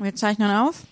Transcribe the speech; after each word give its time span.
Wir 0.00 0.16
zeichnen 0.16 0.50
auf. 0.50 0.82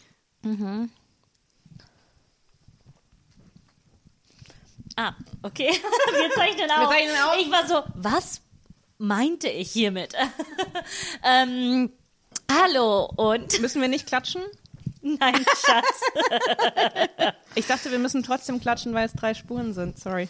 Ah, 4.97 5.15
okay. 5.43 5.71
Wir 6.13 6.31
zeichnen 6.35 6.71
auf. 6.71 6.91
zeichnen 6.91 7.17
auf. 7.17 7.37
Ich 7.41 7.51
war 7.51 7.67
so, 7.67 7.83
was 7.95 8.43
meinte 8.99 9.49
ich 9.49 9.71
hiermit? 9.71 10.13
ähm, 11.25 11.91
hallo 12.53 13.11
und 13.17 13.59
Müssen 13.63 13.81
wir 13.81 13.89
nicht 13.89 14.07
klatschen? 14.07 14.43
nein, 15.01 15.37
Schatz. 15.65 17.33
Ich 17.55 17.67
dachte, 17.67 17.91
wir 17.91 17.99
müssen 17.99 18.23
trotzdem 18.23 18.61
klatschen, 18.61 18.93
weil 18.93 19.07
es 19.07 19.15
drei 19.15 19.33
Spuren 19.33 19.73
sind. 19.73 19.99
Sorry. 19.99 20.29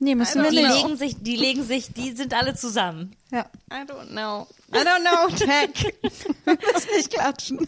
Nee, 0.00 0.14
müssen 0.14 0.42
wir 0.44 0.50
Die 0.50 0.62
nicht. 0.62 0.74
legen 0.84 0.96
sich, 0.96 1.16
die 1.20 1.36
legen 1.36 1.64
sich, 1.64 1.92
die 1.92 2.12
sind 2.12 2.32
alle 2.32 2.54
zusammen. 2.54 3.16
Ja. 3.32 3.46
I 3.72 3.84
don't 3.84 4.08
know. 4.10 4.46
I 4.72 4.78
don't 4.78 5.00
know, 5.00 5.28
Jack. 5.36 5.70
Müssen 6.02 6.90
nicht 6.96 7.10
klatschen. 7.12 7.66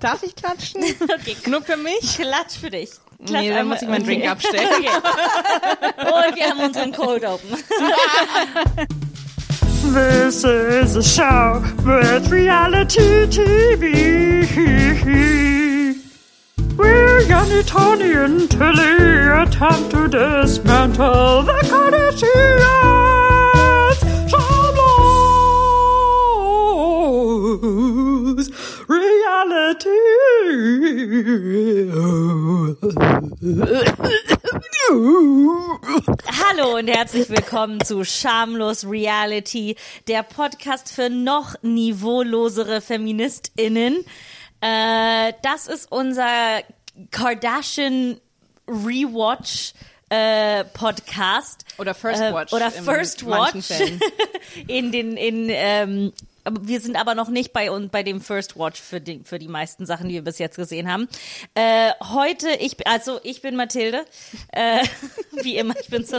Darf 0.00 0.22
ich 0.24 0.34
klatschen? 0.34 0.82
Okay, 1.02 1.36
Nur 1.48 1.62
für 1.62 1.76
mich? 1.76 2.16
Klatsch 2.16 2.56
für 2.60 2.70
dich. 2.70 2.90
Klatsch 3.24 3.30
Nee, 3.42 3.48
dann 3.50 3.58
einmal- 3.58 3.76
muss 3.76 3.82
ich 3.82 3.88
meinen 3.88 4.04
Drink 4.04 4.22
okay. 4.22 4.28
abstellen. 4.30 4.68
Okay. 4.74 4.88
Und 6.30 6.36
wir 6.36 6.50
haben 6.50 6.60
unseren 6.60 6.92
Cold 6.92 7.24
Open. 7.24 7.50
This 9.94 10.42
is 10.44 10.96
a 10.96 11.02
show 11.02 11.60
with 11.84 12.30
reality 12.30 13.26
TV. 13.28 14.42
Tony, 17.28 18.12
and 18.14 18.50
Tilly 18.50 19.28
attempt 19.42 19.92
to 19.92 20.08
dismantle 20.08 21.42
the 21.42 21.52
Kardashians. 21.70 22.32
Shalos 24.32 24.86
reality. 28.88 30.00
Hallo 36.26 36.76
und 36.78 36.88
herzlich 36.88 37.30
willkommen 37.30 37.80
zu 37.82 38.04
Schamlos 38.04 38.84
Reality, 38.84 39.76
der 40.08 40.24
Podcast 40.24 40.92
für 40.92 41.08
noch 41.08 41.54
niveaulosere 41.62 42.80
FeministInnen. 42.80 44.04
Äh, 44.60 45.32
das 45.42 45.68
ist 45.68 45.90
unser 45.90 46.62
Kardashian 47.10 48.20
Rewatch 48.66 49.72
äh, 50.08 50.64
Podcast. 50.64 51.64
Oder 51.78 51.94
First 51.94 52.20
Äh, 52.20 52.32
Watch 52.32 52.52
Oder 52.52 52.66
in 52.66 52.84
First 52.84 53.26
Watch. 53.26 53.70
In 54.68 54.92
den, 54.92 55.16
in, 55.16 55.48
ähm, 55.48 56.12
wir 56.50 56.80
sind 56.80 56.96
aber 56.96 57.14
noch 57.14 57.28
nicht 57.28 57.52
bei 57.52 57.70
uns 57.70 57.90
bei 57.90 58.02
dem 58.02 58.20
First 58.20 58.58
Watch 58.58 58.80
für 58.80 59.00
die, 59.00 59.20
für 59.24 59.38
die 59.38 59.48
meisten 59.48 59.86
Sachen, 59.86 60.08
die 60.08 60.14
wir 60.14 60.22
bis 60.24 60.38
jetzt 60.38 60.56
gesehen 60.56 60.90
haben. 60.90 61.08
Äh, 61.54 61.92
heute, 62.12 62.50
ich, 62.58 62.86
also 62.86 63.20
ich 63.22 63.42
bin 63.42 63.56
Mathilde. 63.56 64.04
Äh, 64.52 64.84
wie 65.42 65.56
immer, 65.56 65.74
ich 65.80 65.88
bin 65.88 66.04
so. 66.04 66.16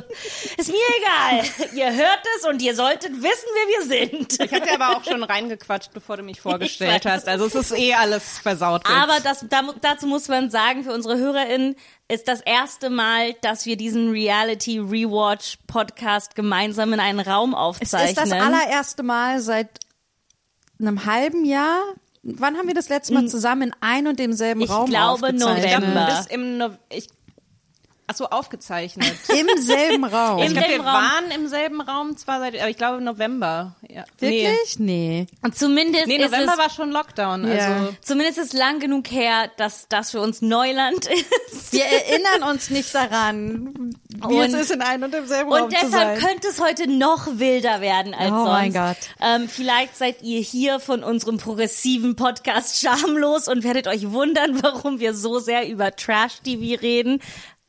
Ist 0.57 0.69
mir 0.69 0.77
egal. 0.99 1.43
ihr 1.75 1.93
hört 1.93 2.21
es 2.37 2.47
und 2.47 2.61
ihr 2.61 2.75
solltet 2.75 3.11
wissen, 3.11 3.21
wer 3.21 3.67
wir 3.67 4.09
sind. 4.09 4.39
Ich 4.39 4.49
dir 4.49 4.73
aber 4.73 4.97
auch 4.97 5.03
schon 5.03 5.23
reingequatscht, 5.23 5.93
bevor 5.93 6.17
du 6.17 6.23
mich 6.23 6.41
vorgestellt 6.41 7.05
hast. 7.05 7.27
Also 7.27 7.45
es 7.45 7.55
ist 7.55 7.77
eh 7.77 7.93
alles 7.93 8.39
versaut. 8.39 8.87
jetzt. 8.87 8.95
Aber 8.97 9.19
das, 9.19 9.45
da, 9.49 9.61
dazu 9.81 10.07
muss 10.07 10.27
man 10.27 10.49
sagen, 10.49 10.83
für 10.83 10.93
unsere 10.93 11.17
HörerInnen 11.17 11.75
ist 12.07 12.27
das 12.27 12.41
erste 12.41 12.89
Mal, 12.89 13.33
dass 13.41 13.65
wir 13.65 13.77
diesen 13.77 14.11
Reality 14.11 14.77
Rewatch 14.79 15.57
Podcast 15.67 16.35
gemeinsam 16.35 16.93
in 16.93 16.99
einen 16.99 17.19
Raum 17.19 17.51
Es 17.51 17.57
aufzeichnen. 17.57 18.09
ist 18.09 18.17
das 18.17 18.31
allererste 18.31 19.03
Mal 19.03 19.39
seit 19.39 19.79
einem 20.87 21.05
halben 21.05 21.45
Jahr. 21.45 21.81
Wann 22.23 22.57
haben 22.57 22.67
wir 22.67 22.73
das 22.73 22.87
letzte 22.89 23.13
Mal 23.13 23.27
zusammen 23.27 23.63
in 23.63 23.75
ein 23.81 24.07
und 24.07 24.17
demselben 24.17 24.61
Ich 24.61 24.69
Raum 24.69 24.89
glaube, 24.89 25.27
aufgezeichnet? 25.27 25.65
ich 25.65 25.69
glaube, 25.71 25.85
November. 25.87 26.15
bis 26.17 26.25
im 26.27 26.57
no 26.57 26.69
ich 26.89 27.07
Ach 28.05 28.15
so, 28.15 28.25
aufgezeichnet. 28.27 29.13
Im 29.29 29.61
selben 29.61 30.03
Raum. 30.03 30.39
Im 30.39 30.47
Ich 30.47 30.53
glaube, 30.53 30.67
wir 30.69 30.77
Raum. 30.79 30.85
waren 30.85 31.31
im 31.33 31.47
selben 31.47 31.79
Raum 31.79 32.17
zwar 32.17 32.39
seit, 32.39 32.59
aber 32.59 32.69
ich 32.69 32.75
glaube 32.77 33.01
November. 33.01 33.75
Ja. 33.87 34.03
Wirklich? 34.19 34.77
Nee. 34.77 35.25
Und 35.41 35.57
zumindest 35.57 36.07
Nee, 36.07 36.17
November 36.17 36.51
es 36.53 36.59
war 36.59 36.69
schon 36.69 36.91
Lockdown. 36.91 37.47
Ja. 37.47 37.53
Also 37.75 37.95
Zumindest 38.01 38.37
ist 38.39 38.53
lang 38.53 38.79
genug 38.79 39.09
her, 39.09 39.49
dass 39.55 39.87
das 39.87 40.11
für 40.11 40.19
uns 40.19 40.41
Neuland 40.41 41.05
ist. 41.51 41.71
Wir 41.71 41.85
erinnern 41.85 42.49
uns 42.51 42.69
nicht 42.69 42.93
daran, 42.93 43.95
wie 44.09 44.21
Und- 44.35 44.41
es 44.47 44.53
ist, 44.53 44.71
in 44.71 44.81
ein 44.81 45.01
und 45.01 45.13
demselben 45.13 45.51
Raum 45.53 45.63
Und 45.63 45.71
zu 45.71 45.77
deshalb 45.85 46.19
sein. 46.19 46.29
könnte 46.29 46.47
es 46.49 46.59
heute 46.61 46.87
noch 46.89 47.27
wilder 47.39 47.79
werden 47.79 48.13
als 48.13 48.31
Oh 48.31 48.35
sonst. 48.35 48.49
mein 48.49 48.73
Gott. 48.73 48.97
Ähm, 49.21 49.47
vielleicht 49.47 49.95
seid 49.95 50.21
ihr 50.23 50.41
hier 50.41 50.81
von 50.81 51.03
unserem 51.05 51.37
progressiven 51.37 52.17
Podcast 52.17 52.81
schamlos 52.81 53.47
und 53.47 53.63
werdet 53.63 53.87
euch 53.87 54.11
wundern, 54.11 54.59
warum 54.61 54.99
wir 54.99 55.13
so 55.13 55.39
sehr 55.39 55.69
über 55.69 55.95
Trash-TV 55.95 56.81
reden. 56.81 57.21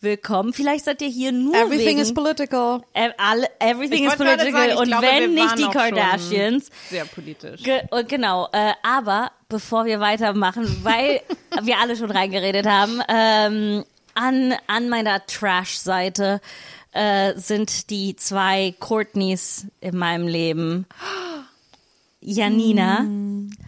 Willkommen. 0.04 0.52
Vielleicht 0.52 0.84
seid 0.84 1.00
ihr 1.00 1.08
hier 1.08 1.32
nur 1.32 1.54
Everything 1.54 1.86
wegen 1.86 1.98
is 1.98 2.12
political. 2.12 2.82
Äh, 2.92 3.08
alle, 3.16 3.48
everything 3.58 4.04
Ich 4.04 4.12
is 4.12 4.16
political 4.16 4.52
sagen, 4.52 4.72
ich 4.72 4.78
und 4.78 4.86
glaube, 4.86 5.06
wenn 5.06 5.20
wir 5.20 5.28
nicht 5.28 5.46
waren 5.46 5.56
die 5.56 5.64
auch 5.64 5.72
schon 5.72 5.80
Kardashians. 5.80 6.70
sehr 6.90 7.04
politisch. 7.06 7.62
Ge 7.62 7.80
und 7.90 8.06
genau, 8.08 8.48
äh, 8.52 8.72
aber 8.82 9.32
bevor 9.48 9.86
wir 9.86 10.00
weitermachen, 10.00 10.66
weil 10.82 11.22
wir 11.62 11.78
alle 11.78 11.96
schon 11.96 12.10
reingeredet 12.10 12.66
haben, 12.66 13.00
ähm, 13.08 13.84
an, 14.14 14.54
an 14.66 14.90
meiner 14.90 15.24
Trash-Seite 15.24 16.42
äh, 16.92 17.32
sind 17.36 17.88
die 17.88 18.14
zwei 18.14 18.74
Courtneys 18.78 19.66
in 19.80 19.96
meinem 19.96 20.28
Leben. 20.28 20.86
Janina 22.20 23.06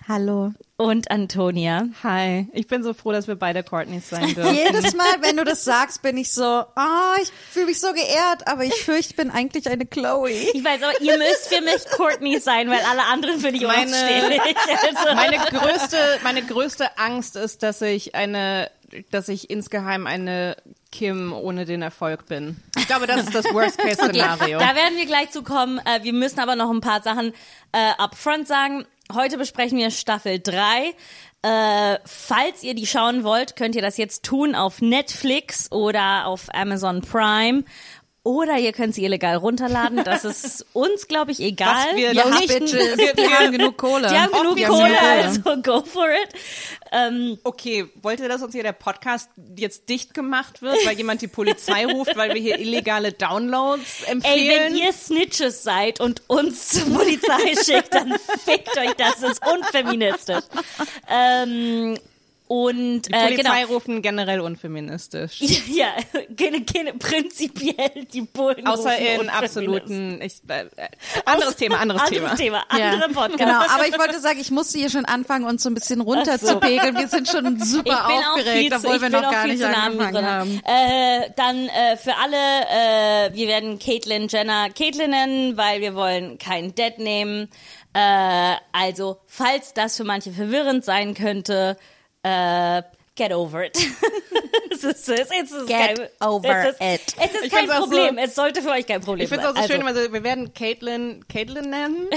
Hallo. 0.07 0.53
Und 0.79 1.11
Antonia. 1.11 1.89
Hi, 2.03 2.49
ich 2.53 2.67
bin 2.67 2.83
so 2.83 2.93
froh, 2.93 3.13
dass 3.13 3.29
wir 3.29 3.37
beide 3.37 3.63
Courtneys 3.63 4.11
sein 4.11 4.35
dürfen. 4.35 4.55
Jedes 4.55 4.95
Mal, 4.95 5.07
wenn 5.23 5.37
du 5.37 5.45
das 5.45 5.65
sagst, 5.65 6.03
bin 6.03 6.19
ich 6.19 6.33
so, 6.33 6.45
ah, 6.45 7.15
ich 7.23 7.31
fühle 7.51 7.67
mich 7.67 7.81
so 7.81 7.93
geehrt, 7.93 8.47
aber 8.47 8.65
ich 8.65 8.75
fürchte, 8.75 9.11
ich 9.11 9.17
bin 9.17 9.31
eigentlich 9.31 9.69
eine 9.71 9.87
Chloe. 9.87 10.31
Ich 10.31 10.63
weiß, 10.65 10.83
aber 10.83 11.01
ihr 11.01 11.17
müsst 11.17 11.49
für 11.49 11.63
mich 11.63 11.85
Courtney 11.97 12.39
sein, 12.41 12.69
weil 12.69 12.81
alle 12.91 13.05
anderen 13.05 13.41
finde 13.41 13.57
ich 13.57 13.67
Meine-. 13.67 13.87
Also, 13.97 15.15
meine 15.15 15.39
größte, 15.39 15.97
meine 16.23 16.43
größte 16.43 16.99
Angst 16.99 17.37
ist, 17.37 17.63
dass 17.63 17.81
ich 17.81 18.15
eine, 18.15 18.71
dass 19.11 19.29
ich 19.29 19.49
insgeheim 19.51 20.07
eine 20.07 20.57
Kim 20.93 21.33
ohne 21.33 21.65
den 21.65 21.83
Erfolg 21.83 22.27
bin. 22.27 22.57
Ich 22.79 22.87
glaube, 22.87 23.07
das 23.07 23.23
ist 23.23 23.35
das 23.35 23.45
Worst-Case-Szenario. 23.47 24.59
Da 24.59 24.75
werden 24.75 24.97
wir 24.97 25.07
gleich 25.07 25.31
zu 25.31 25.43
kommen. 25.43 25.79
Äh, 25.79 26.03
wir 26.05 26.13
müssen 26.13 26.41
aber 26.41 26.57
noch 26.57 26.71
ein 26.71 26.81
paar 26.81 27.03
Sachen 27.03 27.33
äh, 27.73 27.93
upfront 27.99 28.47
sagen. 28.47 28.87
Heute 29.15 29.39
besprechen 29.39 29.79
wir 29.79 29.93
Staffel 29.93 30.41
3. 30.41 30.93
Äh, 31.43 31.99
falls 32.05 32.65
ihr 32.65 32.75
die 32.75 32.89
schauen 32.89 33.23
wollt, 33.23 33.55
könnt 33.55 33.77
ihr 33.77 33.83
das 33.83 33.99
jetzt 33.99 34.25
tun 34.25 34.57
auf 34.57 34.83
Netflix 34.83 35.71
oder 35.71 36.27
auf 36.27 36.53
Amazon 36.53 37.03
Prime. 37.03 37.63
Oder 38.27 38.59
ihr 38.59 38.73
könnt 38.73 38.93
sie 38.93 39.05
illegal 39.05 39.37
runterladen. 39.37 40.03
Das 40.03 40.25
ist 40.25 40.67
uns, 40.73 41.07
glaube 41.07 41.31
ich, 41.31 41.39
egal. 41.39 41.91
Was 41.91 41.97
wir 41.97 42.13
Ja, 42.13 42.29
nicht, 42.29 42.49
Bitches, 42.49 42.73
wir, 42.73 43.17
wir, 43.17 43.39
haben 43.39 43.53
genug 43.53 43.77
Kohle. 43.77 44.09
Die 44.09 44.17
haben 44.17 44.33
genug 44.33 44.57
wir 44.57 44.67
haben 44.67 44.75
Kohle, 44.75 44.89
genug 44.89 45.47
also 45.47 45.63
go 45.63 45.83
for 45.83 46.09
it. 46.11 46.29
Ähm, 46.91 47.39
Okay, 47.45 47.89
wollt 48.03 48.19
ihr, 48.19 48.29
dass 48.29 48.43
uns 48.43 48.53
hier 48.53 48.65
der 48.65 48.73
Podcast 48.73 49.31
jetzt 49.57 49.89
dicht 49.89 50.13
gemacht 50.13 50.61
wird, 50.61 50.85
weil 50.85 50.97
jemand 50.97 51.23
die 51.23 51.29
Polizei 51.29 51.87
ruft, 51.93 52.17
weil 52.17 52.35
wir 52.35 52.43
hier 52.43 52.59
illegale 52.59 53.13
Downloads 53.13 54.03
ey, 54.07 54.13
empfehlen? 54.15 54.73
wenn 54.73 54.77
ihr 54.77 54.93
Snitches 54.93 55.63
seid 55.63 56.01
und 56.01 56.23
uns 56.27 56.71
zur 56.71 56.93
Polizei 56.93 57.55
schickt, 57.65 57.95
dann 57.95 58.13
fickt 58.45 58.77
euch 58.77 58.95
das. 58.95 59.21
Das 59.21 59.31
ist 59.31 59.43
unfeministisch. 59.47 60.43
Ähm, 61.09 61.97
und 62.49 63.03
die 63.03 63.13
äh, 63.13 63.25
Polizei 63.25 63.61
genau. 63.63 63.73
rufen 63.75 64.03
generell 64.03 64.41
unfeministisch. 64.41 65.41
Ja, 65.67 65.89
keine, 66.39 66.65
keine, 66.65 66.95
prinzipiell 66.95 68.05
die 68.13 68.23
Bullen. 68.23 68.67
Außer 68.67 68.93
rufen 68.93 69.21
in 69.23 69.29
absoluten, 69.29 70.23
ich, 70.23 70.35
äh, 70.49 70.63
äh, 70.77 70.89
anderes 71.25 71.57
Thema, 71.57 71.79
anderes, 71.79 72.03
Anderes 72.03 72.39
Thema. 72.39 72.65
Thema, 72.69 72.91
andere 72.91 73.11
Podcast. 73.11 73.39
Genau, 73.39 73.59
aber 73.59 73.87
ich 73.87 73.99
wollte 73.99 74.21
sagen, 74.21 74.39
ich 74.41 74.51
musste 74.51 74.79
hier 74.79 74.91
schon 74.91 75.05
anfangen, 75.05 75.45
uns 75.45 75.63
so 75.63 75.71
ein 75.71 75.75
bisschen 75.75 76.01
runterzupegeln. 76.01 76.97
Wir 76.97 77.09
sind 77.09 77.29
schon 77.29 77.61
super 77.61 77.79
ich 77.79 77.85
bin 77.85 78.25
auch 78.25 78.37
viel 78.37 78.43
aufgeregt, 78.43 78.73
zu, 78.73 78.79
obwohl 78.79 78.97
ich 78.97 79.03
wir 79.03 79.11
bin 79.11 79.21
noch 79.21 79.29
auch 79.29 79.33
gar 79.33 79.43
viel 79.43 79.53
nicht 79.53 79.65
angefangen 79.65 80.15
drin. 80.15 80.27
haben. 80.27 80.61
Äh, 80.65 81.31
dann 81.37 81.69
äh, 81.69 81.97
für 81.97 82.15
alle, 82.17 82.37
äh, 82.37 83.35
wir 83.35 83.49
werden 83.49 83.79
Caitlyn 83.79 84.29
Jenner 84.29 84.71
Caitlyn 84.71 85.11
nennen, 85.11 85.57
weil 85.57 85.81
wir 85.81 85.95
wollen 85.95 86.39
keinen 86.39 86.75
Dead 86.75 86.99
nehmen. 86.99 87.49
Äh, 87.93 88.55
also, 88.73 89.19
falls 89.27 89.75
das 89.75 89.97
für 89.97 90.05
manche 90.05 90.31
verwirrend 90.31 90.85
sein 90.85 91.15
könnte, 91.15 91.77
äh, 92.27 92.83
get 93.17 93.33
over 93.33 93.65
it. 93.65 93.77
es 94.71 94.85
ist, 94.85 95.09
es 95.09 95.21
ist, 95.21 95.33
es 95.33 95.53
ist 95.53 95.67
Get 95.67 95.97
kein, 95.99 96.29
over 96.29 96.69
es 96.69 96.73
ist, 96.73 96.81
it. 96.81 97.17
Es 97.21 97.35
ist 97.35 97.45
Ich 97.45 97.51
kein 97.53 97.69
Problem. 97.69 98.15
so- 98.17 98.21
es 98.21 98.35
sollte 98.35 98.63
für 98.63 98.71
euch 98.71 98.87
kein 98.87 99.01
Problem 99.01 99.25
Ich 99.25 99.29
finde 99.29 99.45
es 99.45 99.51
auch 99.51 99.55
so 99.57 99.67
sein. 99.67 99.71
schön, 99.81 99.87
also 99.87 100.13
wir 100.13 100.23
werden 100.25 100.53
Caitlin, 100.55 101.25
Caitlin 101.29 101.71
nennen, 101.71 102.09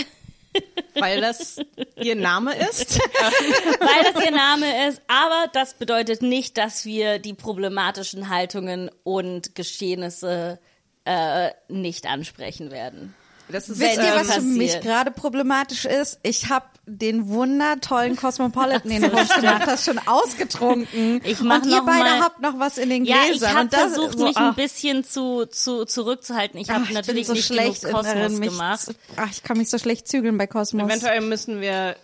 weil 1.00 1.21
das 1.21 1.57
ihr 1.95 2.15
Name 2.15 2.56
ist. 2.56 3.00
weil 3.79 4.11
das 4.13 4.23
ihr 4.25 4.31
Name 4.31 4.88
ist. 4.89 5.01
Aber 5.07 5.47
das 5.53 5.75
bedeutet 5.75 6.21
nicht, 6.21 6.57
dass 6.57 6.85
wir 6.85 7.19
die 7.19 7.33
problematischen 7.33 8.29
Haltungen 8.29 8.89
und 9.03 9.56
Geschehnisse 9.56 10.59
äh, 11.06 11.51
nicht 11.69 12.06
ansprechen 12.07 12.71
werden. 12.71 13.15
Das 13.51 13.67
ist 13.69 13.79
Wisst 13.79 13.97
ihr, 13.97 14.13
was 14.15 14.33
für 14.35 14.41
mich 14.41 14.67
passiert. 14.67 14.83
gerade 14.83 15.11
problematisch 15.11 15.85
ist? 15.85 16.19
Ich 16.23 16.49
habe 16.49 16.65
den 16.85 17.29
wundertollen 17.29 18.15
Cosmopolitan, 18.15 18.89
den 18.89 19.01
du 19.01 19.09
gemacht 19.09 19.65
hast, 19.65 19.85
schon 19.85 19.99
ausgetrunken. 20.07 21.21
Ich 21.23 21.39
mach 21.41 21.61
Und 21.61 21.65
ihr 21.69 21.77
noch 21.77 21.85
beide 21.85 21.99
mal- 22.03 22.19
habt 22.21 22.41
noch 22.41 22.59
was 22.59 22.77
in 22.77 22.89
den 22.89 23.05
Ja, 23.05 23.17
Gläsern. 23.25 23.49
ich 23.51 23.55
habe 23.57 23.69
versucht, 23.89 24.17
so, 24.19 24.25
mich 24.25 24.37
ach, 24.37 24.49
ein 24.49 24.55
bisschen 24.55 25.03
zu, 25.03 25.45
zu 25.45 25.85
zurückzuhalten. 25.85 26.59
Ich 26.59 26.69
habe 26.69 26.91
natürlich 26.93 27.27
so 27.27 27.33
nicht 27.33 27.45
schlecht 27.45 27.83
genug 27.83 28.03
mich, 28.39 28.49
gemacht. 28.51 28.87
Ach, 29.15 29.29
ich 29.31 29.43
kann 29.43 29.57
mich 29.57 29.69
so 29.69 29.77
schlecht 29.77 30.07
zügeln 30.07 30.37
bei 30.37 30.47
Kosmos. 30.47 30.83
Eventuell 30.87 31.21
müssen 31.21 31.61
wir 31.61 31.95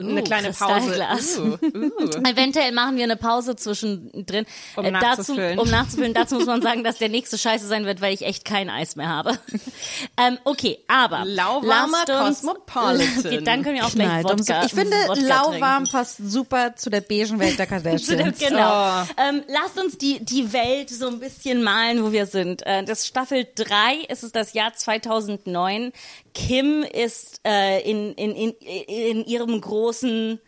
eine 0.00 0.20
Uh, 0.20 0.24
kleine 0.24 0.52
Pause. 0.52 1.04
Uh, 1.38 1.66
uh. 1.66 1.90
Eventuell 2.24 2.70
machen 2.70 2.96
wir 2.96 3.04
eine 3.04 3.16
Pause 3.16 3.56
zwischendrin. 3.56 4.46
Um 4.76 4.84
Äh, 4.84 4.92
dazu, 4.92 5.06
nachzufüllen. 5.06 5.58
um 5.58 5.68
nachzufüllen. 5.68 6.14
Dazu 6.14 6.36
muss 6.36 6.46
man 6.46 6.62
sagen, 6.62 6.84
dass 6.84 6.98
der 6.98 7.08
nächste 7.08 7.36
Scheiße 7.36 7.66
sein 7.66 7.84
wird, 7.84 8.00
weil 8.00 8.14
ich 8.14 8.22
echt 8.22 8.44
kein 8.44 8.70
Eis 8.70 8.94
mehr 8.94 9.08
habe. 9.08 9.38
ähm, 10.16 10.38
okay, 10.44 10.78
aber 10.86 11.24
Lauwarmer 11.24 12.26
uns, 12.26 12.42
Cosmopolitan. 12.42 13.44
Dann 13.44 13.62
können 13.64 13.74
wir 13.76 13.86
auch 13.86 13.90
gleich 13.90 14.22
Wodka, 14.22 14.64
ich 14.66 14.72
finde, 14.72 14.96
Wodka 15.08 15.20
lauwarm 15.20 15.84
trinken. 15.84 15.90
passt 15.90 16.18
super 16.18 16.76
zu 16.76 16.90
der 16.90 17.00
beigen 17.00 17.40
Welt 17.40 17.58
der 17.58 17.66
Kardashians. 17.66 18.38
Genau. 18.48 18.68
Oh. 19.00 19.04
Ähm, 19.16 19.42
lasst 19.48 19.80
uns 19.80 19.98
die, 19.98 20.24
die 20.24 20.52
Welt 20.52 20.90
so 20.90 21.08
ein 21.08 21.18
bisschen 21.18 21.62
malen, 21.62 22.04
wo 22.04 22.12
wir 22.12 22.26
sind. 22.26 22.64
Äh, 22.66 22.84
das 22.84 23.06
Staffel 23.06 23.46
3 23.56 24.04
ist 24.08 24.22
es 24.22 24.30
das 24.30 24.52
Jahr 24.52 24.74
2009. 24.74 25.92
Kim 26.38 26.84
ist 26.84 27.40
äh, 27.44 27.80
in, 27.80 28.14
in, 28.14 28.30
in, 28.32 28.52
in 28.52 29.24
ihrem 29.24 29.60
großen 29.60 30.40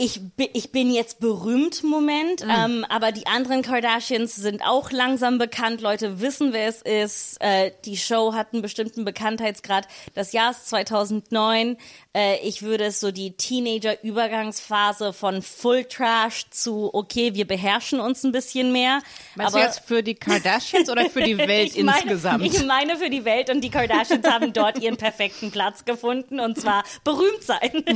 ich, 0.00 0.20
ich 0.54 0.72
bin 0.72 0.90
jetzt 0.90 1.20
berühmt 1.20 1.84
Moment, 1.84 2.42
ähm, 2.48 2.86
aber 2.88 3.12
die 3.12 3.26
anderen 3.26 3.60
Kardashians 3.60 4.34
sind 4.34 4.62
auch 4.64 4.90
langsam 4.90 5.36
bekannt. 5.36 5.82
Leute 5.82 6.20
wissen, 6.20 6.54
wer 6.54 6.68
es 6.68 6.80
ist. 6.80 7.36
Äh, 7.40 7.72
die 7.84 7.98
Show 7.98 8.32
hat 8.32 8.54
einen 8.54 8.62
bestimmten 8.62 9.04
Bekanntheitsgrad. 9.04 9.86
Das 10.14 10.32
Jahr 10.32 10.52
ist 10.52 10.70
2009. 10.70 11.76
Äh, 12.14 12.38
ich 12.38 12.62
würde 12.62 12.84
es 12.84 13.00
so 13.00 13.10
die 13.10 13.32
Teenager-Übergangsphase 13.32 15.12
von 15.12 15.42
Full 15.42 15.84
Trash 15.84 16.48
zu, 16.48 16.88
okay, 16.94 17.34
wir 17.34 17.46
beherrschen 17.46 18.00
uns 18.00 18.24
ein 18.24 18.32
bisschen 18.32 18.72
mehr. 18.72 19.00
Meinst 19.34 19.54
aber 19.54 19.62
du 19.62 19.68
jetzt 19.68 19.86
für 19.86 20.02
die 20.02 20.14
Kardashians 20.14 20.88
oder 20.88 21.10
für 21.10 21.22
die 21.22 21.36
Welt 21.38 21.76
ich 21.76 21.84
meine, 21.84 22.00
insgesamt? 22.00 22.46
Ich 22.46 22.64
meine 22.64 22.96
für 22.96 23.10
die 23.10 23.26
Welt 23.26 23.50
und 23.50 23.60
die 23.60 23.70
Kardashians 23.70 24.26
haben 24.26 24.54
dort 24.54 24.78
ihren 24.78 24.96
perfekten 24.96 25.50
Platz 25.50 25.84
gefunden 25.84 26.40
und 26.40 26.58
zwar 26.58 26.84
berühmt 27.04 27.42
sein. 27.42 27.84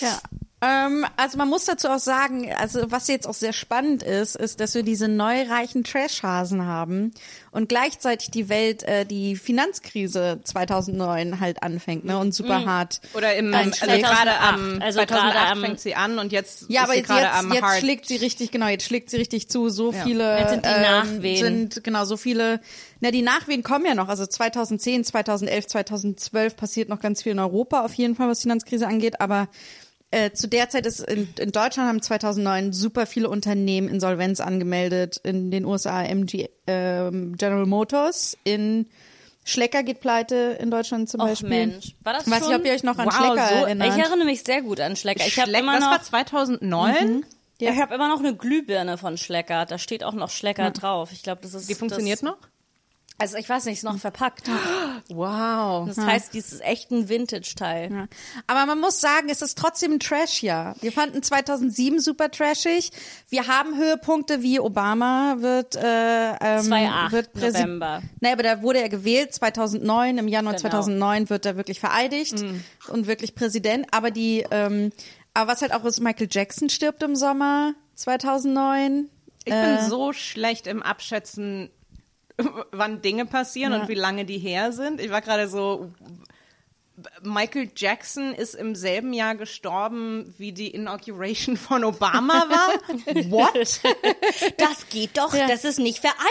Ja. 0.00 0.20
Ähm, 0.60 1.06
also 1.16 1.38
man 1.38 1.48
muss 1.48 1.66
dazu 1.66 1.86
auch 1.88 2.00
sagen, 2.00 2.52
also 2.52 2.90
was 2.90 3.06
jetzt 3.06 3.28
auch 3.28 3.34
sehr 3.34 3.52
spannend 3.52 4.02
ist, 4.02 4.34
ist, 4.34 4.58
dass 4.58 4.74
wir 4.74 4.82
diese 4.82 5.06
neureichen 5.06 5.84
Trashhasen 5.84 6.66
haben 6.66 7.12
und 7.52 7.68
gleichzeitig 7.68 8.32
die 8.32 8.48
Welt 8.48 8.82
äh, 8.82 9.04
die 9.06 9.36
Finanzkrise 9.36 10.40
2009 10.42 11.38
halt 11.38 11.62
anfängt 11.62 12.04
ne, 12.04 12.18
und 12.18 12.34
super 12.34 12.64
hart. 12.64 13.00
Oder 13.14 13.36
im, 13.36 13.54
also 13.54 13.70
gerade 13.86 14.36
am, 14.40 14.80
Also 14.82 14.98
2008 14.98 15.08
gerade 15.08 15.38
am- 15.52 15.60
fängt 15.60 15.78
sie 15.80 15.94
an 15.94 16.18
und 16.18 16.32
jetzt 16.32 16.64
Ja, 16.68 16.80
ist 16.80 16.84
aber 16.84 16.92
sie 16.94 16.98
jetzt, 16.98 17.08
gerade 17.08 17.26
jetzt, 17.26 17.34
am 17.38 17.52
jetzt 17.52 17.62
Hard. 17.62 17.78
schlägt 17.78 18.06
sie 18.08 18.16
richtig, 18.16 18.50
genau, 18.50 18.66
jetzt 18.66 18.84
schlägt 18.84 19.10
sie 19.10 19.16
richtig 19.16 19.48
zu. 19.48 19.68
So 19.68 19.92
viele 19.92 20.38
Jetzt 20.40 20.50
sind 20.50 20.64
die 20.64 20.70
ähm, 20.70 20.82
Nachwehen. 20.82 21.36
sind, 21.70 21.84
genau, 21.84 22.04
so 22.04 22.16
viele, 22.16 22.60
na, 22.98 23.12
die 23.12 23.22
Nachwehen 23.22 23.62
kommen 23.62 23.86
ja 23.86 23.94
noch. 23.94 24.08
Also 24.08 24.26
2010, 24.26 25.04
2011, 25.04 25.68
2012 25.68 26.56
passiert 26.56 26.88
noch 26.88 26.98
ganz 26.98 27.22
viel 27.22 27.30
in 27.30 27.38
Europa 27.38 27.84
auf 27.84 27.94
jeden 27.94 28.16
Fall, 28.16 28.28
was 28.28 28.42
Finanzkrise 28.42 28.88
angeht, 28.88 29.20
aber 29.20 29.46
äh, 30.10 30.30
zu 30.32 30.48
der 30.48 30.68
Zeit 30.70 30.86
ist 30.86 31.00
in, 31.00 31.28
in 31.38 31.52
Deutschland 31.52 31.88
haben 31.88 32.00
2009 32.02 32.72
super 32.72 33.06
viele 33.06 33.28
Unternehmen 33.28 33.88
Insolvenz 33.88 34.40
angemeldet. 34.40 35.20
In 35.22 35.50
den 35.50 35.64
USA 35.64 36.02
MG, 36.02 36.48
ähm, 36.66 37.36
General 37.36 37.66
Motors, 37.66 38.36
in 38.44 38.86
Schlecker 39.44 39.82
geht 39.82 40.00
pleite 40.00 40.58
in 40.60 40.70
Deutschland 40.70 41.08
zum 41.08 41.20
Och 41.20 41.26
Beispiel. 41.28 41.48
Mensch, 41.48 41.94
war 42.04 42.12
das 42.12 42.26
Ich 42.26 42.32
weiß 42.32 42.40
schon? 42.40 42.48
nicht, 42.48 42.58
ob 42.60 42.66
ihr 42.66 42.72
euch 42.72 42.82
noch 42.82 42.98
an 42.98 43.06
Wow, 43.06 43.14
Schlecker 43.14 43.48
so- 43.48 43.64
erinnert. 43.64 43.88
Ich 43.96 44.04
erinnere 44.04 44.24
mich 44.26 44.42
sehr 44.44 44.62
gut 44.62 44.80
an 44.80 44.94
Schlecker. 44.96 45.26
Ich 45.26 45.38
habe 45.38 45.48
Schleck, 45.50 45.62
immer 45.62 45.72
das 45.74 45.84
noch, 45.84 45.90
war 45.92 46.02
2009. 46.02 47.24
ich 47.58 47.68
habe 47.80 47.94
immer 47.94 48.08
noch 48.08 48.18
eine 48.20 48.34
Glühbirne 48.36 48.98
von 48.98 49.16
Schlecker. 49.16 49.64
Da 49.66 49.78
steht 49.78 50.04
auch 50.04 50.12
noch 50.14 50.30
Schlecker 50.30 50.70
drauf. 50.70 51.10
Ich 51.12 51.22
glaube, 51.22 51.40
das 51.42 51.54
ist 51.54 51.68
Die 51.68 51.74
funktioniert 51.74 52.18
das, 52.18 52.22
noch? 52.22 52.36
Also 53.20 53.36
ich 53.36 53.48
weiß 53.48 53.64
nicht, 53.64 53.78
ist 53.78 53.82
noch 53.84 53.98
verpackt. 53.98 54.48
Wow. 55.10 55.88
Das 55.88 55.96
heißt, 55.96 56.34
dies 56.34 56.52
ist 56.52 56.60
echt 56.62 56.90
ein 56.90 57.08
Vintage-Teil. 57.08 57.90
Ja. 57.90 58.06
Aber 58.46 58.66
man 58.66 58.78
muss 58.80 59.00
sagen, 59.00 59.28
es 59.30 59.40
ist 59.42 59.56
trotzdem 59.56 59.92
ein 59.92 60.00
Trash-Jahr. 60.00 60.74
Wir 60.80 60.92
fanden 60.92 61.22
2007 61.22 61.98
super 62.00 62.30
trashig. 62.30 62.90
Wir 63.30 63.46
haben 63.46 63.76
Höhepunkte 63.78 64.42
wie 64.42 64.60
Obama 64.60 65.36
wird, 65.38 65.76
äh, 65.76 65.80
ähm, 66.32 66.66
2.8 66.66 67.12
wird 67.12 67.34
Präsi- 67.34 67.52
November. 67.62 68.02
Nee, 68.20 68.32
aber 68.32 68.42
da 68.42 68.60
wurde 68.62 68.80
er 68.82 68.88
gewählt 68.90 69.32
2009. 69.34 70.18
Im 70.18 70.28
Januar 70.28 70.54
Genau. 70.54 70.62
2009 70.68 71.30
wird 71.30 71.46
er 71.46 71.56
wirklich 71.56 71.80
vereidigt 71.80 72.44
und 72.88 73.06
wirklich 73.06 73.34
Präsident. 73.34 73.86
Aber 73.92 74.10
die, 74.10 74.44
ähm, 74.50 74.92
aber 75.32 75.52
was 75.52 75.62
halt 75.62 75.72
auch 75.72 75.84
ist, 75.84 76.00
Michael 76.00 76.28
Jackson 76.30 76.68
stirbt 76.68 77.02
im 77.02 77.16
Sommer 77.16 77.72
2009. 77.94 79.08
Ich 79.44 79.54
bin 79.54 79.78
so 79.88 80.12
schlecht 80.12 80.66
im 80.66 80.82
Abschätzen, 80.82 81.70
wann 82.70 83.02
Dinge 83.02 83.26
passieren 83.26 83.72
und 83.72 83.88
wie 83.88 83.94
lange 83.94 84.24
die 84.24 84.38
her 84.38 84.72
sind. 84.72 85.00
Ich 85.00 85.10
war 85.10 85.20
gerade 85.20 85.48
so. 85.48 85.92
Michael 87.22 87.70
Jackson 87.76 88.34
ist 88.34 88.54
im 88.54 88.74
selben 88.74 89.12
Jahr 89.12 89.36
gestorben, 89.36 90.34
wie 90.36 90.50
die 90.50 90.66
Inauguration 90.68 91.56
von 91.56 91.84
Obama 91.84 92.44
war. 92.48 92.72
What? 93.30 93.80
Das 94.56 94.88
geht 94.88 95.16
doch, 95.16 95.32
das 95.32 95.62
ist 95.64 95.78
nicht 95.78 96.00
vereinbar 96.00 96.26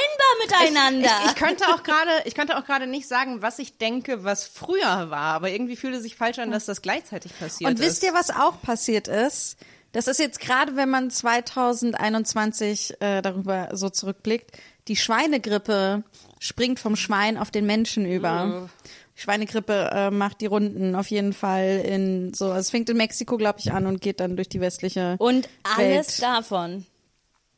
miteinander. 0.46 1.10
Ich, 1.24 1.32
ich 1.32 1.36
könnte 1.36 1.64
auch 1.70 1.84
gerade, 1.84 2.12
ich 2.26 2.36
könnte 2.36 2.58
auch 2.58 2.66
gerade 2.66 2.86
nicht 2.86 3.08
sagen, 3.08 3.42
was 3.42 3.60
ich 3.60 3.78
denke, 3.78 4.26
was 4.26 4.46
früher 4.46 5.10
war, 5.10 5.36
aber 5.36 5.52
irgendwie 5.52 5.78
fühlt 5.78 5.96
es 5.96 6.04
sich 6.04 6.18
falsch 6.18 6.40
an, 6.40 6.52
dass 6.52 6.66
das 6.66 6.82
gleichzeitig 6.82 7.38
passiert 7.40 7.70
Und 7.70 7.80
ist. 7.80 7.86
wisst 7.86 8.04
ihr, 8.04 8.14
was 8.14 8.30
auch 8.30 8.62
passiert 8.62 9.08
ist? 9.08 9.56
Das 9.94 10.08
ist 10.08 10.20
jetzt 10.20 10.42
gerade, 10.42 10.76
wenn 10.76 10.90
man 10.90 11.10
2021 11.10 12.96
äh, 13.00 13.22
darüber 13.22 13.70
so 13.72 13.90
zurückblickt, 13.90 14.52
die 14.88 14.96
Schweinegrippe 14.96 16.04
springt 16.40 16.80
vom 16.80 16.96
Schwein 16.96 17.38
auf 17.38 17.52
den 17.52 17.66
Menschen 17.66 18.06
über. 18.06 18.70
Die 19.16 19.22
Schweinegrippe 19.22 19.90
äh, 19.92 20.12
macht 20.12 20.42
die 20.42 20.46
Runden 20.46 20.96
auf 20.96 21.08
jeden 21.08 21.34
Fall 21.34 21.84
in 21.86 22.34
so. 22.34 22.54
Es 22.54 22.70
fängt 22.70 22.90
in 22.90 22.98
Mexiko, 22.98 23.38
glaube 23.38 23.60
ich, 23.60 23.72
an 23.72 23.86
und 23.88 24.02
geht 24.02 24.20
dann 24.20 24.36
durch 24.36 24.50
die 24.50 24.62
westliche 24.62 25.16
Und 25.18 25.50
alles 25.64 26.22
Welt. 26.22 26.22
davon 26.22 26.86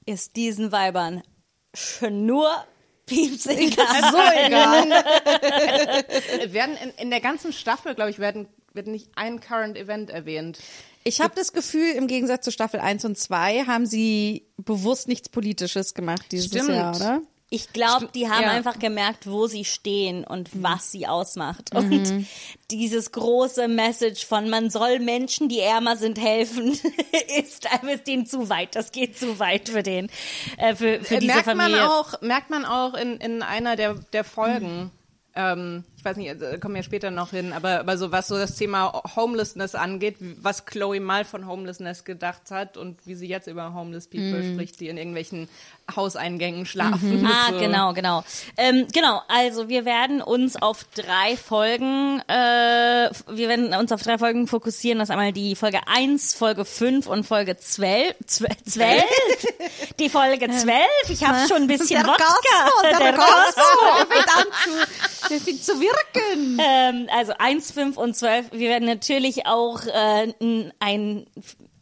ist 0.05 0.35
diesen 0.35 0.71
Weibern 0.71 1.21
Schnur 1.73 2.49
pieps 3.05 3.45
egal. 3.47 3.85
so 4.11 4.17
egal. 4.45 4.89
werden 6.53 6.77
in, 6.81 6.89
in 6.97 7.09
der 7.09 7.19
ganzen 7.21 7.51
Staffel, 7.53 7.93
glaube 7.95 8.11
ich, 8.11 8.19
werden 8.19 8.47
wird 8.73 8.87
nicht 8.87 9.09
ein 9.15 9.39
Current 9.39 9.77
Event 9.77 10.09
erwähnt. 10.09 10.59
Ich 11.03 11.21
habe 11.21 11.33
das 11.35 11.53
Gefühl, 11.53 11.91
im 11.95 12.07
Gegensatz 12.07 12.45
zu 12.45 12.51
Staffel 12.51 12.79
1 12.79 13.05
und 13.05 13.17
2 13.17 13.65
haben 13.65 13.85
sie 13.85 14.45
bewusst 14.57 15.07
nichts 15.07 15.29
Politisches 15.29 15.93
gemacht 15.93 16.25
dieses 16.31 16.47
Stimmt. 16.47 16.69
Jahr, 16.69 16.95
oder? 16.95 17.21
Ich 17.51 17.73
glaube, 17.73 18.09
die 18.13 18.29
haben 18.29 18.43
ja. 18.43 18.51
einfach 18.51 18.77
gemerkt, 18.77 19.25
wo 19.25 19.47
sie 19.47 19.65
stehen 19.65 20.23
und 20.23 20.53
Mhm. 20.53 20.63
was 20.63 20.91
sie 20.91 21.07
ausmacht. 21.07 21.73
Und 21.73 22.27
dieses 22.69 23.11
große 23.11 23.67
Message 23.67 24.23
von 24.25 24.49
man 24.51 24.69
soll 24.69 24.99
Menschen, 24.99 25.49
die 25.49 25.59
ärmer 25.59 25.97
sind, 25.97 26.19
helfen, 26.19 26.71
ist, 27.39 27.67
ist 27.91 28.07
denen 28.07 28.27
zu 28.27 28.49
weit. 28.49 28.75
Das 28.75 28.91
geht 28.91 29.17
zu 29.17 29.39
weit 29.39 29.69
für 29.69 29.81
den, 29.81 30.11
äh, 30.57 30.75
für, 30.75 31.03
für 31.03 31.17
diese 31.17 31.33
merkt 31.33 31.45
Familie. 31.45 31.77
man 31.77 31.85
auch, 31.87 32.21
merkt 32.21 32.51
man 32.51 32.65
auch 32.65 32.93
in, 32.93 33.17
in 33.17 33.41
einer 33.41 33.75
der, 33.75 33.95
der 33.95 34.23
Folgen. 34.23 34.91
Ähm, 35.35 35.85
ich 35.99 36.05
weiß 36.05 36.15
nicht, 36.15 36.41
äh, 36.41 36.57
kommen 36.59 36.75
wir 36.75 36.83
später 36.83 37.11
noch 37.11 37.31
hin, 37.31 37.51
aber, 37.51 37.81
aber 37.81 37.97
so 37.97 38.13
was 38.13 38.29
so 38.29 38.37
das 38.37 38.55
Thema 38.55 39.03
Homelessness 39.17 39.75
angeht, 39.75 40.15
was 40.41 40.65
Chloe 40.65 41.01
mal 41.01 41.25
von 41.25 41.45
Homelessness 41.45 42.05
gedacht 42.05 42.51
hat 42.51 42.77
und 42.77 43.05
wie 43.05 43.15
sie 43.15 43.27
jetzt 43.27 43.47
über 43.47 43.73
Homeless 43.73 44.07
People 44.07 44.41
spricht, 44.53 44.79
die 44.79 44.87
in 44.87 44.95
irgendwelchen 44.95 45.49
Hauseingängen 45.93 46.65
schlafen. 46.65 47.27
Ah, 47.27 47.47
so. 47.51 47.59
genau, 47.59 47.91
genau. 47.93 48.23
Ähm, 48.55 48.87
genau, 48.93 49.21
also 49.27 49.67
wir 49.67 49.83
werden 49.83 50.21
uns 50.21 50.55
auf 50.55 50.85
drei 50.95 51.35
Folgen, 51.35 52.21
äh, 52.29 53.09
wir 53.27 53.49
werden 53.49 53.73
uns 53.73 53.91
auf 53.91 54.01
drei 54.01 54.17
Folgen 54.17 54.47
fokussieren. 54.47 54.99
Das 54.99 55.09
ist 55.09 55.11
einmal 55.11 55.33
die 55.33 55.57
Folge 55.57 55.79
1, 55.85 56.33
Folge 56.33 56.63
5 56.63 57.07
und 57.07 57.25
Folge 57.25 57.57
12. 57.57 58.15
12? 58.25 58.63
12? 58.65 59.03
Die 59.99 60.09
Folge 60.09 60.49
12? 60.49 60.79
Ich 61.09 61.27
habe 61.27 61.45
schon 61.47 61.63
ein 61.63 61.67
bisschen 61.67 62.01
Der 62.01 62.07
Wodka. 62.07 62.23
Cosmo, 62.23 62.81
der 62.83 62.99
Der 62.99 63.13
Cosmo, 63.13 63.97
der 63.97 64.07
fängt 64.07 64.37
an 64.37 64.45
zu, 64.63 65.29
der 65.29 65.39
fängt 65.41 65.63
zu 65.65 65.79
wirken. 65.89 66.59
Ähm, 66.61 67.07
also 67.11 67.33
1, 67.37 67.71
5 67.71 67.97
und 67.97 68.15
12. 68.15 68.51
Wir 68.51 68.69
werden 68.69 68.87
natürlich 68.87 69.45
auch 69.45 69.85
äh, 69.85 70.33
ein 70.79 71.25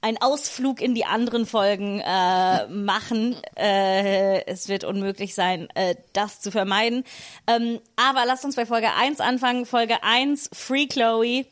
ein 0.01 0.17
Ausflug 0.21 0.79
in 0.81 0.95
die 0.95 1.05
anderen 1.05 1.45
Folgen 1.45 1.99
äh, 1.99 2.67
machen. 2.67 3.35
Äh, 3.57 4.45
es 4.45 4.67
wird 4.69 4.83
unmöglich 4.83 5.35
sein, 5.35 5.69
äh, 5.75 5.95
das 6.13 6.39
zu 6.39 6.51
vermeiden. 6.51 7.03
Ähm, 7.47 7.79
aber 7.95 8.25
lasst 8.25 8.45
uns 8.45 8.55
bei 8.55 8.65
Folge 8.65 8.93
1 8.93 9.19
anfangen. 9.19 9.65
Folge 9.65 10.03
1, 10.03 10.49
Free 10.53 10.87
Chloe. 10.87 11.45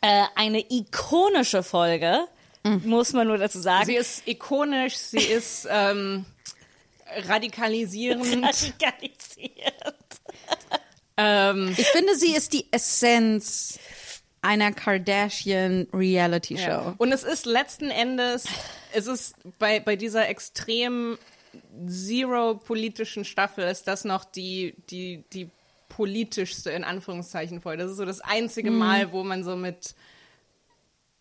Äh, 0.00 0.24
eine 0.34 0.64
ikonische 0.70 1.62
Folge, 1.62 2.26
muss 2.84 3.12
man 3.12 3.26
nur 3.26 3.38
dazu 3.38 3.60
sagen. 3.60 3.86
Sie 3.86 3.94
ist 3.94 4.26
ikonisch, 4.26 4.96
sie 4.96 5.18
ist 5.18 5.66
ähm, 5.70 6.26
radikalisierend. 7.28 8.24
radikalisiert. 8.44 9.84
Ähm, 11.16 11.74
Ich 11.76 11.86
finde, 11.88 12.14
sie 12.16 12.34
ist 12.34 12.52
die 12.52 12.66
Essenz 12.70 13.78
einer 14.42 14.72
Kardashian 14.72 15.88
Reality 15.92 16.56
Show. 16.56 16.66
Ja. 16.68 16.94
Und 16.98 17.12
es 17.12 17.24
ist 17.24 17.46
letzten 17.46 17.90
Endes, 17.90 18.44
es 18.92 19.06
ist 19.06 19.34
bei, 19.58 19.80
bei 19.80 19.96
dieser 19.96 20.28
extrem 20.28 21.18
zero 21.88 22.54
politischen 22.54 23.24
Staffel 23.24 23.68
ist 23.68 23.88
das 23.88 24.04
noch 24.04 24.24
die, 24.24 24.74
die, 24.90 25.24
die 25.32 25.50
politischste 25.88 26.70
in 26.70 26.84
Anführungszeichen 26.84 27.60
Folge. 27.60 27.82
Das 27.82 27.92
ist 27.92 27.96
so 27.96 28.04
das 28.04 28.20
einzige 28.20 28.70
Mal, 28.70 29.12
wo 29.12 29.24
man 29.24 29.42
so 29.42 29.56
mit, 29.56 29.94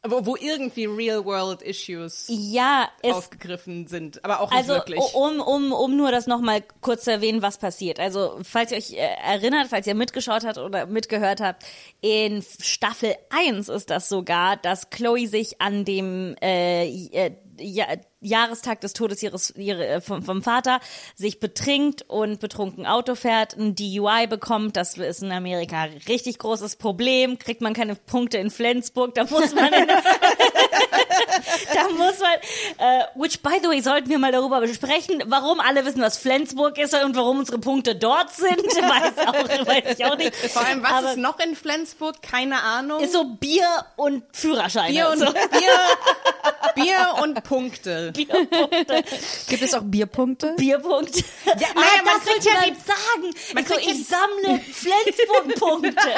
wo, 0.07 0.25
wo 0.25 0.35
irgendwie 0.35 0.85
real 0.85 1.23
world 1.25 1.61
issues 1.61 2.25
Ja, 2.29 2.89
aufgegriffen 3.03 3.87
sind, 3.87 4.23
aber 4.23 4.41
auch 4.41 4.49
nicht 4.49 4.57
also 4.59 4.73
wirklich. 4.73 4.99
um, 5.13 5.39
um, 5.39 5.71
um 5.71 5.95
nur 5.97 6.11
das 6.11 6.27
nochmal 6.27 6.63
kurz 6.81 7.03
zu 7.05 7.11
erwähnen, 7.11 7.41
was 7.41 7.57
passiert. 7.57 7.99
Also 7.99 8.39
falls 8.43 8.71
ihr 8.71 8.77
euch 8.77 8.93
äh, 8.93 8.97
erinnert, 8.97 9.67
falls 9.69 9.87
ihr 9.87 9.95
mitgeschaut 9.95 10.45
habt 10.45 10.57
oder 10.57 10.85
mitgehört 10.85 11.41
habt, 11.41 11.63
in 12.01 12.43
Staffel 12.59 13.15
1 13.29 13.69
ist 13.69 13.89
das 13.89 14.09
sogar, 14.09 14.57
dass 14.57 14.89
Chloe 14.89 15.27
sich 15.27 15.61
an 15.61 15.85
dem 15.85 16.35
äh, 16.41 16.85
äh, 16.87 17.31
ja, 17.59 17.85
Jahrestag 18.19 18.81
des 18.81 18.93
Todes 18.93 19.21
ihres 19.23 19.53
ihre, 19.55 19.85
äh, 19.87 20.01
vom, 20.01 20.23
vom 20.23 20.41
Vater 20.41 20.79
sich 21.15 21.39
betrinkt 21.39 22.03
und 22.03 22.39
betrunken 22.39 22.85
Auto 22.85 23.15
fährt, 23.15 23.55
ein 23.57 23.75
DUI 23.75 24.27
bekommt. 24.27 24.77
Das 24.77 24.97
ist 24.97 25.23
in 25.23 25.31
Amerika 25.31 25.83
ein 25.83 26.01
richtig 26.07 26.37
großes 26.39 26.75
Problem. 26.77 27.39
Kriegt 27.39 27.61
man 27.61 27.73
keine 27.73 27.95
Punkte 27.95 28.37
in 28.37 28.49
Flensburg, 28.49 29.13
da 29.15 29.23
muss 29.23 29.53
man 29.53 29.73
in, 29.73 29.87
da 31.73 31.89
muss 31.89 32.19
man, 32.19 32.31
äh, 32.77 33.03
which 33.15 33.41
by 33.41 33.59
the 33.61 33.67
way, 33.69 33.81
sollten 33.81 34.09
wir 34.09 34.19
mal 34.19 34.31
darüber 34.31 34.59
besprechen, 34.61 35.23
warum 35.27 35.59
alle 35.59 35.85
wissen, 35.85 36.01
was 36.01 36.17
Flensburg 36.17 36.77
ist 36.77 36.93
und 36.93 37.15
warum 37.15 37.39
unsere 37.39 37.59
Punkte 37.59 37.95
dort 37.95 38.33
sind. 38.33 38.55
Weiß, 38.85 39.27
auch, 39.27 39.65
weiß 39.67 39.97
ich 39.99 40.05
auch 40.05 40.17
nicht. 40.17 40.35
Vor 40.35 40.65
allem, 40.65 40.83
was 40.83 40.91
Aber 40.91 41.11
ist 41.11 41.17
noch 41.17 41.39
in 41.39 41.55
Flensburg? 41.55 42.21
Keine 42.21 42.61
Ahnung. 42.61 43.01
ist 43.01 43.13
so 43.13 43.23
Bier 43.25 43.67
und 43.95 44.23
Führerscheine. 44.31 44.91
Bier 44.93 45.09
und, 45.09 45.19
so. 45.19 45.25
Bier, 45.25 45.79
Bier 46.75 47.15
und 47.23 47.43
Punkte. 47.43 48.11
Bierpunkte. 48.11 49.03
Gibt 49.47 49.61
es 49.61 49.73
auch 49.73 49.81
Bierpunkte? 49.83 50.53
Bierpunkte. 50.57 51.23
Ja, 51.45 51.53
naja, 51.53 51.67
ah, 51.75 52.03
man 52.03 52.13
das 52.15 52.25
kriegt 52.25 52.45
ja 52.45 52.53
man 52.53 52.75
sagen. 52.75 53.35
man 53.53 53.63
ich 53.63 53.69
so, 53.69 53.77
ich 53.77 54.07
sammle 54.07 54.59
Flensburg-Punkte. 54.59 56.09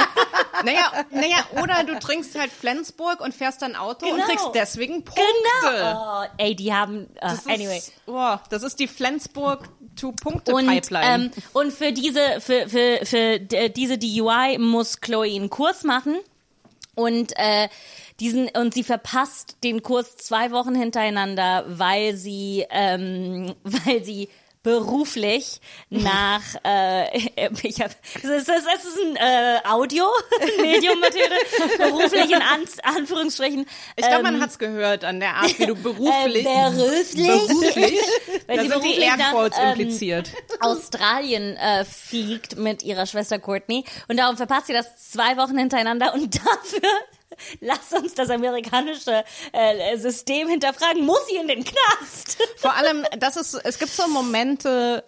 Naja, 0.64 0.92
naja, 1.12 1.38
oder 1.62 1.84
du 1.84 2.00
trinkst 2.00 2.38
halt 2.38 2.52
Flensburg 2.52 3.22
und 3.22 3.34
fährst 3.36 3.62
dann 3.62 3.76
Auto 3.76 4.08
und 4.08 4.16
Genau. 4.16 4.26
kriegst 4.28 4.48
deswegen 4.56 4.87
Punkte. 4.88 5.14
Genau. 5.64 6.22
Oh, 6.22 6.26
ey, 6.38 6.56
die 6.56 6.74
haben, 6.74 7.04
uh, 7.04 7.08
Das 7.22 7.34
ist, 7.40 7.48
anyway. 7.50 7.82
Oh, 8.08 8.36
das 8.50 8.64
ist 8.64 8.80
die 8.80 8.88
Flensburg 8.88 9.62
Und, 9.62 9.96
Two-Punkte-Pipeline. 9.98 11.06
ähm, 11.06 11.32
und 11.54 11.72
für 11.74 11.92
diese, 11.92 12.40
für, 12.42 12.68
für, 12.70 13.00
für 13.06 13.40
d- 13.40 13.70
diese 13.70 13.98
DUI 13.98 14.58
muss 14.60 15.00
Chloe 15.02 15.36
einen 15.36 15.50
Kurs 15.50 15.84
machen. 15.84 16.18
Und 16.96 17.34
äh, 17.38 17.68
diesen 18.20 18.50
und 18.50 18.74
sie 18.74 18.84
verpasst 18.84 19.58
den 19.64 19.84
Kurs 19.84 20.18
zwei 20.18 20.50
Wochen 20.52 20.74
hintereinander, 20.74 21.66
weil 21.68 22.16
sie 22.16 22.66
ähm, 22.72 23.54
weil 23.64 24.04
sie 24.04 24.30
beruflich 24.64 25.60
nach 25.90 26.42
äh, 26.64 27.18
ich 27.64 27.82
hab, 27.82 27.92
es 28.16 28.24
ist, 28.24 28.50
es 28.50 28.86
ist 28.86 29.00
ein 29.00 29.16
äh, 29.16 29.60
Audio 29.68 30.06
Medium 30.62 31.00
Mathilde 31.00 31.36
beruflich 31.78 32.32
in 32.32 32.42
An 32.42 32.66
Anführungsstrichen 32.84 33.66
ich 33.96 34.06
glaube, 34.06 34.28
ähm, 34.28 34.34
man 34.34 34.42
hat's 34.42 34.60
gehört 34.60 35.04
an 35.04 35.20
der 35.20 35.36
Art, 35.36 35.60
wie 35.60 35.66
du 35.66 35.74
äh, 35.74 35.76
beruflich, 35.76 36.44
beruflich, 36.44 37.28
beruflich 37.28 38.00
weil 38.48 38.58
da 38.58 38.64
sie 38.64 38.70
sind 38.70 38.84
die 38.84 38.90
beruflich 38.90 39.06
Airquotes 39.06 39.60
ähm, 39.60 39.70
impliziert. 39.70 40.32
Australien 40.60 41.56
äh, 41.58 41.86
fliegt 41.86 42.58
mit 42.58 42.84
ihrer 42.84 43.06
Schwester 43.06 43.40
Courtney 43.40 43.84
und 44.08 44.18
darum 44.18 44.38
verpasst 44.38 44.68
sie 44.68 44.74
das 44.74 45.12
zwei 45.12 45.38
Wochen 45.38 45.58
hintereinander 45.58 46.14
und 46.14 46.36
dafür 46.36 46.90
lass 47.60 47.94
uns 47.94 48.14
das 48.14 48.30
amerikanische 48.30 49.24
äh, 49.52 49.98
System 49.98 50.48
hinterfragen. 50.48 51.06
Muss 51.06 51.28
sie 51.28 51.36
in 51.38 51.48
den 51.48 51.64
Knast? 51.64 52.38
Vor 52.58 52.76
allem, 52.76 53.06
das 53.18 53.38
ist, 53.38 53.54
es 53.64 53.80
gibt 53.80 53.92
so 53.92 54.08
Momente, 54.08 55.04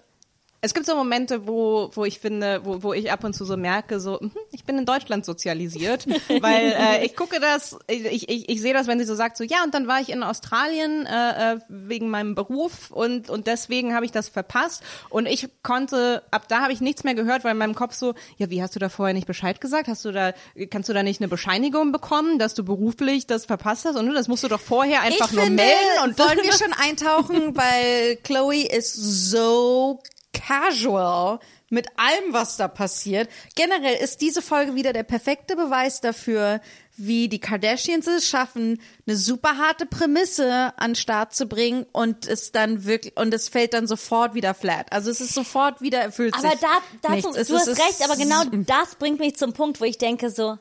es 0.62 0.74
gibt 0.74 0.86
so 0.86 0.96
Momente, 0.96 1.48
wo, 1.48 1.90
wo 1.94 2.04
ich 2.04 2.20
finde, 2.20 2.62
wo, 2.66 2.84
wo 2.84 2.94
ich 2.94 3.12
ab 3.12 3.24
und 3.24 3.34
zu 3.34 3.46
so 3.46 3.56
merke, 3.56 4.00
so, 4.00 4.18
mhm, 4.20 4.32
ich 4.52 4.66
bin 4.66 4.78
in 4.78 4.86
Deutschland 4.86 5.26
sozialisiert, 5.26 6.06
weil 6.42 6.74
äh, 6.78 7.06
ich 7.06 7.16
gucke 7.16 7.40
das, 7.40 7.78
ich, 7.88 8.30
ich, 8.30 8.50
ich 8.50 8.62
sehe 8.62 8.74
das, 8.74 8.88
wenn 8.88 9.00
sie 9.00 9.06
so 9.06 9.16
sagt, 9.16 9.38
so, 9.38 9.44
ja, 9.44 9.64
und 9.64 9.74
dann 9.74 9.88
war 9.88 10.02
ich 10.02 10.10
in 10.10 10.22
Australien 10.22 11.06
äh, 11.06 11.54
äh, 11.54 11.60
wegen 11.70 12.10
meinem 12.10 12.36
Beruf 12.36 12.92
und, 12.92 13.30
und 13.30 13.48
deswegen 13.48 13.96
habe 13.96 14.06
ich 14.06 14.12
das 14.12 14.28
verpasst 14.28 14.84
und 15.10 15.28
ich 15.28 15.48
konnte, 15.64 16.24
ab 16.32 16.48
da 16.50 16.62
habe 16.62 16.74
ich 16.74 16.82
nichts 16.82 17.04
mehr 17.04 17.16
gehört, 17.16 17.44
weil 17.46 17.52
in 17.52 17.58
meinem 17.58 17.76
Kopf 17.76 17.94
so, 17.94 18.14
ja, 18.38 18.50
wie 18.50 18.62
hast 18.62 18.76
du 18.76 18.80
da 18.80 18.90
vorher 18.90 19.14
nicht 19.14 19.28
Bescheid 19.28 19.62
gesagt? 19.62 19.88
Hast 19.88 20.04
du 20.04 20.12
da, 20.12 20.34
kannst 20.70 20.90
du 20.90 20.94
da 20.94 21.04
nicht 21.04 21.22
eine 21.22 21.30
Bescheinigung 21.30 21.92
bekommen, 21.94 22.38
dass 22.38 22.54
du 22.54 22.66
beruflich 22.66 23.28
das 23.28 23.46
verpasst 23.46 23.86
hast? 23.86 23.96
Und 23.96 24.08
du, 24.08 24.14
das 24.14 24.28
musst 24.28 24.44
du 24.44 24.50
doch 24.50 24.60
vorher 24.60 25.02
einfach 25.02 25.30
ich 25.30 25.36
nur 25.36 25.46
finde, 25.46 25.64
melden 25.64 26.04
und 26.04 26.20
wollen 26.20 26.40
wir 26.44 26.52
schon 26.58 26.74
eintauchen, 26.74 27.56
weil 27.56 28.18
Chloe 28.18 28.68
ist 28.68 28.94
so 28.94 30.02
casual 30.40 31.40
mit 31.70 31.88
allem, 31.98 32.34
was 32.34 32.58
da 32.58 32.68
passiert. 32.68 33.30
Generell 33.56 33.96
ist 33.96 34.22
diese 34.22 34.42
Folge 34.42 34.76
wieder 34.76 34.92
der 34.94 35.04
perfekte 35.04 35.56
Beweis 35.56 36.02
dafür, 36.02 36.62
wie 36.98 37.30
die 37.30 37.40
Kardashians 37.40 38.08
es 38.08 38.28
schaffen, 38.28 38.82
eine 39.08 39.16
super 39.16 39.58
harte 39.58 39.86
Prämisse 39.86 40.74
an 40.78 40.92
den 40.92 40.96
Start 40.96 41.34
zu 41.36 41.46
bringen 41.46 41.86
und 41.92 42.28
es 42.28 42.52
dann 42.52 42.86
wirklich 42.86 43.16
und 43.16 43.34
es 43.34 43.48
fällt 43.50 43.74
dann 43.74 43.88
sofort 43.88 44.34
wieder 44.34 44.54
flat. 44.54 44.92
Also 44.92 45.10
es 45.12 45.22
ist 45.22 45.34
sofort 45.34 45.80
wieder 45.82 46.00
erfüllt 46.00 46.34
Aber 46.34 46.50
sich 46.50 46.60
da, 46.60 46.68
dazu, 47.04 47.14
nichts. 47.16 47.38
Es 47.38 47.48
du 47.48 47.56
ist- 47.56 47.62
hast 47.62 47.68
es 47.68 47.80
recht, 47.80 48.04
aber 48.04 48.18
genau 48.18 48.44
das 48.66 48.96
bringt 48.96 49.20
mich 49.20 49.36
zum 49.38 49.54
Punkt, 49.54 49.80
wo 49.80 49.86
ich 49.86 49.98
denke 49.98 50.30
so, 50.30 50.58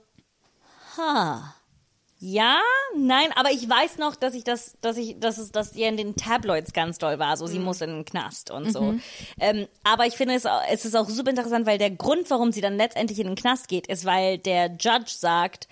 ha. 0.97 1.55
Ja, 2.21 2.59
nein, 2.97 3.29
aber 3.37 3.53
ich 3.53 3.69
weiß 3.69 3.99
noch, 3.99 4.17
dass 4.17 4.35
ich 4.35 4.43
das, 4.43 4.77
dass 4.81 4.97
ich, 4.97 5.21
dass 5.21 5.39
es, 5.39 5.53
dass 5.53 5.77
ihr 5.77 5.89
in 5.89 5.97
den 5.97 6.17
Tabloids 6.17 6.73
ganz 6.73 6.99
doll 6.99 7.21
war. 7.21 7.37
So, 7.37 7.47
sie 7.47 7.61
muss 7.61 7.81
in 7.81 7.91
den 7.91 8.05
Knast 8.05 8.51
und 8.51 8.73
so. 8.73 8.95
Ähm, 9.41 9.69
aber 9.85 10.07
ich 10.07 10.15
finde 10.15 10.35
es, 10.35 10.45
es 10.69 10.85
ist 10.85 10.97
auch 10.97 11.09
super 11.09 11.31
interessant, 11.31 11.65
weil 11.65 11.79
der 11.79 11.93
Grund, 11.93 12.29
warum 12.31 12.51
sie 12.51 12.61
dann 12.61 12.77
letztendlich 12.77 13.21
in 13.21 13.29
den 13.29 13.37
Knast 13.37 13.69
geht, 13.69 13.87
ist, 13.87 14.05
weil 14.05 14.39
der 14.39 14.67
Judge 14.81 15.13
sagt, 15.17 15.69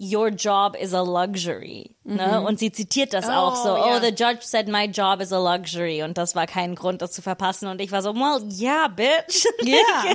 Your 0.00 0.28
job 0.28 0.76
is 0.80 0.94
a 0.94 1.02
luxury. 1.02 1.96
Ne? 2.04 2.40
Und 2.40 2.60
sie 2.60 2.70
zitiert 2.70 3.12
das 3.12 3.28
auch 3.28 3.56
so. 3.56 3.68
ja. 3.68 3.96
Oh, 3.96 4.00
the 4.00 4.14
judge 4.14 4.42
said 4.42 4.68
my 4.68 4.84
job 4.84 5.20
is 5.20 5.32
a 5.32 5.38
luxury. 5.38 6.02
Und 6.04 6.16
das 6.16 6.36
war 6.36 6.46
kein 6.46 6.76
Grund, 6.76 7.02
das 7.02 7.10
zu 7.10 7.20
verpassen. 7.20 7.66
Und 7.68 7.80
ich 7.80 7.90
war 7.90 8.00
so, 8.00 8.14
well, 8.14 8.40
yeah, 8.60 8.86
bitch. 8.88 9.46
Ja. 9.64 10.14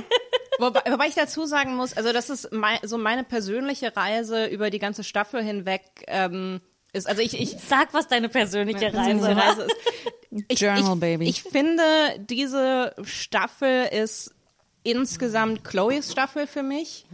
Wobei, 0.58 0.80
wobei 0.88 1.08
ich 1.08 1.14
dazu 1.14 1.46
sagen 1.46 1.74
muss, 1.76 1.96
also 1.96 2.12
das 2.12 2.30
ist 2.30 2.52
mei 2.52 2.78
so 2.82 2.96
meine 2.96 3.24
persönliche 3.24 3.94
Reise 3.94 4.46
über 4.46 4.70
die 4.70 4.78
ganze 4.78 5.04
Staffel 5.04 5.42
hinweg 5.42 5.82
ähm, 6.06 6.60
ist. 6.92 7.08
Also 7.08 7.22
ich, 7.22 7.38
ich 7.38 7.56
Sag, 7.58 7.92
was 7.92 8.08
deine 8.08 8.28
persönliche 8.28 8.90
persönliche 8.90 9.36
Reise. 9.36 9.48
Reise 9.48 9.62
ist. 9.62 9.76
Ich, 10.48 10.60
Journal, 10.60 10.94
ich, 10.94 11.00
baby. 11.00 11.28
Ich 11.28 11.42
finde, 11.42 11.82
diese 12.18 12.94
Staffel 13.02 13.86
ist 13.86 14.34
insgesamt 14.84 15.64
Chloes 15.64 16.12
Staffel 16.12 16.46
für 16.46 16.62
mich. 16.62 17.06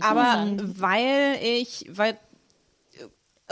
Aber 0.00 0.46
weil 0.62 1.38
ich, 1.42 1.86
weil 1.90 2.18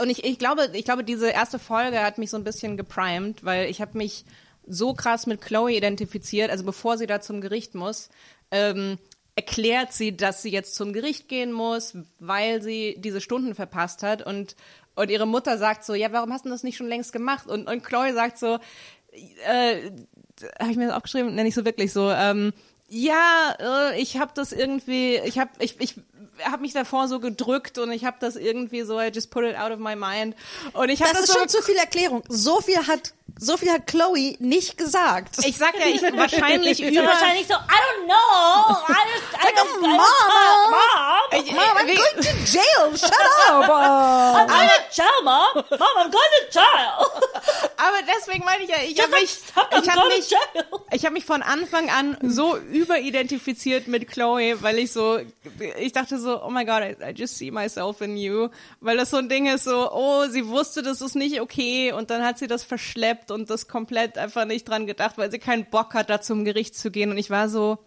und 0.01 0.09
ich, 0.09 0.23
ich 0.23 0.39
glaube, 0.39 0.69
ich 0.73 0.85
glaube, 0.85 1.03
diese 1.03 1.29
erste 1.29 1.59
Folge 1.59 2.01
hat 2.01 2.17
mich 2.17 2.29
so 2.29 2.37
ein 2.37 2.43
bisschen 2.43 2.77
geprimed, 2.77 3.43
weil 3.43 3.69
ich 3.69 3.81
habe 3.81 3.97
mich 3.97 4.25
so 4.65 4.93
krass 4.93 5.27
mit 5.27 5.41
Chloe 5.41 5.75
identifiziert, 5.75 6.49
also 6.49 6.63
bevor 6.63 6.97
sie 6.97 7.05
da 7.05 7.21
zum 7.21 7.41
Gericht 7.41 7.75
muss, 7.75 8.09
ähm, 8.51 8.97
erklärt 9.35 9.93
sie, 9.93 10.15
dass 10.15 10.41
sie 10.41 10.51
jetzt 10.51 10.75
zum 10.75 10.93
Gericht 10.93 11.27
gehen 11.27 11.51
muss, 11.51 11.97
weil 12.19 12.61
sie 12.61 12.95
diese 12.99 13.21
Stunden 13.21 13.55
verpasst 13.55 14.03
hat 14.03 14.25
und 14.25 14.55
und 14.95 15.09
ihre 15.09 15.25
Mutter 15.25 15.57
sagt 15.57 15.85
so, 15.85 15.93
ja, 15.93 16.11
warum 16.11 16.33
hast 16.33 16.43
du 16.43 16.49
das 16.49 16.63
nicht 16.63 16.75
schon 16.75 16.89
längst 16.89 17.13
gemacht? 17.13 17.47
Und 17.47 17.67
und 17.67 17.83
Chloe 17.83 18.13
sagt 18.13 18.37
so, 18.37 18.59
äh, 19.45 19.91
habe 20.59 20.71
ich 20.71 20.77
mir 20.77 20.87
das 20.87 20.95
aufgeschrieben? 20.95 21.35
Nenne 21.35 21.49
ich 21.49 21.55
so 21.55 21.65
wirklich 21.65 21.93
so, 21.93 22.09
ähm, 22.11 22.53
ja, 22.89 23.55
äh, 23.59 24.01
ich 24.01 24.17
habe 24.17 24.31
das 24.33 24.51
irgendwie, 24.51 25.17
ich 25.17 25.39
habe 25.39 25.51
ich, 25.59 25.79
ich 25.79 25.95
habe 26.43 26.61
mich 26.61 26.73
davor 26.73 27.07
so 27.07 27.19
gedrückt 27.19 27.77
und 27.77 27.91
ich 27.91 28.05
habe 28.05 28.17
das 28.19 28.35
irgendwie 28.35 28.81
so, 28.81 28.99
I 28.99 29.11
just 29.13 29.31
put 29.31 29.43
it 29.43 29.57
out 29.57 29.71
of 29.71 29.79
my 29.79 29.95
mind. 29.95 30.35
Und 30.73 30.89
ich 30.89 31.01
habe 31.01 31.11
Das 31.11 31.21
das, 31.21 31.29
ist 31.29 31.33
so 31.33 31.39
schon 31.39 31.49
zu 31.49 31.61
viel 31.61 31.75
Erklärung. 31.75 32.23
So 32.29 32.61
viel 32.61 32.87
hat, 32.87 33.13
so 33.37 33.57
viel 33.57 33.71
hat 33.71 33.87
Chloe 33.87 34.35
nicht 34.39 34.77
gesagt. 34.77 35.37
ich 35.45 35.57
sag 35.57 35.73
ja, 35.79 35.85
ich 35.87 36.01
wahrscheinlich 36.17 36.81
über 36.83 37.03
wahrscheinlich 37.05 37.47
so, 37.47 37.53
I 37.53 37.57
don't 37.57 38.05
know. 38.05 38.75
I 38.87 38.93
just, 39.13 39.33
I 39.33 39.47
I 39.47 39.51
just, 39.55 39.81
Mama. 39.81 39.97
Mom, 40.71 41.39
Ich- 41.45 41.51
Mom, 41.51 41.77
I'm 41.77 41.85
going 41.85 42.23
to 42.23 42.33
jail. 42.45 42.97
Shut 42.97 43.11
up. 43.49 43.69
I'm 43.69 44.47
going 44.47 44.67
to 44.69 44.95
jail, 44.95 45.23
Mom. 45.23 45.47
Mom, 45.55 45.97
I'm 45.97 46.11
going 46.11 46.33
to 46.39 46.51
jail. 46.51 47.21
aber 47.77 47.97
deswegen 48.17 48.43
meine 48.45 48.63
ich 48.63 48.69
ja, 48.69 48.75
ich 48.87 49.01
habe 49.01 49.11
mich, 49.11 49.37
ich 49.81 49.89
habe 49.89 50.07
mich, 50.09 50.35
ich 50.91 51.05
habe 51.05 51.13
mich 51.13 51.25
von 51.25 51.41
Anfang 51.41 51.89
an 51.89 52.17
so 52.21 52.57
überidentifiziert 52.57 53.87
mit 53.87 54.07
Chloe, 54.09 54.61
weil 54.61 54.77
ich 54.79 54.91
so, 54.91 55.19
ich 55.79 55.91
dachte 55.93 56.19
so, 56.19 56.41
oh 56.43 56.49
my 56.49 56.65
God, 56.65 56.81
I, 56.81 56.95
I 57.09 57.13
just 57.15 57.37
see 57.37 57.51
myself 57.51 58.01
in 58.01 58.17
you, 58.17 58.49
weil 58.81 58.97
das 58.97 59.09
so 59.11 59.17
ein 59.17 59.29
Ding 59.29 59.47
ist, 59.47 59.63
so, 59.63 59.91
oh, 59.91 60.25
sie 60.29 60.47
wusste, 60.47 60.81
das 60.83 61.01
ist 61.01 61.15
nicht 61.15 61.39
okay 61.41 61.91
und 61.93 62.09
dann 62.09 62.23
hat 62.23 62.37
sie 62.37 62.47
das 62.47 62.63
verschleppt 62.63 63.18
und 63.31 63.49
das 63.49 63.67
komplett 63.67 64.17
einfach 64.17 64.45
nicht 64.45 64.67
dran 64.67 64.87
gedacht, 64.87 65.17
weil 65.17 65.31
sie 65.31 65.39
keinen 65.39 65.65
Bock 65.69 65.93
hat, 65.93 66.09
da 66.09 66.21
zum 66.21 66.45
Gericht 66.45 66.75
zu 66.75 66.91
gehen 66.91 67.11
und 67.11 67.17
ich 67.17 67.29
war 67.29 67.49
so, 67.49 67.79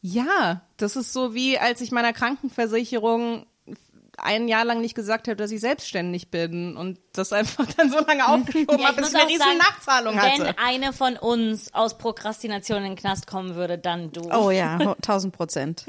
Ja, 0.00 0.62
das 0.76 0.96
ist 0.96 1.12
so 1.12 1.34
wie, 1.34 1.58
als 1.58 1.80
ich 1.80 1.90
meiner 1.90 2.12
Krankenversicherung 2.12 3.46
ein 4.18 4.48
Jahr 4.48 4.64
lang 4.64 4.80
nicht 4.80 4.94
gesagt 4.94 5.28
habe, 5.28 5.36
dass 5.36 5.50
ich 5.50 5.60
selbstständig 5.60 6.30
bin 6.30 6.76
und 6.76 6.98
das 7.12 7.32
einfach 7.32 7.66
dann 7.76 7.90
so 7.90 7.98
lange 7.98 8.28
aufgeschoben 8.28 8.78
Ja, 8.78 8.88
habe, 8.88 9.02
bis 9.02 9.10
ich 9.10 9.16
eine 9.16 9.28
riesen 9.28 9.40
sagen, 9.40 9.58
Nachzahlung 9.58 10.20
hatte. 10.20 10.44
Wenn 10.44 10.58
eine 10.58 10.92
von 10.92 11.16
uns 11.16 11.74
aus 11.74 11.98
Prokrastination 11.98 12.78
in 12.78 12.84
den 12.84 12.96
Knast 12.96 13.26
kommen 13.26 13.54
würde, 13.54 13.78
dann 13.78 14.12
du. 14.12 14.30
Oh 14.32 14.50
ja, 14.50 14.76
1000 14.78 15.34
Prozent. 15.34 15.84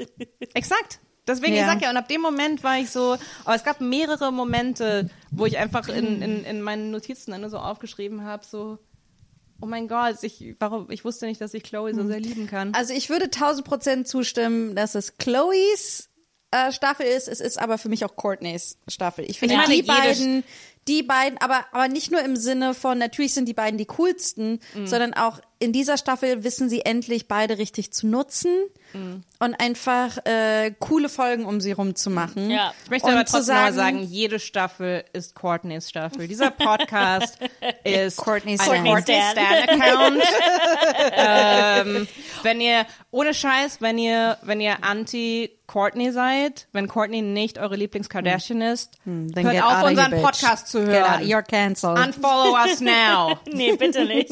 Exakt. 0.54 1.00
Deswegen, 1.26 1.54
Ja. 1.54 1.62
ich 1.62 1.66
sag 1.66 1.82
ja, 1.82 1.90
und 1.90 1.96
ab 1.96 2.08
dem 2.08 2.20
Moment 2.20 2.62
war 2.62 2.78
ich 2.78 2.90
so, 2.90 3.16
aber 3.44 3.54
es 3.56 3.64
gab 3.64 3.80
mehrere 3.80 4.32
Momente, 4.32 5.10
wo 5.30 5.46
ich 5.46 5.58
einfach 5.58 5.88
in, 5.88 6.22
in, 6.22 6.44
in 6.44 6.62
meinen 6.62 6.90
Notizen 6.90 7.32
dann 7.32 7.40
nur 7.40 7.50
so 7.50 7.58
aufgeschrieben 7.58 8.24
habe, 8.24 8.44
so, 8.44 8.78
oh 9.60 9.66
mein 9.66 9.88
Gott, 9.88 10.16
ich, 10.22 10.54
warum, 10.60 10.90
ich 10.90 11.04
wusste 11.04 11.26
nicht, 11.26 11.40
dass 11.40 11.54
ich 11.54 11.62
Chloe 11.62 11.94
so 11.94 12.06
sehr 12.06 12.20
lieben 12.20 12.46
kann. 12.46 12.74
Also 12.74 12.92
ich 12.94 13.08
würde 13.10 13.24
1000 13.26 13.66
Prozent 13.66 14.08
zustimmen, 14.08 14.76
dass 14.76 14.94
es 14.94 15.16
Chloes 15.16 16.10
äh, 16.52 16.70
Staffel 16.72 17.06
ist. 17.06 17.26
Es 17.26 17.40
ist 17.40 17.58
aber 17.58 17.78
für 17.78 17.88
mich 17.88 18.04
auch 18.04 18.14
Courtneys 18.16 18.78
Staffel. 18.86 19.24
Ich 19.28 19.38
finde 19.40 19.56
meine, 19.56 19.74
die 19.74 19.82
beiden, 19.82 20.44
die 20.86 21.02
beiden, 21.02 21.38
aber 21.40 21.64
aber 21.72 21.88
nicht 21.88 22.12
nur 22.12 22.20
im 22.20 22.36
Sinne 22.36 22.72
von 22.74 22.98
natürlich 22.98 23.34
sind 23.34 23.48
die 23.48 23.54
beiden 23.54 23.78
die 23.78 23.86
coolsten, 23.86 24.60
Mhm. 24.74 24.86
sondern 24.86 25.14
auch 25.14 25.40
in 25.58 25.72
dieser 25.72 25.96
Staffel 25.96 26.44
wissen 26.44 26.68
sie 26.68 26.82
endlich 26.84 27.28
beide 27.28 27.58
richtig 27.58 27.92
zu 27.92 28.06
nutzen 28.06 28.50
Mhm. 28.92 29.24
und 29.40 29.54
einfach 29.60 30.16
äh, 30.26 30.72
coole 30.78 31.08
Folgen 31.08 31.44
um 31.44 31.60
sie 31.60 31.72
rum 31.72 31.96
zu 31.96 32.08
machen. 32.08 32.50
Ja. 32.50 32.72
Ich 32.84 32.90
möchte 32.90 33.08
und 33.08 33.14
aber 33.14 33.24
trotzdem 33.24 33.56
mal 33.56 33.72
sagen, 33.72 33.98
jede 34.04 34.38
Staffel 34.38 35.04
ist 35.12 35.34
Courtneys 35.34 35.88
Staffel. 35.90 36.28
Dieser 36.28 36.52
Podcast 36.52 37.36
ist 37.84 38.16
Courtney's 38.16 38.62
Stan. 38.62 38.84
Courtney 38.84 39.20
Stan 39.32 39.68
Account. 39.68 40.22
ähm, 41.12 42.08
wenn 42.44 42.60
ihr 42.60 42.86
ohne 43.10 43.34
Scheiß, 43.34 43.80
wenn 43.80 43.98
ihr 43.98 44.38
wenn 44.42 44.60
ihr 44.60 44.82
anti 44.84 45.50
Courtney 45.66 46.12
seid, 46.12 46.68
wenn 46.72 46.86
Courtney 46.86 47.22
nicht 47.22 47.58
eure 47.58 47.74
Lieblings 47.74 48.08
Kardashian 48.08 48.60
ist, 48.60 48.92
Then 49.04 49.32
hört 49.42 49.52
get 49.52 49.64
auf 49.64 49.82
unseren 49.82 50.10
bitch. 50.12 50.22
Podcast 50.22 50.68
zu 50.68 50.78
Get 50.84 51.02
out. 51.02 51.08
hören. 51.18 51.22
You're 51.28 51.42
cancelled. 51.42 51.98
Unfollow 51.98 52.54
us 52.54 52.80
now. 52.80 53.36
Nee, 53.52 53.74
bitte 53.74 54.04
nicht. 54.04 54.30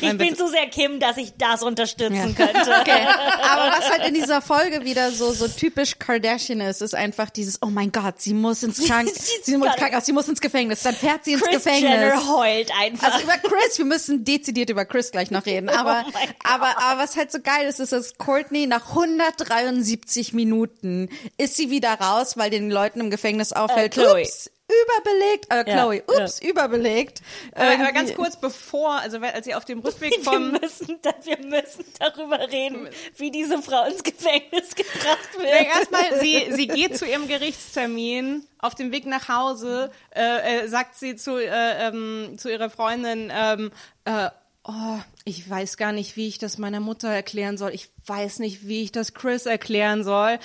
Ich 0.00 0.18
bin 0.18 0.36
zu 0.36 0.48
sehr 0.48 0.68
Kim, 0.68 1.00
dass 1.00 1.16
ich 1.16 1.32
das 1.38 1.62
unterstützen 1.62 2.34
könnte. 2.34 2.60
Okay. 2.80 3.06
Aber 3.42 3.72
was 3.76 3.90
halt 3.90 4.06
in 4.06 4.14
dieser 4.14 4.40
Folge 4.40 4.84
wieder 4.84 5.10
so, 5.10 5.32
so 5.32 5.48
typisch 5.48 5.98
Kardashian 5.98 6.60
ist, 6.60 6.80
ist 6.82 6.94
einfach 6.94 7.28
dieses, 7.30 7.60
oh 7.62 7.66
mein 7.66 7.92
Gott, 7.92 8.20
sie 8.20 8.32
muss 8.34 8.62
ins, 8.62 8.84
Krank 8.86 9.10
sie 9.42 9.56
muss 9.56 9.68
ins 9.68 9.76
Krankenhaus, 9.76 10.06
sie 10.06 10.12
muss 10.12 10.28
ins 10.28 10.40
Gefängnis, 10.40 10.82
dann 10.82 10.94
fährt 10.94 11.24
sie 11.24 11.32
ins 11.32 11.42
Chris 11.42 11.56
Gefängnis. 11.64 11.82
Jenner 11.82 12.28
heult 12.28 12.70
einfach. 12.80 13.12
Also 13.12 13.24
über 13.24 13.36
Chris, 13.38 13.76
wir 13.78 13.84
müssen 13.84 14.24
dezidiert 14.24 14.70
über 14.70 14.84
Chris 14.84 15.10
gleich 15.10 15.30
noch 15.30 15.46
reden. 15.46 15.68
Aber, 15.80 16.04
Oh 16.06 16.10
mein 16.14 16.26
Gott. 16.26 16.36
aber, 16.44 16.78
aber 16.82 17.02
was 17.02 17.16
halt 17.16 17.30
so 17.32 17.40
geil 17.40 17.66
ist, 17.68 17.80
ist, 17.80 17.92
dass 17.92 18.16
Courtney 18.18 18.66
nach 18.66 18.90
173 18.90 20.32
Minuten 20.32 21.08
ist 21.38 21.56
sie 21.56 21.70
wieder 21.70 21.94
raus, 21.94 22.36
weil 22.36 22.50
den 22.50 22.70
Leuten 22.70 23.00
im 23.00 23.10
Gefängnis 23.10 23.52
auffällt, 23.52 23.96
Äh, 23.96 24.00
Chloe. 24.00 24.22
ups, 24.22 24.50
überbelegt, 24.70 25.46
äh, 25.50 25.56
Ja, 25.56 25.62
Chloe, 25.64 26.02
ups, 26.06 26.40
überbelegt. 26.40 27.22
Aber, 27.52 27.70
aber 27.70 27.92
ganz 27.92 28.14
kurz 28.14 28.36
bevor, 28.40 28.94
also 29.00 29.18
als 29.18 29.44
sie 29.44 29.54
auf 29.54 29.64
dem 29.64 29.80
Rückweg 29.80 30.10
wir 30.16 30.24
vom 30.24 30.52
müssen, 30.52 30.98
da, 31.02 31.12
wir 31.22 31.38
müssen 31.38 31.84
darüber 31.98 32.38
reden, 32.50 32.88
wie 33.16 33.30
diese 33.30 33.62
Frau 33.62 33.84
ins 33.86 34.02
Gefängnis 34.02 34.74
gebracht 34.74 35.28
Nee, 35.38 35.44
wird. 35.44 35.76
Erstmal, 35.76 36.20
sie, 36.20 36.52
sie 36.52 36.66
geht 36.66 36.96
zu 36.96 37.06
ihrem 37.06 37.28
Gerichtstermin. 37.28 38.46
Auf 38.58 38.74
dem 38.74 38.92
Weg 38.92 39.06
nach 39.06 39.28
Hause 39.28 39.90
äh, 40.14 40.64
äh, 40.64 40.68
sagt 40.68 40.94
sie 40.96 41.16
zu, 41.16 41.38
äh, 41.38 41.88
ähm, 41.88 42.34
zu 42.36 42.50
ihrer 42.50 42.68
Freundin, 42.68 43.32
ähm, 43.34 43.72
äh, 44.04 44.28
oh, 44.64 44.98
ich 45.24 45.48
weiß 45.48 45.78
gar 45.78 45.92
nicht, 45.92 46.16
wie 46.16 46.28
ich 46.28 46.38
das 46.38 46.58
meiner 46.58 46.80
Mutter 46.80 47.08
erklären 47.08 47.56
soll. 47.56 47.72
Ich 47.72 47.88
weiß 48.06 48.38
nicht, 48.40 48.66
wie 48.68 48.82
ich 48.82 48.92
das 48.92 49.14
Chris 49.14 49.46
erklären 49.46 50.04
soll. 50.04 50.38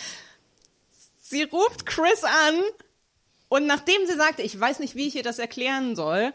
Sie 1.21 1.43
ruft 1.43 1.85
Chris 1.85 2.23
an 2.23 2.55
und 3.49 3.67
nachdem 3.67 4.05
sie 4.05 4.15
sagte, 4.15 4.41
ich 4.41 4.59
weiß 4.59 4.79
nicht, 4.79 4.95
wie 4.95 5.07
ich 5.07 5.15
ihr 5.15 5.23
das 5.23 5.39
erklären 5.39 5.95
soll, 5.95 6.33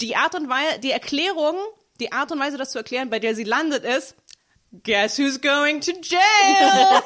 die 0.00 0.16
Art 0.16 0.34
und 0.34 0.48
Weise, 0.48 0.78
die 0.80 0.90
Erklärung, 0.90 1.56
die 2.00 2.12
Art 2.12 2.32
und 2.32 2.40
Weise, 2.40 2.56
das 2.56 2.70
zu 2.70 2.78
erklären, 2.78 3.10
bei 3.10 3.18
der 3.18 3.34
sie 3.34 3.44
landet, 3.44 3.84
ist, 3.84 4.16
Guess 4.84 5.18
who's 5.18 5.40
going 5.40 5.80
to 5.80 5.90
jail? 6.00 7.02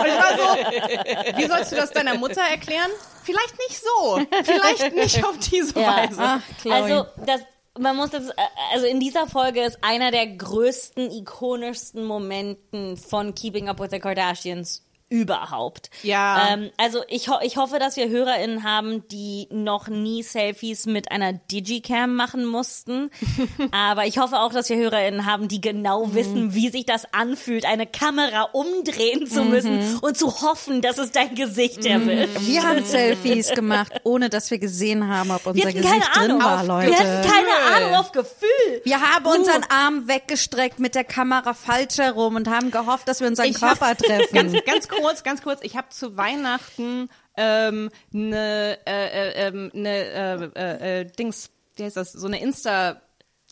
Und 0.00 0.06
ich 0.06 0.16
war 0.16 0.38
so, 0.38 1.36
wie 1.38 1.46
sollst 1.46 1.70
du 1.72 1.76
das 1.76 1.90
deiner 1.90 2.14
Mutter 2.14 2.40
erklären? 2.40 2.90
Vielleicht 3.22 3.58
nicht 3.58 3.78
so. 3.78 4.20
Vielleicht 4.42 4.94
nicht 4.94 5.22
auf 5.22 5.38
diese 5.38 5.78
Ja. 5.78 5.96
Weise. 5.98 6.16
Ach, 6.18 6.40
Chloe. 6.62 6.74
Also, 6.74 7.06
das, 7.26 7.42
man 7.78 7.96
muss 7.96 8.08
das, 8.10 8.30
also 8.72 8.86
in 8.86 9.00
dieser 9.00 9.26
Folge 9.26 9.62
ist 9.62 9.78
einer 9.82 10.12
der 10.12 10.26
größten, 10.28 11.10
ikonischsten 11.10 12.04
Momenten 12.04 12.96
von 12.96 13.34
Keeping 13.34 13.68
Up 13.68 13.80
with 13.80 13.90
the 13.90 13.98
Kardashians 13.98 14.82
überhaupt. 15.14 15.90
Ja. 16.02 16.48
Ähm, 16.52 16.70
also 16.76 17.02
ich, 17.08 17.28
ho 17.28 17.34
ich 17.42 17.56
hoffe, 17.56 17.78
dass 17.78 17.96
wir 17.96 18.08
HörerInnen 18.08 18.64
haben, 18.64 19.06
die 19.08 19.46
noch 19.50 19.88
nie 19.88 20.22
Selfies 20.22 20.86
mit 20.86 21.10
einer 21.10 21.32
Digicam 21.32 22.14
machen 22.14 22.44
mussten. 22.44 23.10
Aber 23.72 24.06
ich 24.06 24.18
hoffe 24.18 24.40
auch, 24.40 24.52
dass 24.52 24.68
wir 24.68 24.76
HörerInnen 24.76 25.24
haben, 25.26 25.48
die 25.48 25.60
genau 25.60 26.06
Mhm. 26.06 26.14
wissen, 26.14 26.54
wie 26.54 26.68
sich 26.68 26.84
das 26.86 27.06
anfühlt, 27.14 27.64
eine 27.64 27.86
Kamera 27.86 28.42
umdrehen 28.52 29.26
zu 29.26 29.44
müssen 29.44 29.98
und 30.02 30.16
zu 30.18 30.40
hoffen, 30.42 30.82
dass 30.82 30.98
es 30.98 31.12
dein 31.12 31.34
Gesicht 31.34 31.84
erwischt. 31.86 32.28
wir 32.40 32.62
haben 32.62 32.84
Selfies 32.84 33.50
gemacht, 33.50 33.92
ohne 34.04 34.28
dass 34.28 34.50
wir 34.50 34.58
gesehen 34.58 35.08
haben, 35.08 35.30
ob 35.30 35.46
unser 35.46 35.72
Gesicht 35.72 35.86
drin 36.14 36.30
Ahnung. 36.32 36.42
war, 36.42 36.64
Leute. 36.64 36.90
Wir 36.90 36.98
hatten 36.98 37.28
keine 37.28 37.76
Ahnung 37.76 37.94
auf 38.00 38.12
Gefühl. 38.12 38.80
Wir 38.84 39.00
haben 39.00 39.26
unseren 39.26 39.64
Arm 39.68 40.08
weggestreckt 40.08 40.80
mit 40.80 40.94
der 40.94 41.04
Kamera 41.04 41.54
falsch 41.54 41.98
herum 41.98 42.36
und 42.36 42.48
haben 42.48 42.70
gehofft, 42.70 43.06
dass 43.08 43.20
wir 43.20 43.28
unseren 43.28 43.46
Ich 43.50 43.60
Körper 43.60 43.96
treffen. 43.96 44.24
Ganz, 44.34 44.52
ganz 44.64 44.88
kurz, 45.04 45.22
ganz 45.22 45.42
kurz. 45.42 45.60
Ich 45.62 45.76
habe 45.76 45.88
zu 45.90 46.16
Weihnachten 46.16 47.08
ähm, 47.36 47.90
eine 48.12 48.78
äh, 48.86 49.06
äh, 49.06 49.46
ähm, 49.46 49.70
ne, 49.74 49.90
äh, 49.90 50.44
äh, 50.56 51.00
äh, 51.00 51.04
Dings, 51.04 51.50
wie 51.76 51.84
heißt 51.84 51.96
das? 51.96 52.12
So 52.12 52.26
eine 52.26 52.40
Insta 52.40 53.00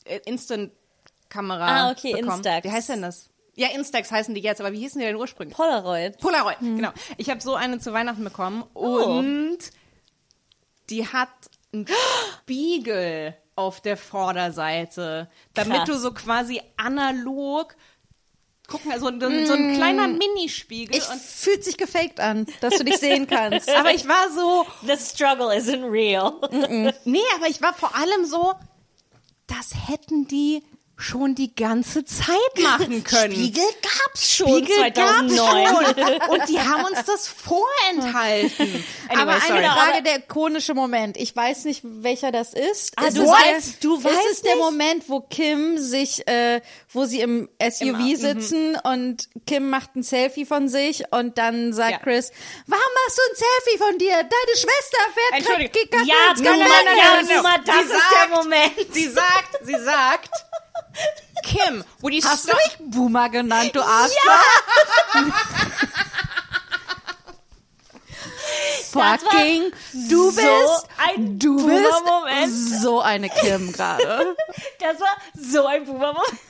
äh, 0.04 0.20
Instant 0.24 0.72
Kamera. 1.28 1.66
Ah, 1.66 1.90
okay, 1.90 2.12
bekommen. 2.12 2.38
Instax. 2.38 2.64
Wie 2.64 2.70
heißt 2.70 2.88
denn 2.90 3.02
das? 3.02 3.30
Ja, 3.54 3.68
Instax 3.68 4.10
heißen 4.10 4.34
die 4.34 4.40
jetzt, 4.40 4.60
aber 4.60 4.72
wie 4.72 4.78
hießen 4.78 4.98
die 4.98 5.06
denn 5.06 5.16
ursprünglich? 5.16 5.56
Polaroid. 5.56 6.18
Polaroid, 6.18 6.58
genau. 6.60 6.90
Ich 7.18 7.28
habe 7.28 7.40
so 7.40 7.54
eine 7.54 7.78
zu 7.78 7.92
Weihnachten 7.92 8.24
bekommen 8.24 8.62
und 8.74 9.58
die 10.88 11.06
hat 11.06 11.28
einen 11.72 11.86
Spiegel 12.40 13.36
auf 13.54 13.80
der 13.80 13.96
Vorderseite, 13.98 15.28
damit 15.54 15.78
Krass. 15.78 15.88
du 15.88 15.98
so 15.98 16.12
quasi 16.12 16.62
analog 16.76 17.76
gucken, 18.68 18.92
also 18.92 19.06
so, 19.06 19.46
so 19.46 19.52
ein 19.52 19.74
kleiner 19.74 20.08
Minispiegel. 20.08 20.96
Ich 20.96 21.08
und, 21.08 21.20
fühlt 21.20 21.64
sich 21.64 21.76
gefaked 21.76 22.20
an, 22.20 22.46
dass 22.60 22.78
du 22.78 22.84
dich 22.84 22.96
sehen 22.98 23.26
kannst. 23.26 23.68
aber 23.76 23.92
ich 23.92 24.06
war 24.08 24.30
so, 24.30 24.66
The 24.86 24.96
struggle 24.96 25.48
isn't 25.48 25.90
real. 25.90 26.32
nee, 27.04 27.20
aber 27.36 27.48
ich 27.48 27.60
war 27.60 27.74
vor 27.74 27.94
allem 27.94 28.24
so, 28.24 28.54
das 29.46 29.72
hätten 29.88 30.26
die 30.28 30.62
schon 31.02 31.34
die 31.34 31.54
ganze 31.54 32.04
Zeit 32.04 32.28
machen 32.60 33.04
können. 33.04 33.32
Spiegel 33.34 33.64
gab's 33.82 34.34
schon 34.36 34.48
Spiegel 34.48 34.90
gab's 34.92 35.34
2009. 35.34 35.66
schon. 35.66 36.28
Und 36.30 36.48
die 36.48 36.60
haben 36.60 36.84
uns 36.84 37.04
das 37.06 37.28
vorenthalten. 37.28 38.84
Anyway, 39.08 39.22
aber 39.22 39.32
eine 39.32 39.40
sorry. 39.46 39.64
Frage, 39.64 40.02
der 40.04 40.16
ikonische 40.20 40.72
Moment. 40.74 41.16
Ich 41.18 41.36
weiß 41.36 41.64
nicht, 41.66 41.82
welcher 41.84 42.32
das 42.32 42.54
ist. 42.54 42.94
Ah, 42.96 43.06
ist 43.08 43.18
du 43.18 43.24
weißt- 43.30 43.36
der, 43.44 43.60
du 43.82 43.96
ist 43.98 44.04
weißt 44.04 44.16
es 44.32 44.42
der 44.42 44.54
nicht? 44.54 44.64
Moment, 44.64 45.08
wo 45.08 45.20
Kim 45.20 45.76
sich, 45.76 46.26
äh, 46.26 46.62
wo 46.90 47.04
sie 47.04 47.20
im 47.20 47.48
SUV 47.60 47.82
Im- 47.98 48.16
sitzen 48.16 48.76
und 48.84 49.28
Kim 49.46 49.68
macht 49.68 49.94
ein 49.96 50.02
Selfie 50.02 50.46
von 50.46 50.68
sich 50.68 51.02
und 51.10 51.36
dann 51.36 51.74
sagt 51.74 51.90
Ja. 51.92 51.98
Chris, 51.98 52.30
warum 52.66 52.84
machst 53.04 53.18
du 53.18 53.22
ein 53.32 53.36
Selfie 53.36 53.78
von 53.78 53.98
dir? 53.98 54.12
Deine 54.14 54.56
Schwester 54.56 54.98
fährt 55.12 55.46
Entschuldigung. 55.46 56.06
Ja, 56.06 56.32
Gefängnis. 56.32 56.68
ja, 57.28 57.36
Boomer, 57.36 57.58
das 57.66 57.74
Sie 57.76 57.82
ist 57.82 57.88
sagt- 57.90 58.14
der 58.14 58.36
Moment. 58.38 58.94
Sie 58.94 59.08
sagt, 59.08 59.58
sie 59.66 59.84
sagt, 59.84 60.30
Kim, 61.42 61.84
would 62.00 62.14
you 62.14 62.22
Hast 62.24 62.48
du 62.48 62.52
mich 62.54 62.76
Boomer 62.78 63.28
genannt, 63.28 63.74
du 63.74 63.80
Arschloch? 63.80 64.14
Fucking, 68.92 69.72
du 70.08 70.30
so 70.30 70.36
bist, 70.36 70.88
ein 70.98 71.38
du 71.38 71.66
bist 71.66 72.82
so 72.82 73.00
eine 73.00 73.28
Kim 73.30 73.72
gerade. 73.72 74.36
Das 74.78 75.00
war 75.00 75.16
so 75.34 75.66
ein 75.66 75.84
Boomer-Moment. 75.84 76.40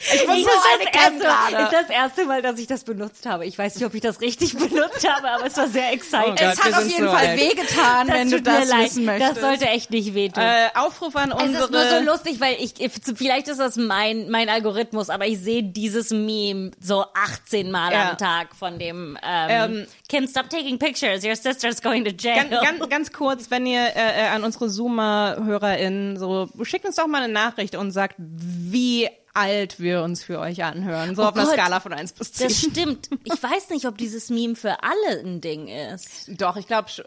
Ich 0.00 0.14
Ich 0.14 0.20
so 0.26 0.30
eine 0.30 0.40
das 0.40 0.90
Kim 0.92 1.00
erste, 1.00 1.18
gerade. 1.18 1.64
ist 1.64 1.72
das 1.72 1.90
erste 1.90 2.24
Mal, 2.24 2.42
dass 2.42 2.58
ich 2.58 2.66
das 2.66 2.84
benutzt 2.84 3.26
habe. 3.26 3.46
Ich 3.46 3.56
weiß 3.58 3.76
nicht, 3.76 3.84
ob 3.84 3.94
ich 3.94 4.00
das 4.00 4.20
richtig 4.20 4.56
benutzt 4.58 5.08
habe, 5.08 5.30
aber 5.30 5.46
es 5.46 5.56
war 5.56 5.68
sehr 5.68 5.92
exciting. 5.92 6.32
Oh 6.32 6.36
Gott, 6.36 6.54
Es 6.54 6.62
hat 6.64 6.74
auf 6.74 6.86
jeden 6.88 7.04
so 7.04 7.10
Fall 7.10 7.26
alt. 7.26 7.40
wehgetan, 7.40 8.08
wenn 8.08 8.30
du 8.30 8.42
das 8.42 8.68
leid. 8.68 8.84
wissen 8.84 9.04
möchtest. 9.04 9.36
Das 9.36 9.40
sollte 9.40 9.68
echt 9.68 9.90
nicht 9.90 10.14
wehtun. 10.14 10.42
Äh, 10.42 10.68
Aufruf 10.74 11.14
an 11.16 11.32
Es 11.32 11.42
unsere. 11.42 11.64
ist 11.64 11.70
nur 11.70 11.84
so 11.88 12.04
lustig, 12.04 12.40
weil 12.40 12.56
ich, 12.58 12.74
vielleicht 13.16 13.48
ist 13.48 13.58
das 13.60 13.76
mein, 13.76 14.28
mein 14.30 14.48
Algorithmus, 14.48 15.10
aber 15.10 15.26
ich 15.26 15.38
sehe 15.38 15.62
dieses 15.62 16.10
Meme 16.10 16.72
so 16.80 17.04
18 17.14 17.70
Mal 17.70 17.92
Ja. 17.92 18.10
am 18.10 18.18
Tag 18.18 18.54
von 18.56 18.78
dem, 18.78 19.18
ähm, 19.22 19.48
Ähm, 19.72 19.86
Kim, 20.08 20.26
stop 20.26 20.50
taking 20.50 20.78
pictures, 20.78 21.24
your 21.24 21.36
sister's 21.36 21.80
going 21.80 22.04
to 22.04 22.10
jail. 22.10 22.48
Ganz, 22.48 22.50
ganz, 22.78 22.88
ganz 22.90 23.12
kurz, 23.12 23.50
wenn 23.50 23.66
ihr 23.66 23.80
äh, 23.94 24.24
äh, 24.24 24.26
an 24.28 24.44
unsere 24.44 24.68
Zoomer-HörerInnen 24.68 26.18
so, 26.18 26.48
schickt 26.64 26.84
uns 26.84 26.96
doch 26.96 27.06
mal 27.06 27.22
eine 27.22 27.32
Nachricht 27.32 27.76
und 27.76 27.90
sagt, 27.92 28.16
wie 28.18 29.08
alt 29.34 29.80
wir 29.80 30.02
uns 30.02 30.22
für 30.24 30.38
euch 30.38 30.62
anhören. 30.64 31.14
So 31.16 31.24
auf 31.24 31.34
einer 31.34 31.44
Gott. 31.44 31.54
Skala 31.54 31.80
von 31.80 31.92
1 31.92 32.12
bis 32.12 32.32
10. 32.32 32.48
Das 32.48 32.58
stimmt. 32.58 33.10
Ich 33.24 33.42
weiß 33.42 33.70
nicht, 33.70 33.86
ob 33.86 33.96
dieses 33.98 34.28
Meme 34.30 34.56
für 34.56 34.82
alle 34.82 35.20
ein 35.20 35.40
Ding 35.40 35.68
ist. 35.68 36.28
Doch, 36.28 36.56
ich 36.56 36.66
glaube 36.66 36.88
schon. 36.88 37.04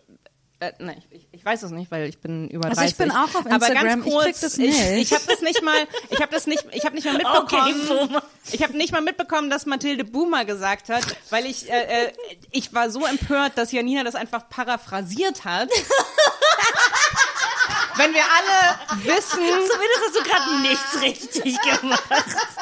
Äh, 0.61 0.71
nein, 0.79 1.03
ich, 1.11 1.27
ich 1.33 1.43
weiß 1.43 1.63
es 1.63 1.71
nicht, 1.71 1.91
weil 1.91 2.07
ich 2.07 2.19
bin 2.19 2.49
über 2.49 2.69
30. 2.69 2.77
Also 2.79 2.91
ich 2.91 2.97
bin 2.97 3.11
auch 3.11 3.35
auf 3.35 3.45
Aber 3.45 3.55
Instagram, 3.55 3.83
ganz 3.83 4.05
ich 4.05 4.11
kurz, 4.13 4.23
krieg 4.25 4.41
das 4.41 4.57
ich, 4.57 4.67
nicht. 4.69 5.11
ich 5.11 5.13
habe 5.13 5.23
das 5.27 5.41
nicht 5.41 5.61
mal, 5.61 5.75
ich 6.09 6.21
habe 6.21 6.31
das 6.31 6.47
nicht, 6.47 6.65
ich 6.71 6.85
habe 6.85 6.95
nicht 6.95 7.03
mal 7.03 7.13
mitbekommen. 7.17 8.21
ich 8.53 8.63
habe 8.63 8.77
nicht 8.77 8.93
mal 8.93 9.01
mitbekommen, 9.01 9.49
dass 9.49 9.65
Mathilde 9.65 10.05
Boomer 10.05 10.45
gesagt 10.45 10.87
hat, 10.87 11.03
weil 11.29 11.45
ich, 11.45 11.69
äh, 11.69 12.05
äh, 12.05 12.11
ich 12.51 12.73
war 12.73 12.89
so 12.89 13.05
empört, 13.05 13.57
dass 13.57 13.73
Janina 13.73 14.05
das 14.05 14.15
einfach 14.15 14.47
paraphrasiert 14.47 15.43
hat. 15.43 15.69
Wenn 17.97 18.13
wir 18.13 18.23
alle 18.23 19.05
wissen, 19.05 19.39
Zumindest 19.39 20.01
hast 20.05 20.15
du 20.15 20.23
gerade 20.23 20.61
nichts 20.61 21.01
richtig 21.01 21.61
gemacht. 21.61 22.03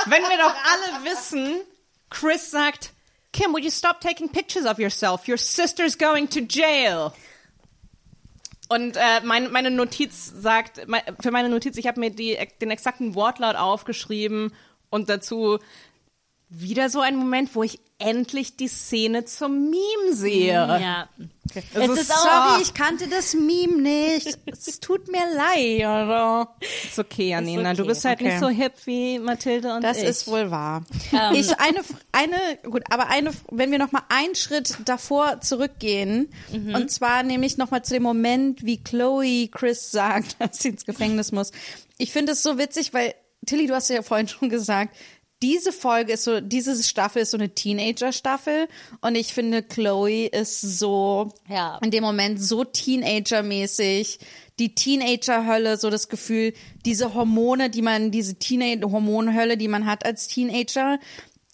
wenn 0.05 0.21
wir 0.23 0.37
doch 0.37 0.53
alle 0.53 1.11
wissen, 1.11 1.61
Chris 2.09 2.51
sagt, 2.51 2.91
Kim, 3.31 3.51
would 3.51 3.63
you 3.63 3.71
stop 3.71 3.99
taking 3.99 4.29
pictures 4.29 4.65
of 4.65 4.77
yourself? 4.77 5.27
Your 5.27 5.37
sister's 5.37 5.97
going 5.97 6.29
to 6.29 6.41
jail. 6.41 7.11
Und 8.69 8.95
äh, 8.95 9.21
mein, 9.23 9.51
meine 9.51 9.71
Notiz 9.71 10.31
sagt, 10.35 10.87
mein, 10.87 11.01
für 11.19 11.31
meine 11.31 11.49
Notiz, 11.49 11.77
ich 11.77 11.87
habe 11.87 11.99
mir 11.99 12.11
die, 12.11 12.37
den 12.61 12.71
exakten 12.71 13.15
Wortlaut 13.15 13.55
aufgeschrieben 13.55 14.53
und 14.89 15.09
dazu 15.09 15.59
wieder 16.55 16.89
so 16.89 16.99
ein 17.01 17.15
Moment, 17.15 17.55
wo 17.55 17.63
ich 17.63 17.79
endlich 17.99 18.55
die 18.57 18.67
Szene 18.67 19.23
zum 19.25 19.69
Meme 19.69 20.11
sehe. 20.13 20.53
Ja. 20.53 21.07
Es 21.55 21.63
Es 21.73 21.99
ist 22.01 22.11
auch- 22.11 22.17
Sorry, 22.51 22.61
ich 22.63 22.73
kannte 22.73 23.07
das 23.07 23.33
Meme 23.33 23.77
nicht. 23.81 24.37
Es 24.45 24.79
tut 24.79 25.07
mir 25.09 25.21
leid. 25.35 25.79
Oder? 25.79 26.55
Ist 26.83 26.99
okay, 26.99 27.29
Janina. 27.29 27.71
Ist 27.71 27.77
Du 27.77 27.83
okay, 27.83 27.89
bist 27.91 28.05
halt 28.05 28.19
okay. 28.19 28.29
nicht 28.29 28.39
so 28.39 28.49
hip 28.49 28.73
wie 28.85 29.19
Mathilde 29.19 29.73
und 29.73 29.83
Das 29.83 29.97
ich. 29.99 30.03
ist 30.05 30.27
wohl 30.27 30.51
wahr. 30.51 30.83
Ähm. 31.11 31.33
Ich 31.35 31.57
eine, 31.59 31.79
eine, 32.11 32.37
gut, 32.63 32.83
aber 32.89 33.07
eine, 33.07 33.31
wenn 33.51 33.71
wir 33.71 33.77
noch 33.79 33.91
mal 33.91 34.03
einen 34.09 34.35
Schritt 34.35 34.77
davor 34.85 35.41
zurückgehen, 35.41 36.29
Mhm. 36.51 36.75
und 36.75 36.91
zwar 36.91 37.23
nämlich 37.23 37.57
noch 37.57 37.71
mal 37.71 37.83
zu 37.83 37.93
dem 37.93 38.03
Moment, 38.03 38.65
wie 38.65 38.83
Chloe 38.83 39.47
Chris 39.49 39.91
sagt, 39.91 40.35
dass 40.39 40.59
sie 40.59 40.69
ins 40.69 40.85
Gefängnis 40.85 41.31
muss. 41.31 41.51
Ich 41.97 42.11
finde 42.11 42.33
es 42.33 42.43
so 42.43 42.57
witzig, 42.57 42.93
weil 42.93 43.13
Tilly, 43.45 43.67
du 43.67 43.75
hast 43.75 43.89
ja 43.89 44.01
vorhin 44.01 44.27
schon 44.27 44.49
gesagt, 44.49 44.95
diese 45.43 45.73
Folge 45.73 46.13
ist 46.13 46.23
so, 46.23 46.39
diese 46.39 46.81
Staffel 46.81 47.21
ist 47.21 47.31
so 47.31 47.37
eine 47.37 47.53
Teenager-Staffel 47.53 48.69
und 49.01 49.15
ich 49.15 49.33
finde, 49.33 49.61
Chloe 49.61 50.25
ist 50.27 50.61
so 50.61 51.33
Ja. 51.49 51.79
in 51.83 51.91
dem 51.91 52.01
Moment 52.03 52.41
so 52.41 52.63
Teenager-mäßig, 52.63 54.19
die 54.59 54.73
Teenager-Hölle, 54.73 55.77
so 55.77 55.89
das 55.89 56.07
Gefühl, 56.07 56.53
diese 56.85 57.13
Hormone, 57.13 57.69
die 57.69 57.81
man, 57.81 58.09
diese 58.11 58.35
Teenager-Hormonhölle, 58.35 59.57
die 59.57 59.67
man 59.67 59.85
hat 59.85 60.05
als 60.05 60.27
Teenager, 60.27 60.97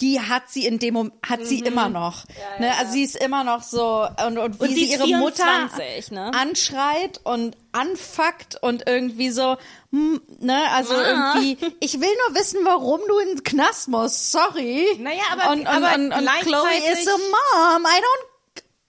die 0.01 0.21
hat 0.21 0.43
sie 0.49 0.65
in 0.65 0.79
dem 0.79 0.93
Moment, 0.93 1.13
hat 1.27 1.45
sie 1.45 1.59
immer 1.59 1.89
noch. 1.89 2.23
ne? 2.59 2.73
Also 2.77 2.93
sie 2.93 3.03
ist 3.03 3.15
immer 3.17 3.43
noch 3.43 3.63
so 3.63 4.07
und, 4.25 4.37
und 4.37 4.59
wie 4.59 4.63
Und 4.63 4.69
sie 4.69 4.85
sie 4.85 4.91
ihre 4.93 5.03
24, 5.03 6.11
Mutter 6.11 6.15
ne? 6.31 6.31
anschreit 6.33 7.19
und 7.23 7.57
anfuckt 7.71 8.57
und 8.61 8.87
irgendwie 8.87 9.29
so, 9.29 9.57
hm, 9.91 10.21
ne, 10.39 10.59
also 10.73 10.93
Ma. 10.93 11.33
irgendwie, 11.35 11.57
ich 11.79 11.99
will 11.99 12.09
nur 12.27 12.39
wissen, 12.39 12.59
warum 12.63 12.99
du 13.07 13.17
in 13.19 13.27
den 13.35 13.43
Knast 13.43 13.87
musst, 13.89 14.31
sorry. 14.31 14.87
Naja, 14.99 15.21
aber- 15.31 15.51
und, 15.51 15.59
und, 15.61 15.67
aber 15.67 15.95
und, 15.95 16.11
und 16.13 16.27
Chloe 16.41 16.67
ist 16.93 17.05
so, 17.05 17.11
Mom, 17.11 17.83
I 17.83 17.99
don't 17.99 18.28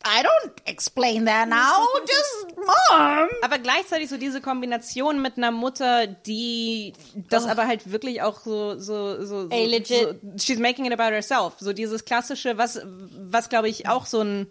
I 0.02 0.22
don't 0.22 0.52
explain 0.64 1.26
that 1.26 1.48
now, 1.48 1.86
just 2.06 2.56
mom. 2.56 3.28
Aber 3.42 3.58
gleichzeitig 3.58 4.08
so 4.08 4.16
diese 4.16 4.40
Kombination 4.40 5.20
mit 5.20 5.36
einer 5.36 5.50
Mutter, 5.50 6.06
die 6.06 6.94
das 7.28 7.46
aber 7.46 7.66
halt 7.66 7.92
wirklich 7.92 8.22
auch 8.22 8.40
so 8.40 8.78
so 8.78 9.22
so, 9.24 9.42
so, 9.42 9.48
Ey, 9.50 9.66
legit. 9.66 10.00
so 10.00 10.14
she's 10.38 10.58
making 10.58 10.86
it 10.86 10.92
about 10.92 11.12
herself. 11.12 11.54
So 11.58 11.74
dieses 11.74 12.06
klassische, 12.06 12.56
was 12.56 12.80
was 12.84 13.50
glaube 13.50 13.68
ich 13.68 13.88
auch 13.88 14.06
so 14.06 14.22
ein 14.22 14.46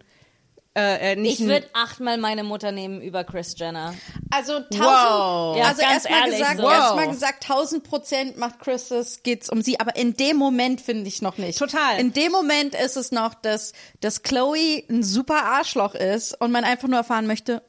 äh, 0.80 1.12
äh, 1.12 1.16
nicht 1.16 1.40
Ich 1.40 1.48
würde 1.48 1.68
achtmal 1.74 2.18
meine 2.18 2.44
Mutter 2.44 2.72
nehmen 2.72 3.02
über 3.02 3.24
Chris 3.24 3.56
Jenner. 3.58 3.94
Also 4.32 4.54
tausend, 4.60 4.80
Wow. 4.80 5.58
Ja, 5.58 5.64
also 5.66 5.82
erstmal 5.82 6.30
gesagt, 6.30 6.58
so. 6.60 6.70
erstmal 6.70 7.08
gesagt, 7.10 7.44
tausend 7.44 7.84
Prozent 7.84 8.38
macht 8.38 8.60
Chris 8.60 8.92
es, 8.92 9.24
geht's 9.24 9.50
um 9.50 9.62
sie, 9.62 9.80
aber 9.80 9.96
in 9.96 10.16
dem 10.16 10.38
Moment 10.38 10.82
finde 10.82 11.08
ich 11.08 11.22
noch 11.22 11.38
nicht. 11.38 11.58
Total. 11.60 12.00
In 12.00 12.14
dem 12.14 12.32
Moment 12.32 12.76
ist 12.76 12.98
es 12.98 13.12
noch, 13.12 13.34
dass, 13.34 13.74
dass 14.02 14.24
Chloe 14.24 14.84
ein 14.90 15.04
super 15.04 15.44
Arschloch 15.44 15.96
ist 15.96 16.40
und 16.40 16.52
man 16.52 16.64
einfach 16.64 16.88
nur 16.88 16.98
erfahren 16.98 17.28
möchte, 17.28 17.62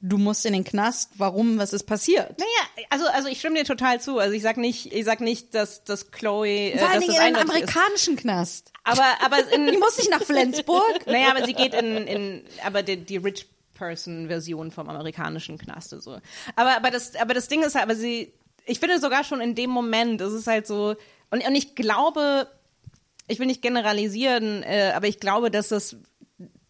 du 0.00 0.18
musst 0.18 0.44
in 0.46 0.52
den 0.52 0.64
Knast, 0.64 1.10
warum, 1.16 1.58
was 1.58 1.72
ist 1.72 1.84
passiert? 1.84 2.38
Naja, 2.38 2.84
also 2.90 3.06
also 3.06 3.28
ich 3.28 3.38
stimme 3.38 3.56
dir 3.56 3.64
total 3.64 4.00
zu. 4.00 4.18
Also 4.18 4.34
ich 4.34 4.42
sag 4.42 4.56
nicht, 4.56 4.92
ich 4.92 5.04
sag 5.04 5.20
nicht, 5.20 5.54
dass 5.54 5.84
dass 5.84 6.10
Chloe 6.10 6.72
äh, 6.72 6.78
Vor 6.78 6.88
allen 6.88 7.00
dass 7.00 7.00
Dingen 7.00 7.16
das 7.16 7.16
in 7.16 7.22
einem 7.22 7.36
eindeutig 7.36 7.62
ist. 7.62 7.76
amerikanischen 7.76 8.16
Knast. 8.16 8.71
Aber 8.84 9.04
aber 9.24 9.52
in 9.52 9.66
Die 9.66 9.76
muss 9.76 9.98
nicht 9.98 10.10
nach 10.10 10.22
Flensburg. 10.22 11.00
Naja, 11.06 11.30
aber 11.30 11.44
sie 11.44 11.54
geht 11.54 11.74
in, 11.74 11.96
in 12.06 12.44
aber 12.64 12.82
die, 12.82 12.96
die 12.96 13.16
Rich 13.16 13.46
Person 13.74 14.28
Version 14.28 14.70
vom 14.70 14.88
amerikanischen 14.88 15.58
Knast 15.58 15.90
so. 15.90 16.18
Aber 16.56 16.76
aber 16.76 16.90
das 16.90 17.16
aber 17.16 17.34
das 17.34 17.48
Ding 17.48 17.62
ist 17.62 17.74
halt, 17.74 17.84
aber 17.84 17.96
sie 17.96 18.32
ich 18.64 18.78
finde 18.78 19.00
sogar 19.00 19.24
schon 19.24 19.40
in 19.40 19.54
dem 19.54 19.70
Moment, 19.70 20.20
es 20.20 20.32
ist 20.32 20.46
halt 20.46 20.66
so 20.66 20.94
und 21.30 21.46
und 21.46 21.54
ich 21.54 21.74
glaube, 21.74 22.48
ich 23.28 23.38
will 23.38 23.46
nicht 23.46 23.62
generalisieren, 23.62 24.62
äh, 24.62 24.92
aber 24.94 25.08
ich 25.08 25.20
glaube, 25.20 25.50
dass 25.50 25.70
es 25.70 25.96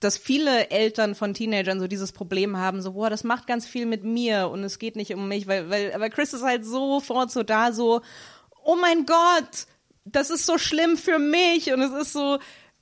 dass 0.02 0.18
viele 0.18 0.70
Eltern 0.70 1.14
von 1.14 1.32
Teenagern 1.32 1.78
so 1.78 1.86
dieses 1.86 2.12
Problem 2.12 2.56
haben, 2.56 2.82
so, 2.82 2.92
boah, 2.92 3.08
das 3.08 3.24
macht 3.24 3.46
ganz 3.46 3.66
viel 3.66 3.86
mit 3.86 4.02
mir 4.02 4.48
und 4.48 4.64
es 4.64 4.78
geht 4.78 4.96
nicht 4.96 5.14
um 5.14 5.28
mich, 5.28 5.46
weil, 5.46 5.70
weil, 5.70 5.92
aber 5.92 6.10
Chris 6.10 6.32
ist 6.32 6.42
halt 6.42 6.64
sofort 6.64 7.30
so 7.30 7.42
da, 7.42 7.72
so, 7.72 8.00
oh 8.64 8.76
mein 8.76 9.06
Gott, 9.06 9.66
das 10.04 10.30
ist 10.30 10.46
so 10.46 10.58
schlimm 10.58 10.96
für 10.96 11.18
mich 11.18 11.72
und 11.72 11.80
es 11.80 11.92
ist 11.92 12.12
so, 12.12 12.38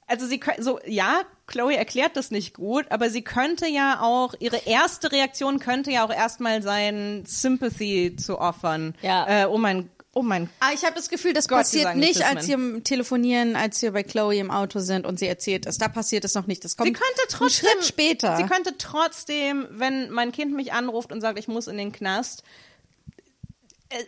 also 0.06 0.26
sie 0.26 0.40
kö- 0.42 0.60
so, 0.60 0.80
ja, 0.86 1.20
Chloe 1.46 1.76
erklärt 1.76 2.16
das 2.16 2.30
nicht 2.30 2.54
gut, 2.54 2.86
aber 2.90 3.10
sie 3.10 3.22
könnte 3.22 3.66
ja 3.66 4.00
auch, 4.00 4.34
ihre 4.38 4.56
erste 4.66 5.12
Reaktion 5.12 5.58
könnte 5.58 5.90
ja 5.90 6.04
auch 6.04 6.12
erstmal 6.12 6.62
sein, 6.62 7.24
Sympathy 7.26 8.16
zu 8.16 8.38
offern. 8.38 8.94
Ja. 9.02 9.44
Äh, 9.44 9.46
oh 9.46 9.58
mein, 9.58 9.90
oh 10.14 10.22
mein 10.22 10.48
Ah, 10.60 10.70
ich 10.74 10.84
habe 10.84 10.94
das 10.94 11.08
Gefühl, 11.08 11.32
das 11.32 11.48
Gott, 11.48 11.58
passiert 11.58 11.96
nicht, 11.96 12.24
als 12.24 12.46
sie 12.46 12.52
im 12.52 12.82
Telefonieren, 12.84 13.54
als 13.56 13.82
wir 13.82 13.92
bei 13.92 14.02
Chloe 14.02 14.36
im 14.38 14.50
Auto 14.50 14.78
sind 14.80 15.06
und 15.06 15.18
sie 15.18 15.26
erzählt 15.26 15.66
es. 15.66 15.78
Da 15.78 15.88
passiert 15.88 16.24
es 16.24 16.34
noch 16.34 16.46
nicht. 16.46 16.64
Das 16.64 16.76
kommt 16.76 16.88
Sie 16.88 16.92
könnte 16.92 17.20
trotzdem, 17.28 17.68
einen 17.68 17.78
Schritt 17.82 17.88
später. 17.88 18.36
Sie 18.36 18.44
könnte 18.44 18.74
trotzdem, 18.78 19.66
wenn 19.70 20.10
mein 20.10 20.32
Kind 20.32 20.52
mich 20.54 20.72
anruft 20.72 21.12
und 21.12 21.20
sagt, 21.20 21.38
ich 21.38 21.48
muss 21.48 21.66
in 21.68 21.76
den 21.78 21.92
Knast, 21.92 22.42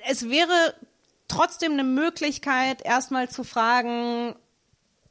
es 0.08 0.28
wäre 0.28 0.74
trotzdem 1.32 1.72
eine 1.72 1.84
Möglichkeit, 1.84 2.82
erstmal 2.84 3.28
zu 3.28 3.44
fragen, 3.44 4.34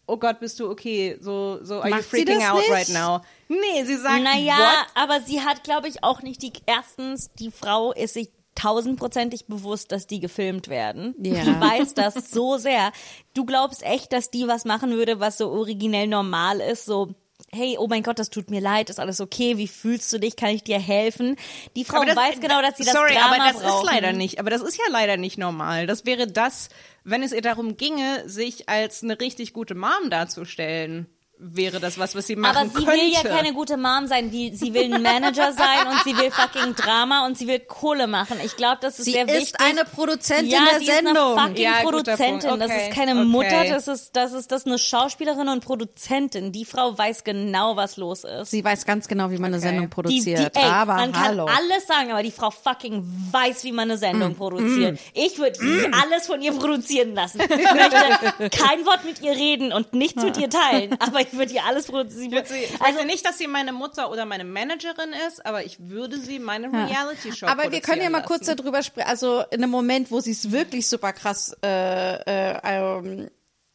oh 0.07 0.17
Gott, 0.17 0.39
bist 0.39 0.59
du 0.59 0.69
okay? 0.69 1.17
So, 1.21 1.59
so 1.63 1.79
are 1.79 1.89
you 1.89 1.95
Macht 1.95 2.03
sie 2.03 2.25
freaking 2.25 2.43
out 2.43 2.59
nicht? 2.59 2.71
right 2.71 2.89
now? 2.89 3.21
Nee, 3.47 3.83
sie 3.85 3.97
sagt, 3.97 4.23
Naja, 4.23 4.57
what? 4.57 4.87
aber 4.95 5.21
sie 5.21 5.41
hat, 5.41 5.63
glaube 5.63 5.87
ich, 5.87 6.03
auch 6.03 6.21
nicht 6.21 6.41
die. 6.41 6.51
Erstens, 6.65 7.31
die 7.39 7.51
Frau 7.51 7.91
ist 7.93 8.13
sich 8.13 8.29
tausendprozentig 8.55 9.45
bewusst, 9.47 9.91
dass 9.91 10.07
die 10.07 10.19
gefilmt 10.19 10.67
werden. 10.67 11.15
Ja. 11.23 11.43
Die 11.43 11.59
weiß 11.59 11.93
das 11.93 12.31
so 12.31 12.57
sehr. 12.57 12.91
Du 13.33 13.45
glaubst 13.45 13.81
echt, 13.83 14.11
dass 14.13 14.29
die 14.29 14.47
was 14.47 14.65
machen 14.65 14.91
würde, 14.91 15.19
was 15.19 15.37
so 15.37 15.49
originell 15.49 16.07
normal 16.07 16.59
ist, 16.59 16.85
so 16.85 17.15
hey, 17.53 17.75
oh 17.77 17.87
mein 17.87 18.01
Gott, 18.03 18.17
das 18.17 18.29
tut 18.29 18.49
mir 18.49 18.61
leid, 18.61 18.89
ist 18.89 18.99
alles 18.99 19.19
okay, 19.19 19.57
wie 19.57 19.67
fühlst 19.67 20.11
du 20.13 20.19
dich, 20.19 20.35
kann 20.35 20.49
ich 20.51 20.63
dir 20.63 20.79
helfen? 20.79 21.35
Die 21.75 21.83
Frau 21.83 22.03
das- 22.05 22.15
weiß 22.15 22.39
genau, 22.39 22.61
dass 22.61 22.77
sie 22.77 22.83
das 22.85 22.93
Sorry, 22.93 23.13
Drama 23.13 23.35
aber 23.35 23.51
das 23.51 23.61
brauchen. 23.61 23.85
ist 23.87 23.93
leider 23.93 24.13
nicht. 24.13 24.39
Aber 24.39 24.49
das 24.49 24.61
ist 24.61 24.77
ja 24.77 24.85
leider 24.89 25.17
nicht 25.17 25.37
normal. 25.37 25.85
Das 25.85 26.05
wäre 26.05 26.27
das, 26.27 26.69
wenn 27.03 27.23
es 27.23 27.33
ihr 27.33 27.41
darum 27.41 27.75
ginge, 27.75 28.27
sich 28.29 28.69
als 28.69 29.03
eine 29.03 29.19
richtig 29.19 29.53
gute 29.53 29.75
Mom 29.75 30.09
darzustellen, 30.09 31.07
wäre 31.43 31.79
das 31.79 31.97
was, 31.97 32.13
was 32.15 32.27
sie 32.27 32.35
machen 32.35 32.55
Aber 32.55 32.67
sie 32.69 32.85
könnte. 32.85 32.91
will 33.01 33.11
ja 33.11 33.23
keine 33.23 33.53
gute 33.53 33.75
Mom 33.75 34.05
sein. 34.07 34.29
Die, 34.29 34.55
sie 34.55 34.73
will 34.75 34.93
ein 34.93 35.01
Manager 35.01 35.51
sein 35.53 35.87
und 35.89 36.03
sie 36.03 36.15
will 36.15 36.29
fucking 36.29 36.75
Drama 36.75 37.25
und 37.25 37.35
sie 37.37 37.47
will 37.47 37.59
Kohle 37.59 38.05
machen. 38.05 38.37
Ich 38.45 38.55
glaube, 38.57 38.77
das 38.81 38.99
ist 38.99 39.05
sie 39.05 39.13
sehr 39.13 39.27
ist 39.27 39.35
wichtig. 39.53 39.59
eine 39.59 39.83
Produzentin 39.85 40.47
ja, 40.49 40.59
der 40.69 40.79
die 40.79 40.85
ist 40.85 40.91
eine 40.97 41.07
Sendung. 41.07 41.39
fucking 41.39 41.63
Ja, 41.63 41.71
Produzentin. 41.81 42.49
Punkt. 42.49 42.61
Das 42.63 42.71
Okay, 42.71 42.89
ist 42.89 42.95
keine 42.95 43.11
okay. 43.13 43.23
Mutter, 43.25 43.63
das 43.69 43.87
ist, 43.87 44.15
das 44.15 44.33
ist, 44.33 44.51
das 44.51 44.61
ist 44.61 44.67
eine 44.67 44.77
Schauspielerin 44.77 45.49
und 45.49 45.65
Produzentin. 45.65 46.51
Die 46.51 46.63
Frau 46.65 46.95
weiß 46.97 47.23
genau, 47.23 47.75
was 47.75 47.97
los 47.97 48.23
ist. 48.23 48.51
Sie 48.51 48.63
weiß 48.63 48.85
ganz 48.85 49.07
genau, 49.07 49.31
wie 49.31 49.37
man 49.37 49.51
eine 49.51 49.59
Sendung 49.59 49.85
Die, 49.85 49.93
produziert. 49.93 50.55
die, 50.55 50.59
ey, 50.59 50.65
aber 50.69 50.93
man 50.95 51.11
kann 51.11 51.23
hallo. 51.23 51.45
alles 51.45 51.87
sagen, 51.87 52.11
aber 52.11 52.21
die 52.23 52.31
Frau 52.31 52.51
fucking 52.51 53.03
weiß, 53.31 53.63
wie 53.63 53.71
man 53.71 53.89
eine 53.89 53.97
Sendung 53.97 54.35
produziert. 54.35 54.99
Ich 55.13 55.39
würde 55.39 55.59
alles 56.03 56.27
von 56.27 56.41
ihr 56.41 56.51
produzieren 56.53 57.15
lassen. 57.15 57.41
Ich 57.41 57.47
möchte 57.49 58.49
kein 58.57 58.85
Wort 58.85 59.03
mit 59.05 59.21
ihr 59.21 59.31
reden 59.31 59.73
und 59.73 59.93
nichts 59.93 60.23
mit 60.23 60.37
ihr 60.37 60.49
teilen, 60.49 60.95
aber 60.99 61.19
ich 61.33 61.37
würde 61.37 61.53
ihr 61.53 61.65
alles 61.65 61.87
produzieren. 61.87 62.33
Ich 62.33 62.47
sie- 62.49 62.59
ich 62.63 62.81
Also 62.81 62.93
möchte 62.93 63.05
nicht, 63.07 63.25
dass 63.25 63.37
sie 63.37 63.47
meine 63.47 63.73
Mutter 63.73 64.11
oder 64.11 64.25
meine 64.25 64.43
Managerin 64.43 65.13
ist, 65.27 65.45
aber 65.45 65.63
ich 65.65 65.77
würde 65.79 66.17
sie 66.19 66.39
meine 66.39 66.71
Reality-Show 66.71 67.47
Aber 67.47 67.71
wir 67.71 67.81
können 67.81 68.01
ja 68.01 68.09
mal 68.09 68.21
kurz 68.23 68.47
lassen. 68.47 68.57
darüber 68.57 68.83
sprechen. 68.83 69.07
Also 69.09 69.41
in 69.51 69.61
einem 69.63 69.71
Moment, 69.71 70.11
wo 70.11 70.19
sie 70.19 70.31
es 70.31 70.51
wirklich 70.51 70.87
super 70.87 71.13
krass, 71.13 71.55
äh, 71.63 72.15
äh, 72.15 72.59
ähm, 72.63 73.29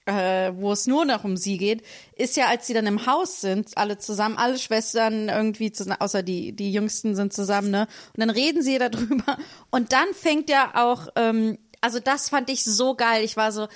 äh, 0.07 0.53
wo 0.55 0.71
es 0.71 0.87
nur 0.87 1.05
noch 1.05 1.25
um 1.25 1.37
sie 1.37 1.59
geht, 1.59 1.83
ist 2.14 2.37
ja, 2.37 2.47
als 2.47 2.66
sie 2.69 2.75
dann 2.75 2.87
im 2.87 3.07
Haus 3.07 3.40
sind, 3.40 3.77
alle 3.77 3.99
zusammen, 3.99 4.37
alle 4.38 4.57
Schwestern 4.57 5.29
irgendwie, 5.29 5.73
zusammen, 5.73 6.01
außer 6.01 6.23
die 6.23 6.53
die 6.53 6.73
Jüngsten 6.73 7.16
sind 7.16 7.33
zusammen, 7.33 7.73
ne? 7.73 7.88
Und 8.14 8.21
dann 8.21 8.31
reden 8.31 8.62
sie 8.62 8.79
darüber. 8.79 9.37
Und 9.71 9.92
dann 9.92 10.07
fängt 10.14 10.49
ja 10.49 10.71
auch 10.75 11.09
ähm, 11.16 11.59
also 11.81 11.99
das 12.01 12.29
fand 12.29 12.51
ich 12.51 12.64
so 12.64 12.95
geil. 12.95 13.25
Ich 13.25 13.37
war 13.37 13.51
so, 13.53 13.66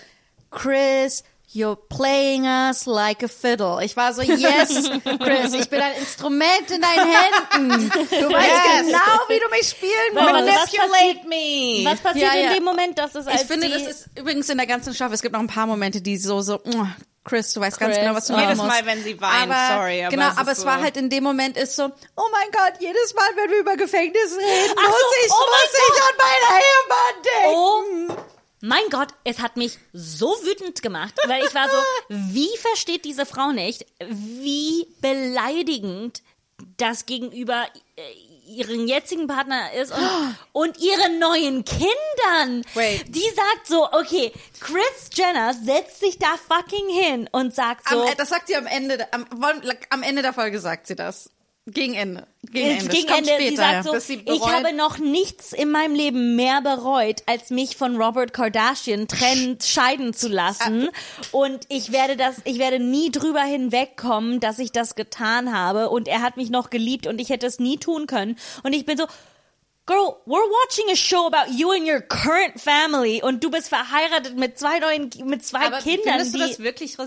Chris, 0.50 1.22
you're 1.52 1.76
playing 1.76 2.46
us 2.46 2.86
like 2.86 3.22
a 3.22 3.28
fiddle. 3.28 3.80
Ich 3.82 3.96
war 3.96 4.12
so, 4.12 4.22
yes, 4.22 4.88
Chris, 5.18 5.52
ich 5.52 5.68
bin 5.68 5.80
ein 5.80 5.94
Instrument 5.96 6.70
in 6.70 6.80
deinen 6.80 7.10
Händen. 7.10 7.90
Du 7.90 8.32
weißt 8.32 8.50
Yes. 8.50 8.86
genau, 8.86 9.28
wie 9.28 9.38
du 9.40 9.48
mich 9.50 9.68
spielen 9.68 10.14
musst. 10.14 10.26
was 10.26 10.32
Manipulate 10.32 11.28
me. 11.28 11.84
Was 11.84 12.00
passiert 12.00 12.32
Ja, 12.32 12.38
ja. 12.38 12.48
in 12.50 12.54
dem 12.56 12.64
Moment, 12.64 12.98
dass 12.98 13.14
es 13.14 13.26
als 13.26 13.42
Ich 13.42 13.46
finde, 13.48 13.68
das 13.68 13.82
ist 13.82 14.08
übrigens 14.16 14.48
in 14.48 14.58
der 14.58 14.66
ganzen 14.66 14.94
Staffel, 14.94 15.14
es 15.14 15.22
gibt 15.22 15.32
noch 15.32 15.40
ein 15.40 15.48
paar 15.48 15.66
Momente, 15.66 16.00
die 16.00 16.16
so, 16.18 16.40
so, 16.40 16.60
mm, 16.64 16.86
Chris, 17.24 17.52
du 17.52 17.60
weißt 17.60 17.78
ganz 17.78 17.94
Chris, 17.94 18.04
genau, 18.04 18.16
was 18.16 18.26
du 18.26 18.32
oh. 18.32 18.36
machen 18.36 18.48
Jedes 18.48 18.62
musst. 18.62 18.70
Mal, 18.70 18.86
wenn 18.86 19.02
sie 19.02 19.20
weint, 19.20 19.50
aber, 19.50 19.76
sorry, 19.76 20.02
aber 20.04 20.10
genau, 20.10 20.30
es 20.30 20.38
aber 20.38 20.52
es 20.52 20.58
so- 20.60 20.66
war 20.66 20.80
halt 20.80 20.96
in 20.96 21.10
dem 21.10 21.24
Moment 21.24 21.56
ist 21.56 21.76
so, 21.76 21.84
oh 21.84 22.26
mein 22.32 22.50
Gott, 22.52 22.80
jedes 22.80 23.14
Mal, 23.14 23.28
wenn 23.36 23.50
wir 23.50 23.58
über 23.58 23.76
Gefängnis 23.76 24.36
reden, 24.36 24.74
Ach 24.76 24.88
muss 24.88 24.96
so, 24.96 25.26
ich, 25.26 25.30
oh 25.32 25.46
mein 25.50 25.66
muss 25.66 25.96
ich 25.96 26.02
an 26.02 26.16
meinen 26.18 26.62
Ehemann 26.62 28.08
denken. 28.08 28.20
Oh 28.20 28.39
mein 28.60 28.88
Gott, 28.90 29.08
es 29.24 29.40
hat 29.40 29.56
mich 29.56 29.78
so 29.92 30.28
wütend 30.44 30.82
gemacht, 30.82 31.14
weil 31.26 31.44
ich 31.44 31.54
war 31.54 31.68
so, 31.68 31.76
wie 32.08 32.56
versteht 32.58 33.04
diese 33.04 33.26
Frau 33.26 33.52
nicht, 33.52 33.86
wie 34.08 34.86
beleidigend 35.00 36.22
das 36.76 37.06
gegenüber 37.06 37.66
äh, 37.96 38.02
ihren 38.50 38.88
jetzigen 38.88 39.26
Partner 39.28 39.72
ist 39.72 39.92
und, 39.92 40.36
und 40.52 40.78
ihren 40.78 41.18
neuen 41.18 41.64
Kindern. 41.64 42.64
Wait. 42.74 43.04
Die 43.08 43.30
sagt 43.34 43.66
so, 43.66 43.90
okay, 43.92 44.32
Chris 44.60 45.10
Jenner 45.14 45.54
setzt 45.54 46.00
sich 46.00 46.18
da 46.18 46.34
fucking 46.48 46.88
hin 46.88 47.28
und 47.32 47.54
sagt 47.54 47.88
so, 47.88 48.02
Am, 48.02 48.16
das 48.16 48.28
sagt 48.28 48.48
sie 48.48 48.56
am 48.56 48.66
Ende, 48.66 49.10
am, 49.12 49.26
am 49.90 50.02
Ende 50.02 50.22
der 50.22 50.32
Folge 50.32 50.58
sagt 50.58 50.86
sie 50.86 50.96
das. 50.96 51.30
Gegen 51.66 51.94
Ende. 51.94 52.26
Gegen 52.42 52.78
Ende. 52.78 52.88
gegen 52.88 53.08
Ende, 53.08 53.24
sie 53.26 53.46
später, 53.46 53.56
sagt 53.56 53.72
ja. 53.72 53.82
so, 53.82 53.98
sie 53.98 54.22
ich 54.24 54.42
habe 54.42 54.72
noch 54.72 54.98
nichts 54.98 55.52
in 55.52 55.70
meinem 55.70 55.94
Leben 55.94 56.34
mehr 56.34 56.62
bereut, 56.62 57.22
als 57.26 57.50
mich 57.50 57.76
von 57.76 58.00
Robert 58.00 58.32
Kardashian 58.32 59.06
trennen, 59.08 59.58
scheiden 59.62 60.14
zu 60.14 60.28
lassen. 60.28 60.88
Und 61.32 61.66
ich 61.68 61.92
werde 61.92 62.16
das, 62.16 62.36
ich 62.44 62.58
werde 62.58 62.80
nie 62.80 63.10
drüber 63.10 63.42
hinwegkommen, 63.42 64.40
dass 64.40 64.58
ich 64.58 64.72
das 64.72 64.94
getan 64.94 65.52
habe. 65.52 65.90
Und 65.90 66.08
er 66.08 66.22
hat 66.22 66.36
mich 66.36 66.50
noch 66.50 66.70
geliebt 66.70 67.06
und 67.06 67.20
ich 67.20 67.28
hätte 67.28 67.46
es 67.46 67.58
nie 67.58 67.76
tun 67.76 68.06
können. 68.06 68.36
Und 68.62 68.72
ich 68.72 68.86
bin 68.86 68.96
so, 68.96 69.06
Girl, 69.86 70.16
we're 70.24 70.36
watching 70.36 70.90
a 70.92 70.96
show 70.96 71.26
about 71.26 71.52
you 71.52 71.72
and 71.72 71.86
your 71.86 72.00
current 72.00 72.60
family 72.60 73.22
und 73.22 73.42
du 73.42 73.50
bist 73.50 73.68
verheiratet 73.68 74.36
mit 74.36 74.58
zwei 74.58 74.78
neuen, 74.78 75.10
mit 75.24 75.44
zwei 75.44 75.66
aber 75.66 75.78
Kindern, 75.78 76.20
findest 76.20 76.34
du 76.34 76.38
das 76.38 76.58
wirklich... 76.60 76.98
äh, 76.98 77.04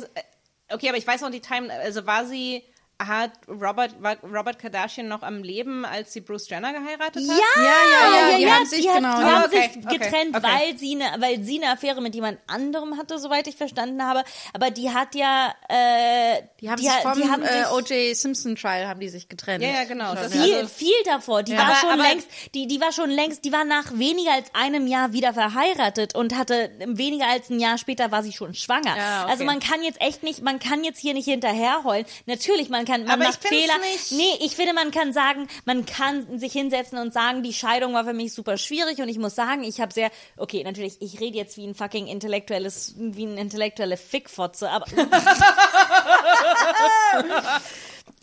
Okay, 0.70 0.90
aber 0.90 0.98
ich 0.98 1.06
weiß 1.06 1.22
noch 1.22 1.32
die 1.32 1.40
Time... 1.40 1.72
Also 1.72 2.06
war 2.06 2.26
sie... 2.26 2.64
Hat 3.02 3.32
Robert, 3.50 4.02
war 4.02 4.16
Robert 4.24 4.60
Kardashian 4.60 5.08
noch 5.10 5.24
am 5.24 5.44
Leben, 5.44 5.84
als 5.84 6.14
sie 6.14 6.22
Bruce 6.22 6.48
Jenner 6.48 6.72
geheiratet 6.72 7.28
hat? 7.28 7.38
Ja, 7.38 7.64
ja, 7.64 8.30
ja, 8.32 8.38
die 8.38 8.50
haben 8.52 8.66
sich 8.66 8.82
die, 8.82 8.90
hat, 8.90 8.98
genau- 8.98 9.18
die 9.18 9.22
Ja, 9.24 9.32
haben 9.42 9.46
okay, 9.46 9.70
sich 9.74 9.86
okay, 9.86 9.98
getrennt, 9.98 10.36
okay. 10.38 10.44
weil 10.48 10.78
sie 10.78 11.02
eine, 11.02 11.22
weil 11.22 11.44
sie 11.44 11.62
eine 11.62 11.74
Affäre 11.74 12.02
mit 12.02 12.16
jemand 12.16 12.40
anderem 12.48 12.98
hatte, 12.98 13.18
soweit 13.20 13.48
ich 13.48 13.58
verstanden 13.58 14.02
habe. 14.06 14.24
Aber 14.54 14.70
die 14.72 14.92
hat 14.92 15.16
ja, 15.16 15.54
äh, 15.68 16.44
Die 16.62 16.70
haben 16.70 16.78
die, 16.78 16.84
sich 16.88 16.94
vom 17.02 17.14
die 17.16 17.30
haben 17.30 17.44
äh, 17.44 17.66
O.J. 17.74 18.16
Simpson 18.16 18.56
Trial 18.56 18.88
haben 18.88 19.00
die 19.02 19.10
sich 19.10 19.28
getrennt. 19.28 19.64
Ja, 19.64 19.70
ja, 19.72 19.84
genau. 19.86 20.14
Das 20.16 20.32
viel, 20.32 20.54
also- 20.56 20.68
viel 20.70 20.94
davor. 21.06 21.44
Die 21.44 21.58
war 21.58 21.66
Aber- 21.66 21.76
schon 21.76 21.90
aber- 21.90 22.04
längst, 22.04 22.28
die, 22.54 22.68
die 22.68 22.80
war 22.80 22.92
schon 22.94 23.10
längst, 23.10 23.44
die 23.44 23.52
war 23.52 23.66
nach 23.66 23.92
weniger 23.98 24.32
als 24.34 24.54
einem 24.54 24.88
Jahr 24.88 25.12
wieder 25.14 25.34
verheiratet 25.34 26.16
und 26.16 26.38
hatte 26.38 26.72
weniger 26.86 27.28
als 27.28 27.50
ein 27.50 27.60
Jahr 27.60 27.78
später 27.78 28.12
war 28.12 28.24
sie 28.24 28.32
schon 28.34 28.54
schwanger. 28.54 28.96
Ja, 28.96 29.24
okay. 29.24 29.32
Also 29.32 29.44
man 29.46 29.60
kann 29.60 29.82
jetzt 29.84 30.00
echt 30.00 30.24
nicht, 30.24 30.42
man 30.42 30.60
kann 30.60 30.84
jetzt 30.84 31.00
hier 31.00 31.14
nicht 31.16 31.26
hinterherheulen. 31.26 32.06
Natürlich, 32.28 32.70
man 32.70 32.86
kann, 32.86 32.93
man 33.02 33.12
Aber 33.12 33.24
ich 33.24 33.30
macht 33.30 33.48
Fehler. 33.48 33.78
nicht- 33.80 34.12
Nee, 34.12 34.40
ich 34.46 34.56
finde, 34.56 34.74
man 34.74 34.92
kann 34.92 35.14
sagen, 35.14 35.48
man 35.66 35.86
kann 35.86 36.40
sich 36.40 36.54
hinsetzen 36.54 36.98
und 36.98 37.14
sagen, 37.14 37.44
die 37.44 37.54
Scheidung 37.54 37.94
war 37.94 38.06
für 38.06 38.14
mich 38.14 38.34
super 38.34 38.58
schwierig 38.58 39.00
und 39.00 39.10
ich 39.10 39.18
muss 39.20 39.36
sagen, 39.36 39.64
ich 39.64 39.82
habe 39.82 39.94
sehr, 39.94 40.10
okay, 40.38 40.64
natürlich, 40.64 41.02
ich 41.02 41.20
rede 41.20 41.38
jetzt 41.38 41.58
wie 41.58 41.68
ein 41.68 41.76
fucking 41.76 42.08
intellektuelles, 42.08 42.96
wie 42.98 43.26
ein 43.26 43.38
intellektuelle 43.38 43.98
Fickfotze, 43.98 44.70
aber 44.70 44.86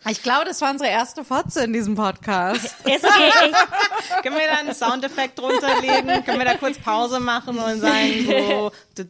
Ich 0.08 0.22
glaube, 0.22 0.46
das 0.46 0.60
war 0.62 0.70
unsere 0.70 0.88
erste 0.88 1.24
Fotze 1.24 1.64
in 1.64 1.72
diesem 1.72 1.94
Podcast. 1.94 2.64
ist 2.84 3.04
okay, 3.04 3.52
Können 4.22 4.36
wir 4.36 4.46
da 4.46 4.58
einen 4.58 4.74
Soundeffekt 4.74 5.38
drunterlegen? 5.38 6.24
Können 6.24 6.38
wir 6.38 6.46
da 6.46 6.54
kurz 6.54 6.78
Pause 6.78 7.20
machen 7.20 7.58
und 7.58 7.80
sagen 7.80 8.26
so, 8.26 8.72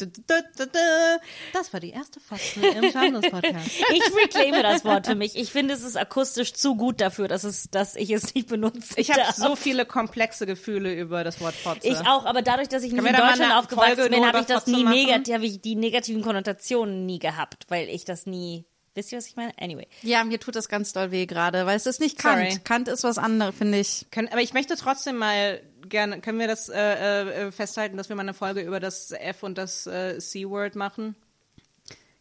das 1.53 1.73
war 1.73 1.81
die 1.81 1.91
erste 1.91 2.19
Fotze 2.21 2.67
im 2.67 2.91
Schamlos-Podcast. 2.91 3.69
ich 3.93 4.03
reclaime 4.17 4.63
das 4.63 4.85
Wort 4.85 5.07
für 5.07 5.15
mich. 5.15 5.37
Ich 5.37 5.53
finde, 5.53 5.75
es 5.75 5.83
ist 5.83 5.97
akustisch 5.97 6.55
zu 6.55 6.77
gut 6.77 7.01
dafür, 7.01 7.29
dass, 7.29 7.45
es, 7.45 7.71
dass 7.71 7.95
ich 7.95 8.11
es 8.11 8.35
nicht 8.35 8.49
benutze. 8.49 8.95
Ich 8.97 9.11
habe 9.11 9.33
so 9.35 9.55
viele 9.57 9.87
komplexe 9.87 10.45
Gefühle 10.47 10.93
über 10.95 11.23
das 11.25 11.41
Wort 11.41 11.55
Fotze. 11.55 11.87
Ich 11.87 11.99
auch, 12.01 12.25
aber 12.27 12.43
dadurch, 12.43 12.69
dass 12.69 12.83
ich 12.83 12.93
nicht 12.93 13.05
in 13.05 13.15
Deutschland 13.15 13.55
aufgewachsen 13.55 13.97
Folge 13.97 14.11
bin, 14.11 14.27
habe 14.27 14.41
ich 14.41 14.47
das 14.47 14.67
nie 14.67 14.85
negativ, 14.85 15.35
habe 15.35 15.47
ich 15.47 15.61
die 15.61 15.77
negativen 15.77 16.23
Konnotationen 16.23 17.07
nie 17.07 17.19
gehabt, 17.19 17.67
weil 17.69 17.89
ich 17.89 18.05
das 18.05 18.27
nie. 18.27 18.65
Wisst 18.95 19.13
ihr, 19.13 19.19
was 19.19 19.27
ich 19.29 19.37
meine? 19.37 19.53
Anyway. 19.59 19.87
Ja, 20.03 20.25
mir 20.25 20.41
tut 20.41 20.57
das 20.57 20.69
ganz 20.69 20.93
doll 20.93 21.13
weh 21.13 21.27
gerade, 21.27 21.65
weil 21.65 21.77
es 21.77 21.87
ist 21.87 22.01
nicht 22.01 22.21
Sorry. 22.21 22.49
Kant. 22.49 22.65
Kant 22.65 22.89
ist 22.89 23.05
was 23.05 23.19
anderes, 23.19 23.55
finde 23.55 23.79
ich. 23.79 24.07
Können, 24.11 24.29
aber 24.29 24.41
ich 24.41 24.53
möchte 24.53 24.77
trotzdem 24.77 25.17
mal 25.17 25.61
gerne, 25.89 26.21
können 26.21 26.41
wir 26.41 26.49
das 26.49 26.69
äh, 26.69 27.47
äh, 27.47 27.53
festhalten, 27.53 27.97
dass 27.97 28.09
wir 28.09 28.17
mal 28.17 28.23
eine 28.23 28.35
Folge 28.35 28.63
über 28.63 28.81
das 28.81 29.13
F 29.13 29.45
und 29.45 29.59
das 29.59 29.87
äh, 29.87 30.19
C-Word 30.19 30.75
machen? 30.75 31.15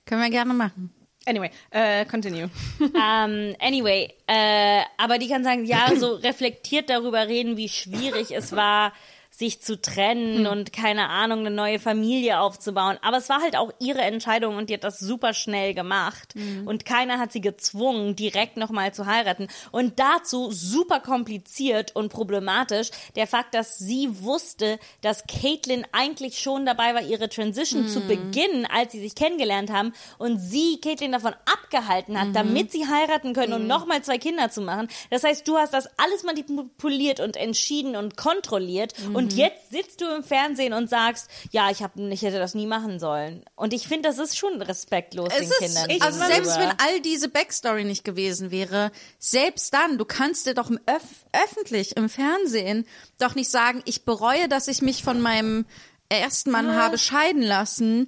Können 0.05 0.21
wir 0.21 0.29
gerne 0.29 0.53
machen. 0.53 0.93
Anyway, 1.25 1.51
äh, 1.71 2.05
continue. 2.05 2.49
ähm, 2.81 3.55
anyway, 3.59 4.13
äh, 4.27 4.81
aber 4.97 5.17
die 5.17 5.27
kann 5.27 5.43
sagen, 5.43 5.65
ja, 5.65 5.95
so 5.95 6.15
reflektiert 6.15 6.89
darüber 6.89 7.27
reden, 7.27 7.57
wie 7.57 7.69
schwierig 7.69 8.31
es 8.31 8.55
war, 8.55 8.93
sich 9.39 9.61
zu 9.61 9.81
trennen 9.81 10.45
und 10.45 10.73
keine 10.73 11.07
Ahnung, 11.07 11.39
eine 11.39 11.51
neue 11.51 11.79
Familie 11.79 12.41
aufzubauen. 12.41 12.97
Aber 13.01 13.17
es 13.17 13.29
war 13.29 13.41
halt 13.41 13.55
auch 13.55 13.71
ihre 13.79 14.01
Entscheidung 14.01 14.57
und 14.57 14.69
die 14.69 14.73
hat 14.73 14.83
das 14.83 14.99
super 14.99 15.33
schnell 15.33 15.73
gemacht. 15.73 16.33
Und 16.65 16.85
keiner 16.85 17.19
hat 17.19 17.31
sie 17.31 17.39
gezwungen, 17.39 18.17
direkt 18.17 18.57
nochmal 18.57 18.93
zu 18.93 19.05
heiraten. 19.05 19.47
Und 19.71 19.99
dazu 19.99 20.51
super 20.51 20.99
kompliziert 20.99 21.95
und 21.95 22.09
problematisch 22.09 22.91
der 23.15 23.27
Fakt, 23.27 23.55
dass 23.55 23.77
sie 23.77 24.09
wusste, 24.21 24.77
dass 25.01 25.23
Caitlyn 25.25 25.85
eigentlich 25.93 26.39
schon 26.39 26.65
dabei 26.65 26.93
war, 26.93 27.01
ihre 27.01 27.29
Transition 27.29 27.87
zu 27.87 28.01
beginnen, 28.01 28.67
als 28.69 28.91
sie 28.91 28.99
sich 28.99 29.15
kennengelernt 29.15 29.71
haben 29.71 29.93
und 30.17 30.39
sie 30.39 30.81
Caitlyn 30.81 31.13
davon 31.13 31.33
abgehalten 31.45 32.19
hat, 32.19 32.35
damit 32.35 32.73
sie 32.73 32.87
heiraten 32.87 33.33
können 33.33 33.53
und 33.53 33.67
nochmal 33.67 34.01
zwei 34.03 34.17
Kinder 34.17 34.51
zu 34.51 34.61
machen. 34.61 34.89
Das 35.09 35.23
heißt, 35.23 35.47
du 35.47 35.57
hast 35.57 35.73
das 35.73 35.87
alles 35.97 36.23
manipuliert 36.23 37.21
und 37.21 37.37
entschieden 37.37 37.95
und 37.95 38.17
kontrolliert 38.17 38.93
und 39.13 39.28
jetzt 39.31 39.71
sitzt 39.71 40.01
du 40.01 40.05
im 40.15 40.23
Fernsehen 40.23 40.73
und 40.73 40.89
sagst, 40.89 41.29
ja, 41.51 41.69
ich, 41.69 41.81
hab, 41.83 41.95
ich 41.97 42.21
hätte 42.21 42.39
das 42.39 42.53
nie 42.55 42.65
machen 42.67 42.99
sollen. 42.99 43.43
Und 43.55 43.73
ich 43.73 43.87
finde, 43.87 44.09
das 44.09 44.17
ist 44.17 44.37
schon 44.37 44.61
respektlos 44.61 45.29
den 45.29 45.43
Es 45.43 45.49
ist, 45.51 45.59
Kindern. 45.59 45.87
also 46.01 46.19
gegenüber. 46.19 46.25
selbst 46.27 46.59
wenn 46.59 46.69
all 46.79 47.01
diese 47.01 47.29
Backstory 47.29 47.83
nicht 47.83 48.03
gewesen 48.03 48.51
wäre, 48.51 48.91
selbst 49.17 49.73
dann, 49.73 49.97
du 49.97 50.05
kannst 50.05 50.45
dir 50.45 50.53
doch 50.53 50.69
im 50.69 50.79
Öff 50.85 51.03
öffentlich 51.33 51.95
im 51.97 52.09
Fernsehen 52.09 52.85
doch 53.19 53.35
nicht 53.35 53.49
sagen, 53.49 53.81
ich 53.85 54.03
bereue, 54.05 54.47
dass 54.49 54.67
ich 54.67 54.81
mich 54.81 55.03
von 55.03 55.21
meinem 55.21 55.65
ersten 56.09 56.49
Mann 56.51 56.73
habe 56.75 56.97
scheiden 56.97 57.43
lassen. 57.43 58.07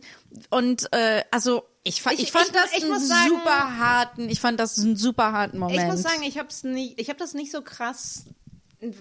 Und 0.49 0.91
äh, 0.93 1.23
also 1.31 1.63
ich, 1.83 2.03
Ich- 2.11 2.19
ich, 2.19 2.31
fand 2.31 2.47
ich- 2.47 2.51
das 2.53 2.71
ich 2.75 2.83
einen 2.83 2.99
sagen- 2.99 3.29
super 3.29 3.77
harten, 3.77 4.29
ich 4.29 4.39
fand 4.39 4.59
das 4.59 4.77
einen 4.79 4.95
super 4.95 5.31
harten 5.33 5.59
Moment. 5.59 5.79
Ich 5.79 5.85
muss 5.87 6.01
sagen, 6.01 6.23
ich 6.23 6.37
habe 6.39 6.49
ich 6.97 7.09
habe 7.09 7.19
das 7.19 7.33
nicht 7.33 7.51
so 7.51 7.61
krass 7.61 8.25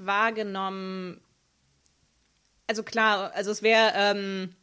wahrgenommen. 0.04 1.20
Also 2.70 2.84
klar, 2.84 3.32
also 3.34 3.50
es 3.50 3.62
wäre, 3.62 3.90
ähm, 3.96 4.54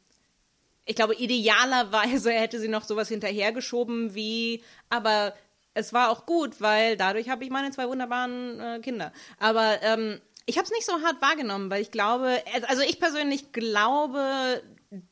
ich 0.85 0.95
glaube, 0.95 1.13
idealerweise 1.15 2.31
hätte 2.31 2.57
sie 2.57 2.69
noch 2.69 2.85
sowas 2.85 3.09
hinterhergeschoben 3.09 4.15
wie, 4.15 4.63
aber 4.89 5.33
es 5.73 5.91
war 5.91 6.09
auch 6.09 6.25
gut, 6.25 6.61
weil 6.61 6.95
dadurch 6.95 7.27
habe 7.27 7.43
ich 7.43 7.49
meine 7.49 7.69
zwei 7.71 7.89
wunderbaren 7.89 8.61
äh, 8.61 8.79
Kinder. 8.79 9.11
Aber 9.39 9.81
ähm, 9.81 10.21
ich 10.45 10.57
habe 10.57 10.63
es 10.63 10.71
nicht 10.71 10.85
so 10.85 10.93
hart 11.01 11.21
wahrgenommen, 11.21 11.69
weil 11.69 11.81
ich 11.81 11.91
glaube, 11.91 12.41
also 12.69 12.81
ich 12.81 12.97
persönlich 13.01 13.51
glaube, 13.51 14.63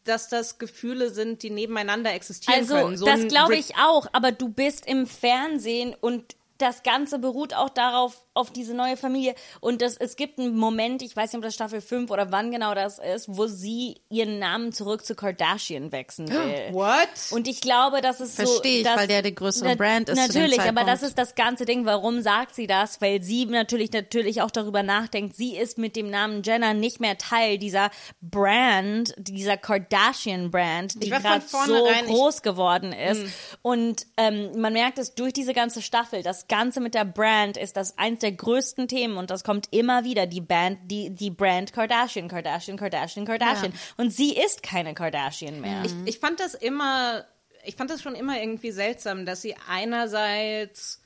dass 0.05 0.29
das 0.29 0.57
Gefühle 0.57 1.09
sind, 1.09 1.43
die 1.43 1.49
nebeneinander 1.49 2.13
existieren 2.13 2.61
Also, 2.61 2.75
können. 2.75 2.95
So 2.95 3.05
das 3.05 3.27
glaube 3.27 3.57
ich 3.57 3.75
auch, 3.75 4.07
aber 4.13 4.31
du 4.31 4.47
bist 4.47 4.87
im 4.87 5.05
Fernsehen 5.05 5.93
und 5.99 6.37
das 6.57 6.83
Ganze 6.83 7.19
beruht 7.19 7.53
auch 7.53 7.69
darauf, 7.69 8.23
auf 8.33 8.51
diese 8.51 8.73
neue 8.73 8.97
Familie. 8.97 9.33
Und 9.61 9.81
das, 9.81 9.95
es 9.97 10.15
gibt 10.15 10.39
einen 10.39 10.57
Moment, 10.57 11.01
ich 11.01 11.15
weiß 11.15 11.31
nicht, 11.31 11.37
ob 11.37 11.43
das 11.43 11.53
Staffel 11.55 11.79
5 11.81 12.11
oder 12.11 12.31
wann 12.31 12.51
genau 12.51 12.73
das 12.75 12.99
ist, 12.99 13.27
wo 13.29 13.47
sie 13.47 14.01
ihren 14.09 14.39
Namen 14.39 14.73
zurück 14.73 15.05
zu 15.05 15.15
Kardashian 15.15 15.91
wechseln 15.91 16.29
will. 16.29 16.73
What? 16.73 17.07
Und 17.31 17.47
ich 17.47 17.61
glaube, 17.61 18.01
das 18.01 18.19
ist 18.21 18.35
so. 18.37 18.43
Versteh 18.45 18.79
ich, 18.79 18.83
dass- 18.83 18.97
weil 18.97 19.07
der 19.07 19.21
die 19.21 19.33
größere 19.35 19.69
Na- 19.69 19.75
Brand 19.75 20.09
ist 20.09 20.15
zu 20.17 20.27
dem 20.33 20.41
Natürlich, 20.43 20.61
aber 20.61 20.83
das 20.83 21.01
ist 21.03 21.17
das 21.17 21.35
ganze 21.35 21.65
Ding. 21.65 21.85
Warum 21.85 22.21
sagt 22.21 22.55
sie 22.55 22.67
das? 22.67 22.99
Weil 23.01 23.21
sie 23.23 23.45
natürlich, 23.45 23.91
natürlich 23.93 24.41
auch 24.41 24.51
darüber 24.51 24.83
nachdenkt. 24.83 25.35
Sie 25.35 25.55
ist 25.55 25.77
mit 25.77 25.95
dem 25.95 26.09
Namen 26.09 26.41
Jenner 26.43 26.73
nicht 26.73 26.99
mehr 26.99 27.17
Teil 27.17 27.57
dieser 27.57 27.89
Brand, 28.21 29.13
dieser 29.17 29.57
Kardashian-Brand, 29.57 31.01
die 31.03 31.09
gerade 31.09 31.43
so 31.47 31.87
groß 32.07 32.41
geworden 32.41 32.91
ist. 32.93 33.21
Hm. 33.21 33.33
Und 33.61 34.07
ähm, 34.17 34.59
man 34.59 34.73
merkt 34.73 34.97
es 34.99 35.15
durch 35.15 35.33
diese 35.33 35.53
ganze 35.53 35.81
Staffel, 35.81 36.23
dass 36.23 36.44
das 36.47 36.57
Ganze 36.57 36.79
mit 36.79 36.93
der 36.93 37.05
Brand 37.05 37.57
ist 37.57 37.75
das 37.77 37.97
eins 37.97 38.19
der 38.19 38.31
größten 38.31 38.87
Themen 38.87 39.17
und 39.17 39.29
das 39.29 39.43
kommt 39.43 39.67
immer 39.71 40.03
wieder. 40.03 40.27
Die 40.27 40.41
Band, 40.41 40.79
die, 40.91 41.09
die 41.09 41.31
Brand 41.31 41.73
Kardashian, 41.73 42.27
Kardashian, 42.27 42.77
Kardashian, 42.77 43.25
Kardashian. 43.25 43.73
Und 43.97 44.11
sie 44.11 44.35
ist 44.35 44.63
keine 44.63 44.93
Kardashian 44.93 45.61
mehr. 45.61 45.83
Ich, 45.85 45.93
ich 46.05 46.19
fand 46.19 46.39
das 46.39 46.53
immer, 46.53 47.25
ich 47.63 47.75
fand 47.75 47.89
das 47.89 48.01
schon 48.01 48.15
immer 48.15 48.39
irgendwie 48.39 48.71
seltsam, 48.71 49.25
dass 49.25 49.41
sie 49.41 49.55
einerseits 49.67 51.01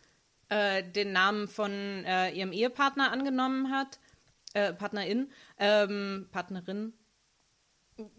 äh, 0.49 0.83
den 0.83 1.13
Namen 1.13 1.47
von 1.47 1.71
äh, 1.71 2.31
ihrem 2.31 2.51
Ehepartner 2.51 3.11
angenommen 3.11 3.71
hat, 3.71 3.99
äh, 4.53 4.73
Partnerin, 4.73 5.31
ähm, 5.57 6.27
Partnerin, 6.31 6.93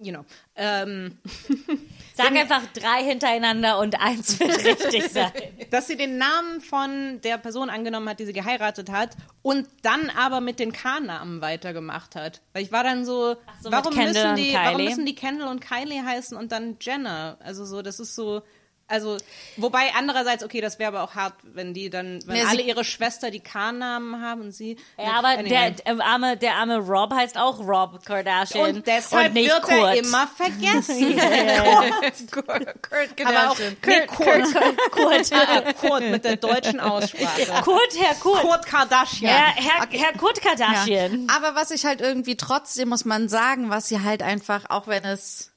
you 0.00 0.12
know, 0.12 0.24
ähm, 0.56 1.18
Sag 2.14 2.32
einfach 2.32 2.62
drei 2.74 3.02
hintereinander 3.02 3.78
und 3.78 4.00
eins 4.00 4.38
wird 4.38 4.64
richtig 4.84 5.08
sein. 5.08 5.32
dass 5.70 5.86
sie 5.86 5.96
den 5.96 6.18
Namen 6.18 6.60
von 6.60 7.20
der 7.22 7.38
Person 7.38 7.70
angenommen 7.70 8.08
hat, 8.08 8.20
die 8.20 8.26
sie 8.26 8.32
geheiratet 8.32 8.90
hat 8.90 9.16
und 9.42 9.66
dann 9.82 10.10
aber 10.10 10.40
mit 10.40 10.58
den 10.58 10.72
K-Namen 10.72 11.40
weitergemacht 11.40 12.16
hat. 12.16 12.40
Weil 12.52 12.62
ich 12.62 12.72
war 12.72 12.84
dann 12.84 13.04
so, 13.04 13.36
so, 13.62 13.72
warum, 13.72 13.94
müssen 13.94 14.36
die, 14.36 14.52
warum 14.52 14.84
müssen 14.84 15.06
die 15.06 15.14
Kendall 15.14 15.48
und 15.48 15.60
Kylie 15.60 16.04
heißen 16.04 16.36
und 16.36 16.52
dann 16.52 16.76
Jenner? 16.80 17.38
Also 17.40 17.64
so, 17.64 17.82
das 17.82 18.00
ist 18.00 18.14
so, 18.14 18.42
also, 18.90 19.16
wobei 19.56 19.92
andererseits, 19.96 20.42
okay, 20.42 20.60
das 20.60 20.78
wäre 20.80 20.88
aber 20.88 21.02
auch 21.04 21.14
hart, 21.14 21.34
wenn 21.44 21.72
die 21.72 21.90
dann, 21.90 22.20
wenn 22.26 22.34
Nee, 22.34 22.42
alle 22.48 22.62
ihre 22.62 22.82
Schwester 22.84 23.30
die 23.30 23.38
K-Namen 23.40 24.20
haben 24.20 24.40
und 24.42 24.52
sie. 24.52 24.76
Ja, 24.98 25.12
aber 25.12 25.28
Anyway. 25.28 25.48
der, 25.48 25.70
der, 25.70 26.04
arme, 26.04 26.36
der 26.36 26.54
arme 26.56 26.78
Rob 26.78 27.12
heißt 27.14 27.38
auch 27.38 27.60
Rob 27.60 28.04
Kardashian. 28.04 28.76
und 28.76 28.86
deshalb 28.86 29.28
und 29.28 29.34
nicht 29.34 29.48
wird 29.48 29.62
Kurt. 29.62 29.78
er 29.78 29.94
immer 29.96 30.26
vergessen. 30.26 31.16
Kurt, 32.30 32.82
Kurt, 32.82 33.26
aber 33.26 33.50
auch 33.50 33.58
nee, 33.58 34.06
Kurt, 34.06 34.54
Kurt, 34.90 35.32
Ah, 35.32 35.72
Kurt 35.72 36.02
mit 36.10 36.24
der 36.24 36.36
deutschen 36.36 36.80
Aussprache. 36.80 37.62
Kurt, 37.62 37.94
Herr 37.98 38.14
Kurt. 38.16 38.42
Kurt 38.42 38.66
Kardashian. 38.66 39.30
Herr, 39.32 39.54
Herr, 39.54 39.88
Herr 39.90 40.12
Kurt 40.18 40.40
Kardashian. 40.42 41.28
Aber 41.34 41.54
was 41.54 41.70
ich 41.70 41.84
halt 41.86 42.00
irgendwie 42.00 42.36
trotzdem, 42.36 42.88
muss 42.88 43.04
man 43.04 43.28
sagen, 43.28 43.70
was 43.70 43.88
sie 43.88 44.02
halt 44.02 44.22
einfach, 44.22 44.68
auch 44.68 44.86
wenn 44.86 45.04
es 45.04 45.52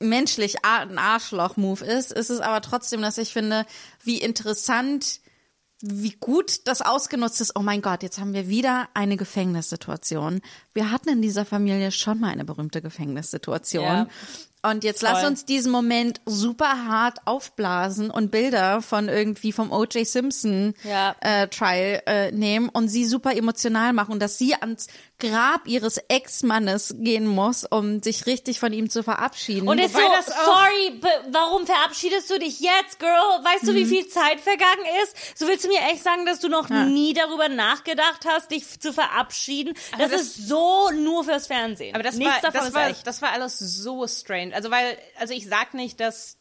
menschlich 0.00 0.64
ein 0.64 0.98
Arschloch-Move 0.98 1.84
ist, 1.84 2.12
ist 2.12 2.30
es 2.30 2.40
aber 2.40 2.60
trotzdem, 2.60 3.02
dass 3.02 3.18
ich 3.18 3.32
finde, 3.32 3.66
wie 4.02 4.20
interessant, 4.20 5.20
wie 5.80 6.12
gut 6.12 6.66
das 6.66 6.82
ausgenutzt 6.82 7.40
ist. 7.40 7.54
Oh 7.56 7.62
mein 7.62 7.82
Gott, 7.82 8.02
jetzt 8.02 8.18
haben 8.18 8.32
wir 8.32 8.48
wieder 8.48 8.88
eine 8.94 9.16
Gefängnissituation. 9.16 10.40
Wir 10.72 10.90
hatten 10.90 11.10
in 11.10 11.22
dieser 11.22 11.44
Familie 11.44 11.92
schon 11.92 12.20
mal 12.20 12.30
eine 12.30 12.44
berühmte 12.44 12.80
Gefängnissituation. 12.80 13.84
Ja. 13.84 14.08
Und 14.62 14.82
jetzt 14.82 15.02
lass 15.02 15.20
Voll. 15.20 15.28
uns 15.28 15.44
diesen 15.44 15.70
Moment 15.70 16.20
super 16.26 16.86
hart 16.88 17.18
aufblasen 17.24 18.10
und 18.10 18.32
Bilder 18.32 18.82
von 18.82 19.08
irgendwie 19.08 19.52
vom 19.52 19.70
O.J. 19.70 20.04
Simpson 20.06 20.74
Ja. 20.82 21.14
äh, 21.20 21.46
Trial 21.46 22.02
äh, 22.06 22.32
nehmen 22.32 22.68
und 22.68 22.88
sie 22.88 23.04
super 23.06 23.36
emotional 23.36 23.92
machen 23.92 24.18
dass 24.18 24.38
sie 24.38 24.54
ans 24.54 24.88
Grab 25.18 25.66
ihres 25.66 25.96
Ex-Mannes 26.08 26.96
gehen 26.98 27.26
muss, 27.26 27.64
um 27.64 28.02
sich 28.02 28.26
richtig 28.26 28.60
von 28.60 28.74
ihm 28.74 28.90
zu 28.90 29.02
verabschieden. 29.02 29.66
Und 29.66 29.78
ist 29.78 29.94
so, 29.94 29.98
Wobei 29.98 30.14
das 30.14 30.26
sorry, 30.26 31.00
warum 31.32 31.64
verabschiedest 31.64 32.28
du 32.28 32.38
dich 32.38 32.60
jetzt, 32.60 32.98
Girl? 32.98 33.10
Weißt 33.42 33.66
du, 33.66 33.72
wie 33.74 33.86
viel 33.86 34.06
Zeit 34.08 34.40
vergangen 34.40 34.84
ist? 35.04 35.38
So 35.38 35.46
willst 35.48 35.64
du 35.64 35.68
mir 35.68 35.78
echt 35.90 36.04
sagen, 36.04 36.26
dass 36.26 36.40
du 36.40 36.48
noch 36.50 36.68
nie 36.68 37.14
darüber 37.14 37.48
nachgedacht 37.48 38.26
hast, 38.28 38.50
dich 38.50 38.78
zu 38.78 38.92
verabschieden? 38.92 39.72
Das, 39.96 40.10
das- 40.10 40.20
ist 40.20 40.48
so 40.48 40.90
nur 40.90 41.24
fürs 41.24 41.46
Fernsehen. 41.46 41.94
Aber 41.94 42.02
das 42.04 42.16
Nichts 42.16 42.34
war, 42.34 42.40
davon 42.42 42.58
das 42.60 42.68
ist 42.68 42.74
war, 42.74 42.88
echt. 42.90 43.06
das 43.06 43.22
war 43.22 43.32
alles 43.32 43.58
so 43.58 44.06
strange. 44.06 44.45
Also 44.52 44.70
weil, 44.70 44.98
also 45.18 45.34
ich 45.34 45.46
sag 45.46 45.74
nicht, 45.74 46.00
dass 46.00 46.38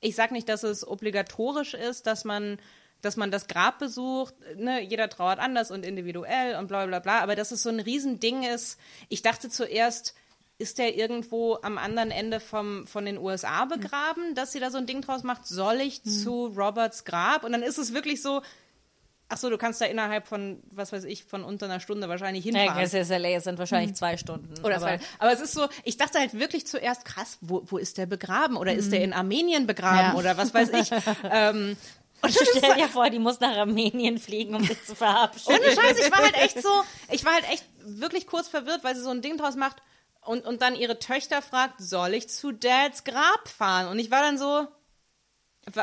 ich 0.00 0.14
sag 0.16 0.32
nicht, 0.32 0.48
dass 0.48 0.62
es 0.62 0.86
obligatorisch 0.86 1.74
ist, 1.74 2.06
dass 2.06 2.24
man 2.24 2.58
dass 3.00 3.16
man 3.16 3.30
das 3.30 3.48
Grab 3.48 3.78
besucht, 3.78 4.34
ne, 4.56 4.82
jeder 4.82 5.10
trauert 5.10 5.38
anders 5.38 5.70
und 5.70 5.84
individuell 5.84 6.56
und 6.56 6.68
bla 6.68 6.86
bla 6.86 7.00
bla, 7.00 7.20
aber 7.20 7.36
dass 7.36 7.50
es 7.50 7.62
so 7.62 7.68
ein 7.68 7.80
Riesending 7.80 8.44
ist. 8.44 8.78
Ich 9.10 9.20
dachte 9.20 9.50
zuerst, 9.50 10.14
ist 10.56 10.78
der 10.78 10.96
irgendwo 10.96 11.58
am 11.62 11.78
anderen 11.78 12.10
Ende 12.10 12.40
vom, 12.40 12.86
von 12.86 13.04
den 13.04 13.18
USA 13.18 13.64
begraben, 13.66 14.34
dass 14.34 14.52
sie 14.52 14.60
da 14.60 14.70
so 14.70 14.78
ein 14.78 14.86
Ding 14.86 15.02
draus 15.02 15.22
macht, 15.22 15.46
soll 15.46 15.80
ich 15.80 16.02
zu 16.02 16.46
Roberts 16.46 17.04
Grab? 17.04 17.44
Und 17.44 17.52
dann 17.52 17.62
ist 17.62 17.78
es 17.78 17.92
wirklich 17.92 18.22
so, 18.22 18.40
ach 19.28 19.38
so, 19.38 19.50
du 19.50 19.58
kannst 19.58 19.80
da 19.80 19.86
innerhalb 19.86 20.26
von, 20.26 20.62
was 20.70 20.92
weiß 20.92 21.04
ich, 21.04 21.24
von 21.24 21.44
unter 21.44 21.66
einer 21.66 21.80
Stunde 21.80 22.08
wahrscheinlich 22.08 22.44
Ja, 22.44 22.58
hinfahren. 22.58 22.82
es 22.82 22.94
ist 22.94 23.10
LA, 23.10 23.28
es 23.30 23.44
sind 23.44 23.58
wahrscheinlich 23.58 23.94
zwei 23.94 24.16
Stunden. 24.16 24.52
Oder 24.64 24.76
aber, 24.76 24.92
aber, 24.92 24.98
aber 25.18 25.32
es 25.32 25.40
ist 25.40 25.52
so, 25.52 25.66
ich 25.84 25.96
dachte 25.96 26.18
halt 26.18 26.38
wirklich 26.38 26.66
zuerst, 26.66 27.04
krass, 27.04 27.38
wo, 27.40 27.62
wo 27.66 27.78
ist 27.78 27.98
der 27.98 28.06
begraben? 28.06 28.56
Oder 28.56 28.74
ist 28.74 28.92
der 28.92 29.02
in 29.02 29.12
Armenien 29.12 29.66
begraben? 29.66 30.12
Ja. 30.12 30.14
Oder 30.14 30.36
was 30.36 30.54
weiß 30.54 30.70
ich. 30.70 30.90
ähm, 31.30 31.76
und 32.22 32.32
Stell 32.32 32.76
dir 32.76 32.88
vor, 32.88 33.10
die 33.10 33.18
muss 33.18 33.40
nach 33.40 33.56
Armenien 33.56 34.18
fliegen, 34.18 34.54
um 34.54 34.64
sich 34.64 34.82
zu 34.84 34.94
verabschieden. 34.94 35.58
ohne 35.60 35.74
Scheiß, 35.74 35.98
ich 35.98 36.10
war 36.10 36.22
halt 36.22 36.36
echt 36.36 36.62
so, 36.62 36.68
ich 37.10 37.24
war 37.24 37.34
halt 37.34 37.44
echt 37.50 37.64
wirklich 37.84 38.26
kurz 38.26 38.48
verwirrt, 38.48 38.82
weil 38.82 38.94
sie 38.94 39.02
so 39.02 39.10
ein 39.10 39.20
Ding 39.20 39.36
draus 39.36 39.56
macht 39.56 39.76
und, 40.22 40.46
und 40.46 40.62
dann 40.62 40.74
ihre 40.74 40.98
Töchter 40.98 41.42
fragt, 41.42 41.74
soll 41.78 42.14
ich 42.14 42.28
zu 42.30 42.52
Dads 42.52 43.04
Grab 43.04 43.46
fahren? 43.48 43.88
Und 43.88 43.98
ich 43.98 44.10
war 44.10 44.22
dann 44.22 44.38
so, 44.38 44.66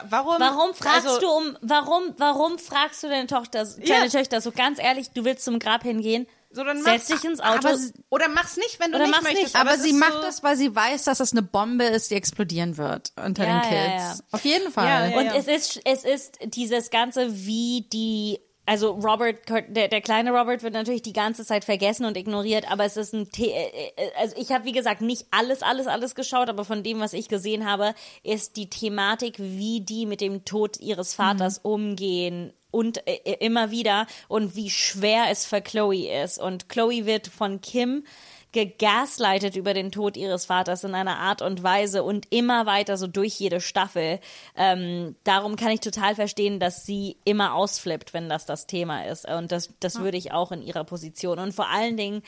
warum? 0.09 0.35
Warum 0.39 0.73
fragst 0.73 1.07
also, 1.07 1.19
du 1.19 1.27
um, 1.29 1.57
warum, 1.61 2.13
warum 2.17 2.59
fragst 2.59 3.03
du 3.03 3.07
deine 3.07 3.27
Tochter, 3.27 3.65
deine 3.65 3.85
Ja. 3.85 4.07
Töchter 4.07 4.41
so 4.41 4.51
ganz 4.51 4.79
ehrlich, 4.79 5.09
du 5.11 5.25
willst 5.25 5.43
zum 5.45 5.59
Grab 5.59 5.83
hingehen? 5.83 6.27
So, 6.53 6.65
dann 6.65 6.81
Setz 6.83 7.05
dich 7.07 7.23
ins 7.23 7.39
Auto. 7.39 7.69
aber 7.69 7.77
Oder 8.09 8.27
mach's 8.27 8.57
nicht, 8.57 8.77
wenn 8.81 8.91
du 8.91 8.97
Oder 8.97 9.07
nicht 9.07 9.21
möchtest. 9.23 9.43
nicht, 9.43 9.55
aber 9.55 9.75
es 9.75 9.83
sie 9.83 9.93
macht 9.93 10.11
so, 10.13 10.21
das, 10.21 10.43
weil 10.43 10.57
sie 10.57 10.75
weiß, 10.75 11.05
dass 11.05 11.19
das 11.19 11.31
eine 11.31 11.43
Bombe 11.43 11.85
ist, 11.85 12.11
die 12.11 12.15
explodieren 12.15 12.75
wird 12.77 13.13
unter 13.23 13.47
Ja, 13.47 13.61
den 13.61 13.69
Kids. 13.69 13.73
ja, 13.73 13.97
ja. 14.11 14.15
Auf 14.31 14.43
jeden 14.43 14.69
Fall. 14.71 14.85
Ja, 14.85 15.07
ja. 15.07 15.17
Und 15.17 15.27
es 15.27 15.47
ist, 15.47 15.79
es 15.85 16.03
ist 16.03 16.39
dieses 16.43 16.89
Ganze, 16.89 17.45
wie 17.45 17.87
die, 17.93 18.39
also 18.65 18.91
Robert, 18.91 19.37
der, 19.69 19.87
der 19.87 20.01
kleine 20.01 20.31
Robert 20.31 20.63
wird 20.63 20.73
natürlich 20.73 21.01
die 21.01 21.13
ganze 21.13 21.45
Zeit 21.45 21.65
vergessen 21.65 22.05
und 22.05 22.15
ignoriert, 22.15 22.71
aber 22.71 22.85
es 22.85 22.95
ist 22.95 23.13
ein, 23.13 23.27
The 23.33 23.49
äh, 23.49 23.91
äh, 23.95 24.11
also 24.17 24.35
ich 24.37 24.51
habe 24.51 24.65
wie 24.65 24.71
gesagt 24.71 25.01
nicht 25.01 25.25
alles, 25.31 25.63
alles, 25.63 25.87
alles 25.87 26.15
geschaut, 26.15 26.49
aber 26.49 26.63
von 26.63 26.83
dem, 26.83 26.99
was 26.99 27.13
ich 27.13 27.27
gesehen 27.27 27.69
habe, 27.69 27.95
ist 28.23 28.57
die 28.57 28.69
Thematik, 28.69 29.35
wie 29.39 29.81
die 29.81 30.05
mit 30.05 30.21
dem 30.21 30.45
Tod 30.45 30.79
ihres 30.79 31.15
Vaters 31.15 31.57
umgehen 31.57 32.53
und 32.71 33.05
äh, 33.07 33.19
äh, 33.25 33.45
immer 33.45 33.71
wieder 33.71 34.07
und 34.27 34.55
wie 34.55 34.69
schwer 34.69 35.25
es 35.29 35.45
für 35.45 35.61
Chloe 35.61 36.23
ist. 36.23 36.39
Und 36.39 36.69
Chloe 36.69 37.05
wird 37.05 37.27
von 37.27 37.61
Kim 37.61 38.05
gegaslightet 38.51 39.55
über 39.55 39.73
den 39.73 39.91
Tod 39.91 40.17
ihres 40.17 40.45
Vaters 40.45 40.83
in 40.83 40.93
einer 40.93 41.17
Art 41.17 41.41
und 41.41 41.63
Weise 41.63 42.03
und 42.03 42.27
immer 42.31 42.65
weiter 42.65 42.97
so 42.97 43.07
durch 43.07 43.39
jede 43.39 43.61
Staffel. 43.61 44.19
Ähm, 44.55 45.15
darum 45.23 45.55
kann 45.55 45.71
ich 45.71 45.79
total 45.79 46.15
verstehen, 46.15 46.59
dass 46.59 46.85
sie 46.85 47.17
immer 47.23 47.53
ausflippt, 47.53 48.13
wenn 48.13 48.29
das 48.29 48.45
das 48.45 48.67
Thema 48.67 49.05
ist. 49.05 49.27
Und 49.27 49.51
das, 49.51 49.69
das 49.79 49.99
würde 49.99 50.17
ich 50.17 50.31
auch 50.31 50.51
in 50.51 50.61
ihrer 50.61 50.83
Position. 50.83 51.39
Und 51.39 51.53
vor 51.53 51.69
allen 51.69 51.95
Dingen, 51.95 52.23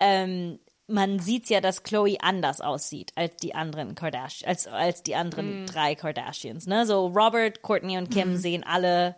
ähm, 0.00 0.58
man 0.88 1.20
sieht 1.20 1.48
ja, 1.50 1.60
dass 1.60 1.82
Chloe 1.82 2.16
anders 2.20 2.60
aussieht 2.60 3.12
als 3.14 3.36
die 3.36 3.54
anderen 3.54 3.94
Kardashians, 3.94 4.46
als, 4.46 4.66
als 4.66 5.02
die 5.02 5.14
anderen 5.14 5.66
drei 5.66 5.94
Kardashians. 5.94 6.66
Ne? 6.66 6.86
So 6.86 7.08
Robert, 7.08 7.62
Courtney 7.62 7.98
und 7.98 8.10
Kim 8.10 8.36
sehen 8.36 8.64
alle 8.64 9.14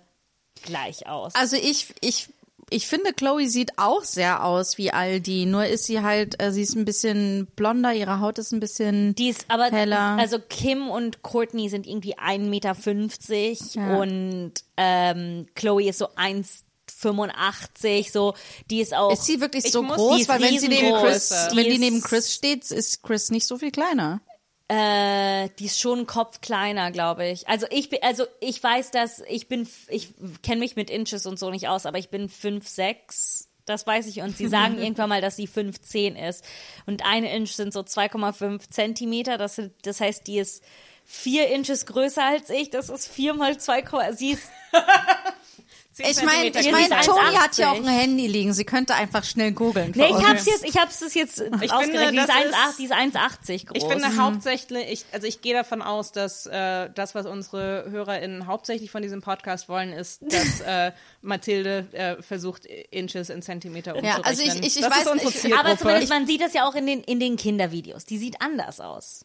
gleich 0.63 1.07
aus. 1.07 1.35
Also 1.35 1.57
ich, 1.57 1.95
ich, 2.01 2.29
ich 2.71 2.87
finde, 2.87 3.13
Chloe 3.13 3.49
sieht 3.49 3.79
auch 3.79 4.05
sehr 4.05 4.45
aus 4.45 4.79
wie 4.79 4.93
all 4.93 5.21
die. 5.21 5.45
Nur 5.45 5.67
ist 5.67 5.85
sie 5.85 6.01
halt, 6.03 6.41
äh, 6.43 6.53
sie 6.53 6.63
ist 6.63 6.77
ein 6.77 6.85
bisschen 6.85 7.47
blonder, 7.57 7.93
ihre 7.93 8.21
Haut 8.21 8.39
ist 8.39 8.53
ein 8.53 8.61
bisschen. 8.61 9.15
Die 9.17 9.29
ist 9.29 9.45
aber, 9.49 9.65
heller. 9.67 10.17
also 10.19 10.39
Kim 10.39 10.89
und 10.89 11.23
Courtney 11.23 11.69
sind 11.69 11.87
irgendwie 11.87 12.17
1,50 12.17 12.49
Meter 12.49 12.77
Ja. 13.75 13.97
und 13.99 14.53
ähm, 14.77 15.47
Chloe 15.55 15.89
ist 15.89 15.99
so 15.99 16.09
1,85, 16.15 18.11
so, 18.11 18.35
die 18.71 18.81
ist 18.81 18.95
auch. 18.95 19.13
ist 19.13 19.25
sie 19.25 19.41
wirklich 19.41 19.67
Ich 19.67 19.73
so 19.73 19.83
groß? 19.83 20.29
Weil 20.29 20.41
wenn 20.43 20.59
sie 20.59 20.69
neben. 20.69 20.93
Chris, 20.95 21.33
Die 21.53 21.57
wenn 21.57 21.65
die 21.65 21.79
neben 21.79 22.01
Chris 22.01 22.33
steht, 22.33 22.71
ist 22.71 23.03
Chris 23.03 23.31
nicht 23.31 23.47
so 23.47 23.59
viel 23.59 23.71
kleiner. 23.71 24.21
Äh, 24.73 25.49
die 25.59 25.65
ist 25.67 25.81
schon 25.81 25.99
einen 25.99 26.07
Kopf 26.07 26.41
kleiner, 26.41 26.93
glaube 26.93 27.27
ich. 27.29 27.49
Also 27.49 27.67
ich 27.71 27.89
bin, 27.91 27.99
also 28.03 28.25
ich 28.39 28.63
weiß, 28.63 28.93
dass 28.93 29.21
ich 29.29 29.49
bin, 29.49 29.69
ich 29.89 30.15
kenne 30.45 30.61
mich 30.61 30.77
mit 30.77 30.91
Inches 30.91 31.27
und 31.27 31.41
so 31.41 31.51
nicht 31.51 31.67
aus, 31.67 31.87
aber 31.87 31.99
ich 31.99 32.09
bin 32.09 32.29
5'6", 32.29 33.47
das 33.67 33.85
weiß 33.85 34.07
ich. 34.07 34.21
Und 34.21 34.37
sie 34.37 34.47
sagen 34.49 34.79
irgendwann 34.79 35.09
mal, 35.09 35.21
dass 35.21 35.35
sie 35.35 35.49
5'10 35.49 36.15
ist. 36.29 36.45
Und 36.87 37.05
eine 37.05 37.35
Inch 37.35 37.51
sind 37.53 37.73
so 37.73 37.81
2,5 37.81 38.71
Zentimeter. 38.71 39.39
Das, 39.39 39.57
sind- 39.57 39.73
das 39.83 40.01
heißt, 40.01 40.29
die 40.29 40.39
ist 40.39 40.63
vier 41.05 41.49
Inches 41.49 41.87
größer 41.87 42.25
als 42.25 42.49
ich. 42.51 42.71
Das 42.71 42.91
ist 42.91 43.09
vier 43.09 43.35
mal 43.35 43.59
2, 43.59 44.13
sie 44.13 44.31
ist 44.33 44.49
Ich 46.09 46.23
meine, 46.23 46.47
ich 46.49 46.73
meine, 46.73 46.87
ist 47.01 47.07
Toni 47.07 47.35
hat 47.35 47.53
1,80. 47.53 47.61
ja 47.61 47.71
auch 47.73 47.77
ein 47.77 47.87
Handy 47.87 48.27
liegen. 48.27 48.53
Sie 48.53 48.65
könnte 48.65 48.95
einfach 48.95 49.25
schnell 49.25 49.53
googeln. 49.53 49.93
Nee, 49.95 50.07
ich 50.07 50.27
hab's 50.29 50.47
jetzt, 50.47 50.65
ich 50.65 50.77
hab's 50.77 51.01
das 51.01 51.15
jetzt 51.15 51.41
ausgerechnet. 51.41 52.13
Die 52.13 52.19
ist 52.19 52.29
das 52.29 52.37
1,8 52.37 52.69
ist- 52.71 52.79
die 52.79 52.85
ist 52.85 52.93
1,80 52.93 53.67
groß. 53.67 53.77
Ich 53.77 53.85
finde 53.85 54.17
hauptsächlich, 54.17 54.91
ich, 54.91 55.05
also 55.13 55.27
ich 55.27 55.41
gehe 55.43 55.55
davon 55.55 55.83
aus, 55.83 56.13
dass 56.13 56.47
äh, 56.47 56.89
das, 56.95 57.15
was 57.15 57.27
unsere 57.27 57.87
HörerInnen 57.91 58.47
hauptsächlich 58.47 58.91
von 58.91 59.03
diesem 59.03 59.21
Podcast 59.23 59.69
wollen, 59.69 59.93
ist, 59.93 60.23
dass 60.33 60.61
äh, 60.61 60.93
Mathilde 61.23 61.87
äh, 61.93 62.23
versucht, 62.23 62.67
Inches 62.91 63.31
in 63.31 63.43
Zentimeter 63.43 63.95
umzurechnen. 63.95 64.25
also 64.25 64.43
ich- 64.43 64.55
ich- 64.55 64.77
ich 64.77 64.83
das 64.83 64.91
weiß 64.91 65.03
ist 65.03 65.25
unsere 65.27 65.59
aber 65.59 65.77
zumindest, 65.79 66.11
man 66.11 66.27
sieht 66.27 66.41
das 66.41 66.53
ja 66.55 66.67
auch 66.69 66.75
in 66.75 66.87
den, 66.87 67.03
in 67.03 67.21
den 67.21 67.37
Kindervideos. 67.37 68.05
Die 68.05 68.19
sieht 68.19 68.41
anders 68.41 68.81
aus. 68.81 69.25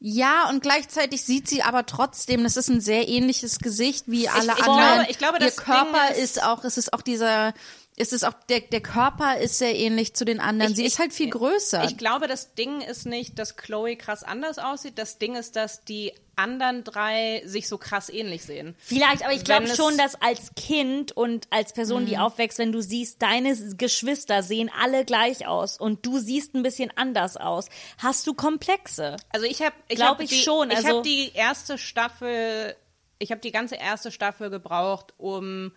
Ja, 0.00 0.48
und 0.48 0.62
gleichzeitig 0.62 1.24
sieht 1.24 1.48
sie 1.48 1.62
aber 1.64 1.84
trotzdem, 1.84 2.44
das 2.44 2.56
ist 2.56 2.68
ein 2.68 2.80
sehr 2.80 3.08
ähnliches 3.08 3.58
Gesicht 3.58 4.04
wie 4.06 4.28
alle 4.28 4.52
ich 4.56 4.62
anderen. 4.64 4.94
glaube- 4.94 5.06
ich 5.10 5.18
glaube, 5.18 5.38
Ihr 5.40 5.46
das 5.46 5.56
Körper 5.56 6.08
Ding 6.14 6.22
ist, 6.22 6.36
ist- 6.36 6.42
auch, 6.44 6.62
es 6.64 6.78
ist 6.78 6.92
auch 6.92 7.02
dieser, 7.02 7.52
es 7.98 8.12
ist 8.12 8.24
auch, 8.24 8.34
der, 8.48 8.60
der 8.60 8.80
Körper 8.80 9.38
ist 9.38 9.58
sehr 9.58 9.74
ähnlich 9.74 10.14
zu 10.14 10.24
den 10.24 10.40
anderen. 10.40 10.70
Ich- 10.72 10.76
sie 10.76 10.84
ist 10.84 10.94
ich- 10.94 10.98
halt 10.98 11.12
viel 11.12 11.30
größer. 11.30 11.84
Ich 11.84 11.96
glaube, 11.98 12.26
das 12.28 12.54
Ding 12.54 12.80
ist 12.80 13.06
nicht, 13.06 13.38
dass 13.38 13.56
Chloe 13.56 13.96
krass 13.96 14.22
anders 14.24 14.58
aussieht. 14.58 14.98
Das 14.98 15.18
Ding 15.18 15.34
ist, 15.36 15.56
dass 15.56 15.84
die 15.84 16.12
anderen 16.36 16.84
drei 16.84 17.42
sich 17.46 17.66
so 17.66 17.78
krass 17.78 18.08
ähnlich 18.08 18.44
sehen. 18.44 18.76
Vielleicht, 18.78 19.24
aber 19.24 19.32
ich 19.32 19.42
glaube 19.42 19.64
es- 19.64 19.76
schon, 19.76 19.96
dass 19.98 20.14
als 20.22 20.52
Kind 20.54 21.10
und 21.10 21.48
als 21.50 21.72
Person, 21.72 22.06
die 22.06 22.16
aufwächst, 22.16 22.58
wenn 22.58 22.70
du 22.70 22.80
siehst, 22.80 23.20
deine 23.22 23.56
Geschwister 23.76 24.44
sehen 24.44 24.70
alle 24.80 25.04
gleich 25.04 25.48
aus 25.48 25.78
und 25.80 26.06
du 26.06 26.18
siehst 26.20 26.54
ein 26.54 26.62
bisschen 26.62 26.92
anders 26.96 27.36
aus, 27.36 27.66
hast 27.98 28.24
du 28.28 28.34
Komplexe. 28.34 29.16
Also 29.30 29.46
ich 29.46 29.60
habe, 29.62 29.74
ich 29.88 29.96
Glaub 29.96 30.10
hab 30.10 30.20
ich 30.20 30.30
die, 30.30 30.36
schon, 30.42 30.70
Ich 30.70 30.76
also- 30.76 30.88
habe 30.88 31.02
die 31.02 31.32
erste 31.34 31.76
Staffel, 31.76 32.76
ich 33.18 33.32
habe 33.32 33.40
die 33.40 33.50
ganze 33.50 33.74
erste 33.74 34.12
Staffel 34.12 34.48
gebraucht, 34.48 35.14
um 35.18 35.72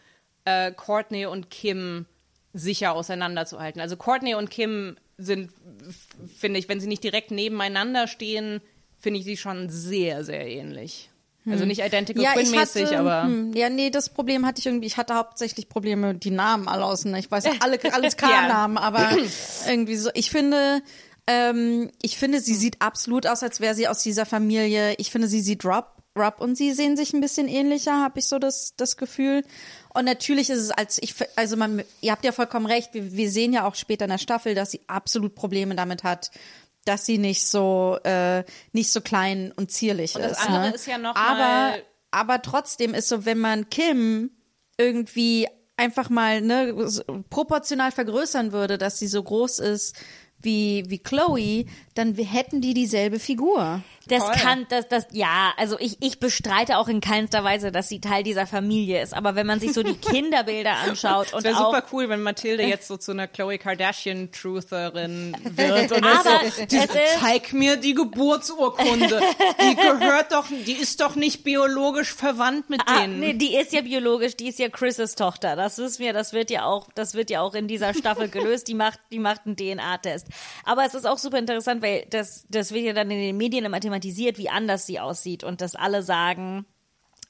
äh, 0.46 0.72
Courtney 0.72 1.26
und 1.26 1.50
Kim 1.50 2.06
sicher 2.54 2.94
auseinanderzuhalten. 2.94 3.82
Also 3.82 3.96
Courtney 3.96 4.36
und 4.36 4.50
Kim 4.50 4.98
sind, 5.18 5.52
finde 6.38 6.60
ich, 6.60 6.68
wenn 6.68 6.80
sie 6.80 6.88
nicht 6.88 7.04
direkt 7.04 7.32
nebeneinander 7.32 8.08
stehen, 8.08 8.62
finde 9.00 9.20
ich 9.20 9.26
sie 9.26 9.38
schon 9.38 9.70
sehr, 9.70 10.24
sehr 10.24 10.48
ähnlich. 10.48 11.12
Also 11.50 11.66
nicht 11.66 11.82
Identical 11.82 12.24
ja, 12.24 12.36
mäßig, 12.36 12.86
hatte, 12.86 13.00
aber 13.00 13.24
hm, 13.24 13.54
ja, 13.54 13.70
nee, 13.70 13.90
das 13.90 14.10
Problem 14.10 14.46
hatte 14.46 14.60
ich 14.60 14.68
irgendwie, 14.68 14.86
ich 14.86 14.98
hatte 14.98 15.16
hauptsächlich 15.16 15.70
Probleme, 15.70 16.14
die 16.14 16.30
Namen 16.30 16.68
alle 16.68 16.86
auseinander. 16.86 17.20
Ich 17.20 17.32
weiß 17.32 17.46
alle, 17.62 17.80
alles 17.94 18.16
K-Namen, 18.16 18.78
aber 18.78 19.10
irgendwie 19.68 19.96
so, 19.96 20.12
ich 20.14 20.30
finde, 20.30 20.84
ähm, 21.26 21.90
ich 22.04 22.18
finde, 22.18 22.42
sie 22.42 22.54
sieht 22.54 22.80
absolut 22.80 23.26
aus, 23.26 23.42
als 23.42 23.60
wäre 23.60 23.74
sie 23.74 23.88
aus 23.88 24.04
dieser 24.04 24.28
Familie. 24.28 24.94
Ich 25.00 25.10
finde, 25.10 25.28
sie 25.28 25.42
sieht 25.42 25.66
Rob, 25.66 25.88
Rob 26.16 26.40
und 26.40 26.56
sie 26.56 26.74
sehen 26.74 26.96
sich 26.96 27.12
ein 27.14 27.22
bisschen 27.22 27.48
ähnlicher, 27.48 28.00
habe 28.02 28.20
ich 28.20 28.28
so 28.28 28.38
das, 28.38 28.76
das 28.78 28.96
Gefühl. 28.96 29.44
Und 29.94 30.06
natürlich 30.06 30.50
ist 30.50 30.60
es 30.60 30.72
als 30.72 30.98
ich, 31.02 31.16
also 31.36 31.58
man, 31.58 31.84
ihr 32.02 32.12
habt 32.12 32.24
ja 32.24 32.32
vollkommen 32.32 32.66
recht, 32.66 32.94
wir, 32.94 33.12
wir 33.12 33.30
sehen 33.30 33.54
ja 33.54 33.68
auch 33.68 33.76
später 33.76 34.06
in 34.06 34.12
der 34.12 34.18
Staffel, 34.18 34.56
dass 34.56 34.72
sie 34.72 34.82
absolut 34.88 35.36
Probleme 35.36 35.76
damit 35.76 36.04
hat, 36.04 36.32
dass 36.86 37.06
sie 37.06 37.18
nicht 37.18 37.46
so, 37.46 38.00
äh, 38.04 38.44
nicht 38.72 38.92
so 38.92 39.02
klein 39.02 39.52
und 39.56 39.72
zierlich 39.72 40.14
das 40.14 40.34
ist. 40.34 40.48
andere 40.48 40.70
ne? 40.70 40.76
ist 40.76 40.88
ja 40.88 40.98
noch 40.98 41.16
aber, 41.16 41.76
aber 42.12 42.42
trotzdem 42.42 42.94
ist 42.94 43.10
so, 43.10 43.26
wenn 43.26 43.40
man 43.40 43.70
Kim 43.70 44.32
irgendwie 44.78 45.48
einfach 45.78 46.10
mal 46.10 46.42
ne, 46.42 46.74
proportional 47.30 47.92
vergrößern 47.92 48.52
würde, 48.52 48.78
dass 48.78 49.00
sie 49.00 49.08
so 49.08 49.22
groß 49.22 49.60
ist 49.60 49.96
wie, 50.40 50.84
wie 50.88 51.00
Chloe, 51.00 51.66
dann 51.94 52.16
hätten 52.16 52.62
die 52.62 52.74
dieselbe 52.74 53.20
Figur. 53.20 53.84
Das 54.12 54.24
Voll. 54.24 54.36
kann, 54.36 54.66
das, 54.70 54.90
das, 54.90 55.08
ja, 55.12 55.54
also 55.56 55.78
ich, 55.80 55.98
ich 56.02 56.20
bestreite 56.20 56.78
auch 56.78 56.90
in 56.90 57.00
keinster 57.00 57.46
Weise, 57.46 57.72
dass 57.72 57.88
sie 57.88 58.02
Teil 58.02 58.24
dieser 58.24 58.46
Familie 58.46 59.02
ist. 59.02 59.14
Aber 59.14 59.36
wenn 59.36 59.48
man 59.48 59.62
sich 59.62 59.72
so 59.72 59.84
die 59.84 59.94
Kinderbilder 60.12 60.74
anschaut 60.80 61.34
und 61.34 61.46
wäre 61.46 61.58
auch 61.58 61.74
super 61.74 61.86
cool, 61.94 62.10
wenn 62.10 62.22
Mathilde 62.22 62.64
jetzt 62.64 62.88
so 62.90 62.98
zu 62.98 63.12
einer 63.12 63.28
Chloe 63.28 63.58
Kardashian 63.58 64.30
Trutherin 64.32 65.36
wird 65.56 65.94
und 65.94 66.04
Aber 66.04 66.24
das 66.44 66.58
so, 66.58 66.66
die, 66.70 66.80
zeig 67.20 67.54
mir 67.54 67.78
die 67.78 67.94
Geburtsurkunde. 67.94 69.22
Die 69.62 69.76
gehört 70.00 70.34
doch, 70.34 70.48
die 70.50 70.74
ist 70.74 71.00
doch 71.00 71.16
nicht 71.16 71.44
biologisch 71.44 72.14
verwandt 72.14 72.70
mit 72.70 72.82
Ah, 72.86 73.00
denen. 73.02 73.20
nee, 73.20 73.34
die 73.34 73.56
ist 73.56 73.72
ja 73.72 73.82
biologisch, 73.82 74.36
die 74.36 74.50
ist 74.50 74.60
ja 74.60 74.68
Chris' 74.70 75.16
Tochter. 75.16 75.56
Das 75.56 75.78
wissen 75.78 76.00
wir, 76.04 76.12
das 76.14 76.34
wird 76.34 76.52
ja 76.52 76.66
auch, 76.66 76.88
das 76.96 77.14
wird 77.14 77.30
ja 77.30 77.42
auch 77.42 77.54
in 77.54 77.68
dieser 77.68 77.94
Staffel 77.94 78.28
gelöst. 78.30 78.68
Die 78.68 78.74
macht, 78.74 79.00
die 79.12 79.20
macht 79.20 79.46
einen 79.46 79.56
DNA-Test. 79.56 80.28
Aber 80.66 80.86
es 80.86 80.94
ist 80.96 81.06
auch 81.08 81.18
super 81.18 81.38
interessant, 81.38 81.82
weil 81.82 82.06
das, 82.10 82.46
das 82.50 82.74
wird 82.74 82.84
ja 82.84 82.94
dann 82.94 83.10
in 83.10 83.20
den 83.20 83.38
Medien 83.38 83.64
immer 83.66 83.80
thematisiert, 83.80 84.01
wie 84.04 84.50
anders 84.50 84.86
sie 84.86 85.00
aussieht 85.00 85.44
und 85.44 85.62
dass 85.62 85.76
alle 85.76 86.04
sagen, 86.04 86.66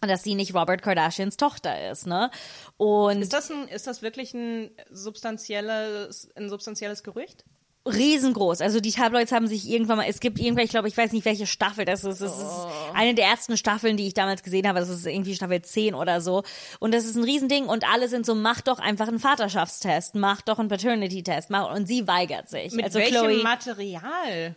dass 0.01 0.24
sie 0.24 0.36
nicht 0.36 0.55
Robert 0.55 0.82
Kardashians 0.82 1.38
Tochter 1.38 1.91
ist, 1.91 2.07
ne? 2.07 2.32
Und 2.78 3.22
Ist 3.22 3.34
das, 3.34 3.51
ein, 3.51 3.67
ist 3.67 3.86
das 3.88 4.01
wirklich 4.01 4.34
ein 4.34 4.72
substanzielles, 4.89 6.30
ein 6.36 6.49
substanzielles 6.49 7.03
Gerücht? 7.03 7.45
riesengroß. 7.86 8.61
Also 8.61 8.80
die 8.80 8.91
Tabloids 8.91 9.32
haben 9.32 9.47
sich 9.47 9.67
irgendwann 9.67 9.97
mal, 9.97 10.05
es 10.07 10.19
gibt 10.19 10.39
irgendwann, 10.39 10.65
ich 10.65 10.69
glaube, 10.69 10.88
ich 10.88 10.95
weiß 10.95 11.11
nicht, 11.13 11.26
welche 11.26 11.47
Staffel 11.47 11.86
das 11.86 12.03
ist. 12.03 12.22
Es 12.22 12.38
ist 12.38 12.67
eine 12.93 13.15
der 13.15 13.26
ersten 13.26 13.57
Staffeln, 13.57 13.97
die 13.97 14.07
ich 14.07 14.13
damals 14.13 14.43
gesehen 14.43 14.67
habe. 14.67 14.80
Das 14.80 14.89
ist 14.89 15.05
irgendwie 15.05 15.34
Staffel 15.34 15.61
10 15.61 15.95
oder 15.95 16.22
so. 16.22 16.43
Und 16.80 16.93
das 16.93 17.05
ist 17.05 17.15
ein 17.15 17.24
Riesending 17.24 17.65
und 17.65 17.91
alle 17.91 18.07
sind 18.07 18.26
so, 18.26 18.36
mach 18.36 18.61
doch 18.61 18.80
einfach 18.80 19.07
einen 19.07 19.19
Vaterschaftstest, 19.19 20.15
mach 20.15 20.41
doch 20.41 20.59
einen 20.59 20.69
Paternity-Test. 20.69 21.49
Mach, 21.49 21.74
und 21.76 21.88
sie 21.88 22.07
weigert 22.07 22.49
sich. 22.49 22.74
Mit 22.74 22.86
also 22.86 22.99
welchem 22.99 23.13
Chloe, 23.13 23.43
Material? 23.43 24.55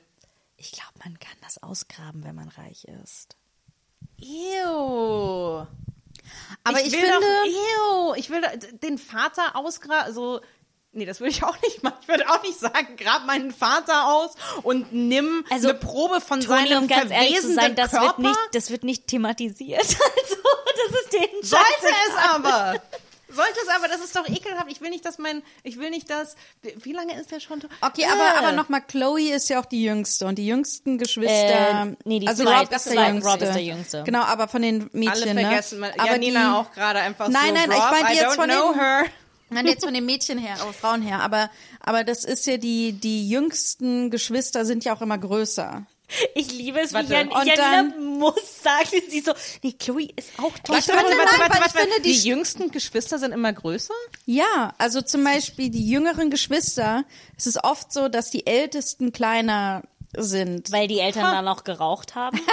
Ich 0.65 0.73
glaube, 0.73 0.93
man 1.05 1.19
kann 1.19 1.37
das 1.43 1.63
ausgraben, 1.63 2.25
wenn 2.25 2.35
man 2.35 2.49
reich 2.49 2.85
ist. 3.03 3.37
Ew. 4.19 5.67
Aber 6.65 6.81
ich, 6.81 6.93
will 6.93 7.01
finde, 7.01 7.13
doch, 7.13 8.11
ew, 8.11 8.15
ich 8.17 8.31
will 8.31 8.41
den 8.83 8.97
Vater 8.97 9.57
ausgraben, 9.57 10.15
so, 10.15 10.41
nee, 10.93 11.05
das 11.05 11.21
würde 11.21 11.33
ich 11.33 11.43
auch 11.45 11.61
nicht 11.61 11.83
machen. 11.83 11.99
Ich 12.01 12.09
würde 12.09 12.31
auch 12.31 12.43
nicht 12.43 12.59
sagen, 12.59 12.97
grab 12.97 13.27
meinen 13.27 13.53
Vater 13.53 14.07
aus 14.07 14.35
und 14.63 14.93
nimm 14.93 15.45
Also, 15.51 15.69
eine 15.69 15.79
Probe 15.79 16.23
von 16.23 16.41
Toni, 16.41 16.69
seinem 16.69 16.83
um 16.85 16.89
ganz 16.89 17.11
ehrlich 17.11 17.41
zu 17.43 17.53
sein, 17.55 17.75
das 17.77 17.91
Körper. 17.91 18.07
wird 18.07 18.19
nicht, 18.21 18.39
das 18.53 18.71
wird 18.71 18.85
nicht 18.85 19.07
thematisiert. 19.07 19.85
Also, 20.27 20.37
das 20.91 21.01
ist 21.01 21.13
den 21.13 21.43
Sollte 21.43 21.95
es 22.09 22.31
aber. 22.31 22.83
Sollte 23.35 23.59
es 23.63 23.69
aber, 23.69 23.89
das 23.89 24.01
ist 24.01 24.15
doch 24.15 24.29
ekelhaft. 24.29 24.67
Ich 24.71 24.81
will 24.81 24.91
nicht, 24.91 25.05
dass 25.05 25.19
mein, 25.19 25.43
ich 25.63 25.79
will 25.79 25.91
nicht, 25.91 26.09
dass, 26.11 26.37
wie 26.83 26.93
lange 26.93 27.19
ist 27.21 27.31
der 27.31 27.41
schon? 27.41 27.61
okay, 27.81 28.03
Äh. 28.03 28.07
aber, 28.07 28.39
aber 28.39 28.53
nochmal, 28.53 28.83
Chloe 28.83 29.33
ist 29.33 29.49
ja 29.49 29.61
auch 29.61 29.65
die 29.67 29.85
Jüngste 29.85 30.27
und 30.27 30.37
die 30.39 30.47
jüngsten 30.47 30.99
Geschwister. 30.99 31.83
Äh, 31.87 31.97
nee, 32.05 32.21
die 32.21 32.29
also 32.29 32.45
zwei- 32.45 32.61
Rob 32.61 32.73
ist 32.73 32.87
der 32.91 33.09
Jüngste. 33.09 33.31
Rob 33.31 33.43
ist 33.43 33.53
der 33.55 33.63
Jüngste. 33.63 34.03
Genau, 34.05 34.23
aber 34.23 34.49
von 34.49 34.63
den 34.63 34.89
Mädchen, 34.93 35.09
Alle 35.29 35.41
vergessen, 35.41 35.81
ne? 35.81 35.87
mal- 35.89 35.95
aber 35.99 36.13
ja, 36.13 36.19
Nina 36.19 36.41
die, 36.41 36.57
auch 36.69 36.73
gerade 36.73 36.99
einfach 37.01 37.29
Nein, 37.29 37.49
so, 37.49 37.55
nein, 37.55 37.71
ich 37.71 37.77
Rob, 37.77 37.91
meinte 37.91 38.13
I 38.13 38.17
jetzt 38.17 38.35
von 38.35 38.49
know 38.51 38.73
den- 38.73 38.81
her. 38.81 39.05
Nein, 39.51 39.67
jetzt 39.67 39.85
von 39.85 39.95
den 39.95 40.07
Mädchen 40.07 40.39
her, 40.39 40.57
oh, 40.69 40.73
Frauen 40.73 41.03
her, 41.03 41.21
aber, 41.21 41.51
aber 41.79 42.03
das 42.03 42.25
ist 42.25 42.47
ja 42.47 42.57
die, 42.57 42.93
die 42.93 43.29
jüngsten 43.29 44.11
Geschwister 44.11 44.65
sind 44.65 44.85
ja 44.85 44.95
auch 44.97 45.03
immer 45.03 45.19
größer. 45.19 45.85
Ich 46.35 46.53
liebe 46.53 46.81
es, 46.81 46.91
wie 46.91 46.95
Warte. 46.95 47.13
Jan, 47.15 47.29
Und 47.29 47.47
Janina 47.47 47.71
dann- 47.83 48.19
muss 48.19 48.63
sagen, 48.63 48.89
sie 49.09 49.21
so, 49.21 49.33
nee, 49.63 49.73
Chloe 49.73 50.09
ist 50.17 50.31
auch 50.39 50.53
toll. 50.63 50.77
Ich 50.79 50.85
finde, 50.85 51.03
nein, 51.03 51.41
weil 51.51 51.61
ich 51.67 51.73
finde, 51.73 51.97
die, 52.03 52.13
die- 52.13 52.29
jüngsten 52.29 52.71
Geschwister 52.71 53.19
sind 53.19 53.33
immer 53.33 53.53
größer? 53.53 53.95
Ja, 54.27 54.75
also 54.79 55.01
zum 55.03 55.25
Beispiel 55.25 55.71
die 55.71 55.89
jüngeren 55.89 56.31
Geschwister, 56.31 57.05
es 57.37 57.47
ist 57.47 57.65
oft 57.65 57.93
so, 57.93 58.09
dass 58.09 58.31
die 58.31 58.47
Ältesten 58.47 59.13
kleiner 59.13 59.83
sind. 60.17 60.71
Weil 60.71 60.87
die 60.87 61.01
Eltern 61.01 61.25
dann 61.25 61.45
noch 61.45 61.65
geraucht 61.65 62.15
haben. 62.15 62.41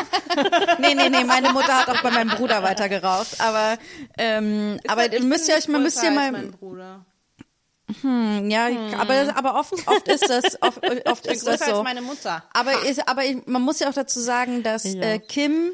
Nee, 0.80 0.96
nee, 0.96 1.10
nee, 1.10 1.24
meine 1.26 1.52
Mutter 1.52 1.76
hat 1.78 1.90
auch 1.90 2.02
bei 2.02 2.10
meinem 2.10 2.30
Bruder 2.30 2.64
weiter 2.64 2.88
geraucht, 2.90 3.40
aber, 3.40 3.78
ähm, 4.18 4.80
aber 4.88 5.12
Ich 5.14 5.22
müsst 5.22 5.46
bin 5.48 5.54
ihr 5.56 5.60
euch, 5.60 5.68
man 5.68 5.84
nicht 5.84 5.94
müsst 5.94 6.04
ihr 6.04 6.12
mal, 6.12 6.32
Bruder. 8.02 8.48
ja, 8.48 8.70
aber, 8.98 9.36
aber 9.36 9.60
oft, 9.60 9.74
oft 9.88 10.08
ist 10.08 10.30
das, 10.30 10.62
oft, 10.62 10.80
oft 11.08 11.26
ist 11.28 11.48
das 11.48 11.60
größer 11.60 11.72
so. 11.72 11.76
als 11.78 11.84
meine 11.84 12.02
Mutter. 12.02 12.44
Aber, 12.54 12.84
ist, 12.84 13.08
aber 13.08 13.26
ich, 13.26 13.46
man 13.48 13.62
muss 13.62 13.80
ja 13.80 13.90
auch 13.90 13.94
dazu 13.94 14.20
sagen, 14.20 14.64
dass 14.64 14.86
äh, 14.86 15.20
Kim 15.20 15.72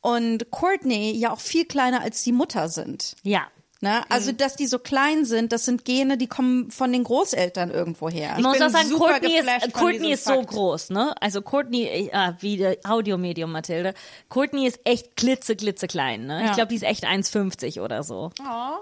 und 0.00 0.50
Courtney 0.50 1.12
ja 1.12 1.32
auch 1.32 1.40
viel 1.40 1.64
kleiner 1.64 2.00
als 2.00 2.22
die 2.22 2.32
Mutter 2.32 2.68
sind. 2.68 3.16
Ja. 3.22 3.46
Ne? 3.80 4.02
Also, 4.10 4.32
dass 4.32 4.56
die 4.56 4.66
so 4.66 4.80
klein 4.80 5.24
sind, 5.24 5.52
das 5.52 5.64
sind 5.64 5.84
Gene, 5.84 6.18
die 6.18 6.26
kommen 6.26 6.68
von 6.72 6.90
den 6.92 7.04
Großeltern 7.04 7.70
irgendwo 7.70 8.08
her. 8.08 8.32
Man 8.40 8.42
muss 8.42 8.60
auch 8.60 8.70
sagen, 8.70 8.90
Courtney 8.90 9.36
ist, 9.38 9.72
Courtney 9.72 10.12
ist 10.12 10.24
so 10.24 10.42
groß, 10.42 10.90
ne? 10.90 11.14
Also 11.20 11.42
Courtney, 11.42 11.84
äh, 12.12 12.32
wie 12.40 12.56
der 12.56 12.78
Audiomedium 12.82 13.52
Mathilde. 13.52 13.94
Courtney 14.28 14.66
ist 14.66 14.80
echt 14.82 15.16
klitze, 15.16 15.54
klitze 15.54 15.86
klein, 15.86 16.26
ne? 16.26 16.40
Ich 16.40 16.46
Ja. 16.48 16.54
glaube, 16.54 16.70
die 16.70 16.74
ist 16.74 16.82
echt 16.82 17.04
1,50 17.04 17.80
oder 17.80 18.02
so. 18.02 18.30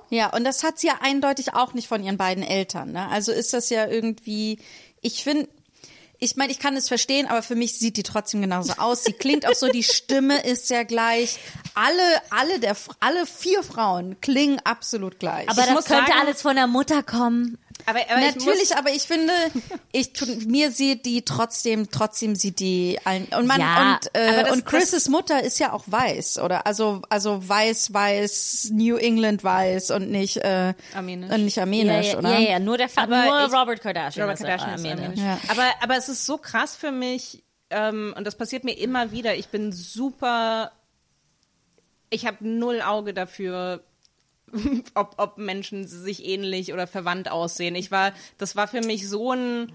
Ja, 0.09 0.35
und 0.35 0.45
das 0.45 0.65
hat 0.65 0.79
sie 0.79 0.87
ja 0.87 0.95
eindeutig 1.03 1.53
auch 1.53 1.75
nicht 1.75 1.89
von 1.89 2.03
ihren 2.03 2.17
beiden 2.17 2.43
Eltern. 2.43 2.93
Ne? 2.93 3.07
Also 3.11 3.33
ist 3.33 3.53
das 3.53 3.69
ja 3.69 3.87
irgendwie, 3.87 4.61
ich 5.03 5.23
finde, 5.23 5.47
ich 6.19 6.37
meine, 6.37 6.51
ich 6.53 6.59
kann 6.59 6.77
es 6.77 6.89
verstehen, 6.89 7.27
aber 7.27 7.43
für 7.43 7.55
mich 7.57 7.79
sieht 7.79 7.97
die 7.97 8.03
trotzdem 8.03 8.41
genauso 8.41 8.73
aus. 8.79 9.05
Sie 9.05 9.13
klingt 9.13 9.47
auch 9.47 9.55
so, 9.55 9.69
die 9.69 9.83
Stimme 9.83 10.43
ist 10.45 10.71
ja 10.71 10.83
gleich. 10.83 11.39
Alle, 11.75 12.23
alle 12.31 12.59
der, 12.61 12.77
alle 13.01 13.27
vier 13.27 13.63
Frauen 13.63 14.21
klingen 14.21 14.61
absolut 14.65 15.19
gleich. 15.19 15.49
Aber 15.49 15.61
Ich 15.61 15.67
das 15.67 15.75
muss 15.75 15.85
könnte 15.85 16.11
sagen- 16.11 16.21
alles 16.27 16.43
von 16.43 16.57
der 16.57 16.67
Mutter 16.67 17.03
kommen. 17.03 17.59
Aber, 17.89 18.01
aber 18.11 18.19
ich 18.19 18.35
Natürlich, 18.35 18.69
muss, 18.71 18.73
aber 18.73 18.91
ich 18.91 19.03
finde, 19.03 19.33
ich 19.93 20.11
mir 20.47 20.73
sieht 20.73 21.07
die 21.07 21.25
trotzdem, 21.25 21.91
trotzdem 21.91 22.35
sieht 22.35 22.59
die 22.59 22.99
allen 23.05 23.27
und 23.37 23.47
man 23.47 23.61
Ja, 23.61 23.93
und 24.03 24.15
äh, 24.15 24.43
das- 24.43 24.53
und 24.53 24.67
Chris' 24.67 25.09
Mutter 25.09 25.43
ist 25.43 25.59
ja 25.61 25.73
auch 25.73 25.85
weiß 25.87 26.39
oder 26.39 26.67
also 26.67 27.01
also 27.09 27.49
weiß 27.49 27.93
weiß 27.95 28.71
New 28.73 28.97
England 28.97 29.45
weiß 29.45 29.93
und 29.93 30.11
nicht 30.11 30.39
äh, 30.39 30.75
Armenisch. 30.95 31.31
und 31.33 31.45
nicht 31.45 31.57
Ja, 31.57 31.63
armenisch 31.63 32.07
ja, 32.09 32.19
oder 32.19 32.39
ja, 32.39 32.51
ja, 32.51 32.59
nur 32.59 32.77
der 32.77 32.89
Fa 32.89 33.03
Aber 33.05 33.25
nur 33.25 33.47
ich- 33.47 33.53
Robert 33.53 33.81
Kardashian. 33.81 34.25
Robert 34.29 34.41
Kardashian 34.41 34.75
ist 34.75 34.85
armenisch. 34.85 35.21
armenisch. 35.21 35.21
Ja. 35.21 35.39
Aber, 35.53 35.65
aber 35.81 35.97
es 35.97 36.09
ist 36.09 36.27
so 36.27 36.39
krass 36.39 36.75
für 36.75 36.91
mich, 36.91 37.45
ähm, 37.71 38.15
und 38.17 38.27
das 38.27 38.35
passiert 38.37 38.65
mir 38.65 38.77
immer 38.79 39.13
wieder. 39.13 39.37
Ich 39.37 39.49
bin 39.49 39.71
super. 39.73 40.73
Ich 42.11 42.27
habe 42.27 42.37
null 42.41 42.83
Auge 42.83 43.13
dafür, 43.15 43.83
ob, 44.95 45.15
ob 45.19 45.39
Menschen 45.39 45.87
sich 45.87 46.25
ähnlich 46.25 46.73
oder 46.73 46.87
verwandt 46.87 47.31
aussehen. 47.31 47.75
Ich 47.75 47.91
war, 47.91 48.13
das 48.39 48.57
war 48.57 48.69
für 48.69 48.81
mich 48.81 49.09
so 49.09 49.33
ein 49.33 49.73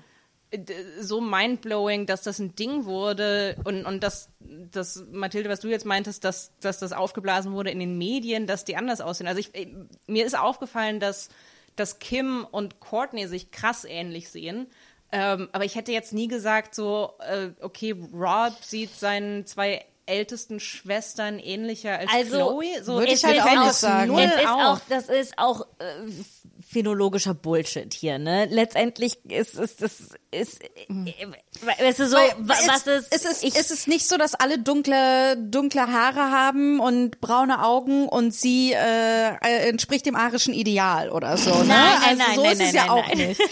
so 0.99 1.21
mindblowing, 1.21 2.05
dass 2.05 2.23
das 2.23 2.39
ein 2.39 2.55
Ding 2.55 2.85
wurde 2.85 3.55
und, 3.63 3.85
und 3.85 4.03
dass, 4.03 4.29
dass, 4.39 5.05
Mathilde, 5.11 5.49
was 5.49 5.61
du 5.61 5.69
jetzt 5.69 5.85
meintest, 5.85 6.25
dass, 6.25 6.51
dass 6.59 6.79
das 6.79 6.91
aufgeblasen 6.91 7.53
wurde 7.53 7.71
in 7.71 7.79
den 7.79 7.97
Medien, 7.97 8.47
dass 8.47 8.65
die 8.65 8.75
anders 8.75 8.99
aussehen. 8.99 9.27
Also 9.27 9.39
ich, 9.39 9.55
äh, 9.55 9.67
mir 10.07 10.25
ist 10.25 10.37
aufgefallen, 10.37 10.99
dass, 10.99 11.29
dass 11.77 11.99
Kim 11.99 12.45
und 12.51 12.81
Courtney 12.81 13.27
sich 13.27 13.51
krass 13.51 13.85
ähnlich 13.85 14.29
sehen. 14.29 14.67
Ähm, 15.13 15.49
aber 15.53 15.63
ich 15.63 15.75
hätte 15.75 15.93
jetzt 15.93 16.13
nie 16.13 16.27
gesagt, 16.27 16.75
so, 16.75 17.13
äh, 17.19 17.49
okay, 17.61 17.95
Rob 18.13 18.53
sieht 18.61 18.93
seinen 18.93 19.45
zwei 19.45 19.85
ältesten 20.05 20.59
Schwestern 20.59 21.39
ähnlicher 21.39 21.97
als 21.99 22.09
Also, 22.13 22.37
Chloe. 22.37 22.83
So, 22.83 22.93
würde 22.99 23.13
ich 23.13 23.23
halt 23.23 23.41
auch 23.41 23.65
nicht 23.65 23.73
sagen. 23.73 24.11
null 24.11 24.21
Es 24.21 24.35
ist 24.35 24.47
auf. 24.47 24.61
auch, 24.61 24.79
das 24.89 25.09
ist 25.09 25.33
auch 25.37 25.61
äh, 25.79 25.85
phänologischer 26.59 27.33
Bullshit 27.33 27.93
hier, 27.93 28.17
ne? 28.19 28.45
Letztendlich 28.45 29.23
ist 29.25 29.57
es 29.57 29.75
das 29.77 30.09
ist, 30.31 30.63
äh, 30.63 31.27
weißt 31.61 31.99
du 31.99 32.07
so, 32.07 32.15
Weil 32.15 32.29
wa- 32.39 32.55
was 32.67 32.87
es, 32.87 33.05
ist, 33.07 33.13
es 33.13 33.25
ist, 33.25 33.43
ich, 33.43 33.55
es 33.55 33.69
ist 33.71 33.87
nicht 33.87 34.07
so, 34.07 34.17
dass 34.17 34.33
alle 34.35 34.57
dunkle, 34.59 35.35
dunkle 35.37 35.91
Haare 35.91 36.31
haben 36.31 36.79
und 36.79 37.19
braune 37.21 37.63
Augen 37.63 38.07
und 38.07 38.33
sie 38.33 38.71
äh, 38.73 39.27
äh, 39.35 39.69
entspricht 39.69 40.05
dem 40.05 40.15
arischen 40.15 40.53
Ideal 40.53 41.09
oder 41.09 41.35
so. 41.37 41.49
Ne? 41.51 41.65
Nein, 41.65 41.67
nein, 41.67 42.01
also 42.01 42.23
nein, 42.23 42.35
so 42.35 42.41
nein, 42.43 42.51
ist 42.53 42.59
es 42.61 42.65
nein, 42.67 42.75
ja 42.75 42.81
nein, 42.81 42.89
auch 42.91 43.07
nein. 43.07 43.17
nicht. 43.27 43.41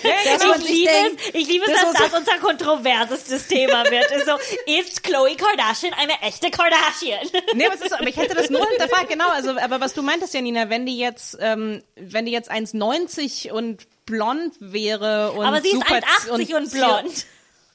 Ich 0.60 0.68
liebe 0.68 0.92
denkt, 0.92 1.22
es, 1.22 1.36
ich 1.42 1.48
liebe 1.48 1.66
es, 1.66 1.72
das 1.74 1.82
dass 1.82 1.94
ist 1.94 2.14
das 2.14 2.20
unser 2.20 2.38
kontroversestes 2.40 3.48
Thema 3.48 3.84
wird. 3.90 4.10
Ist 4.12 4.26
so, 4.26 4.34
ist 4.66 5.04
Chloe 5.04 5.36
Kardashian 5.36 5.94
eine 5.94 6.14
echte 6.22 6.50
Kardashian? 6.50 7.20
Nee, 7.56 7.66
aber, 7.66 7.76
es 7.76 7.82
ist, 7.82 7.94
aber 7.94 8.08
ich 8.08 8.16
hätte 8.16 8.36
das 8.36 8.50
nur 8.50 8.66
hinterfragt, 8.68 9.10
genau. 9.10 9.28
Also, 9.30 9.52
aber 9.60 9.82
was 9.82 9.94
du 9.94 10.02
meintest, 10.02 10.34
Janina, 10.34 10.70
wenn 10.70 10.86
die 10.86 10.98
jetzt, 10.98 11.38
ähm, 11.42 11.82
wenn 11.96 12.26
die 12.26 12.32
jetzt 12.32 12.52
1,90 12.52 13.52
und 13.52 13.88
blond 14.10 14.54
wäre 14.60 15.32
und 15.34 15.46
Aber 15.46 15.62
sie 15.62 15.70
ist 15.70 15.76
super 15.76 15.96
1,80 16.28 16.56
und 16.56 16.72
blond. 16.72 17.26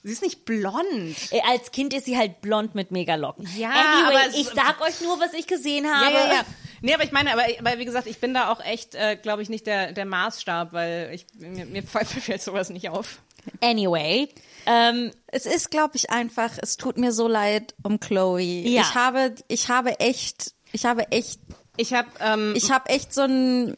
Sie 0.03 0.13
ist 0.13 0.23
nicht 0.23 0.45
blond. 0.45 1.17
Als 1.49 1.73
Kind 1.73 1.95
ist 1.95 2.05
sie 2.05 2.19
halt 2.19 2.43
blond 2.43 2.75
mit 2.75 2.91
Megalocken. 2.91 3.49
Ja, 3.57 3.71
anyway, 3.71 4.17
aber 4.27 4.35
ich 4.37 4.49
sag 4.49 4.81
euch 4.83 5.01
nur, 5.01 5.19
was 5.19 5.33
ich 5.33 5.47
gesehen 5.47 5.85
Ja, 5.85 5.95
habe. 5.95 6.13
ja, 6.15 6.33
ja. 6.35 6.45
Nee, 6.83 6.93
aber 6.93 7.05
ich 7.05 7.13
meine, 7.13 7.33
aber, 7.33 7.45
aber 7.59 7.79
wie 7.79 7.87
gesagt, 7.87 8.07
ich 8.07 8.19
bin 8.19 8.35
da 8.35 8.53
auch 8.53 8.61
echt, 8.63 8.95
äh, 8.95 9.17
glaube 9.17 9.41
ich, 9.43 9.49
nicht 9.49 9.67
der, 9.67 9.93
der 9.93 10.05
Maßstab, 10.05 10.75
weil 10.75 11.11
ich, 11.15 11.25
mir, 11.39 11.65
mir 11.65 11.83
fällt 11.83 12.43
sowas 12.43 12.69
nicht 12.69 12.91
auf. 12.91 13.21
Anyway, 13.63 14.29
ähm, 14.67 15.11
Es 15.29 15.47
ist, 15.47 15.71
glaube 15.71 15.97
ich, 15.97 16.11
einfach, 16.11 16.51
es 16.61 16.77
tut 16.77 16.99
mir 16.99 17.13
so 17.13 17.27
leid 17.29 17.75
um 17.83 18.01
Chloe. 18.01 18.41
Ja. 18.41 18.83
Ich 18.83 18.95
habe, 18.95 19.35
ich 19.49 19.69
habe 19.71 20.01
echt, 20.01 20.53
ich 20.73 20.85
habe 20.85 21.11
echt, 21.13 21.41
Ich 21.79 21.95
habe, 21.95 22.09
ähm, 22.21 22.53
ich 22.57 22.71
habe 22.71 22.91
echt 22.91 23.15
so 23.15 23.23
ein, 23.23 23.77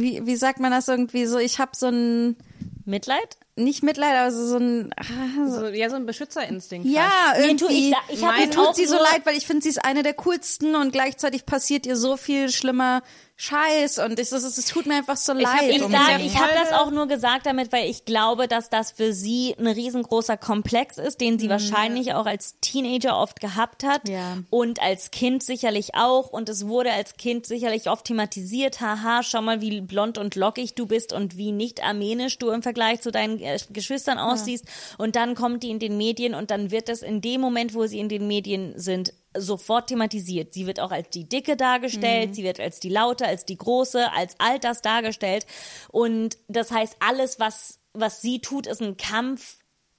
wie, 0.00 0.26
wie 0.26 0.36
sagt 0.36 0.60
man 0.60 0.70
das 0.70 0.88
irgendwie 0.88 1.26
so, 1.26 1.38
ich 1.38 1.58
habe 1.58 1.72
so 1.74 1.86
ein, 1.88 2.36
Mitleid? 2.84 3.36
nicht 3.56 3.84
Mitleid, 3.84 4.16
aber 4.16 4.32
so 4.32 4.56
ein, 4.56 4.90
ah, 4.96 5.46
so, 5.46 5.60
so, 5.60 5.66
ja, 5.68 5.88
so 5.88 5.94
ein 5.94 6.06
Beschützerinstinkt. 6.06 6.88
ja, 6.88 7.08
Mir 7.36 7.44
irgendwie. 7.46 7.92
tut- 7.92 8.08
ich 8.10 8.18
ich 8.18 8.24
hab 8.24 8.36
mir 8.36 8.50
tut 8.50 8.74
sie 8.74 8.84
so 8.86 8.96
leid, 8.96 9.22
weil 9.24 9.36
ich 9.36 9.46
finde, 9.46 9.62
sie 9.62 9.68
ist 9.68 9.84
eine 9.84 10.02
der 10.02 10.14
coolsten 10.14 10.74
und 10.74 10.92
gleichzeitig 10.92 11.46
passiert 11.46 11.86
ihr 11.86 11.96
so 11.96 12.16
viel 12.16 12.50
schlimmer 12.50 13.02
Scheiß 13.36 13.98
und 13.98 14.12
ich, 14.20 14.30
es, 14.30 14.44
es 14.44 14.66
tut 14.66 14.86
mir 14.86 14.94
einfach 14.94 15.16
so 15.16 15.32
leid. 15.32 15.68
Ich 15.68 15.82
um 15.82 15.92
ich 15.92 16.38
habe 16.38 16.52
das 16.54 16.72
auch 16.72 16.92
nur 16.92 17.08
gesagt 17.08 17.46
damit, 17.46 17.72
weil 17.72 17.90
ich 17.90 18.04
glaube, 18.04 18.46
dass 18.46 18.70
das 18.70 18.92
für 18.92 19.12
sie 19.12 19.56
ein 19.58 19.66
riesengroßer 19.66 20.36
Komplex 20.36 20.98
ist, 20.98 21.20
den 21.20 21.40
sie 21.40 21.48
wahrscheinlich 21.48 22.14
auch 22.14 22.26
als 22.26 22.60
Teenager 22.60 23.18
oft 23.18 23.40
gehabt 23.40 23.82
hat 23.82 24.08
Ja. 24.08 24.38
und 24.50 24.80
als 24.80 25.10
Kind 25.10 25.42
sicherlich 25.42 25.96
auch 25.96 26.28
und 26.30 26.48
es 26.48 26.68
wurde 26.68 26.92
als 26.92 27.14
Kind 27.14 27.44
sicherlich 27.44 27.90
oft 27.90 28.04
thematisiert, 28.04 28.80
haha, 28.80 29.24
schau 29.24 29.42
mal, 29.42 29.60
wie 29.60 29.80
blond 29.80 30.16
und 30.16 30.36
lockig 30.36 30.76
du 30.76 30.86
bist 30.86 31.12
und 31.12 31.36
wie 31.36 31.50
nicht 31.50 31.82
armenisch 31.82 32.38
du 32.38 32.50
im 32.50 32.62
Vergleich 32.62 33.00
zu 33.00 33.10
deinen 33.10 33.40
äh, 33.40 33.58
Geschwistern 33.70 34.18
aussiehst 34.18 34.64
und 34.96 35.16
dann 35.16 35.34
kommt 35.34 35.64
die 35.64 35.70
in 35.70 35.80
den 35.80 35.96
Medien 35.96 36.34
und 36.36 36.52
dann 36.52 36.70
wird 36.70 36.88
das 36.88 37.02
in 37.02 37.20
dem 37.20 37.40
Moment, 37.40 37.74
wo 37.74 37.86
sie 37.86 37.98
in 37.98 38.08
den 38.08 38.28
Medien 38.28 38.74
sind, 38.78 39.12
sofort 39.36 39.88
thematisiert. 39.88 40.54
Sie 40.54 40.66
wird 40.66 40.80
auch 40.80 40.90
als 40.90 41.10
die 41.10 41.28
Dicke 41.28 41.56
dargestellt, 41.56 42.30
sie 42.34 42.44
wird 42.44 42.60
als 42.60 42.80
die 42.80 42.88
Laute, 42.88 43.26
als 43.26 43.44
die 43.44 43.58
Große, 43.58 44.12
als 44.12 44.34
all 44.38 44.58
das 44.58 44.82
dargestellt. 44.82 45.46
Und 45.90 46.38
das 46.48 46.70
heißt, 46.70 46.96
alles, 47.00 47.40
was, 47.40 47.80
was 47.92 48.20
sie 48.22 48.40
tut, 48.40 48.66
ist 48.66 48.80
ein 48.82 48.96
Kampf 48.96 49.58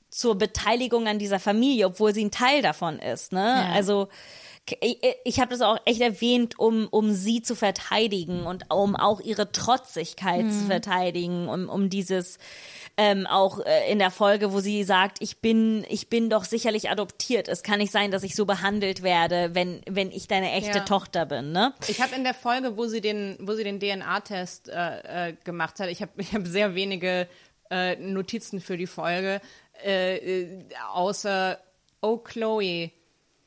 zur 0.09 0.35
Beteiligung 0.35 1.07
an 1.07 1.19
dieser 1.19 1.39
Familie, 1.39 1.87
obwohl 1.87 2.13
sie 2.13 2.23
ein 2.23 2.31
Teil 2.31 2.61
davon 2.61 2.99
ist. 2.99 3.33
Ne? 3.33 3.41
Also 3.73 4.07
k- 4.65 4.77
ich, 4.79 4.97
ich 5.25 5.39
habe 5.41 5.51
das 5.51 5.59
auch 5.61 5.77
echt 5.83 5.99
erwähnt, 5.99 6.57
um, 6.57 6.87
um 6.89 7.11
sie 7.11 7.41
zu 7.41 7.53
verteidigen 7.53 8.45
und 8.45 8.71
um 8.73 8.95
auch 8.95 9.19
ihre 9.19 9.51
Trotzigkeit 9.51 10.45
zu 10.53 10.65
verteidigen, 10.67 11.49
um, 11.49 11.67
um 11.67 11.89
dieses 11.89 12.37
ähm, 12.97 13.27
auch 13.27 13.59
äh, 13.59 13.91
in 13.91 13.99
der 13.99 14.09
Folge, 14.11 14.53
wo 14.53 14.59
sie 14.61 14.83
sagt, 14.85 15.17
ich 15.21 15.39
bin, 15.41 15.85
ich 15.89 16.09
bin 16.09 16.29
doch 16.29 16.45
sicherlich 16.45 16.89
adoptiert. 16.89 17.47
Es 17.49 17.61
kann 17.61 17.79
nicht 17.79 17.91
sein, 17.91 18.09
dass 18.11 18.23
ich 18.23 18.35
so 18.35 18.45
behandelt 18.45 19.03
werde, 19.03 19.53
wenn, 19.53 19.81
wenn 19.89 20.11
ich 20.11 20.27
deine 20.29 20.51
echte 20.53 20.77
Ja. 20.77 20.85
Tochter 20.85 21.25
bin. 21.25 21.51
Ne? 21.51 21.73
Ich 21.87 22.01
habe 22.01 22.15
in 22.15 22.23
der 22.23 22.33
Folge, 22.33 22.77
wo 22.77 22.85
sie 22.87 23.01
den, 23.01 23.37
wo 23.41 23.53
sie 23.53 23.65
den 23.65 23.79
DNA-Test 23.81 24.69
äh, 24.69 25.29
äh, 25.29 25.33
gemacht 25.43 25.79
hat, 25.79 25.89
ich 25.89 26.01
habe 26.01 26.11
ich 26.17 26.33
hab 26.33 26.47
sehr 26.47 26.73
wenige 26.75 27.27
äh, 27.69 27.95
Notizen 27.97 28.61
für 28.61 28.77
die 28.77 28.87
Folge, 28.87 29.41
äh, 29.83 30.15
äh, 30.43 30.65
außer 30.93 31.59
Oh 32.01 32.17
Chloe 32.17 32.91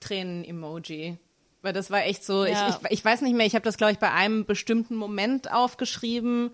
Tränen-Emoji. 0.01 1.17
Weil 1.63 1.73
das 1.73 1.91
war 1.91 2.05
echt 2.05 2.25
so, 2.25 2.45
Ja. 2.45 2.69
ich, 2.69 2.75
ich, 2.85 2.99
ich 2.99 3.05
weiß 3.05 3.23
nicht 3.23 3.35
mehr, 3.35 3.47
ich 3.47 3.55
habe 3.55 3.65
das, 3.65 3.77
glaube 3.77 3.93
ich, 3.93 3.99
bei 3.99 4.13
einem 4.13 4.45
bestimmten 4.45 4.95
Moment 4.95 5.51
aufgeschrieben, 5.53 6.51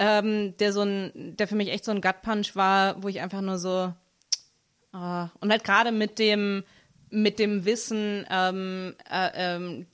ähm, 0.00 0.56
der 0.56 0.72
so 0.72 0.80
ein, 0.80 1.36
der 1.36 1.46
für 1.46 1.56
mich 1.56 1.68
echt 1.68 1.84
so 1.84 1.92
ein 1.92 2.00
Gut-Punch 2.00 2.56
war, 2.56 3.02
wo 3.02 3.08
ich 3.08 3.20
einfach 3.20 3.42
nur 3.42 3.58
so, 3.58 3.92
ah, 4.92 5.28
und 5.40 5.50
halt 5.50 5.62
gerade 5.62 5.92
mit 5.92 6.18
dem, 6.18 6.64
mit 7.10 7.38
dem 7.38 7.66
Wissen, 7.66 8.26
ähm, 8.30 8.94
äh, 9.10 9.30
ähm, 9.34 9.86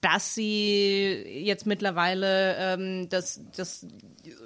dass 0.00 0.34
sie 0.34 1.22
jetzt 1.44 1.64
mittlerweile 1.64 2.56
ähm, 2.56 3.08
das, 3.08 3.40
das 3.54 3.86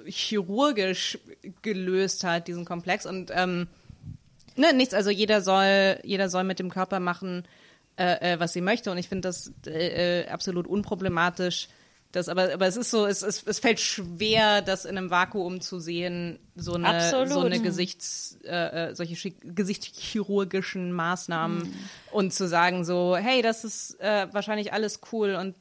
chirurgisch 0.05 1.17
gelöst 1.63 2.23
hat, 2.23 2.47
diesen 2.47 2.65
Komplex. 2.65 3.07
Und 3.07 3.31
ähm, 3.33 3.67
ne, 4.55 4.71
nichts, 4.73 4.93
also 4.93 5.09
jeder 5.09 5.41
soll, 5.41 5.97
jeder 6.03 6.29
soll 6.29 6.43
mit 6.43 6.59
dem 6.59 6.69
Körper 6.69 6.99
machen, 6.99 7.47
äh, 7.97 8.33
äh, 8.33 8.39
was 8.39 8.53
sie 8.53 8.61
möchte. 8.61 8.91
Und 8.91 8.99
ich 8.99 9.09
finde 9.09 9.29
das 9.29 9.51
äh, 9.65 10.21
äh, 10.21 10.27
absolut 10.27 10.67
unproblematisch. 10.67 11.69
Das, 12.15 12.29
aber, 12.29 12.53
aber 12.53 12.65
es 12.65 12.77
ist 12.77 12.91
so, 12.91 13.05
es, 13.05 13.23
es, 13.23 13.43
es 13.43 13.59
fällt 13.59 13.79
schwer, 13.81 14.61
das 14.61 14.85
in 14.85 14.97
einem 14.97 15.09
Vakuum 15.09 15.59
zu 15.59 15.79
sehen, 15.79 16.39
so 16.55 16.75
eine, 16.75 16.87
Absolut. 16.87 17.29
so 17.29 17.39
eine 17.41 17.59
Gesichts, 17.59 18.39
äh, 18.45 18.91
äh, 18.91 18.95
solche 18.95 19.15
schi- 19.15 19.35
gesichtschirurgischen 19.43 20.93
Maßnahmen 20.93 21.73
und 22.11 22.33
zu 22.33 22.47
sagen 22.47 22.85
so, 22.85 23.17
hey, 23.17 23.41
das 23.41 23.65
ist 23.65 23.99
äh, 23.99 24.27
wahrscheinlich 24.31 24.71
alles 24.71 25.01
cool 25.11 25.35
und 25.35 25.55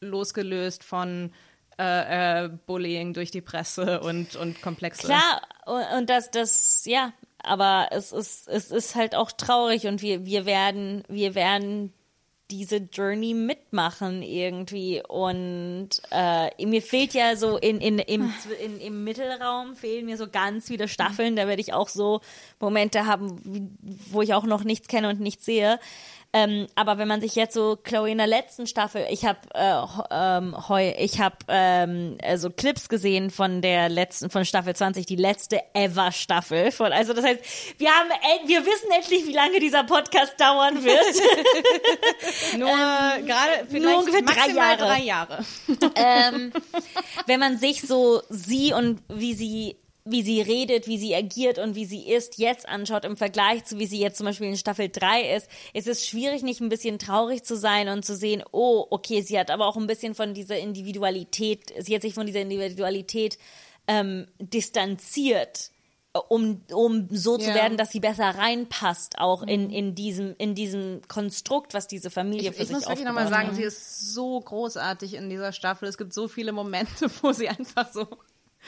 losgelöst 0.00 0.82
von 0.82 1.32
äh, 1.78 2.44
äh, 2.44 2.48
Bullying 2.66 3.12
durch 3.12 3.30
die 3.30 3.42
Presse 3.42 4.00
und, 4.00 4.34
und 4.36 4.62
Komplexe. 4.62 5.06
Klar, 5.06 5.42
und 5.66 5.98
und 5.98 6.10
das, 6.10 6.30
das, 6.30 6.84
ja, 6.86 7.12
aber 7.42 7.88
es 7.90 8.12
ist, 8.12 8.48
es 8.48 8.70
ist 8.70 8.94
halt 8.94 9.14
auch 9.14 9.30
traurig 9.30 9.86
und 9.86 10.00
wir, 10.00 10.24
wir 10.24 10.46
werden, 10.46 11.04
wir 11.08 11.34
werden 11.34 11.92
diese 12.50 12.76
Journey 12.76 13.34
mitmachen 13.34 14.22
irgendwie. 14.22 15.02
Und 15.06 15.90
äh, 16.10 16.66
mir 16.66 16.82
fehlt 16.82 17.14
ja 17.14 17.36
so 17.36 17.58
in, 17.58 17.80
in, 17.80 17.98
im, 17.98 18.32
in, 18.64 18.80
im 18.80 19.04
Mittelraum 19.04 19.74
fehlen 19.74 20.06
mir 20.06 20.16
so 20.16 20.28
ganz 20.28 20.68
viele 20.68 20.88
Staffeln, 20.88 21.36
da 21.36 21.46
werde 21.46 21.60
ich 21.60 21.74
auch 21.74 21.88
so 21.88 22.20
Momente 22.58 23.06
haben, 23.06 23.76
wo 24.10 24.22
ich 24.22 24.34
auch 24.34 24.44
noch 24.44 24.64
nichts 24.64 24.88
kenne 24.88 25.10
und 25.10 25.20
nichts 25.20 25.44
sehe. 25.44 25.78
Ähm, 26.34 26.66
aber 26.74 26.98
wenn 26.98 27.08
man 27.08 27.22
sich 27.22 27.34
jetzt 27.36 27.54
so 27.54 27.76
Chloe 27.82 28.10
in 28.10 28.18
der 28.18 28.26
letzten 28.26 28.66
Staffel, 28.66 29.06
ich 29.08 29.24
habe 29.24 29.38
äh, 29.54 29.82
ähm, 30.10 30.68
heu, 30.68 30.92
ich 30.98 31.20
habe 31.20 31.36
ähm, 31.48 32.18
also 32.22 32.50
Clips 32.50 32.90
gesehen 32.90 33.30
von 33.30 33.62
der 33.62 33.88
letzten 33.88 34.28
von 34.28 34.44
Staffel 34.44 34.76
20, 34.76 35.06
die 35.06 35.16
letzte 35.16 35.58
ever 35.72 36.12
Staffel 36.12 36.70
von 36.70 36.92
also 36.92 37.14
das 37.14 37.24
heißt, 37.24 37.40
wir 37.78 37.88
haben 37.90 38.10
en- 38.10 38.46
wir 38.48 38.60
wissen 38.66 38.90
endlich, 38.94 39.26
wie 39.26 39.32
lange 39.32 39.58
dieser 39.58 39.84
Podcast 39.84 40.38
dauern 40.38 40.84
wird. 40.84 40.98
Nur 42.58 42.68
gerade 42.68 43.66
vielleicht 43.70 43.98
ungefähr 43.98 44.22
drei 44.22 44.50
Jahre. 44.52 44.76
drei 44.84 45.00
Jahre. 45.00 45.44
ähm, 45.94 46.52
wenn 47.26 47.40
man 47.40 47.56
sich 47.56 47.80
so 47.82 48.20
sie 48.28 48.74
und 48.74 49.00
wie 49.08 49.32
sie 49.34 49.76
wie 50.10 50.22
sie 50.22 50.40
redet, 50.40 50.86
wie 50.86 50.98
sie 50.98 51.14
agiert 51.14 51.58
und 51.58 51.74
wie 51.74 51.84
sie 51.84 52.08
ist, 52.08 52.38
jetzt 52.38 52.68
anschaut 52.68 53.04
im 53.04 53.16
Vergleich 53.16 53.64
zu 53.64 53.78
wie 53.78 53.86
sie 53.86 53.98
jetzt 54.00 54.16
zum 54.18 54.26
Beispiel 54.26 54.48
in 54.48 54.56
Staffel 54.56 54.88
3 54.88 55.34
ist, 55.36 55.48
ist 55.74 55.86
es 55.88 56.06
schwierig, 56.06 56.42
nicht 56.42 56.60
ein 56.60 56.68
bisschen 56.68 56.98
traurig 56.98 57.44
zu 57.44 57.56
sein 57.56 57.88
und 57.88 58.04
zu 58.04 58.16
sehen, 58.16 58.42
oh, 58.52 58.86
okay, 58.90 59.22
sie 59.22 59.38
hat 59.38 59.50
aber 59.50 59.66
auch 59.66 59.76
ein 59.76 59.86
bisschen 59.86 60.14
von 60.14 60.34
dieser 60.34 60.58
Individualität, 60.58 61.72
sie 61.78 61.94
hat 61.94 62.02
sich 62.02 62.14
von 62.14 62.26
dieser 62.26 62.40
Individualität 62.40 63.38
ähm, 63.86 64.26
distanziert, 64.38 65.70
um, 66.28 66.62
um 66.72 67.08
so 67.10 67.36
zu 67.38 67.48
Ja. 67.48 67.54
werden, 67.54 67.76
dass 67.76 67.90
sie 67.92 68.00
besser 68.00 68.24
reinpasst, 68.30 69.18
auch 69.18 69.42
in, 69.42 69.70
in, 69.70 69.94
diesem, 69.94 70.34
in 70.38 70.54
diesem 70.54 71.02
Konstrukt, 71.06 71.74
was 71.74 71.86
diese 71.86 72.10
Familie 72.10 72.50
Ich, 72.50 72.56
für 72.56 72.62
ich 72.62 72.68
sich 72.68 72.76
muss 72.76 72.86
wirklich 72.88 73.06
nochmal 73.06 73.24
hat. 73.24 73.30
sagen, 73.32 73.54
sie 73.54 73.62
ist 73.62 74.12
so 74.14 74.40
großartig 74.40 75.14
in 75.14 75.30
dieser 75.30 75.52
Staffel. 75.52 75.88
Es 75.88 75.98
gibt 75.98 76.12
so 76.12 76.26
viele 76.28 76.52
Momente, 76.52 77.08
wo 77.22 77.32
sie 77.32 77.48
einfach 77.48 77.92
so 77.92 78.06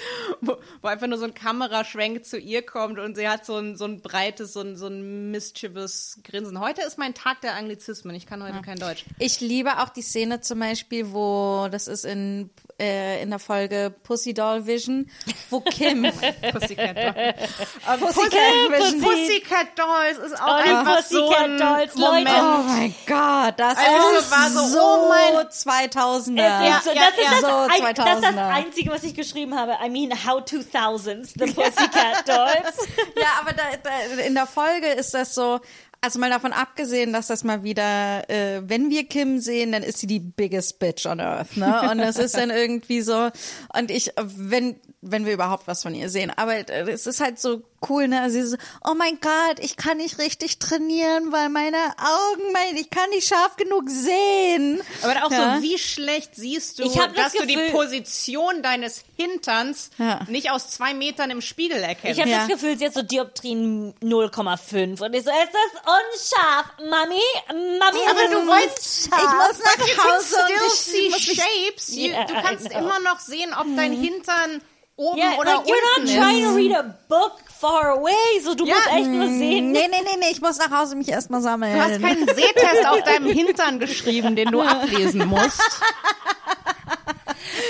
wo, 0.40 0.56
wo 0.82 0.88
einfach 0.88 1.06
nur 1.06 1.18
so 1.18 1.24
ein 1.24 1.34
Kameraschwenk 1.34 2.24
zu 2.24 2.38
ihr 2.38 2.62
kommt 2.62 2.98
und 2.98 3.16
sie 3.16 3.28
hat 3.28 3.44
so 3.44 3.56
ein, 3.56 3.76
so 3.76 3.84
ein 3.84 4.00
breites, 4.00 4.52
so 4.52 4.60
ein, 4.60 4.76
so 4.76 4.86
ein 4.86 5.30
mischievous 5.30 6.18
Grinsen. 6.24 6.60
Heute 6.60 6.82
ist 6.82 6.98
mein 6.98 7.14
Tag 7.14 7.40
der 7.40 7.54
Anglizismen. 7.54 8.14
Ich 8.14 8.26
kann 8.26 8.42
heute 8.42 8.62
kein 8.62 8.78
Deutsch. 8.78 9.04
Ich 9.18 9.40
liebe 9.40 9.78
auch 9.80 9.88
die 9.88 10.02
Szene 10.02 10.40
zum 10.40 10.60
Beispiel, 10.60 11.12
wo 11.12 11.68
das 11.70 11.88
ist 11.88 12.04
in, 12.04 12.50
äh, 12.80 13.22
in 13.22 13.30
der 13.30 13.38
Folge 13.38 13.94
Pussy 14.02 14.32
Doll 14.34 14.66
Vision, 14.66 15.08
wo 15.50 15.60
Kim 15.60 16.02
Pussycat 16.52 16.96
Dolls. 16.96 18.00
Pussycat 18.00 18.32
Vision. 18.70 19.00
Pussycat 19.02 19.66
Dolls 19.78 20.18
ist 20.18 20.40
auch 20.40 20.48
Oh, 20.48 20.52
einfach 20.52 21.02
so 21.02 21.28
ein 21.34 21.56
Pussycat 21.56 21.60
Dolls, 21.60 21.94
Moment. 21.96 22.26
Leute. 22.28 22.40
Oh 22.40 22.62
mein 22.66 22.94
Gott, 23.06 23.54
das 23.58 23.76
Also 23.78 24.18
ist 24.18 24.30
war 24.30 24.48
so, 24.50 24.66
so, 24.66 24.78
oh 24.80 25.08
mein- 25.08 25.46
2000er. 25.46 26.70
Es 26.70 26.76
ist 26.78 26.84
so, 26.84 26.90
ja, 26.92 27.02
das, 27.10 27.18
ist 27.18 27.24
ja. 27.24 27.30
das, 27.30 27.40
So 27.40 27.46
ein, 27.46 27.94
das 27.94 28.14
ist 28.14 28.24
das 28.24 28.34
2000er. 28.34 28.48
Einzige, 28.54 28.90
was 28.90 29.02
ich 29.04 29.14
geschrieben 29.14 29.54
habe. 29.58 29.76
I 29.84 29.88
mean, 29.90 30.10
how 30.26 30.40
2000s, 30.42 31.32
the 31.38 31.52
Pussycat 31.52 32.26
Dolls. 32.26 32.88
Ja, 33.16 33.40
aber 33.40 33.52
da, 33.52 33.62
da, 33.82 34.22
in 34.22 34.34
der 34.34 34.46
Folge 34.46 34.86
ist 34.88 35.12
das 35.14 35.34
so, 35.34 35.60
also 36.02 36.18
mal 36.18 36.30
davon 36.30 36.52
abgesehen, 36.52 37.12
dass 37.12 37.26
das 37.26 37.44
mal 37.44 37.62
wieder, 37.62 38.28
äh, 38.30 38.62
wenn 38.66 38.88
wir 38.90 39.04
Kim 39.06 39.38
sehen, 39.38 39.72
dann 39.72 39.82
ist 39.82 39.98
sie 39.98 40.06
die 40.06 40.18
biggest 40.20 40.78
bitch 40.78 41.04
on 41.06 41.20
earth, 41.20 41.56
ne? 41.56 41.88
Und 41.90 41.98
das 41.98 42.16
ist 42.16 42.36
dann 42.36 42.50
irgendwie 42.50 43.02
so, 43.02 43.28
und 43.76 43.90
ich, 43.90 44.10
wenn, 44.16 44.80
wenn 45.02 45.26
wir 45.26 45.32
überhaupt 45.34 45.66
was 45.66 45.82
von 45.82 45.94
ihr 45.94 46.08
sehen, 46.08 46.32
aber 46.34 46.56
äh, 46.68 46.90
es 46.90 47.06
ist 47.06 47.20
halt 47.20 47.38
so 47.38 47.62
cool, 47.88 48.08
ne? 48.08 48.22
Also 48.22 48.40
sie 48.40 48.46
so, 48.46 48.56
oh 48.88 48.94
mein 48.96 49.18
Gott, 49.20 49.58
ich 49.60 49.76
kann 49.76 49.98
nicht 49.98 50.18
richtig 50.18 50.58
trainieren, 50.58 51.32
weil 51.32 51.48
meine 51.50 51.76
Augen, 51.76 52.52
mein, 52.52 52.76
ich 52.76 52.88
kann 52.90 53.08
nicht 53.10 53.28
scharf 53.28 53.56
genug 53.56 53.88
sehen. 53.90 54.80
Aber 55.02 55.26
auch 55.26 55.30
Ja. 55.30 55.56
so, 55.56 55.62
wie 55.62 55.78
schlecht 55.78 56.34
siehst 56.34 56.78
du, 56.78 56.84
Ich 56.84 56.98
hab 56.98 57.14
das 57.14 57.32
dass 57.32 57.42
du 57.42 57.46
die 57.46 57.54
Gefühl- 57.56 57.70
Position 57.72 58.62
deines 58.62 59.04
Hinterns 59.20 59.90
Ja. 59.98 60.20
nicht 60.28 60.50
aus 60.50 60.70
zwei 60.70 60.94
Metern 60.94 61.30
im 61.30 61.40
Spiegel 61.42 61.78
erkennst? 61.78 62.16
Ich 62.16 62.20
habe 62.20 62.30
Ja. 62.30 62.38
das 62.38 62.48
Gefühl, 62.48 62.78
sie 62.78 62.86
hat 62.86 62.94
so 62.94 63.02
Dioptrien 63.02 63.94
0,5. 64.02 65.00
Und 65.02 65.14
ich 65.14 65.24
so, 65.24 65.30
ist 65.30 65.50
das 65.52 65.82
unscharf, 65.82 66.66
Mami? 66.88 67.20
Mami, 67.78 67.98
aber 68.08 68.24
ist 68.24 68.32
du 68.32 68.38
es 68.38 68.48
weißt, 68.48 69.06
Ich 69.06 69.10
muss 69.10 69.58
nach 69.64 70.04
Hause 70.04 70.36
und 70.36 70.54
still 70.54 70.66
ich 70.66 70.72
see 70.74 71.08
muss 71.10 71.22
shapes. 71.36 71.88
You, 71.96 72.08
Yeah, 72.10 72.24
du 72.24 72.34
kannst 72.34 72.70
immer 72.70 72.98
noch 73.00 73.18
sehen, 73.20 73.52
ob 73.58 73.66
dein 73.76 73.92
Hintern 73.92 74.60
oben 74.96 75.18
Yeah, 75.18 75.38
oder 75.38 75.54
like, 75.56 75.66
you're 75.66 75.98
not 75.98 75.98
unten 75.98 76.16
trying 76.20 76.42
ist. 76.44 76.48
to 76.50 76.54
read 76.56 76.72
a 76.76 76.94
book 77.08 77.32
far 77.58 77.90
away. 77.98 78.40
So, 78.42 78.54
du 78.54 78.64
Ja, 78.66 78.74
musst 78.74 78.86
echt 78.88 79.06
nur 79.06 79.26
sehen. 79.28 79.70
Nee, 79.72 79.88
nee, 79.88 80.00
nee, 80.02 80.16
nee, 80.18 80.30
ich 80.30 80.40
muss 80.40 80.58
nach 80.58 80.70
Hause 80.70 80.96
mich 80.96 81.08
erstmal 81.08 81.40
sammeln. 81.42 81.74
Du 81.74 81.80
hast 81.82 82.00
keinen 82.02 82.26
Sehtest 82.26 82.86
auf 82.86 83.02
deinem 83.04 83.30
Hintern 83.30 83.78
geschrieben, 83.78 84.34
den 84.36 84.50
du 84.50 84.60
ablesen 84.62 85.26
musst. 85.26 85.60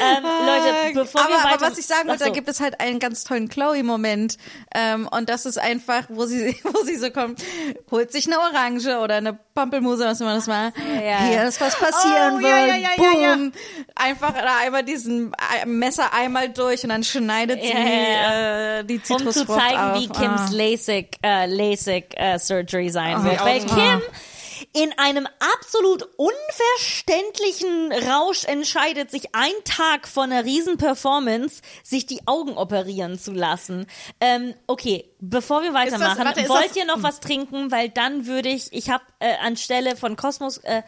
Ähm, 0.00 0.24
Leute, 0.24 0.94
bevor 0.94 1.20
aber, 1.22 1.30
wir 1.30 1.36
weiter... 1.38 1.54
aber 1.54 1.70
was 1.72 1.78
ich 1.78 1.86
sagen 1.86 2.08
wollte, 2.08 2.24
so. 2.24 2.30
da 2.30 2.34
gibt 2.34 2.48
es 2.48 2.60
halt 2.60 2.80
einen 2.80 2.98
ganz 2.98 3.24
tollen 3.24 3.48
Chloe-Moment. 3.48 4.36
Ähm, 4.74 5.08
und 5.10 5.28
das 5.28 5.46
ist 5.46 5.58
einfach, 5.58 6.04
wo 6.08 6.26
sie, 6.26 6.56
wo 6.64 6.84
sie 6.84 6.96
so 6.96 7.10
kommt, 7.10 7.42
holt 7.90 8.12
sich 8.12 8.26
eine 8.26 8.38
Orange 8.38 8.98
oder 8.98 9.16
eine 9.16 9.38
Pampelmuse, 9.54 10.04
was 10.04 10.20
immer 10.20 10.34
das 10.34 10.48
war. 10.48 10.72
Ja. 11.02 11.18
Hier 11.24 11.44
ist 11.44 11.60
was 11.60 11.76
passieren 11.78 12.36
Oh, 12.36 12.40
wird. 12.40 12.50
ja, 12.50 12.66
ja, 12.66 12.74
ja, 12.76 13.20
ja, 13.20 13.34
Boom. 13.36 13.52
Einfach 13.94 14.32
da 14.34 14.58
einmal 14.62 14.82
diesen 14.84 15.32
Ei- 15.34 15.66
Messer 15.66 16.12
einmal 16.14 16.48
durch 16.48 16.82
und 16.82 16.90
dann 16.90 17.04
schneidet 17.04 17.62
sie 17.62 17.70
Äh, 17.70 18.84
die 18.84 18.96
um 18.96 19.04
zu 19.04 19.16
Zitrusfrucht 19.16 19.60
zeigen, 19.60 19.78
auf. 19.78 19.98
wie 19.98 20.08
Kims 20.08 20.40
Ah. 20.40 20.48
LASIK, 20.52 21.16
äh, 21.22 21.46
LASIK 21.46 22.14
äh, 22.16 22.38
Surgery 22.38 22.90
sein 22.90 23.22
wird. 23.24 23.40
die 23.40 23.44
Weil 23.44 23.60
Kim 23.60 24.02
in 24.72 24.92
einem 24.98 25.26
absolut 25.58 26.08
unverständlichen 26.16 27.92
Rausch 28.10 28.44
entscheidet, 28.44 29.10
sich 29.10 29.34
einen 29.34 29.64
Tag 29.64 30.06
vor 30.08 30.24
einer 30.24 30.44
riesen 30.44 30.76
Performance 30.78 31.62
sich 31.82 32.06
die 32.06 32.26
Augen 32.26 32.56
operieren 32.56 33.18
zu 33.18 33.32
lassen. 33.32 33.86
Ähm, 34.20 34.54
okay, 34.66 35.10
bevor 35.20 35.62
wir 35.62 35.74
weitermachen, 35.74 36.24
warte, 36.24 36.40
ist 36.40 36.48
wollt 36.48 36.70
das- 36.70 36.76
ihr 36.76 36.84
noch 36.84 37.02
was 37.02 37.20
trinken? 37.20 37.70
Weil 37.70 37.88
dann 37.88 38.26
würde 38.26 38.48
ich, 38.48 38.72
ich 38.72 38.90
habe 38.90 39.04
äh, 39.18 39.36
anstelle 39.38 39.96
von 39.96 40.16
Kosmos 40.16 40.58
äh, 40.58 40.82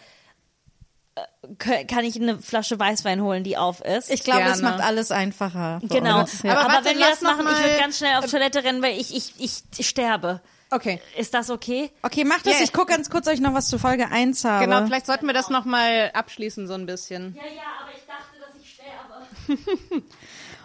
äh, 1.14 1.84
kann 1.84 2.04
ich 2.04 2.16
eine 2.16 2.38
Flasche 2.38 2.78
Weißwein 2.78 3.20
holen, 3.22 3.44
die 3.44 3.56
auf 3.58 3.80
ist. 3.84 4.10
Ich 4.10 4.24
glaube, 4.24 4.44
das 4.44 4.60
Gerne. 4.60 4.76
macht 4.76 4.86
alles 4.86 5.10
einfacher. 5.10 5.80
Genau. 5.82 6.20
uns. 6.20 6.42
Ja. 6.42 6.52
Aber, 6.52 6.60
Aber 6.60 6.72
warte, 6.74 6.84
wenn 6.90 6.98
wir 6.98 7.06
das 7.10 7.20
machen, 7.20 7.46
ich 7.46 7.62
würde 7.62 7.78
ganz 7.78 7.98
schnell 7.98 8.16
auf 8.16 8.30
Toilette 8.30 8.64
rennen, 8.64 8.82
weil 8.82 8.98
ich, 8.98 9.14
ich, 9.14 9.34
ich 9.38 9.86
sterbe. 9.88 10.40
Okay. 10.72 11.00
Ist 11.18 11.34
das 11.34 11.50
okay? 11.50 11.90
Okay, 12.02 12.24
macht 12.24 12.46
das. 12.46 12.54
Yeah. 12.54 12.64
Ich 12.64 12.72
gucke 12.72 12.86
ganz 12.86 13.10
kurz, 13.10 13.26
ob 13.26 13.34
ich 13.34 13.40
noch 13.40 13.54
was 13.54 13.68
zu 13.68 13.78
Folge 13.78 14.10
1 14.10 14.44
habe. 14.44 14.64
Genau, 14.64 14.84
vielleicht 14.86 15.06
sollten 15.06 15.26
wir 15.26 15.34
das 15.34 15.50
nochmal 15.50 16.10
abschließen 16.14 16.66
so 16.66 16.74
ein 16.74 16.86
bisschen. 16.86 17.36
Ja, 17.36 17.42
ja, 17.42 17.62
aber 17.82 17.92
ich 17.94 18.06
dachte, 18.06 18.40
dass 18.40 18.60
ich 18.60 18.72
sterbe. 18.72 20.02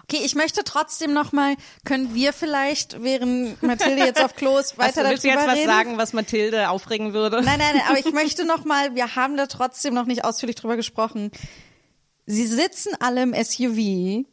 Okay, 0.09 0.21
ich 0.23 0.35
möchte 0.35 0.63
trotzdem 0.63 1.11
noch 1.11 1.33
mal, 1.33 1.55
können 1.83 2.15
wir 2.15 2.31
vielleicht, 2.31 3.03
während 3.03 3.61
Mathilde 3.61 4.05
jetzt 4.05 4.23
auf 4.23 4.37
Klo 4.37 4.57
ist, 4.57 4.77
Weißt 4.77 4.95
weiter 4.95 5.03
du, 5.03 5.09
willst 5.09 5.25
du 5.25 5.27
darüber 5.27 5.41
jetzt 5.41 5.51
was 5.51 5.57
reden? 5.57 5.67
sagen, 5.67 5.97
was 5.97 6.13
Mathilde 6.13 6.69
aufregen 6.69 7.13
würde? 7.13 7.41
Nein, 7.41 7.59
nein, 7.59 7.75
nein, 7.75 7.83
aber 7.89 7.99
ich 7.99 8.09
möchte 8.13 8.45
noch 8.45 8.63
mal, 8.63 8.95
wir 8.95 9.17
haben 9.17 9.35
da 9.35 9.47
trotzdem 9.47 9.93
noch 9.93 10.05
nicht 10.05 10.23
ausführlich 10.23 10.55
drüber 10.55 10.77
gesprochen. 10.77 11.29
Sie 12.25 12.47
sitzen 12.47 12.93
alle 13.01 13.21
im 13.21 13.33
SUV, 13.33 14.25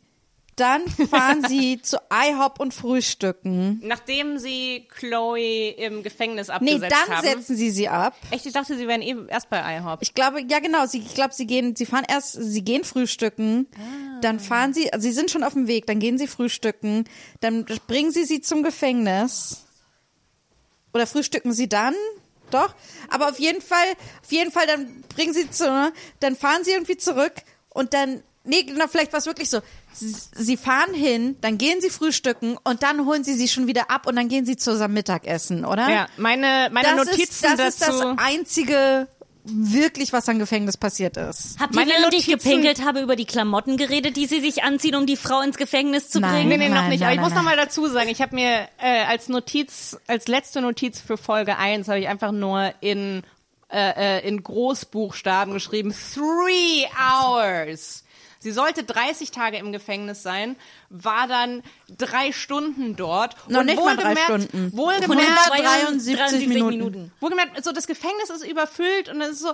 dann 0.57 0.87
fahren 0.89 1.45
sie 1.49 1.81
zu 1.83 1.99
IHOP 2.13 2.61
und 2.61 2.73
frühstücken. 2.73 3.81
Nachdem 3.83 4.39
sie 4.39 4.87
Chloe 4.89 5.71
im 5.71 6.03
Gefängnis 6.03 6.49
Nee, 6.61 6.75
abgesetzt 6.75 6.93
dann 7.09 7.17
haben. 7.17 7.27
setzen 7.27 7.57
sie 7.57 7.71
sie 7.71 7.89
ab. 7.89 8.15
Echt, 8.31 8.47
ich 8.47 8.53
dachte, 8.53 8.77
sie 8.77 8.87
wären 8.87 9.03
eh 9.03 9.17
erst 9.29 9.51
bei 9.51 9.77
IHOP. 9.77 9.99
Ich 10.03 10.15
glaube, 10.15 10.41
ja 10.49 10.61
genau, 10.61 10.87
sie, 10.87 10.99
ich 10.99 11.15
glaube, 11.15 11.35
sie 11.35 11.47
gehen, 11.47 11.75
sie 11.77 11.87
fahren 11.87 12.05
erst, 12.09 12.33
sie 12.33 12.63
gehen 12.63 12.85
frühstücken, 12.85 13.67
dann 14.21 14.41
fahren 14.41 14.73
sie, 14.75 14.93
also 14.93 15.03
sie 15.03 15.13
sind 15.13 15.31
schon 15.31 15.43
auf 15.45 15.55
dem 15.55 15.67
Weg, 15.67 15.87
dann 15.87 15.99
gehen 15.99 16.19
sie 16.19 16.27
frühstücken, 16.27 17.05
dann 17.41 17.65
bringen 17.87 18.11
sie 18.11 18.25
sie 18.25 18.41
zum 18.41 18.63
Gefängnis. 18.63 19.65
Oder 20.93 21.07
frühstücken 21.07 21.53
sie 21.53 21.69
dann? 21.69 21.95
Doch. 22.51 22.75
Aber 23.11 23.29
auf 23.31 23.41
jeden 23.41 23.61
Fall, 23.61 23.87
auf 24.23 24.31
jeden 24.31 24.53
Fall, 24.53 24.67
dann 24.67 25.03
bringen 25.15 25.33
sie 25.35 25.51
zu, 25.51 25.93
dann 26.21 26.37
fahren 26.37 26.63
sie 26.63 26.71
irgendwie 26.71 26.97
zurück 26.97 27.33
und 27.71 27.95
dann, 27.95 28.23
nee, 28.45 28.67
na, 28.77 28.87
vielleicht 28.89 29.13
war 29.13 29.19
es 29.19 29.27
wirklich 29.27 29.51
so. 29.51 29.61
Sie, 29.93 30.15
sie 30.35 30.57
fahren 30.57 30.95
hin, 30.95 31.37
dann 31.41 31.59
gehen 31.59 31.81
sie 31.81 31.91
frühstücken 31.91 32.59
und 32.65 32.83
dann 32.83 33.07
holen 33.07 33.25
sie 33.25 33.35
sie 33.35 33.49
schon 33.49 33.67
wieder 33.67 33.91
ab 33.91 34.07
und 34.07 34.17
dann 34.17 34.29
gehen 34.29 34.47
sie 34.47 34.57
zusammen 34.57 34.95
Mittagessen, 34.95 35.65
oder? 35.65 35.89
Ja, 35.89 36.07
meine, 36.17 36.69
meine 36.73 36.97
das 36.97 37.07
Notizen 37.07 37.23
ist, 37.23 37.45
das 37.45 37.69
ist 37.69 37.83
dazu. 37.83 38.03
das 38.03 38.19
einzige 38.19 39.09
wirklich, 39.45 40.13
was 40.13 40.29
am 40.29 40.39
Gefängnis 40.39 40.77
passiert 40.77 41.17
ist. 41.17 41.59
Habt 41.61 41.77
ihr, 41.77 41.87
während 41.87 42.15
ich 42.15 42.27
gepinkelt 42.27 42.83
habe, 42.83 43.01
über 43.01 43.15
die 43.15 43.27
Klamotten 43.27 43.77
geredet, 43.77 44.17
die 44.17 44.27
sie 44.27 44.41
sich 44.41 44.63
anziehen, 44.63 44.95
um 44.95 45.05
die 45.07 45.17
Frau 45.17 45.43
ins 45.43 45.59
Gefängnis 45.59 46.09
zu 46.09 46.21
Nein. 46.21 46.33
bringen? 46.33 46.49
Nee, 46.49 46.57
nee, 46.57 46.69
noch 46.69 46.77
Nein, 46.77 46.91
nicht. 46.91 47.01
nein, 47.01 47.11
Aber 47.11 47.15
ich 47.15 47.21
muss 47.21 47.35
noch 47.35 47.43
mal 47.43 47.57
dazu 47.57 47.87
sagen, 47.89 48.09
ich 48.09 48.23
habe 48.23 48.35
mir 48.35 48.69
äh, 48.79 49.05
als 49.05 49.29
Notiz, 49.29 49.99
als 50.07 50.29
letzte 50.29 50.63
Notiz 50.63 50.99
für 51.01 51.19
Folge 51.19 51.59
1 51.59 51.89
habe 51.89 52.01
ich 52.01 52.09
einfach 52.09 52.33
nur 52.33 52.73
in, 52.81 53.23
äh, 53.71 54.19
äh, 54.19 54.27
in 54.27 54.43
Großbuchstaben 54.43 55.53
geschrieben, 55.53 55.95
three 56.15 56.87
hours. 56.99 58.04
Sie 58.45 58.53
sollte 58.53 58.85
30 58.85 59.31
Tage 59.31 59.57
im 59.57 59.73
Gefängnis 59.73 60.23
sein, 60.23 60.57
war 60.91 61.27
dann 61.27 61.63
drei 61.97 62.31
Stunden 62.31 62.95
dort. 62.95 63.37
Noch 63.49 63.61
und 63.61 63.67
nicht 63.67 63.83
mal 63.83 63.97
drei 63.97 64.11
wohlgemerkt- 64.15 64.25
Stunden. 64.25 64.77
Wohlgemerkt, 64.77 65.51
173 65.51 66.47
Minuten. 66.49 67.11
Wohlgemerkt, 67.21 67.65
so 67.65 67.73
das 67.73 67.87
Gefängnis 67.87 68.29
ist 68.29 68.47
überfüllt 68.47 69.09
und 69.09 69.23
es 69.23 69.31
ist 69.31 69.41
so, 69.41 69.53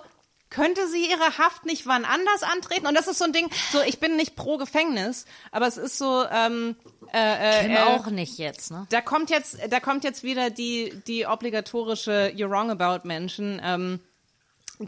könnte 0.50 0.88
sie 0.88 1.08
ihre 1.08 1.38
Haft 1.38 1.66
nicht 1.66 1.86
wann 1.86 2.04
anders 2.04 2.42
antreten? 2.42 2.88
Und 2.88 2.94
das 2.96 3.06
ist 3.06 3.18
so 3.18 3.24
ein 3.26 3.32
Ding, 3.32 3.48
so 3.70 3.78
ich 3.86 4.00
bin 4.00 4.16
nicht 4.16 4.34
pro 4.34 4.56
Gefängnis, 4.56 5.24
aber 5.52 5.68
es 5.68 5.76
ist 5.76 5.96
so, 5.96 6.24
ähm, 6.28 6.74
äh, 7.12 7.66
äh, 7.68 7.74
äh, 7.74 7.78
auch 7.82 8.06
nicht 8.06 8.38
jetzt, 8.38 8.72
ne? 8.72 8.88
da 8.90 9.00
kommt 9.00 9.30
jetzt, 9.30 9.56
da 9.70 9.78
kommt 9.78 10.02
jetzt 10.02 10.24
wieder 10.24 10.50
die, 10.50 11.00
die 11.06 11.26
obligatorische 11.26 12.32
You're 12.34 12.50
wrong 12.50 12.72
about 12.72 13.06
Menschen. 13.06 13.60
Ähm, 13.64 14.00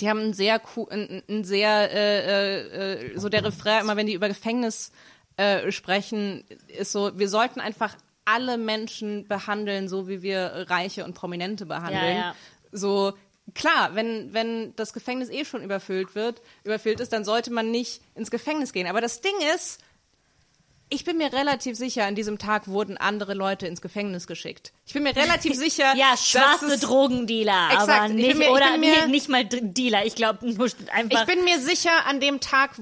die 0.01 0.09
haben 0.09 0.21
ein 0.21 0.33
sehr, 0.33 0.61
cool, 0.75 0.87
ein, 0.91 1.23
ein 1.29 1.45
sehr, 1.45 1.91
äh, 1.93 3.13
äh, 3.13 3.19
so 3.19 3.29
der 3.29 3.45
Refrain 3.45 3.83
immer, 3.83 3.97
wenn 3.97 4.07
die 4.07 4.15
über 4.15 4.29
Gefängnis 4.29 4.93
äh, 5.37 5.71
sprechen, 5.71 6.45
ist 6.69 6.93
so, 6.93 7.19
wir 7.19 7.29
sollten 7.29 7.61
einfach 7.61 7.97
alle 8.25 8.57
Menschen 8.57 9.27
behandeln, 9.27 9.89
so 9.89 10.09
wie 10.09 10.23
wir 10.23 10.67
Reiche 10.69 11.05
und 11.05 11.15
Prominente 11.15 11.67
behandeln. 11.67 12.17
Ja, 12.17 12.21
ja. 12.21 12.35
So, 12.71 13.13
klar, 13.55 13.95
wenn, 13.95 14.33
wenn 14.33 14.75
das 14.77 14.93
Gefängnis 14.93 15.29
eh 15.29 15.45
schon 15.45 15.63
überfüllt 15.63 16.15
wird, 16.15 16.41
überfüllt 16.65 17.01
ist, 17.01 17.13
dann 17.13 17.25
sollte 17.25 17.53
man 17.53 17.71
nicht 17.71 18.01
ins 18.15 18.31
Gefängnis 18.31 18.73
gehen. 18.73 18.87
Aber 18.87 19.01
das 19.01 19.21
Ding 19.21 19.35
ist, 19.55 19.81
ich 20.93 21.05
bin 21.05 21.17
mir 21.19 21.33
relativ 21.33 21.77
sicher, 21.77 22.05
an 22.05 22.15
diesem 22.15 22.39
Tag 22.39 22.69
wurden 22.69 22.97
andere 22.97 23.35
Leute 23.35 23.67
ins 23.67 23.81
Gefängnis 23.81 24.27
geschickt. 24.27 24.73
Ich 24.87 24.93
bin 24.93 25.03
mir 25.03 25.17
relativ 25.17 25.55
sicher, 25.55 25.93
Ja, 25.97 26.13
dass 26.13 26.29
schwarze 26.29 26.67
es- 26.67 26.81
Drogendealer, 26.81 27.69
Exakt. 27.73 27.89
aber 27.91 28.05
Ich 28.05 28.09
bin 28.09 28.17
nicht, 28.27 28.39
mir- 28.39 28.51
oder 28.53 28.77
mir- 28.79 29.07
nee, 29.07 29.11
nicht 29.11 29.29
mal 29.29 29.45
Dealer. 29.45 30.05
Ich 30.07 30.15
glaube, 30.15 30.47
nur 30.49 30.69
einfach. 30.93 31.21
Ich 31.21 31.27
bin 31.27 31.45
mir 31.45 31.59
sicher, 31.61 32.07
an 32.07 32.21
dem 32.21 32.41
Tag, 32.41 32.73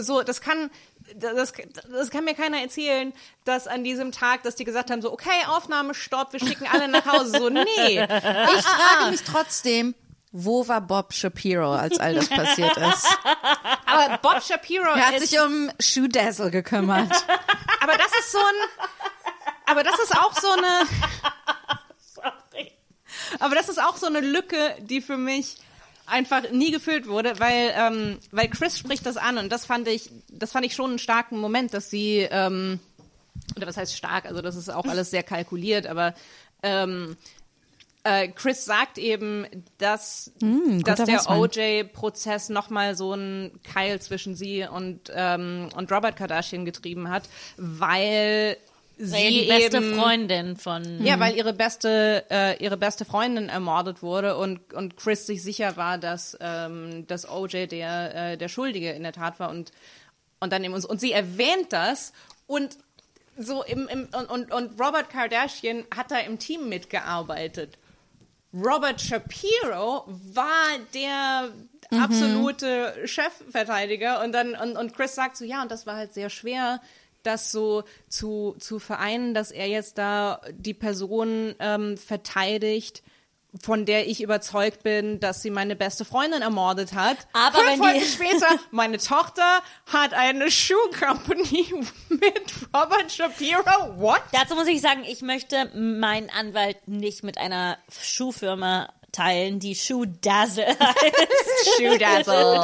so, 0.00 0.22
das 0.22 0.40
kann, 0.40 0.70
das, 1.16 1.52
das 1.90 2.10
kann 2.10 2.24
mir 2.24 2.34
keiner 2.34 2.60
erzählen, 2.60 3.12
dass 3.44 3.66
an 3.66 3.84
diesem 3.84 4.12
Tag, 4.12 4.42
dass 4.42 4.56
die 4.56 4.64
gesagt 4.64 4.90
haben, 4.90 5.02
so, 5.02 5.12
okay, 5.12 5.28
Aufnahme, 5.48 5.94
stopp, 5.94 6.32
wir 6.32 6.40
schicken 6.40 6.66
alle 6.72 6.88
nach 6.88 7.06
Hause. 7.06 7.38
So, 7.38 7.48
nee. 7.48 7.64
Ich 8.02 8.62
frage 8.64 9.10
mich 9.10 9.22
trotzdem, 9.22 9.94
Wo 10.32 10.68
war 10.68 10.80
Bob 10.80 11.12
Shapiro, 11.12 11.72
als 11.72 11.98
all 11.98 12.14
das 12.14 12.28
passiert 12.28 12.76
ist? 12.76 13.06
Aber 13.86 14.18
Bob 14.18 14.42
Shapiro 14.42 14.94
Er 14.94 15.08
hat 15.08 15.14
ist, 15.14 15.28
sich 15.28 15.40
um 15.40 15.70
Shoe 15.80 16.08
Dazzle 16.08 16.50
gekümmert. 16.50 17.10
aber 17.80 17.96
das 17.96 18.12
ist 18.20 18.32
so 18.32 18.38
ein, 18.38 18.86
aber 19.66 19.82
das 19.82 19.98
ist 19.98 20.16
auch 20.16 20.38
so 20.38 20.52
eine, 20.52 20.86
aber 23.40 23.54
das 23.54 23.68
ist 23.68 23.82
auch 23.82 23.96
so 23.96 24.06
eine 24.06 24.20
Lücke, 24.20 24.76
die 24.80 25.00
für 25.00 25.16
mich 25.16 25.56
einfach 26.06 26.50
nie 26.50 26.70
gefüllt 26.70 27.08
wurde, 27.08 27.40
weil 27.40 27.72
ähm, 27.74 28.18
weil 28.30 28.48
Chris 28.48 28.78
spricht 28.78 29.06
das 29.06 29.16
an 29.16 29.38
und 29.38 29.50
das 29.50 29.64
fand 29.66 29.88
ich, 29.88 30.10
das 30.28 30.52
fand 30.52 30.66
ich 30.66 30.74
schon 30.74 30.90
einen 30.90 30.98
starken 30.98 31.38
Moment, 31.38 31.74
dass 31.74 31.90
sie 31.90 32.28
ähm, 32.30 32.78
oder 33.56 33.66
was 33.66 33.76
heißt 33.76 33.96
stark, 33.96 34.26
also 34.26 34.42
das 34.42 34.56
ist 34.56 34.68
auch 34.68 34.84
alles 34.84 35.10
sehr 35.10 35.22
kalkuliert, 35.22 35.86
aber 35.86 36.14
ähm, 36.62 37.16
äh, 37.16 37.39
Chris 38.34 38.64
sagt 38.64 38.98
eben, 38.98 39.46
dass, 39.78 40.32
dass 40.40 41.00
guter 41.00 41.06
der. 41.06 41.30
OJ-Prozess 41.30 42.48
nochmal 42.48 42.96
so 42.96 43.12
einen 43.12 43.60
Keil 43.62 44.00
zwischen 44.00 44.34
sie 44.34 44.64
und, 44.64 45.12
ähm, 45.14 45.68
und 45.76 45.92
Robert 45.92 46.16
Kardashian 46.16 46.64
getrieben 46.64 47.10
hat, 47.10 47.28
weil 47.58 48.56
sie 48.96 49.18
ja 49.18 49.30
die 49.30 49.48
beste 49.48 49.76
eben, 49.78 49.98
Freundin 49.98 50.56
von. 50.56 51.04
ja, 51.04 51.18
weil 51.20 51.36
ihre 51.36 51.52
beste, 51.52 52.24
äh, 52.30 52.62
ihre 52.62 52.76
beste 52.76 53.04
Freundin 53.04 53.48
ermordet 53.48 54.02
wurde 54.02 54.36
und, 54.36 54.72
und 54.72 54.96
Chris 54.96 55.26
sich 55.26 55.42
sicher 55.42 55.76
war, 55.76 55.98
dass, 55.98 56.36
ähm, 56.40 57.06
dass 57.06 57.28
OJ 57.28 57.66
der, 57.66 58.14
äh, 58.14 58.38
der 58.38 58.48
Schuldige 58.48 58.90
in 58.90 59.02
der 59.02 59.12
Tat 59.12 59.40
war 59.40 59.50
und, 59.50 59.72
und 60.38 60.52
dann 60.52 60.64
eben 60.64 60.74
uns, 60.74 60.84
und 60.84 61.00
sie 61.00 61.12
erwähnt 61.12 61.72
das 61.72 62.12
und 62.46 62.78
so 63.36 63.62
im, 63.62 63.88
im 63.88 64.08
und, 64.28 64.52
und 64.52 64.80
Robert 64.80 65.08
Kardashian 65.08 65.84
hat 65.94 66.10
da 66.10 66.18
im 66.18 66.38
Team 66.38 66.68
mitgearbeitet. 66.68 67.78
Robert 68.52 69.00
Shapiro 69.00 70.04
war 70.06 70.78
der 70.94 71.52
absolute 71.90 72.94
Chefverteidiger 73.04 74.22
und 74.22 74.32
dann 74.32 74.54
und, 74.54 74.76
und 74.76 74.94
Chris 74.94 75.14
sagt 75.14 75.36
so 75.36 75.44
ja 75.44 75.62
und 75.62 75.70
das 75.70 75.86
war 75.86 75.96
halt 75.96 76.12
sehr 76.14 76.30
schwer 76.30 76.80
das 77.22 77.52
so 77.52 77.84
zu, 78.08 78.56
zu 78.58 78.78
vereinen, 78.78 79.34
dass 79.34 79.50
er 79.50 79.66
jetzt 79.66 79.98
da 79.98 80.40
die 80.52 80.74
Person 80.74 81.54
ähm, 81.58 81.96
verteidigt, 81.96 83.02
von 83.62 83.84
der 83.84 84.06
ich 84.08 84.22
überzeugt 84.22 84.82
bin, 84.82 85.18
dass 85.20 85.42
sie 85.42 85.50
meine 85.50 85.74
beste 85.76 86.04
Freundin 86.04 86.42
ermordet 86.42 86.92
hat. 86.94 87.16
Aber 87.32 87.58
Fünf 87.58 87.70
wenn 87.70 87.78
Folgen 87.78 87.98
die- 88.00 88.06
später, 88.06 88.46
meine 88.70 88.98
Tochter 88.98 89.60
hat 89.92 90.14
eine 90.14 90.50
Shoe 90.50 90.76
Company 90.98 91.66
mit 92.08 92.52
Robert 92.74 93.10
Shapiro. 93.10 93.98
What? 94.00 94.22
Dazu 94.32 94.54
muss 94.54 94.68
ich 94.68 94.80
sagen, 94.80 95.02
ich 95.04 95.22
möchte 95.22 95.66
meinen 95.76 96.30
Anwalt 96.30 96.86
nicht 96.86 97.24
mit 97.24 97.38
einer 97.38 97.76
Schuhfirma 98.00 98.92
teilen, 99.12 99.58
die 99.58 99.74
Shoe 99.74 100.06
Dazzle 100.06 100.66
heißt. 100.78 101.76
Shoe 101.76 101.98
Dazzle. 101.98 102.54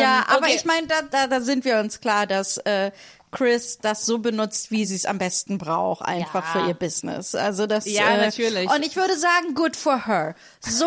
ja, 0.00 0.24
aber 0.28 0.46
okay. 0.46 0.54
ich 0.56 0.64
meine, 0.64 0.86
da, 0.86 1.02
da, 1.10 1.26
da 1.26 1.40
sind 1.40 1.64
wir 1.64 1.78
uns 1.78 2.00
klar, 2.00 2.26
dass 2.26 2.56
äh, 2.58 2.90
Chris 3.32 3.78
das 3.80 4.06
so 4.06 4.18
benutzt, 4.18 4.70
wie 4.70 4.84
sie 4.84 4.94
es 4.94 5.06
am 5.06 5.18
besten 5.18 5.58
braucht, 5.58 6.02
einfach 6.02 6.54
Ja. 6.54 6.60
für 6.62 6.68
ihr 6.68 6.74
Business. 6.74 7.34
Also 7.34 7.66
das 7.66 7.86
Ja, 7.86 8.10
äh, 8.10 8.18
natürlich. 8.26 8.70
Und 8.70 8.84
ich 8.86 8.94
würde 8.94 9.16
sagen, 9.18 9.54
good 9.54 9.74
for 9.74 10.06
her. 10.06 10.34
So 10.60 10.86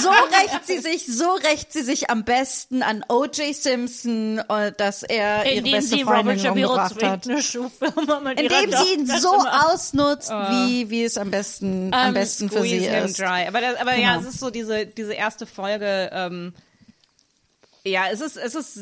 so 0.00 0.08
rächt 0.40 0.66
sie 0.66 0.78
sich, 0.78 1.06
so 1.06 1.30
rächt 1.32 1.72
sie 1.72 1.82
sich 1.82 2.08
am 2.08 2.24
besten 2.24 2.82
an 2.82 3.04
O.J. 3.08 3.54
Simpson, 3.54 4.38
äh, 4.48 4.72
dass 4.76 5.02
er 5.02 5.44
ihre 5.44 5.54
Indem 5.56 5.72
beste 5.72 5.96
sie 5.96 6.02
Robert 6.02 6.16
Freundin 6.24 6.38
Shapiro 6.38 6.68
umgebracht 6.70 7.02
hat. 7.02 7.28
eine 7.28 7.42
Schuhfirma 7.42 8.20
mit 8.20 8.40
Indem 8.40 8.70
sie 8.72 8.94
ihn 8.94 9.06
so 9.06 9.34
ausnutzt, 9.70 10.30
wie 10.30 10.88
wie 10.90 11.04
es 11.04 11.18
am 11.18 11.30
besten 11.30 11.92
am 11.92 12.08
Ähm, 12.08 12.14
besten 12.14 12.48
für 12.50 12.62
sie 12.62 12.86
ist. 12.86 13.18
Dry. 13.18 13.46
Aber, 13.48 13.60
das, 13.60 13.76
aber 13.76 13.96
ja, 13.96 14.14
Genau. 14.16 14.28
es 14.28 14.34
ist 14.34 14.40
so 14.40 14.50
diese, 14.50 14.86
diese 14.86 15.12
erste 15.14 15.44
Folge. 15.46 16.08
Ähm, 16.12 16.54
ja, 17.82 18.04
es 18.12 18.20
ist, 18.20 18.36
es 18.36 18.54
ist, 18.54 18.78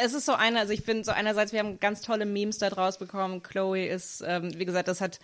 es 0.00 0.14
ist 0.14 0.26
so 0.26 0.32
eine, 0.32 0.60
also 0.60 0.72
ich 0.72 0.82
finde 0.82 1.04
so 1.04 1.12
einerseits, 1.12 1.52
wir 1.52 1.60
haben 1.60 1.78
ganz 1.80 2.00
tolle 2.02 2.24
Memes 2.26 2.58
da 2.58 2.70
draus 2.70 2.98
bekommen. 2.98 3.42
Chloe 3.42 3.86
ist, 3.86 4.22
ähm, 4.26 4.56
wie 4.58 4.64
gesagt, 4.64 4.88
das 4.88 5.00
hat, 5.00 5.18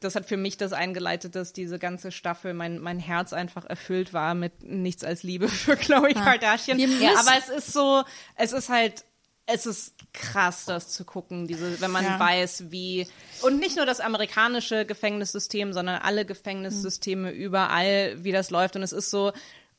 das 0.00 0.14
hat 0.14 0.26
für 0.26 0.36
mich 0.36 0.56
das 0.56 0.72
eingeleitet, 0.72 1.34
dass 1.34 1.52
diese 1.52 1.78
ganze 1.78 2.12
Staffel 2.12 2.54
mein, 2.54 2.78
mein 2.78 2.98
Herz 2.98 3.32
einfach 3.32 3.64
erfüllt 3.64 4.12
war 4.12 4.34
mit 4.34 4.62
nichts 4.62 5.04
als 5.04 5.22
Liebe 5.22 5.48
für 5.48 5.76
Chloe 5.76 6.14
Kardashian. 6.14 6.78
Wir 6.78 6.88
Ja, 7.00 7.14
aber 7.18 7.32
es 7.38 7.48
ist 7.48 7.72
so, 7.72 8.02
es 8.36 8.52
ist 8.52 8.68
halt, 8.68 9.04
es 9.46 9.66
ist 9.66 9.94
krass, 10.12 10.66
das 10.66 10.88
zu 10.90 11.04
gucken, 11.04 11.46
diese, 11.48 11.80
wenn 11.80 11.90
man 11.90 12.04
Ja. 12.04 12.18
weiß, 12.20 12.70
wie 12.70 13.06
und 13.42 13.58
nicht 13.58 13.76
nur 13.76 13.86
das 13.86 13.98
amerikanische 14.00 14.86
Gefängnissystem, 14.86 15.72
sondern 15.72 16.00
alle 16.00 16.24
Gefängnissysteme 16.24 17.30
überall, 17.32 18.22
wie 18.22 18.30
das 18.32 18.50
läuft. 18.50 18.76
Und 18.76 18.82
es 18.82 18.92
ist 18.92 19.10
so, 19.10 19.32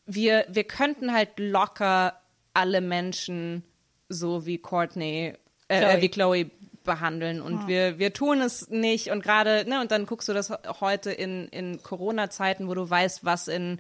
wir 0.06 0.46
wir 0.50 0.66
könnten 0.66 1.14
halt 1.14 1.40
locker 1.40 2.20
alle 2.54 2.82
Menschen 2.82 3.64
so 4.10 4.46
wie 4.46 4.58
Courtney, 4.58 5.34
äh, 5.68 5.80
Chloe. 5.80 5.92
äh, 5.94 6.02
wie 6.02 6.10
Chloe 6.10 6.52
behandeln 6.84 7.42
und 7.42 7.66
wir 7.68 7.98
wir 7.98 8.12
tun 8.14 8.42
es 8.42 8.68
nicht 8.70 9.10
und 9.10 9.24
gerade 9.24 9.64
ne 9.70 9.80
und 9.80 9.92
dann 9.92 10.06
guckst 10.06 10.28
du 10.28 10.34
das 10.34 10.52
heute 10.82 11.12
in 11.12 11.48
in 11.48 11.82
Corona 11.82 12.30
Zeiten, 12.30 12.68
wo 12.68 12.74
du 12.74 12.90
weißt, 12.90 13.24
was 13.24 13.48
in 13.48 13.80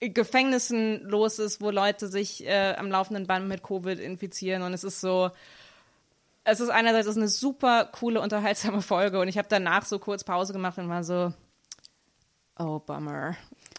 Gefängnissen 0.00 1.02
los 1.04 1.38
ist, 1.38 1.60
wo 1.60 1.70
Leute 1.70 2.08
sich 2.08 2.46
äh, 2.46 2.74
am 2.78 2.90
laufenden 2.90 3.26
Band 3.26 3.46
mit 3.48 3.62
Covid 3.62 3.98
infizieren 3.98 4.62
und 4.62 4.72
es 4.74 4.84
ist 4.84 5.00
so, 5.00 5.30
es 6.44 6.60
ist 6.60 6.68
einerseits 6.70 7.06
es 7.06 7.12
ist 7.12 7.18
eine 7.22 7.28
super 7.28 7.86
coole, 7.86 8.20
unterhaltsame 8.20 8.82
Folge 8.82 9.20
und 9.20 9.28
ich 9.28 9.36
habe 9.38 9.48
danach 9.50 9.84
so 9.84 9.98
kurz 9.98 10.24
Pause 10.24 10.52
gemacht 10.54 10.78
und 10.78 10.88
war 10.88 11.04
so, 11.04 11.32
oh 12.58 12.78
Bummer. 12.80 13.36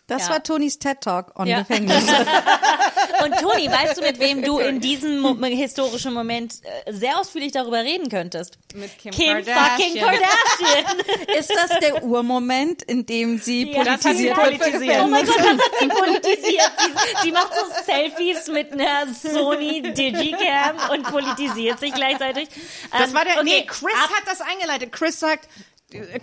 Das 0.07 0.27
Ja. 0.27 0.33
war 0.35 0.43
Tonis 0.43 0.77
TED 0.79 1.01
Talk 1.01 1.37
on 1.39 1.47
Ja. 1.47 1.59
Gefängnis. 1.59 2.05
Und 3.23 3.33
Toni, 3.39 3.69
weißt 3.71 3.97
du, 3.97 4.01
mit 4.01 4.19
wem 4.19 4.41
du 4.43 4.59
in 4.59 4.79
diesem 4.79 5.19
Mo 5.19 5.35
historischen 5.45 6.13
Moment 6.13 6.55
äh, 6.85 6.91
sehr 6.91 7.19
ausführlich 7.19 7.51
darüber 7.51 7.81
reden 7.83 8.09
könntest? 8.09 8.57
Mit 8.73 8.97
Kim, 8.97 9.11
Kim 9.11 9.27
Kardashian. 9.45 9.65
fucking 9.69 10.01
Kardashian. 10.01 11.37
Ist 11.39 11.51
das 11.55 11.79
der 11.79 12.03
Urmoment, 12.03 12.83
in 12.83 13.05
dem 13.05 13.37
sie 13.37 13.71
Ja, 13.71 13.85
hat 13.85 14.01
sie 14.03 14.31
politisiert 14.31 14.37
wird? 14.37 14.59
politisiert. 14.59 15.01
Oh 15.03 15.07
mein 15.07 15.25
Gott, 15.25 15.37
das 15.37 15.45
hat 15.45 15.79
sie 15.79 15.87
politisiert. 15.87 16.71
Sie, 16.79 17.23
sie 17.23 17.31
macht 17.31 17.51
so 17.53 17.83
Selfies 17.85 18.47
mit 18.47 18.71
einer 18.73 19.13
Sony 19.13 19.81
Digicam 19.93 20.77
und 20.91 21.03
politisiert 21.03 21.79
sich 21.79 21.93
gleichzeitig. 21.93 22.49
Das 22.91 23.09
Ähm, 23.09 23.13
war 23.15 23.23
der, 23.25 23.35
okay, 23.35 23.43
nee, 23.43 23.65
Chris 23.65 23.93
ab- 23.95 24.09
hat 24.15 24.23
das 24.27 24.41
eingeleitet. 24.41 24.91
Chris 24.91 25.19
sagt, 25.19 25.47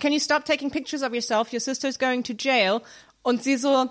can 0.00 0.12
you 0.12 0.18
stop 0.20 0.44
taking 0.44 0.70
pictures 0.70 1.02
of 1.02 1.12
yourself? 1.14 1.52
Your 1.52 1.60
sister's 1.60 1.98
going 1.98 2.22
to 2.24 2.32
jail. 2.34 2.80
Und 3.22 3.42
sie 3.42 3.56
so, 3.56 3.88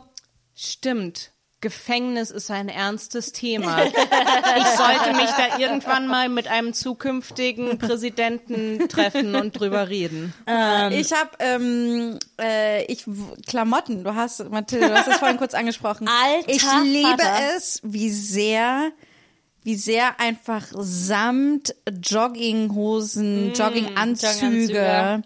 stimmt. 0.56 1.31
Gefängnis 1.62 2.32
ist 2.32 2.50
ein 2.52 2.70
ernstes 2.70 3.32
Thema. 3.32 3.78
Ich 4.58 4.66
sollte 4.78 5.16
mich 5.16 5.30
da 5.32 5.58
irgendwann 5.60 6.08
mal 6.08 6.28
mit 6.28 6.48
einem 6.48 6.74
zukünftigen 6.74 7.78
Präsidenten 7.78 8.90
treffen 8.90 9.36
und 9.36 9.58
drüber 9.58 9.88
reden. 9.88 10.34
Ich 10.92 11.14
habe 11.14 11.30
ähm, 11.40 12.20
äh, 12.40 12.84
ich 12.86 13.06
Klamotten. 13.48 14.04
Du 14.04 14.14
hast 14.16 14.50
Mathilde, 14.50 14.88
du 14.90 14.94
hast 14.94 15.08
das 15.08 15.18
vorhin 15.20 15.38
kurz 15.38 15.54
angesprochen. 15.54 16.08
Alter 16.10 16.50
ich 16.50 16.64
liebe 16.84 17.10
Vater. 17.24 17.56
es, 17.56 17.80
wie 17.84 18.10
sehr 18.10 18.92
wie 19.64 19.76
sehr 19.76 20.20
einfach 20.20 20.66
Samt 20.72 21.76
Jogginghosen, 22.04 23.54
Jogginganzüge 23.54 24.74
Jogginganzüge. 24.74 25.24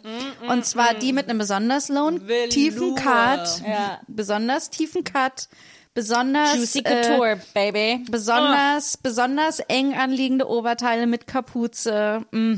und 0.50 0.66
zwar 0.66 0.94
die 0.94 1.14
mit 1.14 1.30
einem 1.30 1.40
besonders 1.40 1.90
tiefen 2.50 2.96
Cut, 2.96 3.62
Ja. 3.68 4.00
besonders 4.08 4.70
tiefen 4.70 5.04
Cut, 5.04 5.48
besonders 5.96 6.56
Juicy 6.56 6.80
äh, 6.80 7.02
Couture, 7.02 7.42
baby. 7.54 8.06
besonders 8.12 8.98
besonders 8.98 9.60
eng 9.62 9.96
anliegende 9.96 10.48
Oberteile 10.48 11.08
mit 11.08 11.26
Kapuze. 11.26 12.24
Mm. 12.32 12.56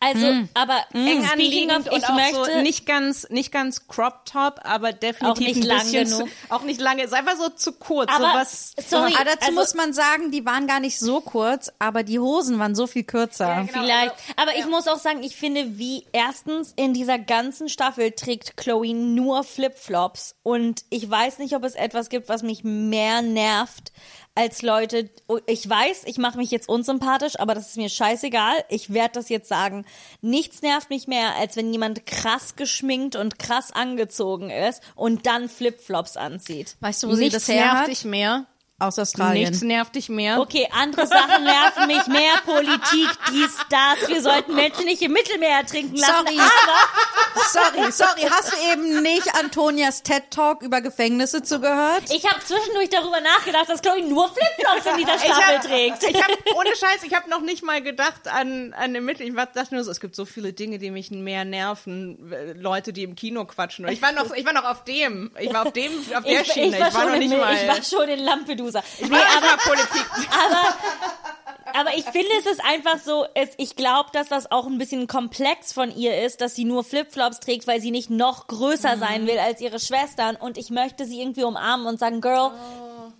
Also, 0.00 0.26
aber 0.54 0.84
Eng 0.92 1.24
speaking 1.24 1.24
of, 1.24 1.32
anliegend 1.32 1.88
und 1.90 1.96
ich 1.96 2.04
auch 2.04 2.14
möchte 2.14 2.44
so 2.54 2.60
nicht 2.60 2.86
ganz, 2.86 3.28
nicht 3.30 3.50
ganz 3.50 3.88
Crop 3.88 4.26
Top, 4.26 4.60
aber 4.62 4.92
definitiv 4.92 5.24
Auch 5.24 5.40
nicht 5.40 5.64
lang 5.64 5.90
genug. 5.90 6.28
Zu, 6.28 6.52
auch 6.54 6.62
nicht 6.62 6.80
lange, 6.80 7.02
ist 7.02 7.14
einfach 7.14 7.36
so 7.36 7.48
zu 7.48 7.72
kurz. 7.72 8.10
Aber, 8.12 8.28
so 8.28 8.34
was, 8.34 8.74
sorry, 8.86 9.14
Aber 9.14 9.24
dazu 9.24 9.48
also- 9.48 9.52
muss 9.60 9.74
man 9.74 9.92
sagen, 9.92 10.30
die 10.30 10.44
waren 10.44 10.66
gar 10.66 10.80
nicht 10.80 10.98
so 10.98 11.20
kurz, 11.20 11.72
aber 11.78 12.02
die 12.02 12.18
Hosen 12.18 12.58
waren 12.58 12.74
so 12.74 12.86
viel 12.86 13.04
kürzer. 13.04 13.66
Vielleicht. 13.72 14.14
Aber 14.36 14.56
ich 14.58 14.66
muss 14.66 14.86
auch 14.88 14.98
sagen, 14.98 15.22
ich 15.22 15.36
finde, 15.36 15.78
wie 15.78 16.04
erstens 16.12 16.74
in 16.76 16.92
dieser 16.92 17.18
ganzen 17.18 17.70
Staffel 17.70 18.12
trägt 18.12 18.58
Chloe 18.58 18.92
nur 18.94 19.42
Flipflops 19.42 20.36
und 20.42 20.84
ich 20.90 21.08
weiß 21.08 21.38
nicht, 21.38 21.54
ob 21.54 21.64
es 21.64 21.74
etwas 21.74 22.10
gibt, 22.10 22.28
was 22.28 22.42
mich 22.42 22.62
mehr 22.74 23.22
nervt 23.22 23.92
als 24.34 24.62
Leute. 24.62 25.10
oh, 25.28 25.38
Ich 25.46 25.68
weiß, 25.68 26.02
ich 26.06 26.18
mache 26.18 26.38
mich 26.38 26.50
jetzt 26.50 26.68
unsympathisch, 26.68 27.38
aber 27.38 27.54
das 27.54 27.68
ist 27.68 27.76
mir 27.76 27.88
scheißegal. 27.88 28.64
Ich 28.68 28.92
werde 28.92 29.14
das 29.14 29.28
jetzt 29.28 29.48
sagen. 29.48 29.84
Nichts 30.20 30.62
nervt 30.62 30.90
mich 30.90 31.06
mehr, 31.06 31.36
als 31.36 31.56
wenn 31.56 31.72
jemand 31.72 32.06
krass 32.06 32.56
geschminkt 32.56 33.16
und 33.16 33.38
krass 33.38 33.70
angezogen 33.70 34.50
ist 34.50 34.82
und 34.96 35.26
dann 35.26 35.48
Flipflops 35.48 36.16
anzieht. 36.16 36.76
Weißt 36.80 37.02
du, 37.02 37.08
wo 37.08 37.14
sie 37.14 37.24
nichts 37.24 37.46
das 37.46 37.48
her 37.48 37.64
nervt 37.64 37.80
hat? 37.82 37.88
dich 37.88 38.04
mehr. 38.04 38.46
Aus 38.84 38.98
Australien. 38.98 39.48
Nichts 39.48 39.62
nervt 39.62 39.94
dich 39.94 40.08
mehr. 40.08 40.40
Okay, 40.40 40.68
andere 40.72 41.06
Sachen 41.06 41.44
nerven 41.44 41.86
mich 41.86 42.06
mehr. 42.06 42.32
Politik, 42.44 43.08
dies, 43.30 43.56
das. 43.70 44.08
Wir 44.08 44.22
sollten 44.22 44.54
Menschen 44.54 44.84
nicht 44.84 45.02
im 45.02 45.12
Mittelmeer 45.12 45.58
ertrinken 45.58 45.96
lassen. 45.96 46.12
Sorry. 46.26 46.38
Aber 46.38 47.44
Sorry, 47.50 47.92
sorry, 47.92 48.22
hast 48.30 48.52
du 48.52 48.56
eben 48.72 49.02
nicht 49.02 49.34
Antonias 49.34 50.02
TED 50.02 50.30
Talk 50.30 50.62
über 50.62 50.80
Gefängnisse 50.80 51.42
zugehört? 51.42 52.04
Ich 52.12 52.24
habe 52.30 52.40
zwischendurch 52.44 52.88
darüber 52.90 53.20
nachgedacht, 53.20 53.68
dass 53.68 53.82
Chloe 53.82 54.02
nur 54.02 54.28
Flipflops 54.28 54.86
in 54.86 54.96
dieser 54.98 55.16
Ich 55.16 55.22
Staffel 55.22 55.56
hab, 55.58 55.62
trägt. 55.64 56.02
ich 56.04 56.22
habe 56.22 56.32
ohne 56.56 56.70
Scheiß, 56.76 57.02
ich 57.04 57.14
habe 57.14 57.28
noch 57.30 57.40
nicht 57.40 57.62
mal 57.64 57.82
gedacht 57.82 58.28
an 58.28 58.72
an 58.74 58.94
den 58.94 59.04
Mittel. 59.04 59.26
Ich 59.26 59.34
war- 59.36 59.46
dachte 59.46 59.74
nur 59.74 59.84
so, 59.84 59.90
es 59.90 60.00
gibt 60.00 60.14
so 60.16 60.24
viele 60.24 60.52
Dinge, 60.52 60.78
die 60.78 60.90
mich 60.90 61.10
mehr 61.10 61.44
nerven, 61.44 62.32
äh, 62.32 62.52
Leute, 62.52 62.92
die 62.92 63.02
im 63.02 63.14
Kino 63.16 63.44
quatschen. 63.44 63.84
Und 63.84 63.92
ich 63.92 64.00
war 64.02 64.12
noch, 64.12 64.32
ich 64.32 64.44
war 64.46 64.52
noch 64.52 64.64
auf 64.64 64.84
dem, 64.84 65.30
ich 65.38 65.52
war 65.52 65.66
auf 65.66 65.72
dem, 65.72 65.92
auf 66.16 66.24
der 66.24 66.40
Ich, 66.42 66.52
Schiene. 66.52 66.76
ich, 66.76 66.80
war 66.82 66.90
schon 66.92 67.06
noch 67.06 67.14
in, 67.14 67.18
nicht 67.28 67.36
mal. 67.36 67.54
ich 67.54 67.68
war 67.68 67.82
schon 67.82 68.08
in 68.08 68.20
Lampedusa. 68.20 68.73
Ich 68.98 69.10
war 69.10 69.18
einfach 69.18 69.58
Politik. 69.64 70.06
Aber 71.76 71.92
ich 71.96 72.04
finde, 72.04 72.28
es 72.38 72.46
ist 72.46 72.64
einfach 72.64 72.98
so, 72.98 73.26
es, 73.34 73.50
ich 73.56 73.74
glaube, 73.74 74.08
dass 74.12 74.28
das 74.28 74.50
auch 74.52 74.66
ein 74.66 74.78
bisschen 74.78 75.08
komplex 75.08 75.72
von 75.72 75.94
ihr 75.94 76.22
ist, 76.24 76.40
dass 76.40 76.54
sie 76.54 76.64
nur 76.64 76.84
Flipflops 76.84 77.40
trägt, 77.40 77.66
weil 77.66 77.80
sie 77.80 77.90
nicht 77.90 78.10
noch 78.10 78.46
größer 78.46 78.96
sein 78.96 79.26
will 79.26 79.38
als 79.38 79.60
ihre 79.60 79.80
Schwestern. 79.80 80.36
Und 80.36 80.56
ich 80.56 80.70
möchte 80.70 81.04
sie 81.04 81.20
irgendwie 81.20 81.42
umarmen 81.42 81.86
und 81.86 81.98
sagen, 81.98 82.20
Girl, 82.20 82.52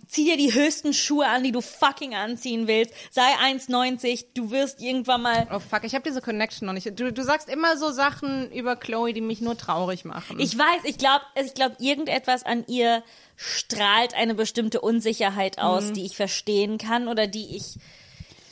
zieh 0.07 0.25
dir 0.25 0.37
die 0.37 0.53
höchsten 0.53 0.93
Schuhe 0.93 1.27
an, 1.27 1.43
die 1.43 1.51
du 1.51 1.61
fucking 1.61 2.15
anziehen 2.15 2.67
willst. 2.67 2.93
Sei 3.11 3.21
1,90, 3.43 4.25
du 4.33 4.51
wirst 4.51 4.81
irgendwann 4.81 5.21
mal... 5.21 5.47
Oh 5.53 5.59
fuck, 5.59 5.83
ich 5.83 5.93
habe 5.95 6.03
diese 6.07 6.21
Connection 6.21 6.65
noch 6.65 6.73
nicht. 6.73 6.99
Du, 6.99 7.11
du 7.11 7.23
sagst 7.23 7.49
immer 7.49 7.77
so 7.77 7.91
Sachen 7.91 8.51
über 8.51 8.75
Chloe, 8.75 9.13
die 9.13 9.21
mich 9.21 9.41
nur 9.41 9.57
traurig 9.57 10.05
machen. 10.05 10.39
Ich 10.39 10.57
weiß, 10.57 10.83
ich 10.85 10.97
glaube, 10.97 11.23
ich 11.43 11.53
glaube, 11.53 11.75
irgendetwas 11.79 12.43
an 12.43 12.63
ihr 12.67 13.03
strahlt 13.35 14.13
eine 14.13 14.35
bestimmte 14.35 14.81
Unsicherheit 14.81 15.59
aus, 15.59 15.91
die 15.93 16.05
ich 16.05 16.15
verstehen 16.15 16.77
kann 16.77 17.07
oder 17.07 17.27
die 17.27 17.55
ich 17.55 17.75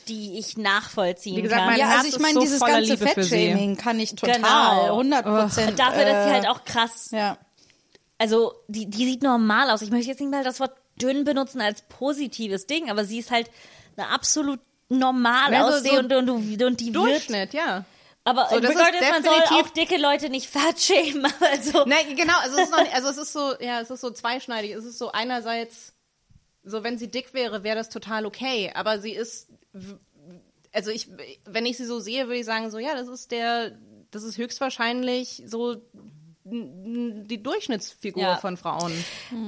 die 0.06 0.38
ich 0.38 0.58
nachvollziehen 0.58 1.36
Wie 1.38 1.40
gesagt, 1.42 1.60
kann. 1.62 1.70
mein 1.70 1.78
Ja, 1.78 1.88
Herz 1.88 2.04
also 2.04 2.16
ich 2.16 2.22
meine, 2.22 2.34
so 2.34 2.40
dieses 2.40 2.60
ganze. 2.60 2.98
Fettshaming 2.98 3.78
kann 3.78 3.98
ich 3.98 4.14
total, 4.14 4.34
Genau. 4.36 4.84
100 4.98 5.24
Prozent. 5.24 5.78
Dafür, 5.78 6.04
dass 6.04 6.24
sie 6.24 6.30
äh, 6.30 6.34
halt 6.34 6.46
auch 6.48 6.62
krass 6.66 7.08
Ja. 7.10 7.38
also 8.18 8.52
die, 8.68 8.84
die 8.84 9.06
sieht 9.06 9.22
normal 9.22 9.70
aus. 9.70 9.80
Ich 9.80 9.90
möchte 9.90 10.08
jetzt 10.10 10.20
nicht 10.20 10.30
mal 10.30 10.44
das 10.44 10.60
Wort 10.60 10.72
dünn 11.00 11.24
benutzen 11.24 11.60
als 11.60 11.82
positives 11.82 12.66
Ding, 12.66 12.90
aber 12.90 13.04
sie 13.04 13.18
ist 13.18 13.30
halt 13.30 13.50
eine 13.96 14.08
absolut 14.08 14.60
normal 14.88 15.52
Ja, 15.52 15.70
so- 15.70 15.76
aussehende 15.78 16.14
so 16.16 16.18
und, 16.20 16.30
und, 16.30 16.62
und 16.62 16.80
die 16.80 16.86
wird. 16.86 16.96
Durchschnitt, 16.96 17.54
ja. 17.54 17.84
Aber 18.26 18.48
So, 18.48 18.56
bedeutet, 18.56 19.00
man 19.10 19.22
soll 19.22 19.34
auch 19.60 19.68
dicke 19.70 19.98
Leute 19.98 20.30
nicht 20.30 20.48
fat 20.48 20.80
schämen. 20.80 21.30
Also, 21.40 21.84
Nein, 21.84 22.16
genau, 22.16 22.38
also 22.40 22.56
es 22.58 22.68
ist 22.70 22.76
nicht, 22.78 22.94
also 22.94 23.08
es 23.08 23.18
ist 23.18 23.32
so, 23.34 23.54
ja, 23.60 23.80
es 23.80 23.90
ist 23.90 24.00
so 24.00 24.10
zweischneidig. 24.10 24.70
Es 24.72 24.84
ist 24.86 24.96
so 24.98 25.12
einerseits, 25.12 25.92
so 26.62 26.82
wenn 26.82 26.96
sie 26.96 27.08
dick 27.10 27.34
wäre, 27.34 27.64
wäre 27.64 27.76
das 27.76 27.90
total 27.90 28.24
okay, 28.24 28.72
aber 28.74 28.98
sie 28.98 29.12
ist, 29.12 29.48
also 30.72 30.90
ich, 30.90 31.08
wenn 31.44 31.66
ich 31.66 31.76
sie 31.76 31.84
so 31.84 32.00
sehe, 32.00 32.26
würde 32.26 32.38
ich 32.38 32.46
sagen 32.46 32.70
so, 32.70 32.78
ja, 32.78 32.94
das 32.94 33.08
ist 33.08 33.30
der, 33.30 33.72
das 34.10 34.22
ist 34.22 34.38
höchstwahrscheinlich 34.38 35.42
so 35.46 35.76
die 36.46 37.42
Durchschnittsfigur 37.42 38.22
Ja. 38.22 38.36
von 38.36 38.56
Frauen. 38.56 38.92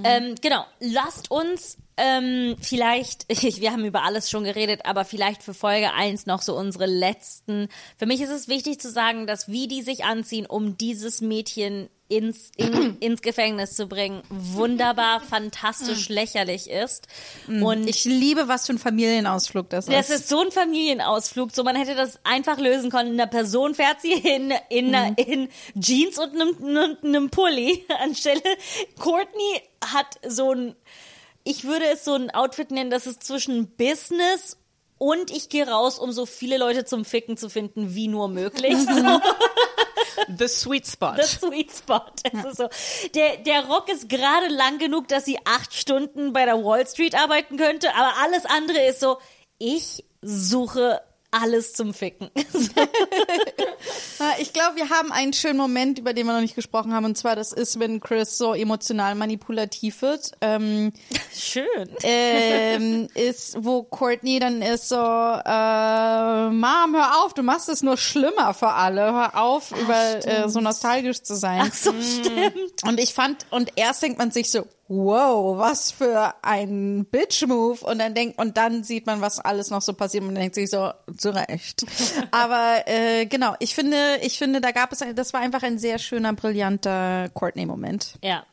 ähm, 0.05 0.35
genau, 0.41 0.65
lasst 0.81 1.31
uns 1.31 1.77
ähm, 1.99 2.57
vielleicht, 2.61 3.25
ich, 3.29 3.61
wir 3.61 3.73
haben 3.73 3.85
über 3.85 4.03
alles 4.03 4.31
schon 4.31 4.45
geredet, 4.45 4.81
aber 4.85 5.05
vielleicht 5.05 5.43
für 5.43 5.55
Folge 5.55 5.93
1 5.93 6.27
noch 6.27 6.43
so 6.43 6.57
unsere 6.57 6.87
letzten. 6.87 7.69
Für 7.99 8.07
mich 8.07 8.21
ist 8.23 8.31
es 8.31 8.49
wichtig 8.49 8.81
zu 8.81 8.91
sagen, 8.91 9.27
dass 9.27 9.49
wie 9.49 9.69
die 9.69 9.83
sich 9.83 10.05
anziehen, 10.05 10.47
um 10.47 10.79
dieses 10.79 11.21
Mädchen 11.21 11.89
ins, 12.09 12.53
in, 12.57 12.99
ins 13.01 13.21
Gefängnis 13.21 13.75
zu 13.75 13.87
bringen, 13.87 14.23
wunderbar, 14.29 15.21
fantastisch, 15.21 16.09
lächerlich 16.09 16.71
ist. 16.71 17.09
Und 17.49 17.89
Ich 17.89 18.05
liebe, 18.05 18.47
was 18.49 18.67
für 18.67 18.75
ein 18.75 18.79
Familienausflug 18.79 19.69
das, 19.71 19.87
Das 19.87 20.11
ist. 20.11 20.21
ist 20.21 20.29
so 20.29 20.41
ein 20.41 20.53
Familienausflug. 20.53 21.51
So, 21.53 21.65
man 21.65 21.75
hätte 21.75 21.95
das 21.97 22.21
einfach 22.25 22.59
lösen 22.59 22.91
können. 22.91 23.19
Eine 23.19 23.27
Person 23.27 23.75
fährt 23.75 24.01
sie 24.01 24.13
in, 24.13 24.53
in, 24.69 24.95
in 25.17 25.49
Jeans 25.79 26.19
und 26.19 26.35
einem, 26.35 26.57
einem, 26.63 26.97
einem 27.03 27.31
Pulli 27.31 27.85
anstelle. 28.01 28.41
Courtney 29.01 29.63
hat 29.85 30.19
so 30.27 30.53
ein, 30.53 30.77
ich 31.43 31.65
würde 31.65 31.87
es 31.93 32.05
so 32.05 32.15
ein 32.15 32.31
Outfit 32.31 32.71
nennen, 32.71 32.91
das 32.91 33.07
ist 33.07 33.25
zwischen 33.25 33.69
Business 33.77 34.57
und 34.99 35.31
ich 35.31 35.49
gehe 35.49 35.69
raus, 35.69 35.99
um 35.99 36.13
so 36.13 36.25
viele 36.25 36.57
Leute 36.57 36.85
zum 36.85 37.05
Ficken 37.05 37.37
zu 37.37 37.49
finden, 37.51 37.95
wie 37.95 38.07
nur 38.09 38.29
möglich. 38.29 38.75
So. 38.87 39.21
The 40.39 40.49
Sweet 40.49 40.87
Spot. 40.87 41.17
The 41.17 41.23
Sweet 41.23 41.73
Spot. 41.73 42.07
Ist 42.33 42.57
so. 42.57 42.69
Der, 43.15 43.39
der 43.39 43.67
Rock 43.67 43.89
ist 43.91 44.09
gerade 44.09 44.49
lang 44.49 44.79
genug, 44.79 45.09
dass 45.09 45.25
sie 45.25 45.39
acht 45.45 45.75
Stunden 45.75 46.33
bei 46.33 46.45
der 46.45 46.65
Wall 46.65 46.87
Street 46.87 47.15
arbeiten 47.15 47.57
könnte, 47.57 47.95
aber 47.95 48.13
alles 48.23 48.45
andere 48.47 48.87
ist 48.87 49.01
so, 49.01 49.19
ich 49.59 50.05
suche 50.23 51.01
alles 51.31 51.73
zum 51.75 51.93
Ficken. 51.93 52.31
Ich 54.39 54.53
glaube, 54.53 54.77
wir 54.77 54.91
haben 54.91 55.13
einen 55.13 55.33
schönen 55.33 55.59
Moment, 55.59 55.99
über 55.99 56.13
den 56.13 56.27
wir 56.27 56.33
noch 56.33 56.41
nicht 56.41 56.55
gesprochen 56.55 56.95
haben, 56.95 57.05
und 57.05 57.17
zwar 57.17 57.37
das 57.37 57.53
ist, 57.53 57.79
wenn 57.79 58.01
Chris 58.01 58.39
so 58.39 58.55
emotional 58.55 59.15
manipulativ 59.15 60.03
wird. 60.03 60.33
Ähm, 60.41 60.93
Schön. 61.35 61.89
ähm, 62.03 63.09
ist, 63.15 63.57
wo 63.65 63.83
Courtney 63.83 64.39
dann 64.39 64.63
ist 64.63 64.89
so, 64.89 64.97
äh, 64.97 66.51
Mom, 66.51 66.95
hör 66.95 67.25
auf, 67.25 67.35
du 67.35 67.43
machst 67.43 67.69
es 67.69 67.83
nur 67.83 67.97
schlimmer 67.97 68.55
für 68.55 68.71
alle. 68.71 69.13
Hör 69.13 69.41
auf, 69.41 69.73
über 69.73 70.27
äh, 70.27 70.49
so 70.49 70.61
nostalgisch 70.61 71.23
zu 71.23 71.35
sein. 71.37 71.63
Ach 71.65 71.75
so, 71.75 71.93
stimmt. 71.93 72.83
Und 72.85 73.01
ich 73.01 73.15
fand, 73.15 73.47
und 73.51 73.73
erst 73.77 74.03
denkt 74.03 74.19
man 74.19 74.31
sich 74.31 74.51
so, 74.51 74.67
wow, 74.89 75.59
was 75.59 75.91
für 75.91 76.35
ein 76.43 77.07
Bitch-Move. 77.07 77.85
Und 77.85 77.99
dann 77.99 78.15
denkt, 78.15 78.39
und 78.39 78.57
dann 78.57 78.85
sieht 78.85 79.07
man, 79.07 79.21
was 79.21 79.41
alles 79.41 79.71
noch 79.71 79.83
so 79.83 79.93
passiert 79.93 80.25
und 80.25 80.35
denkt 80.35 80.55
sich 80.55 80.71
so, 80.71 80.93
zu 81.17 81.35
Recht. 81.35 81.85
Aber 82.31 82.83
äh, 82.87 83.27
genau, 83.27 83.55
ich 83.59 83.75
finde, 83.75 84.19
ich 84.23 84.39
finde, 84.39 84.61
da 84.61 84.71
gab 84.71 84.93
es, 84.93 85.03
ein, 85.03 85.15
das 85.15 85.33
war 85.33 85.41
einfach 85.41 85.63
ein 85.63 85.79
sehr 85.79 85.99
schöner, 85.99 86.33
brillanter 86.33 87.29
Courtney-Moment. 87.35 88.15
Ja. 88.23 88.45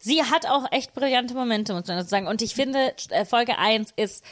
Sie 0.00 0.22
hat 0.24 0.46
auch 0.46 0.64
echt 0.72 0.94
brillante 0.94 1.34
Momente, 1.34 1.74
muss 1.74 1.86
man 1.86 2.04
sagen. 2.04 2.26
Und 2.26 2.42
ich 2.42 2.54
finde, 2.54 2.92
äh, 3.10 3.24
Folge 3.24 3.56
1 3.56 3.92
ist 3.94 4.24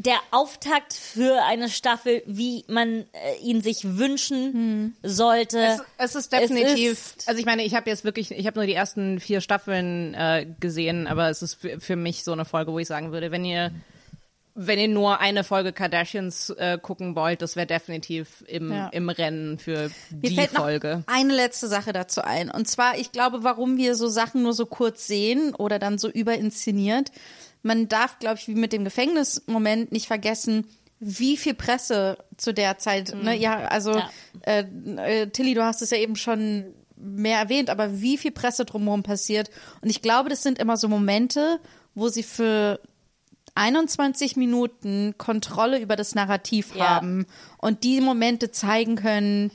der 0.00 0.18
Auftakt 0.30 0.92
für 0.94 1.42
eine 1.44 1.68
Staffel, 1.68 2.22
wie 2.24 2.64
man 2.68 3.04
äh, 3.12 3.36
ihn 3.42 3.62
sich 3.62 3.80
wünschen 3.98 4.94
sollte. 5.02 5.58
Es, 5.98 6.14
es 6.14 6.14
ist 6.14 6.32
definitiv, 6.32 6.92
ist- 6.92 7.28
also 7.28 7.40
ich 7.40 7.46
meine, 7.46 7.64
ich 7.64 7.74
habe 7.74 7.90
jetzt 7.90 8.04
wirklich, 8.04 8.30
ich 8.30 8.46
habe 8.46 8.60
nur 8.60 8.66
die 8.66 8.74
ersten 8.74 9.18
vier 9.18 9.40
Staffeln 9.40 10.14
äh, 10.14 10.46
gesehen, 10.60 11.08
aber 11.08 11.30
es 11.30 11.42
ist 11.42 11.54
für, 11.54 11.80
für 11.80 11.96
mich 11.96 12.22
so 12.22 12.30
eine 12.32 12.44
Folge, 12.44 12.72
wo 12.72 12.78
ich 12.78 12.86
sagen 12.86 13.10
würde, 13.10 13.32
wenn 13.32 13.44
ihr 13.44 13.72
wenn 14.60 14.80
ihr 14.80 14.88
nur 14.88 15.20
eine 15.20 15.44
Folge 15.44 15.72
Kardashians 15.72 16.50
äh, 16.50 16.78
gucken 16.82 17.14
wollt, 17.14 17.42
das 17.42 17.54
wäre 17.54 17.68
definitiv 17.68 18.42
im, 18.48 18.72
Ja. 18.72 18.88
im 18.88 19.08
Rennen 19.08 19.58
für 19.60 19.88
Mir 20.10 20.30
die 20.30 20.34
fällt 20.34 20.52
noch 20.52 20.62
Folge. 20.62 21.04
eine 21.06 21.32
letzte 21.32 21.68
Sache 21.68 21.92
dazu 21.92 22.22
ein. 22.22 22.50
Und 22.50 22.66
zwar, 22.66 22.98
ich 22.98 23.12
glaube, 23.12 23.44
warum 23.44 23.76
wir 23.76 23.94
so 23.94 24.08
Sachen 24.08 24.42
nur 24.42 24.52
so 24.54 24.66
kurz 24.66 25.06
sehen 25.06 25.54
oder 25.54 25.78
dann 25.78 25.96
so 25.98 26.08
überinszeniert. 26.08 27.12
Man 27.62 27.88
darf, 27.88 28.18
glaube 28.18 28.36
ich, 28.38 28.48
wie 28.48 28.54
mit 28.54 28.72
dem 28.72 28.84
Gefängnismoment 28.84 29.92
nicht 29.92 30.06
vergessen, 30.06 30.66
wie 31.00 31.36
viel 31.36 31.54
Presse 31.54 32.18
zu 32.36 32.52
der 32.52 32.78
Zeit, 32.78 33.14
ne, 33.14 33.36
ja, 33.36 33.58
also 33.66 33.92
Ja. 33.98 34.10
Äh, 34.42 34.64
äh, 34.96 35.26
Tilly, 35.30 35.54
du 35.54 35.64
hast 35.64 35.80
es 35.82 35.90
ja 35.90 35.98
eben 35.98 36.16
schon 36.16 36.74
mehr 36.96 37.38
erwähnt, 37.38 37.70
aber 37.70 38.00
wie 38.00 38.18
viel 38.18 38.32
Presse 38.32 38.64
drumherum 38.64 39.04
passiert. 39.04 39.50
Und 39.80 39.90
ich 39.90 40.02
glaube, 40.02 40.28
das 40.28 40.42
sind 40.42 40.58
immer 40.58 40.76
so 40.76 40.88
Momente, 40.88 41.60
wo 41.94 42.08
sie 42.08 42.24
für 42.24 42.80
21 43.54 44.36
Minuten 44.36 45.14
Kontrolle 45.18 45.80
über 45.80 45.96
das 45.96 46.14
Narrativ 46.14 46.74
Ja. 46.74 46.88
haben 46.90 47.26
und 47.58 47.84
die 47.84 48.00
Momente 48.00 48.50
zeigen 48.50 48.96
können, 48.96 49.50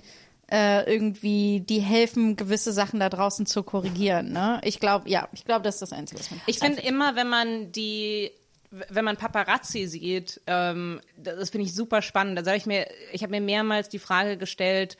äh, 0.53 0.83
irgendwie, 0.83 1.61
die 1.61 1.79
helfen, 1.79 2.35
gewisse 2.35 2.71
Sachen 2.73 2.99
da 2.99 3.09
draußen 3.09 3.47
zu 3.47 3.63
korrigieren. 3.63 4.31
Ne? 4.31 4.61
Ich 4.63 4.79
glaube, 4.79 5.09
ja, 5.09 5.27
ich 5.33 5.45
glaube, 5.45 5.63
das 5.63 5.75
ist 5.75 5.81
das 5.81 5.93
Einzige, 5.93 6.19
was 6.19 6.29
man. 6.29 6.41
Ich 6.45 6.59
finde 6.59 6.83
immer, 6.83 7.15
wenn 7.15 7.27
man 7.27 7.71
die, 7.71 8.31
wenn 8.69 9.03
man 9.03 9.17
Paparazzi 9.17 9.87
sieht, 9.87 10.41
ähm, 10.45 11.01
das, 11.17 11.39
das 11.39 11.49
finde 11.49 11.65
ich 11.65 11.73
super 11.73 12.03
spannend. 12.03 12.37
Da 12.37 12.43
sage 12.43 12.57
ich 12.57 12.67
mir, 12.67 12.87
ich 13.11 13.23
habe 13.23 13.31
mir 13.31 13.41
mehrmals 13.41 13.89
die 13.89 13.97
Frage 13.97 14.37
gestellt, 14.37 14.95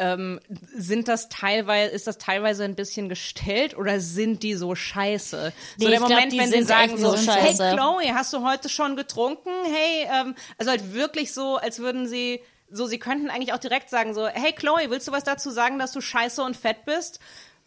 ähm, 0.00 0.40
sind 0.76 1.06
das 1.06 1.28
teilweise, 1.28 1.92
ist 1.92 2.08
das 2.08 2.18
teilweise 2.18 2.64
ein 2.64 2.74
bisschen 2.74 3.08
gestellt 3.08 3.76
oder 3.76 4.00
sind 4.00 4.42
die 4.42 4.54
so 4.54 4.74
scheiße? 4.74 5.52
Nee, 5.78 5.84
so 5.84 5.88
der 5.88 5.92
ich 5.92 5.98
glaub, 5.98 6.10
Moment, 6.10 6.32
die 6.32 6.38
wenn 6.38 6.50
sie 6.50 6.62
sagen 6.64 6.96
so, 6.96 7.14
so 7.14 7.32
hey. 7.32 7.54
Chloe, 7.54 8.12
hast 8.12 8.32
du 8.32 8.42
heute 8.42 8.68
schon 8.68 8.96
getrunken? 8.96 9.50
Hey, 9.72 10.08
ähm, 10.10 10.34
also 10.58 10.72
halt 10.72 10.94
wirklich 10.94 11.32
so, 11.32 11.58
als 11.58 11.78
würden 11.78 12.08
sie 12.08 12.40
so, 12.70 12.86
sie 12.86 12.98
könnten 12.98 13.30
eigentlich 13.30 13.52
auch 13.52 13.58
direkt 13.58 13.90
sagen 13.90 14.14
so, 14.14 14.26
hey 14.26 14.52
Chloe, 14.52 14.88
willst 14.90 15.08
du 15.08 15.12
was 15.12 15.24
dazu 15.24 15.50
sagen, 15.50 15.78
dass 15.78 15.92
du 15.92 16.00
scheiße 16.00 16.42
und 16.42 16.56
fett 16.56 16.84
bist? 16.84 17.20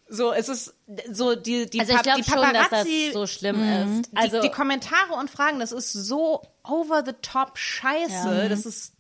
So, 0.08 0.34
es 0.34 0.50
ist 0.50 0.76
so 1.12 1.36
die 1.36 1.70
die, 1.70 1.80
Also 1.80 1.92
ich 1.94 1.98
Pa- 1.98 2.04
glaube 2.04 2.22
die 2.22 2.30
schon, 2.30 2.42
dass 2.42 2.54
das 2.54 2.70
Paparazzi 2.70 3.10
so 3.14 3.26
schlimm 3.26 3.62
ist. 3.64 4.10
Also 4.16 4.42
die, 4.42 4.48
die 4.50 4.54
Kommentare 4.54 5.14
und 5.14 5.30
Fragen, 5.30 5.60
das 5.60 5.72
ist 5.72 5.94
so 5.94 6.42
over 6.64 7.04
the 7.06 7.14
top 7.22 7.58
scheiße. 7.58 8.48
Das 8.50 8.66
ist 8.66 8.94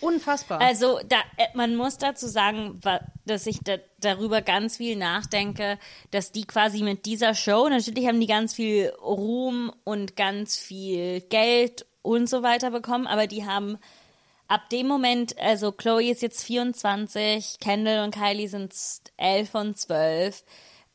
unfassbar. 0.00 0.60
Also 0.60 1.00
da, 1.08 1.16
äh, 1.36 1.46
man 1.54 1.76
muss 1.76 1.98
dazu 1.98 2.26
sagen, 2.26 2.80
dass 3.24 3.46
ich 3.46 3.60
da, 3.62 3.76
darüber 4.00 4.40
ganz 4.42 4.78
viel 4.78 4.96
nachdenke, 4.96 5.78
dass 6.10 6.32
die 6.32 6.44
quasi 6.44 6.82
mit 6.82 7.06
dieser 7.06 7.34
Show, 7.34 7.68
natürlich 7.68 8.06
haben 8.06 8.20
die 8.20 8.26
ganz 8.26 8.54
viel 8.54 8.88
Ruhm 9.00 9.72
und 9.84 10.16
ganz 10.16 10.56
viel 10.56 11.20
Geld 11.22 11.86
und 12.02 12.28
so 12.28 12.42
weiter 12.42 12.70
bekommen, 12.70 13.06
aber 13.06 13.26
die 13.26 13.46
haben 13.46 13.78
ab 14.48 14.68
dem 14.70 14.86
Moment, 14.86 15.38
also 15.38 15.72
Chloe 15.72 16.10
ist 16.10 16.22
jetzt 16.22 16.44
24, 16.44 17.58
Kendall 17.60 18.04
und 18.04 18.14
Kylie 18.14 18.48
sind 18.48 18.74
11 19.16 19.54
und 19.54 19.78
12. 19.78 20.44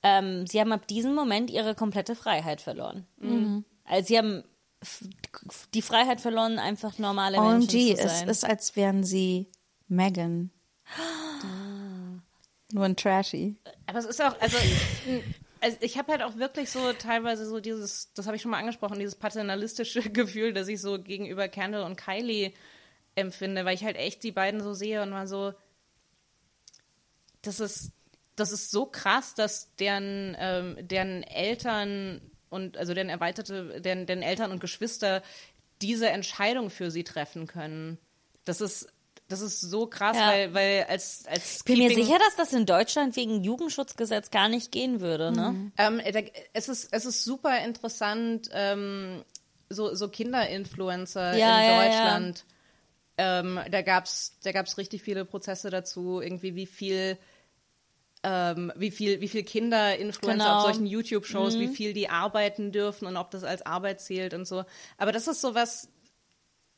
Ähm, 0.03 0.47
sie 0.47 0.59
haben 0.59 0.71
ab 0.71 0.87
diesem 0.87 1.13
Moment 1.13 1.49
ihre 1.49 1.75
komplette 1.75 2.15
Freiheit 2.15 2.61
verloren. 2.61 3.05
Also 3.85 4.07
sie 4.07 4.17
haben 4.17 4.43
die 5.73 5.81
Freiheit 5.81 6.21
verloren, 6.21 6.57
einfach 6.57 6.97
normale 6.97 7.39
Menschen 7.39 7.69
OMG, 7.69 7.95
zu 7.95 8.03
es 8.03 8.19
sein. 8.19 8.29
ist, 8.29 8.45
als 8.45 8.75
wären 8.75 9.03
sie 9.03 9.47
Megan. 9.87 10.51
Nur 12.73 12.85
ein 12.85 12.95
Trashy. 12.95 13.57
Aber 13.85 13.99
es 13.99 14.05
ist 14.05 14.21
auch, 14.21 14.39
also, 14.39 14.57
also 15.59 15.77
ich 15.81 15.97
habe 15.97 16.11
halt 16.13 16.23
auch 16.23 16.37
wirklich 16.37 16.69
so 16.69 16.93
teilweise 16.93 17.45
so 17.45 17.59
dieses, 17.59 18.13
das 18.13 18.25
habe 18.25 18.37
ich 18.37 18.41
schon 18.41 18.51
mal 18.51 18.59
angesprochen, 18.59 18.97
dieses 18.97 19.15
paternalistische 19.15 20.01
Gefühl, 20.09 20.53
dass 20.53 20.67
ich 20.67 20.81
so 20.81 20.99
gegenüber 20.99 21.47
Kendall 21.47 21.83
und 21.83 21.97
Kylie 21.97 22.53
empfinde, 23.15 23.65
weil 23.65 23.75
ich 23.75 23.83
halt 23.83 23.97
echt 23.97 24.23
die 24.23 24.31
beiden 24.31 24.61
so 24.61 24.73
sehe 24.73 25.01
und 25.01 25.09
mal 25.09 25.27
so, 25.27 25.53
das 27.41 27.59
ist, 27.59 27.91
das 28.35 28.51
ist 28.51 28.71
so 28.71 28.85
krass, 28.85 29.33
dass 29.35 29.75
deren, 29.77 30.35
ähm, 30.39 30.77
deren 30.81 31.23
Eltern 31.23 32.21
und 32.49 32.77
also 32.77 32.93
deren 32.93 33.09
erweiterte, 33.09 33.81
deren, 33.81 34.05
deren 34.05 34.21
Eltern 34.21 34.51
und 34.51 34.59
Geschwister 34.59 35.23
diese 35.81 36.09
Entscheidung 36.09 36.69
für 36.69 36.91
sie 36.91 37.03
treffen 37.03 37.47
können. 37.47 37.97
Das 38.45 38.61
ist, 38.61 38.87
das 39.27 39.41
ist 39.41 39.61
so 39.61 39.87
krass, 39.87 40.17
Ja. 40.17 40.27
weil, 40.29 40.53
weil 40.53 40.83
als, 40.89 41.25
als 41.25 41.57
Ich 41.57 41.63
bin 41.63 41.77
mir 41.79 41.89
Keeping- 41.89 42.05
sicher, 42.05 42.19
dass 42.19 42.35
das 42.35 42.53
in 42.53 42.65
Deutschland 42.65 43.15
wegen 43.15 43.43
Jugendschutzgesetz 43.43 44.29
gar 44.29 44.49
nicht 44.49 44.71
gehen 44.71 44.99
würde, 44.99 45.31
ne? 45.31 45.71
Ähm, 45.77 46.01
da, 46.11 46.19
es, 46.53 46.69
ist, 46.69 46.89
es 46.91 47.05
ist 47.05 47.23
super 47.23 47.57
interessant, 47.63 48.49
ähm, 48.53 49.23
so, 49.69 49.95
so 49.95 50.09
Kinderinfluencer 50.09 51.37
Ja, 51.37 51.59
in 51.61 51.65
ja, 51.65 51.83
ja. 51.85 52.33
Ähm, 53.17 53.59
da 53.69 53.81
gab's 53.81 54.37
da 54.43 54.51
gab's 54.51 54.77
richtig 54.77 55.01
viele 55.01 55.25
Prozesse 55.25 55.69
dazu, 55.69 56.21
irgendwie 56.21 56.55
wie 56.55 56.65
viel, 56.65 57.17
ähm, 58.23 58.71
wie 58.75 58.91
viel, 58.91 59.19
wie 59.21 59.27
viel 59.27 59.43
Kinderinfluencer 59.43 60.43
Genau. 60.45 60.57
auf 60.57 60.63
solchen 60.63 60.85
YouTube-Shows, 60.85 61.59
wie 61.59 61.67
viel 61.67 61.93
die 61.93 62.09
arbeiten 62.09 62.71
dürfen 62.71 63.07
und 63.07 63.17
ob 63.17 63.31
das 63.31 63.43
als 63.43 63.65
Arbeit 63.65 63.99
zählt 64.01 64.33
und 64.33 64.45
so. 64.47 64.63
Aber 64.97 65.11
das 65.11 65.27
ist 65.27 65.41
sowas. 65.41 65.89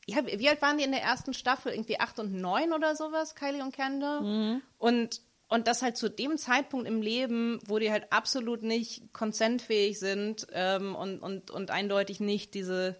Ja, 0.06 0.18
wie 0.26 0.48
alt 0.50 0.60
waren 0.60 0.76
die 0.76 0.84
in 0.84 0.92
der 0.92 1.02
ersten 1.02 1.32
Staffel? 1.32 1.72
Irgendwie 1.72 1.98
acht 1.98 2.18
und 2.18 2.34
neun 2.34 2.72
oder 2.74 2.94
sowas, 2.94 3.34
Kylie 3.34 3.62
und 3.62 3.74
Kendall? 3.74 4.60
Und, 4.76 5.22
und 5.48 5.66
das 5.66 5.80
halt 5.80 5.96
zu 5.96 6.10
dem 6.10 6.36
Zeitpunkt 6.36 6.86
im 6.86 7.00
Leben, 7.00 7.58
wo 7.66 7.78
die 7.78 7.90
halt 7.90 8.12
absolut 8.12 8.62
nicht 8.62 9.14
konsentfähig 9.14 9.98
sind 9.98 10.46
ähm, 10.52 10.94
und, 10.94 11.20
und, 11.20 11.50
und 11.50 11.70
eindeutig 11.70 12.20
nicht 12.20 12.52
diese, 12.52 12.96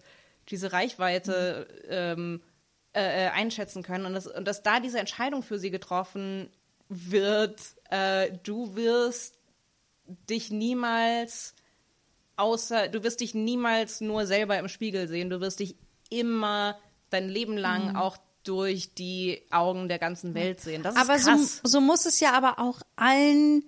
diese 0.48 0.72
Reichweite 0.72 1.66
ähm, 1.90 2.40
äh, 2.94 3.26
äh, 3.26 3.28
einschätzen 3.30 3.82
können. 3.82 4.06
Und, 4.06 4.14
das, 4.14 4.26
und 4.26 4.46
dass 4.46 4.62
da 4.62 4.80
diese 4.80 4.98
Entscheidung 4.98 5.42
für 5.42 5.58
sie 5.58 5.70
getroffen 5.70 6.48
wird, 6.88 7.60
äh, 7.90 8.30
du 8.42 8.74
wirst 8.76 9.34
dich 10.28 10.50
niemals 10.50 11.54
außer, 12.36 12.88
du 12.88 13.02
wirst 13.04 13.20
dich 13.20 13.34
niemals 13.34 14.00
nur 14.00 14.26
selber 14.26 14.58
im 14.58 14.68
Spiegel 14.68 15.08
sehen, 15.08 15.30
du 15.30 15.40
wirst 15.40 15.60
dich 15.60 15.76
immer 16.10 16.78
dein 17.10 17.28
Leben 17.28 17.56
lang 17.56 17.90
Mhm. 17.90 17.96
auch 17.96 18.16
durch 18.42 18.92
die 18.94 19.40
Augen 19.50 19.88
der 19.88 19.98
ganzen 19.98 20.34
Welt 20.34 20.60
sehen. 20.60 20.82
Das 20.82 20.96
Aber 20.96 21.18
so, 21.18 21.30
krass. 21.30 21.60
so 21.64 21.80
muss 21.80 22.04
es 22.04 22.20
ja 22.20 22.32
aber 22.32 22.58
auch 22.58 22.82
allen 22.96 23.64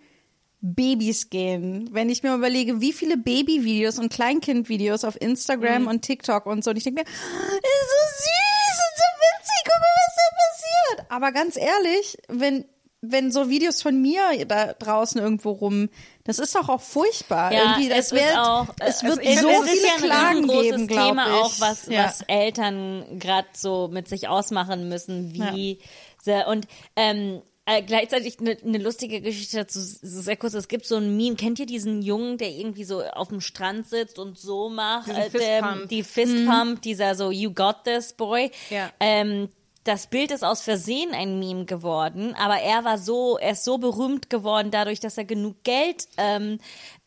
Babys 0.60 1.30
gehen. 1.30 1.88
Wenn 1.92 2.10
ich 2.10 2.22
mir 2.22 2.34
überlege, 2.34 2.80
wie 2.80 2.92
viele 2.92 3.16
Babyvideos 3.16 3.98
und 3.98 4.12
Kleinkindvideos 4.12 5.04
auf 5.04 5.18
Instagram 5.20 5.82
Mhm. 5.82 5.88
und 5.88 6.02
TikTok 6.02 6.44
und 6.46 6.62
so. 6.64 6.70
Und 6.70 6.76
ich 6.76 6.84
denke 6.84 7.00
mir, 7.00 7.04
das 7.04 7.14
ist 7.14 7.90
so 7.90 8.24
süß 8.24 8.45
Aber 11.08 11.32
ganz 11.32 11.56
ehrlich, 11.56 12.18
wenn, 12.28 12.64
wenn 13.00 13.30
so 13.30 13.48
Videos 13.48 13.82
von 13.82 14.00
mir 14.00 14.20
da 14.46 14.72
draußen 14.72 15.20
irgendwo 15.20 15.52
rum, 15.52 15.88
das 16.24 16.38
ist 16.38 16.54
doch 16.54 16.68
auch 16.68 16.80
furchtbar. 16.80 17.52
Irgendwie, 17.52 17.88
das 17.88 18.06
es 18.06 18.12
wird, 18.12 18.36
auch, 18.38 18.66
es 18.80 19.02
äh, 19.02 19.06
wird 19.08 19.22
ich 19.22 19.40
so 19.40 19.48
es 19.48 19.60
viele 19.70 19.74
ist 19.74 19.84
ja 19.84 19.94
ein 19.94 20.02
Klagen 20.02 20.48
geben, 20.48 20.86
glaube 20.88 21.08
Thema 21.08 21.26
ich. 21.26 21.32
auch, 21.32 21.52
was, 21.60 21.86
ja. 21.86 22.04
was 22.04 22.22
Eltern 22.22 23.18
gerade 23.18 23.48
so 23.54 23.88
mit 23.92 24.08
sich 24.08 24.28
ausmachen 24.28 24.88
müssen, 24.88 25.32
wie 25.34 25.78
sie, 26.22 26.44
und 26.48 26.66
ähm, 26.96 27.42
äh, 27.68 27.82
gleichzeitig 27.82 28.38
eine 28.40 28.56
ne 28.62 28.78
lustige 28.78 29.20
Geschichte 29.20 29.56
dazu, 29.58 29.80
sehr 29.80 30.36
kurz, 30.36 30.54
es 30.54 30.68
gibt 30.68 30.86
so 30.86 30.96
ein 30.96 31.16
Meme, 31.16 31.34
kennt 31.36 31.58
ihr 31.58 31.66
diesen 31.66 32.00
Jungen, 32.00 32.38
der 32.38 32.50
irgendwie 32.50 32.84
so 32.84 33.02
auf 33.02 33.28
dem 33.28 33.40
Strand 33.40 33.88
sitzt 33.88 34.18
und 34.20 34.38
so 34.38 34.68
macht, 34.68 35.08
äh, 35.08 35.30
der- 35.30 35.30
Fistpump. 35.30 35.88
die 35.88 36.02
Fistpump, 36.04 36.82
dieser 36.82 37.14
so 37.16 37.30
You 37.32 37.52
Got 37.52 37.84
This 37.84 38.12
Boy, 38.12 38.50
Ja. 38.70 38.90
ähm, 39.00 39.48
das 39.86 40.08
Bild 40.08 40.30
ist 40.32 40.44
aus 40.44 40.62
Versehen 40.62 41.12
ein 41.12 41.38
Meme 41.38 41.64
geworden, 41.64 42.34
aber 42.34 42.58
er 42.58 42.84
war 42.84 42.98
so, 42.98 43.38
er 43.38 43.52
ist 43.52 43.64
so 43.64 43.78
berühmt 43.78 44.28
geworden 44.30 44.70
dadurch, 44.70 45.00
dass 45.00 45.16
er 45.16 45.24
genug 45.24 45.62
Geld 45.62 46.08
ähm, 46.16 46.58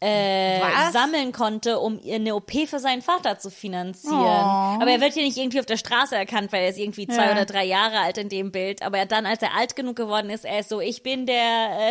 äh, 0.02 0.62
Was? 0.62 0.94
sammeln 0.94 1.34
konnte, 1.34 1.78
um 1.80 2.00
eine 2.10 2.34
OP 2.34 2.52
für 2.68 2.80
seinen 2.80 3.02
Vater 3.02 3.38
zu 3.38 3.50
finanzieren. 3.52 4.16
Oh. 4.16 4.82
Aber 4.82 4.88
er 4.90 5.02
wird 5.02 5.14
hier 5.14 5.24
nicht 5.24 5.38
irgendwie 5.38 5.60
auf 5.60 5.66
der 5.66 5.76
Straße 5.76 6.16
erkannt, 6.16 6.54
weil 6.54 6.64
er 6.64 6.70
ist 6.70 6.78
irgendwie 6.78 7.06
zwei 7.06 7.26
Ja. 7.26 7.32
oder 7.34 7.44
drei 7.46 7.66
Jahre 7.66 8.00
alt 8.00 8.18
in 8.18 8.30
dem 8.30 8.52
Bild. 8.54 8.82
Aber 8.82 8.98
er 8.98 9.06
dann, 9.06 9.26
als 9.26 9.42
er 9.42 9.56
alt 9.58 9.76
genug 9.76 9.98
geworden 9.98 10.30
ist, 10.30 10.46
er 10.46 10.60
ist 10.60 10.70
so, 10.70 10.80
ich 10.80 11.04
bin 11.04 11.26
der 11.26 11.36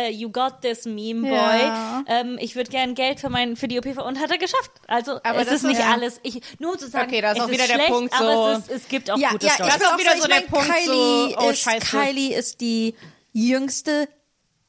äh, 0.07 0.11
You 0.11 0.31
Got 0.31 0.61
This 0.61 0.85
Meme 0.85 1.21
Boy. 1.21 1.31
Ja. 1.31 2.03
Ähm, 2.07 2.37
ich 2.41 2.55
würde 2.55 2.71
gern 2.71 2.95
Geld 2.95 3.19
für 3.19 3.29
mein 3.29 3.55
für 3.55 3.67
die 3.67 3.77
OP 3.77 3.85
und 3.85 4.19
hat 4.19 4.31
er 4.31 4.39
geschafft. 4.39 4.71
Also 4.87 5.19
Aber 5.23 5.41
es 5.41 5.45
das 5.45 5.55
ist 5.57 5.63
nicht 5.65 5.79
ist- 5.79 5.85
alles. 5.85 6.19
Ich, 6.23 6.41
nur 6.57 6.71
um 6.71 6.79
zu 6.79 6.87
sagen, 6.87 7.09
Okay, 7.11 7.21
da 7.21 7.33
ist 7.33 7.37
es 7.37 7.43
auch 7.43 7.49
wieder 7.51 7.61
ist 7.63 7.69
der 7.69 7.75
schlecht, 7.75 7.89
Punkt 7.91 8.13
aber 8.19 8.33
so- 8.33 8.47
es, 8.49 8.57
ist, 8.59 8.71
es 8.71 8.87
gibt 8.87 9.11
auch 9.11 9.17
ja, 9.19 9.29
gute 9.29 9.45
ja, 9.45 9.53
Das 9.57 9.75
ist 9.75 9.85
auch 9.85 9.97
wieder 9.99 10.11
so 10.13 10.17
ich 10.17 10.23
der 10.25 10.35
mein, 10.35 10.47
Punkt, 10.47 10.65
Kylie, 10.67 10.85
so, 10.85 11.37
oh, 11.45 11.49
ist, 11.51 11.59
scheiße. 11.59 11.85
Kylie 11.85 12.35
ist 12.35 12.59
die 12.61 12.95
jüngste, 13.33 14.09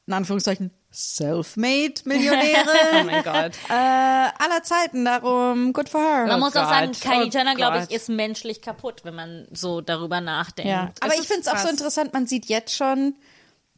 in 0.05 0.13
Anführungszeichen, 0.13 0.71
Selfmade-Millionärin 0.91 2.65
Oh 3.01 3.03
mein 3.05 3.23
Gott. 3.23 3.53
äh, 3.69 3.73
aller 3.73 4.63
Zeiten. 4.63 5.05
Darum, 5.05 5.73
good 5.73 5.89
for 5.89 6.01
her. 6.01 6.25
Man 6.27 6.39
muss 6.39 6.55
auch 6.55 6.69
sagen, 6.69 6.91
Kylie 6.91 7.25
oh 7.27 7.29
Jenner, 7.29 7.55
glaube 7.55 7.85
ich, 7.89 7.95
ist 7.95 8.09
menschlich 8.09 8.61
kaputt, 8.61 9.01
wenn 9.03 9.15
man 9.15 9.47
so 9.51 9.81
darüber 9.81 10.21
nachdenkt. 10.21 10.69
ja. 10.69 10.91
Aber 10.99 11.13
ich 11.15 11.27
finde 11.27 11.41
es 11.41 11.47
auch 11.47 11.57
so 11.57 11.69
interessant, 11.69 12.13
man 12.13 12.27
sieht 12.27 12.45
jetzt 12.47 12.75
schon, 12.75 13.15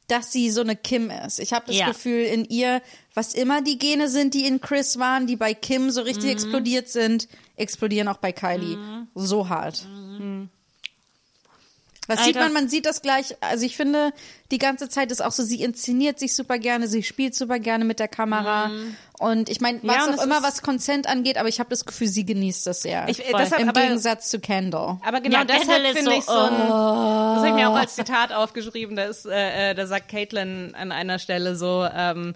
dass 0.08 0.32
sie 0.32 0.50
so 0.50 0.62
eine 0.62 0.76
Kim 0.76 1.10
ist. 1.10 1.40
Ich 1.40 1.54
habe 1.54 1.66
das 1.68 1.78
Ja. 1.78 1.88
Gefühl, 1.88 2.24
in 2.26 2.46
ihr, 2.46 2.82
was 3.14 3.34
immer 3.34 3.62
die 3.62 3.78
Gene 3.78 4.10
sind, 4.10 4.34
die 4.34 4.46
in 4.46 4.60
Chris 4.60 5.00
waren, 5.00 5.28
die 5.28 5.36
bei 5.38 5.54
Kim 5.54 5.92
so 5.92 6.02
richtig 6.02 6.30
explodiert 6.32 6.90
sind, 6.90 7.28
explodieren 7.56 8.08
auch 8.08 8.18
bei 8.18 8.32
Kylie. 8.34 8.78
So 9.16 9.48
hart. 9.50 9.86
Was 12.08 12.26
sieht 12.26 12.36
Alter. 12.36 12.48
man? 12.48 12.54
Man 12.64 12.70
sieht 12.70 12.86
das 12.86 13.02
gleich. 13.02 13.36
Also 13.40 13.66
ich 13.66 13.78
finde, 13.78 14.12
die 14.52 14.58
ganze 14.58 14.90
Zeit 14.90 15.12
ist 15.12 15.24
auch 15.24 15.32
so, 15.32 15.42
sie 15.44 15.62
inszeniert 15.64 16.20
sich 16.20 16.36
super 16.36 16.58
gerne, 16.60 16.88
sie 16.88 17.02
spielt 17.04 17.34
super 17.34 17.60
gerne 17.60 17.86
mit 17.86 18.00
der 18.00 18.10
Kamera. 18.10 18.72
Und 19.20 19.48
ich 19.50 19.62
meine, 19.62 19.80
was 19.84 19.96
Ja, 19.96 20.14
auch 20.14 20.24
immer, 20.24 20.44
was 20.44 20.62
Consent 20.62 21.08
angeht, 21.08 21.38
aber 21.38 21.48
ich 21.48 21.60
habe 21.60 21.70
das 21.70 21.86
Gefühl, 21.86 22.08
sie 22.10 22.26
genießt 22.26 22.68
das 22.68 22.82
sehr. 22.82 23.08
Ich- 23.08 23.20
äh, 23.26 23.32
deshalb 23.38 23.62
Im 23.62 23.70
aber- 23.70 23.82
Gegensatz 23.82 24.30
zu 24.30 24.40
Kendall. 24.40 24.98
Aber 25.06 25.22
genau 25.22 25.40
Ja, 25.40 25.46
deshalb 25.46 25.86
finde 25.96 26.12
so, 26.12 26.18
ich 26.18 26.26
so 26.26 26.34
ein, 26.34 26.52
das 26.58 27.38
habe 27.38 27.48
ich 27.48 27.54
mir 27.54 27.70
auch 27.70 27.76
als 27.76 27.96
Zitat 27.96 28.34
aufgeschrieben, 28.34 28.96
da 28.98 29.06
ist, 29.06 29.26
äh, 29.26 29.72
äh, 29.72 29.76
da 29.76 29.88
sagt 29.88 30.10
Caitlin 30.10 30.76
an 30.76 30.92
einer 30.92 31.20
Stelle 31.20 31.56
so, 31.56 31.88
ähm, 31.96 32.36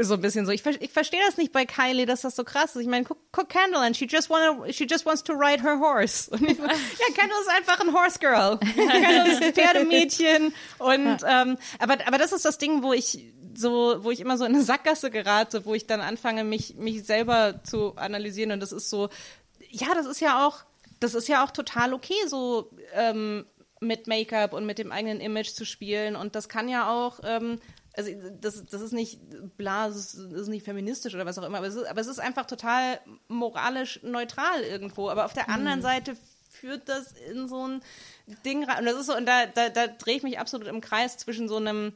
so 0.00 0.14
ein 0.14 0.20
bisschen 0.20 0.46
so, 0.46 0.52
ich, 0.52 0.64
ich 0.64 0.90
verstehe 0.90 1.20
das 1.26 1.36
nicht 1.36 1.52
bei 1.52 1.66
Kylie, 1.66 2.06
dass 2.06 2.22
das 2.22 2.34
so 2.34 2.44
krass 2.44 2.74
ist. 2.74 2.82
Ich 2.82 2.88
meine, 2.88 3.04
guck, 3.04 3.18
guck 3.30 3.48
Kendall 3.48 3.82
an, 3.82 3.94
she 3.94 4.06
just, 4.06 4.30
wanna, 4.30 4.72
she 4.72 4.86
just 4.88 5.04
wants 5.04 5.22
to 5.22 5.34
ride 5.34 5.62
her 5.62 5.78
horse. 5.78 6.30
Ich, 6.34 6.58
ja, 6.58 7.14
Kendall 7.14 7.40
ist 7.40 7.50
einfach 7.50 7.80
ein 7.80 7.92
Horse 7.92 8.18
Girl. 8.18 8.58
Kendall 8.74 9.26
ist 9.28 9.42
ein 9.42 9.52
Pferdemädchen. 9.52 10.54
Und, 10.78 11.18
ähm, 11.28 11.58
aber, 11.78 11.98
aber 12.06 12.18
das 12.18 12.32
ist 12.32 12.44
das 12.44 12.58
Ding, 12.58 12.82
wo 12.82 12.92
ich 12.92 13.32
so, 13.54 14.02
wo 14.02 14.10
ich 14.10 14.20
immer 14.20 14.38
so 14.38 14.44
in 14.44 14.54
eine 14.54 14.64
Sackgasse 14.64 15.10
gerate, 15.10 15.66
wo 15.66 15.74
ich 15.74 15.86
dann 15.86 16.00
anfange, 16.00 16.44
mich, 16.44 16.76
mich 16.76 17.04
selber 17.04 17.62
zu 17.64 17.96
analysieren. 17.96 18.52
Und 18.52 18.60
das 18.60 18.72
ist 18.72 18.88
so, 18.88 19.10
ja, 19.70 19.88
das 19.94 20.06
ist 20.06 20.20
ja 20.20 20.46
auch, 20.46 20.64
das 21.00 21.14
ist 21.14 21.28
ja 21.28 21.44
auch 21.44 21.50
total 21.50 21.92
okay, 21.92 22.14
so 22.26 22.70
ähm, 22.94 23.44
mit 23.80 24.06
Make-up 24.06 24.52
und 24.52 24.64
mit 24.64 24.78
dem 24.78 24.92
eigenen 24.92 25.20
Image 25.20 25.50
zu 25.50 25.64
spielen. 25.64 26.16
Und 26.16 26.34
das 26.34 26.48
kann 26.48 26.68
ja 26.68 26.90
auch, 26.90 27.20
ähm, 27.24 27.60
also 27.94 28.10
das, 28.40 28.64
das 28.66 28.80
ist 28.80 28.92
nicht 28.92 29.20
bla, 29.56 29.88
das 29.88 30.14
ist, 30.14 30.48
nicht 30.48 30.64
feministisch 30.64 31.14
oder 31.14 31.26
was 31.26 31.38
auch 31.38 31.44
immer, 31.44 31.58
aber 31.58 31.66
es 31.66 31.74
ist, 31.74 31.86
aber 31.86 32.00
es 32.00 32.06
ist 32.06 32.20
einfach 32.20 32.46
total 32.46 33.00
moralisch 33.28 34.00
neutral 34.02 34.62
irgendwo. 34.62 35.10
Aber 35.10 35.26
auf 35.26 35.34
der 35.34 35.48
anderen 35.48 35.82
Seite 35.82 36.16
führt 36.50 36.88
das 36.88 37.12
in 37.12 37.48
so 37.48 37.66
ein 37.66 37.82
Ding 38.44 38.64
rein. 38.64 38.78
Und 38.78 38.86
das 38.86 39.00
ist 39.00 39.06
so, 39.06 39.16
und 39.16 39.26
da, 39.26 39.46
da, 39.46 39.68
da 39.68 39.86
drehe 39.88 40.16
ich 40.16 40.22
mich 40.22 40.38
absolut 40.38 40.68
im 40.68 40.80
Kreis 40.80 41.16
zwischen 41.16 41.48
so 41.48 41.56
einem 41.56 41.94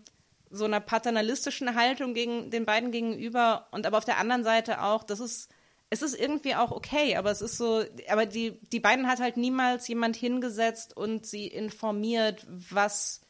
so 0.48 0.64
einer 0.64 0.80
paternalistischen 0.80 1.74
Haltung 1.74 2.14
gegen 2.14 2.50
den 2.50 2.66
beiden 2.66 2.92
gegenüber 2.92 3.66
und 3.72 3.84
aber 3.84 3.98
auf 3.98 4.04
der 4.04 4.18
anderen 4.18 4.44
Seite 4.44 4.80
auch, 4.82 5.02
das 5.02 5.18
ist 5.18 5.50
es 5.88 6.02
ist 6.02 6.18
irgendwie 6.18 6.54
auch 6.54 6.72
okay, 6.72 7.16
aber 7.16 7.30
es 7.30 7.40
ist 7.40 7.58
so, 7.58 7.84
aber 8.08 8.26
die 8.26 8.60
die 8.72 8.80
beiden 8.80 9.08
hat 9.08 9.20
halt 9.20 9.36
niemals 9.36 9.86
jemand 9.88 10.16
hingesetzt 10.16 10.96
und 10.96 11.26
sie 11.26 11.46
informiert, 11.46 12.46
was 12.48 13.25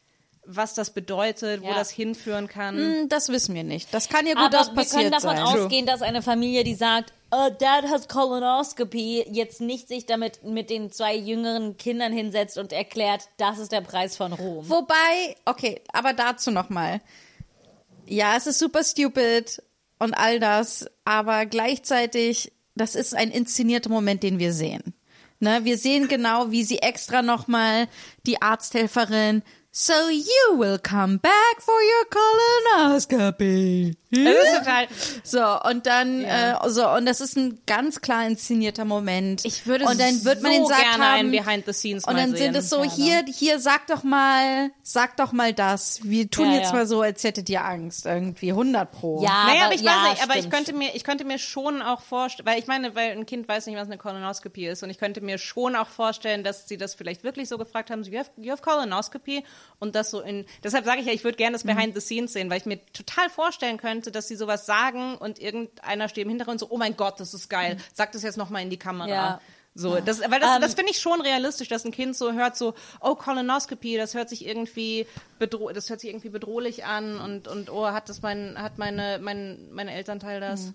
was 0.46 0.74
das 0.74 0.90
bedeutet, 0.90 1.60
wo 1.62 1.66
Ja. 1.68 1.74
das 1.74 1.90
hinführen 1.90 2.48
kann. 2.48 2.76
Hm, 2.76 3.08
Das 3.08 3.28
wissen 3.28 3.54
wir 3.54 3.64
nicht. 3.64 3.92
Das 3.92 4.08
kann 4.08 4.26
ja 4.26 4.34
gut 4.34 4.42
Aber 4.44 4.50
das 4.50 4.68
wir 4.68 4.74
können 4.84 5.10
passiert 5.10 5.14
davon 5.14 5.36
sein. 5.36 5.44
ausgehen, 5.64 5.86
dass 5.86 6.02
eine 6.02 6.22
Familie, 6.22 6.62
die 6.64 6.74
sagt, 6.74 7.12
oh, 7.32 7.48
Dad 7.58 7.84
has 7.90 8.06
colonoscopy, 8.08 9.26
jetzt 9.30 9.60
nicht 9.60 9.88
sich 9.88 10.06
damit 10.06 10.44
mit 10.44 10.70
den 10.70 10.90
zwei 10.92 11.16
jüngeren 11.16 11.76
Kindern 11.76 12.12
hinsetzt 12.12 12.58
und 12.58 12.72
erklärt, 12.72 13.28
das 13.38 13.58
ist 13.58 13.72
der 13.72 13.80
Preis 13.80 14.16
von 14.16 14.32
Rom. 14.32 14.68
Wobei, 14.68 15.36
okay, 15.44 15.82
aber 15.92 16.12
dazu 16.12 16.50
noch 16.50 16.68
mal. 16.70 17.00
Ja, 18.06 18.36
es 18.36 18.46
ist 18.46 18.58
super 18.58 18.84
stupid 18.84 19.62
und 19.98 20.14
all 20.14 20.38
das, 20.38 20.86
aber 21.04 21.46
gleichzeitig, 21.46 22.52
das 22.74 22.94
ist 22.94 23.14
ein 23.14 23.30
inszenierter 23.30 23.90
Moment, 23.90 24.22
den 24.22 24.38
wir 24.38 24.52
sehen. 24.52 24.94
Ne, 25.38 25.64
wir 25.64 25.76
sehen 25.76 26.08
genau, 26.08 26.50
wie 26.50 26.64
sie 26.64 26.78
extra 26.78 27.20
noch 27.20 27.46
mal 27.46 27.88
die 28.26 28.40
Arzthelferin 28.40 29.42
So 29.78 30.08
you 30.08 30.56
will 30.56 30.78
come 30.78 31.18
back 31.18 31.60
for 31.60 31.74
your 31.74 32.06
colonoscopy. 32.78 33.94
Das 34.10 34.22
ist 34.22 34.58
total. 34.58 34.86
So, 35.22 35.68
und 35.68 35.84
dann, 35.86 36.24
äh, 36.24 36.54
so, 36.68 36.88
und 36.88 37.04
das 37.04 37.20
ist 37.20 37.36
ein 37.36 37.58
ganz 37.66 38.00
klar 38.00 38.26
inszenierter 38.26 38.84
Moment. 38.84 39.44
Ich 39.44 39.66
würde 39.66 39.84
und 39.84 40.00
dann 40.00 40.24
wird 40.24 40.42
man 40.42 40.52
so 40.52 40.58
den 40.58 40.66
sagt 40.68 40.80
gerne 40.80 41.04
haben, 41.04 41.14
einen 41.18 41.30
Behind 41.30 41.66
the 41.66 41.72
Scenes 41.74 42.04
und 42.04 42.16
dann 42.16 42.30
sehen. 42.30 42.54
sind 42.54 42.56
es 42.56 42.70
so, 42.70 42.84
Ja, 42.84 42.90
hier, 42.90 43.24
hier, 43.26 43.58
sag 43.58 43.86
doch 43.88 44.02
mal, 44.02 44.70
sag 44.82 45.16
doch 45.18 45.32
mal 45.32 45.52
das. 45.52 46.00
Wir 46.04 46.30
tun 46.30 46.50
Ja, 46.52 46.58
jetzt 46.58 46.70
ja. 46.70 46.76
mal 46.76 46.86
so, 46.86 47.02
als 47.02 47.22
hättet 47.24 47.50
ihr 47.50 47.62
Angst, 47.64 48.06
irgendwie 48.06 48.52
100 48.52 48.90
pro. 48.90 49.22
Ja, 49.22 49.44
Naja, 49.44 49.56
aber, 49.56 49.64
aber 49.66 49.74
ich 49.74 49.82
ja, 49.82 49.90
weiß 49.90 50.10
nicht, 50.12 50.22
aber 50.22 50.38
ich 50.38 50.48
könnte 50.48 50.72
mir, 50.72 50.94
ich 50.94 51.04
könnte 51.04 51.24
mir 51.24 51.38
schon 51.38 51.82
auch 51.82 52.00
vorstellen, 52.00 52.46
weil 52.46 52.58
ich 52.58 52.66
meine, 52.66 52.94
weil 52.94 53.10
ein 53.10 53.26
Kind 53.26 53.46
weiß 53.46 53.66
nicht, 53.66 53.76
was 53.76 53.88
eine 53.88 53.98
Colonoscopy 53.98 54.68
ist 54.68 54.82
und 54.84 54.88
ich 54.90 54.98
könnte 54.98 55.20
mir 55.20 55.36
schon 55.36 55.76
auch 55.76 55.88
vorstellen, 55.88 56.44
dass 56.44 56.66
sie 56.68 56.78
das 56.78 56.94
vielleicht 56.94 57.24
wirklich 57.24 57.48
so 57.48 57.58
gefragt 57.58 57.90
haben, 57.90 58.04
so, 58.04 58.10
you 58.10 58.18
have, 58.18 58.30
you 58.38 58.52
have 58.52 58.62
Colonoscopy 58.62 59.44
und 59.78 59.94
das 59.94 60.10
so 60.10 60.20
in, 60.20 60.46
deshalb 60.64 60.84
sage 60.84 61.00
ich 61.00 61.06
ja, 61.06 61.12
ich 61.12 61.24
würde 61.24 61.36
gerne 61.36 61.52
das 61.52 61.64
Mhm. 61.64 61.74
Behind 61.74 61.94
the 61.94 62.00
Scenes 62.00 62.32
sehen, 62.32 62.50
weil 62.50 62.58
ich 62.58 62.66
mir 62.66 62.84
total 62.92 63.28
vorstellen 63.30 63.76
könnte, 63.76 64.10
dass 64.10 64.28
sie 64.28 64.36
sowas 64.36 64.66
sagen 64.66 65.16
und 65.16 65.38
irgendeiner 65.38 66.08
steht 66.08 66.24
im 66.24 66.30
Hintergrund 66.30 66.60
so, 66.60 66.68
oh 66.70 66.76
mein 66.76 66.96
Gott, 66.96 67.20
das 67.20 67.34
ist 67.34 67.48
geil, 67.48 67.76
sag 67.92 68.12
das 68.12 68.22
jetzt 68.22 68.36
nochmal 68.36 68.62
in 68.62 68.70
die 68.70 68.78
Kamera. 68.78 69.06
Mhm. 69.06 69.12
Ja. 69.12 69.40
So, 69.78 70.00
das, 70.00 70.22
weil 70.22 70.40
das, 70.40 70.56
Ähm, 70.56 70.62
das 70.62 70.74
finde 70.74 70.90
ich 70.90 70.98
schon 70.98 71.20
realistisch, 71.20 71.68
dass 71.68 71.84
ein 71.84 71.92
Kind 71.92 72.16
so 72.16 72.32
hört, 72.32 72.56
so, 72.56 72.72
oh, 73.00 73.14
Colonoscopy, 73.14 73.98
das 73.98 74.14
hört 74.14 74.30
sich 74.30 74.46
irgendwie 74.46 75.06
bedro 75.38 75.70
das 75.70 75.90
hört 75.90 76.00
sich 76.00 76.08
irgendwie 76.08 76.30
bedrohlich 76.30 76.86
an 76.86 77.20
und, 77.20 77.46
und 77.46 77.68
oh, 77.70 77.86
hat 77.86 78.08
das 78.08 78.22
mein, 78.22 78.60
hat 78.60 78.78
meine, 78.78 79.18
mein, 79.20 79.68
mein 79.72 79.88
Elternteil 79.88 80.40
das? 80.40 80.72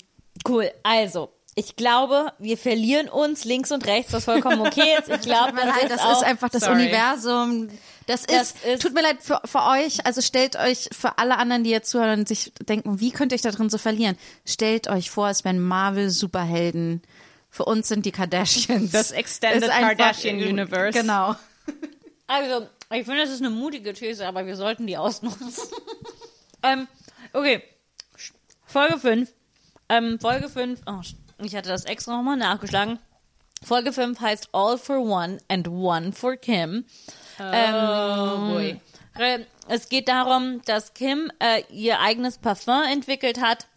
Cool, 0.48 0.72
also. 0.84 1.34
Ich 1.56 1.76
glaube, 1.76 2.32
wir 2.40 2.58
verlieren 2.58 3.10
uns 3.10 3.44
links 3.44 3.72
und 3.74 3.86
rechts, 3.86 4.14
was 4.14 4.24
vollkommen 4.24 4.62
okay 4.62 4.96
ist. 4.98 5.10
Ich 5.10 5.22
glaube, 5.22 5.52
das, 5.54 5.66
leid, 5.66 5.84
ist, 5.84 5.92
das 5.92 6.02
auch, 6.02 6.12
ist 6.22 6.24
einfach 6.24 6.50
das 6.50 6.64
Sorry. 6.64 6.84
Universum. 6.84 7.68
Das 8.08 8.22
ist, 8.22 8.30
Das 8.32 8.54
ist- 8.64 8.82
tut 8.82 8.94
mir 8.94 9.02
leid 9.02 9.18
für, 9.22 9.42
für 9.44 9.64
euch, 9.64 10.06
also 10.06 10.22
stellt 10.22 10.56
euch 10.56 10.90
für 10.92 11.18
alle 11.18 11.38
anderen, 11.38 11.64
die 11.66 11.70
jetzt 11.70 11.90
zuhören 11.92 12.22
und 12.22 12.28
sich 12.28 12.54
denken, 12.68 13.00
wie 13.02 13.12
könnt 13.12 13.32
ihr 13.34 13.36
euch 13.36 13.42
da 13.42 13.52
drin 13.52 13.70
so 13.70 13.78
verlieren? 13.78 14.18
Stellt 14.46 14.88
euch 14.88 15.12
vor, 15.12 15.30
es 15.30 15.44
wären 15.44 15.60
Marvel-Superhelden. 15.60 17.02
Für 17.50 17.66
uns 17.66 17.90
sind 17.90 18.06
die 18.06 18.12
Kardashians. 18.14 18.92
Das 18.92 19.12
Extended 19.12 19.70
einfach- 19.70 19.98
Kardashian 19.98 20.38
Universe. 20.38 20.98
Genau. 20.98 21.36
Also, 22.28 22.68
ich 22.94 23.04
finde, 23.06 23.22
das 23.24 23.30
ist 23.30 23.42
eine 23.42 23.50
mutige 23.50 23.92
These, 23.94 24.26
aber 24.26 24.46
wir 24.46 24.56
sollten 24.56 24.88
die 24.88 24.96
ausnutzen. 24.98 25.50
ähm, 26.64 26.88
okay. 27.34 27.62
Folge 28.66 28.98
5. 29.00 29.30
Ähm, 29.90 30.18
Folge 30.20 30.48
5. 30.48 30.80
Oh, 30.86 31.02
ich 31.46 31.56
hatte 31.56 31.70
das 31.70 31.86
extra 31.86 32.16
nochmal 32.18 32.38
nachgeschlagen. 32.38 33.00
Folge 33.64 33.94
5 33.94 34.20
heißt 34.20 34.50
All 34.54 34.78
for 34.78 34.98
One 35.00 35.38
and 35.48 35.68
One 35.68 36.12
for 36.14 36.36
Kim. 36.36 36.86
Oh 37.40 37.44
boy. 37.44 38.80
Äh, 39.18 39.40
Es 39.68 39.90
geht 39.90 40.08
darum, 40.08 40.62
dass 40.66 40.94
Kim 40.94 41.32
äh, 41.40 41.62
ihr 41.72 42.00
eigenes 42.00 42.38
Parfum 42.40 42.82
entwickelt 42.92 43.40
hat 43.42 43.68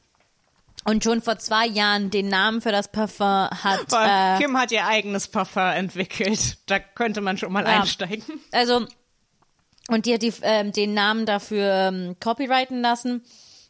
und 0.84 1.04
schon 1.04 1.20
vor 1.22 1.38
zwei 1.38 1.66
Jahren 1.66 2.10
den 2.10 2.28
Namen 2.28 2.60
für 2.62 2.72
das 2.72 2.88
Parfum 2.90 3.48
hat. 3.50 3.80
Äh, 3.92 4.38
Kim 4.40 4.56
hat 4.58 4.72
ihr 4.72 4.86
eigenes 4.86 5.28
Parfum 5.28 5.62
entwickelt. 5.62 6.58
Da 6.66 6.78
könnte 6.78 7.20
man 7.20 7.36
schon 7.36 7.52
mal 7.52 7.64
Ja. 7.64 7.80
einsteigen. 7.80 8.22
Also, 8.52 8.86
und 9.88 10.06
die 10.06 10.14
hat 10.14 10.22
die, 10.22 10.32
ähm, 10.42 10.72
den 10.72 10.94
Namen 10.94 11.26
dafür 11.26 11.90
ähm, 11.92 12.16
copyrighten 12.20 12.80
lassen. 12.80 13.22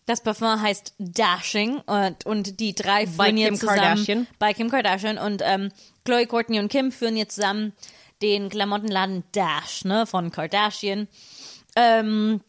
Das 0.07 0.23
Parfum 0.23 0.61
heißt 0.61 0.95
Dashing 0.99 1.79
und, 1.79 2.27
und 2.27 2.61
die 2.61 2.75
drei 2.75 3.07
Bei 3.07 3.27
führen 3.27 3.37
Kim 3.37 3.39
jetzt 3.39 3.61
zusammen 3.61 3.79
Kardashian. 3.81 4.27
bei 4.39 4.53
Kim 4.53 4.71
Kardashian 4.71 5.19
und 5.19 5.43
ähm, 5.45 5.71
Chloe, 6.05 6.27
Courtney 6.27 6.59
und 6.59 6.69
Kim 6.69 6.93
führen 6.93 7.17
jetzt 7.17 7.37
zusammen 7.37 7.73
den 8.21 8.49
Klamottenladen 8.51 9.25
Dash, 9.33 9.85
ne, 9.85 10.07
von 10.07 10.31
Kardashian. 10.31 11.09
Ähm, 11.77 12.41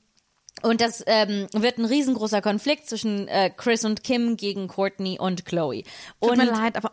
und 0.61 0.81
das 0.81 1.03
ähm, 1.05 1.47
wird 1.53 1.77
ein 1.77 1.85
riesengroßer 1.85 2.41
Konflikt 2.41 2.87
zwischen 2.89 3.27
äh, 3.27 3.51
Chris 3.55 3.85
und 3.85 4.03
Kim 4.03 4.37
gegen 4.37 4.67
Courtney 4.67 5.17
und 5.19 5.45
Chloe. 5.45 5.83
Tut 6.21 6.31
Und 6.31 6.37
mir 6.37 6.45
leid, 6.45 6.77
aber 6.77 6.91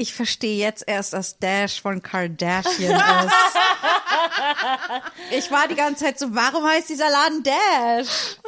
ich 0.00 0.14
verstehe 0.14 0.56
jetzt 0.56 0.84
erst, 0.86 1.12
dass 1.12 1.38
Dash 1.38 1.82
von 1.82 2.00
Kardashian 2.00 2.96
ist. 2.96 3.34
ich 5.30 5.50
war 5.50 5.68
die 5.68 5.74
ganze 5.74 6.04
Zeit 6.06 6.18
so, 6.18 6.34
warum 6.34 6.64
heißt 6.64 6.88
dieser 6.88 7.10
Laden 7.10 7.42
Dash? 7.42 8.38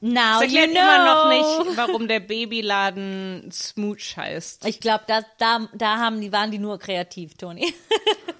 now 0.00 0.40
Das 0.40 0.52
you 0.52 0.58
erklärt 0.58 0.70
know. 0.70 0.80
immer 0.80 1.04
noch 1.04 1.28
nicht, 1.28 1.76
warum 1.76 2.06
der 2.06 2.20
Babyladen 2.20 3.50
Smooch 3.50 4.16
heißt. 4.16 4.64
Ich 4.66 4.78
glaube, 4.78 5.02
da, 5.08 5.22
da, 5.38 5.68
da 5.74 5.96
haben 5.96 6.20
die, 6.20 6.30
waren 6.30 6.52
die 6.52 6.60
nur 6.60 6.78
kreativ, 6.78 7.34
Toni. 7.34 7.74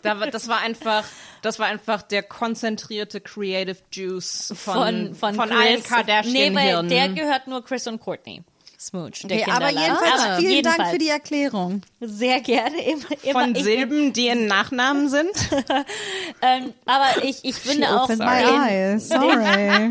Da, 0.02 0.14
das 0.14 0.46
war 0.46 0.60
einfach, 0.60 1.04
das 1.42 1.58
war 1.58 1.66
einfach 1.66 2.00
der 2.00 2.22
konzentrierte 2.22 3.20
Creative 3.20 3.78
Juice 3.90 4.54
von, 4.56 5.16
von, 5.16 5.34
von, 5.34 5.50
allen 5.50 5.82
Chris. 5.82 5.88
Kardashian-Hirnen. 5.88 6.54
Nee, 6.54 6.72
weil 6.72 6.86
der 6.86 7.08
gehört 7.08 7.48
nur 7.48 7.64
Chris 7.64 7.88
und 7.88 8.00
Courtney. 8.00 8.44
Smooch, 8.78 9.22
der 9.24 9.40
Okay, 9.40 9.50
aber 9.50 9.70
jedenfalls 9.70 10.20
Aber 10.22 10.36
vielen 10.36 10.52
jedenfalls. 10.52 10.76
Dank 10.76 10.90
für 10.90 10.98
die 10.98 11.08
Erklärung. 11.08 11.82
Sehr 12.00 12.40
gerne. 12.40 12.80
Immer, 12.82 13.04
immer, 13.22 13.40
von 13.40 13.54
ich, 13.54 13.62
Silben, 13.62 14.12
die 14.12 14.28
in 14.28 14.46
Nachnamen 14.46 15.08
sind. 15.08 15.30
ähm, 16.42 16.74
aber 16.84 17.24
ich, 17.24 17.44
ich 17.44 17.54
finde 17.56 17.88
auch, 17.88 18.04
Open 18.04 18.18
my 18.18 18.44
den, 18.44 18.62
eyes, 18.62 19.08
sorry. 19.08 19.90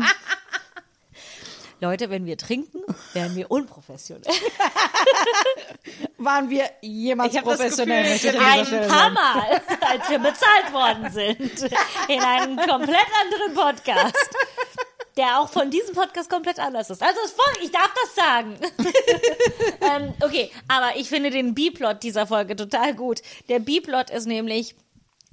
Leute, 1.80 2.08
wenn 2.08 2.24
wir 2.24 2.38
trinken, 2.38 2.78
werden 3.12 3.36
wir 3.36 3.50
unprofessionell. 3.50 4.32
Waren 6.16 6.48
wir 6.48 6.70
jemals 6.80 7.32
Ich 7.32 7.38
hab 7.38 7.44
das 7.44 7.58
professionell 7.58 8.18
Gefühl, 8.18 8.40
Ein 8.40 8.88
paar 8.88 9.10
Mal, 9.10 9.60
als 9.80 10.08
wir 10.08 10.18
bezahlt 10.18 10.72
worden 10.72 11.10
sind. 11.12 11.70
In 12.08 12.20
einem 12.20 12.56
komplett 12.56 13.06
anderen 13.22 13.54
Podcast. 13.54 14.30
Der 15.16 15.40
auch 15.40 15.48
von 15.48 15.70
diesem 15.70 15.94
Podcast 15.94 16.28
komplett 16.28 16.58
anders 16.58 16.90
ist. 16.90 17.02
Also 17.02 17.18
ich 17.62 17.70
darf 17.70 17.92
das 18.02 18.14
sagen. 18.14 18.56
ähm, 19.80 20.14
okay, 20.20 20.50
aber 20.68 20.96
ich 20.96 21.08
finde 21.08 21.30
den 21.30 21.54
B-Plot 21.54 22.02
dieser 22.02 22.26
Folge 22.26 22.54
total 22.54 22.94
gut. 22.94 23.22
Der 23.48 23.58
B-Plot 23.58 24.10
ist 24.10 24.26
nämlich, 24.26 24.74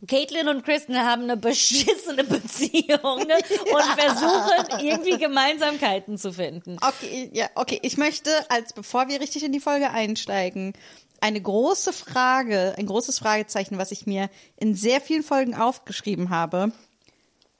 Caitlin 0.07 0.49
und 0.49 0.63
Kristen 0.65 0.97
haben 0.97 1.23
eine 1.23 1.37
beschissene 1.37 2.23
Beziehung 2.23 3.25
ne? 3.25 3.35
und 3.73 3.83
versuchen 3.97 4.85
irgendwie 4.85 5.17
Gemeinsamkeiten 5.17 6.17
zu 6.17 6.33
finden. 6.33 6.77
Okay, 6.81 7.29
ja, 7.33 7.47
okay. 7.55 7.79
Ich 7.81 7.97
möchte, 7.97 8.29
als 8.49 8.73
bevor 8.73 9.07
wir 9.07 9.21
richtig 9.21 9.43
in 9.43 9.51
die 9.51 9.59
Folge 9.59 9.91
einsteigen, 9.91 10.73
eine 11.21 11.41
große 11.41 11.93
Frage, 11.93 12.75
ein 12.77 12.85
großes 12.85 13.19
Fragezeichen, 13.19 13.77
was 13.77 13.91
ich 13.91 14.05
mir 14.05 14.29
in 14.57 14.75
sehr 14.75 14.99
vielen 14.99 15.23
Folgen 15.23 15.55
aufgeschrieben 15.55 16.29
habe. 16.29 16.73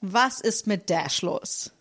Was 0.02 0.40
ist 0.40 0.66
mit 0.66 0.90
Dash 0.90 1.22
los? 1.22 1.72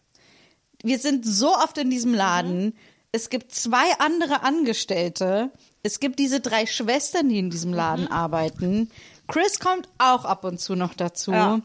Wir 0.83 0.99
sind 0.99 1.25
so 1.25 1.55
oft 1.55 1.77
in 1.77 1.89
diesem 1.89 2.13
Laden. 2.13 2.75
Es 3.11 3.29
gibt 3.29 3.53
zwei 3.53 3.97
andere 3.99 4.43
Angestellte. 4.43 5.51
Es 5.81 5.99
gibt 5.99 6.19
diese 6.19 6.41
drei 6.41 6.65
Schwestern, 6.65 7.29
die 7.29 7.39
in 7.39 7.49
diesem 7.49 7.73
Laden 7.73 8.11
arbeiten. 8.11 8.91
Chris 9.27 9.59
kommt 9.59 9.87
auch 9.97 10.25
ab 10.25 10.43
und 10.43 10.59
zu 10.59 10.75
noch 10.75 10.93
dazu. 10.93 11.31
Ja. 11.31 11.61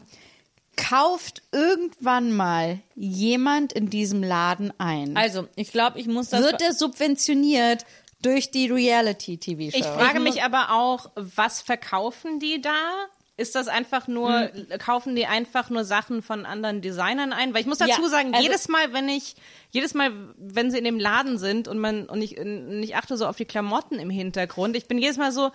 Kauft 0.77 1.41
irgendwann 1.51 2.31
mal 2.31 2.79
jemand 2.95 3.73
in 3.73 3.89
diesem 3.89 4.23
Laden 4.23 4.71
ein? 4.79 5.17
Also, 5.17 5.47
ich 5.55 5.71
glaube, 5.73 5.99
ich 5.99 6.07
muss 6.07 6.29
das... 6.29 6.41
wird 6.41 6.61
er 6.61 6.73
subventioniert 6.73 7.85
durch 8.21 8.51
die 8.51 8.67
Reality-TV-Show. 8.67 9.77
Ich 9.77 9.85
frage 9.85 10.21
mich 10.21 10.43
aber 10.43 10.71
auch, 10.71 11.11
was 11.15 11.61
verkaufen 11.61 12.39
die 12.39 12.61
da? 12.61 13.07
Ist 13.39 13.55
das 13.55 13.67
einfach 13.67 14.07
nur, 14.07 14.51
kaufen 14.79 15.15
die 15.15 15.25
einfach 15.25 15.69
nur 15.69 15.85
Sachen 15.85 16.21
von 16.21 16.45
anderen 16.45 16.81
Designern 16.81 17.31
ein? 17.33 17.53
Weil 17.53 17.61
ich 17.61 17.67
muss 17.67 17.77
dazu 17.77 18.01
Ja, 18.03 18.09
sagen, 18.09 18.33
also- 18.33 18.45
jedes 18.45 18.67
Mal, 18.67 18.91
wenn 18.93 19.07
ich, 19.07 19.35
jedes 19.71 19.93
Mal, 19.93 20.11
wenn 20.37 20.69
sie 20.71 20.77
in 20.77 20.83
dem 20.83 20.99
Laden 20.99 21.37
sind 21.37 21.67
und 21.67 21.79
man, 21.79 22.07
und 22.09 22.21
ich, 22.21 22.37
und 22.37 22.83
ich 22.83 22.95
achte 22.95 23.15
so 23.17 23.25
auf 23.25 23.37
die 23.37 23.45
Klamotten 23.45 23.97
im 23.97 24.09
Hintergrund, 24.09 24.75
ich 24.75 24.87
bin 24.87 24.97
jedes 24.97 25.17
Mal 25.17 25.31
so, 25.31 25.51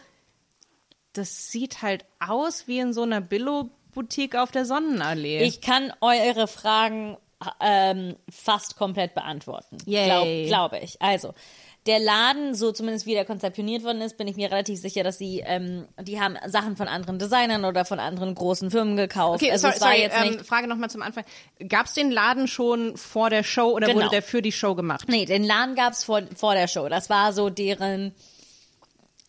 das 1.13 1.51
sieht 1.51 1.83
halt 1.83 2.05
aus 2.19 2.67
wie 2.67 2.79
in 2.79 2.93
so 2.93 3.03
einer 3.03 3.21
Billo-Boutique 3.21 4.37
auf 4.37 4.51
der 4.51 4.65
Sonnenallee. 4.65 5.43
Ich 5.45 5.61
kann 5.61 5.93
eure 6.01 6.49
Fragen 6.49 7.17
ähm, 7.61 8.17
fast 8.31 8.77
komplett 8.77 9.15
beantworten. 9.15 9.77
Yay. 9.87 10.47
Glaub, 10.47 10.71
glaube 10.71 10.85
ich. 10.85 11.01
Also, 11.03 11.35
der 11.87 11.99
Laden, 11.99 12.55
so 12.55 12.73
zumindest 12.73 13.05
wie 13.05 13.13
der 13.13 13.25
konzeptioniert 13.27 13.85
worden 13.85 14.01
ist, 14.01 14.17
bin 14.17 14.27
ich 14.27 14.37
mir 14.37 14.51
relativ 14.51 14.81
sicher, 14.81 15.03
dass 15.05 15.19
sie, 15.19 15.41
ähm, 15.45 15.87
die 16.01 16.19
haben 16.19 16.37
Sachen 16.47 16.77
von 16.77 16.89
anderen 16.89 17.19
Designern 17.19 17.65
oder 17.67 17.85
von 17.85 17.99
anderen 18.01 18.35
großen 18.35 18.71
Firmen 18.71 18.97
gekauft. 18.97 19.43
Okay, 19.43 19.53
also 19.53 19.69
sorry, 19.69 19.75
es 19.77 19.81
war 19.83 19.89
sorry 19.91 20.01
jetzt 20.03 20.17
ähm, 20.19 20.33
nicht. 20.39 20.47
Frage 20.47 20.67
nochmal 20.67 20.89
zum 20.89 21.03
Anfang. 21.03 21.25
Gab 21.69 21.87
es 21.87 21.93
den 21.93 22.11
Laden 22.11 22.49
schon 22.49 22.97
vor 22.97 23.29
der 23.29 23.43
Show 23.43 23.71
oder 23.73 23.87
Genau. 23.87 23.99
wurde 24.01 24.09
der 24.11 24.23
für 24.23 24.41
die 24.41 24.53
Show 24.53 24.75
gemacht? 24.75 25.09
Nee, 25.09 25.27
den 25.27 25.45
Laden 25.45 25.75
gab's 25.75 26.05
vor, 26.05 26.23
vor 26.35 26.55
der 26.55 26.69
Show. 26.69 26.89
Das 26.89 27.11
war 27.11 27.35
so 27.35 27.51
deren 27.51 28.15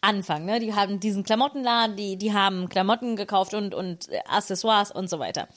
Anfang, 0.02 0.46
ne? 0.46 0.60
Die 0.60 0.74
haben 0.74 1.00
diesen 1.00 1.24
Klamottenladen, 1.24 1.96
die, 1.98 2.16
die 2.18 2.32
haben 2.34 2.70
Klamotten 2.70 3.16
gekauft 3.16 3.54
und, 3.54 3.74
und 3.74 4.08
Accessoires 4.30 4.92
und 4.92 5.10
so 5.10 5.20
weiter. 5.20 5.48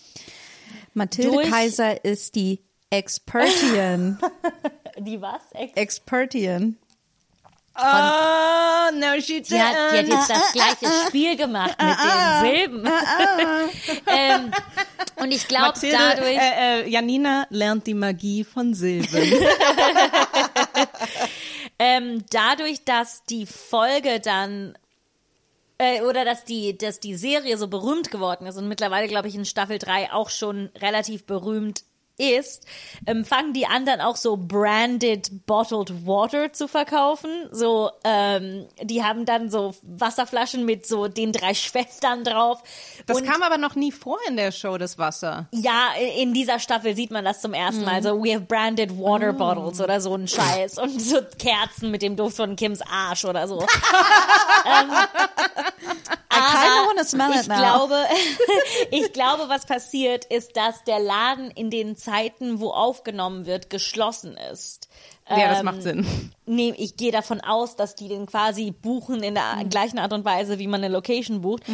Mathilde 0.94 1.30
Durch- 1.32 1.50
Kaiser 1.50 2.04
ist 2.04 2.34
die 2.34 2.64
Expertian. 2.90 4.18
Die 5.00 5.20
was? 5.22 5.42
Ex 5.52 5.72
Expertian. 5.76 6.76
Oh, 7.80 8.90
no, 8.94 9.20
she 9.20 9.40
Die 9.40 9.60
hat, 9.60 9.92
die 9.92 9.98
hat 9.98 10.09
jetzt 10.09 10.30
das 10.30 10.52
gleiche 10.52 10.86
Spiel 11.06 11.36
gemacht 11.36 11.76
mit 11.80 11.96
den 11.96 12.40
Silben. 12.40 12.84
ähm, 14.06 14.50
und 15.16 15.30
ich 15.30 15.46
glaube 15.46 15.78
dadurch, 15.80 16.36
äh, 16.36 16.82
äh, 16.82 16.88
Janina 16.88 17.46
lernt 17.50 17.86
die 17.86 17.94
Magie 17.94 18.42
von 18.42 18.74
Silben. 18.74 19.09
ähm, 21.78 22.24
dadurch, 22.30 22.84
dass 22.84 23.22
die 23.24 23.46
Folge 23.46 24.18
dann 24.20 24.76
äh, 25.78 26.02
oder 26.02 26.24
dass 26.24 26.44
die, 26.44 26.76
dass 26.76 26.98
die 26.98 27.14
Serie 27.14 27.56
so 27.56 27.68
berühmt 27.68 28.10
geworden 28.10 28.46
ist 28.46 28.56
und 28.56 28.66
mittlerweile, 28.66 29.06
glaube 29.06 29.28
ich, 29.28 29.36
in 29.36 29.44
Staffel 29.44 29.78
3 29.78 30.12
auch 30.12 30.30
schon 30.30 30.70
relativ 30.80 31.24
berühmt 31.24 31.84
ist, 32.18 32.66
ähm, 33.06 33.24
fangen 33.24 33.52
die 33.52 33.66
an 33.66 33.86
dann 33.86 34.00
auch 34.00 34.16
so 34.16 34.36
branded 34.36 35.46
bottled 35.46 36.06
water 36.06 36.52
zu 36.52 36.68
verkaufen. 36.68 37.30
So, 37.52 37.90
ähm, 38.04 38.66
die 38.82 39.04
haben 39.04 39.24
dann 39.24 39.50
so 39.50 39.74
Wasserflaschen 39.82 40.64
mit 40.64 40.86
so 40.86 41.08
den 41.08 41.32
drei 41.32 41.54
Schwestern 41.54 42.24
drauf. 42.24 42.62
Das 43.06 43.16
und 43.18 43.26
kam 43.26 43.42
aber 43.42 43.56
noch 43.56 43.76
nie 43.76 43.92
vor 43.92 44.18
in 44.28 44.36
der 44.36 44.50
Show, 44.52 44.78
das 44.78 44.98
Wasser. 44.98 45.48
ja, 45.52 45.90
in 46.16 46.34
dieser 46.34 46.58
Staffel 46.58 46.96
sieht 46.96 47.10
man 47.10 47.24
das 47.24 47.40
zum 47.40 47.54
ersten 47.54 47.84
Mal. 47.84 48.02
So, 48.02 48.22
we 48.22 48.34
have 48.34 48.44
branded 48.44 48.98
water 48.98 49.32
bottles 49.32 49.80
oder 49.80 50.00
so 50.00 50.14
ein 50.14 50.26
Scheiß 50.26 50.78
und 50.78 51.00
so 51.00 51.18
Kerzen 51.38 51.90
mit 51.90 52.02
dem 52.02 52.16
Duft 52.16 52.36
von 52.36 52.56
Kims 52.56 52.80
Arsch 52.82 53.24
oder 53.24 53.46
so. 53.46 53.64
I 56.39 57.40
ich 57.40 57.47
glaube, 57.48 57.97
ich 58.90 59.12
glaube, 59.12 59.48
was 59.48 59.66
passiert, 59.66 60.24
ist, 60.27 60.56
dass 60.56 60.85
der 60.85 61.01
Laden 61.01 61.51
in 61.51 61.70
den 61.70 61.97
Zeiten, 61.97 62.60
wo 62.60 62.70
aufgenommen 62.70 63.47
wird, 63.47 63.70
geschlossen 63.70 64.36
ist. 64.52 64.89
Ja, 65.28 65.48
das 65.48 65.59
Ähm, 65.60 65.65
macht 65.66 65.82
Sinn. 65.82 66.06
Nee, 66.47 66.73
ich 66.78 66.97
gehe 66.97 67.12
davon 67.12 67.40
aus, 67.40 67.77
dass 67.77 67.94
die 67.94 68.09
den 68.09 68.27
quasi 68.27 68.70
buchen 68.70 69.23
in 69.23 69.35
der 69.35 69.56
Mhm. 69.56 69.69
gleichen 69.69 69.98
Art 69.98 70.12
und 70.12 70.24
Weise, 70.24 70.59
wie 70.59 70.66
man 70.66 70.82
eine 70.82 70.93
Location 70.93 71.43
bucht. 71.43 71.65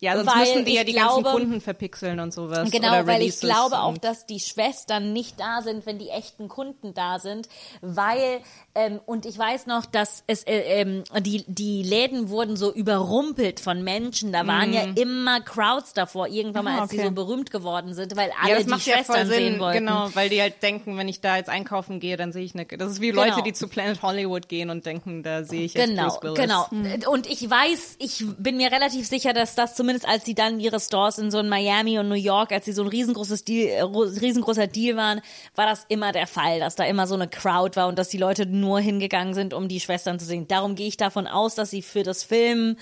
Ja, 0.00 0.16
sonst 0.16 0.26
weil 0.34 0.40
müssen 0.40 0.64
die 0.66 0.74
ja 0.74 0.84
die 0.84 0.92
glaube- 0.92 1.22
ganzen 1.22 1.40
Kunden 1.40 1.60
verpixeln 1.60 2.20
und 2.20 2.32
sowas. 2.34 2.70
Genau, 2.70 2.88
oder 2.88 3.06
weil 3.06 3.22
ich 3.22 3.40
glaube 3.40 3.78
auch, 3.80 3.96
dass 3.96 4.26
die 4.26 4.38
Schwestern 4.40 5.12
nicht 5.12 5.40
da 5.40 5.62
sind, 5.62 5.86
wenn 5.86 5.98
die 5.98 6.10
echten 6.10 6.48
Kunden 6.48 6.92
da 6.94 7.18
sind, 7.18 7.48
weil 7.80 8.40
ähm, 8.74 9.00
und 9.06 9.26
ich 9.26 9.38
weiß 9.38 9.66
noch, 9.66 9.86
dass 9.86 10.24
es 10.26 10.42
äh, 10.44 10.80
ähm, 10.80 11.04
die 11.20 11.44
die 11.46 11.82
Läden 11.82 12.28
wurden 12.28 12.56
so 12.56 12.72
überrumpelt 12.72 13.60
von 13.60 13.82
Menschen. 13.84 14.32
Da 14.32 14.46
waren 14.46 14.72
ja 14.72 14.82
immer 14.96 15.40
Crowds 15.40 15.92
davor. 15.92 16.26
Irgendwann 16.28 16.64
mal, 16.64 16.78
Ah, 16.78 16.82
als 16.82 16.90
die 16.90 16.98
okay. 16.98 17.06
so 17.06 17.12
berühmt 17.12 17.50
geworden 17.50 17.94
sind, 17.94 18.16
weil 18.16 18.30
alle 18.40 18.50
ja, 18.50 18.56
das 18.56 18.64
die 18.64 18.70
macht 18.70 18.86
ja 18.86 18.94
voll 18.96 19.04
Schwestern 19.04 19.28
sehen 19.28 19.52
Sinn, 19.52 19.60
wollten. 19.60 19.78
genau, 19.78 20.08
weil 20.14 20.28
die 20.28 20.40
halt 20.40 20.62
denken, 20.62 20.96
wenn 20.96 21.08
ich 21.08 21.20
da 21.20 21.36
jetzt 21.36 21.48
einkaufen 21.48 22.00
gehe, 22.00 22.16
dann 22.16 22.32
sehe 22.32 22.44
ich 22.44 22.54
eine. 22.54 22.64
Das 22.66 22.90
ist 22.90 23.00
wie 23.00 23.10
Leute, 23.10 23.30
Genau. 23.32 23.42
die 23.44 23.52
zu 23.52 23.68
Planet 23.68 24.02
Hollywood 24.02 24.48
gehen 24.48 24.70
und 24.70 24.84
denken, 24.86 25.22
da 25.22 25.44
sehe 25.44 25.62
ich 25.64 25.74
jetzt 25.74 25.88
Genau, 25.88 26.08
Bruce 26.08 26.22
Willis. 26.22 26.38
genau. 26.70 27.10
Und 27.12 27.26
ich 27.30 27.48
weiß, 27.48 27.96
ich 27.98 28.24
bin 28.38 28.56
mir 28.56 28.72
relativ 28.72 29.06
sicher, 29.06 29.32
dass 29.32 29.54
das 29.54 29.74
zumindest 29.76 30.08
als 30.08 30.24
sie 30.24 30.34
dann 30.34 30.58
ihre 30.60 30.80
Stores 30.80 31.18
in 31.18 31.30
so 31.30 31.38
in 31.38 31.48
Miami 31.48 31.98
und 31.98 32.08
New 32.08 32.14
York, 32.14 32.50
als 32.52 32.64
sie 32.64 32.72
so 32.72 32.82
ein 32.82 32.88
riesengroßes 32.88 33.44
Deal, 33.44 33.68
äh, 33.68 33.80
ro- 33.82 34.02
riesengroßer 34.02 34.66
Deal 34.66 34.96
waren, 34.96 35.20
war 35.54 35.66
das 35.66 35.84
immer 35.88 36.12
der 36.12 36.26
Fall, 36.26 36.58
dass 36.60 36.74
da 36.74 36.84
immer 36.84 37.06
so 37.06 37.14
eine 37.14 37.28
Crowd 37.28 37.76
war 37.76 37.88
und 37.88 37.98
dass 37.98 38.08
die 38.08 38.18
Leute 38.18 38.46
nur 38.46 38.63
hingegangen 38.80 39.34
sind, 39.34 39.54
um 39.54 39.68
die 39.68 39.80
Schwestern 39.80 40.18
zu 40.18 40.24
sehen. 40.24 40.48
Darum 40.48 40.74
gehe 40.74 40.88
ich 40.88 40.96
davon 40.96 41.26
aus, 41.26 41.54
dass 41.54 41.70
sie 41.70 41.82
für 41.82 42.02
das 42.02 42.24
Film 42.24 42.76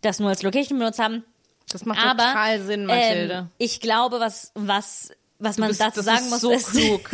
das 0.00 0.20
nur 0.20 0.28
als 0.28 0.42
Location 0.42 0.78
benutzt 0.78 0.98
haben. 0.98 1.24
Das 1.70 1.84
macht 1.84 1.98
Aber 2.04 2.24
total 2.24 2.60
Sinn, 2.62 2.86
Mathilde. 2.86 3.34
Ähm, 3.34 3.50
ich 3.58 3.80
glaube, 3.80 4.20
was 4.20 4.52
was 4.54 5.12
was 5.38 5.58
man 5.58 5.68
bist- 5.68 5.80
dazu 5.80 6.00
sagen 6.02 6.18
ist 6.24 6.30
muss, 6.30 6.40
so 6.40 6.50
ist, 6.52 6.70
klug. 6.72 7.10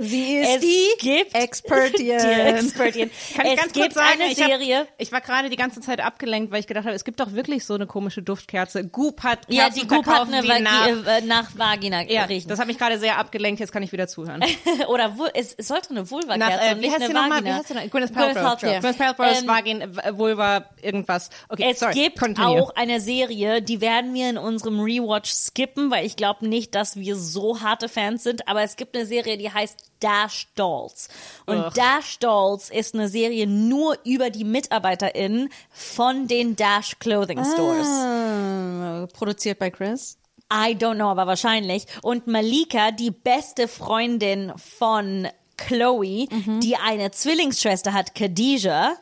Sie 0.00 0.38
Es 0.38 0.56
ist 0.56 0.62
die 0.62 0.88
gibt- 1.00 1.34
Expertian. 1.34 2.18
die 2.22 2.40
Expertin. 2.40 3.10
Kann 3.36 3.46
ich 3.46 3.52
es 3.52 3.60
ganz 3.60 3.72
gibt 3.72 3.84
kurz 3.86 3.94
sagen, 3.94 4.20
eine 4.22 4.32
ich, 4.32 4.40
hab, 4.40 4.48
Serie. 4.48 4.86
ich 4.98 5.12
war 5.12 5.20
gerade 5.20 5.48
die 5.50 5.56
ganze 5.56 5.80
Zeit 5.80 6.00
abgelenkt, 6.00 6.52
weil 6.52 6.60
ich 6.60 6.66
gedacht 6.66 6.84
habe, 6.84 6.94
es 6.94 7.04
gibt 7.04 7.20
doch 7.20 7.32
wirklich 7.32 7.64
so 7.64 7.74
eine 7.74 7.86
komische 7.86 8.22
Duftkerze. 8.22 8.86
Goop 8.86 9.22
hat 9.22 9.46
Kerzen 9.48 9.54
Ja, 9.54 9.70
die 9.70 9.86
Goop 9.86 10.06
hat 10.06 10.28
eine 10.28 10.42
die 10.42 10.48
Vagi 10.48 10.62
nach, 10.62 10.86
äh, 10.88 11.20
nach 11.22 11.50
Vagina 11.56 12.02
ja, 12.10 12.24
riechen. 12.24 12.48
das 12.48 12.58
hat 12.58 12.66
mich 12.66 12.78
gerade 12.78 12.98
sehr 12.98 13.18
abgelenkt, 13.18 13.60
jetzt 13.60 13.72
kann 13.72 13.82
ich 13.82 13.92
wieder 13.92 14.06
zuhören. 14.08 14.44
Oder 14.88 15.16
Vul 15.18 15.30
es, 15.34 15.54
es 15.54 15.68
sollte 15.68 15.90
eine 15.90 16.10
Vulva-Kerze 16.10 16.64
äh, 16.64 16.74
nicht 16.74 16.94
eine? 16.94 17.08
Wie 17.08 17.14
Vagina. 17.14 17.56
heißt 17.56 17.74
noch? 17.74 17.90
Gwyneth 17.90 18.12
Paltrow. 18.14 18.42
Paltrow. 18.42 18.80
Gwyneth 18.80 18.98
Paltrow's 18.98 19.40
Ähm, 19.42 19.48
Vagin, 19.48 19.80
äh, 19.80 20.18
Vulva, 20.18 20.66
irgendwas. 20.82 21.30
Okay, 21.48 21.68
Es 21.70 21.80
sorry, 21.80 21.94
gibt 21.94 22.18
continue. 22.18 22.46
auch 22.62 22.74
eine 22.76 23.00
Serie, 23.00 23.62
die 23.62 23.80
werden 23.80 24.12
wir 24.14 24.28
in 24.30 24.38
unserem 24.38 24.80
Rewatch 24.80 25.30
skippen, 25.30 25.90
weil 25.90 26.04
ich 26.06 26.16
glaube 26.16 26.46
nicht, 26.48 26.74
dass 26.74 26.96
wir 26.96 27.16
so 27.16 27.61
harte 27.62 27.88
Fans 27.88 28.22
sind, 28.22 28.46
aber 28.48 28.62
es 28.62 28.76
gibt 28.76 28.96
eine 28.96 29.06
Serie, 29.06 29.36
die 29.38 29.50
heißt 29.52 29.76
Dash 30.00 30.48
Dolls. 30.54 31.08
Und 31.46 31.58
Ugh. 31.58 31.72
Dash 31.74 32.18
Dolls 32.18 32.70
ist 32.70 32.94
eine 32.94 33.08
Serie 33.08 33.46
nur 33.46 33.96
über 34.04 34.30
die 34.30 34.44
MitarbeiterInnen 34.44 35.48
von 35.70 36.26
den 36.26 36.56
Dash 36.56 36.98
Clothing 36.98 37.44
Stores. 37.44 37.86
Ah, 37.86 39.06
produziert 39.12 39.58
bei 39.58 39.70
Chris. 39.70 40.18
I 40.52 40.74
don't 40.74 40.96
know, 40.96 41.08
aber 41.08 41.26
wahrscheinlich. 41.26 41.86
Und 42.02 42.26
Malika, 42.26 42.90
die 42.90 43.10
beste 43.10 43.68
Freundin 43.68 44.52
von 44.56 45.28
Chloe, 45.56 46.26
Mhm. 46.30 46.60
die 46.60 46.76
eine 46.76 47.10
Zwillingsschwester 47.10 47.92
hat, 47.92 48.14
Khadijah, 48.14 48.96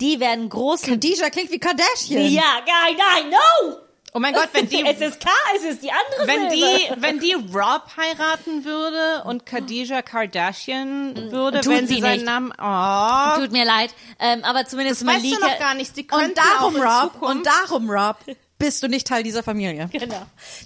die 0.00 0.18
werden 0.20 0.48
großen. 0.48 0.88
Khadijah 0.88 1.28
klingt 1.30 1.50
wie 1.50 1.58
Kardashian. 1.58 2.24
ja, 2.32 2.60
I 2.66 3.28
know! 3.28 3.76
Oh 4.16 4.20
mein 4.20 4.32
Gott, 4.32 4.48
wenn 4.52 4.68
die, 4.68 4.80
Es 4.86 5.00
ist 5.00 5.18
K, 5.20 5.28
es 5.56 5.64
ist 5.64 5.82
die 5.82 5.90
andere 5.90 6.26
wenn 6.28 6.50
Silbe. 6.50 6.78
die, 6.78 6.94
wenn 7.02 7.18
die 7.18 7.32
Rob 7.34 7.82
heiraten 7.96 8.64
würde 8.64 9.24
und 9.24 9.44
Khadijah 9.44 10.02
Kardashian 10.02 11.32
würde, 11.32 11.60
Tut 11.60 11.72
wenn 11.72 11.86
sie 11.88 11.96
sie 11.96 12.00
seinen 12.00 12.12
nicht. 12.22 12.26
Namen, 12.26 12.52
oh, 12.56 13.40
Tut 13.40 13.50
mir 13.52 13.64
leid, 13.64 13.92
ähm, 14.20 14.44
aber 14.44 14.66
zumindest 14.66 15.02
das 15.02 15.08
weißt 15.08 15.24
Malika. 15.24 15.40
du 15.46 15.52
noch 15.52 15.58
gar 15.58 15.74
nicht. 15.74 15.94
Sie 15.96 16.06
Und 16.10 16.38
darum, 16.38 16.76
Rob, 16.76 17.22
und 17.22 17.44
darum, 17.46 17.90
Rob, 17.90 18.16
bist 18.56 18.82
du 18.84 18.88
nicht 18.88 19.06
Teil 19.06 19.24
dieser 19.24 19.42
Familie. 19.42 19.90
Genau. 19.92 20.22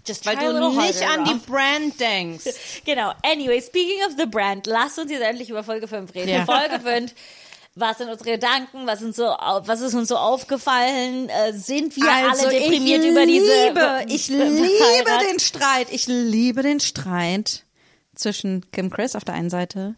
Just 0.06 0.26
weil 0.26 0.36
du 0.36 0.68
nicht 0.80 1.02
an 1.02 1.24
die. 1.24 1.34
Brand 1.50 1.98
denkst. 1.98 2.44
Genau. 2.84 3.12
Anyway, 3.24 3.60
speaking 3.62 4.04
of 4.06 4.12
the 4.18 4.26
brand, 4.26 4.66
lasst 4.66 4.98
uns 4.98 5.10
jetzt 5.10 5.22
endlich 5.22 5.48
über 5.48 5.64
Folge 5.64 5.88
5 5.88 6.14
reden. 6.14 6.28
Ja. 6.28 6.44
Folge 6.44 6.80
5. 6.80 7.12
Was 7.78 7.98
sind 7.98 8.08
unsere 8.08 8.32
Gedanken? 8.32 8.86
Was 8.86 8.98
sind 9.00 9.14
so, 9.14 9.24
was 9.24 9.80
ist 9.80 9.94
uns 9.94 10.08
so 10.08 10.16
aufgefallen? 10.16 11.28
Äh, 11.28 11.52
sind 11.52 11.94
wir 11.96 12.10
alle 12.10 12.50
deprimiert 12.50 13.00
Also 13.00 13.08
ich 13.08 13.12
über 13.12 13.26
diese? 13.26 13.66
liebe, 13.66 14.04
ich 14.08 14.28
liebe 14.28 15.10
den 15.30 15.38
Streit. 15.38 15.88
Ich 15.90 16.06
liebe 16.06 16.62
den 16.62 16.80
Streit 16.80 17.64
zwischen 18.14 18.70
Kim 18.72 18.90
Chris 18.90 19.14
auf 19.14 19.24
der 19.24 19.34
einen 19.34 19.50
Seite 19.50 19.94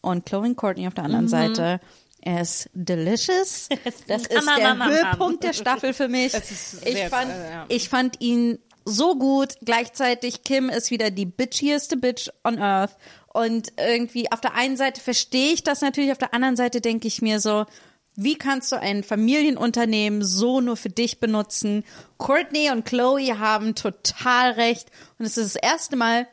und 0.00 0.26
Chloe 0.26 0.54
Courtney 0.54 0.86
auf 0.86 0.94
der 0.94 1.04
anderen 1.04 1.28
Seite. 1.28 1.80
Er 2.20 2.40
ist 2.42 2.68
delicious. 2.74 3.68
Das 4.06 4.22
ist 4.26 4.46
der. 4.56 4.86
Höhepunkt 4.86 5.44
der 5.44 5.52
Staffel 5.52 5.92
für 5.92 6.08
mich. 6.08 6.32
Ich 6.84 7.04
fand, 7.08 7.30
ich 7.68 7.88
fand 7.88 8.20
ihn 8.20 8.58
so 8.84 9.16
gut. 9.16 9.54
Gleichzeitig 9.62 10.42
Kim 10.42 10.68
ist 10.70 10.90
wieder 10.90 11.10
die 11.10 11.26
bitchieste 11.26 11.96
Bitch 11.96 12.28
on 12.44 12.58
earth. 12.58 12.96
Und 13.32 13.72
irgendwie 13.78 14.30
auf 14.32 14.40
der 14.40 14.54
einen 14.54 14.76
Seite 14.76 15.00
verstehe 15.00 15.52
ich 15.52 15.62
das 15.62 15.80
natürlich, 15.80 16.12
auf 16.12 16.18
der 16.18 16.34
anderen 16.34 16.56
Seite 16.56 16.80
denke 16.80 17.06
ich 17.08 17.22
mir 17.22 17.40
so, 17.40 17.66
wie 18.16 18.36
kannst 18.36 18.72
du 18.72 18.76
ein 18.80 19.04
Familienunternehmen 19.04 20.24
so 20.24 20.60
nur 20.60 20.76
für 20.76 20.88
dich 20.90 21.20
benutzen? 21.20 21.84
Courtney 22.16 22.70
und 22.70 22.84
Chloe 22.84 23.38
haben 23.38 23.74
total 23.76 24.52
recht. 24.52 24.88
Und 25.18 25.26
es 25.26 25.36
ist 25.36 25.54
das 25.54 25.62
erste 25.62 25.94
Mal, 25.96 26.26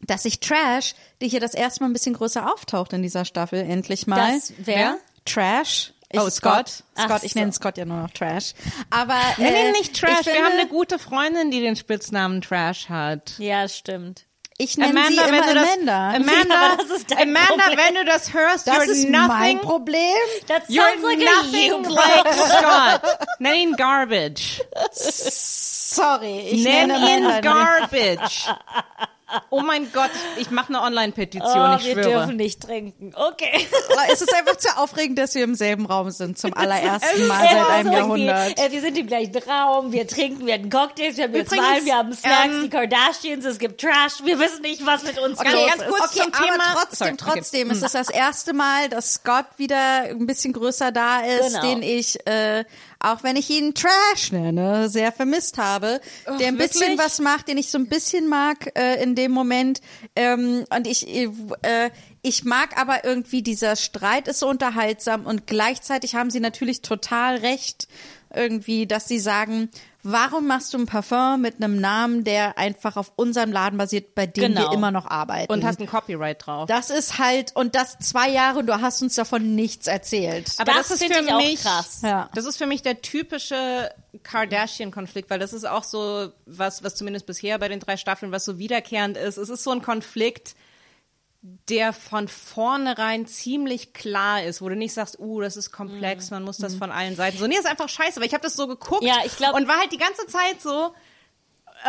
dass 0.00 0.24
sich 0.24 0.40
Trash, 0.40 0.94
die 1.22 1.28
hier 1.28 1.40
das 1.40 1.54
erste 1.54 1.82
Mal 1.82 1.88
ein 1.90 1.92
bisschen 1.94 2.14
größer 2.14 2.52
auftaucht 2.52 2.92
in 2.92 3.02
dieser 3.02 3.24
Staffel, 3.24 3.60
endlich 3.60 4.06
mal. 4.06 4.34
Das 4.34 4.52
wer? 4.58 4.98
Trash. 5.24 5.94
Ich, 6.10 6.20
Oh, 6.20 6.28
Scott. 6.28 6.82
Ach 6.96 7.04
Scott, 7.06 7.22
ich 7.22 7.32
so. 7.32 7.38
nenne 7.38 7.52
Scott 7.52 7.78
ja 7.78 7.86
nur 7.86 7.96
noch 8.02 8.10
Trash. 8.10 8.52
Aber 8.90 9.18
Nenn 9.38 9.54
äh, 9.54 9.66
ihn 9.68 9.72
nicht 9.72 9.98
Trash. 9.98 10.20
ich 10.20 10.26
Wir 10.26 10.32
finde- 10.34 10.48
haben 10.50 10.58
eine 10.58 10.68
gute 10.68 10.98
Freundin, 10.98 11.50
die 11.50 11.60
den 11.60 11.76
Spitznamen 11.76 12.42
Trash 12.42 12.90
hat. 12.90 13.38
Ja, 13.38 13.66
stimmt. 13.68 14.26
Ich 14.58 14.76
nenne 14.76 14.92
sie 15.08 15.18
Amanda, 15.18 15.24
immer 15.24 15.46
wenn 15.46 15.48
du 15.48 15.54
das, 15.54 15.68
Amanda. 15.70 16.08
Amanda, 16.16 16.54
Ja, 16.54 16.76
das 16.76 16.90
ist 16.98 17.10
dein 17.10 17.18
Amanda, 17.36 17.64
Problem. 17.64 17.78
wenn 17.78 17.94
du 17.94 18.04
das 18.04 18.32
hörst, 18.34 18.66
das 18.66 18.74
you're 18.76 18.82
ist 18.90 19.08
nothing, 19.08 19.28
mein 19.28 19.60
Problem. 19.60 19.98
That 20.48 20.62
you're 20.68 20.82
sounds 20.92 21.02
like 21.02 21.18
a 21.18 21.20
you 21.20 21.80
nothing 21.80 21.90
like. 21.90 22.34
Scott. 22.34 23.02
Nenn 23.38 23.54
ihn 23.54 23.76
Garbage. 23.76 24.62
Sorry, 24.92 26.40
ich 26.50 26.64
Nenn 26.64 26.88
nenne 26.88 27.16
ihn 27.16 27.24
Amanda. 27.26 27.40
Garbage. 27.40 28.48
Oh 29.50 29.60
mein 29.60 29.90
Gott, 29.92 30.10
ich, 30.36 30.42
ich 30.42 30.50
mache 30.50 30.68
eine 30.68 30.82
Online-Petition, 30.82 31.70
Oh, 31.72 31.76
ich 31.78 31.84
wir 31.86 31.92
schwöre. 31.94 32.10
dürfen 32.10 32.36
nicht 32.36 32.60
trinken. 32.62 33.12
Okay. 33.14 33.66
Es 34.12 34.20
ist 34.22 34.34
einfach 34.34 34.56
zu 34.56 34.68
aufregend, 34.76 35.18
dass 35.18 35.34
wir 35.34 35.44
im 35.44 35.54
selben 35.54 35.86
Raum 35.86 36.10
sind 36.10 36.38
zum 36.38 36.54
allerersten 36.56 37.26
Mal 37.28 37.48
seit 37.48 37.68
einem 37.70 37.86
so 37.88 37.96
Jahrhundert. 37.98 38.58
Viel. 38.58 38.66
Äh, 38.66 38.72
wir 38.72 38.80
sind 38.80 38.98
im 38.98 39.06
gleichen 39.06 39.36
Raum, 39.36 39.92
wir 39.92 40.06
trinken, 40.06 40.46
wir 40.46 40.54
hatten 40.54 40.70
Cocktails, 40.70 41.16
wir 41.16 41.24
haben 41.24 41.34
jetzt 41.34 41.52
Übrigens, 41.52 41.76
Wein, 41.76 41.84
wir 41.84 41.94
haben 41.96 42.12
Snacks, 42.12 42.44
ähm, 42.46 42.62
die 42.64 42.68
Kardashians, 42.70 43.44
es 43.44 43.58
gibt 43.58 43.80
Trash, 43.80 44.24
wir 44.24 44.38
wissen 44.38 44.62
nicht, 44.62 44.84
was 44.86 45.02
mit 45.04 45.18
uns 45.18 45.38
Okay, 45.38 45.52
los 45.52 45.70
ganz 45.70 45.82
ist. 45.82 45.88
kurz 45.88 46.02
Okay, 46.16 46.22
zum 46.22 46.34
aber 46.34 46.46
Thema. 46.52 46.64
trotzdem, 46.74 46.96
Sorry, 46.98 47.10
okay. 47.12 47.24
trotzdem 47.40 47.70
ist 47.70 47.82
es 47.82 47.92
das 47.92 48.08
erste 48.10 48.52
Mal, 48.52 48.88
dass 48.88 49.14
Scott 49.14 49.46
wieder 49.56 49.76
ein 50.10 50.26
bisschen 50.26 50.52
größer 50.52 50.92
da 50.92 51.20
ist, 51.20 51.48
Genau. 51.54 51.60
den 51.62 51.82
ich, 51.82 52.26
äh, 52.26 52.64
auch 53.02 53.22
wenn 53.24 53.36
ich 53.36 53.50
ihn 53.50 53.74
Trash 53.74 54.32
nenne, 54.32 54.88
sehr 54.88 55.12
vermisst 55.12 55.58
habe, 55.58 56.00
der 56.38 56.48
ein 56.48 56.56
bisschen 56.56 56.80
wirklich? 56.80 56.98
was 56.98 57.18
macht, 57.18 57.48
den 57.48 57.58
ich 57.58 57.70
so 57.70 57.78
ein 57.78 57.88
bisschen 57.88 58.28
mag 58.28 58.72
äh, 58.78 59.02
in 59.02 59.14
dem 59.14 59.32
Moment. 59.32 59.80
Ähm, 60.14 60.64
und 60.74 60.86
ich, 60.86 61.08
äh, 61.08 61.90
ich 62.22 62.44
mag 62.44 62.80
aber 62.80 63.04
irgendwie 63.04 63.42
dieser 63.42 63.76
Streit 63.76 64.28
ist 64.28 64.38
so 64.38 64.48
unterhaltsam 64.48 65.26
und 65.26 65.46
gleichzeitig 65.46 66.14
haben 66.14 66.30
sie 66.30 66.40
natürlich 66.40 66.82
total 66.82 67.36
recht 67.36 67.88
irgendwie, 68.34 68.86
dass 68.86 69.08
sie 69.08 69.18
sagen, 69.18 69.68
warum 70.02 70.46
machst 70.46 70.74
du 70.74 70.78
ein 70.78 70.86
Parfum 70.86 71.40
mit 71.40 71.56
einem 71.62 71.80
Namen, 71.80 72.24
der 72.24 72.58
einfach 72.58 72.96
auf 72.96 73.12
unserem 73.16 73.52
Laden 73.52 73.78
basiert, 73.78 74.14
bei 74.14 74.26
dem 74.26 74.54
Genau. 74.54 74.60
wir 74.70 74.72
immer 74.72 74.90
noch 74.90 75.06
arbeiten. 75.06 75.52
Und 75.52 75.64
hast 75.64 75.80
ein 75.80 75.86
Copyright 75.86 76.44
drauf. 76.46 76.66
Das 76.66 76.90
ist 76.90 77.18
halt, 77.18 77.54
und 77.54 77.74
das 77.74 77.98
zwei 78.00 78.28
Jahre 78.30 78.58
und 78.60 78.66
du 78.66 78.80
hast 78.80 79.00
uns 79.02 79.14
davon 79.14 79.54
nichts 79.54 79.86
erzählt. 79.86 80.52
Aber 80.58 80.72
Das 80.72 80.88
das, 80.88 81.00
ist 81.00 81.02
finde 81.04 81.18
für 81.18 81.24
ich 81.24 81.32
auch 81.32 81.36
mich 81.38 81.60
krass. 81.62 82.00
Ja. 82.02 82.28
Das 82.34 82.44
ist 82.46 82.56
für 82.56 82.66
mich 82.66 82.82
der 82.82 83.00
typische 83.00 83.90
Kardashian-Konflikt, 84.22 85.30
weil 85.30 85.38
das 85.38 85.52
ist 85.52 85.64
auch 85.66 85.84
so 85.84 86.30
was, 86.46 86.82
was 86.82 86.94
zumindest 86.94 87.26
bisher 87.26 87.58
bei 87.58 87.68
den 87.68 87.80
drei 87.80 87.96
Staffeln, 87.96 88.32
was 88.32 88.44
so 88.44 88.58
wiederkehrend 88.58 89.16
ist. 89.16 89.36
Es 89.36 89.48
ist 89.48 89.62
so 89.64 89.70
ein 89.70 89.82
Konflikt, 89.82 90.54
der 91.42 91.92
von 91.92 92.28
vornherein 92.28 93.26
ziemlich 93.26 93.92
klar 93.92 94.44
ist, 94.44 94.62
wo 94.62 94.68
du 94.68 94.76
nicht 94.76 94.94
sagst, 94.94 95.18
uh, 95.18 95.40
das 95.40 95.56
ist 95.56 95.72
komplex, 95.72 96.30
man 96.30 96.44
muss 96.44 96.56
das 96.58 96.76
von 96.76 96.92
allen 96.92 97.16
Seiten 97.16 97.36
so. 97.36 97.48
Nee, 97.48 97.56
ist 97.56 97.66
einfach 97.66 97.88
scheiße, 97.88 98.20
weil 98.20 98.28
ich 98.28 98.34
habe 98.34 98.44
das 98.44 98.54
so 98.54 98.68
geguckt 98.68 99.02
Ja, 99.02 99.16
ich 99.24 99.36
glaub- 99.36 99.56
und 99.56 99.66
war 99.66 99.78
halt 99.78 99.90
die 99.90 99.98
ganze 99.98 100.26
Zeit 100.28 100.62
so, 100.62 100.94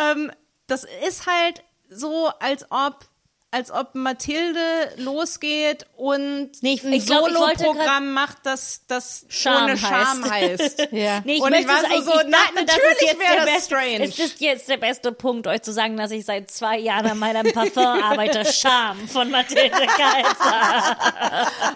ähm, 0.01 0.31
das 0.65 0.88
ist 1.07 1.27
halt 1.27 1.63
so, 1.88 2.31
als 2.39 2.65
ob 2.71 3.05
als 3.53 3.69
ob 3.71 3.93
Mathilde 3.93 4.59
losgeht 4.97 5.85
und 5.95 6.49
Nee, 6.61 6.73
ich- 6.73 6.84
ein 6.84 6.99
Solo-Programm 6.99 8.11
macht, 8.13 8.38
das, 8.43 8.81
das 8.88 9.25
Scham 9.30 9.65
ohne 9.65 9.77
Scham 9.77 10.30
heißt. 10.30 10.88
Ja. 10.91 11.21
Nee, 11.23 11.35
ich 11.35 11.41
Und 11.41 11.53
ich 11.53 11.67
war 11.67 11.80
so, 11.81 11.85
ich, 11.95 12.03
so, 12.03 12.11
ich 12.19 12.27
na, 12.27 12.38
natürlich 12.55 13.19
wäre 13.19 13.45
das 13.45 13.65
strange. 13.65 14.03
Es 14.03 14.17
ist 14.19 14.41
jetzt 14.41 14.67
der 14.69 14.77
beste 14.77 15.11
Punkt, 15.11 15.47
euch 15.47 15.61
zu 15.61 15.71
sagen, 15.71 15.97
dass 15.97 16.11
ich 16.11 16.25
seit 16.25 16.49
zwei 16.51 16.77
Jahren 16.80 17.05
an 17.07 17.19
meinem 17.19 17.51
Parfum 17.53 17.85
arbeite. 17.85 18.43
Scham 18.51 19.07
von 19.07 19.30
Mathilde 19.31 19.69
Kaiser. 19.69 20.97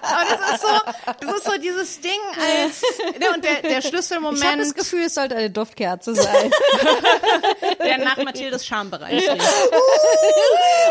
Aber 0.02 0.26
das 0.30 0.52
ist 0.54 0.62
so, 0.62 0.68
das 1.20 1.36
ist 1.38 1.45
so 1.45 1.58
dieses 1.60 2.02
Ding 2.02 2.12
als, 2.40 2.82
ne, 3.20 3.28
und 3.34 3.44
der, 3.44 3.54
der 3.54 3.60
Ich 3.62 3.66
habe 3.66 3.74
das 3.76 3.88
Schlüsselmoment, 3.90 4.76
Gefühl, 4.76 5.04
es 5.06 5.14
sollte 5.16 5.36
eine 5.36 5.49
Duftkerze 5.49 6.16
sein. 6.16 6.52
der 7.84 7.98
nach 7.99 8.18
Mathildes 8.18 8.66
Schambereich 8.66 9.12
riecht. 9.30 9.41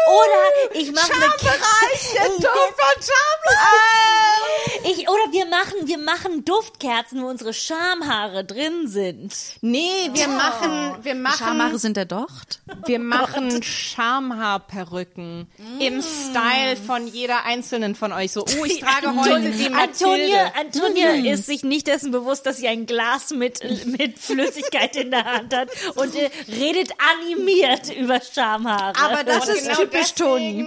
Oder 0.06 0.75
ich 0.78 0.92
mache 0.92 1.12
eine 1.12 1.32
der 2.14 2.28
Duft 2.38 2.74
von 2.76 3.02
ich, 4.84 5.08
oder 5.08 5.32
wir 5.32 5.46
machen, 5.46 5.74
wir 5.86 5.98
machen 5.98 6.44
Duftkerzen, 6.44 7.22
wo 7.22 7.26
unsere 7.26 7.52
Schamhaare 7.52 8.44
drin 8.44 8.86
sind. 8.86 9.34
Nee, 9.60 10.10
wir 10.12 10.28
machen, 10.28 11.02
wir 11.02 11.14
machen, 11.14 11.38
Schamhaare 11.38 11.78
sind 11.78 11.96
der 11.96 12.04
Docht. 12.04 12.60
wir 12.86 12.98
machen 12.98 13.62
Schamhaarperücken 13.62 15.48
im 15.80 16.02
Style 16.02 16.76
von 16.76 17.06
jeder 17.08 17.44
einzelnen 17.44 17.94
von 17.94 18.12
euch. 18.12 18.32
So, 18.32 18.44
oh, 18.44 18.64
ich 18.64 18.80
trage 18.80 19.14
heute 19.16 19.50
die 19.50 19.66
Antonia, 19.66 20.52
Mathilde. 20.52 20.54
Antonia 20.54 21.32
ist 21.32 21.46
sich 21.46 21.64
nicht 21.64 21.86
dessen 21.86 22.12
bewusst, 22.12 22.46
dass 22.46 22.58
sie 22.58 22.68
ein 22.68 22.86
Glas 22.86 23.30
mit, 23.30 23.60
mit 23.86 24.18
Flüssigkeit 24.18 24.94
in 24.96 25.10
der 25.10 25.24
Hand 25.24 25.54
hat 25.54 25.68
und 25.96 26.14
äh, 26.14 26.30
redet 26.48 26.92
animiert 27.22 27.94
über 27.96 28.20
Schamhaare. 28.20 28.94
Aber 29.02 29.24
das 29.24 29.48
Und 29.48 29.54
ist 29.54 29.68
genau 29.68 29.80
typisch 29.80 30.14
Toni. 30.14 30.65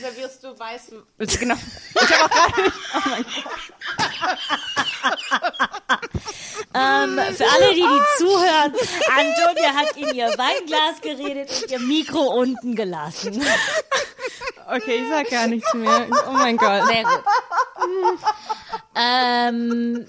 Servierst 0.00 0.42
du 0.44 0.58
weiß. 0.58 0.92
Genau. 1.38 1.54
Ich 1.94 2.18
habe 2.18 2.24
auch 2.24 2.30
gerade. 2.30 2.72
Ähm, 6.72 7.18
für 7.34 7.44
alle, 7.50 7.74
die, 7.74 7.80
die 7.82 8.02
zuhören, 8.18 8.72
Antonia 9.08 9.74
hat 9.74 9.96
in 9.96 10.14
ihr 10.14 10.26
Weinglas 10.38 11.00
geredet 11.02 11.50
und 11.62 11.70
ihr 11.70 11.80
Mikro 11.80 12.20
unten 12.20 12.74
gelassen. 12.76 13.42
Okay, 14.68 15.02
ich 15.02 15.08
sag 15.08 15.28
gar 15.30 15.46
nichts 15.48 15.72
mehr. 15.74 16.06
Oh 16.28 16.32
mein 16.32 16.56
Gott. 16.56 16.86
Sehr 16.86 17.02
gut. 17.02 17.24
ähm, 18.94 20.06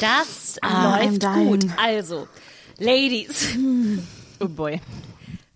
das 0.00 0.58
Ah, 0.62 0.98
läuft 0.98 1.22
gut. 1.34 1.66
Also, 1.76 2.28
Ladies, 2.78 3.48
Oh 4.40 4.48
boy. 4.48 4.80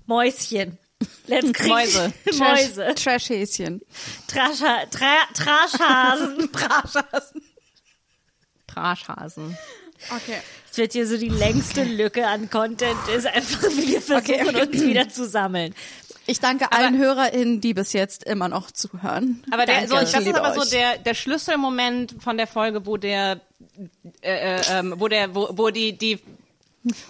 Mäuschen. 0.06 0.78
Let's 1.26 1.52
krieg 1.52 1.68
Mäuse. 1.68 2.12
Mäuse. 2.39 2.94
Trashhäschen. 2.94 3.81
Trascha, 4.26 4.86
tra, 4.90 5.16
Traschhasen. 5.35 6.52
Traschhasen. 6.52 7.43
Traschhasen. 8.66 9.59
Okay. 10.10 10.39
Es 10.70 10.76
wird 10.78 10.93
hier 10.93 11.06
so 11.06 11.16
die 11.16 11.28
längste 11.28 11.85
Lücke 11.85 12.26
an 12.26 12.51
Content. 12.51 12.97
Ist 13.14 13.26
einfach, 13.26 13.62
wir 13.62 14.02
versuchen 14.02 14.56
uns 14.56 14.82
wieder 14.82 15.09
zu 15.09 15.26
sammeln. 15.26 15.74
Ich 16.26 16.40
danke 16.40 16.72
allen 16.72 16.97
HörerInnen, 16.98 17.60
die 17.60 17.74
bis 17.74 17.93
jetzt 17.93 18.24
immer 18.24 18.48
noch 18.48 18.70
zuhören. 18.70 19.44
Aber 19.51 19.66
der, 19.66 19.86
so, 19.86 19.94
das 19.94 20.14
Ich 20.14 20.26
ist 20.26 20.35
aber 20.35 20.55
so 20.55 20.62
euch. 20.62 20.70
der, 20.70 20.98
der 20.98 21.14
Schlüsselmoment 21.14 22.16
von 22.20 22.36
der 22.39 22.47
Folge, 22.47 22.86
wo 22.86 22.97
der, 22.97 23.40
äh, 24.22 24.56
äh, 24.56 24.60
ähm, 24.70 24.94
wo 24.97 25.09
der, 25.09 25.35
wo, 25.35 25.51
wo 25.52 25.70
die, 25.70 25.97
die, 25.97 26.18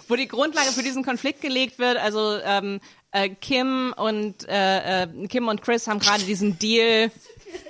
wo 0.07 0.15
die 0.15 0.27
Grundlage 0.27 0.71
für 0.71 0.83
diesen 0.83 1.03
Konflikt 1.03 1.41
gelegt 1.41 1.79
wird. 1.79 1.97
Also 1.97 2.39
ähm, 2.43 2.79
äh, 3.11 3.29
Kim 3.29 3.93
und 3.95 4.47
äh, 4.47 5.03
äh, 5.03 5.27
Kim 5.27 5.47
und 5.47 5.61
Chris 5.61 5.87
haben 5.87 5.99
gerade 5.99 6.23
diesen 6.23 6.57
Deal. 6.59 7.11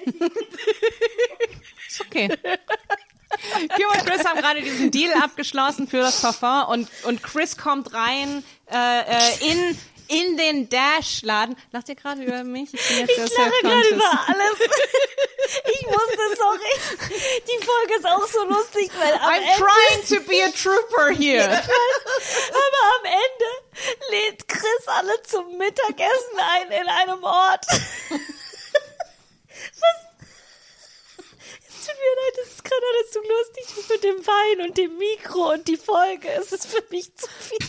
ist 1.87 2.01
okay. 2.01 2.29
Kim 3.75 3.87
und 3.91 4.05
Chris 4.05 4.25
haben 4.25 4.39
gerade 4.39 4.61
diesen 4.61 4.91
Deal 4.91 5.13
abgeschlossen 5.21 5.87
für 5.87 5.97
das 5.99 6.21
Parfum 6.21 6.63
und, 6.71 6.89
und 7.03 7.21
Chris 7.23 7.57
kommt 7.57 7.93
rein 7.93 8.43
äh, 8.71 9.01
äh, 9.01 9.51
in 9.51 9.77
in 10.07 10.37
den 10.37 10.69
Dash-Laden. 10.69 11.55
Lacht 11.71 11.89
ihr 11.89 11.95
gerade 11.95 12.21
über 12.23 12.43
mich? 12.43 12.71
Ich 12.73 12.87
bin 12.87 12.97
jetzt 12.99 13.15
sehr 13.15 13.25
Ich 13.25 13.37
lache 13.37 13.51
gerade 13.61 13.87
über 13.89 14.25
alles. 14.27 14.59
Ich 15.65 15.85
musste, 15.85 16.35
sorry. 16.37 16.73
Die 17.47 17.59
Folge 17.63 17.93
ist 17.99 18.05
auch 18.05 18.27
so 18.27 18.43
lustig, 18.45 18.89
weil 18.97 19.13
am 19.13 19.29
I'm 19.29 19.41
Ende, 19.41 19.57
trying 19.57 20.03
to 20.07 20.19
be 20.27 20.43
a 20.43 20.49
trooper 20.49 21.09
here. 21.13 21.45
aber 21.45 22.83
am 22.97 23.05
Ende 23.05 23.51
lädt 24.09 24.47
Chris 24.47 24.87
alle 24.87 25.21
zum 25.23 25.55
Mittagessen 25.57 26.39
ein 26.39 26.71
in 26.71 26.87
einem 26.87 27.23
Ort. 27.23 27.65
Was? 27.69 27.79
Es 31.69 31.85
tut 31.85 31.95
mir 31.95 32.15
leid, 32.23 32.37
das 32.37 32.47
ist 32.47 32.63
gerade 32.63 32.85
alles 32.93 33.11
zu 33.11 33.19
lustig 33.19 33.65
mit 33.89 34.03
dem 34.03 34.25
Wein 34.27 34.61
und 34.67 34.77
dem 34.77 34.97
Mikro 34.97 35.51
und 35.53 35.67
die 35.67 35.77
Folge. 35.77 36.27
Es 36.29 36.51
ist 36.51 36.65
für 36.67 36.83
mich 36.89 37.15
zu 37.15 37.27
viel. 37.39 37.59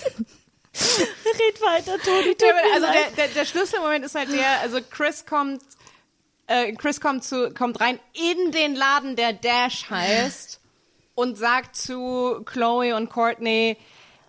Red 1.24 1.60
weiter, 1.62 1.98
Toni. 1.98 2.34
Tut 2.34 2.48
also 2.74 2.86
der, 2.86 3.10
der, 3.16 3.28
der 3.28 3.44
Schlüsselmoment 3.44 4.04
ist 4.04 4.14
halt 4.14 4.32
der, 4.32 4.60
also 4.60 4.78
Chris 4.90 5.24
kommt, 5.24 5.62
äh, 6.46 6.72
Chris 6.74 7.00
kommt 7.00 7.24
zu, 7.24 7.52
kommt 7.54 7.80
rein 7.80 7.98
in 8.12 8.52
den 8.52 8.74
Laden, 8.74 9.16
der 9.16 9.32
Dash 9.32 9.88
heißt 9.88 10.60
und 11.14 11.36
sagt 11.38 11.76
zu 11.76 12.42
Chloe 12.44 12.94
und 12.94 13.10
Courtney, 13.10 13.76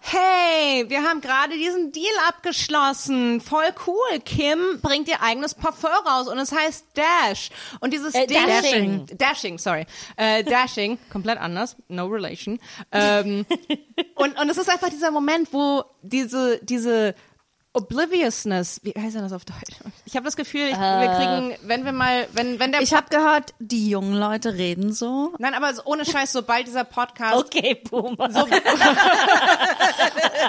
Hey, 0.09 0.85
wir 0.88 1.03
haben 1.03 1.19
gerade 1.19 1.55
diesen 1.57 1.91
Deal 1.91 2.05
abgeschlossen. 2.29 3.41
Voll 3.41 3.67
cool. 3.85 4.19
Kim 4.23 4.79
bringt 4.81 5.09
ihr 5.09 5.21
eigenes 5.21 5.53
Parfum 5.53 5.89
raus 6.05 6.29
und 6.29 6.38
es 6.38 6.53
heißt 6.53 6.85
Dash. 6.93 7.49
Und 7.81 7.91
dieses 7.91 8.15
Äh, 8.15 8.25
Ding, 8.25 8.38
Dashing. 8.45 9.05
Dashing, 9.17 9.57
sorry. 9.57 9.85
Äh, 10.15 10.45
Dashing, 10.45 10.97
komplett 11.11 11.39
anders, 11.39 11.75
no 11.89 12.05
relation. 12.05 12.57
Ähm, 12.93 13.45
und, 14.15 14.39
und 14.39 14.49
es 14.49 14.57
ist 14.57 14.69
einfach 14.69 14.88
dieser 14.88 15.11
Moment, 15.11 15.49
wo 15.51 15.84
diese, 16.03 16.61
diese 16.63 17.13
Obliviousness, 17.77 18.81
wie 18.83 18.93
heißt 18.99 19.15
denn 19.15 19.21
das 19.21 19.33
auf 19.33 19.45
Deutsch? 19.45 19.77
Ich 20.05 20.15
habe 20.15 20.25
das 20.25 20.35
Gefühl, 20.35 20.67
ich, 20.69 20.75
wir 20.77 21.13
kriegen, 21.15 21.55
wenn 21.61 21.85
wir 21.85 21.91
mal, 21.91 22.27
wenn, 22.33 22.59
wenn 22.59 22.71
der 22.71 22.81
Ich 22.81 22.95
habe 22.95 23.07
gehört, 23.09 23.53
die 23.59 23.89
jungen 23.89 24.15
Leute 24.15 24.55
reden 24.55 24.93
so. 24.93 25.35
Nein, 25.37 25.53
aber 25.53 25.75
so 25.75 25.83
ohne 25.85 26.03
Scheiß, 26.03 26.31
sobald 26.31 26.65
dieser 26.65 26.85
Podcast, 26.85 27.35
Okay, 27.35 27.75
Boomer. 27.75 28.31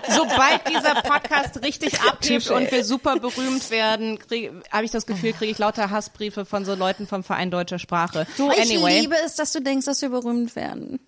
sobald 0.09 0.69
dieser 0.71 0.95
Podcast 1.03 1.63
richtig 1.63 2.01
abhebt 2.01 2.51
und 2.51 2.71
wir 2.71 2.83
super 2.83 3.17
berühmt 3.17 3.71
werden, 3.71 4.19
habe 4.73 4.87
ich 4.87 4.91
das 4.91 5.05
Gefühl, 5.05 5.35
kriege 5.35 5.53
ich 5.53 5.59
lauter 5.59 5.91
Hassbriefe 5.91 6.47
von 6.47 6.65
so 6.65 6.75
Leuten 6.75 7.07
vom 7.07 7.23
Verein 7.23 7.51
Deutscher 7.51 7.79
Sprache. 7.79 8.27
Ich 8.37 8.41
anyway. 8.41 9.01
liebe 9.01 9.17
es, 9.23 9.37
dass 9.37 9.53
du 9.53 9.61
denkst, 9.61 9.85
dass 9.85 10.01
wir 10.01 10.09
berühmt 10.09 10.57
werden. 10.57 10.99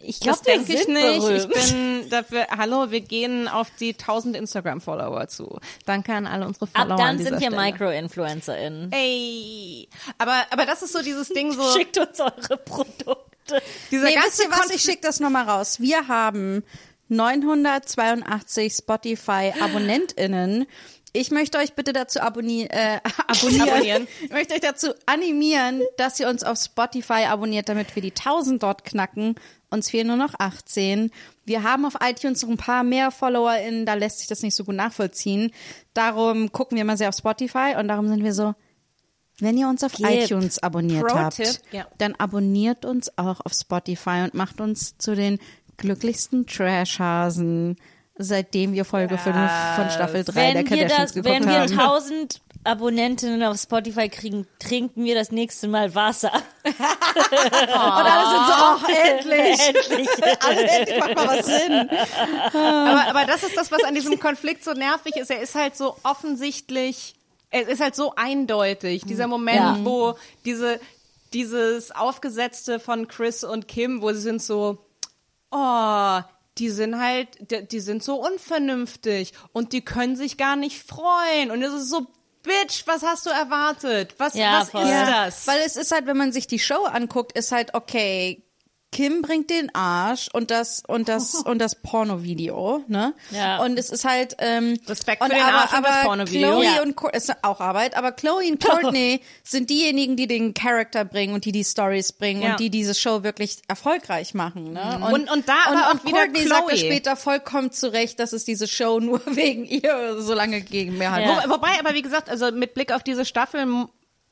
Ich 0.00 0.20
glaube, 0.20 0.38
Das 0.38 0.42
denke 0.42 0.72
ich 0.74 0.86
nicht. 0.86 1.18
berühmt. 1.18 1.48
Ich 1.54 1.70
bin 1.72 2.08
dafür, 2.10 2.46
hallo, 2.56 2.90
wir 2.92 3.00
gehen 3.00 3.48
auf 3.48 3.68
die 3.80 3.90
1000 3.94 4.36
Instagram-Follower 4.36 5.26
zu. 5.26 5.58
Danke 5.86 6.14
an 6.14 6.26
alle 6.26 6.46
unsere 6.46 6.68
Follower. 6.68 6.92
Ab 6.94 7.00
an 7.00 7.18
dann 7.18 7.18
sind 7.18 7.40
wir. 7.40 7.50
Micro-InfluencerInnen. 7.50 8.92
Ey. 8.92 9.88
Aber, 10.16 10.44
aber 10.50 10.66
das 10.66 10.82
ist 10.82 10.92
so 10.92 11.02
dieses 11.02 11.28
Ding 11.30 11.50
so, 11.52 11.62
Schickt 11.76 11.98
uns 11.98 12.20
eure 12.20 12.56
Produkte. 12.58 13.60
dieser 13.90 14.04
Nee, 14.04 14.14
wisst 14.14 14.38
ganze 14.38 14.42
ihr 14.44 14.50
was? 14.50 14.70
Ich 14.70 14.82
schicke 14.82 15.00
das 15.02 15.18
nochmal 15.18 15.48
raus. 15.48 15.80
Wir 15.80 16.06
haben 16.06 16.62
982 17.08 18.74
Spotify-AbonnentInnen. 18.74 20.66
Ich 21.12 21.30
möchte 21.30 21.58
euch 21.58 21.72
bitte 21.74 21.92
dazu 21.92 22.18
äh, 22.18 22.22
abonnieren. 22.28 22.68
Abonnieren. 23.68 24.08
Ich 24.22 24.30
möchte 24.30 24.54
euch 24.54 24.60
dazu 24.60 24.92
animieren, 25.06 25.82
dass 25.96 26.20
ihr 26.20 26.28
uns 26.28 26.44
auf 26.44 26.58
Spotify 26.58 27.24
abonniert, 27.24 27.68
damit 27.68 27.94
wir 27.96 28.02
die 28.02 28.12
1000 28.12 28.62
dort 28.62 28.84
knacken. 28.84 29.34
Uns 29.70 29.90
fehlen 29.90 30.06
nur 30.06 30.16
noch 30.16 30.34
18. 30.38 31.10
Wir 31.44 31.62
haben 31.62 31.84
auf 31.84 31.96
iTunes 32.00 32.42
noch 32.42 32.50
ein 32.50 32.56
paar 32.56 32.84
mehr 32.84 33.10
FollowerInnen, 33.10 33.84
da 33.84 33.94
lässt 33.94 34.20
sich 34.20 34.28
das 34.28 34.42
nicht 34.42 34.54
so 34.54 34.64
gut 34.64 34.74
nachvollziehen. 34.74 35.52
Darum 35.92 36.52
gucken 36.52 36.76
wir 36.78 36.84
mal 36.84 36.96
sehr 36.96 37.10
auf 37.10 37.16
Spotify 37.16 37.74
und 37.78 37.88
darum 37.88 38.08
sind 38.08 38.24
wir 38.24 38.32
so, 38.32 38.54
wenn 39.40 39.56
ihr 39.56 39.68
uns 39.68 39.84
auf 39.84 39.92
Gib. 39.92 40.08
iTunes 40.08 40.62
abonniert 40.62 41.12
habt, 41.12 41.60
ja. 41.70 41.86
dann 41.98 42.14
abonniert 42.16 42.84
uns 42.84 43.16
auch 43.18 43.40
auf 43.40 43.52
Spotify 43.52 44.22
und 44.24 44.34
macht 44.34 44.60
uns 44.60 44.96
zu 44.98 45.14
den 45.14 45.38
glücklichsten 45.76 46.46
Trashhasen, 46.46 47.76
seitdem 48.16 48.72
wir 48.72 48.84
Folge 48.84 49.16
5 49.16 49.36
von 49.76 49.90
Staffel 49.90 50.24
3 50.24 50.52
der 50.54 50.64
Kardashians 50.64 51.12
das, 51.12 51.14
geguckt 51.14 51.34
wenn 51.34 51.46
wir 51.46 51.60
haben. 51.60 51.70
1000 51.70 52.40
Abonnentinnen 52.64 53.42
auf 53.44 53.58
Spotify 53.58 54.08
kriegen, 54.08 54.46
trinken 54.58 55.04
wir 55.04 55.14
das 55.14 55.30
nächste 55.32 55.68
Mal 55.68 55.94
Wasser. 55.94 56.32
Und 56.64 56.74
alle 56.80 58.28
sind 58.30 58.46
so, 58.46 58.54
oh, 58.54 58.92
endlich. 59.06 59.58
Endlich. 59.68 60.08
alle, 60.40 60.68
endlich 60.68 60.98
macht 61.00 61.14
mal 61.16 61.28
was 61.28 61.46
Sinn. 61.46 61.88
aber, 62.52 63.08
aber 63.08 63.24
das 63.26 63.42
ist 63.42 63.56
das, 63.56 63.70
was 63.70 63.84
an 63.84 63.94
diesem 63.94 64.18
Konflikt 64.20 64.64
so 64.64 64.72
nervig 64.72 65.16
ist. 65.16 65.30
Er 65.30 65.40
ist 65.40 65.54
halt 65.54 65.76
so 65.76 65.96
offensichtlich, 66.02 67.14
es 67.50 67.68
ist 67.68 67.80
halt 67.80 67.94
so 67.94 68.14
eindeutig. 68.16 69.04
Dieser 69.04 69.26
Moment, 69.28 69.56
Ja. 69.58 69.78
wo 69.84 70.18
diese, 70.44 70.80
dieses 71.32 71.90
Aufgesetzte 71.90 72.80
von 72.80 73.08
Chris 73.08 73.44
und 73.44 73.68
Kim, 73.68 74.02
wo 74.02 74.12
sie 74.12 74.20
sind 74.20 74.42
so, 74.42 74.78
oh, 75.50 76.20
die 76.58 76.70
sind 76.70 76.98
halt, 77.00 77.28
die, 77.50 77.66
die 77.66 77.80
sind 77.80 78.02
so 78.02 78.16
unvernünftig 78.16 79.32
und 79.52 79.72
die 79.72 79.80
können 79.82 80.16
sich 80.16 80.36
gar 80.36 80.56
nicht 80.56 80.82
freuen. 80.82 81.50
Und 81.50 81.62
es 81.62 81.72
ist 81.72 81.88
so, 81.90 82.06
Bitch, 82.48 82.86
was 82.86 83.02
hast 83.02 83.26
du 83.26 83.30
erwartet? 83.30 84.14
Was, 84.18 84.34
Ja, 84.34 84.60
was 84.60 84.70
voll. 84.70 84.82
ist 84.82 84.88
Ja, 84.90 85.24
das? 85.24 85.46
Weil 85.46 85.60
es 85.64 85.76
ist 85.76 85.92
halt, 85.92 86.06
wenn 86.06 86.16
man 86.16 86.32
sich 86.32 86.46
die 86.46 86.58
Show 86.58 86.84
anguckt, 86.84 87.32
ist 87.36 87.52
halt, 87.52 87.74
okay, 87.74 88.42
Kim 88.90 89.20
bringt 89.20 89.50
den 89.50 89.74
Arsch 89.74 90.28
und 90.32 90.50
das 90.50 90.82
und 90.88 91.08
das 91.10 91.34
und 91.44 91.58
das 91.58 91.74
Pornovideo, 91.74 92.84
ne? 92.88 93.14
Ja. 93.30 93.58
Und 93.62 93.78
es 93.78 93.90
ist 93.90 94.04
halt 94.06 94.34
ähm, 94.38 94.78
Respekt 94.86 95.20
und 95.20 95.28
für 95.28 95.34
den 95.34 95.44
aber, 95.44 95.58
Arsch 95.58 95.72
und 95.76 95.84
das 95.84 95.92
aber 95.96 96.02
Pornovideo. 96.08 96.50
Chloe 96.50 96.64
Ja. 96.64 96.82
und 96.82 96.96
Cour 96.96 97.12
ist 97.12 97.32
auch 97.44 97.60
Arbeit, 97.60 97.96
aber 97.96 98.12
Chloe 98.12 98.50
und 98.50 98.64
Courtney 98.64 99.20
sind 99.44 99.68
diejenigen, 99.68 100.16
die 100.16 100.26
den 100.26 100.54
Charakter 100.54 101.04
bringen 101.04 101.34
und 101.34 101.44
die 101.44 101.52
die 101.52 101.64
Stories 101.64 102.12
bringen 102.12 102.42
Ja. 102.42 102.52
und 102.52 102.60
die 102.60 102.70
diese 102.70 102.94
Show 102.94 103.22
wirklich 103.22 103.58
erfolgreich 103.68 104.32
machen, 104.34 104.72
ne? 104.72 105.00
Und- 105.12 105.30
und 105.30 105.48
da 105.48 105.54
aber 105.66 105.74
und, 105.76 105.82
auch 105.82 105.92
und 105.94 106.04
wieder 106.06 106.18
Courtney 106.24 106.46
sagte 106.46 106.74
Chloe. 106.74 106.78
später 106.78 107.16
vollkommen 107.16 107.70
zurecht, 107.72 108.18
dass 108.20 108.32
es 108.32 108.44
diese 108.46 108.66
Show 108.66 109.00
nur 109.00 109.20
wegen 109.26 109.64
ihr 109.66 110.16
so 110.20 110.32
lange 110.32 110.62
gegeben 110.62 110.96
mehr 110.98 111.12
hat. 111.12 111.22
Ja. 111.22 111.42
Wo, 111.46 111.50
wobei, 111.54 111.78
aber 111.78 111.92
wie 111.94 112.02
gesagt, 112.02 112.30
also 112.30 112.50
mit 112.52 112.72
Blick 112.74 112.92
auf 112.92 113.02
diese 113.02 113.24
Staffel 113.26 113.66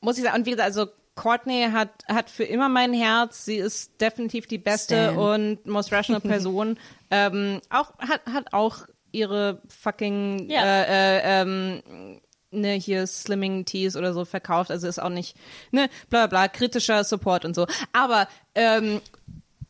muss 0.01 0.17
ich 0.17 0.23
sagen, 0.23 0.37
und 0.37 0.45
wie 0.45 0.51
gesagt, 0.51 0.65
also 0.67 0.87
Courtney 1.17 1.67
hat, 1.73 1.89
hat 2.07 2.29
für 2.29 2.45
immer 2.45 2.69
mein 2.69 2.93
Herz. 2.93 3.43
Sie 3.43 3.57
ist 3.57 3.99
definitiv 3.99 4.47
die 4.47 4.57
beste 4.57 5.11
Stan. 5.11 5.17
und 5.17 5.65
most 5.65 5.91
rational 5.91 6.21
Person. 6.33 6.79
ähm, 7.11 7.59
auch, 7.69 7.97
hat, 7.99 8.21
hat 8.31 8.53
auch 8.53 8.87
ihre 9.11 9.61
fucking, 9.67 10.49
Ja. 10.49 10.63
äh, 10.63 10.83
äh, 11.17 11.41
ähm, 11.41 12.21
ne, 12.51 12.73
hier 12.75 13.05
Slimming 13.07 13.65
Teas 13.65 13.95
oder 13.97 14.13
so 14.13 14.23
verkauft. 14.23 14.71
Also 14.71 14.87
ist 14.87 15.01
auch 15.01 15.09
nicht, 15.09 15.35
ne, 15.71 15.89
bla, 16.09 16.27
bla, 16.27 16.45
bla, 16.45 16.47
kritischer 16.47 17.03
Support 17.03 17.43
und 17.43 17.53
so. 17.55 17.67
Aber, 17.91 18.27
ähm, 18.55 19.01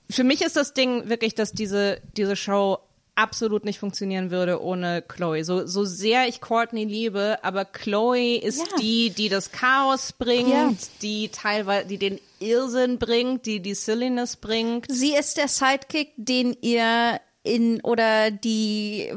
für 0.09 0.23
mich 0.23 0.41
ist 0.41 0.55
das 0.55 0.73
Ding 0.73 1.09
wirklich, 1.09 1.35
dass 1.35 1.51
diese, 1.51 1.99
diese 2.15 2.35
Show 2.37 2.79
absolut 3.17 3.65
nicht 3.65 3.79
funktionieren 3.79 4.31
würde 4.31 4.61
ohne 4.61 5.01
Chloe. 5.01 5.43
So, 5.43 5.65
so 5.65 5.83
sehr 5.85 6.27
ich 6.27 6.39
Courtney 6.39 6.85
liebe, 6.85 7.39
aber 7.43 7.65
Chloe 7.65 8.37
ist 8.37 8.59
Ja. 8.59 8.77
die, 8.79 9.09
die 9.09 9.29
das 9.29 9.51
Chaos 9.51 10.13
bringt, 10.13 10.49
Ja. 10.49 10.71
die 11.01 11.29
teilweise, 11.29 11.87
die 11.87 11.97
den 11.97 12.19
Irrsinn 12.39 12.99
bringt, 12.99 13.45
die 13.45 13.59
die 13.59 13.73
Silliness 13.73 14.35
bringt. 14.35 14.85
Sie 14.89 15.15
ist 15.15 15.37
der 15.37 15.47
Sidekick, 15.47 16.11
den 16.17 16.55
ihr 16.61 17.19
in 17.43 17.81
oder 17.81 18.29
die 18.31 19.11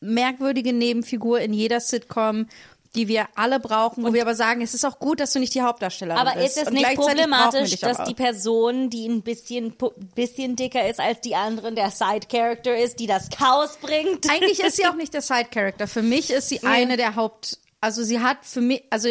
merkwürdige 0.00 0.72
Nebenfigur 0.72 1.40
in 1.40 1.52
jeder 1.54 1.80
Sitcom, 1.80 2.46
die 2.94 3.08
wir 3.08 3.26
alle 3.34 3.58
brauchen, 3.58 4.04
wo 4.04 4.12
wir 4.12 4.22
aber 4.22 4.34
sagen, 4.34 4.60
es 4.60 4.74
ist 4.74 4.84
auch 4.84 4.98
gut, 4.98 5.20
dass 5.20 5.32
du 5.32 5.38
nicht 5.38 5.54
die 5.54 5.62
Hauptdarstellerin 5.62 6.20
Aber 6.20 6.38
bist. 6.38 6.56
ist 6.58 6.62
es 6.62 6.68
Und 6.68 6.74
nicht 6.74 6.94
problematisch, 6.94 7.78
dass 7.80 8.00
aber 8.00 8.08
die. 8.08 8.14
Person, 8.14 8.90
die 8.90 9.08
ein 9.08 9.22
bisschen, 9.22 9.74
bisschen 10.14 10.56
dicker 10.56 10.86
ist 10.88 11.00
als 11.00 11.20
die 11.20 11.34
anderen, 11.34 11.74
der 11.74 11.90
Side-Character 11.90 12.76
ist, 12.76 13.00
die 13.00 13.06
das 13.06 13.30
Chaos 13.30 13.78
bringt? 13.80 14.30
Eigentlich 14.30 14.60
ist 14.60 14.76
sie 14.76 14.86
auch 14.88 14.94
nicht 14.94 15.14
der 15.14 15.22
Side-Character. 15.22 15.88
Für 15.88 16.02
mich 16.02 16.30
ist 16.30 16.48
sie 16.48 16.62
eine 16.62 16.96
der 16.96 17.16
Haupt... 17.16 17.58
Also 17.80 18.04
sie 18.04 18.20
hat 18.20 18.38
für 18.42 18.60
mich... 18.60 18.84
Also 18.90 19.08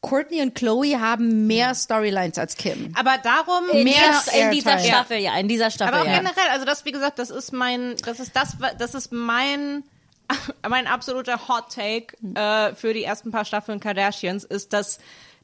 Courtney 0.00 0.42
und 0.42 0.54
Chloe 0.54 1.00
haben 1.00 1.46
mehr 1.46 1.74
Storylines 1.74 2.38
als 2.38 2.56
Kim. 2.56 2.92
Aber 2.94 3.16
darum 3.22 3.68
In, 3.72 3.84
mehr 3.84 3.94
dieser, 3.94 4.44
in 4.44 4.50
dieser. 4.50 4.78
Staffel, 4.78 5.18
ja, 5.18 5.36
in 5.38 5.48
dieser 5.48 5.70
Staffel, 5.70 5.94
Aber 5.94 6.02
auch 6.02 6.06
ja. 6.06 6.18
generell, 6.18 6.48
also 6.52 6.66
das, 6.66 6.84
wie 6.84 6.92
gesagt, 6.92 7.18
das 7.18 7.30
ist 7.30 7.52
mein, 7.52 7.96
das 8.04 8.20
ist 8.20 8.36
das, 8.36 8.56
das 8.78 8.94
ist 8.94 9.12
mein, 9.12 9.82
mein 10.68 10.86
absoluter 10.86 11.48
Hot 11.48 11.72
Take 11.74 12.16
äh, 12.34 12.74
für 12.74 12.94
die 12.94 13.04
ersten 13.04 13.30
paar 13.30 13.44
Staffeln 13.44 13.80
Kardashians 13.80 14.44
ist, 14.44 14.72
dass, 14.72 14.98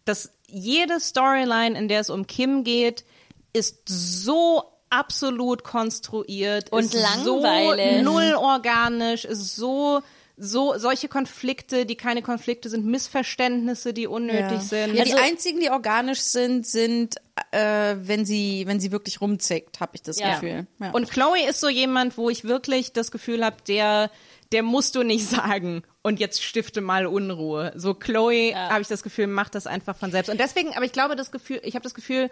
dass 0.05 0.33
jede 0.47 0.99
Storyline, 1.01 1.79
in 1.79 1.89
der 1.89 2.01
es 2.01 2.11
um 2.11 2.27
Kim 2.27 2.65
geht, 2.65 3.05
ist 3.53 3.83
so 3.87 4.65
absolut 4.91 5.63
konstruiert 5.65 6.73
Und 6.73 6.85
ist 6.85 6.95
langweilig. 6.95 7.97
so 7.99 8.03
null 8.03 8.35
organisch, 8.35 9.25
ist 9.25 9.57
so 9.57 10.03
so 10.43 10.73
solche 10.79 11.07
Konflikte, 11.09 11.85
die 11.85 11.97
keine 11.97 12.23
Konflikte 12.23 12.71
sind, 12.71 12.87
Missverständnisse, 12.87 13.93
die 13.93 14.07
unnötig 14.07 14.63
sind. 14.63 14.95
Ja, 14.95 15.03
Also- 15.03 15.15
die 15.15 15.23
einzigen, 15.23 15.61
die 15.61 15.69
organisch 15.69 16.21
sind, 16.23 16.67
sind, 16.67 17.17
äh, 17.51 17.97
wenn 17.99 18.25
sie, 18.25 18.67
wenn 18.67 18.81
sie 18.81 18.91
wirklich 18.91 19.21
rumzickt, 19.21 19.81
habe 19.81 19.93
ich 19.97 20.03
das 20.03 20.19
Ja. 20.19 20.33
Gefühl. 20.33 20.67
Ja. 20.79 20.93
Und 20.93 21.11
Chloe 21.11 21.47
ist 21.47 21.61
so 21.61 21.69
jemand, 21.69 22.17
wo 22.17 22.31
ich 22.31 22.45
wirklich 22.45 22.95
das 22.95 23.11
Gefühl 23.11 23.45
habe, 23.45 23.57
der, 23.69 24.11
der 24.53 24.63
musst 24.63 24.95
du 24.95 25.03
nicht 25.03 25.27
sagen 25.29 25.83
und 26.03 26.21
jetzt 26.21 26.43
stifte 26.43 26.81
mal 26.81 27.07
Unruhe. 27.07 27.73
So 27.77 27.95
Chloe, 27.95 28.55
habe 28.55 28.83
ich 28.83 28.89
das 28.89 29.03
Gefühl, 29.03 29.27
macht 29.27 29.55
das 29.55 29.67
einfach 29.67 29.97
von 29.97 30.11
selbst. 30.11 30.29
Und 30.29 30.41
deswegen, 30.41 30.75
aber 30.75 30.85
ich 30.85 30.93
glaube, 30.93 31.17
das 31.17 31.31
Gefühl, 31.31 31.61
ich 31.63 31.75
habe 31.75 31.83
das 31.83 31.95
Gefühl, 31.95 32.31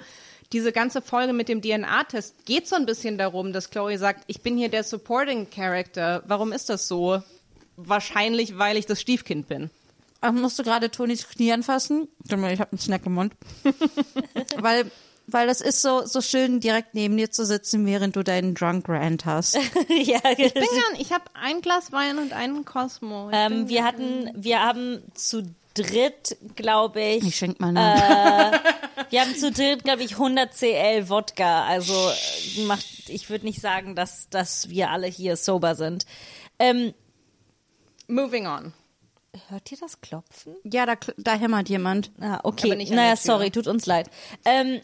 diese 0.52 0.72
ganze 0.72 1.02
Folge 1.02 1.32
mit 1.32 1.48
dem 1.48 1.60
DNA-Test 1.60 2.46
geht 2.46 2.66
so 2.66 2.76
ein 2.76 2.86
bisschen 2.86 3.18
darum, 3.18 3.52
dass 3.52 3.70
Chloe 3.70 3.98
sagt, 3.98 4.24
ich 4.28 4.40
bin 4.40 4.56
hier 4.56 4.70
der 4.70 4.82
Supporting 4.82 5.50
Character. 5.50 6.22
Warum 6.26 6.52
ist 6.52 6.70
das 6.70 6.88
so? 6.88 7.22
Wahrscheinlich, 7.76 8.58
weil 8.58 8.76
ich 8.76 8.86
das 8.86 9.00
Stiefkind 9.00 9.46
bin. 9.46 9.70
Ach, 10.20 10.32
musst 10.32 10.58
du 10.58 10.64
gerade 10.64 10.90
Tonis 10.90 11.28
Knie 11.28 11.52
anfassen? 11.52 12.08
Ich 12.24 12.32
habe 12.32 12.72
einen 12.72 12.78
Snack 12.78 13.06
im 13.06 13.14
Mund. 13.14 13.34
weil, 14.56 14.90
weil 15.30 15.46
das 15.46 15.60
ist 15.60 15.82
so, 15.82 16.04
so 16.06 16.20
schön, 16.20 16.58
direkt 16.60 16.94
neben 16.94 17.16
dir 17.16 17.30
zu 17.30 17.44
sitzen, 17.44 17.84
während 17.86 18.16
du 18.16 18.22
deinen 18.24 18.54
Drunk 18.54 18.88
Rant 18.88 19.26
hast. 19.26 19.54
ja, 19.88 20.20
Ich 20.36 20.54
bin 20.54 20.64
gern, 20.64 20.98
ich 21.00 21.12
habe 21.12 21.24
ein 21.34 21.60
Glas 21.60 21.92
Wein 21.92 22.18
und 22.18 22.32
einen 22.32 22.64
Cosmo. 22.64 23.30
Ähm, 23.32 23.68
wir 23.68 23.84
hatten, 23.84 24.30
wir 24.34 24.60
haben 24.60 25.02
zu 25.14 25.42
dritt, 25.74 26.36
glaube 26.56 27.02
ich, 27.02 27.24
Ich 27.24 27.36
schenk 27.36 27.60
mal 27.60 27.72
nach. 27.72 28.60
wir 29.10 29.20
haben 29.20 29.36
zu 29.36 29.52
dritt, 29.52 29.84
glaube 29.84 30.02
ich, 30.02 30.12
100 30.12 30.52
CL 30.52 31.08
Wodka. 31.08 31.66
Also 31.66 31.92
äh, 31.92 32.62
macht, 32.64 32.86
ich 33.08 33.28
würde 33.30 33.44
nicht 33.44 33.60
sagen, 33.60 33.94
dass, 33.94 34.28
dass 34.30 34.70
wir 34.70 34.90
alle 34.90 35.06
hier 35.06 35.36
sober 35.36 35.74
sind. 35.74 36.06
Ähm, 36.58 36.94
moving 38.08 38.46
on. 38.46 38.72
hört 39.50 39.70
ihr 39.70 39.78
das 39.78 40.00
Klopfen? 40.00 40.56
ja, 40.64 40.86
da, 40.86 40.94
da 41.18 41.34
hämmert 41.34 41.68
jemand. 41.68 42.10
Ah, 42.18 42.40
okay. 42.42 42.74
Naja, 42.90 43.14
sorry, 43.14 43.50
tut 43.50 43.68
uns 43.68 43.84
leid. 43.86 44.10
Ähm, 44.44 44.80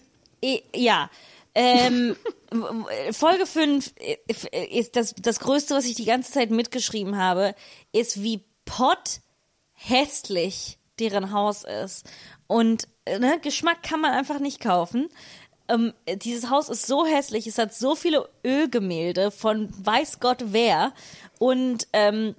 ja. 0.74 1.10
Ähm, 1.54 2.16
Folge 3.12 3.46
5 3.46 3.94
ist 4.70 4.96
das, 4.96 5.14
das 5.14 5.38
Größte, 5.38 5.74
was 5.74 5.84
ich 5.84 5.94
die 5.94 6.04
ganze 6.04 6.32
Zeit 6.32 6.50
mitgeschrieben 6.50 7.16
habe, 7.16 7.54
ist, 7.92 8.22
wie 8.22 8.44
pott 8.64 9.20
hässlich 9.72 10.78
deren 10.98 11.32
Haus 11.32 11.64
ist. 11.64 12.06
Und 12.46 12.88
äh, 13.04 13.18
ne, 13.18 13.38
Geschmack 13.40 13.82
kann 13.82 14.00
man 14.00 14.12
einfach 14.12 14.38
nicht 14.38 14.60
kaufen. 14.60 15.08
Ähm, 15.68 15.92
dieses 16.16 16.50
Haus 16.50 16.68
ist 16.68 16.86
so 16.86 17.06
hässlich, 17.06 17.46
es 17.46 17.58
hat 17.58 17.74
so 17.74 17.94
viele 17.94 18.28
Ölgemälde 18.44 19.30
von 19.30 19.70
weiß 19.76 20.20
Gott 20.20 20.44
wer. 20.46 20.92
Und 21.38 21.88
ähm, 21.92 22.34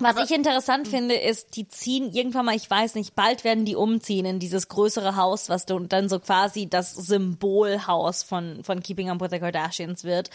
Was 0.00 0.16
ich 0.30 0.34
interessant 0.34 0.86
finde, 0.86 1.16
ist, 1.16 1.56
die 1.56 1.66
ziehen 1.66 2.12
irgendwann 2.12 2.46
mal, 2.46 2.54
ich 2.54 2.70
weiß 2.70 2.94
nicht, 2.94 3.16
bald 3.16 3.42
werden 3.42 3.64
die 3.64 3.74
umziehen 3.74 4.26
in 4.26 4.38
dieses 4.38 4.68
größere 4.68 5.16
Haus, 5.16 5.48
was 5.48 5.66
du 5.66 5.78
dann 5.80 6.08
so 6.08 6.20
quasi 6.20 6.68
das 6.68 6.94
Symbolhaus 6.94 8.22
von, 8.22 8.62
von 8.62 8.80
Keeping 8.80 9.10
Up 9.10 9.20
with 9.20 9.30
the 9.32 9.40
Kardashians 9.40 10.04
wird. 10.04 10.30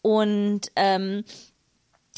Und, 0.00 0.70
ähm, 0.76 1.24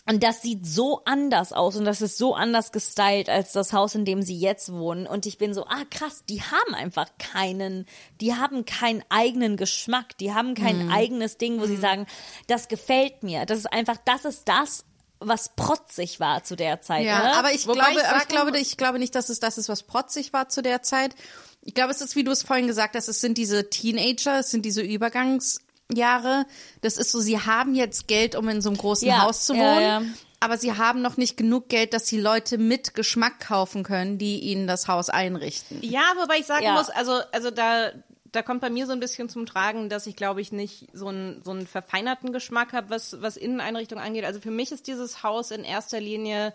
und 0.06 0.22
das 0.22 0.42
sieht 0.42 0.66
so 0.66 1.00
anders 1.06 1.54
aus 1.54 1.76
und 1.76 1.86
das 1.86 2.02
ist 2.02 2.18
so 2.18 2.34
anders 2.34 2.72
gestylt 2.72 3.30
als 3.30 3.52
das 3.52 3.72
Haus, 3.72 3.94
in 3.94 4.04
dem 4.04 4.20
sie 4.20 4.36
jetzt 4.36 4.70
wohnen. 4.70 5.06
Und 5.06 5.24
ich 5.24 5.38
bin 5.38 5.54
so, 5.54 5.64
ah 5.64 5.84
krass, 5.90 6.24
die 6.28 6.42
haben 6.42 6.74
einfach 6.74 7.08
keinen, 7.18 7.86
die 8.20 8.34
haben 8.34 8.66
keinen 8.66 9.02
eigenen 9.08 9.56
Geschmack, 9.56 10.18
die 10.18 10.34
haben 10.34 10.54
kein 10.54 10.90
eigenes 10.90 11.38
Ding, 11.38 11.58
wo 11.58 11.64
sie 11.64 11.76
sagen, 11.76 12.06
das 12.48 12.68
gefällt 12.68 13.22
mir. 13.22 13.46
Das 13.46 13.58
ist 13.58 13.72
einfach, 13.72 13.96
das 14.04 14.26
ist 14.26 14.46
das, 14.46 14.84
was 15.24 15.50
protzig 15.56 16.20
war 16.20 16.44
zu 16.44 16.56
der 16.56 16.80
Zeit. 16.80 17.04
Ja, 17.04 17.18
ne? 17.22 17.34
aber 17.36 17.52
ich 17.52 17.66
Wobei 17.66 17.80
glaube, 17.92 18.00
ich 18.00 18.06
aber 18.06 18.18
ich 18.22 18.28
glaube, 18.28 18.58
ich 18.58 18.76
glaube 18.76 18.98
nicht, 18.98 19.14
dass 19.14 19.28
es 19.28 19.40
das 19.40 19.58
ist, 19.58 19.68
was 19.68 19.82
protzig 19.82 20.32
war 20.32 20.48
zu 20.48 20.62
der 20.62 20.82
Zeit. 20.82 21.14
Ich 21.62 21.74
glaube, 21.74 21.90
es 21.92 22.00
ist, 22.00 22.16
wie 22.16 22.24
du 22.24 22.32
es 22.32 22.42
vorhin 22.42 22.66
gesagt 22.66 22.96
hast, 22.96 23.08
es 23.08 23.20
sind 23.20 23.38
diese 23.38 23.70
Teenager, 23.70 24.40
es 24.40 24.50
sind 24.50 24.64
diese 24.64 24.82
Übergangsjahre. 24.82 26.46
Das 26.80 26.96
ist 26.96 27.12
so, 27.12 27.20
sie 27.20 27.38
haben 27.40 27.74
jetzt 27.74 28.08
Geld, 28.08 28.34
um 28.34 28.48
in 28.48 28.60
so 28.62 28.68
einem 28.70 28.78
großen 28.78 29.06
Ja, 29.08 29.22
Haus 29.22 29.44
zu 29.44 29.54
ja, 29.54 29.60
wohnen. 29.60 29.82
ja. 29.82 30.02
Aber 30.40 30.58
sie 30.58 30.76
haben 30.76 31.02
noch 31.02 31.16
nicht 31.16 31.36
genug 31.36 31.68
Geld, 31.68 31.94
dass 31.94 32.08
sie 32.08 32.20
Leute 32.20 32.58
mit 32.58 32.94
Geschmack 32.94 33.38
kaufen 33.46 33.84
können, 33.84 34.18
die 34.18 34.40
ihnen 34.40 34.66
das 34.66 34.88
Haus 34.88 35.08
einrichten. 35.08 35.78
Ja, 35.82 36.02
wobei 36.20 36.38
ich 36.38 36.46
sagen 36.46 36.64
Ja. 36.64 36.72
muss, 36.72 36.90
also, 36.90 37.20
also 37.30 37.52
da, 37.52 37.92
da 38.32 38.42
kommt 38.42 38.62
bei 38.62 38.70
mir 38.70 38.86
so 38.86 38.92
ein 38.92 39.00
bisschen 39.00 39.28
zum 39.28 39.44
Tragen, 39.44 39.90
dass 39.90 40.06
ich, 40.06 40.16
glaube 40.16 40.40
ich, 40.40 40.52
nicht 40.52 40.88
so 40.92 41.08
einen, 41.08 41.42
so 41.44 41.50
einen 41.50 41.66
verfeinerten 41.66 42.32
Geschmack 42.32 42.72
habe, 42.72 42.88
was, 42.88 43.20
was 43.20 43.36
Inneneinrichtung 43.36 43.98
angeht. 43.98 44.24
Also 44.24 44.40
für 44.40 44.50
mich 44.50 44.72
ist 44.72 44.86
dieses 44.86 45.22
Haus 45.22 45.50
in 45.50 45.64
erster 45.64 46.00
Linie, 46.00 46.54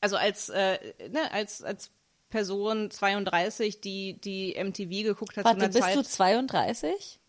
also 0.00 0.16
als, 0.16 0.50
äh, 0.50 0.78
ne, 1.10 1.32
als, 1.32 1.62
als 1.62 1.90
Person 2.28 2.90
32, 2.90 3.80
die, 3.80 4.20
die 4.20 4.54
MTV 4.62 5.02
geguckt 5.02 5.36
hat 5.36 5.44
zu 5.44 5.48
Warte, 5.48 5.64
einer 5.64 5.68
bist 5.68 5.82
Zeit. 5.82 5.96
du 5.96 6.02
32? 6.02 7.19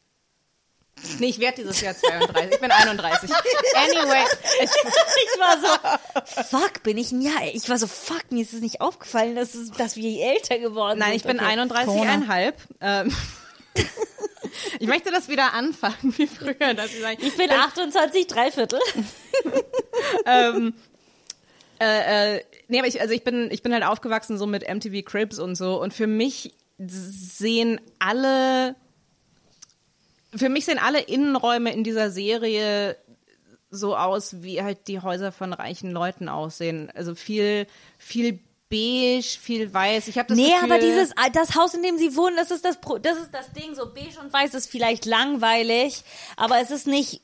Nee, 1.20 1.28
ich 1.28 1.40
werde 1.40 1.58
dieses 1.64 1.82
Jahr 1.82 1.96
32. 1.96 2.54
Ich 2.54 2.60
bin 2.60 2.72
31. 2.72 3.30
Anyway, 3.76 4.24
ich, 4.64 4.70
Ich 5.34 5.40
war 5.40 5.58
so, 5.60 6.58
fuck, 6.58 6.84
bin 6.84 6.98
ich 6.98 7.12
ein 7.12 7.22
Jahr. 7.22 7.44
Ich 7.54 7.68
war 7.70 7.78
so, 7.78 7.88
fuck, 7.88 8.32
mir 8.32 8.42
ist 8.42 8.54
es 8.54 8.62
nicht 8.62 8.82
aufgefallen, 8.82 9.36
dass, 9.36 9.54
es, 9.56 9.72
dass 9.72 9.96
wir 9.96 10.26
älter 10.34 10.60
geworden 10.60 11.00
nein, 11.00 11.10
sind. 11.10 11.18
ich 11.18 11.24
bin 11.24 11.40
Okay. 11.40 11.60
31,5. 11.60 12.54
Ähm, 12.82 13.16
ich 14.80 14.88
möchte 14.88 15.12
das 15.12 15.28
wieder 15.28 15.54
anfangen, 15.54 16.14
wie 16.18 16.28
früher. 16.28 16.74
Dass 16.74 16.94
ich, 16.94 17.02
sage, 17.02 17.18
Ich 17.26 17.36
bin 17.38 17.52
28, 17.52 18.28
drei 18.28 18.52
Viertel. 18.52 18.80
äh, 21.80 22.36
äh, 22.38 22.44
nee, 22.68 22.80
aber 22.80 22.88
ich, 22.88 23.02
also 23.02 23.14
ich 23.14 23.24
bin, 23.24 23.50
ich 23.52 23.64
bin 23.64 23.74
halt 23.74 23.84
aufgewachsen 23.84 24.38
so 24.38 24.46
mit 24.46 24.68
MTV 24.68 25.04
Cribs 25.04 25.40
und 25.40 25.56
so 25.56 25.82
und 25.82 25.94
für 25.94 26.08
mich 26.08 26.54
sehen 26.78 27.80
alle, 28.00 28.76
für 30.36 30.50
mich 30.50 30.66
sehen 30.66 30.80
alle 30.80 31.02
Innenräume 31.02 31.74
in 31.74 31.84
dieser 31.84 32.12
Serie 32.12 32.98
so 33.70 33.96
aus, 33.96 34.42
wie 34.44 34.62
halt 34.62 34.88
die 34.88 35.00
Häuser 35.00 35.32
von 35.32 35.54
reichen 35.54 35.92
Leuten 35.92 36.30
aussehen. 36.30 36.92
Also 36.94 37.16
viel, 37.16 37.68
viel 37.98 38.40
beige, 38.70 39.24
viel 39.24 39.74
weiß. 39.74 40.08
Ich 40.08 40.18
habe 40.18 40.30
das 40.30 40.38
Nee, 40.38 40.52
Gefühl, 40.52 40.72
aber 40.72 40.80
dieses, 40.80 41.14
das 41.34 41.56
Haus, 41.56 41.74
in 41.74 41.84
dem 41.84 41.98
sie 41.98 42.16
wohnen, 42.16 42.36
das 42.36 42.52
ist 42.52 42.66
das, 42.66 42.78
das 43.02 43.18
ist 43.18 43.34
das 43.34 43.52
Ding. 43.54 43.76
So 43.76 43.94
beige 43.94 44.20
und 44.20 44.32
weiß 44.32 44.54
ist 44.54 44.70
vielleicht 44.70 45.06
langweilig, 45.06 46.04
aber 46.36 46.60
es 46.60 46.72
ist 46.72 46.88
nicht 46.88 47.22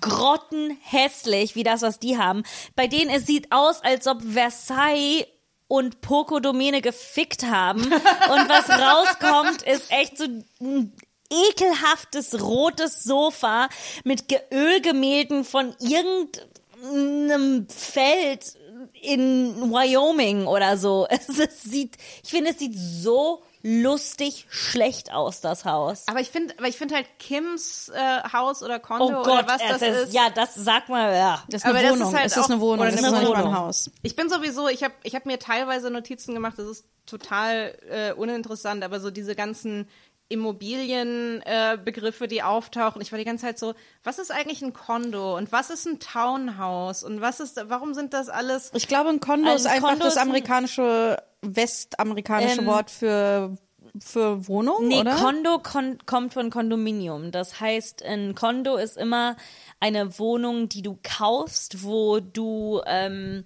grottenhässlich 0.00 1.54
wie 1.54 1.62
das, 1.62 1.82
was 1.82 1.98
die 1.98 2.18
haben. 2.18 2.42
Bei 2.74 2.86
denen, 2.86 3.10
es 3.10 3.26
sieht 3.26 3.52
aus, 3.52 3.82
als 3.82 4.06
ob 4.06 4.22
Versailles 4.22 5.26
und 5.68 6.00
Poco 6.00 6.40
Domene 6.40 6.80
gefickt 6.80 7.44
haben. 7.44 7.82
Und 7.82 8.48
was 8.48 8.68
rauskommt, 8.70 9.62
ist 9.62 9.90
echt 9.90 10.16
so 10.16 10.24
ein 10.60 10.92
ekelhaftes 11.30 12.40
rotes 12.42 13.02
Sofa 13.04 13.68
mit 14.04 14.28
Ge- 14.28 14.40
Ölgemälden 14.52 15.44
von 15.44 15.74
irgendeinem 15.80 17.68
Feld 17.68 18.54
in 19.00 19.70
Wyoming 19.72 20.46
oder 20.46 20.76
so. 20.76 21.06
Es, 21.10 21.28
es 21.38 21.62
sieht, 21.62 21.96
ich 22.22 22.30
finde, 22.30 22.50
es 22.50 22.58
sieht 22.58 22.74
so 22.76 23.42
lustig 23.62 24.46
schlecht 24.48 25.12
aus, 25.12 25.40
das 25.40 25.64
Haus. 25.64 26.04
aber 26.06 26.20
ich 26.20 26.28
finde, 26.30 26.54
aber 26.56 26.68
ich 26.68 26.76
finde 26.76 26.94
halt 26.94 27.06
Kims 27.18 27.88
äh, 27.88 28.22
Haus 28.32 28.62
oder 28.62 28.78
Kondo 28.78 29.06
Oh 29.06 29.08
oder 29.22 29.22
Gott, 29.42 29.44
was 29.48 29.60
das 29.60 29.82
es 29.82 30.04
ist. 30.04 30.12
ja, 30.14 30.30
das 30.30 30.54
sag 30.54 30.88
mal, 30.88 31.12
ja. 31.12 31.42
Das 31.48 31.62
ist 31.62 31.64
eine 31.64 31.74
Aber 31.74 31.82
das 31.82 31.92
Wohnung. 31.98 32.08
ist 32.12 32.16
halt 32.16 32.26
es 32.26 32.36
ist 32.36 32.50
eine 32.50 32.60
Wohnung. 32.60 32.80
oder 32.80 32.88
Es 32.90 32.94
ist 33.00 33.04
eine 33.04 33.26
Wohnung. 33.26 33.46
ein 33.48 33.58
Haus. 33.58 33.90
Ich 34.02 34.14
bin 34.14 34.28
sowieso, 34.30 34.68
ich 34.68 34.84
habe 34.84 34.94
ich 35.02 35.16
hab 35.16 35.26
mir 35.26 35.40
teilweise 35.40 35.90
Notizen 35.90 36.32
gemacht, 36.34 36.54
das 36.58 36.68
ist 36.68 36.84
total 37.06 37.76
äh, 37.90 38.12
uninteressant, 38.12 38.84
aber 38.84 39.00
so 39.00 39.10
diese 39.10 39.34
ganzen 39.34 39.88
Immobilienbegriffe, 40.28 42.24
äh, 42.24 42.28
die 42.28 42.42
auftauchen. 42.42 43.00
Ich 43.00 43.12
war 43.12 43.18
die 43.18 43.24
ganze 43.24 43.46
Zeit 43.46 43.58
so, 43.58 43.74
was 44.02 44.18
ist 44.18 44.32
eigentlich 44.32 44.62
ein 44.62 44.72
Kondo 44.72 45.36
und 45.36 45.52
was 45.52 45.70
ist 45.70 45.86
ein 45.86 46.00
Townhouse 46.00 47.04
und 47.04 47.20
was 47.20 47.40
ist, 47.40 47.60
warum 47.68 47.94
sind 47.94 48.12
das 48.12 48.28
alles? 48.28 48.70
Ich 48.74 48.88
glaube, 48.88 49.10
ein 49.10 49.20
Kondo 49.20 49.50
Ein 49.50 49.56
ist 49.56 49.66
einfach 49.66 49.90
Kondo 49.90 50.04
das 50.04 50.16
amerikanische, 50.16 51.22
westamerikanische 51.42 52.60
Ähm, 52.60 52.66
Wort 52.66 52.90
für, 52.90 53.56
für 54.00 54.48
Wohnung, 54.48 54.88
Nee, 54.88 55.00
oder? 55.00 55.14
Kondo 55.14 55.58
kon 55.60 55.98
kommt 56.06 56.34
von 56.34 56.50
Kondominium. 56.50 57.30
Das 57.30 57.60
heißt, 57.60 58.02
ein 58.02 58.34
Kondo 58.34 58.76
ist 58.76 58.96
immer 58.96 59.36
eine 59.78 60.18
Wohnung, 60.18 60.68
die 60.68 60.82
du 60.82 60.98
kaufst, 61.04 61.84
wo 61.84 62.18
du 62.18 62.82
ähm, 62.86 63.44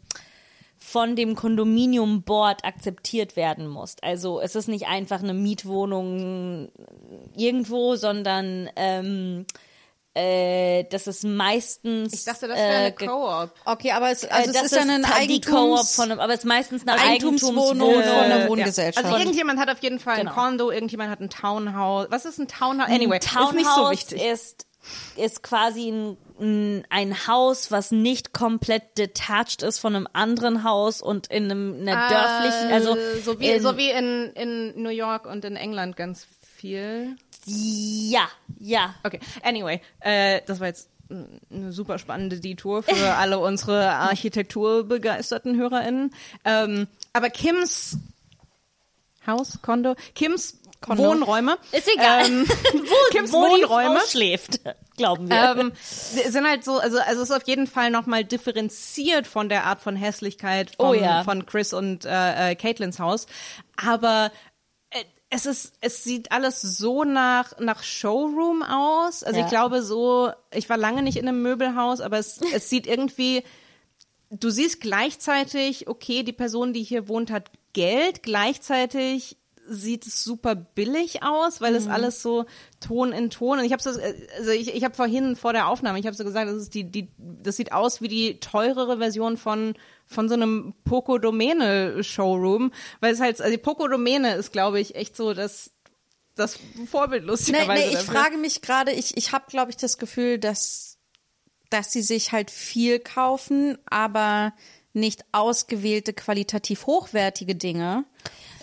von 0.92 1.14
dem 1.14 1.34
Kondominium-Board 1.36 2.64
akzeptiert 2.64 3.36
werden 3.36 3.68
musst. 3.68 4.02
Also 4.02 4.40
es 4.40 4.54
ist 4.56 4.68
nicht 4.68 4.86
einfach 4.88 5.22
eine 5.22 5.34
Mietwohnung 5.34 6.70
irgendwo, 7.36 7.94
sondern 7.96 8.68
ähm, 8.76 9.46
äh, 10.14 10.84
das 10.90 11.06
ist 11.06 11.22
meistens. 11.22 12.12
Ich 12.12 12.24
dachte, 12.24 12.48
das 12.48 12.56
wäre 12.56 12.76
eine 12.76 12.86
äh, 12.88 12.92
Co-op. 12.92 13.50
Okay, 13.64 13.92
aber 13.92 14.10
es, 14.10 14.24
äh, 14.24 14.28
also 14.30 14.50
es 14.50 14.56
das 14.56 14.64
ist 14.72 14.74
ja 14.74 14.82
ein 14.82 15.04
Eigentums... 15.04 15.94
von, 15.94 16.10
einem- 16.10 16.18
aber 16.20 16.32
es 16.32 16.40
ist 16.40 16.46
meistens 16.46 16.86
eine 16.86 17.00
Eigentumswohnung 17.00 17.94
von 17.94 18.02
einer 18.02 18.40
Ja. 18.40 18.48
Wohngesellschaft. 18.48 19.04
Also 19.06 19.16
irgendjemand 19.18 19.60
hat 19.60 19.70
auf 19.70 19.80
jeden 19.82 20.00
Fall 20.00 20.16
Genau. 20.16 20.30
ein 20.32 20.34
Kondo, 20.34 20.70
irgendjemand 20.72 21.10
hat 21.10 21.20
ein 21.20 21.30
Townhouse. 21.30 22.08
Was 22.10 22.24
ist 22.24 22.38
ein 22.40 22.48
Townhouse? 22.48 22.90
Anyway, 22.90 23.20
Townhouse 23.20 23.50
ist 23.50 23.54
nicht 23.56 23.70
so 23.72 23.90
wichtig. 23.90 24.22
Ist, 24.24 24.66
ist 25.16 25.42
quasi 25.42 25.90
ein, 26.38 26.84
ein, 26.88 27.26
Haus, 27.26 27.70
was 27.70 27.90
nicht 27.90 28.32
komplett 28.32 28.96
detached 28.96 29.62
ist 29.62 29.78
von 29.78 29.94
einem 29.94 30.08
anderen 30.12 30.64
Haus 30.64 31.02
und 31.02 31.26
in 31.28 31.44
einem 31.44 31.80
einer 31.80 32.08
dörflichen, 32.08 32.72
also 32.72 32.96
so 33.22 33.38
wie, 33.40 33.50
in, 33.50 33.62
so 33.62 33.76
wie 33.76 33.90
in, 33.90 34.32
in 34.34 34.82
New 34.82 34.90
York 34.90 35.26
und 35.26 35.44
in 35.44 35.56
England 35.56 35.96
ganz 35.96 36.26
viel. 36.40 37.16
ja, 37.44 38.28
ja. 38.58 38.94
Okay, 39.04 39.20
anyway, 39.42 39.80
äh, 40.00 40.40
das 40.46 40.60
war 40.60 40.68
jetzt 40.68 40.88
eine 41.10 41.72
super 41.72 41.98
spannende 41.98 42.40
Detour 42.40 42.82
für 42.82 43.14
alle 43.16 43.38
unsere 43.38 43.90
architekturbegeisterten 43.90 45.56
HörerInnen. 45.56 46.14
Ähm, 46.44 46.86
aber 47.12 47.30
Kims 47.30 47.98
Haus, 49.26 49.58
Kondo, 49.60 49.96
Kims 50.14 50.59
Kondo. 50.80 51.02
Wohnräume. 51.04 51.58
Ist 51.72 51.88
egal. 51.92 52.26
Ähm, 52.26 52.46
wo, 52.72 52.94
Kims 53.10 53.32
wo 53.32 53.42
Wohnräume. 53.42 54.00
Schläft, 54.08 54.60
glauben 54.96 55.28
wir. 55.28 55.56
ähm, 55.58 55.72
sind 55.82 56.46
halt 56.46 56.64
so, 56.64 56.78
also, 56.78 56.98
also 56.98 57.22
es 57.22 57.28
ist 57.30 57.36
auf 57.36 57.46
jeden 57.46 57.66
Fall 57.66 57.90
nochmal 57.90 58.24
differenziert 58.24 59.26
von 59.26 59.48
der 59.48 59.64
Art 59.64 59.82
von 59.82 59.94
Hässlichkeit 59.96 60.74
von, 60.76 60.86
Oh 60.86 60.94
ja. 60.94 61.22
von 61.24 61.44
Chris 61.46 61.72
und 61.74 62.04
äh, 62.06 62.52
äh, 62.52 62.54
Caitlins 62.54 62.98
Haus. 62.98 63.26
Aber 63.76 64.32
äh, 64.90 65.04
es 65.28 65.44
ist, 65.46 65.74
es 65.82 66.02
sieht 66.02 66.32
alles 66.32 66.62
so 66.62 67.04
nach, 67.04 67.58
nach 67.58 67.82
Showroom 67.82 68.62
aus. 68.62 69.22
Also 69.22 69.38
Ja. 69.38 69.44
ich 69.44 69.50
glaube 69.50 69.82
so, 69.82 70.30
ich 70.54 70.68
war 70.70 70.76
lange 70.78 71.02
nicht 71.02 71.16
in 71.18 71.28
einem 71.28 71.42
Möbelhaus, 71.42 72.00
aber 72.00 72.18
es, 72.18 72.40
es 72.54 72.70
sieht 72.70 72.86
irgendwie, 72.86 73.44
du 74.30 74.48
siehst 74.48 74.80
gleichzeitig, 74.80 75.88
okay, 75.88 76.22
die 76.22 76.32
Person, 76.32 76.72
die 76.72 76.82
hier 76.82 77.06
wohnt, 77.06 77.30
hat 77.30 77.50
Geld, 77.74 78.22
gleichzeitig 78.22 79.36
sieht 79.72 80.06
es 80.06 80.22
super 80.24 80.54
billig 80.54 81.22
aus, 81.22 81.60
weil 81.60 81.74
es 81.74 81.86
Mhm. 81.86 81.90
alles 81.92 82.20
so 82.22 82.44
Ton 82.80 83.12
in 83.12 83.30
Ton 83.30 83.58
und 83.58 83.64
ich 83.64 83.72
habe 83.72 83.82
so 83.82 83.90
also 83.90 84.50
ich, 84.50 84.74
ich 84.74 84.84
habe 84.84 84.94
vorhin 84.94 85.36
vor 85.36 85.52
der 85.52 85.68
Aufnahme, 85.68 85.98
ich 86.00 86.06
habe 86.06 86.16
so 86.16 86.24
gesagt, 86.24 86.48
das 86.50 86.56
ist 86.56 86.74
die 86.74 86.84
die 86.84 87.08
das 87.18 87.56
sieht 87.56 87.72
aus 87.72 88.00
wie 88.02 88.08
die 88.08 88.40
teurere 88.40 88.98
Version 88.98 89.36
von 89.36 89.74
von 90.06 90.28
so 90.28 90.34
einem 90.34 90.74
Poco 90.84 91.18
Domene 91.18 92.02
Showroom, 92.02 92.72
weil 93.00 93.12
es 93.14 93.20
halt 93.20 93.40
also 93.40 93.56
Poco 93.58 93.86
Domene 93.88 94.34
ist 94.34 94.52
glaube 94.52 94.80
ich 94.80 94.94
echt 94.96 95.16
so 95.16 95.34
das 95.34 95.70
das 96.36 96.58
Vorbild 96.90 97.22
Nee, 97.24 97.28
lustigerweise. 97.30 97.82
nee, 97.82 97.88
ich 97.88 97.94
dafür. 97.98 98.14
frage 98.14 98.36
mich 98.38 98.62
gerade, 98.62 98.92
ich, 98.92 99.16
ich 99.16 99.32
habe, 99.32 99.44
glaube 99.48 99.70
ich, 99.72 99.76
das 99.76 99.98
Gefühl, 99.98 100.38
dass, 100.38 100.96
dass 101.68 101.92
sie 101.92 102.00
sich 102.02 102.32
halt 102.32 102.50
viel 102.50 102.98
kaufen, 102.98 103.76
aber 103.84 104.54
nicht 104.92 105.24
ausgewählte, 105.32 106.12
qualitativ 106.12 106.86
hochwertige 106.86 107.54
Dinge 107.54 108.04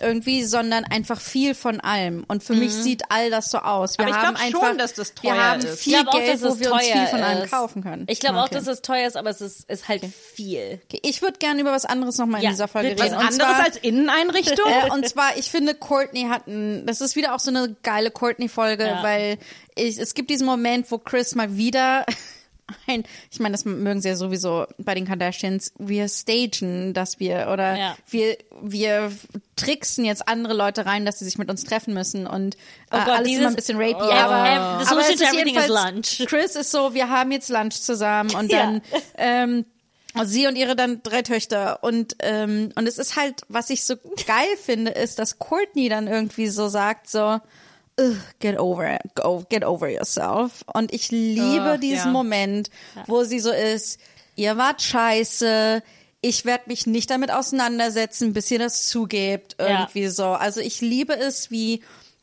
irgendwie, 0.00 0.44
sondern 0.44 0.84
einfach 0.84 1.20
viel 1.20 1.56
von 1.56 1.80
allem. 1.80 2.24
Und 2.28 2.44
für 2.44 2.54
mich 2.54 2.72
sieht 2.72 3.02
all 3.08 3.30
das 3.30 3.50
so 3.50 3.58
aus. 3.58 3.98
Wir 3.98 4.06
Aber 4.06 4.10
ich 4.14 4.16
haben 4.22 4.34
glaub 4.36 4.46
einfach, 4.46 4.68
schon, 4.68 4.78
dass 4.78 4.94
das 4.94 5.12
wir 5.22 5.30
teuer 5.32 5.42
haben 5.42 5.60
ist. 5.60 5.80
viel 5.80 5.92
ich 5.94 5.98
glaube 5.98 6.10
auch, 6.10 6.20
Geld, 6.20 6.34
dass 6.34 6.42
wo 6.42 6.60
wir 6.60 6.72
uns 6.72 6.82
teuer 6.84 6.92
viel 6.92 7.06
von 7.08 7.20
allem 7.24 7.42
ist. 7.42 7.50
kaufen 7.50 7.82
können. 7.82 8.04
Ich 8.08 8.20
glaube 8.20 8.38
auch, 8.38 8.44
Okay. 8.44 8.54
dass 8.54 8.66
es 8.68 8.82
teuer 8.82 9.08
ist, 9.08 9.16
aber 9.16 9.30
es 9.30 9.40
ist, 9.40 9.68
ist 9.68 9.88
halt 9.88 10.04
viel. 10.04 10.80
Okay, 10.84 11.00
Ich 11.02 11.20
würde 11.20 11.38
gerne 11.38 11.60
über 11.62 11.72
was 11.72 11.84
anderes 11.84 12.16
nochmal 12.16 12.42
Ja, 12.44 12.50
in 12.50 12.54
dieser 12.54 12.68
Folge 12.68 12.90
reden. 12.90 13.00
Was 13.00 13.12
anderes 13.12 13.36
zwar, 13.36 13.64
als 13.64 13.76
Inneneinrichtung? 13.78 14.70
äh, 14.86 14.90
und 14.92 15.08
zwar, 15.08 15.36
ich 15.36 15.50
finde, 15.50 15.74
Courtney 15.74 16.26
hat 16.30 16.46
ein, 16.46 16.86
das 16.86 17.00
ist 17.00 17.16
wieder 17.16 17.34
auch 17.34 17.40
so 17.40 17.50
eine 17.50 17.74
geile 17.82 18.12
Courtney-Folge, 18.12 18.86
Ja. 18.86 19.02
weil 19.02 19.38
ich, 19.74 19.98
es 19.98 20.14
gibt 20.14 20.30
diesen 20.30 20.46
Moment, 20.46 20.88
wo 20.92 20.98
Chris 20.98 21.34
mal 21.34 21.56
wieder 21.56 22.06
ein, 22.86 23.04
ich 23.30 23.40
meine, 23.40 23.52
das 23.52 23.64
mögen 23.64 24.00
sie 24.00 24.08
ja 24.08 24.16
sowieso 24.16 24.66
bei 24.78 24.94
den 24.94 25.06
Kardashians, 25.06 25.72
wir 25.78 26.08
stagen, 26.08 26.94
dass 26.94 27.18
wir, 27.20 27.48
oder 27.52 27.76
Ja. 27.76 27.96
wir, 28.08 28.36
wir 28.62 29.12
tricksen 29.56 30.04
jetzt 30.04 30.28
andere 30.28 30.54
Leute 30.54 30.86
rein, 30.86 31.04
dass 31.06 31.18
sie 31.18 31.24
sich 31.24 31.38
mit 31.38 31.50
uns 31.50 31.64
treffen 31.64 31.94
müssen 31.94 32.26
und 32.26 32.54
äh, 32.54 32.58
Oh 32.92 32.98
Gott, 32.98 33.08
alles 33.08 33.28
dieses- 33.28 33.40
immer 33.40 33.48
ein 33.50 33.56
bisschen 33.56 33.78
rapey, 33.78 33.94
Oh. 33.94 34.10
aber, 34.10 34.84
the 34.84 34.90
aber 34.90 35.00
es 35.00 35.10
ist 35.10 35.22
is 35.22 35.68
lunch. 35.68 36.26
Chris 36.28 36.56
ist 36.56 36.70
so, 36.70 36.94
wir 36.94 37.08
haben 37.08 37.32
jetzt 37.32 37.48
Lunch 37.48 37.80
zusammen 37.80 38.34
und 38.34 38.50
Ja. 38.52 38.58
dann, 38.58 38.82
ähm, 39.16 39.64
sie 40.24 40.46
und 40.46 40.56
ihre 40.56 40.74
dann 40.74 41.02
drei 41.02 41.22
Töchter 41.22 41.82
und 41.84 42.16
ähm, 42.20 42.70
und 42.74 42.88
es 42.88 42.98
ist 42.98 43.16
halt, 43.16 43.42
was 43.48 43.70
ich 43.70 43.84
so 43.84 43.94
geil 44.26 44.48
finde, 44.62 44.90
ist, 44.90 45.18
dass 45.18 45.38
Courtney 45.38 45.88
dann 45.88 46.06
irgendwie 46.08 46.48
so 46.48 46.68
sagt 46.68 47.08
so 47.08 47.20
"Ugh, 47.20 47.40
Get 48.40 48.58
over 48.58 48.94
it, 48.94 49.14
go, 49.14 49.44
get 49.48 49.64
over 49.64 49.88
yourself. 49.88 50.64
Und 50.72 50.92
ich 50.92 51.10
liebe 51.10 51.72
Ugh, 51.74 51.80
diesen 51.80 52.06
ja. 52.06 52.12
Moment, 52.12 52.70
wo 53.06 53.24
sie 53.24 53.40
so 53.40 53.50
ist, 53.50 53.98
ihr 54.36 54.56
wart 54.56 54.80
scheiße, 54.82 55.82
ich 56.20 56.44
werde 56.44 56.64
mich 56.66 56.86
nicht 56.86 57.10
damit 57.10 57.30
auseinandersetzen, 57.32 58.32
bis 58.32 58.50
ihr 58.50 58.58
das 58.58 58.86
zugebt, 58.88 59.56
Ja. 59.60 59.80
irgendwie 59.80 60.06
so. 60.08 60.26
Also 60.26 60.60
ich 60.60 60.80
liebe 60.80 61.14
es, 61.16 61.50
wie 61.50 61.82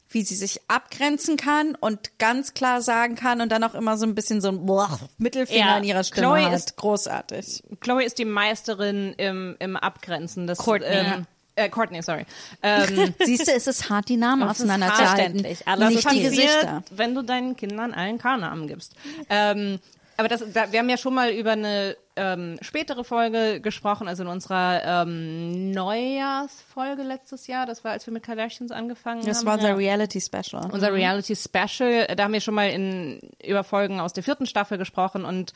wie 0.09 0.21
sie 0.23 0.35
sich 0.35 0.61
abgrenzen 0.69 1.35
kann 1.35 1.75
und 1.75 2.19
ganz 2.19 2.53
klar 2.53 2.81
sagen 2.81 3.15
kann 3.15 3.41
und 3.41 3.51
dann 3.51 3.65
auch 3.65 3.73
immer 3.73 3.97
so 3.97 4.05
ein 4.05 4.15
bisschen 4.15 4.39
so 4.39 4.47
ein 4.47 4.65
Boah, 4.65 4.97
Mittelfinger 5.17 5.65
Ja. 5.71 5.77
in 5.77 5.83
ihrer 5.83 6.05
Stimme 6.05 6.27
Chloe 6.27 6.45
hat. 6.45 6.53
ist- 6.53 6.77
Großartig. 6.77 7.63
Chloe 7.81 8.05
ist 8.05 8.17
die 8.17 8.23
Meisterin 8.23 9.13
im, 9.17 9.57
im 9.59 9.75
Abgrenzen. 9.75 10.47
Das, 10.47 10.59
Courtney. 10.59 10.87
Ähm, 10.87 11.25
äh, 11.55 11.69
Courtney, 11.69 12.01
sorry. 12.01 12.25
Ähm, 12.61 13.13
Siehst 13.23 13.47
du, 13.47 13.51
es 13.53 13.67
ist 13.67 13.89
hart, 13.89 14.09
die 14.09 14.17
Namen 14.17 14.41
Das 14.41 14.51
auseinanderzuhalten. 14.59 15.45
Alles 15.65 15.89
Nicht 15.95 16.11
die. 16.11 16.23
Gesichter. 16.23 16.83
wenn 16.91 17.15
du 17.15 17.21
deinen 17.21 17.55
Kindern 17.55 17.93
allen 17.93 18.17
K-Namen 18.17 18.67
gibst. 18.67 18.93
Ähm, 19.29 19.79
aber 20.17 20.29
das, 20.29 20.43
da, 20.53 20.71
wir 20.71 20.79
haben 20.79 20.87
ja 20.89 20.95
schon 20.97 21.13
mal 21.13 21.31
über 21.31 21.51
eine 21.51 21.97
ähm, 22.15 22.57
spätere 22.61 23.03
Folge 23.03 23.59
gesprochen, 23.59 24.07
also 24.07 24.23
in 24.23 24.29
unserer 24.29 25.03
ähm, 25.03 25.71
Neujahrsfolge 25.71 27.03
letztes 27.03 27.47
Jahr. 27.47 27.65
Das 27.65 27.83
war, 27.83 27.91
als 27.91 28.05
wir 28.05 28.13
mit 28.13 28.23
Kardashians 28.23 28.71
angefangen 28.71 29.25
Das 29.25 29.39
haben. 29.39 29.45
war 29.47 29.55
unser 29.55 29.77
Reality 29.77 30.21
Special. 30.21 30.69
unser 30.71 30.93
Reality 30.93 31.35
Special. 31.35 32.07
Da 32.15 32.23
haben 32.23 32.33
wir 32.33 32.39
schon 32.41 32.53
mal 32.53 32.69
in 32.69 33.19
über 33.45 33.63
Folgen 33.65 33.99
aus 33.99 34.13
der 34.13 34.23
vierten 34.23 34.45
Staffel 34.45 34.77
gesprochen 34.77 35.25
und 35.25 35.53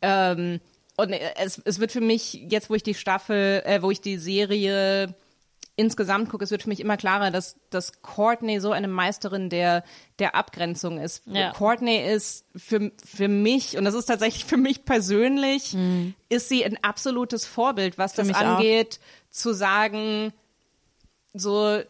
ähm, 0.00 0.60
und 0.96 1.12
es, 1.12 1.60
es 1.64 1.78
wird 1.78 1.92
für 1.92 2.00
mich 2.00 2.32
jetzt, 2.50 2.70
wo 2.70 2.74
ich 2.74 2.82
die 2.82 2.94
Staffel, 2.94 3.62
äh, 3.64 3.82
wo 3.82 3.90
ich 3.92 4.00
die 4.00 4.16
Serie 4.18 5.14
insgesamt 5.78 6.28
gucke, 6.28 6.42
es 6.44 6.50
wird 6.50 6.64
für 6.64 6.68
mich 6.68 6.80
immer 6.80 6.96
klarer, 6.96 7.30
dass, 7.30 7.56
dass 7.70 8.02
Courtney 8.02 8.58
so 8.60 8.72
eine 8.72 8.88
Meisterin 8.88 9.48
der, 9.48 9.84
der 10.18 10.34
Abgrenzung 10.34 10.98
ist. 10.98 11.22
Ja. 11.26 11.52
Courtney 11.52 12.04
ist 12.04 12.44
für, 12.56 12.90
für 13.04 13.28
mich, 13.28 13.78
und 13.78 13.84
das 13.84 13.94
ist 13.94 14.06
tatsächlich 14.06 14.44
für 14.44 14.56
mich 14.56 14.84
persönlich, 14.84 15.76
ist 16.28 16.48
sie 16.48 16.64
ein 16.64 16.82
absolutes 16.82 17.46
Vorbild, 17.46 17.96
was 17.96 18.12
das 18.12 18.26
mich 18.26 18.36
auch. 18.36 18.40
angeht, 18.56 18.98
zu 19.30 19.52
sagen, 19.54 20.32
so 21.32 21.80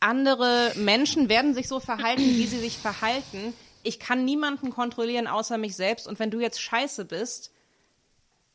andere 0.00 0.72
Menschen 0.76 1.28
werden 1.28 1.52
sich 1.54 1.68
so 1.68 1.78
verhalten, 1.78 2.22
wie 2.22 2.46
sie 2.46 2.58
sich 2.58 2.78
verhalten. 2.78 3.52
Ich 3.82 3.98
kann 4.00 4.24
niemanden 4.24 4.70
kontrollieren 4.70 5.26
außer 5.26 5.58
mich 5.58 5.76
selbst. 5.76 6.08
Und 6.08 6.18
wenn 6.18 6.30
du 6.30 6.40
jetzt 6.40 6.60
scheiße 6.60 7.04
bist, 7.04 7.52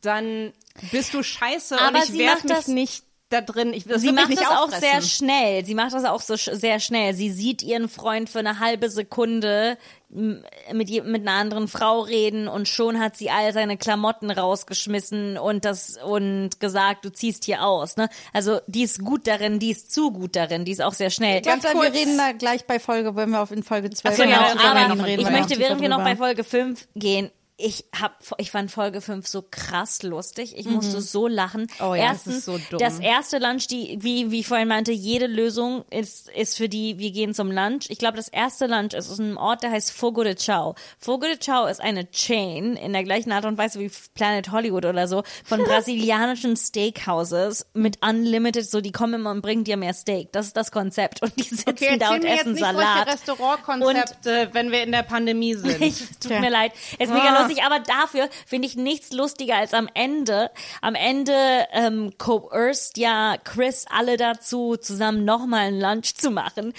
dann 0.01 0.53
bist 0.91 1.13
du 1.13 1.21
scheiße 1.21 1.79
Aber 1.79 1.99
und 1.99 2.09
ich 2.09 2.17
werde 2.17 2.47
mich 2.47 2.51
das- 2.51 2.67
nicht 2.67 3.05
da 3.31 3.41
drin. 3.41 3.73
Ich, 3.73 3.85
das 3.85 4.01
Sie 4.01 4.11
macht 4.11 4.31
das 4.31 4.45
auch 4.47 4.69
sehr 4.71 5.01
schnell. 5.01 5.65
Sie 5.65 5.75
macht 5.75 5.93
das 5.93 6.05
auch 6.05 6.21
so 6.21 6.33
sch- 6.35 6.55
sehr 6.55 6.79
schnell. 6.79 7.13
Sie 7.13 7.29
sieht 7.31 7.61
ihren 7.63 7.89
Freund 7.89 8.29
für 8.29 8.39
eine 8.39 8.59
halbe 8.59 8.89
Sekunde 8.89 9.77
mit, 10.09 10.89
mit 11.05 11.21
einer 11.27 11.31
anderen 11.39 11.67
Frau 11.69 12.01
reden 12.01 12.49
und 12.49 12.67
schon 12.67 12.99
hat 12.99 13.15
sie 13.15 13.29
all 13.29 13.53
seine 13.53 13.77
Klamotten 13.77 14.29
rausgeschmissen 14.29 15.37
und 15.37 15.63
das 15.63 15.97
und 16.03 16.59
gesagt, 16.59 17.05
du 17.05 17.13
ziehst 17.13 17.45
hier 17.45 17.63
aus. 17.63 17.95
Ne? 17.95 18.09
Also 18.33 18.59
die 18.67 18.83
ist 18.83 19.03
gut 19.05 19.25
darin, 19.25 19.59
die 19.59 19.71
ist 19.71 19.93
zu 19.93 20.11
gut 20.11 20.35
darin, 20.35 20.65
die 20.65 20.73
ist 20.73 20.81
auch 20.81 20.93
sehr 20.93 21.11
schnell. 21.11 21.41
Ganz 21.41 21.63
Ganz 21.63 21.75
wir 21.81 21.93
reden 21.93 22.17
da 22.17 22.33
gleich 22.33 22.65
bei 22.65 22.77
Folge, 22.79 23.15
wenn 23.15 23.29
wir 23.29 23.41
auf 23.41 23.51
in 23.51 23.63
Folge 23.63 23.89
12 23.89 24.13
Ach 24.19 24.23
genau, 24.23 24.43
reden 24.47 24.59
aber 24.59 24.79
wir 24.79 24.95
noch 24.95 25.07
ich 25.07 25.15
tiefer 25.17 25.31
möchte, 25.31 25.59
während 25.59 25.81
wir 25.81 25.89
noch 25.89 26.03
bei 26.03 26.15
Folge 26.17 26.43
5 26.43 26.87
gehen, 26.95 27.31
ich 27.63 27.85
hab, 27.99 28.17
ich 28.37 28.51
fand 28.51 28.71
Folge 28.71 29.01
5 29.01 29.27
so 29.27 29.43
krass 29.49 30.03
lustig. 30.03 30.57
Ich 30.57 30.65
musste 30.65 31.01
so 31.01 31.27
lachen. 31.27 31.67
Oh 31.79 31.93
ja, 31.95 32.11
das 32.11 32.27
ist 32.27 32.27
Erstens, 32.27 32.45
so 32.45 32.57
dumm. 32.69 32.79
das 32.79 32.99
erste 32.99 33.37
Lunch, 33.39 33.67
die, 33.67 33.97
wie, 34.01 34.31
wie 34.31 34.39
ich 34.41 34.47
vorhin 34.47 34.67
meinte, 34.67 34.91
jede 34.91 35.27
Lösung 35.27 35.83
ist, 35.89 36.29
ist 36.29 36.57
für 36.57 36.67
die, 36.69 36.97
wir 36.99 37.11
gehen 37.11 37.33
zum 37.33 37.51
Lunch. 37.51 37.85
Ich 37.89 37.97
glaube, 37.99 38.17
das 38.17 38.27
erste 38.27 38.67
Lunch 38.67 38.93
ist 38.93 39.09
aus 39.11 39.19
einem 39.19 39.37
Ort, 39.37 39.63
der 39.63 39.71
heißt 39.71 39.91
Fogo 39.91 40.23
de 40.23 40.35
Chao. 40.35 40.75
Fogo 40.99 41.25
de 41.27 41.37
Chao 41.37 41.65
ist 41.67 41.81
eine 41.81 42.09
Chain 42.11 42.75
in 42.75 42.93
der 42.93 43.03
gleichen 43.03 43.31
Art 43.31 43.45
und 43.45 43.57
Weise 43.57 43.79
wie 43.79 43.91
Planet 44.15 44.51
Hollywood 44.51 44.85
oder 44.85 45.07
so 45.07 45.23
von 45.45 45.63
brasilianischen 45.63 46.55
Steakhouses 46.57 47.65
mit 47.73 48.05
Unlimited, 48.05 48.69
so 48.69 48.81
die 48.81 48.91
kommen 48.91 49.15
immer 49.15 49.31
und 49.31 49.41
bringen 49.41 49.63
dir 49.63 49.77
mehr 49.77 49.93
Steak. 49.93 50.31
Das 50.31 50.47
ist 50.47 50.57
das 50.57 50.71
Konzept. 50.71 51.21
Und 51.21 51.33
die 51.37 51.43
sitzen 51.43 51.69
Okay, 51.69 51.97
da 51.97 52.11
und 52.13 52.23
mir 52.23 52.29
jetzt 52.29 52.41
essen 52.41 52.53
nicht 52.53 52.63
Salat. 52.63 53.07
Restaurantkonzepte, 53.07 54.49
wenn 54.53 54.71
wir 54.71 54.83
in 54.83 54.91
der 54.91 55.03
Pandemie 55.03 55.53
sind. 55.55 55.81
Ich, 55.81 55.99
tut 56.19 56.39
mir 56.39 56.49
leid. 56.49 56.71
Es 56.97 57.09
ist 57.09 57.11
Ah. 57.11 57.17
mega 57.17 57.39
lustig, 57.39 57.50
aber 57.59 57.79
dafür 57.79 58.29
finde 58.45 58.67
ich 58.67 58.75
nichts 58.75 59.11
lustiger 59.11 59.57
als 59.57 59.73
am 59.73 59.89
Ende. 59.93 60.51
Am 60.81 60.95
Ende 60.95 61.33
ähm, 61.71 62.13
coerced 62.17 62.97
ja 62.97 63.37
Chris 63.43 63.85
alle 63.89 64.17
dazu, 64.17 64.77
zusammen 64.77 65.25
nochmal 65.25 65.67
ein 65.67 65.79
Lunch 65.79 66.15
zu 66.15 66.31
machen. 66.31 66.73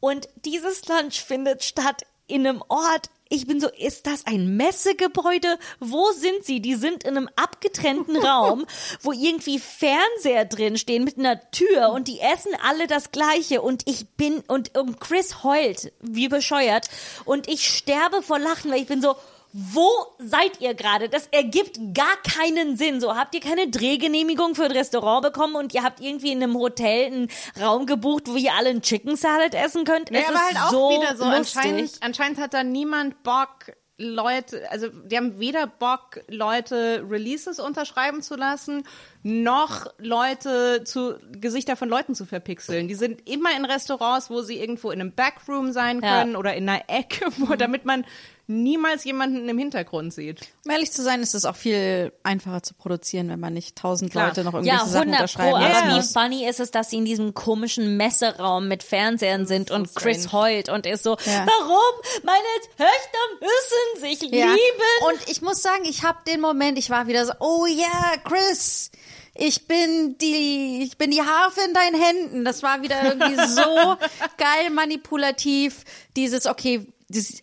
Und 0.00 0.28
dieses 0.44 0.86
Lunch 0.88 1.22
findet 1.22 1.64
statt 1.64 2.02
in 2.26 2.46
einem 2.46 2.62
Ort, 2.68 3.10
ich 3.28 3.46
bin 3.46 3.60
so, 3.60 3.68
ist 3.68 4.06
das 4.06 4.24
ein 4.26 4.56
Messegebäude? 4.56 5.58
Wo 5.80 6.12
sind 6.12 6.44
sie? 6.44 6.60
Die 6.60 6.76
sind 6.76 7.02
in 7.02 7.16
einem 7.16 7.28
abgetrennten 7.34 8.16
Raum, 8.24 8.66
wo 9.02 9.12
irgendwie 9.12 9.58
Fernseher 9.58 10.44
drin 10.44 10.78
stehen 10.78 11.04
mit 11.04 11.18
einer 11.18 11.50
Tür 11.50 11.90
und 11.90 12.06
die 12.06 12.20
essen 12.20 12.52
alle 12.62 12.86
das 12.86 13.10
Gleiche 13.10 13.62
und 13.62 13.82
ich 13.86 14.08
bin 14.10 14.44
und, 14.46 14.78
und 14.78 15.00
Chris 15.00 15.42
heult 15.42 15.92
wie 16.00 16.28
bescheuert 16.28 16.88
und 17.24 17.48
ich 17.48 17.66
sterbe 17.66 18.22
vor 18.22 18.38
Lachen, 18.38 18.70
weil 18.70 18.80
ich 18.80 18.86
bin 18.86 19.02
so, 19.02 19.16
wo 19.58 19.88
seid 20.18 20.60
ihr 20.60 20.74
gerade? 20.74 21.08
Das 21.08 21.28
ergibt 21.28 21.78
gar 21.94 22.14
keinen 22.18 22.76
Sinn. 22.76 23.00
So 23.00 23.16
habt 23.16 23.34
ihr 23.34 23.40
keine 23.40 23.70
Drehgenehmigung 23.70 24.54
für 24.54 24.64
ein 24.64 24.70
Restaurant 24.70 25.22
bekommen 25.22 25.56
und 25.56 25.72
ihr 25.72 25.82
habt 25.82 25.98
irgendwie 26.00 26.30
in 26.30 26.42
einem 26.42 26.58
Hotel 26.58 27.06
einen 27.06 27.28
Raum 27.58 27.86
gebucht, 27.86 28.24
wo 28.26 28.36
ihr 28.36 28.52
alle 28.52 28.68
einen 28.68 28.82
Chicken 28.82 29.16
Salad 29.16 29.54
essen 29.54 29.84
könnt. 29.84 30.10
Nee, 30.10 30.18
es 30.18 30.28
aber 30.28 30.34
ist 30.34 30.42
halt 30.42 30.56
auch 30.58 30.70
so 30.70 30.90
wieder 30.90 31.16
so. 31.16 31.24
lustig. 31.24 31.56
Anscheinend, 31.56 31.92
anscheinend 32.00 32.38
hat 32.38 32.52
da 32.52 32.64
niemand 32.64 33.22
Bock, 33.22 33.72
Leute, 33.96 34.70
also 34.70 34.88
die 34.88 35.16
haben 35.16 35.38
weder 35.38 35.66
Bock, 35.66 36.20
Leute 36.28 37.02
Releases 37.08 37.58
unterschreiben 37.58 38.20
zu 38.20 38.36
lassen, 38.36 38.86
noch 39.22 39.86
Leute 39.98 40.82
zu 40.84 41.14
Gesichter 41.32 41.76
von 41.76 41.88
Leuten 41.88 42.14
zu 42.14 42.26
verpixeln. 42.26 42.88
Die 42.88 42.94
sind 42.94 43.28
immer 43.28 43.50
in 43.56 43.64
Restaurants, 43.64 44.30
wo 44.30 44.42
sie 44.42 44.58
irgendwo 44.58 44.90
in 44.90 45.00
einem 45.00 45.12
Backroom 45.12 45.72
sein 45.72 46.00
Ja. 46.02 46.20
können 46.20 46.36
oder 46.36 46.54
in 46.54 46.68
einer 46.68 46.84
Ecke, 46.88 47.26
wo, 47.38 47.54
damit 47.56 47.84
man 47.84 48.04
niemals 48.48 49.02
jemanden 49.02 49.48
im 49.48 49.58
Hintergrund 49.58 50.14
sieht. 50.14 50.38
Um 50.64 50.70
ehrlich 50.70 50.92
zu 50.92 51.02
sein, 51.02 51.20
ist 51.20 51.34
es 51.34 51.44
auch 51.44 51.56
viel 51.56 52.12
einfacher 52.22 52.62
zu 52.62 52.74
produzieren, 52.74 53.28
wenn 53.28 53.40
man 53.40 53.52
nicht 53.52 53.74
tausend 53.76 54.12
Klar. 54.12 54.28
Leute 54.28 54.44
noch 54.44 54.52
Ja, 54.52 54.58
irgendwelche 54.60 54.86
Sachen 54.90 55.08
100 55.14 55.34
Pro. 55.34 55.42
unterschreiben 55.42 55.54
Aber 55.56 55.68
lassen 55.68 55.88
Ja. 55.88 55.96
wie 55.98 56.12
funny 56.36 56.48
ist 56.48 56.60
es, 56.60 56.70
dass 56.70 56.90
sie 56.90 56.96
in 56.98 57.04
diesem 57.04 57.34
komischen 57.34 57.96
Messeraum 57.96 58.68
mit 58.68 58.84
Fernsehern 58.84 59.46
sind 59.46 59.72
und 59.72 59.88
so 59.88 59.94
Chris 59.96 60.26
strange. 60.26 60.44
heult 60.44 60.68
und 60.68 60.86
ist 60.86 61.02
so, 61.02 61.16
Ja. 61.24 61.44
warum? 61.44 62.22
Meine 62.22 62.38
Töchter 62.76 63.18
müssen 63.40 64.00
sich 64.20 64.22
Ja. 64.30 64.46
lieben. 64.46 65.10
Und 65.10 65.28
ich 65.28 65.42
muss 65.42 65.60
sagen, 65.60 65.84
ich 65.84 66.04
habe 66.04 66.18
den 66.28 66.40
Moment, 66.40 66.78
ich 66.78 66.88
war 66.88 67.08
wieder 67.08 67.26
so, 67.26 67.32
oh 67.40 67.66
ja, 67.66 68.14
Chris, 68.22 68.92
ich 69.38 69.66
bin 69.66 70.16
die, 70.18 70.82
ich 70.82 70.96
bin 70.98 71.10
die 71.10 71.22
Harfe 71.22 71.60
in 71.66 71.74
deinen 71.74 72.00
Händen. 72.00 72.44
Das 72.44 72.62
war 72.62 72.82
wieder 72.82 73.02
irgendwie 73.02 73.36
so 73.46 73.96
geil 74.38 74.70
manipulativ. 74.70 75.84
Dieses, 76.16 76.46
okay, 76.46 76.86
das, 77.08 77.34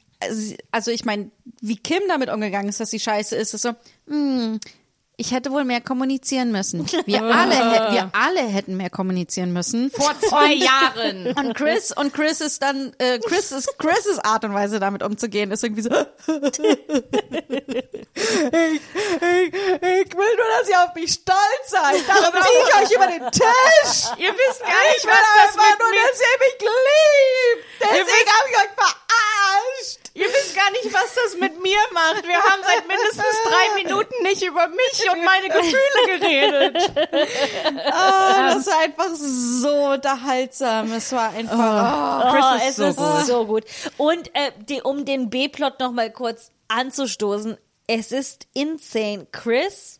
also 0.72 0.92
ich 0.92 1.06
meine, 1.06 1.32
wie 1.62 1.78
Kim 1.78 2.02
damit 2.08 2.30
umgegangen 2.30 2.70
ist, 2.70 2.80
dass 2.80 2.92
sie 2.92 3.00
scheiße 3.00 3.36
ist, 3.36 3.54
ist 3.54 3.62
so, 3.62 3.74
hm, 4.08 4.60
ich 5.16 5.32
hätte 5.32 5.52
wohl 5.52 5.64
mehr 5.64 5.80
kommunizieren 5.80 6.52
müssen. 6.52 6.88
Wir 7.06 7.22
alle, 7.24 7.92
wir 7.92 8.10
alle 8.14 8.42
hätten 8.42 8.78
mehr 8.78 8.90
kommunizieren 8.90 9.54
müssen. 9.54 9.92
Vor 9.92 10.12
zwei 10.28 10.54
Jahren. 10.54 11.28
Und 11.38 11.54
Chris 11.54 11.92
und 11.92 12.14
Chris 12.14 12.42
ist 12.42 12.64
dann 12.64 12.94
äh, 12.98 13.20
Chris 13.20 13.52
ist 13.52 13.78
Chris' 13.78 14.18
Art 14.20 14.44
und 14.44 14.54
Weise 14.54 14.80
damit 14.80 15.04
umzugehen 15.04 15.52
ist 15.52 15.64
irgendwie 15.64 15.84
so 15.84 15.90
ich, 15.92 16.00
ich, 18.16 19.54
ich 19.54 20.18
will 20.18 20.36
nur, 20.36 20.48
dass 20.60 20.70
ihr 20.70 20.84
auf 20.84 20.96
mich 20.96 21.14
stolz 21.14 21.68
seid. 21.68 22.02
Darum 22.08 22.34
ziehe 22.34 22.62
ich 22.68 22.76
euch 22.76 22.92
über 22.96 23.08
den 23.08 23.32
Tisch. 23.32 24.10
Ihr 24.18 24.34
wisst 24.34 24.62
gar 24.62 24.84
nicht, 24.84 24.98
Ich 24.98 25.04
will 25.04 25.12
was 25.12 25.20
das 25.36 25.58
einfach 25.58 25.70
mit 25.70 25.80
nur, 25.80 25.92
dass 25.92 26.20
ihr 26.20 26.38
mich 26.40 26.58
liebt. 26.60 27.64
Deswegen 27.82 28.30
habe 28.32 28.50
ich 28.50 28.58
euch 28.58 28.74
verarscht. 28.76 30.03
Ihr 30.16 30.28
wisst 30.28 30.56
gar 30.56 30.70
nicht, 30.72 30.94
was 30.94 31.16
das 31.16 31.40
mit 31.40 31.60
mir 31.64 31.80
macht. 31.92 32.28
Wir 32.28 32.38
haben 32.38 32.62
seit 32.64 32.88
mindestens 32.88 33.36
drei 33.46 33.84
Minuten 33.84 34.14
nicht 34.22 34.44
über 34.44 34.68
mich 34.68 35.12
und 35.12 35.26
meine 35.26 35.48
Gefühle 35.50 36.20
geredet. 36.20 36.92
Ah, 37.92 38.54
das 38.54 38.68
war 38.68 38.80
einfach 38.80 39.10
so 39.16 39.94
unterhaltsam. 39.94 40.92
Es 40.92 41.12
war 41.14 41.32
einfach. 41.32 42.26
Oh, 42.26 42.32
Chris 42.32 42.70
ist 42.70 42.70
es 42.70 42.76
so 42.78 42.86
ist 42.86 42.98
gut. 42.98 43.26
so 43.26 43.46
gut. 43.48 43.64
Und 43.98 44.36
äh, 44.36 44.52
die, 44.70 44.84
um 44.84 45.04
den 45.06 45.32
B-Plot 45.32 45.80
noch 45.80 45.92
mal 45.92 46.12
kurz 46.12 46.52
anzustoßen, 46.68 47.58
es 47.88 48.12
ist 48.12 48.48
insane. 48.54 49.26
Chris 49.32 50.00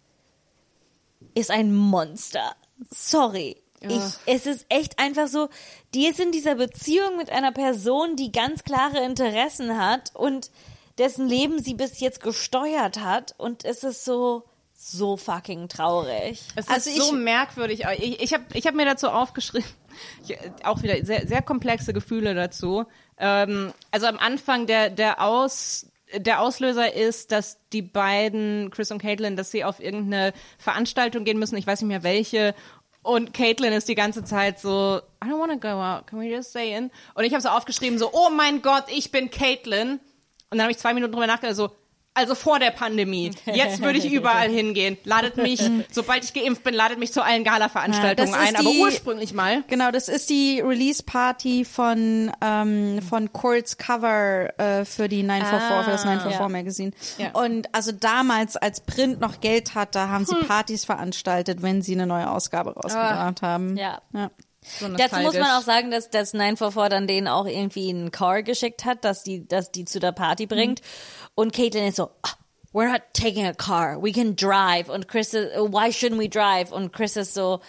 ist 1.34 1.50
ein 1.50 1.74
Monster. 1.74 2.56
Sorry. 2.92 3.58
Ich, 3.82 4.02
es 4.26 4.46
ist 4.46 4.66
echt 4.70 4.98
einfach 4.98 5.28
so, 5.28 5.50
die 5.94 6.08
ist 6.08 6.20
in 6.20 6.32
dieser 6.32 6.56
Beziehung 6.56 7.18
mit 7.18 7.30
einer 7.30 7.52
Person, 7.52 8.16
die 8.16 8.32
ganz 8.32 8.64
klare 8.64 9.04
Interessen 9.04 9.78
hat 9.78 10.12
und 10.14 10.52
dessen 10.98 11.28
Leben 11.28 11.62
sie 11.62 11.74
bis 11.74 12.00
jetzt 12.00 12.22
gesteuert 12.22 13.00
hat 13.00 13.34
und 13.38 13.66
es 13.66 13.84
ist 13.84 14.06
so, 14.06 14.44
so 14.76 15.18
fucking 15.18 15.70
traurig. 15.70 16.42
Es 16.56 16.68
Also 16.68 16.90
ist 16.90 16.98
so 16.98 17.16
ich- 17.16 17.22
merkwürdig. 17.22 17.84
Ich, 18.00 18.22
ich 18.22 18.34
habe 18.34 18.44
ich 18.54 18.68
hab 18.68 18.76
mir 18.76 18.86
dazu 18.86 19.10
aufgeschrieben, 19.10 19.68
ich, 20.28 20.38
auch 20.64 20.82
wieder 20.84 21.04
sehr, 21.06 21.28
sehr 21.28 21.42
komplexe 21.42 21.94
Gefühle 21.94 22.34
dazu. 22.36 22.86
Ähm, 23.18 23.74
also 23.92 24.08
am 24.08 24.18
Anfang 24.18 24.68
der, 24.68 24.90
der 24.90 25.22
Aus 25.24 25.88
der 26.16 26.42
Auslöser 26.42 26.94
ist, 26.94 27.32
dass 27.32 27.58
die 27.72 27.82
beiden, 27.82 28.70
Chris 28.70 28.92
und 28.92 29.02
Caitlin, 29.02 29.36
dass 29.36 29.50
sie 29.50 29.64
auf 29.64 29.80
irgendeine 29.80 30.32
Veranstaltung 30.60 31.24
gehen 31.24 31.40
müssen, 31.40 31.58
ich 31.58 31.66
weiß 31.66 31.82
nicht 31.82 31.88
mehr 31.88 32.04
welche, 32.04 32.54
und 33.04 33.34
Caitlin 33.34 33.74
ist 33.74 33.88
die 33.88 33.96
ganze 33.96 34.24
Zeit 34.24 34.60
so, 34.60 35.02
I 35.24 35.28
don't 35.28 35.40
wanna 35.40 35.56
go 35.56 35.68
out, 35.68 36.08
can 36.08 36.20
we 36.20 36.26
just 36.26 36.50
stay 36.50 36.76
in? 36.76 36.90
Und 37.14 37.26
ich 37.26 37.34
habe 37.34 37.42
so 37.42 37.50
aufgeschrieben, 37.50 38.00
so, 38.00 38.10
oh 38.12 38.30
mein 38.30 38.62
Gott, 38.62 38.86
ich 38.88 39.12
bin 39.12 39.30
Caitlin. 39.30 40.00
Und 40.50 40.58
dann 40.58 40.62
habe 40.62 40.72
ich 40.72 40.78
zwei 40.78 40.94
Minuten 40.94 41.12
drüber 41.12 41.28
nachgedacht, 41.28 41.56
so, 41.56 41.72
also 42.14 42.36
vor 42.36 42.60
der 42.60 42.72
Pandemie. 42.72 43.32
Jetzt 43.46 43.82
würde 43.82 43.98
ich 43.98 44.06
überall 44.12 44.50
hingehen. 44.50 44.98
Ladet 45.04 45.38
mich, 45.38 45.62
sobald 45.92 46.24
ich 46.24 46.34
geimpft 46.34 46.64
bin, 46.64 46.74
ladet 46.74 47.00
mich 47.00 47.12
zu 47.12 47.24
allen 47.24 47.44
Gala-Veranstaltungen 47.44 48.32
Ja, 48.32 48.40
ein. 48.40 48.56
Aber 48.56 48.70
die- 48.70 48.80
ursprünglich 48.82 49.34
mal. 49.34 49.64
Genau, 49.68 49.92
das 49.92 50.08
ist 50.10 50.30
die 50.30 50.62
Release-Party 50.62 51.66
von, 51.66 52.32
ähm, 52.42 53.02
von 53.02 53.34
Kurt's 53.34 53.78
Cover 53.78 54.50
äh, 54.60 54.86
für 54.86 55.10
die 55.10 55.24
944, 55.24 55.86
für 55.86 55.92
das 55.92 56.06
944 56.06 56.40
ja. 56.40 56.50
Magazine. 56.50 56.92
Ja. 57.18 57.32
Und 57.42 57.74
also 57.74 57.92
damals, 57.92 58.58
als 58.58 58.82
Print 58.82 59.20
noch 59.20 59.42
Geld 59.42 59.76
hatte, 59.76 60.10
haben 60.10 60.26
sie 60.26 60.36
Partys 60.36 60.86
veranstaltet, 60.86 61.62
wenn 61.62 61.82
sie 61.82 61.94
eine 61.94 62.06
neue 62.06 62.30
Ausgabe 62.30 62.74
rausgebracht 62.74 63.42
haben. 63.42 63.76
Ja. 63.78 64.02
ja. 64.14 64.30
So 64.80 64.88
Dazu 64.88 65.18
muss 65.18 65.34
man 65.36 65.52
auch 65.52 65.62
sagen, 65.62 65.92
dass 65.92 66.10
das 66.10 66.34
944 66.34 66.90
dann 66.90 67.08
denen 67.08 67.28
auch 67.28 67.46
irgendwie 67.46 67.90
einen 67.90 68.12
Car 68.12 68.44
geschickt 68.44 68.86
hat, 68.86 69.04
dass 69.04 69.24
die, 69.24 69.48
dass 69.48 69.72
die 69.72 69.86
zu 69.86 70.00
der 70.00 70.12
Party 70.12 70.46
bringt. 70.46 70.82
Und 71.36 71.54
Caitlin 71.54 71.88
ist 71.88 71.98
so, 71.98 72.10
"Ah, 72.22 72.34
we're 72.74 72.92
not 72.92 73.02
taking 73.14 73.46
a 73.46 73.54
car, 73.54 74.02
we 74.02 74.12
can 74.12 74.36
drive. 74.36 74.90
Und 74.90 75.08
Chris 75.08 75.34
ist, 75.34 75.56
why 75.56 75.90
shouldn't 75.90 76.20
we 76.20 76.30
drive? 76.30 76.72
Und 76.72 76.92
Chris 76.92 77.16
ist 77.16 77.34
so, 77.34 77.62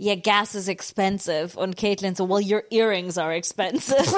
yeah, 0.00 0.14
gas 0.14 0.54
is 0.54 0.68
expensive. 0.68 1.58
Und 1.58 1.76
Caitlin 1.76 2.14
so, 2.14 2.28
well, 2.28 2.40
your 2.42 2.62
earrings 2.70 3.18
are 3.18 3.34
expensive. 3.34 3.96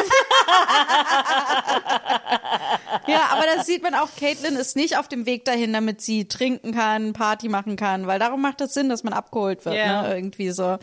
Ja, 3.06 3.28
aber 3.30 3.44
das 3.56 3.66
sieht 3.66 3.82
man 3.82 3.94
auch, 3.94 4.08
Caitlin 4.18 4.56
ist 4.56 4.76
nicht 4.76 4.96
auf 4.96 5.08
dem 5.08 5.26
Weg 5.26 5.44
dahin, 5.44 5.72
damit 5.72 6.00
sie 6.00 6.26
trinken 6.28 6.72
kann, 6.72 7.12
Party 7.12 7.48
machen 7.48 7.76
kann, 7.76 8.06
weil 8.06 8.18
darum 8.18 8.40
macht 8.42 8.60
es 8.60 8.74
Sinn, 8.74 8.88
dass 8.88 9.02
man 9.04 9.12
abgeholt 9.12 9.64
wird, 9.64 9.76
Ja. 9.76 10.02
ne? 10.02 10.14
Irgendwie 10.16 10.50
so. 10.50 10.78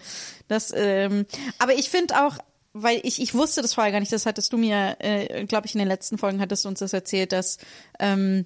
Das, 0.48 0.74
ähm, 0.76 1.26
aber 1.60 1.74
ich 1.76 1.90
finde 1.90 2.26
auch, 2.26 2.38
weil 2.74 3.00
ich, 3.04 3.22
ich 3.22 3.34
wusste 3.34 3.62
das 3.62 3.74
vorher 3.74 3.92
gar 3.92 4.00
nicht, 4.00 4.12
das 4.12 4.26
hattest 4.26 4.52
du 4.54 4.58
mir, 4.58 4.98
äh, 5.00 5.46
glaube 5.46 5.68
ich, 5.68 5.76
in 5.76 5.80
den 5.80 5.88
letzten 5.88 6.18
Folgen 6.18 6.42
hattest 6.42 6.66
du 6.66 6.70
uns 6.70 6.80
das 6.80 6.94
erzählt, 6.94 7.32
dass, 7.32 7.58
ähm, 8.00 8.46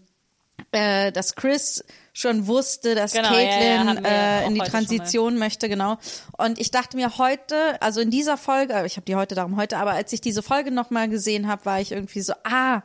äh, 0.72 1.11
dass 1.11 1.36
Chris 1.36 1.84
schon 2.13 2.47
wusste, 2.47 2.95
dass 2.95 3.13
Genau, 3.13 3.31
ja, 3.33 3.39
ja, 3.39 3.83
Caitlin 3.83 4.03
wir 4.03 4.09
ja 4.09 4.39
äh, 4.41 4.47
in 4.47 4.55
die. 4.55 4.61
Transition 4.61 5.38
möchte, 5.38 5.69
genau. 5.69 5.97
Und 6.38 6.59
ich 6.59 6.71
dachte 6.71 6.97
mir 6.97 7.17
heute, 7.17 7.81
also 7.81 8.01
in 8.01 8.11
dieser 8.11 8.38
Folge, 8.38 8.83
ich 8.85 8.97
habe 8.97 9.05
die 9.05 9.15
heute 9.15 9.35
darum 9.35 9.55
heute, 9.57 9.77
aber 9.77 9.91
als 9.91 10.11
ich 10.13 10.21
diese 10.21 10.43
Folge 10.43 10.71
nochmal 10.71 11.09
gesehen 11.09 11.47
habe, 11.47 11.65
war 11.65 11.79
ich 11.79 11.91
irgendwie 11.91 12.21
so, 12.21 12.33
ah, 12.43 12.81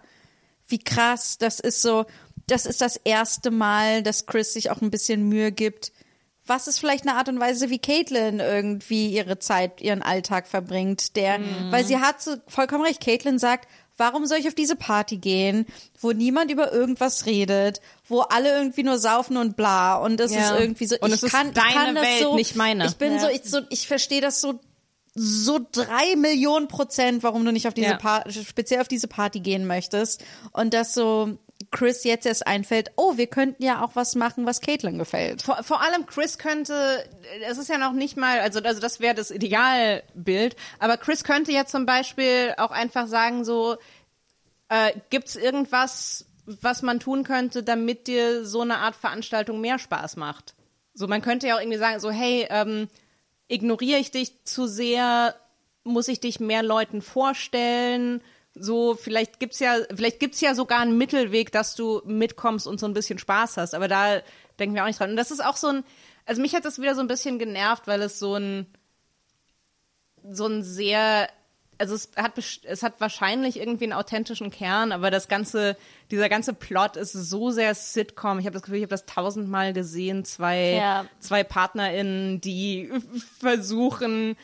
wie 0.68 0.78
krass, 0.78 1.38
das 1.38 1.60
ist 1.60 1.82
so, 1.82 2.06
das 2.46 2.66
ist 2.66 2.80
das 2.80 2.96
erste 2.96 3.50
Mal, 3.50 4.02
dass 4.02 4.26
Chris 4.26 4.52
sich 4.52 4.70
auch 4.70 4.80
ein 4.80 4.90
bisschen 4.90 5.28
Mühe 5.28 5.52
gibt. 5.52 5.92
Was 6.44 6.68
ist 6.68 6.78
vielleicht 6.78 7.06
eine 7.06 7.16
Art 7.16 7.28
und 7.28 7.40
Weise, 7.40 7.70
wie 7.70 7.80
Caitlin 7.80 8.38
irgendwie 8.38 9.08
ihre 9.08 9.40
Zeit, 9.40 9.80
ihren 9.80 10.02
Alltag 10.02 10.46
verbringt, 10.46 11.16
der, 11.16 11.40
weil 11.70 11.84
sie 11.84 11.98
hat 11.98 12.22
so 12.22 12.36
vollkommen 12.46 12.84
recht. 12.84 13.04
Caitlin 13.04 13.40
sagt, 13.40 13.68
warum 13.96 14.26
soll 14.26 14.38
ich 14.38 14.48
auf 14.48 14.54
diese 14.54 14.76
Party 14.76 15.16
gehen, 15.16 15.66
wo 16.00 16.12
niemand 16.12 16.50
über 16.50 16.72
irgendwas 16.72 17.26
redet, 17.26 17.80
wo 18.06 18.20
alle 18.20 18.50
irgendwie 18.56 18.82
nur 18.82 18.98
saufen 18.98 19.36
und 19.36 19.56
bla 19.56 19.96
und 19.96 20.20
es 20.20 20.32
Ja. 20.34 20.54
ist 20.54 20.60
irgendwie 20.60 20.86
so, 20.86 20.96
Und 21.00 21.12
ich 21.14 21.20
kann, 21.22 21.48
ich 21.48 21.54
deine 21.54 21.72
kann 21.74 21.94
das 21.94 22.04
Welt, 22.04 22.22
so, 22.22 22.34
nicht 22.36 22.56
meine. 22.56 22.86
Ich 22.86 22.96
bin 22.96 23.14
Ja. 23.14 23.20
so, 23.20 23.28
ich 23.28 23.42
so, 23.44 23.60
ich 23.70 23.86
verstehe 23.88 24.20
das 24.20 24.40
so 24.40 24.60
so 25.18 25.58
drei 25.72 26.14
Millionen 26.14 26.68
Prozent, 26.68 27.22
warum 27.22 27.42
du 27.46 27.50
nicht 27.50 27.66
auf 27.66 27.72
diese 27.72 27.86
Ja. 27.92 27.96
Party, 27.96 28.44
speziell 28.44 28.82
auf 28.82 28.88
diese 28.88 29.08
Party 29.08 29.40
gehen 29.40 29.66
möchtest. 29.66 30.22
Und 30.52 30.74
dass 30.74 30.92
so 30.92 31.38
Chris 31.70 32.04
jetzt 32.04 32.26
erst 32.26 32.46
einfällt, 32.46 32.90
oh, 32.96 33.16
wir 33.16 33.26
könnten 33.26 33.62
ja 33.62 33.84
auch 33.84 33.90
was 33.94 34.14
machen, 34.14 34.46
was 34.46 34.60
Caitlin 34.60 34.98
gefällt. 34.98 35.42
Vor, 35.42 35.62
vor 35.62 35.82
allem 35.82 36.06
Chris 36.06 36.38
könnte, 36.38 37.04
es 37.48 37.58
ist 37.58 37.68
ja 37.68 37.78
noch 37.78 37.92
nicht 37.92 38.16
mal, 38.16 38.40
also, 38.40 38.60
also 38.60 38.80
das 38.80 39.00
wäre 39.00 39.14
das 39.14 39.30
Idealbild, 39.30 40.56
aber 40.78 40.96
Chris 40.96 41.24
könnte 41.24 41.52
ja 41.52 41.66
zum 41.66 41.86
Beispiel 41.86 42.54
auch 42.56 42.70
einfach 42.70 43.06
sagen, 43.06 43.44
so, 43.44 43.76
äh, 44.68 44.92
gibt's 45.10 45.36
irgendwas, 45.36 46.26
was 46.46 46.82
man 46.82 47.00
tun 47.00 47.24
könnte, 47.24 47.62
damit 47.62 48.06
dir 48.06 48.44
so 48.44 48.60
eine 48.60 48.78
Art 48.78 48.96
Veranstaltung 48.96 49.60
mehr 49.60 49.78
Spaß 49.78 50.16
macht? 50.16 50.54
So, 50.94 51.08
man 51.08 51.22
könnte 51.22 51.48
ja 51.48 51.56
auch 51.56 51.60
irgendwie 51.60 51.78
sagen, 51.78 52.00
so, 52.00 52.10
hey, 52.10 52.46
ähm, 52.48 52.88
ignoriere 53.48 53.98
ich 53.98 54.10
dich 54.10 54.44
zu 54.44 54.66
sehr, 54.66 55.34
muss 55.84 56.08
ich 56.08 56.20
dich 56.20 56.40
mehr 56.40 56.62
Leuten 56.62 57.02
vorstellen? 57.02 58.22
So, 58.58 58.94
vielleicht 58.94 59.38
gibt's 59.38 59.58
ja, 59.58 59.76
vielleicht 59.94 60.18
gibt's 60.18 60.40
ja 60.40 60.54
sogar 60.54 60.80
einen 60.80 60.96
Mittelweg, 60.96 61.52
dass 61.52 61.74
du 61.74 62.00
mitkommst 62.04 62.66
und 62.66 62.80
so 62.80 62.86
ein 62.86 62.94
bisschen 62.94 63.18
Spaß 63.18 63.56
hast. 63.58 63.74
Aber 63.74 63.86
da 63.88 64.20
denken 64.58 64.74
wir 64.74 64.82
auch 64.82 64.86
nicht 64.86 64.98
dran. 64.98 65.10
Und 65.10 65.16
das 65.16 65.30
ist 65.30 65.44
auch 65.44 65.56
so 65.56 65.68
ein, 65.68 65.84
also 66.24 66.40
mich 66.40 66.54
hat 66.54 66.64
das 66.64 66.80
wieder 66.80 66.94
so 66.94 67.00
ein 67.02 67.06
bisschen 67.06 67.38
genervt, 67.38 67.86
weil 67.86 68.00
es 68.02 68.18
so 68.18 68.34
ein, 68.34 68.66
so 70.30 70.46
ein 70.46 70.62
sehr, 70.62 71.28
also 71.78 71.94
es 71.94 72.10
hat, 72.16 72.32
es 72.64 72.82
hat 72.82 73.00
wahrscheinlich 73.00 73.58
irgendwie 73.60 73.84
einen 73.84 73.92
authentischen 73.92 74.50
Kern, 74.50 74.92
aber 74.92 75.10
das 75.10 75.28
ganze, 75.28 75.76
dieser 76.10 76.28
ganze 76.28 76.54
Plot 76.54 76.96
ist 76.96 77.12
so 77.12 77.50
sehr 77.50 77.74
Sitcom. 77.74 78.38
Ich 78.38 78.46
habe 78.46 78.54
das 78.54 78.62
Gefühl, 78.62 78.78
ich 78.78 78.84
habe 78.84 78.90
das 78.90 79.04
tausendmal 79.06 79.72
gesehen. 79.74 80.24
Zwei, 80.24 80.72
Ja. 80.76 81.06
zwei 81.20 81.44
PartnerInnen, 81.44 82.40
die 82.40 82.90
versuchen, 83.38 84.36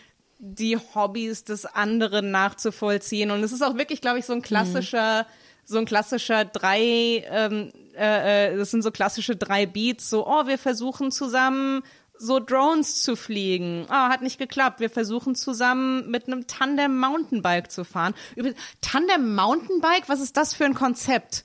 die 0.44 0.76
Hobbys 0.76 1.44
des 1.44 1.66
anderen 1.66 2.32
nachzuvollziehen. 2.32 3.30
Und 3.30 3.44
es 3.44 3.52
ist 3.52 3.62
auch 3.62 3.76
wirklich, 3.76 4.00
glaube 4.00 4.18
ich, 4.18 4.24
so 4.24 4.32
ein 4.32 4.42
klassischer, 4.42 5.24
so 5.64 5.78
ein 5.78 5.84
klassischer 5.84 6.44
drei, 6.44 7.24
ähm, 7.30 7.70
äh, 7.96 8.48
äh, 8.50 8.56
das 8.56 8.72
sind 8.72 8.82
so 8.82 8.90
klassische 8.90 9.36
drei 9.36 9.66
Beats, 9.66 10.10
so, 10.10 10.26
oh, 10.26 10.48
wir 10.48 10.58
versuchen 10.58 11.12
zusammen 11.12 11.84
so 12.18 12.40
Drones 12.40 13.02
zu 13.02 13.14
fliegen. 13.14 13.86
Ah, 13.88 14.08
hat 14.08 14.22
nicht 14.22 14.38
geklappt. 14.38 14.80
Wir 14.80 14.90
versuchen 14.90 15.34
zusammen 15.34 16.10
mit 16.10 16.26
einem 16.26 16.46
Tandem 16.46 16.98
Mountainbike 16.98 17.70
zu 17.70 17.84
fahren. 17.84 18.14
Übrigens, 18.34 18.60
Tandem 18.80 19.34
Mountainbike, 19.34 20.08
was 20.08 20.20
ist 20.20 20.36
das 20.36 20.54
für 20.54 20.64
ein 20.64 20.74
Konzept? 20.74 21.44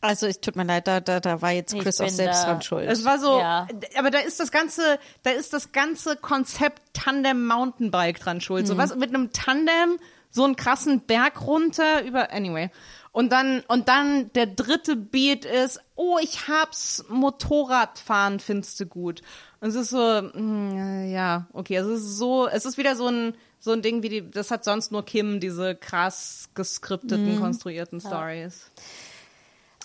Also 0.00 0.26
es 0.26 0.40
tut 0.40 0.56
mir 0.56 0.64
leid, 0.64 0.86
da, 0.86 1.00
da, 1.00 1.20
da 1.20 1.40
war 1.42 1.52
jetzt 1.52 1.76
Chris 1.78 2.00
auch 2.00 2.08
selbst 2.08 2.42
da- 2.42 2.52
dran 2.52 2.62
schuld. 2.62 2.88
Es 2.88 3.04
war 3.04 3.18
so, 3.18 3.38
Ja. 3.38 3.66
aber 3.98 4.10
da 4.10 4.18
ist 4.18 4.38
das 4.40 4.50
ganze, 4.52 4.98
da 5.22 5.30
ist 5.30 5.52
das 5.52 5.72
ganze 5.72 6.16
Konzept 6.16 6.82
Tandem 6.92 7.46
Mountainbike 7.46 8.20
dran 8.20 8.40
schuld. 8.40 8.66
So 8.66 8.76
was 8.76 8.94
mit 8.94 9.08
einem 9.10 9.32
Tandem 9.32 9.98
so 10.30 10.44
einen 10.44 10.56
krassen 10.56 11.00
Berg 11.00 11.40
runter 11.46 12.04
über 12.04 12.30
anyway. 12.32 12.70
Und 13.10 13.32
dann 13.32 13.62
und 13.68 13.88
dann 13.88 14.30
der 14.34 14.46
dritte 14.46 14.94
Beat 14.96 15.46
ist, 15.46 15.80
oh, 15.94 16.18
ich 16.20 16.48
hab's 16.48 17.02
Motorradfahren 17.08 18.40
findest 18.40 18.78
du 18.80 18.84
gut. 18.86 19.22
Und 19.60 19.68
es 19.70 19.74
ist 19.74 19.88
so, 19.90 19.98
mm, 19.98 21.10
ja, 21.10 21.46
okay, 21.54 21.76
es 21.76 21.86
ist 21.86 22.18
so, 22.18 22.46
es 22.46 22.66
ist 22.66 22.76
wieder 22.76 22.94
so 22.96 23.08
ein 23.08 23.34
so 23.58 23.72
ein 23.72 23.80
Ding 23.82 24.02
wie 24.02 24.08
die, 24.10 24.30
das 24.30 24.50
hat 24.50 24.64
sonst 24.64 24.92
nur 24.92 25.04
Kim 25.04 25.40
diese 25.40 25.74
krass 25.74 26.50
geskripteten, 26.54 27.40
konstruierten 27.40 28.00
Stories. 28.00 28.70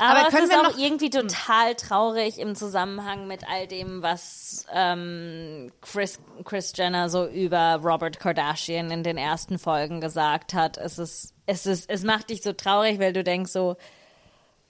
Aber, 0.01 0.21
Aber 0.21 0.27
es 0.29 0.33
ist 0.45 0.55
auch 0.55 0.77
irgendwie 0.79 1.11
total 1.11 1.75
traurig 1.75 2.39
im 2.39 2.55
Zusammenhang 2.55 3.27
mit 3.27 3.47
all 3.47 3.67
dem, 3.67 4.01
was 4.01 4.65
ähm, 4.73 5.71
Chris, 5.79 6.19
Chris 6.43 6.73
Jenner 6.75 7.07
so 7.07 7.27
über 7.27 7.79
Robert 7.83 8.19
Kardashian 8.19 8.89
in 8.89 9.03
den 9.03 9.17
ersten 9.17 9.59
Folgen 9.59 10.01
gesagt 10.01 10.55
hat. 10.55 10.79
Es 10.79 10.97
ist, 10.97 11.35
es 11.45 11.67
ist, 11.67 11.87
es 11.87 12.03
macht 12.03 12.31
dich 12.31 12.41
so 12.41 12.51
traurig, 12.51 12.99
weil 12.99 13.13
du 13.13 13.23
denkst 13.23 13.51
so, 13.51 13.75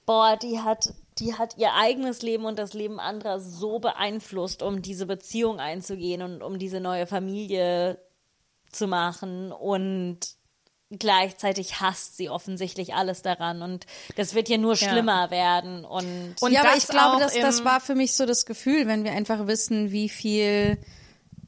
boah, 0.06 0.36
die 0.36 0.60
hat, 0.60 0.94
die 1.18 1.34
hat 1.36 1.58
ihr 1.58 1.76
eigenes 1.76 2.22
Leben 2.22 2.44
und 2.44 2.60
das 2.60 2.74
Leben 2.74 3.00
anderer 3.00 3.40
so 3.40 3.80
beeinflusst, 3.80 4.62
um 4.62 4.82
diese 4.82 5.06
Beziehung 5.06 5.62
einzugehen 5.62 6.24
und 6.24 6.44
um 6.44 6.60
diese 6.60 6.82
neue 6.82 7.08
Familie 7.08 8.00
zu 8.70 8.86
machen 8.86 9.54
und 9.54 10.20
gleichzeitig 10.98 11.80
hasst 11.80 12.18
sie 12.18 12.30
offensichtlich 12.30 12.94
alles 12.94 13.22
daran 13.22 13.62
und 13.62 13.86
das 14.16 14.34
wird 14.34 14.50
ja 14.50 14.58
nur 14.58 14.76
schlimmer 14.76 15.32
werden 15.32 15.86
und, 15.86 16.36
Und 16.42 16.52
ja, 16.52 16.62
aber 16.62 16.76
ich 16.76 16.88
glaube, 16.88 17.20
dass, 17.20 17.34
das 17.34 17.64
war 17.64 17.80
für 17.80 17.96
mich 17.96 18.16
so 18.16 18.26
das 18.26 18.46
Gefühl, 18.46 18.88
wenn 18.88 19.04
wir 19.04 19.14
einfach 19.14 19.48
wissen, 19.48 19.92
wie 19.92 20.10
viel, 20.10 20.78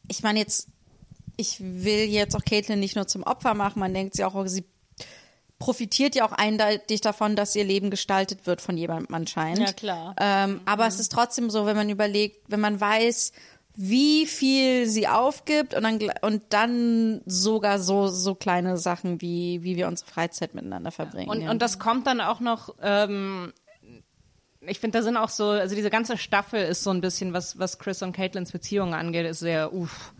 ich 0.08 0.24
meine 0.24 0.40
jetzt, 0.40 0.68
ich 1.36 1.58
will 1.60 2.06
jetzt 2.06 2.36
auch 2.36 2.46
Caitlin 2.46 2.80
nicht 2.80 2.96
nur 2.96 3.08
zum 3.08 3.24
Opfer 3.24 3.54
machen, 3.54 3.80
man 3.80 3.94
denkt 3.94 4.16
sie 4.16 4.24
auch, 4.24 4.46
sie 4.48 4.64
profitiert 5.60 6.16
ja 6.16 6.26
auch 6.26 6.34
eindeutig 6.34 7.00
davon, 7.00 7.38
dass 7.38 7.56
ihr 7.56 7.64
Leben 7.64 7.90
gestaltet 7.90 8.46
wird 8.48 8.60
von 8.60 8.78
jemandem 8.78 9.16
anscheinend. 9.16 9.60
Ja, 9.60 9.74
klar. 9.74 10.16
Ähm, 10.20 10.62
aber 10.66 10.88
es 10.88 11.00
ist 11.00 11.12
trotzdem 11.12 11.50
so, 11.50 11.66
wenn 11.66 11.78
man 11.78 11.90
überlegt, 11.90 12.44
wenn 12.50 12.60
man 12.60 12.82
weiß, 12.82 13.32
wie 13.76 14.28
viel 14.28 14.88
sie 14.88 15.08
aufgibt 15.08 15.74
und 15.74 15.84
dann 15.84 16.00
und 16.22 16.44
dann 16.50 17.22
sogar 17.26 17.80
so 17.80 18.08
so 18.08 18.36
kleine 18.36 18.78
Sachen 18.78 19.20
wie 19.22 19.64
wie 19.64 19.76
wir 19.76 19.88
unsere 19.88 20.10
Freizeit 20.10 20.54
miteinander 20.54 20.92
verbringen. 20.92 21.30
Und, 21.30 21.42
ja. 21.42 21.52
und 21.52 21.62
das 21.62 21.80
kommt 21.80 22.06
dann 22.06 22.22
auch 22.22 22.40
noch, 22.40 22.76
ähm, 22.82 23.52
ich 24.62 24.80
finde, 24.80 25.00
da 25.00 25.04
sind 25.04 25.18
auch 25.18 25.30
so, 25.30 25.50
also 25.50 25.76
diese 25.76 25.90
ganze 25.90 26.18
Staffel 26.18 26.64
ist 26.64 26.84
so 26.84 26.92
ein 26.92 27.02
bisschen, 27.02 27.34
was, 27.34 27.60
was 27.60 27.80
Chris 27.80 28.02
und 28.02 28.14
Caitlins 28.14 28.52
Beziehung 28.52 28.94
angeht, 28.94 29.26
ist 29.26 29.40
sehr, 29.40 29.74
uff. 29.74 30.14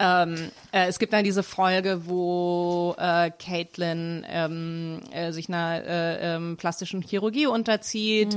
Ähm, 0.00 0.50
äh, 0.72 0.88
es 0.88 0.98
gibt 0.98 1.12
dann 1.12 1.22
diese 1.22 1.44
Folge, 1.44 2.06
wo 2.06 2.96
äh, 2.98 3.30
Caitlin 3.30 4.26
ähm, 4.28 5.00
äh, 5.12 5.32
sich 5.32 5.48
einer 5.48 5.84
äh, 5.84 6.34
ähm, 6.34 6.56
plastischen 6.56 7.00
Chirurgie 7.00 7.46
unterzieht, 7.46 8.36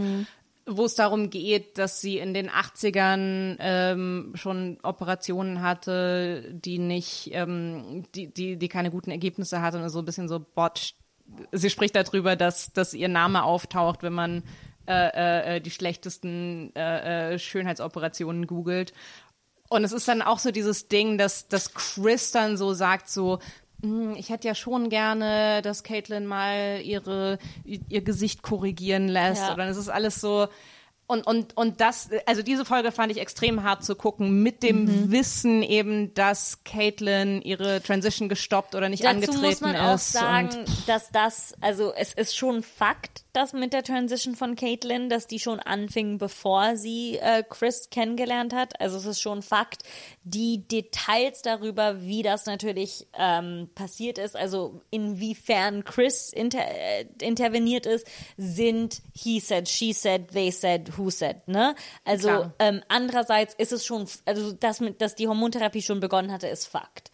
wo 0.68 0.86
es 0.86 0.96
darum 0.96 1.30
geht, 1.30 1.78
dass 1.78 2.02
sie 2.02 2.18
in 2.18 2.34
den 2.34 2.50
80ern 2.50 3.56
ähm, 3.60 4.32
schon 4.36 4.78
Operationen 4.84 5.62
hatte, 5.62 6.52
die 6.54 6.78
nicht, 6.78 7.30
ähm, 7.32 8.04
die, 8.14 8.34
die, 8.34 8.58
die 8.58 8.68
keine 8.68 8.92
guten 8.92 9.12
Ergebnisse 9.12 9.62
hatte 9.62 9.82
und 9.82 9.90
so 9.90 10.00
ein 10.00 10.06
bisschen 10.06 10.28
so 10.28 10.40
botched. 10.40 10.96
Sie 11.52 11.70
spricht 11.70 11.96
darüber, 11.96 12.36
dass, 12.36 12.74
dass 12.74 12.94
ihr 12.94 13.08
Name 13.08 13.44
auftaucht, 13.44 14.04
wenn 14.04 14.14
man 14.14 14.44
äh, 14.88 15.56
äh, 15.56 15.62
die 15.62 15.72
schlechtesten 15.72 16.74
äh, 16.76 17.34
äh, 17.34 17.40
Schönheitsoperationen 17.40 18.48
googelt. 18.48 18.94
Und 19.70 19.84
es 19.84 19.92
ist 19.92 20.08
dann 20.08 20.22
auch 20.22 20.40
so 20.40 20.52
dieses 20.52 20.88
Ding, 20.88 21.18
dass, 21.18 21.48
dass 21.48 21.74
Chris 21.74 22.32
dann 22.32 22.56
so 22.56 22.74
sagt, 22.74 23.10
so, 23.10 23.40
"Hm, 23.40 23.42
ich 24.16 24.30
hätte 24.30 24.48
ja 24.48 24.56
schon 24.56 24.90
gerne, 24.90 25.62
dass 25.62 25.84
Caitlin 25.84 26.26
mal 26.26 26.82
ihre, 26.84 27.38
ihr 27.64 28.02
Gesicht 28.02 28.42
korrigieren 28.42 29.08
lässt. 29.08 29.42
Ja. 29.42 29.48
Oder 29.54 29.64
dann 29.64 29.70
ist 29.70 29.78
es 29.78 29.90
alles 29.90 30.20
so. 30.20 30.48
Und, 31.10 31.26
und, 31.26 31.56
und 31.56 31.80
das, 31.80 32.10
also 32.26 32.42
diese 32.42 32.66
Folge 32.66 32.92
fand 32.92 33.14
ich 33.14 33.20
extrem 33.20 33.64
hart 33.64 33.82
zu 33.86 33.96
gucken, 33.96 34.44
mit 34.44 34.62
dem 34.62 34.84
Mhm. 34.86 35.12
Wissen 35.12 35.64
eben, 35.64 36.14
dass 36.14 36.66
Caitlin 36.66 37.42
ihre 37.42 37.82
Transition 37.82 38.28
gestoppt 38.28 38.76
oder 38.76 38.90
nicht 38.90 39.06
Dazu 39.06 39.16
angetreten 39.16 39.42
muss 39.46 39.62
man 39.62 39.76
auch 39.78 39.96
ist. 39.96 40.12
sagen, 40.12 40.50
dass 40.86 41.10
das, 41.12 41.54
also 41.62 41.94
es 41.94 42.14
ist 42.14 42.36
schon 42.36 42.62
Fakt, 42.62 43.24
dass 43.38 43.54
mit 43.54 43.72
der 43.72 43.84
Transition 43.84 44.36
von 44.36 44.56
Caitlyn, 44.56 45.10
dass 45.10 45.28
die 45.28 45.40
schon 45.40 45.60
anfing, 45.60 46.18
bevor 46.18 46.76
sie 46.76 47.18
äh, 47.18 47.44
Chris 47.48 47.92
kennengelernt 47.92 48.52
hat. 48.52 48.82
Also 48.82 48.98
es 48.98 49.06
ist 49.06 49.22
schon 49.22 49.44
Fakt. 49.44 49.84
Die 50.24 50.68
Details 50.68 51.44
darüber, 51.44 52.02
wie 52.02 52.24
das 52.24 52.48
natürlich 52.48 53.06
ähm, 53.14 53.70
passiert 53.76 54.18
ist, 54.18 54.36
also 54.36 54.82
inwiefern 54.90 55.84
Chris 55.84 56.34
inter 56.34 56.66
äh, 56.66 57.06
interveniert 57.22 57.86
ist, 57.86 58.08
sind 58.38 59.04
he 59.14 59.40
said, 59.40 59.70
she 59.70 59.94
said, 59.94 60.32
they 60.32 60.50
said, 60.50 60.98
who 60.98 61.12
said, 61.12 61.48
ne? 61.48 61.76
Also 62.06 62.52
ähm, 62.58 62.82
andererseits 62.88 63.54
ist 63.54 63.72
es 63.72 63.86
schon, 63.86 64.08
also 64.26 64.52
das 64.52 64.80
mit, 64.80 65.00
dass 65.00 65.14
die 65.14 65.28
Hormontherapie 65.28 65.84
schon 65.84 66.00
begonnen 66.00 66.32
hatte, 66.32 66.48
ist 66.48 66.66
Fakt. 66.66 67.12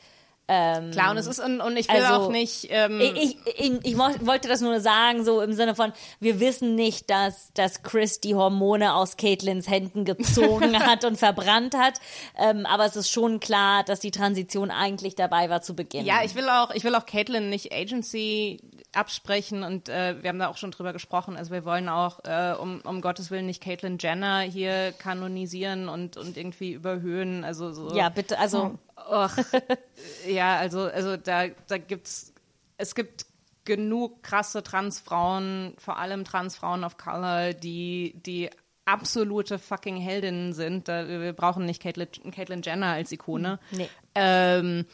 Ähm, 0.50 0.92
klar, 0.92 1.12
und 1.12 1.18
es 1.18 1.26
ist, 1.26 1.40
und, 1.40 1.62
und 1.62 1.78
ich 1.78 1.88
will 1.88 2.04
also, 2.04 2.26
auch 2.26 2.30
nicht, 2.30 2.68
ähm, 2.70 3.00
ich, 3.00 3.16
ich, 3.16 3.38
ich, 3.46 3.86
ich 3.86 3.98
wollte 3.98 4.50
das 4.50 4.60
nur 4.60 4.82
sagen, 4.82 5.24
so 5.24 5.42
im 5.42 5.54
Sinne 5.54 5.74
von, 5.74 5.94
wir 6.20 6.42
wissen 6.42 6.76
nicht, 6.76 7.10
dass, 7.10 7.54
dass 7.54 7.82
Chris 7.82 8.20
die 8.20 8.36
Hormone 8.36 8.94
aus 8.94 9.16
Caitlins 9.16 9.70
Händen 9.70 10.04
gezogen 10.04 10.78
hat 10.86 11.06
und 11.06 11.18
verbrannt 11.18 11.78
hat. 11.78 12.00
Ähm, 12.38 12.66
aber 12.66 12.86
es 12.86 12.98
ist 12.98 13.10
schon 13.10 13.40
klar, 13.40 13.84
dass 13.86 14.02
die 14.02 14.12
Transition 14.12 14.70
eigentlich 14.70 15.16
dabei 15.16 15.50
war 15.50 15.62
zu 15.62 15.76
Beginn. 15.76 16.06
Ja, 16.06 16.24
ich 16.26 16.36
will 16.36 16.50
auch, 16.50 16.72
ich 16.72 16.84
will 16.84 16.94
auch 16.96 17.06
Caitlin 17.06 17.50
nicht 17.50 17.74
Agency 17.74 18.60
absprechen 18.96 19.64
und 19.64 19.90
äh, 19.90 20.22
wir 20.22 20.30
haben 20.30 20.40
da 20.40 20.48
auch 20.48 20.58
schon 20.58 20.72
drüber 20.72 20.94
gesprochen. 20.94 21.36
Also 21.36 21.52
wir 21.52 21.66
wollen 21.66 21.90
auch 21.90 22.20
äh, 22.26 22.54
um, 22.60 22.82
um 22.82 23.02
Gottes 23.02 23.32
Willen 23.32 23.46
nicht 23.46 23.62
Caitlin 23.62 23.98
Jenner 24.00 24.42
hier 24.42 24.92
kanonisieren 24.94 25.90
und, 25.90 26.18
und 26.18 26.38
irgendwie 26.38 26.74
überhöhen. 26.74 27.44
Also 27.44 27.72
so. 27.72 27.96
ja, 27.96 28.10
bitte, 28.10 28.40
also 28.40 28.78
Och, 29.10 29.32
ja, 30.28 30.58
also, 30.58 30.84
also 30.84 31.18
da, 31.18 31.48
da 31.68 31.78
gibt's, 31.78 32.34
es 32.78 32.96
gibt 32.96 33.26
genug 33.66 34.24
krasse 34.24 34.64
Transfrauen, 34.64 35.74
vor 35.78 35.98
allem 35.98 36.26
Transfrauen 36.26 36.84
of 36.84 36.98
Color, 36.98 37.54
die, 37.54 38.14
die 38.26 38.50
absolute 38.86 39.60
fucking 39.60 39.98
Heldinnen 39.98 40.54
sind. 40.54 40.88
Da, 40.88 41.08
wir 41.08 41.34
brauchen 41.34 41.66
nicht 41.66 41.82
Caitlyn, 41.82 42.32
Caitlyn 42.32 42.62
Jenner 42.62 42.88
als 42.88 43.12
Ikone. 43.12 43.60
Nee. 43.72 43.90
Ähm, 44.16 44.86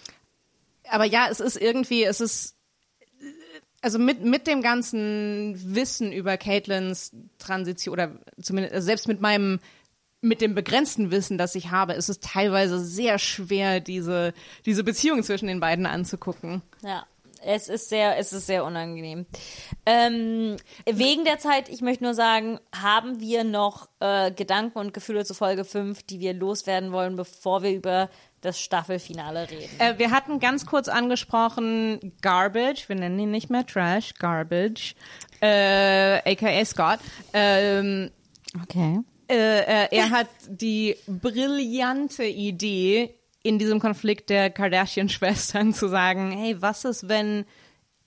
aber 0.87 1.05
ja, 1.05 1.27
es 1.29 1.39
ist 1.39 1.57
irgendwie, 1.57 2.03
es 2.03 2.21
ist, 2.21 2.55
also 3.81 3.99
mit, 3.99 4.23
mit 4.23 4.47
dem 4.47 4.61
ganzen 4.61 5.55
Wissen 5.75 6.11
über 6.11 6.37
Caitlins 6.37 7.11
Transition 7.37 7.93
oder 7.93 8.19
zumindest 8.41 8.75
also 8.75 8.85
selbst 8.85 9.07
mit 9.07 9.21
meinem 9.21 9.59
mit 10.21 10.41
dem 10.41 10.53
begrenzten 10.53 11.11
Wissen, 11.11 11.37
das 11.37 11.55
ich 11.55 11.71
habe, 11.71 11.93
ist 11.93 12.09
es 12.09 12.19
teilweise 12.19 12.79
sehr 12.79 13.19
schwer, 13.19 13.79
diese, 13.79 14.33
diese 14.65 14.83
Beziehung 14.83 15.23
zwischen 15.23 15.47
den 15.47 15.61
beiden 15.61 15.85
anzugucken. 15.85 16.61
Ja, 16.81 17.05
es 17.41 17.69
ist 17.69 17.89
sehr, 17.89 18.17
es 18.17 18.33
ist 18.33 18.47
sehr 18.47 18.65
unangenehm. 18.65 19.25
Ähm, 19.85 20.57
wegen 20.85 21.23
der 21.23 21.39
Zeit, 21.39 21.69
ich 21.69 21.81
möchte 21.81 22.03
nur 22.03 22.13
sagen, 22.13 22.59
haben 22.75 23.21
wir 23.21 23.43
noch 23.43 23.87
äh, 23.99 24.31
Gedanken 24.31 24.79
und 24.79 24.93
Gefühle 24.93 25.23
zu 25.23 25.33
Folge 25.33 25.63
5, 25.63 26.03
die 26.03 26.19
wir 26.19 26.33
loswerden 26.33 26.91
wollen, 26.91 27.15
bevor 27.15 27.63
wir 27.63 27.71
über 27.71 28.09
das 28.41 28.59
Staffelfinale 28.59 29.49
reden. 29.49 29.79
Äh, 29.79 29.97
wir 29.97 30.11
hatten 30.11 30.39
ganz 30.39 30.65
kurz 30.65 30.87
angesprochen 30.87 32.13
Garbage, 32.21 32.87
wir 32.89 32.95
nennen 32.95 33.19
ihn 33.19 33.31
nicht 33.31 33.49
mehr 33.49 33.65
Trash, 33.65 34.13
Garbage, 34.15 34.95
äh, 35.41 36.31
aka 36.31 36.65
Scott. 36.65 36.99
Ähm, 37.33 38.11
okay. 38.63 38.99
äh, 39.29 39.35
äh, 39.85 39.87
er 39.91 40.09
hat 40.11 40.27
die 40.47 40.95
brillante 41.07 42.23
Idee, 42.25 43.15
in 43.41 43.57
diesem 43.57 43.79
Konflikt 43.79 44.29
der 44.29 44.49
Kardashian-Schwestern 44.49 45.73
zu 45.73 45.87
sagen, 45.87 46.31
hey, 46.31 46.61
was 46.61 46.83
ist, 46.85 47.07
wenn 47.07 47.45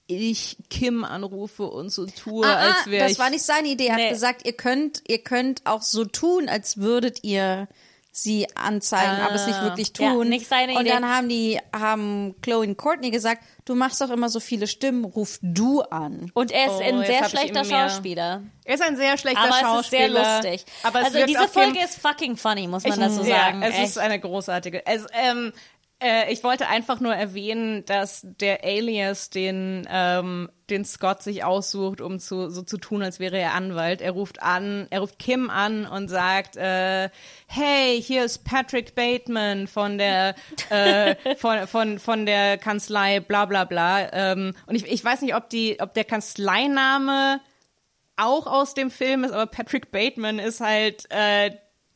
ich 0.06 0.58
Kim 0.68 1.04
anrufe 1.04 1.62
und 1.62 1.90
so 1.90 2.04
tue, 2.06 2.46
Ah, 2.46 2.56
als 2.56 2.76
ah, 2.86 2.90
wäre 2.90 3.04
das 3.04 3.12
ich... 3.12 3.18
war 3.18 3.30
nicht 3.30 3.42
seine 3.44 3.68
Idee. 3.68 3.86
Er 3.86 3.96
Nee. 3.96 4.04
hat 4.04 4.10
gesagt, 4.12 4.44
ihr 4.46 4.52
könnt, 4.52 5.02
ihr 5.08 5.18
könnt 5.22 5.62
auch 5.64 5.80
so 5.80 6.04
tun, 6.04 6.48
als 6.50 6.76
würdet 6.78 7.24
ihr 7.24 7.66
sie 8.14 8.46
anzeigen, 8.54 9.22
aber 9.24 9.34
es 9.36 9.46
nicht 9.46 9.62
wirklich 9.62 9.90
Ja, 9.98 10.12
tun. 10.12 10.28
nicht 10.28 10.46
seine 10.46 10.74
und 10.74 10.82
Idee. 10.82 10.90
dann 10.90 11.08
haben 11.08 11.30
die, 11.30 11.58
haben 11.74 12.34
Chloe 12.42 12.60
und 12.68 12.76
Courtney 12.76 13.10
gesagt, 13.10 13.42
du 13.64 13.74
machst 13.74 14.02
doch 14.02 14.10
immer 14.10 14.28
so 14.28 14.38
viele 14.38 14.66
Stimmen, 14.66 15.04
ruf 15.06 15.38
du 15.40 15.80
an. 15.80 16.30
Und 16.34 16.50
er 16.52 16.66
ist 16.66 16.72
Oh, 16.72 16.82
ein 16.82 17.04
sehr 17.06 17.26
schlechter 17.30 17.64
Schauspieler. 17.64 18.42
Er 18.64 18.74
ist 18.74 18.82
ein 18.82 18.96
sehr 18.96 19.16
schlechter 19.16 19.40
Aber 19.40 19.48
es 19.50 19.56
ist 19.56 19.60
Schauspieler. 19.62 20.24
sehr 20.24 20.34
lustig. 20.42 20.66
Aber 20.82 20.98
also 20.98 21.24
diese 21.26 21.48
Folge 21.48 21.78
ist 21.82 21.98
fucking 22.00 22.36
funny, 22.36 22.68
muss 22.68 22.84
man 22.84 22.92
Ich- 22.92 22.98
dazu 23.16 23.24
ja, 23.24 23.36
sagen. 23.44 23.62
Es 23.62 23.74
Echt. 23.76 23.84
ist 23.84 23.98
eine 23.98 24.20
großartige. 24.20 24.84
Es, 24.86 25.06
ähm, 25.14 25.52
äh, 26.02 26.32
ich 26.32 26.42
wollte 26.44 26.68
einfach 26.68 27.00
nur 27.00 27.14
erwähnen, 27.14 27.84
dass 27.84 28.26
der 28.40 28.64
Alias, 28.64 29.30
den, 29.30 29.86
ähm, 29.90 30.50
den 30.68 30.84
Scott 30.84 31.22
sich 31.22 31.44
aussucht, 31.44 32.00
um 32.00 32.18
zu, 32.18 32.50
so 32.50 32.62
zu 32.62 32.78
tun, 32.78 33.02
als 33.02 33.20
wäre 33.20 33.38
er 33.38 33.54
Anwalt, 33.54 34.00
er 34.00 34.12
ruft 34.12 34.42
an, 34.42 34.86
er 34.90 35.00
ruft 35.00 35.18
Kim 35.18 35.50
an 35.50 35.86
und 35.86 36.08
sagt, 36.08 36.56
äh, 36.56 37.10
hey, 37.46 38.02
hier 38.02 38.24
ist 38.24 38.44
Patrick 38.44 38.94
Bateman 38.94 39.66
von 39.66 39.98
der, 39.98 40.34
äh, 40.70 41.14
von, 41.36 41.66
von, 41.66 41.98
von 41.98 42.26
der 42.26 42.58
Kanzlei, 42.58 43.20
bla 43.20 43.46
bla 43.46 43.64
bla. 43.64 44.12
Ähm, 44.12 44.54
und 44.66 44.74
ich, 44.74 44.86
ich 44.86 45.04
weiß 45.04 45.22
nicht, 45.22 45.34
ob 45.34 45.48
die, 45.50 45.78
ob 45.80 45.94
der 45.94 46.04
Kanzleiname 46.04 47.40
auch 48.16 48.46
aus 48.46 48.74
dem 48.74 48.90
Film 48.90 49.24
ist, 49.24 49.32
aber 49.32 49.46
Patrick 49.46 49.90
Bateman 49.90 50.38
ist 50.38 50.60
halt 50.60 51.06
äh, 51.10 51.50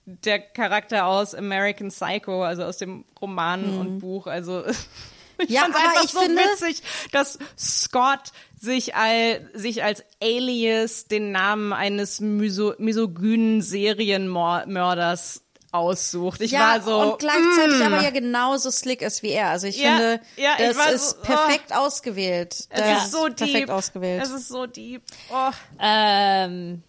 der 0.06 0.38
Charakter 0.38 1.06
aus 1.06 1.34
American 1.34 1.88
Psycho, 1.88 2.44
also 2.44 2.62
aus 2.64 2.78
dem 2.78 3.04
Roman 3.20 3.78
und 3.78 3.98
Buch. 3.98 4.26
Also 4.28 4.64
ich 5.38 5.50
Ja, 5.50 5.62
fand's 5.62 5.76
aber 5.76 5.88
einfach 5.88 6.04
ich 6.04 6.10
so 6.12 6.20
finde- 6.20 6.42
witzig, 6.42 6.82
dass 7.12 7.38
Scott 7.58 8.32
sich, 8.58 8.94
all, 8.94 9.50
sich 9.52 9.82
als 9.82 10.04
Alias 10.22 11.06
den 11.06 11.32
Namen 11.32 11.72
eines 11.72 12.20
miso 12.20 12.74
misogynen 12.78 13.60
Serienmörders 13.62 15.42
aussucht. 15.72 16.40
Ich 16.40 16.52
ja, 16.52 16.60
war 16.60 16.80
so 16.80 17.12
und 17.12 17.18
gleichzeitig 17.18 17.80
mm. 17.80 17.82
aber 17.82 18.02
ja 18.02 18.10
genauso 18.10 18.70
slick 18.70 19.02
ist 19.02 19.22
wie 19.22 19.30
er. 19.30 19.48
Also 19.48 19.66
ich 19.66 19.76
Ja, 19.76 19.90
finde, 19.96 20.20
ja, 20.36 20.52
ich 20.58 20.68
das 20.68 20.76
war 20.78 20.90
ist 20.92 21.10
so, 21.10 21.16
oh. 21.18 21.22
perfekt 21.26 21.74
ausgewählt. 21.76 22.54
es 22.54 22.66
Das 22.70 23.04
ist 23.04 23.12
so 23.12 23.24
perfekt 23.24 23.54
deep. 23.54 23.68
ausgewählt. 23.70 24.22
Es 24.22 24.30
ist 24.30 24.48
so 24.48 24.66
deep. 24.66 25.02
Oh. 25.30 25.50
Ähm. 25.80 26.82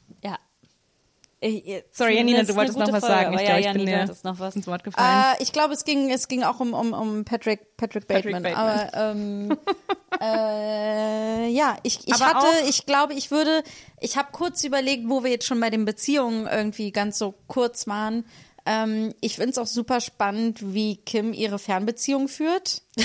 Ich- 1.40 1.84
Sorry, 1.92 2.14
das 2.14 2.18
Janina, 2.18 2.44
du 2.44 2.56
wolltest 2.56 2.80
noch 2.80 2.92
was 2.92 3.06
Folge, 3.06 3.16
sagen. 3.16 3.34
Ich 3.36 3.42
ja, 3.42 3.46
glaube, 3.46 3.60
ich 3.60 3.66
bin 3.68 3.80
Janina 3.82 3.92
dir 3.98 4.02
hat 4.02 4.10
jetzt 4.10 4.24
noch 4.24 4.40
was. 4.40 4.56
ins 4.56 4.66
Wort 4.66 4.84
gefallen. 4.84 5.36
Äh, 5.40 5.44
ich 5.44 5.54
glaube, 5.54 5.74
es 5.76 5.86
ging, 5.86 6.10
es 6.10 6.28
ging 6.28 6.42
auch 6.44 6.60
um, 6.60 6.74
um, 6.74 6.94
um 6.94 7.26
Patrick, 7.26 7.78
Patrick 7.78 8.08
Bateman. 8.08 8.42
Bateman. 8.42 8.90
Aber 8.92 9.12
ähm, 9.12 9.58
äh, 10.22 11.48
ja, 11.50 11.78
ich, 11.84 12.08
ich 12.08 12.14
Aber 12.14 12.26
hatte, 12.26 12.48
ich 12.68 12.86
glaube, 12.88 13.14
ich 13.14 13.30
würde, 13.30 13.64
ich 14.00 14.18
habe 14.18 14.30
kurz 14.32 14.64
überlegt, 14.64 15.08
wo 15.08 15.24
wir 15.24 15.30
jetzt 15.30 15.46
schon 15.46 15.60
bei 15.60 15.70
den 15.70 15.86
Beziehungen 15.86 16.48
irgendwie 16.48 16.92
ganz 16.92 17.20
so 17.20 17.36
kurz 17.48 17.86
waren. 17.88 18.26
Ähm, 18.66 19.14
ich 19.22 19.36
finde 19.36 19.52
es 19.52 19.58
auch 19.60 19.68
super 19.68 20.02
spannend, 20.02 20.74
wie 20.74 20.98
Kim 20.98 21.34
ihre 21.34 21.60
Fernbeziehung 21.60 22.28
führt. 22.28 22.82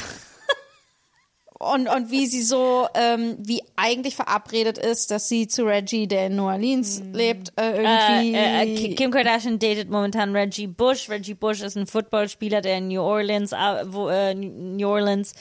Und, 1.62 1.88
und 1.88 2.10
wie 2.10 2.26
sie 2.26 2.42
so, 2.42 2.88
ähm, 2.94 3.36
wie 3.38 3.62
eigentlich 3.76 4.16
verabredet 4.16 4.78
ist, 4.78 5.12
dass 5.12 5.28
sie 5.28 5.46
zu 5.46 5.64
Reggie, 5.64 6.08
der 6.08 6.26
in 6.26 6.34
New 6.36 6.46
Orleans 6.46 7.00
lebt, 7.12 7.52
äh, 7.56 7.70
irgendwie. 7.76 8.34
Äh, 8.34 8.90
äh, 8.90 8.94
Kim 8.94 9.12
Kardashian 9.12 9.60
datet 9.60 9.88
momentan 9.88 10.34
Reggie 10.34 10.66
Bush. 10.66 11.08
Reggie 11.08 11.34
Bush 11.34 11.60
ist 11.62 11.76
ein 11.76 11.86
Footballspieler, 11.86 12.62
der 12.62 12.78
in 12.78 12.88
New 12.88 13.00
Orleans, 13.00 13.52
wo, 13.52 14.08
äh, 14.08 14.34
New 14.34 14.88
Orleans 14.88 15.34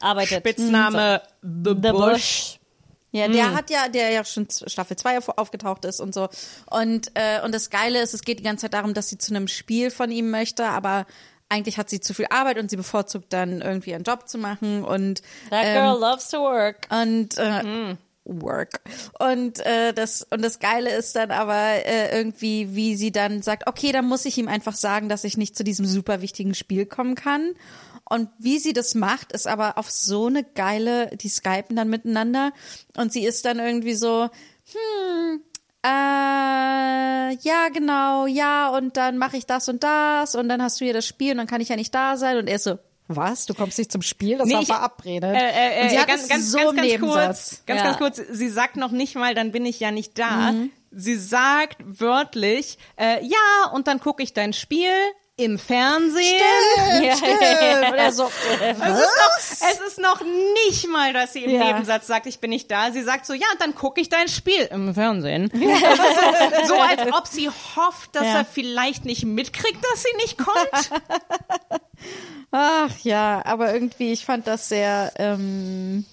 arbeitet. 0.00 0.40
Spitzname 0.40 1.22
The, 1.42 1.70
The 1.82 1.90
Bush. 1.92 1.92
Bush. 2.12 2.58
Ja, 3.14 3.28
der 3.28 3.54
hat 3.54 3.68
ja, 3.70 3.88
der 3.88 4.10
ja 4.10 4.24
schon 4.24 4.48
Staffel 4.50 4.96
2 4.96 5.18
auf- 5.18 5.36
aufgetaucht 5.38 5.84
ist 5.84 6.00
und 6.00 6.14
so. 6.14 6.28
Und, 6.70 7.10
äh, 7.14 7.42
und 7.44 7.54
das 7.54 7.68
Geile 7.68 8.00
ist, 8.00 8.14
es 8.14 8.22
geht 8.22 8.38
die 8.38 8.42
ganze 8.42 8.62
Zeit 8.62 8.74
darum, 8.74 8.94
dass 8.94 9.08
sie 9.08 9.18
zu 9.18 9.34
einem 9.34 9.48
Spiel 9.48 9.90
von 9.90 10.10
ihm 10.10 10.30
möchte, 10.30 10.64
aber 10.64 11.06
eigentlich 11.52 11.78
hat 11.78 11.90
sie 11.90 12.00
zu 12.00 12.14
viel 12.14 12.26
Arbeit 12.30 12.58
und 12.58 12.70
sie 12.70 12.76
bevorzugt 12.76 13.32
dann 13.32 13.60
irgendwie 13.60 13.94
einen 13.94 14.04
Job 14.04 14.28
zu 14.28 14.38
machen 14.38 14.84
und 14.84 15.22
That 15.50 15.64
ähm, 15.66 15.74
girl 15.74 16.00
loves 16.00 16.28
to 16.28 16.38
work. 16.40 16.86
und 16.90 17.36
äh, 17.38 17.62
Mhm. 17.62 17.98
Work. 18.24 18.80
Und 19.18 19.58
äh, 19.66 19.92
das 19.92 20.22
und 20.30 20.42
das 20.42 20.60
Geile 20.60 20.94
ist 20.94 21.16
dann 21.16 21.32
aber 21.32 21.58
äh, 21.84 22.16
irgendwie, 22.16 22.74
wie 22.76 22.94
sie 22.94 23.10
dann 23.10 23.42
sagt, 23.42 23.66
okay, 23.66 23.90
dann 23.90 24.06
muss 24.06 24.24
ich 24.26 24.38
ihm 24.38 24.46
einfach 24.46 24.76
sagen, 24.76 25.08
dass 25.08 25.24
ich 25.24 25.36
nicht 25.36 25.56
zu 25.56 25.64
diesem 25.64 25.86
super 25.86 26.20
wichtigen 26.22 26.54
Spiel 26.54 26.86
kommen 26.86 27.16
kann. 27.16 27.54
Und 28.08 28.28
wie 28.38 28.58
sie 28.60 28.72
das 28.74 28.94
macht, 28.94 29.32
ist 29.32 29.48
aber 29.48 29.76
auf 29.76 29.90
so 29.90 30.26
eine 30.26 30.44
geile, 30.44 31.08
die 31.16 31.28
skypen 31.28 31.74
dann 31.74 31.88
miteinander 31.90 32.52
und 32.96 33.12
sie 33.12 33.24
ist 33.24 33.44
dann 33.44 33.58
irgendwie 33.58 33.94
so, 33.94 34.28
hm, 34.72 35.42
äh, 35.84 35.88
ja, 35.88 37.68
genau, 37.72 38.26
ja, 38.26 38.68
und 38.70 38.96
dann 38.96 39.18
mache 39.18 39.36
ich 39.36 39.46
das 39.46 39.68
und 39.68 39.82
das 39.82 40.34
und 40.34 40.48
dann 40.48 40.62
hast 40.62 40.80
du 40.80 40.84
hier 40.84 40.94
das 40.94 41.06
Spiel 41.06 41.32
und 41.32 41.38
dann 41.38 41.46
kann 41.46 41.60
ich 41.60 41.68
ja 41.68 41.76
nicht 41.76 41.94
da 41.94 42.16
sein 42.16 42.36
und 42.38 42.48
er 42.48 42.56
ist 42.56 42.64
so, 42.64 42.78
was? 43.08 43.46
Du 43.46 43.54
kommst 43.54 43.78
nicht 43.78 43.90
zum 43.92 44.00
Spiel? 44.02 44.38
Das 44.38 44.46
Nee, 44.46 44.54
war 44.54 44.60
ich- 44.62 44.66
verabredet. 44.68 45.34
Äh, 45.34 45.80
äh, 45.80 45.82
und 45.82 45.90
sie 45.90 45.96
äh, 45.96 45.98
hat 45.98 46.08
ganz, 46.08 46.28
ganz, 46.28 46.50
so 46.50 46.58
ganz, 46.58 46.76
ganz 46.76 47.00
kurz, 47.00 47.62
ganz, 47.66 47.80
Ja. 47.80 47.84
ganz 47.86 47.98
kurz. 47.98 48.16
Sie 48.30 48.48
sagt 48.48 48.76
noch 48.76 48.90
nicht 48.90 49.16
mal, 49.16 49.34
dann 49.34 49.50
bin 49.52 49.66
ich 49.66 49.80
ja 49.80 49.90
nicht 49.90 50.18
da. 50.18 50.54
Sie 50.92 51.16
sagt 51.16 51.76
wörtlich, 51.84 52.78
äh, 52.96 53.24
ja, 53.26 53.70
und 53.72 53.86
dann 53.88 53.98
gucke 54.00 54.22
ich 54.22 54.32
dein 54.34 54.52
Spiel 54.52 54.90
im 55.44 55.58
Fernsehen. 55.58 56.40
Ja. 57.02 57.16
Stimmt. 57.16 57.92
Oder 57.92 58.12
so. 58.12 58.30
Es 58.60 58.78
ist, 58.78 58.80
noch, 58.80 59.70
es 59.70 59.80
ist 59.86 59.98
noch 60.00 60.20
nicht 60.66 60.88
mal, 60.88 61.12
dass 61.12 61.32
sie 61.32 61.44
im 61.44 61.50
Ja. 61.50 61.64
Nebensatz 61.64 62.06
sagt, 62.06 62.26
ich 62.26 62.38
bin 62.40 62.50
nicht 62.50 62.70
da. 62.70 62.90
Sie 62.92 63.02
sagt 63.02 63.26
so, 63.26 63.32
ja, 63.34 63.46
dann 63.58 63.74
gucke 63.74 64.00
ich 64.00 64.08
dein 64.08 64.28
Spiel 64.28 64.68
im 64.70 64.94
Fernsehen. 64.94 65.50
So, 66.66 66.74
als 66.74 67.12
ob 67.12 67.26
sie 67.26 67.48
hofft, 67.48 68.14
dass 68.14 68.24
Ja. 68.24 68.38
er 68.38 68.44
vielleicht 68.44 69.04
nicht 69.04 69.24
mitkriegt, 69.24 69.78
dass 69.92 70.02
sie 70.02 70.16
nicht 70.16 70.38
kommt. 70.38 71.02
Ach 72.50 72.90
ja, 73.02 73.42
aber 73.44 73.72
irgendwie, 73.72 74.12
ich 74.12 74.24
fand 74.24 74.46
das 74.46 74.68
sehr, 74.68 75.12
ähm, 75.16 76.04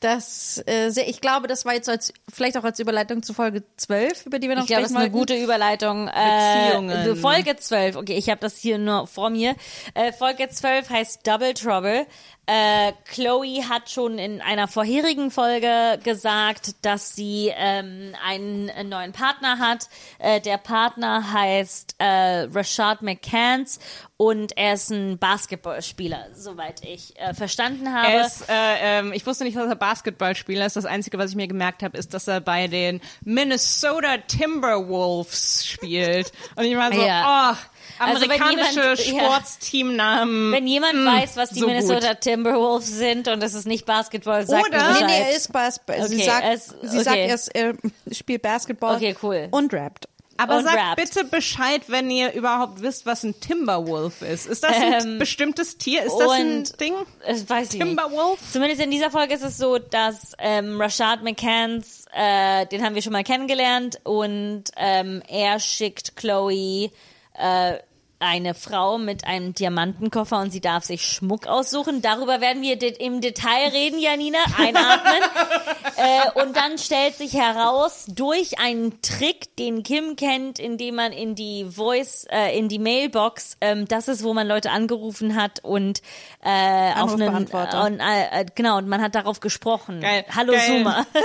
das, 0.00 0.62
äh, 0.66 0.90
sehr, 0.90 1.08
ich 1.08 1.20
glaube, 1.20 1.48
das 1.48 1.64
war 1.64 1.74
jetzt 1.74 1.88
als, 1.88 2.12
vielleicht 2.32 2.56
auch 2.56 2.64
als 2.64 2.78
Überleitung 2.78 3.22
zu 3.22 3.34
Folge 3.34 3.64
12, 3.76 4.26
über 4.26 4.38
die 4.38 4.48
wir 4.48 4.54
noch 4.54 4.62
Ich 4.62 4.68
glaube, 4.68 4.82
das 4.82 4.90
ist 4.90 4.96
sprechen 4.96 5.12
eine 5.12 5.18
gute 5.18 5.36
Überleitung. 5.36 6.08
Äh, 6.08 6.66
Beziehungen. 6.66 7.16
Folge 7.16 7.56
12, 7.56 7.96
okay, 7.96 8.16
ich 8.16 8.28
habe 8.30 8.40
das 8.40 8.56
hier 8.56 8.78
nur 8.78 9.06
vor 9.06 9.30
mir. 9.30 9.56
Äh, 9.94 10.12
Folge 10.12 10.48
12 10.48 10.88
heißt 10.88 11.26
Double 11.26 11.54
Trouble. 11.54 12.06
Äh, 12.50 12.94
Chloe 13.04 13.68
hat 13.68 13.90
schon 13.90 14.18
in 14.18 14.40
einer 14.40 14.68
vorherigen 14.68 15.30
Folge 15.30 16.00
gesagt, 16.02 16.76
dass 16.80 17.14
sie 17.14 17.52
ähm, 17.54 18.14
einen, 18.26 18.70
äh, 18.70 18.84
neuen 18.84 19.12
Partner 19.12 19.58
hat. 19.58 19.90
Äh, 20.18 20.40
der 20.40 20.56
Partner 20.56 21.30
heißt 21.30 21.96
äh, 21.98 22.46
Rashad 22.50 23.02
McCants 23.02 23.80
und 24.16 24.56
er 24.56 24.72
ist 24.72 24.90
ein 24.90 25.18
Basketballspieler, 25.18 26.28
soweit 26.32 26.82
ich 26.86 27.20
äh, 27.20 27.34
verstanden 27.34 27.92
habe. 27.92 28.26
Ist, 28.26 28.48
äh, 28.48 28.52
ähm, 28.80 29.12
ich 29.12 29.26
wusste 29.26 29.44
nicht, 29.44 29.54
dass 29.56 29.68
er 29.68 29.76
Basketballspieler 29.76 30.64
ist. 30.64 30.76
Das 30.76 30.86
Einzige, 30.86 31.18
was 31.18 31.30
ich 31.32 31.36
mir 31.36 31.48
gemerkt 31.48 31.82
habe, 31.82 31.98
ist, 31.98 32.14
dass 32.14 32.28
er 32.28 32.40
bei 32.40 32.66
den 32.66 33.02
Minnesota 33.22 34.16
Timberwolves 34.26 35.66
spielt. 35.66 36.32
Und 36.56 36.64
ich 36.64 36.74
war 36.76 36.94
so, 36.94 37.02
Ja. 37.04 37.52
oh, 37.52 37.56
Also 37.98 38.22
wenn 38.28 38.30
amerikanische 38.42 38.80
jemand- 38.80 38.98
ja. 39.22 39.24
Sportsteamnamen. 39.24 40.52
Wenn 40.52 40.66
jemand 40.66 40.94
mm, 40.94 41.06
weiß, 41.06 41.36
was 41.36 41.50
die 41.50 41.60
so 41.60 41.66
Minnesota 41.66 42.10
gut. 42.12 42.20
Timberwolves 42.20 42.88
sind 42.88 43.28
und 43.28 43.42
es 43.42 43.54
ist 43.54 43.66
nicht 43.66 43.86
Basketball, 43.86 44.46
sagt 44.46 44.68
Oder- 44.68 44.78
Nee, 44.78 44.92
Bescheid. 44.92 45.06
nee, 45.08 45.20
er 45.30 45.36
ist 45.36 45.52
Basketball. 45.52 46.08
sie 46.08 46.16
Okay, 46.16 46.24
sagt, 46.26 46.44
er 46.44 46.54
ist- 46.54 46.74
sie 46.82 47.00
sagt, 47.02 47.16
okay. 47.16 47.26
er, 47.28 47.34
ist, 47.34 47.48
er 47.48 47.74
spielt 48.12 48.42
Basketball. 48.42 48.96
Okay, 48.96 49.16
cool. 49.22 49.48
Und 49.50 49.72
rappt. 49.74 50.08
Aber 50.40 50.62
sagt 50.62 50.76
rappt. 50.76 50.96
bitte 50.96 51.24
Bescheid, 51.24 51.82
wenn 51.88 52.08
ihr 52.12 52.32
überhaupt 52.32 52.80
wisst, 52.80 53.06
was 53.06 53.24
ein 53.24 53.40
Timberwolf 53.40 54.22
ist. 54.22 54.46
Ist 54.46 54.62
das 54.62 54.70
ein 54.76 54.92
Ähm, 55.14 55.18
bestimmtes 55.18 55.78
Tier? 55.78 56.04
Ist 56.04 56.16
das 56.16 56.30
ein 56.30 56.62
Ding? 56.80 56.94
Das 57.26 57.50
weiß 57.50 57.72
ich 57.74 57.80
Timberwolf? 57.80 58.40
nicht. 58.40 58.52
Zumindest 58.52 58.80
in 58.80 58.92
dieser 58.92 59.10
Folge 59.10 59.34
ist 59.34 59.42
es 59.42 59.56
so, 59.58 59.78
dass 59.78 60.34
ähm, 60.38 60.80
Rashad 60.80 61.24
McCants, 61.24 62.04
äh, 62.14 62.66
den 62.66 62.84
haben 62.84 62.94
wir 62.94 63.02
schon 63.02 63.14
mal 63.14 63.24
kennengelernt 63.24 63.98
und 64.04 64.62
ähm, 64.76 65.22
er 65.26 65.58
schickt 65.58 66.14
Chloe 66.14 66.90
äh, 67.38 67.78
eine 68.20 68.54
Frau 68.54 68.98
mit 68.98 69.24
einem 69.24 69.54
Diamantenkoffer 69.54 70.40
und 70.40 70.50
sie 70.50 70.60
darf 70.60 70.84
sich 70.84 71.06
Schmuck 71.06 71.46
aussuchen. 71.46 72.02
Darüber 72.02 72.40
werden 72.40 72.62
wir 72.62 72.76
de 72.76 72.90
im 72.98 73.20
Detail 73.20 73.68
reden, 73.72 74.00
Janina. 74.00 74.38
Einatmen. 74.56 75.22
äh, 75.96 76.42
und 76.42 76.56
dann 76.56 76.78
stellt 76.78 77.14
sich 77.14 77.34
heraus, 77.34 78.06
durch 78.08 78.58
einen 78.58 79.00
Trick, 79.02 79.54
den 79.56 79.84
Kim 79.84 80.16
kennt, 80.16 80.58
indem 80.58 80.96
man 80.96 81.12
in 81.12 81.34
die 81.36 81.66
Voice, 81.70 82.26
äh, 82.30 82.58
in 82.58 82.68
die 82.68 82.80
Mailbox, 82.80 83.56
ähm, 83.60 83.86
das 83.86 84.08
ist, 84.08 84.24
wo 84.24 84.34
man 84.34 84.48
Leute 84.48 84.70
angerufen 84.70 85.40
hat 85.40 85.60
und 85.62 86.02
äh, 86.42 86.92
auf 86.94 87.14
einen, 87.14 87.34
und, 87.34 88.00
äh, 88.00 88.40
äh, 88.40 88.46
genau, 88.54 88.78
und 88.78 88.88
man 88.88 89.00
hat 89.00 89.14
darauf 89.14 89.38
gesprochen. 89.38 90.00
Geil, 90.00 90.24
Hallo 90.34 90.52
geil. 90.52 90.62
Zoomer. 90.66 91.06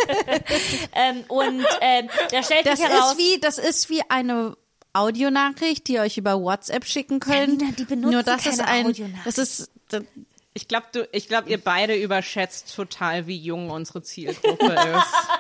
ähm, 0.94 1.24
und 1.28 1.66
ähm, 1.82 2.10
da 2.32 2.44
stellt 2.44 2.68
Das 2.68 2.80
sich 2.80 2.88
heraus, 2.88 3.14
ist 3.14 3.18
wie, 3.18 3.40
das 3.40 3.58
ist 3.58 3.90
wie 3.90 4.02
eine 4.10 4.56
Audionachricht, 4.94 5.88
die 5.88 5.94
ihr 5.94 6.02
euch 6.02 6.18
über 6.18 6.40
WhatsApp 6.42 6.86
schicken 6.86 7.20
könnt. 7.20 7.62
Janina, 7.62 7.76
die 7.78 7.86
benutzen 7.86 8.12
Nur 8.12 8.24
das 8.24 8.46
ist 8.46 8.60
keine 8.60 8.68
ein, 8.70 8.86
Audionachricht. 8.88 9.26
das 9.26 9.38
ist, 9.38 9.72
Ich 10.56 10.68
glaube, 10.68 10.86
du, 10.92 11.08
ich 11.12 11.28
glaube, 11.28 11.50
ihr 11.50 11.58
beide 11.58 11.96
überschätzt 11.96 12.76
total, 12.76 13.26
wie 13.26 13.38
jung 13.38 13.72
unsere 13.72 14.04
Zielgruppe 14.04 14.66
ist. 14.68 14.78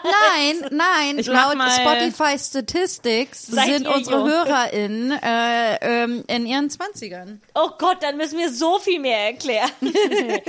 Nein, 0.03 0.69
nein. 0.71 1.19
Ich 1.19 1.27
Laut 1.27 1.55
Spotify 1.71 2.37
Statistics 2.39 3.45
sind 3.45 3.87
unsere 3.87 4.17
jung? 4.17 4.27
HörerInnen 4.29 5.11
äh, 5.21 5.75
ähm, 6.03 6.23
in 6.27 6.47
ihren 6.47 6.69
Zwanzigern. 6.71 7.41
oh 7.53 7.69
Gott, 7.77 7.97
dann 8.01 8.17
müssen 8.17 8.39
wir 8.39 8.51
so 8.51 8.79
viel 8.79 8.99
mehr 8.99 9.19
erklären. 9.27 9.69
äh, 9.81 10.41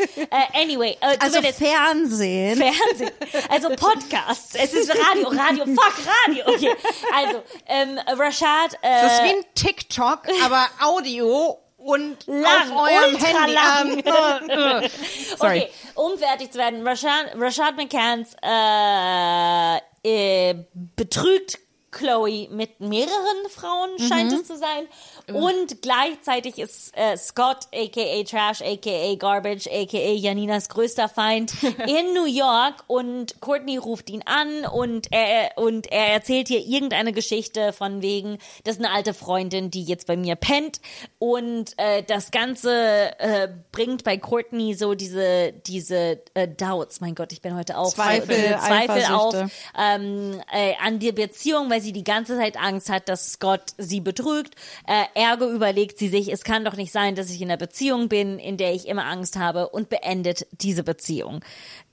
anyway, 0.63 0.97
äh, 1.01 1.19
Also 1.21 1.43
Fernsehen. 1.43 2.57
Fernsehen, 2.57 3.11
also 3.51 3.69
Podcasts. 3.69 4.55
Es 4.55 4.73
ist 4.73 4.91
Radio, 4.91 5.29
Radio, 5.29 5.67
fuck 5.67 5.95
Radio. 6.27 6.45
Okay, 6.47 6.75
also 7.15 7.43
ähm, 7.67 7.99
Rashad. 8.19 8.75
Äh, 8.81 9.03
Das 9.03 9.13
ist 9.19 9.25
wie 9.25 9.29
ein 9.37 9.45
TikTok, 9.55 10.23
aber 10.43 10.67
Audio 10.81 11.59
und 11.85 12.27
Lang, 12.27 12.73
auf 12.73 12.91
eurem 12.91 13.17
Handy. 13.17 13.53
lang. 13.53 13.99
Ähm, 13.99 14.49
äh, 14.81 14.87
äh. 14.87 14.91
Sorry. 15.37 15.59
Okay, 15.59 15.71
um 15.95 16.19
fertig 16.19 16.51
zu 16.51 16.59
werden. 16.59 16.87
Rashad, 16.87 17.35
Rashad 17.37 17.77
McCants 17.77 18.35
äh, 18.43 19.79
äh, 20.03 20.55
betrügt 20.97 21.59
Chloe 21.95 22.49
mit 22.51 22.81
mehreren 22.81 23.49
Frauen, 23.49 23.91
scheint 23.99 24.33
Mhm. 24.33 24.39
es 24.41 24.47
zu 24.47 24.57
sein. 24.59 24.87
Und 25.33 25.81
gleichzeitig 25.81 26.59
ist 26.59 26.93
äh, 26.97 27.17
Scott, 27.17 27.69
aka 27.75 28.23
Trash, 28.25 28.61
aka 28.63 29.15
Garbage, 29.15 29.67
aka 29.69 30.13
Janinas 30.13 30.69
größter 30.69 31.09
Feind 31.09 31.53
in 31.87 32.13
New 32.15 32.27
York. 32.27 32.85
Und 32.89 33.41
Courtney 33.41 33.77
ruft 33.79 34.11
ihn 34.11 34.23
an 34.27 34.67
und 34.67 35.07
er, 35.13 35.53
und 35.57 35.91
er 35.93 36.09
erzählt 36.13 36.51
ihr 36.51 36.61
irgendeine 36.61 37.13
Geschichte 37.13 37.73
von 37.73 38.03
wegen, 38.03 38.39
das 38.65 38.77
ist 38.77 38.85
eine 38.85 38.93
alte 38.93 39.15
Freundin, 39.15 39.71
die 39.71 39.85
jetzt 39.85 40.07
bei 40.07 40.17
mir 40.17 40.35
pennt. 40.37 40.81
Und 41.19 41.73
äh, 41.79 42.03
das 42.03 42.31
Ganze 42.33 43.19
äh, 43.19 43.49
bringt 43.73 44.05
bei 44.05 44.17
Courtney 44.19 44.75
so 44.75 44.95
diese, 44.95 45.53
diese 45.67 46.21
äh, 46.35 46.49
Doubts, 46.49 47.01
mein 47.01 47.15
Gott, 47.15 47.33
ich 47.33 47.41
bin 47.41 47.57
heute 47.57 47.79
auch 47.79 47.93
Zweifel, 47.95 48.59
Zweifel 48.59 49.05
auf 49.15 49.35
ähm, 49.79 50.41
äh, 50.53 50.75
an 50.83 50.99
die 50.99 51.13
Beziehung, 51.13 51.71
weil 51.71 51.81
sie 51.85 51.93
die 51.93 52.03
ganze 52.03 52.37
Zeit 52.37 52.57
Angst 52.57 52.91
hat, 52.91 53.09
dass 53.09 53.33
Scott 53.33 53.75
sie 53.79 54.01
betrügt. 54.01 54.57
Äh, 54.87 55.05
ergo 55.15 55.49
überlegt 55.51 55.99
sie 55.99 56.09
sich, 56.09 56.33
es 56.33 56.43
kann 56.43 56.65
doch 56.65 56.75
nicht 56.75 56.91
sein, 56.91 57.15
dass 57.15 57.31
ich 57.31 57.41
in 57.41 57.49
einer 57.49 57.57
Beziehung 57.57 58.09
bin, 58.09 58.39
in 58.39 58.57
der 58.57 58.75
ich 58.75 58.89
immer 58.89 59.05
Angst 59.05 59.37
habe 59.37 59.69
und 59.69 59.89
beendet 59.89 60.47
diese 60.51 60.83
Beziehung. 60.83 61.45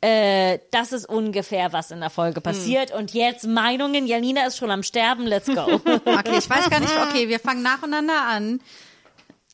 Äh, 0.01 0.57
das 0.71 0.93
ist 0.93 1.07
ungefähr, 1.07 1.73
was 1.73 1.91
in 1.91 1.99
der 1.99 2.09
Folge 2.09 2.41
passiert. 2.41 2.91
Und 2.91 3.13
jetzt 3.13 3.45
Meinungen. 3.45 4.07
Janina 4.07 4.47
ist 4.47 4.57
schon 4.57 4.71
am 4.71 4.81
Sterben. 4.81 5.27
Let's 5.27 5.47
go. 5.47 5.79
Okay, 6.21 6.37
ich 6.37 6.49
weiß 6.49 6.69
gar 6.69 6.79
nicht. 6.79 6.93
Okay, 7.09 7.29
wir 7.29 7.39
fangen 7.39 7.61
nacheinander 7.61 8.25
an. 8.27 8.59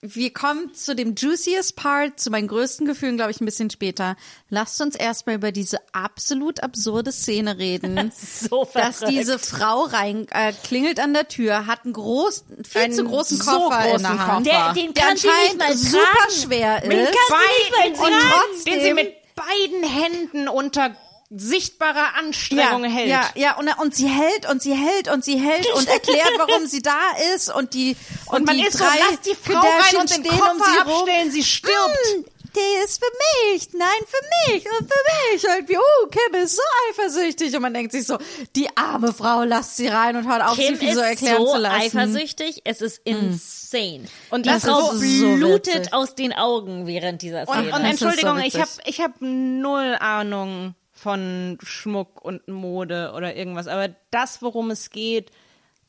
Wir 0.02 0.32
kommen 0.32 0.76
zu 0.76 0.95
dem 0.95 1.15
juiciest 1.15 1.76
Part, 1.76 2.19
zu 2.19 2.30
meinen 2.30 2.48
größten 2.48 2.86
Gefühlen, 2.86 3.15
glaube 3.18 3.32
ich, 3.32 3.41
ein 3.41 3.45
bisschen 3.45 3.72
später. 3.72 4.15
Lasst 4.49 4.80
uns 4.80 4.95
erstmal 4.95 5.36
über 5.38 5.52
diese 5.52 5.80
absolut 5.91 6.61
absurde 6.61 7.11
Szene 7.11 7.57
reden. 7.57 8.11
so 8.15 8.68
dass 8.76 8.99
verrückt. 8.99 9.18
diese 9.18 9.40
Frau 9.40 9.86
rein 9.86 10.28
äh, 10.30 10.53
klingelt 10.64 10.99
an 10.99 11.15
der 11.15 11.28
Tür, 11.28 11.65
hat 11.65 11.84
einen 11.84 11.94
großen, 11.94 12.64
viel 12.64 12.82
Einen 12.82 12.94
zu 12.94 13.06
großen 13.06 13.38
so 13.38 13.52
Koffer 13.52 13.86
in 13.86 13.91
großen 13.91 14.03
der 14.03 14.28
Hand, 14.28 14.45
Der, 14.45 14.74
den 14.74 14.94
der 14.94 15.03
kann 15.03 15.18
sie 15.18 15.28
nicht 15.28 15.36
anscheinend 15.36 15.57
mal 15.60 15.76
super 15.78 16.32
schwer 16.44 16.82
Den 16.82 16.91
ist. 16.91 17.11
kann 17.11 17.40
sie 17.40 17.90
nicht 17.90 17.99
mal 17.99 18.06
Und 18.06 18.11
tragen. 18.14 18.34
trotzdem, 18.52 18.74
den 18.74 18.84
sie 18.84 18.94
mit 18.94 19.14
beiden 19.36 19.84
Händen 19.84 20.48
unter 20.48 20.95
sichtbarer 21.30 22.16
Anstrengung 22.18 22.84
ja, 22.86 22.90
hält. 22.90 23.10
Ja, 23.10 23.30
ja, 23.36 23.58
und, 23.58 23.68
und 23.80 23.95
sie 23.95 24.08
hält 24.08 24.49
und 24.49 24.62
sie 24.62 24.74
hält 24.74 25.10
und 25.10 25.24
sie 25.26 25.38
hält 25.40 25.68
und 25.76 25.88
erklärt, 25.88 26.32
warum 26.38 26.66
sie 26.68 26.82
da 26.82 26.99
ist 27.36 27.54
und 27.54 27.74
die 27.74 27.95
und, 28.28 28.38
Und 28.40 28.45
man 28.45 28.58
die 28.58 28.66
ist 28.66 28.78
so, 28.78 28.84
drei 28.86 28.98
lass 29.10 29.22
die 29.22 29.36
Frau 29.36 29.60
rein 29.60 29.95
und 30.02 30.10
den 30.10 30.24
stehen 30.26 30.40
Koffer 30.40 30.52
um 30.54 30.58
sie 30.60 30.90
rum. 30.90 31.02
abstellen, 31.02 31.32
sie 31.32 31.44
stirbt. 31.44 31.98
Hm, 32.16 32.26
der 32.56 32.86
ist 32.86 32.99
für 33.04 33.52
mich, 33.54 33.70
nein, 33.74 33.88
für 34.08 34.52
mich 34.54 34.66
und 34.66 34.91
für 34.91 35.34
mich. 35.34 35.44
Irgendwie, 35.44 35.78
oh, 35.78 36.08
Kim 36.08 36.41
ist 36.41 36.56
so 36.56 36.62
eifersüchtig. 36.90 37.56
Und 37.56 37.62
man 37.62 37.74
denkt 37.74 37.91
sich 37.91 38.08
so, 38.08 38.18
die 38.56 38.68
arme 38.76 39.14
Frau, 39.14 39.44
lasst 39.44 39.78
sie 39.78 39.88
rein 39.88 40.16
und 40.16 40.28
hört 40.28 40.41
auf, 40.44 40.56
Kim 40.56 40.74
sie 40.76 40.88
viel 40.88 40.94
so 40.95 41.02
ist 41.02 41.06
erklären 41.08 41.38
so 41.45 41.54
zu 41.54 41.58
lassen. 41.60 41.82
eifersüchtig, 41.99 42.62
es 42.64 42.82
ist 42.82 42.99
insane. 43.04 44.06
Und 44.32 44.45
die 44.48 44.49
das 44.49 44.64
Frau 44.64 44.91
so 44.94 45.36
blutet 45.36 45.76
witzig. 45.76 45.94
aus 45.94 46.16
den 46.16 46.34
Augen 46.34 46.88
während 46.88 47.22
dieser 47.22 47.41
Und, 47.48 47.54
Szene. 47.54 47.76
und 47.76 47.84
Das 47.84 47.94
ist 47.94 47.99
so 47.99 48.06
Entschuldigung, 48.08 48.40
ich 48.40 48.56
habe 48.56 48.72
ich 48.86 49.02
hab 49.02 49.12
null 49.20 49.95
Ahnung 49.99 50.74
von 51.07 51.57
Schmuck 51.63 52.21
und 52.21 52.49
Mode 52.49 53.13
oder 53.15 53.34
irgendwas, 53.34 53.69
aber 53.69 53.95
das, 54.11 54.41
worum 54.41 54.71
es 54.71 54.89
geht, 54.89 55.31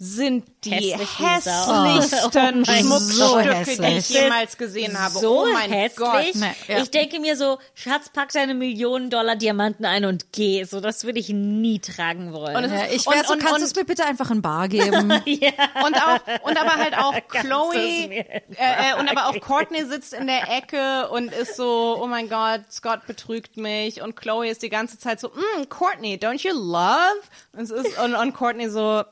sind 0.00 0.44
die 0.62 0.70
Hässlich 0.70 1.18
hässlichsten 1.18 1.74
Oh 1.74 2.64
mein 2.64 2.64
Schmuckstücke, 2.84 3.64
Gott. 3.76 3.78
die 3.88 3.98
ich 3.98 4.08
jemals 4.10 4.56
gesehen 4.56 4.96
habe. 4.96 5.18
so 5.18 5.42
oh 5.42 5.46
mein 5.52 5.72
hässlich. 5.72 5.96
Gott. 5.98 6.34
Nee, 6.34 6.54
ja. 6.68 6.82
Ich 6.82 6.90
denke 6.92 7.18
mir 7.18 7.36
so, 7.36 7.58
Schatz, 7.74 8.08
pack 8.08 8.30
deine 8.32 8.54
Millionen 8.54 9.10
Dollar 9.10 9.34
Diamanten 9.34 9.84
ein 9.84 10.04
und 10.04 10.32
geh. 10.32 10.62
So, 10.62 10.80
das 10.80 11.02
würde 11.04 11.18
ich 11.18 11.30
nie 11.30 11.80
tragen 11.80 12.32
wollen. 12.32 12.54
Und 12.56 12.72
Ja, 12.72 12.84
ich 12.92 13.06
wär 13.06 13.16
und- 13.16 13.26
so, 13.26 13.32
und- 13.32 13.42
kannst 13.42 13.60
du 13.60 13.64
es 13.64 13.74
mir 13.74 13.84
bitte 13.84 14.04
einfach 14.04 14.30
in 14.30 14.40
Bar 14.40 14.68
geben? 14.68 15.10
Und 15.84 15.96
auch, 15.96 16.20
und 16.48 16.60
aber 16.60 16.76
halt 16.76 16.96
auch 16.96 17.14
Chloe, 17.28 17.74
äh, 17.74 18.40
äh, 18.56 18.98
und 18.98 19.08
aber 19.08 19.28
auch 19.28 19.40
Courtney 19.40 19.84
sitzt 19.84 20.12
in 20.12 20.26
der 20.26 20.48
Ecke 20.56 21.08
und 21.08 21.32
ist 21.32 21.56
so, 21.56 21.98
oh 22.00 22.06
mein 22.06 22.28
Gott, 22.28 22.60
Scott 22.70 23.06
betrügt 23.06 23.56
mich. 23.56 24.00
Und 24.02 24.16
Chloe 24.16 24.48
ist 24.48 24.62
die 24.62 24.68
ganze 24.68 24.98
Zeit 24.98 25.18
so, 25.20 25.28
mm, 25.28 25.68
Courtney, 25.68 26.16
don't 26.16 26.42
you 26.46 26.52
love? 26.52 27.20
Und, 27.52 27.62
es 27.62 27.70
ist, 27.70 27.98
und, 27.98 28.14
und 28.14 28.34
Courtney 28.34 28.68
so, 28.68 29.02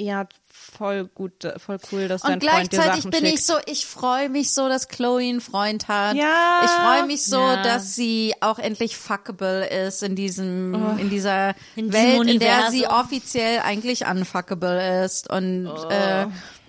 ja, 0.00 0.26
voll 0.50 1.04
gut, 1.06 1.44
äh, 1.44 1.58
voll 1.58 1.78
cool, 1.92 2.08
dass 2.08 2.22
dein 2.22 2.34
Und 2.34 2.44
Freund 2.44 2.72
dir 2.72 2.76
gleichzeitig 2.78 3.02
Sachen 3.02 3.10
bin 3.10 3.20
schickt. 3.26 3.38
ich 3.38 3.44
so, 3.46 3.54
ich 3.66 3.86
freue 3.86 4.28
mich 4.28 4.52
so, 4.54 4.68
dass 4.68 4.88
Chloe 4.88 5.20
einen 5.28 5.40
Freund 5.40 5.88
hat. 5.88 6.14
Ja. 6.16 6.60
Ich 6.64 6.70
freue 6.70 7.06
mich 7.06 7.24
so, 7.24 7.38
Ja. 7.40 7.62
dass 7.62 7.94
sie 7.94 8.34
auch 8.40 8.58
endlich 8.58 8.96
fuckable 8.96 9.66
ist 9.66 10.02
in 10.02 10.14
diesem, 10.14 10.74
Oh. 10.74 11.00
in 11.00 11.10
dieser 11.10 11.54
In 11.76 11.92
Welt, 11.92 12.28
in 12.28 12.38
der 12.38 12.70
sie 12.70 12.86
offiziell 12.86 13.60
eigentlich 13.60 14.06
unfuckable 14.06 15.04
ist 15.04 15.28
und, 15.30 15.66
Oh. 15.66 15.88
äh, 15.90 16.26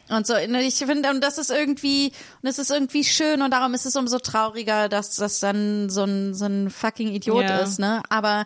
und 0.09 0.25
so, 0.25 0.33
Und 0.33 0.55
ich 0.55 0.77
finde, 0.77 1.09
und 1.11 1.21
das 1.21 1.37
ist 1.37 1.51
irgendwie, 1.51 2.11
und 2.41 2.49
es 2.49 2.57
ist 2.57 2.71
irgendwie 2.71 3.03
schön 3.03 3.41
und 3.43 3.51
darum 3.51 3.73
ist 3.75 3.85
es 3.85 3.95
umso 3.95 4.17
trauriger, 4.17 4.89
dass 4.89 5.15
das 5.17 5.39
dann 5.39 5.89
so 5.91 6.03
ein, 6.03 6.33
so 6.33 6.45
ein 6.45 6.69
fucking 6.71 7.09
Idiot 7.09 7.43
Ja. 7.43 7.57
ist, 7.59 7.79
ne? 7.79 8.01
Aber 8.09 8.45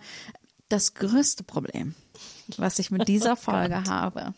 das 0.68 0.93
größte 0.95 1.43
Problem, 1.43 1.95
was 2.57 2.80
ich 2.80 2.91
mit 2.91 3.07
dieser 3.07 3.35
Folge 3.38 3.84
habe, 3.88 4.34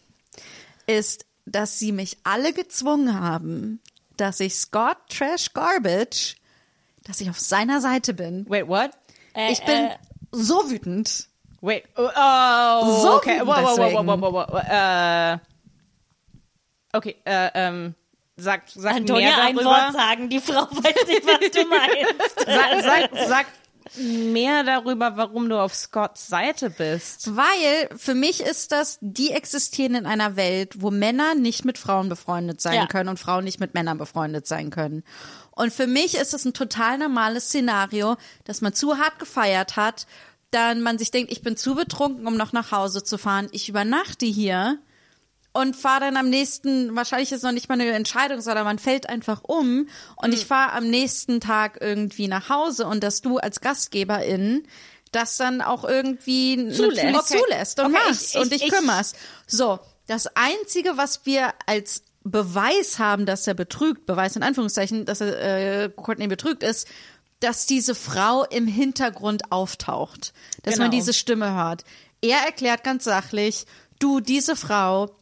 ist, 0.88 1.26
dass 1.46 1.80
sie 1.80 1.92
mich 1.92 2.18
alle 2.24 2.54
gezwungen 2.54 3.20
haben, 3.20 3.82
dass 4.18 4.40
ich 4.40 4.56
Scott 4.56 4.98
Trash 5.10 5.54
Garbage, 5.54 6.36
dass 7.04 7.22
ich 7.22 7.30
auf 7.30 7.40
seiner 7.40 7.82
Seite 7.82 8.14
bin. 8.14 8.46
Wait, 8.50 8.68
what? 8.68 8.92
Äh, 9.34 9.52
Ich 9.52 9.64
bin 9.64 9.86
äh, 9.86 9.98
so 10.32 10.70
wütend. 10.70 11.28
Wait, 11.62 11.84
oh, 11.98 12.08
oh 12.16 13.02
So 13.02 13.16
okay, 13.16 13.42
wow, 13.42 13.48
wow, 13.48 13.56
wow, 13.56 13.66
wow, 13.66 13.76
deswegen. 13.78 14.08
wow, 14.08 14.22
wow, 14.22 14.48
wow, 14.52 14.64
äh, 14.70 15.38
okay, 16.94 17.16
äh, 17.26 17.50
ähm, 17.56 17.96
sag, 18.38 18.64
sag 18.74 18.96
Antonia 18.96 19.30
mehr 19.36 19.44
ein. 19.44 19.56
Wort 19.58 19.94
sagen, 19.94 20.30
die 20.30 20.40
Frau 20.40 20.62
weiß 20.70 21.08
nicht, 21.08 21.26
was 21.26 21.52
du 21.52 21.66
meinst. 21.68 22.40
Sag, 22.46 22.84
sag, 22.84 23.28
sag 23.28 23.46
mehr 23.98 24.64
darüber, 24.64 25.18
warum 25.18 25.50
du 25.50 25.60
auf 25.60 25.74
Scotts 25.74 26.28
Seite 26.28 26.70
bist. 26.70 27.36
Weil 27.36 27.90
für 27.98 28.16
mich 28.16 28.42
ist 28.42 28.72
das, 28.72 28.98
die 29.02 29.32
existieren 29.32 29.96
in 29.96 30.06
einer 30.06 30.36
Welt, 30.36 30.82
wo 30.82 30.92
Männer 30.92 31.36
nicht 31.36 31.66
mit 31.66 31.78
Frauen 31.78 32.10
befreundet 32.10 32.62
sein 32.62 32.76
Ja. 32.76 32.88
können 32.88 33.10
und 33.10 33.20
Frauen 33.20 33.44
nicht 33.44 33.60
mit 33.60 33.74
Männern 33.74 33.98
befreundet 33.98 34.48
sein 34.48 34.70
können. 34.70 35.04
Und 35.52 35.72
für 35.72 35.88
mich 35.88 36.16
ist 36.16 36.34
es 36.34 36.46
ein 36.46 36.54
total 36.54 36.98
normales 36.98 37.46
Szenario, 37.46 38.18
dass 38.44 38.62
man 38.62 38.74
zu 38.74 38.98
hart 38.98 39.20
gefeiert 39.20 39.76
hat, 39.78 40.06
dann 40.52 40.82
man 40.82 40.98
sich 40.98 41.12
denkt, 41.12 41.32
ich 41.32 41.42
bin 41.42 41.58
zu 41.58 41.76
betrunken, 41.76 42.28
um 42.28 42.38
noch 42.38 42.54
nach 42.54 42.72
Hause 42.72 43.04
zu 43.04 43.18
fahren. 43.18 43.48
Ich 43.52 43.68
übernachte 43.70 44.26
hier 44.26 44.80
und 45.56 45.76
fahre 45.76 46.02
dann 46.02 46.18
am 46.18 46.30
nächsten, 46.30 46.96
wahrscheinlich 46.96 47.32
ist 47.32 47.38
es 47.40 47.44
noch 47.44 47.52
nicht 47.52 47.70
mal 47.70 47.80
eine 47.80 47.90
Entscheidung, 47.92 48.42
sondern 48.42 48.66
man 48.66 48.78
fällt 48.80 49.10
einfach 49.10 49.42
um 49.44 49.88
und 50.18 50.34
ich 50.34 50.46
fahre 50.46 50.74
am 50.74 50.90
nächsten 50.90 51.40
Tag 51.40 51.78
irgendwie 51.82 52.28
nach 52.28 52.50
Hause 52.50 52.86
und 52.88 53.04
dass 53.04 53.22
du 53.22 53.38
als 53.38 53.62
Gastgeberin 53.62 54.68
das 55.12 55.38
dann 55.38 55.62
auch 55.62 55.84
irgendwie 55.86 56.70
Zulässt. 56.72 57.06
Okay. 57.16 57.42
zulässt 57.44 57.80
und 57.80 57.86
Okay, 57.86 58.04
machst 58.08 58.36
ich- 58.36 58.42
und 58.42 58.52
dich 58.52 58.64
ich- 58.64 58.72
kümmerst. 58.72 59.16
So, 59.48 59.80
das 60.08 60.28
Einzige, 60.36 60.98
was 60.98 61.26
wir 61.26 61.54
als 61.66 62.04
Beweis 62.24 63.00
haben, 63.00 63.26
dass 63.26 63.48
er 63.48 63.54
betrügt, 63.54 64.06
Beweis 64.06 64.36
in 64.36 64.44
Anführungszeichen, 64.44 65.06
dass 65.06 65.22
er 65.22 65.84
äh, 65.86 65.90
Courtney 65.90 66.28
betrügt 66.28 66.64
ist, 66.64 66.88
dass 67.40 67.66
diese 67.66 67.96
Frau 67.96 68.44
im 68.46 68.68
Hintergrund 68.68 69.52
auftaucht, 69.52 70.34
dass 70.64 70.78
man 70.78 70.90
Genau. 70.90 71.00
diese 71.00 71.14
Stimme 71.14 71.54
hört. 71.54 71.84
Er 72.22 72.40
erklärt 72.40 72.84
ganz 72.84 73.04
sachlich, 73.04 73.66
du, 74.00 74.20
diese 74.20 74.56
Frau 74.56 75.16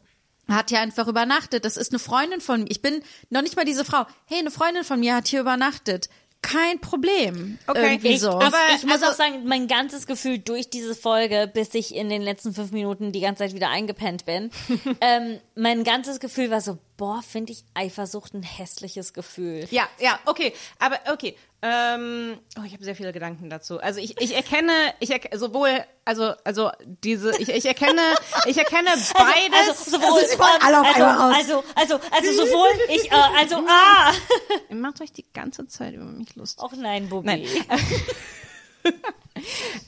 hat 0.48 0.70
hier 0.70 0.80
einfach 0.80 1.08
übernachtet. 1.08 1.64
Das 1.64 1.76
ist 1.76 1.92
eine 1.92 1.98
Freundin 1.98 2.40
von 2.40 2.62
mir. 2.62 2.70
Ich 2.70 2.82
bin 2.82 3.02
noch 3.30 3.42
nicht 3.42 3.56
mal 3.56 3.64
diese 3.64 3.84
Frau. 3.84 4.04
Hey, 4.26 4.38
eine 4.40 4.50
Freundin 4.50 4.84
von 4.84 5.00
mir 5.00 5.14
hat 5.16 5.28
hier 5.28 5.40
übernachtet. 5.40 6.08
Kein 6.42 6.78
Problem. 6.78 7.58
Okay, 7.66 7.92
Irgendwie 7.94 8.08
ich- 8.08 8.20
so. 8.20 8.28
aber- 8.32 8.58
ich 8.76 8.82
muss 8.84 8.92
also- 9.02 9.06
auch 9.06 9.12
sagen, 9.14 9.44
mein 9.46 9.66
ganzes 9.66 10.06
Gefühl 10.06 10.38
durch 10.38 10.68
diese 10.68 10.94
Folge, 10.94 11.50
bis 11.52 11.72
ich 11.72 11.94
in 11.94 12.10
den 12.10 12.20
letzten 12.20 12.52
fünf 12.52 12.70
Minuten 12.70 13.12
die 13.12 13.20
ganze 13.20 13.44
Zeit 13.44 13.54
wieder 13.54 13.70
eingepennt 13.70 14.26
bin, 14.26 14.50
ähm, 15.00 15.40
mein 15.54 15.84
ganzes 15.84 16.20
Gefühl 16.20 16.50
war 16.50 16.60
so, 16.60 16.76
boah, 16.96 17.22
finde 17.22 17.52
ich 17.52 17.64
Eifersucht 17.74 18.34
ein 18.34 18.42
hässliches 18.42 19.12
Gefühl. 19.12 19.66
Ja, 19.70 19.88
ja, 19.98 20.18
okay, 20.26 20.52
aber 20.78 20.98
okay. 21.12 21.36
Ähm, 21.66 22.38
oh, 22.58 22.62
ich 22.66 22.74
habe 22.74 22.84
sehr 22.84 22.94
viele 22.94 23.12
Gedanken 23.12 23.48
dazu. 23.48 23.80
Also 23.80 23.98
ich, 23.98 24.20
ich 24.20 24.36
erkenne, 24.36 24.92
ich 25.00 25.10
erkenne 25.10 25.38
sowohl, 25.38 25.82
also 26.04 26.34
also 26.44 26.70
diese, 26.84 27.30
ich, 27.40 27.48
ich 27.48 27.64
erkenne, 27.64 28.02
ich 28.44 28.58
erkenne 28.58 28.90
beides. 29.14 29.68
Also, 29.68 29.90
sowohl, 29.92 30.26
sie 30.26 30.38
wollen 30.38 30.60
alle 30.60 30.80
auf 30.82 30.86
also, 30.86 31.04
raus. 31.04 31.34
also, 31.36 31.64
also, 31.74 32.00
also, 32.10 32.46
sowohl 32.46 32.68
ich, 32.90 33.10
äh, 33.10 33.14
also, 33.38 33.56
ah! 33.66 34.12
Ihr 34.68 34.76
macht 34.76 35.00
euch 35.00 35.12
die 35.12 35.24
ganze 35.32 35.66
Zeit 35.66 35.94
über 35.94 36.04
mich 36.04 36.36
lustig. 36.36 36.62
Och 36.62 36.72
nein, 36.72 37.08
Bubi. 37.08 37.26
Nein. 37.26 37.46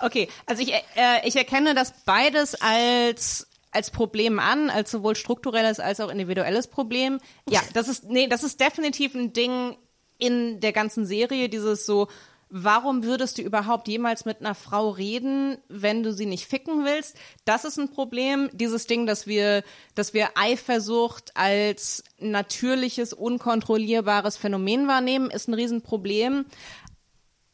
Okay, 0.00 0.28
also 0.46 0.62
ich, 0.62 0.72
äh, 0.72 0.82
ich 1.24 1.36
erkenne 1.36 1.74
das 1.74 1.92
beides 2.04 2.60
als 2.60 3.46
als 3.76 3.90
Problem 3.90 4.38
an, 4.38 4.70
als 4.70 4.90
sowohl 4.90 5.14
strukturelles 5.14 5.78
als 5.78 6.00
auch 6.00 6.10
individuelles 6.10 6.66
Problem. 6.66 7.20
Ja, 7.48 7.60
das 7.74 7.88
ist 7.88 8.04
nee, 8.04 8.26
das 8.26 8.42
ist 8.42 8.60
definitiv 8.60 9.14
ein 9.14 9.32
Ding 9.32 9.76
in 10.18 10.60
der 10.60 10.72
ganzen 10.72 11.06
Serie, 11.06 11.48
dieses 11.48 11.86
so 11.86 12.08
Warum 12.48 13.02
würdest 13.02 13.38
du 13.38 13.42
überhaupt 13.42 13.88
jemals 13.88 14.24
mit 14.24 14.40
einer 14.40 14.54
Frau 14.54 14.90
reden, 14.90 15.58
wenn 15.68 16.04
du 16.04 16.12
sie 16.12 16.26
nicht 16.26 16.46
ficken 16.46 16.84
willst? 16.84 17.16
Das 17.44 17.64
ist 17.64 17.76
ein 17.76 17.90
Problem. 17.90 18.48
Dieses 18.52 18.86
Ding, 18.86 19.04
dass 19.04 19.26
wir, 19.26 19.64
dass 19.96 20.14
wir 20.14 20.28
Eifersucht 20.36 21.32
als 21.34 22.04
natürliches, 22.20 23.12
unkontrollierbares 23.12 24.36
Phänomen 24.36 24.86
wahrnehmen, 24.86 25.28
ist 25.28 25.48
ein 25.48 25.54
Riesenproblem. 25.54 26.46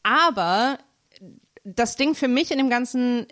Aber 0.03 0.77
das 1.63 1.95
Ding 1.95 2.13
für 2.13 2.27
mich 2.27 2.51
in 2.51 2.59
dem 2.59 2.69
Ganzen, 2.69 3.25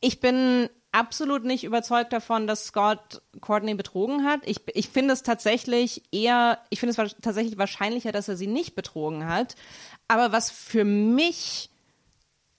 ich 0.00 0.20
bin 0.20 0.68
absolut 0.92 1.44
nicht 1.44 1.64
überzeugt 1.64 2.12
davon, 2.12 2.46
dass 2.46 2.66
Scott 2.66 3.22
Courtney 3.40 3.74
betrogen 3.74 4.24
hat. 4.24 4.40
Ich, 4.44 4.60
ich 4.74 4.88
finde 4.88 5.14
es 5.14 5.22
tatsächlich 5.22 6.02
eher, 6.12 6.58
ich 6.70 6.80
finde 6.80 7.02
es 7.02 7.16
tatsächlich 7.20 7.58
wahrscheinlicher, 7.58 8.12
dass 8.12 8.28
er 8.28 8.36
sie 8.36 8.46
nicht 8.46 8.74
betrogen 8.74 9.26
hat. 9.26 9.56
Aber 10.06 10.32
was 10.32 10.50
für 10.50 10.84
mich 10.84 11.70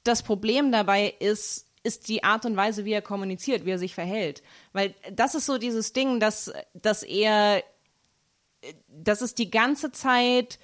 das 0.04 0.24
Problem 0.24 0.72
dabei 0.72 1.14
ist, 1.20 1.68
ist 1.84 2.08
die 2.08 2.24
Art 2.24 2.46
und 2.46 2.58
Weise, 2.58 2.86
wie 2.86 2.94
er 2.94 3.02
kommuniziert, 3.02 3.66
wie 3.66 3.72
er 3.72 3.80
sich 3.80 3.94
verhält. 3.94 4.42
Weil 4.72 4.96
das 5.12 5.36
ist 5.36 5.46
so 5.46 5.58
dieses 5.58 5.94
Ding, 5.94 6.20
dass, 6.20 6.52
dass 6.74 7.04
er, 7.04 7.64
dass 8.88 9.22
es 9.22 9.36
die 9.36 9.52
ganze 9.52 9.92
Zeit 9.92 10.60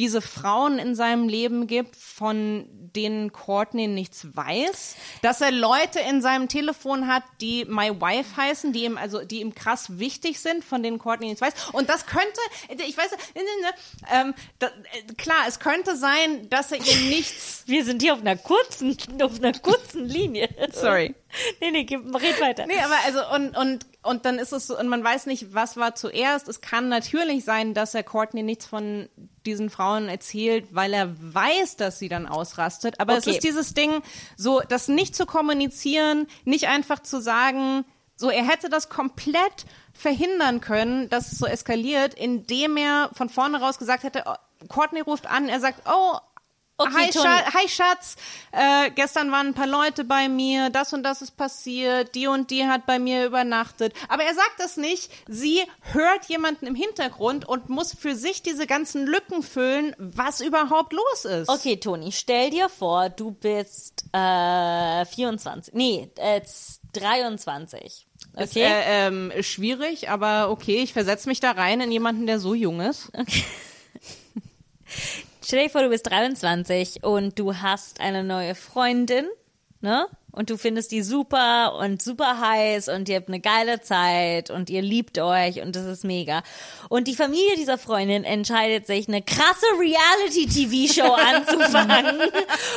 diese 0.00 0.22
Frauen 0.22 0.78
in 0.78 0.94
seinem 0.94 1.28
Leben 1.28 1.66
gibt, 1.66 1.94
von 1.94 2.64
denen 2.70 3.32
Courtney 3.32 3.86
nichts 3.86 4.34
weiß, 4.34 4.96
dass 5.20 5.42
er 5.42 5.50
Leute 5.50 6.00
in 6.00 6.22
seinem 6.22 6.48
Telefon 6.48 7.06
hat, 7.06 7.22
die 7.42 7.66
My 7.66 7.90
Wife 8.00 8.34
heißen, 8.34 8.72
die 8.72 8.84
ihm 8.84 8.96
also 8.96 9.22
die 9.22 9.42
ihm 9.42 9.54
krass 9.54 9.98
wichtig 9.98 10.40
sind, 10.40 10.64
von 10.64 10.82
denen 10.82 10.98
Courtney 10.98 11.26
nichts 11.26 11.42
weiß. 11.42 11.52
Und 11.72 11.90
das 11.90 12.06
könnte, 12.06 12.40
ich 12.70 12.96
weiß, 12.96 13.10
ähm, 14.10 14.32
da, 14.58 14.68
äh, 14.68 15.12
klar, 15.18 15.44
es 15.46 15.60
könnte 15.60 15.94
sein, 15.96 16.48
dass 16.48 16.72
er 16.72 16.78
ihr 16.78 17.10
nichts. 17.10 17.64
Wir 17.66 17.84
sind 17.84 18.00
hier 18.00 18.14
auf 18.14 18.20
einer 18.20 18.36
kurzen, 18.36 18.96
auf 19.22 19.36
einer 19.36 19.52
kurzen 19.52 20.08
Linie. 20.08 20.48
Sorry. 20.72 21.14
Nee, 21.60 21.70
nee, 21.72 21.84
gib, 21.84 22.06
red 22.14 22.40
weiter. 22.40 22.66
Nee, 22.66 22.80
aber 22.80 22.96
also 23.04 23.34
und 23.34 23.56
und 23.56 23.86
und 24.02 24.24
dann 24.24 24.38
ist 24.38 24.52
es 24.52 24.66
so, 24.66 24.78
und 24.78 24.88
man 24.88 25.04
weiß 25.04 25.26
nicht, 25.26 25.52
was 25.54 25.76
war 25.76 25.94
zuerst. 25.94 26.48
Es 26.48 26.60
kann 26.60 26.88
natürlich 26.88 27.44
sein, 27.44 27.74
dass 27.74 27.94
er 27.94 28.02
Courtney 28.02 28.42
nichts 28.42 28.64
von 28.66 29.08
diesen 29.44 29.68
Frauen 29.70 30.08
erzählt, 30.08 30.74
weil 30.74 30.92
er 30.94 31.14
weiß, 31.34 31.76
dass 31.76 31.98
sie 31.98 32.08
dann 32.08 32.26
ausrastet. 32.26 32.98
Aber 32.98 33.16
es 33.16 33.26
Okay. 33.26 33.36
ist 33.36 33.44
dieses 33.44 33.74
Ding, 33.74 34.02
so 34.36 34.60
das 34.68 34.88
nicht 34.88 35.14
zu 35.14 35.26
kommunizieren, 35.26 36.26
nicht 36.44 36.68
einfach 36.68 37.00
zu 37.00 37.20
sagen, 37.20 37.84
so 38.16 38.30
er 38.30 38.46
hätte 38.46 38.68
das 38.68 38.88
komplett 38.88 39.66
verhindern 39.92 40.60
können, 40.60 41.08
dass 41.10 41.32
es 41.32 41.38
so 41.38 41.46
eskaliert, 41.46 42.14
indem 42.14 42.76
er 42.76 43.10
von 43.14 43.28
vorne 43.28 43.60
raus 43.60 43.78
gesagt 43.78 44.02
hätte, 44.04 44.24
oh, 44.26 44.34
Courtney 44.68 45.00
ruft 45.00 45.26
an, 45.26 45.48
er 45.48 45.60
sagt, 45.60 45.82
oh, 45.90 46.18
Okay, 46.80 46.92
hi. 46.94 47.12
Schatz, 47.12 47.54
hi 47.54 47.68
Schatz, 47.68 48.16
äh, 48.52 48.90
gestern 48.92 49.30
waren 49.30 49.48
ein 49.48 49.54
paar 49.54 49.66
Leute 49.66 50.02
bei 50.04 50.30
mir, 50.30 50.70
das 50.70 50.94
und 50.94 51.02
das 51.02 51.20
ist 51.20 51.36
passiert, 51.36 52.14
die 52.14 52.26
und 52.26 52.50
die 52.50 52.66
hat 52.66 52.86
bei 52.86 52.98
mir 52.98 53.26
übernachtet. 53.26 53.92
Aber 54.08 54.22
er 54.22 54.34
sagt 54.34 54.54
das 54.58 54.78
nicht. 54.78 55.10
Sie 55.28 55.60
hört 55.92 56.24
jemanden 56.26 56.66
im 56.66 56.74
Hintergrund 56.74 57.46
und 57.46 57.68
muss 57.68 57.94
für 57.94 58.16
sich 58.16 58.42
diese 58.42 58.66
ganzen 58.66 59.06
Lücken 59.06 59.42
füllen, 59.42 59.94
was 59.98 60.40
überhaupt 60.40 60.94
los 60.94 61.26
ist. 61.26 61.50
Okay, 61.50 61.76
Toni, 61.76 62.12
stell 62.12 62.48
dir 62.48 62.70
vor, 62.70 63.10
du 63.10 63.32
bist 63.32 64.04
äh, 64.12 65.04
24, 65.04 65.74
nee, 65.74 66.10
äh, 66.16 66.40
23. 66.94 67.84
Ist, 67.84 68.06
Okay? 68.52 68.62
äh, 68.62 69.08
ähm, 69.08 69.32
schwierig, 69.42 70.08
aber 70.08 70.48
okay, 70.50 70.82
ich 70.82 70.94
versetze 70.94 71.28
mich 71.28 71.40
da 71.40 71.50
rein 71.50 71.82
in 71.82 71.92
jemanden, 71.92 72.26
der 72.26 72.40
so 72.40 72.54
jung 72.54 72.80
ist. 72.80 73.10
Stell 75.42 75.64
dir 75.64 75.70
vor, 75.70 75.82
du 75.82 75.88
bist 75.88 76.06
23 76.06 77.02
und 77.02 77.38
du 77.38 77.56
hast 77.56 78.00
eine 78.00 78.22
neue 78.24 78.54
Freundin, 78.54 79.26
ne? 79.80 80.06
Und 80.32 80.50
du 80.50 80.56
findest 80.56 80.92
die 80.92 81.02
super 81.02 81.76
und 81.80 82.00
super 82.02 82.40
heiß 82.40 82.88
und 82.88 83.08
ihr 83.08 83.16
habt 83.16 83.28
eine 83.28 83.40
geile 83.40 83.80
Zeit 83.80 84.50
und 84.50 84.70
ihr 84.70 84.82
liebt 84.82 85.18
euch 85.18 85.60
und 85.60 85.74
das 85.74 85.86
ist 85.86 86.04
mega. 86.04 86.42
Und 86.88 87.08
die 87.08 87.14
Familie 87.14 87.56
dieser 87.56 87.78
Freundin 87.78 88.24
entscheidet 88.24 88.86
sich, 88.86 89.08
eine 89.08 89.22
krasse 89.22 89.66
Reality-TV-Show 89.78 91.12
anzufangen 91.34 92.20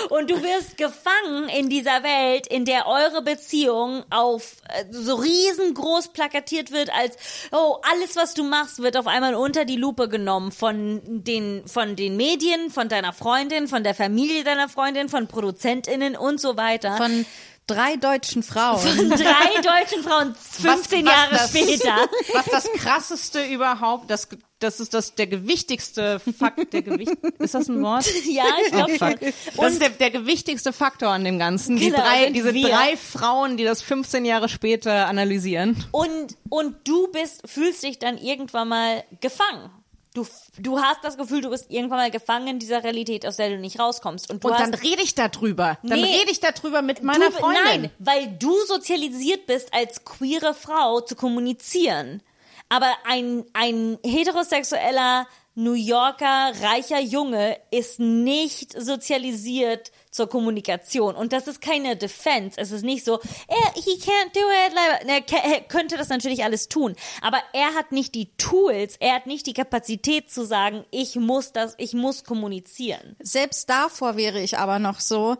und 0.10 0.30
du 0.30 0.42
wirst 0.42 0.78
gefangen 0.78 1.50
in 1.50 1.70
dieser 1.70 2.04
Welt, 2.04 2.48
in 2.48 2.66
der 2.66 2.88
eure 2.88 3.22
Beziehung 3.22 4.04
auf 4.10 4.58
äh, 4.70 4.86
so 4.92 5.16
riesengroß 5.16 6.10
plakatiert 6.10 6.72
wird 6.72 6.90
als, 6.94 7.18
oh, 7.52 7.78
alles, 7.92 8.16
was 8.16 8.34
du 8.34 8.44
machst, 8.44 8.82
wird 8.82 8.98
auf 8.98 9.08
einmal 9.08 9.36
unter 9.36 9.66
die 9.66 9.76
Lupe 9.76 10.10
genommen 10.10 10.52
von 10.52 11.02
den, 11.06 11.68
von 11.68 11.96
den 11.96 12.18
Medien, 12.18 12.72
von 12.72 12.90
deiner 12.90 13.14
Freundin, 13.14 13.68
von 13.68 13.84
der 13.84 13.94
Familie 13.94 14.44
deiner 14.44 14.70
Freundin, 14.70 15.10
von 15.10 15.28
ProduzentInnen 15.28 16.16
und 16.16 16.40
so 16.40 16.58
weiter. 16.58 16.98
Von 16.98 17.26
drei 17.68 17.96
deutschen 17.96 18.44
Frauen. 18.44 19.10
drei 19.10 19.62
deutschen 19.62 20.04
Frauen 20.04 20.36
15 20.36 21.06
was 21.06 21.12
Jahre 21.14 21.32
das- 21.36 21.50
später. 21.50 21.96
Was 22.34 22.46
das 22.46 22.72
krasseste 22.74 23.44
überhaupt, 23.46 24.10
das, 24.10 24.28
das 24.60 24.80
ist 24.80 24.94
das 24.94 25.16
der 25.16 25.28
gewichtigste 25.28 26.20
Fakt, 26.20 26.74
der 26.74 26.82
Gewicht, 26.82 27.12
ist 27.40 27.54
das 27.54 27.68
ein 27.70 27.82
Wort? 27.84 28.06
Ja, 28.26 28.44
ich 28.66 28.72
glaube 28.72 28.98
schon. 28.98 29.16
Das 29.58 29.74
ist 29.74 29.82
der, 29.82 29.90
der 29.90 30.12
gewichtigste 30.12 30.74
Faktor 30.74 31.10
an 31.10 31.24
dem 31.24 31.38
Ganzen. 31.40 31.76
Die 31.78 31.86
Genau, 31.90 32.00
drei, 32.04 32.24
sind 32.26 32.34
diese 32.36 32.54
wir. 32.54 32.70
drei 32.70 32.98
Frauen, 32.98 33.58
die 33.58 33.64
das 33.64 33.82
15 33.82 34.26
Jahre 34.26 34.50
später 34.50 35.08
analysieren. 35.08 35.84
Und, 35.92 36.38
und 36.50 36.76
du 36.88 37.08
bist, 37.12 37.42
fühlst 37.48 37.84
dich 37.84 38.00
dann 38.00 38.18
irgendwann 38.18 38.68
mal 38.70 39.04
gefangen. 39.22 39.70
Du, 40.14 40.28
du 40.60 40.80
hast 40.80 41.00
das 41.04 41.18
Gefühl, 41.18 41.42
du 41.42 41.50
bist 41.50 41.72
irgendwann 41.72 41.98
mal 41.98 42.12
gefangen 42.12 42.48
in 42.48 42.60
dieser 42.60 42.84
Realität, 42.84 43.26
aus 43.26 43.38
der 43.38 43.50
du 43.50 43.58
nicht 43.58 43.80
rauskommst. 43.80 44.30
Und 44.30 44.44
du 44.44 44.48
Und 44.50 44.54
hast, 44.54 44.62
dann 44.62 44.74
rede 44.76 45.02
ich 45.02 45.16
darüber. 45.16 45.80
Dann 45.82 46.00
Nee. 46.00 46.18
rede 46.20 46.30
ich 46.32 46.40
darüber 46.40 46.84
mit 46.84 47.02
meiner 47.02 47.32
du, 47.32 47.38
Freundin. 47.38 47.64
Nein, 47.64 47.92
weil 47.98 48.28
du 48.38 48.54
sozialisiert 48.68 49.48
bist, 49.48 49.74
als 49.74 50.06
queere 50.06 50.54
Frau 50.54 51.02
zu 51.02 51.16
kommunizieren. 51.16 52.22
Aber 52.70 52.92
ein, 53.06 53.44
ein 53.54 53.98
heterosexueller 54.06 55.28
New 55.56 55.74
Yorker 55.74 56.52
reicher 56.62 57.00
Junge 57.00 57.58
ist 57.72 58.00
nicht 58.00 58.80
sozialisiert 58.80 59.92
zur 60.14 60.30
Kommunikation. 60.30 61.16
Und 61.16 61.34
das 61.34 61.48
ist 61.48 61.60
keine 61.60 61.98
Defense. 61.98 62.60
Es 62.62 62.72
ist 62.72 62.84
nicht 62.84 63.04
so, 63.04 63.20
er, 63.48 63.74
he 63.74 64.00
can't 64.00 64.34
do 64.34 64.40
it. 64.68 65.34
er 65.34 65.62
könnte 65.62 65.98
das 65.98 66.10
natürlich 66.10 66.44
alles 66.44 66.70
tun. 66.70 66.96
Aber 67.22 67.40
er 67.52 67.74
hat 67.74 67.92
nicht 67.92 68.14
die 68.16 68.30
Tools, 68.38 68.96
er 69.00 69.16
hat 69.16 69.26
nicht 69.26 69.48
die 69.48 69.54
Kapazität 69.54 70.32
zu 70.32 70.46
sagen, 70.46 70.86
ich 70.92 71.16
muss 71.16 71.52
das, 71.52 71.74
ich 71.80 71.94
muss 71.94 72.24
kommunizieren. 72.24 73.16
Selbst 73.20 73.70
davor 73.70 74.16
wäre 74.16 74.40
ich 74.40 74.58
aber 74.60 74.78
noch 74.78 75.00
so, 75.00 75.38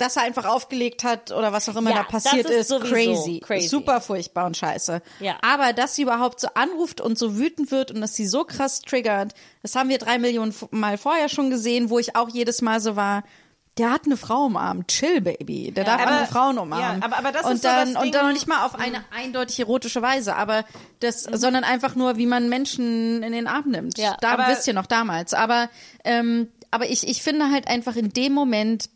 dass 0.00 0.16
er 0.16 0.22
einfach 0.22 0.44
aufgelegt 0.46 1.04
hat 1.04 1.30
oder 1.32 1.52
was 1.52 1.68
auch 1.68 1.76
immer 1.76 1.90
Ja, 1.90 1.96
da 1.96 2.02
passiert 2.04 2.48
ist 2.48 2.70
ist, 2.70 2.80
crazy. 2.82 3.40
crazy. 3.40 3.68
Super 3.68 4.00
furchtbar 4.00 4.46
und 4.46 4.56
scheiße. 4.56 5.02
Ja. 5.20 5.36
Aber 5.42 5.72
dass 5.72 5.94
sie 5.94 6.02
überhaupt 6.02 6.40
so 6.40 6.48
anruft 6.54 7.00
und 7.00 7.18
so 7.18 7.36
wütend 7.38 7.70
wird 7.70 7.90
und 7.90 8.00
dass 8.00 8.14
sie 8.14 8.26
so 8.26 8.44
krass 8.44 8.80
triggert, 8.82 9.34
das 9.62 9.74
haben 9.76 9.88
wir 9.88 9.98
drei 9.98 10.18
Millionen 10.18 10.54
Mal 10.70 10.98
vorher 10.98 11.28
schon 11.28 11.50
gesehen, 11.50 11.90
wo 11.90 11.98
ich 11.98 12.16
auch 12.16 12.28
jedes 12.28 12.62
Mal 12.62 12.80
so 12.80 12.96
war, 12.96 13.24
der 13.78 13.92
hat 13.92 14.04
eine 14.04 14.16
Frau 14.16 14.46
umarmt. 14.46 14.88
Chill, 14.88 15.20
Baby. 15.20 15.70
Der 15.70 15.84
darf 15.84 16.00
aber- 16.02 16.10
andere 16.10 16.26
Frauen 16.26 16.58
umarmen. 16.58 17.00
ja, 17.00 17.06
aber- 17.06 17.18
aber 17.18 17.32
das 17.32 17.46
und 17.46 17.52
ist 17.54 17.62
so 17.62 17.68
dann, 17.68 17.94
das 17.94 18.02
Und 18.02 18.14
dann 18.14 18.26
noch 18.26 18.32
nicht 18.32 18.46
mal 18.48 18.66
auf 18.66 18.74
eine 18.74 19.04
eindeutig 19.16 19.60
erotische 19.60 20.02
Weise, 20.02 20.34
aber 20.34 20.64
das, 20.98 21.28
Mhm. 21.30 21.36
sondern 21.36 21.64
einfach 21.64 21.94
nur, 21.94 22.16
wie 22.16 22.26
man 22.26 22.48
Menschen 22.48 23.22
in 23.22 23.32
den 23.32 23.46
Arm 23.46 23.68
nimmt. 23.70 23.96
Ja, 23.96 24.16
da 24.20 24.32
aber- 24.32 24.48
wisst 24.48 24.66
ihr 24.66 24.74
noch 24.74 24.86
damals. 24.86 25.34
Aber, 25.34 25.70
ähm, 26.04 26.48
aber 26.72 26.90
ich, 26.90 27.06
ich 27.08 27.22
finde 27.22 27.50
halt 27.50 27.68
einfach 27.68 27.94
in 27.96 28.12
dem 28.12 28.32
Moment, 28.32 28.90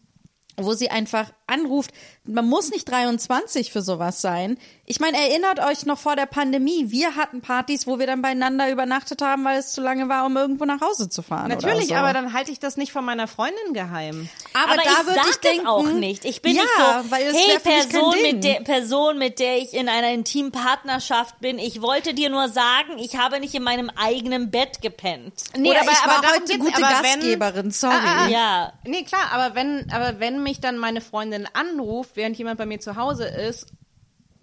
wo 0.57 0.73
sie 0.75 0.91
einfach 0.91 1.33
anruft, 1.47 1.93
man 2.27 2.47
muss 2.47 2.71
nicht 2.71 2.89
23 2.91 3.71
für 3.71 3.83
sowas 3.83 4.21
sein. 4.21 4.57
Ich 4.87 5.01
meine, 5.01 5.17
erinnert 5.19 5.61
euch 5.61 5.87
noch 5.87 5.99
vor 5.99 6.17
der 6.17 6.27
Pandemie, 6.27 6.91
wir 6.91 7.17
hatten 7.17 7.41
Partys, 7.41 7.87
wo 7.87 7.99
wir 7.99 8.07
dann 8.07 8.23
beieinander 8.23 8.71
übernachtet 8.71 9.23
haben, 9.23 9.45
weil 9.45 9.59
es 9.59 9.73
zu 9.73 9.81
lange 9.81 10.09
war, 10.09 10.25
um 10.27 10.37
irgendwo 10.37 10.65
nach 10.65 10.81
Hause 10.81 11.09
zu 11.09 11.23
fahren. 11.23 11.49
Natürlich, 11.49 11.87
oder 11.87 11.87
so. 11.87 11.95
aber 11.95 12.13
dann 12.13 12.33
halte 12.33 12.51
ich 12.51 12.61
das 12.61 12.77
nicht 12.77 12.93
von 12.93 13.05
meiner 13.05 13.27
Freundin 13.29 13.73
geheim. 13.73 14.29
aber, 14.53 14.73
Aber, 14.73 14.83
da 14.83 14.91
ich 15.01 15.07
würde 15.07 15.21
ich 15.31 15.37
denken, 15.37 15.67
auch 15.67 15.85
nicht. 15.85 16.25
Ich 16.25 16.41
bin 16.43 16.55
ja, 16.55 16.63
nicht 16.63 16.73
so, 16.77 17.11
weil 17.11 17.27
es 17.27 17.35
hey 17.37 17.59
Person 17.59 18.15
mit 18.23 18.45
der 18.45 18.61
Person, 18.61 19.19
mit 19.19 19.39
der 19.39 19.59
ich 19.59 19.75
in 19.75 19.89
einer 19.89 20.11
intimen 20.11 20.53
Partnerschaft 20.53 21.41
bin. 21.41 21.59
Ich 21.59 21.81
wollte 21.83 22.13
dir 22.15 22.31
nur 22.31 22.49
sagen, 22.49 22.99
ich 22.99 23.17
habe 23.17 23.41
nicht 23.41 23.55
in 23.55 23.63
meinem 23.63 23.91
eigenen 23.97 24.51
Bett 24.51 24.81
gepennt. 24.83 25.35
Nee, 25.57 25.71
Oder 25.71 25.81
aber 25.83 25.93
ich 25.93 25.99
aber 25.99 26.13
war 26.15 26.23
darum 26.23 26.41
heute 26.43 26.59
gute 26.59 26.77
aber 26.77 27.03
wenn- 27.03 27.21
Gastgeberin, 27.21 27.71
sorry. 27.71 27.95
Ah, 27.97 28.25
ah, 28.25 28.29
Ja, 28.29 28.73
Nee, 28.85 29.05
klar, 29.05 29.31
aber 29.33 29.55
wenn, 29.55 29.91
aber 29.93 30.21
wenn 30.21 30.43
mich 30.43 30.61
dann 30.61 30.77
meine 30.79 31.01
Freundin 31.01 31.49
anruft, 31.55 32.14
während 32.15 32.37
jemand 32.37 32.59
bei 32.59 32.67
mir 32.67 32.81
zu 32.81 32.97
Hause 32.97 33.27
ist 33.27 33.67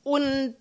und 0.03 0.55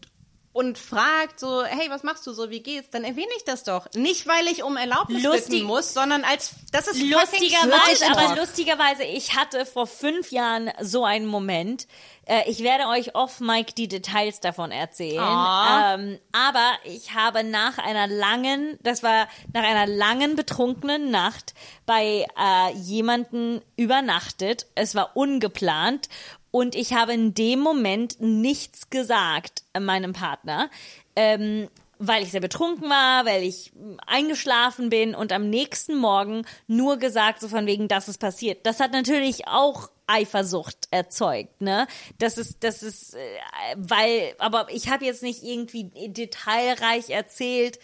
und 0.52 0.78
fragt 0.78 1.38
so, 1.38 1.62
hey, 1.64 1.88
was 1.90 2.02
machst 2.02 2.26
du 2.26 2.32
so, 2.32 2.50
wie 2.50 2.60
geht's, 2.60 2.90
dann 2.90 3.04
erwähne 3.04 3.30
ich 3.36 3.44
das 3.44 3.62
doch. 3.62 3.86
Nicht, 3.94 4.26
weil 4.26 4.48
ich 4.48 4.64
um 4.64 4.76
Erlaubnis 4.76 5.22
Lustig- 5.22 5.50
bitten 5.50 5.64
muss, 5.66 5.94
sondern 5.94 6.24
als, 6.24 6.50
das 6.72 6.88
ist 6.88 7.00
lustigerweise, 7.00 8.10
aber 8.10 8.34
lustigerweise, 8.34 9.04
ich 9.04 9.36
hatte 9.36 9.64
vor 9.64 9.86
fünf 9.86 10.32
Jahren 10.32 10.70
so 10.80 11.04
einen 11.04 11.26
Moment. 11.26 11.86
Äh, 12.26 12.50
ich 12.50 12.64
werde 12.64 12.88
euch 12.88 13.14
off 13.14 13.38
Mike 13.38 13.74
die 13.74 13.86
Details 13.86 14.40
davon 14.40 14.72
erzählen. 14.72 15.20
Ah. 15.20 15.94
Ähm, 15.94 16.18
aber 16.32 16.72
ich 16.82 17.14
habe 17.14 17.44
nach 17.44 17.78
einer 17.78 18.08
langen, 18.08 18.76
das 18.82 19.04
war 19.04 19.28
nach 19.52 19.62
einer 19.62 19.86
langen 19.86 20.34
betrunkenen 20.34 21.12
Nacht 21.12 21.54
bei 21.86 22.26
äh, 22.36 22.72
jemanden 22.74 23.62
übernachtet. 23.76 24.66
Es 24.74 24.96
war 24.96 25.16
ungeplant. 25.16 26.08
Und 26.50 26.74
ich 26.74 26.94
habe 26.94 27.12
in 27.12 27.34
dem 27.34 27.60
Moment 27.60 28.20
nichts 28.20 28.90
gesagt 28.90 29.62
meinem 29.78 30.12
Partner. 30.12 30.70
Ähm, 31.16 31.68
weil 32.02 32.22
ich 32.22 32.30
sehr 32.30 32.40
betrunken 32.40 32.88
war, 32.88 33.26
weil 33.26 33.42
ich 33.42 33.72
eingeschlafen 34.06 34.88
bin 34.88 35.14
und 35.14 35.32
am 35.32 35.50
nächsten 35.50 35.94
Morgen 35.96 36.46
nur 36.66 36.96
gesagt, 36.96 37.40
so 37.42 37.48
von 37.48 37.66
wegen, 37.66 37.88
dass 37.88 38.08
es 38.08 38.16
passiert. 38.16 38.64
Das 38.64 38.80
hat 38.80 38.92
natürlich 38.92 39.46
auch 39.46 39.90
Eifersucht 40.06 40.88
erzeugt, 40.90 41.60
ne? 41.60 41.86
Das 42.18 42.38
ist, 42.38 42.64
das 42.64 42.82
ist, 42.82 43.14
äh, 43.14 43.18
weil, 43.76 44.34
aber 44.38 44.68
ich 44.70 44.88
habe 44.88 45.04
jetzt 45.04 45.22
nicht 45.22 45.42
irgendwie 45.42 45.90
detailreich 46.08 47.10
erzählt. 47.10 47.78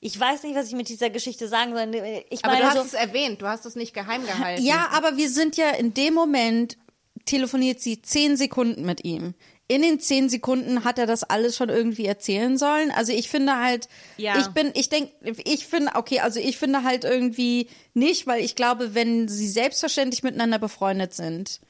Ich 0.00 0.18
weiß 0.18 0.44
nicht, 0.44 0.54
was 0.54 0.68
ich 0.68 0.74
mit 0.74 0.88
dieser 0.88 1.10
Geschichte 1.10 1.48
sagen 1.48 1.74
soll. 1.74 2.22
Ich 2.30 2.44
Aber 2.44 2.54
meine 2.54 2.66
du 2.66 2.70
hast 2.70 2.76
so, 2.76 2.82
es 2.82 2.94
erwähnt, 2.94 3.42
du 3.42 3.48
hast 3.48 3.66
es 3.66 3.74
nicht 3.74 3.94
geheim 3.94 4.24
gehalten. 4.24 4.62
Ja, 4.62 4.90
aber 4.92 5.16
wir 5.16 5.28
sind 5.28 5.56
ja 5.56 5.70
in 5.70 5.92
dem 5.92 6.14
Moment 6.14 6.78
telefoniert 7.26 7.80
sie 7.80 8.00
zehn 8.00 8.36
Sekunden 8.36 8.86
mit 8.86 9.04
ihm. 9.04 9.34
In 9.68 9.82
den 9.82 9.98
zehn 9.98 10.28
Sekunden 10.28 10.84
hat 10.84 10.98
er 10.98 11.06
das 11.06 11.24
alles 11.24 11.56
schon 11.56 11.68
irgendwie 11.70 12.06
erzählen 12.06 12.56
sollen. 12.56 12.92
Also 12.92 13.12
ich 13.12 13.28
finde 13.28 13.58
halt, 13.58 13.88
Ja. 14.16 14.38
ich 14.38 14.46
bin, 14.48 14.70
ich 14.74 14.88
denke, 14.88 15.10
ich 15.44 15.66
finde, 15.66 15.92
okay, 15.96 16.20
also 16.20 16.38
ich 16.38 16.56
finde 16.56 16.84
halt 16.84 17.04
irgendwie 17.04 17.68
nicht, 17.92 18.28
weil 18.28 18.44
ich 18.44 18.54
glaube, 18.54 18.94
wenn 18.94 19.26
sie 19.26 19.48
selbstverständlich 19.48 20.22
miteinander 20.22 20.60
befreundet 20.60 21.14
sind, 21.14 21.60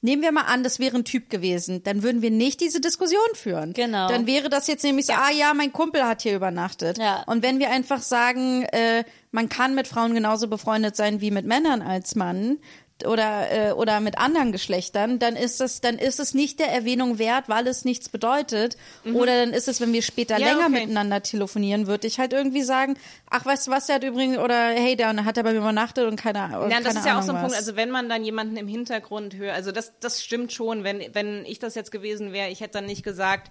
nehmen 0.00 0.22
wir 0.22 0.32
mal 0.32 0.46
an, 0.46 0.64
das 0.64 0.78
wäre 0.80 0.96
ein 0.96 1.04
Typ 1.04 1.28
gewesen, 1.30 1.82
dann 1.84 2.02
würden 2.02 2.22
wir 2.22 2.30
nicht 2.30 2.60
diese 2.60 2.80
Diskussion 2.80 3.20
führen. 3.34 3.74
Genau. 3.74 4.08
Dann 4.08 4.26
wäre 4.26 4.48
das 4.48 4.66
jetzt 4.66 4.82
nämlich 4.82 5.06
so, 5.06 5.12
ah 5.12 5.30
ja, 5.30 5.52
mein 5.54 5.72
Kumpel 5.72 6.04
hat 6.04 6.22
hier 6.22 6.34
übernachtet. 6.34 6.96
Ja. 6.98 7.22
Und 7.26 7.42
wenn 7.42 7.58
wir 7.60 7.70
einfach 7.70 8.00
sagen, 8.02 8.62
äh, 8.64 9.04
man 9.30 9.48
kann 9.48 9.74
mit 9.74 9.86
Frauen 9.88 10.14
genauso 10.14 10.48
befreundet 10.48 10.96
sein 10.96 11.20
wie 11.20 11.30
mit 11.30 11.46
Männern 11.46 11.82
als 11.82 12.14
Mann 12.16 12.58
oder 13.06 13.68
äh, 13.70 13.72
oder 13.72 14.00
mit 14.00 14.18
anderen 14.18 14.52
Geschlechtern, 14.52 15.18
dann 15.18 15.36
ist 15.36 15.60
es 15.60 15.80
dann 15.80 15.98
ist 15.98 16.20
es 16.20 16.34
nicht 16.34 16.60
der 16.60 16.68
Erwähnung 16.68 17.18
wert, 17.18 17.48
weil 17.48 17.66
es 17.66 17.84
nichts 17.84 18.08
bedeutet. 18.08 18.76
Oder 19.04 19.40
dann 19.40 19.52
ist 19.52 19.68
es, 19.68 19.80
wenn 19.80 19.92
wir 19.92 20.02
später 20.02 20.36
Mhm. 20.36 20.40
Ja, 20.40 20.46
länger 20.48 20.66
okay. 20.66 20.80
miteinander 20.80 21.22
telefonieren, 21.22 21.86
würde 21.86 22.06
ich 22.06 22.18
halt 22.18 22.32
irgendwie 22.32 22.62
sagen, 22.62 22.96
ach 23.30 23.44
weißt 23.44 23.66
du 23.66 23.70
was, 23.70 23.86
der 23.86 23.96
hat 23.96 24.04
übrigens 24.04 24.38
oder 24.38 24.70
hey, 24.70 24.96
der 24.96 25.24
hat 25.24 25.36
er 25.36 25.42
bei 25.42 25.52
mir 25.52 25.58
übernachtet 25.58 26.06
und 26.06 26.16
keine 26.16 26.40
Ahnung. 26.40 26.70
Ja, 26.70 26.80
das 26.80 26.94
ist 26.94 27.06
ja 27.06 27.18
auch 27.18 27.22
so 27.22 27.32
ein 27.32 27.38
Punkt. 27.40 27.52
was. 27.52 27.58
Also 27.58 27.76
wenn 27.76 27.90
man 27.90 28.08
dann 28.08 28.24
jemanden 28.24 28.56
im 28.56 28.68
Hintergrund 28.68 29.36
hört, 29.36 29.54
also 29.54 29.72
das, 29.72 29.92
das 30.00 30.22
stimmt 30.22 30.52
schon. 30.52 30.84
Wenn, 30.84 31.02
wenn 31.12 31.44
ich 31.44 31.58
das 31.58 31.74
jetzt 31.74 31.90
gewesen 31.90 32.32
wäre, 32.32 32.48
ich 32.50 32.60
hätte 32.60 32.74
dann 32.74 32.86
nicht 32.86 33.02
gesagt, 33.02 33.50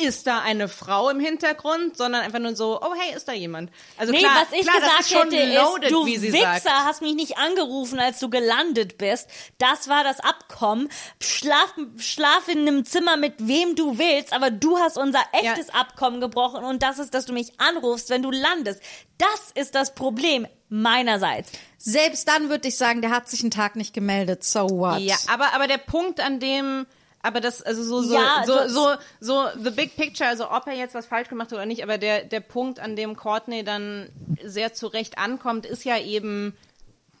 ist 0.00 0.26
da 0.26 0.40
eine 0.40 0.68
Frau 0.68 1.10
im 1.10 1.20
Hintergrund, 1.20 1.96
sondern 1.96 2.22
einfach 2.22 2.38
nur 2.38 2.56
so, 2.56 2.80
oh 2.82 2.94
hey, 2.96 3.16
ist 3.16 3.28
da 3.28 3.32
jemand? 3.32 3.70
Also 3.96 4.12
Nee, 4.12 4.18
klar, 4.20 4.32
was 4.42 4.58
ich 4.58 4.66
klar, 4.66 4.76
das 4.80 4.84
gesagt 4.84 5.00
ist 5.00 5.10
schon 5.10 5.30
hätte, 5.30 5.54
loaded, 5.54 5.84
ist, 5.84 5.90
du 5.92 6.06
wie 6.06 6.16
sie 6.16 6.32
Wichser 6.32 6.60
sagt. 6.62 6.84
hast 6.84 7.02
mich 7.02 7.14
nicht 7.14 7.38
angerufen, 7.38 7.98
als 7.98 8.18
du 8.18 8.28
gelandet 8.30 8.98
bist. 8.98 9.28
Das 9.58 9.88
war 9.88 10.04
das 10.04 10.20
Abkommen. 10.20 10.88
Schlaf, 11.20 11.74
schlaf 11.98 12.48
in 12.48 12.60
einem 12.60 12.84
Zimmer 12.84 13.16
mit 13.16 13.34
wem 13.38 13.76
du 13.76 13.98
willst, 13.98 14.32
aber 14.32 14.50
du 14.50 14.78
hast 14.78 14.98
unser 14.98 15.22
echtes 15.32 15.70
Abkommen 15.70 16.20
gebrochen 16.20 16.64
und 16.64 16.82
das 16.82 16.98
ist, 16.98 17.14
dass 17.14 17.26
du 17.26 17.32
mich 17.32 17.60
anrufst, 17.60 18.10
wenn 18.10 18.22
du 18.22 18.30
landest. 18.30 18.82
Das 19.18 19.50
ist 19.54 19.74
das 19.74 19.94
Problem 19.94 20.46
meinerseits. 20.70 21.52
Selbst 21.78 22.28
dann 22.28 22.48
würde 22.48 22.68
ich 22.68 22.76
sagen, 22.76 23.02
der 23.02 23.10
hat 23.10 23.28
sich 23.28 23.40
einen 23.40 23.50
Tag 23.50 23.76
nicht 23.76 23.92
gemeldet. 23.92 24.44
So 24.44 24.68
what? 24.70 25.00
Ja, 25.00 25.16
aber, 25.28 25.52
aber 25.54 25.66
der 25.66 25.78
Punkt, 25.78 26.20
an 26.20 26.40
dem, 26.40 26.86
aber 27.22 27.40
das, 27.40 27.62
also 27.62 27.82
so, 27.82 28.02
so, 28.02 28.14
Ja, 28.14 28.44
so, 28.46 28.68
so, 28.68 28.94
so, 29.20 29.48
the 29.62 29.70
big 29.70 29.96
picture, 29.96 30.28
also 30.28 30.50
ob 30.50 30.66
er 30.66 30.74
jetzt 30.74 30.94
was 30.94 31.06
falsch 31.06 31.28
gemacht 31.28 31.48
hat 31.48 31.54
oder 31.54 31.66
nicht, 31.66 31.82
aber 31.82 31.98
der, 31.98 32.24
der 32.24 32.40
Punkt, 32.40 32.80
an 32.80 32.96
dem 32.96 33.16
Courtney 33.16 33.62
dann 33.62 34.10
sehr 34.42 34.72
zurecht 34.72 35.18
ankommt, 35.18 35.66
ist 35.66 35.84
ja 35.84 35.98
eben 35.98 36.56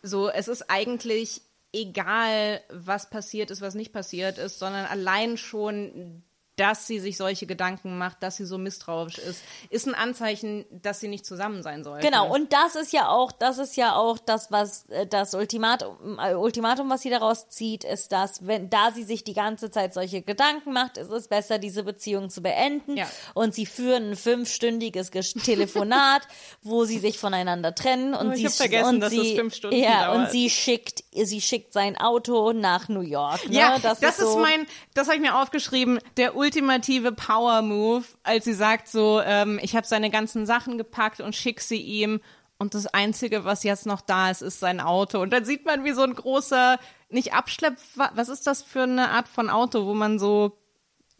so, 0.02 0.30
es 0.30 0.48
ist 0.48 0.70
eigentlich 0.70 1.42
egal, 1.72 2.62
was 2.70 3.10
passiert 3.10 3.50
ist, 3.50 3.60
was 3.60 3.74
nicht 3.74 3.92
passiert 3.92 4.38
ist, 4.38 4.58
sondern 4.58 4.86
allein 4.86 5.36
schon, 5.36 6.22
dass 6.60 6.86
sie 6.86 7.00
sich 7.00 7.16
solche 7.16 7.46
Gedanken 7.46 7.96
macht, 7.96 8.22
dass 8.22 8.36
sie 8.36 8.44
so 8.44 8.58
misstrauisch 8.58 9.16
ist, 9.16 9.42
ist 9.70 9.86
ein 9.88 9.94
Anzeichen, 9.94 10.66
dass 10.70 11.00
sie 11.00 11.08
nicht 11.08 11.24
zusammen 11.24 11.62
sein 11.62 11.84
sollten. 11.84 12.04
Genau, 12.04 12.30
und 12.30 12.52
das 12.52 12.74
ist 12.74 12.92
ja 12.92 13.08
auch, 13.08 13.32
das 13.32 13.56
ist 13.56 13.76
ja 13.78 13.96
auch 13.96 14.18
das, 14.18 14.50
was 14.50 14.84
äh, 14.90 15.06
das 15.06 15.32
Ultimatum, 15.32 16.18
äh, 16.18 16.34
Ultimatum, 16.34 16.90
was 16.90 17.00
sie 17.00 17.08
daraus 17.08 17.48
zieht, 17.48 17.84
ist, 17.84 18.12
dass, 18.12 18.46
wenn, 18.46 18.68
da 18.68 18.90
sie 18.92 19.04
sich 19.04 19.24
die 19.24 19.32
ganze 19.32 19.70
Zeit 19.70 19.94
solche 19.94 20.20
Gedanken 20.20 20.74
macht, 20.74 20.98
ist 20.98 21.10
es 21.10 21.28
besser, 21.28 21.58
diese 21.58 21.82
Beziehung 21.82 22.28
zu 22.28 22.42
beenden. 22.42 22.96
Ja. 22.98 23.06
Und 23.32 23.54
sie 23.54 23.64
führen 23.64 24.10
ein 24.10 24.16
fünfstündiges 24.16 25.12
Ges- 25.12 25.42
Telefonat, 25.42 26.28
wo 26.62 26.84
sie 26.84 26.98
sich 26.98 27.18
voneinander 27.18 27.74
trennen 27.74 28.12
und 28.12 28.28
Oh, 28.28 28.32
ich 28.32 28.50
sie 28.50 28.56
vergessen, 28.56 28.96
und 28.96 29.00
dass 29.00 29.10
sie, 29.10 29.32
es 29.32 29.38
fünf 29.38 29.54
Stunden 29.54 29.76
ja, 29.78 30.08
dauert. 30.08 30.18
und 30.18 30.30
sie 30.30 30.50
schickt, 30.50 31.04
sie 31.12 31.40
schickt 31.40 31.72
sein 31.72 31.96
Auto 31.96 32.52
nach 32.52 32.88
New 32.90 33.00
York. 33.00 33.48
Ne? 33.48 33.56
Ja, 33.56 33.78
das, 33.78 34.02
ist, 34.02 34.18
so, 34.18 34.36
mein, 34.38 34.66
das 34.92 35.06
habe 35.06 35.16
ich 35.16 35.22
mir 35.22 35.40
aufgeschrieben, 35.40 35.98
der 36.18 36.36
ultimative 36.50 37.12
Power 37.12 37.62
Move, 37.62 38.04
als 38.24 38.44
sie 38.44 38.54
sagt 38.54 38.88
so, 38.88 39.20
ähm, 39.24 39.60
ich 39.62 39.76
habe 39.76 39.86
seine 39.86 40.10
ganzen 40.10 40.46
Sachen 40.46 40.78
gepackt 40.78 41.20
und 41.20 41.36
schick 41.36 41.60
sie 41.60 41.80
ihm 41.80 42.20
und 42.58 42.74
das 42.74 42.86
Einzige, 42.88 43.44
was 43.44 43.62
jetzt 43.62 43.86
noch 43.86 44.00
da 44.00 44.30
ist, 44.30 44.42
ist 44.42 44.58
sein 44.58 44.80
Auto. 44.80 45.20
Und 45.20 45.32
dann 45.32 45.44
sieht 45.44 45.64
man, 45.64 45.84
wie 45.84 45.92
so 45.92 46.02
ein 46.02 46.14
großer, 46.14 46.78
nicht 47.08 47.32
Abschlepp, 47.34 47.76
wa- 47.94 48.10
was 48.14 48.28
ist 48.28 48.46
das 48.48 48.62
für 48.62 48.82
eine 48.82 49.10
Art 49.10 49.28
von 49.28 49.48
Auto, 49.48 49.86
wo 49.86 49.94
man 49.94 50.18
so 50.18 50.58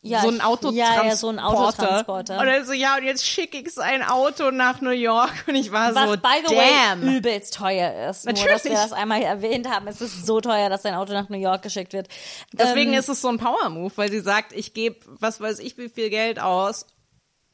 ja, 0.03 0.23
so 0.23 0.29
ein 0.29 0.41
Autotransporter. 0.41 1.03
Ja, 1.03 1.05
ja, 1.05 1.17
so 1.17 1.29
ein 1.29 1.39
Autotransporter. 1.39 2.41
Und 2.41 2.47
dann 2.47 2.65
so, 2.65 2.73
ja, 2.73 2.97
und 2.97 3.05
jetzt 3.05 3.27
schicke 3.27 3.59
ich 3.59 3.73
sein 3.73 4.03
Auto 4.03 4.51
nach 4.51 4.81
New 4.81 4.91
York. 4.91 5.45
Und 5.47 5.57
ich 5.57 5.73
war 5.73 5.95
Was, 5.95 6.09
so, 6.09 6.17
by 6.17 6.43
the 6.47 6.55
damn. 6.55 7.03
way, 7.03 7.17
übelst 7.17 7.55
teuer 7.55 8.09
ist. 8.09 8.25
Nur, 8.25 8.33
dass 8.33 8.43
Natürlich. 8.43 8.65
wir 8.65 8.73
das 8.73 8.93
einmal 8.93 9.21
erwähnt 9.21 9.69
haben. 9.69 9.87
Es 9.89 10.01
ist 10.01 10.25
so 10.25 10.41
teuer, 10.41 10.71
dass 10.71 10.83
dein 10.83 10.95
Auto 10.95 11.13
nach 11.13 11.29
New 11.29 11.39
York 11.39 11.63
geschickt 11.63 11.93
wird. 11.93 12.09
Deswegen 12.53 12.93
ähm, 12.93 12.99
ist 12.99 13.09
es 13.09 13.21
so 13.21 13.29
ein 13.29 13.39
Power-Move, 13.39 13.93
weil 13.97 14.11
sie 14.11 14.21
sagt, 14.21 14.53
ich 14.53 14.73
gebe, 14.73 14.97
was 15.07 15.41
weiß 15.41 15.59
ich, 15.59 15.77
wie 15.77 15.91
viel 15.91 16.09
Geld 16.09 16.41
aus, 16.41 16.87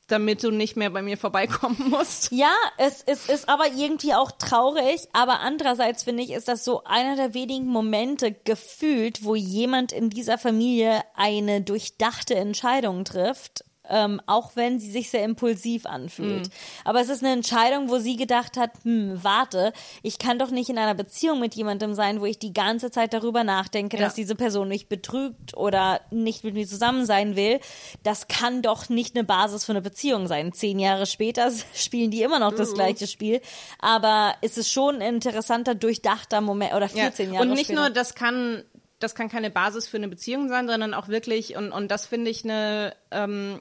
damit 0.08 0.42
du 0.42 0.50
nicht 0.50 0.76
mehr 0.76 0.90
bei 0.90 1.02
mir 1.02 1.18
vorbeikommen 1.18 1.76
musst. 1.90 2.32
Ja, 2.32 2.54
es, 2.78 3.02
es 3.06 3.28
ist 3.28 3.48
aber 3.48 3.66
irgendwie 3.74 4.14
auch 4.14 4.32
traurig, 4.32 5.08
aber 5.12 5.40
andererseits 5.40 6.04
finde 6.04 6.22
ich, 6.22 6.30
ist 6.30 6.48
das 6.48 6.64
so 6.64 6.84
einer 6.84 7.16
der 7.16 7.34
wenigen 7.34 7.66
Momente 7.66 8.32
gefühlt, 8.32 9.24
wo 9.24 9.34
jemand 9.34 9.92
in 9.92 10.10
dieser 10.10 10.38
Familie 10.38 11.02
eine 11.14 11.60
durchdachte 11.60 12.34
Entscheidung 12.34 13.04
trifft. 13.04 13.64
Ähm, 13.88 14.20
auch 14.26 14.52
wenn 14.54 14.78
sie 14.80 14.90
sich 14.90 15.10
sehr 15.10 15.24
impulsiv 15.24 15.86
anfühlt. 15.86 16.50
Aber 16.84 17.00
es 17.00 17.08
ist 17.08 17.22
eine 17.22 17.32
Entscheidung, 17.32 17.88
wo 17.88 17.98
sie 17.98 18.16
gedacht 18.16 18.56
hat, 18.56 18.70
hm, 18.82 19.18
warte, 19.22 19.72
ich 20.02 20.18
kann 20.18 20.38
doch 20.38 20.50
nicht 20.50 20.68
in 20.68 20.78
einer 20.78 20.94
Beziehung 20.94 21.38
mit 21.40 21.54
jemandem 21.54 21.94
sein, 21.94 22.20
wo 22.20 22.24
ich 22.26 22.38
die 22.38 22.52
ganze 22.52 22.90
Zeit 22.90 23.12
darüber 23.12 23.44
nachdenke, 23.44 23.96
Ja. 23.96 24.04
dass 24.04 24.14
diese 24.14 24.34
Person 24.34 24.68
mich 24.68 24.88
betrügt 24.88 25.56
oder 25.56 26.00
nicht 26.10 26.42
mit 26.44 26.54
mir 26.54 26.66
zusammen 26.66 27.06
sein 27.06 27.36
will. 27.36 27.60
Das 28.02 28.28
kann 28.28 28.62
doch 28.62 28.88
nicht 28.88 29.14
eine 29.16 29.24
Basis 29.24 29.64
für 29.64 29.72
eine 29.72 29.82
Beziehung 29.82 30.26
sein. 30.26 30.52
Zehn 30.52 30.78
Jahre 30.78 31.06
später 31.06 31.50
spielen 31.74 32.10
die 32.10 32.22
immer 32.22 32.38
noch 32.38 32.52
das 32.54 32.74
gleiche 32.74 33.06
Spiel. 33.06 33.40
Aber 33.78 34.34
es 34.42 34.58
ist 34.58 34.70
schon 34.72 34.96
ein 34.96 35.14
interessanter, 35.14 35.74
durchdachter 35.74 36.40
Moment, 36.40 36.74
oder 36.74 36.88
14 36.88 37.32
Jahre 37.32 37.44
Und 37.46 37.52
nicht 37.52 37.66
später. 37.66 37.80
nur, 37.80 37.90
das 37.90 38.14
kann, 38.14 38.64
das 38.98 39.14
kann 39.14 39.28
keine 39.28 39.50
Basis 39.50 39.86
für 39.86 39.96
eine 39.98 40.08
Beziehung 40.08 40.48
sein, 40.48 40.66
sondern 40.68 40.94
auch 40.94 41.08
wirklich, 41.08 41.56
und, 41.56 41.70
und 41.72 41.90
das 41.90 42.06
finde 42.06 42.30
ich 42.30 42.44
eine, 42.44 42.94
ähm, 43.10 43.60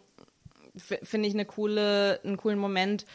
finde 0.78 1.28
ich 1.28 1.34
eine 1.34 1.46
coole, 1.46 2.20
einen 2.24 2.38
coolen 2.38 2.60
Moment, 2.60 3.06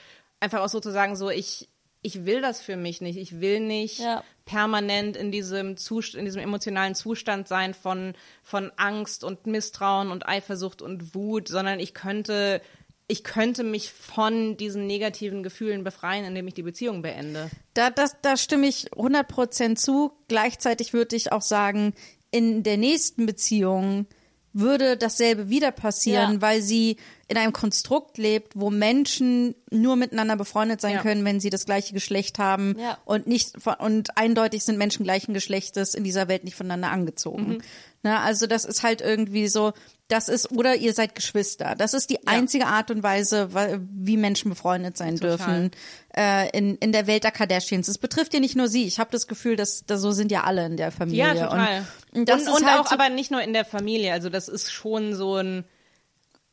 einfach 0.40 0.60
auch 0.60 0.68
sozusagen 0.68 1.16
so, 1.16 1.30
ich, 1.30 1.68
ich 2.02 2.24
will 2.24 2.40
das 2.40 2.60
für 2.60 2.76
mich 2.76 3.00
nicht. 3.00 3.18
Ich 3.18 3.40
will 3.40 3.60
nicht 3.60 3.98
Ja. 4.00 4.24
permanent 4.46 5.16
in 5.16 5.30
diesem 5.30 5.76
Zust 5.76 6.14
in 6.14 6.24
diesem 6.24 6.40
emotionalen 6.40 6.94
Zustand 6.94 7.46
sein 7.46 7.74
von, 7.74 8.14
von 8.42 8.72
Angst 8.76 9.22
und 9.24 9.46
Misstrauen 9.46 10.10
und 10.10 10.26
Eifersucht 10.26 10.80
und 10.82 11.14
Wut, 11.14 11.48
sondern 11.48 11.78
ich 11.78 11.92
könnte, 11.92 12.62
ich 13.06 13.22
könnte 13.22 13.64
mich 13.64 13.92
von 13.92 14.56
diesen 14.56 14.86
negativen 14.86 15.42
Gefühlen 15.42 15.84
befreien, 15.84 16.24
indem 16.24 16.48
ich 16.48 16.54
die 16.54 16.62
Beziehung 16.62 17.02
beende. 17.02 17.50
Da, 17.74 17.90
das, 17.90 18.16
da 18.22 18.36
stimme 18.38 18.66
ich 18.66 18.90
100% 18.92 19.76
zu. 19.76 20.12
Gleichzeitig 20.28 20.92
würde 20.94 21.16
ich 21.16 21.32
auch 21.32 21.42
sagen, 21.42 21.92
in 22.30 22.62
der 22.62 22.76
nächsten 22.78 23.26
Beziehung 23.26 24.06
würde 24.52 24.96
dasselbe 24.96 25.48
wieder 25.48 25.70
passieren, 25.70 26.34
Ja. 26.34 26.40
weil 26.40 26.62
sie 26.62 26.96
in 27.30 27.36
einem 27.36 27.52
Konstrukt 27.52 28.18
lebt, 28.18 28.52
wo 28.58 28.70
Menschen 28.70 29.54
nur 29.70 29.94
miteinander 29.96 30.34
befreundet 30.36 30.80
sein 30.80 30.94
Ja. 30.94 31.00
können, 31.02 31.24
wenn 31.24 31.38
sie 31.40 31.48
das 31.48 31.64
gleiche 31.64 31.94
Geschlecht 31.94 32.38
haben 32.40 32.76
Ja. 32.78 32.98
und 33.04 33.26
nicht 33.28 33.52
von, 33.62 33.74
und 33.74 34.16
eindeutig 34.18 34.64
sind 34.64 34.78
Menschen 34.78 35.04
gleichen 35.04 35.32
Geschlechtes 35.32 35.94
in 35.94 36.02
dieser 36.04 36.26
Welt 36.28 36.42
nicht 36.44 36.56
voneinander 36.56 36.90
angezogen. 36.90 37.62
Ne, 38.02 38.18
also 38.18 38.46
das 38.46 38.64
ist 38.64 38.82
halt 38.82 39.00
irgendwie 39.02 39.46
so, 39.46 39.74
das 40.08 40.28
ist 40.28 40.50
oder 40.50 40.74
ihr 40.74 40.92
seid 40.94 41.14
Geschwister. 41.14 41.74
Das 41.76 41.92
ist 41.94 42.08
die 42.10 42.26
einzige 42.26 42.66
Art 42.66 42.90
und 42.90 43.02
Weise, 43.02 43.50
wie 43.92 44.16
Menschen 44.16 44.48
befreundet 44.48 44.96
sein 44.96 45.16
Total. 45.16 45.36
dürfen 45.36 45.70
äh, 46.16 46.48
in, 46.56 46.76
in 46.78 46.90
der 46.92 47.06
Welt 47.06 47.22
der 47.24 47.30
Kardashians. 47.30 47.86
Es 47.88 47.98
betrifft 47.98 48.32
ja 48.34 48.40
nicht 48.40 48.56
nur 48.56 48.66
sie. 48.68 48.86
Ich 48.86 48.98
habe 48.98 49.10
das 49.12 49.28
Gefühl, 49.28 49.54
dass, 49.54 49.84
dass 49.86 50.00
so 50.00 50.10
sind 50.12 50.32
ja 50.32 50.44
alle 50.44 50.66
in 50.66 50.76
der 50.78 50.90
Familie. 50.90 51.18
Ja, 51.26 51.34
total. 51.46 51.86
Und, 52.12 52.28
und 52.28 52.40
ist 52.40 52.48
und 52.48 52.66
halt 52.66 52.80
auch 52.80 52.86
so- 52.88 52.94
aber 52.94 53.08
nicht 53.10 53.30
nur 53.30 53.42
in 53.42 53.52
der 53.52 53.64
Familie. 53.66 54.14
Also 54.14 54.30
das 54.30 54.48
ist 54.48 54.72
schon 54.72 55.14
so 55.14 55.36
ein, 55.36 55.64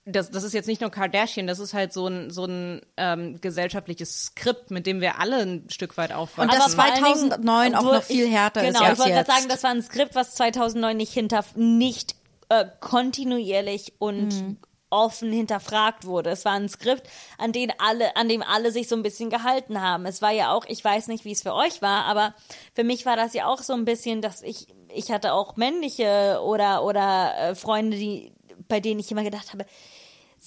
das, 0.09 0.31
das 0.31 0.43
ist 0.43 0.53
jetzt 0.53 0.67
nicht 0.67 0.81
nur 0.81 0.89
Kardashian, 0.89 1.47
das 1.47 1.59
ist 1.59 1.73
halt 1.73 1.91
so 1.93 2.07
ein, 2.07 2.31
so 2.31 2.45
ein 2.45 2.81
ähm, 2.97 3.39
gesellschaftliches 3.41 4.23
Skript, 4.27 4.71
mit 4.71 4.87
dem 4.87 5.01
wir 5.01 5.19
alle 5.19 5.37
ein 5.37 5.65
Stück 5.69 5.97
weit 5.97 6.13
aufwachsen. 6.13 6.49
Und 6.49 6.65
das 6.65 6.75
vor 6.75 6.83
allen 6.85 6.95
Dingen, 7.03 7.29
2009 7.29 7.75
auch 7.75 7.83
noch 7.83 8.03
viel 8.03 8.25
ich- 8.25 8.31
härter 8.31 8.61
ist 8.65 8.67
genau, 8.77 8.91
ich 8.91 8.97
wollte 8.99 9.11
gerade 9.13 9.31
sagen, 9.31 9.49
das 9.49 9.63
war 9.63 9.71
ein 9.71 9.81
Skript, 9.83 10.15
was 10.15 10.35
2009 10.35 10.95
nicht 10.97 11.11
hinter, 11.13 11.43
nicht 11.55 12.15
äh, 12.49 12.65
kontinuierlich 12.79 13.93
und 13.99 14.27
Mhm. 14.29 14.57
offen 14.89 15.31
hinterfragt 15.33 16.05
wurde. 16.05 16.29
Es 16.29 16.45
war 16.45 16.53
ein 16.53 16.69
Skript, 16.69 17.03
an 17.37 17.51
den 17.51 17.73
alle, 17.77 18.15
an 18.15 18.29
dem 18.29 18.41
alle 18.41 18.71
sich 18.71 18.87
so 18.87 18.95
ein 18.95 19.03
bisschen 19.03 19.29
gehalten 19.29 19.81
haben. 19.81 20.05
Es 20.05 20.21
war 20.21 20.31
ja 20.31 20.53
auch, 20.53 20.63
ich 20.67 20.81
weiß 20.83 21.07
nicht, 21.09 21.25
wie 21.25 21.33
es 21.33 21.41
für 21.41 21.53
euch 21.53 21.81
war, 21.81 22.05
aber 22.05 22.33
für 22.73 22.85
mich 22.85 23.05
war 23.05 23.17
das 23.17 23.33
ja 23.33 23.47
auch 23.47 23.61
so 23.61 23.73
ein 23.73 23.83
bisschen, 23.83 24.21
dass 24.21 24.41
ich, 24.41 24.67
ich 24.93 25.11
hatte 25.11 25.33
auch 25.33 25.57
männliche 25.57 26.39
oder 26.41 26.83
oder 26.85 27.33
äh, 27.37 27.55
Freunde, 27.55 27.97
die, 27.97 28.31
bei 28.69 28.79
denen 28.79 28.99
ich 29.01 29.11
immer 29.11 29.23
gedacht 29.23 29.51
habe, 29.51 29.65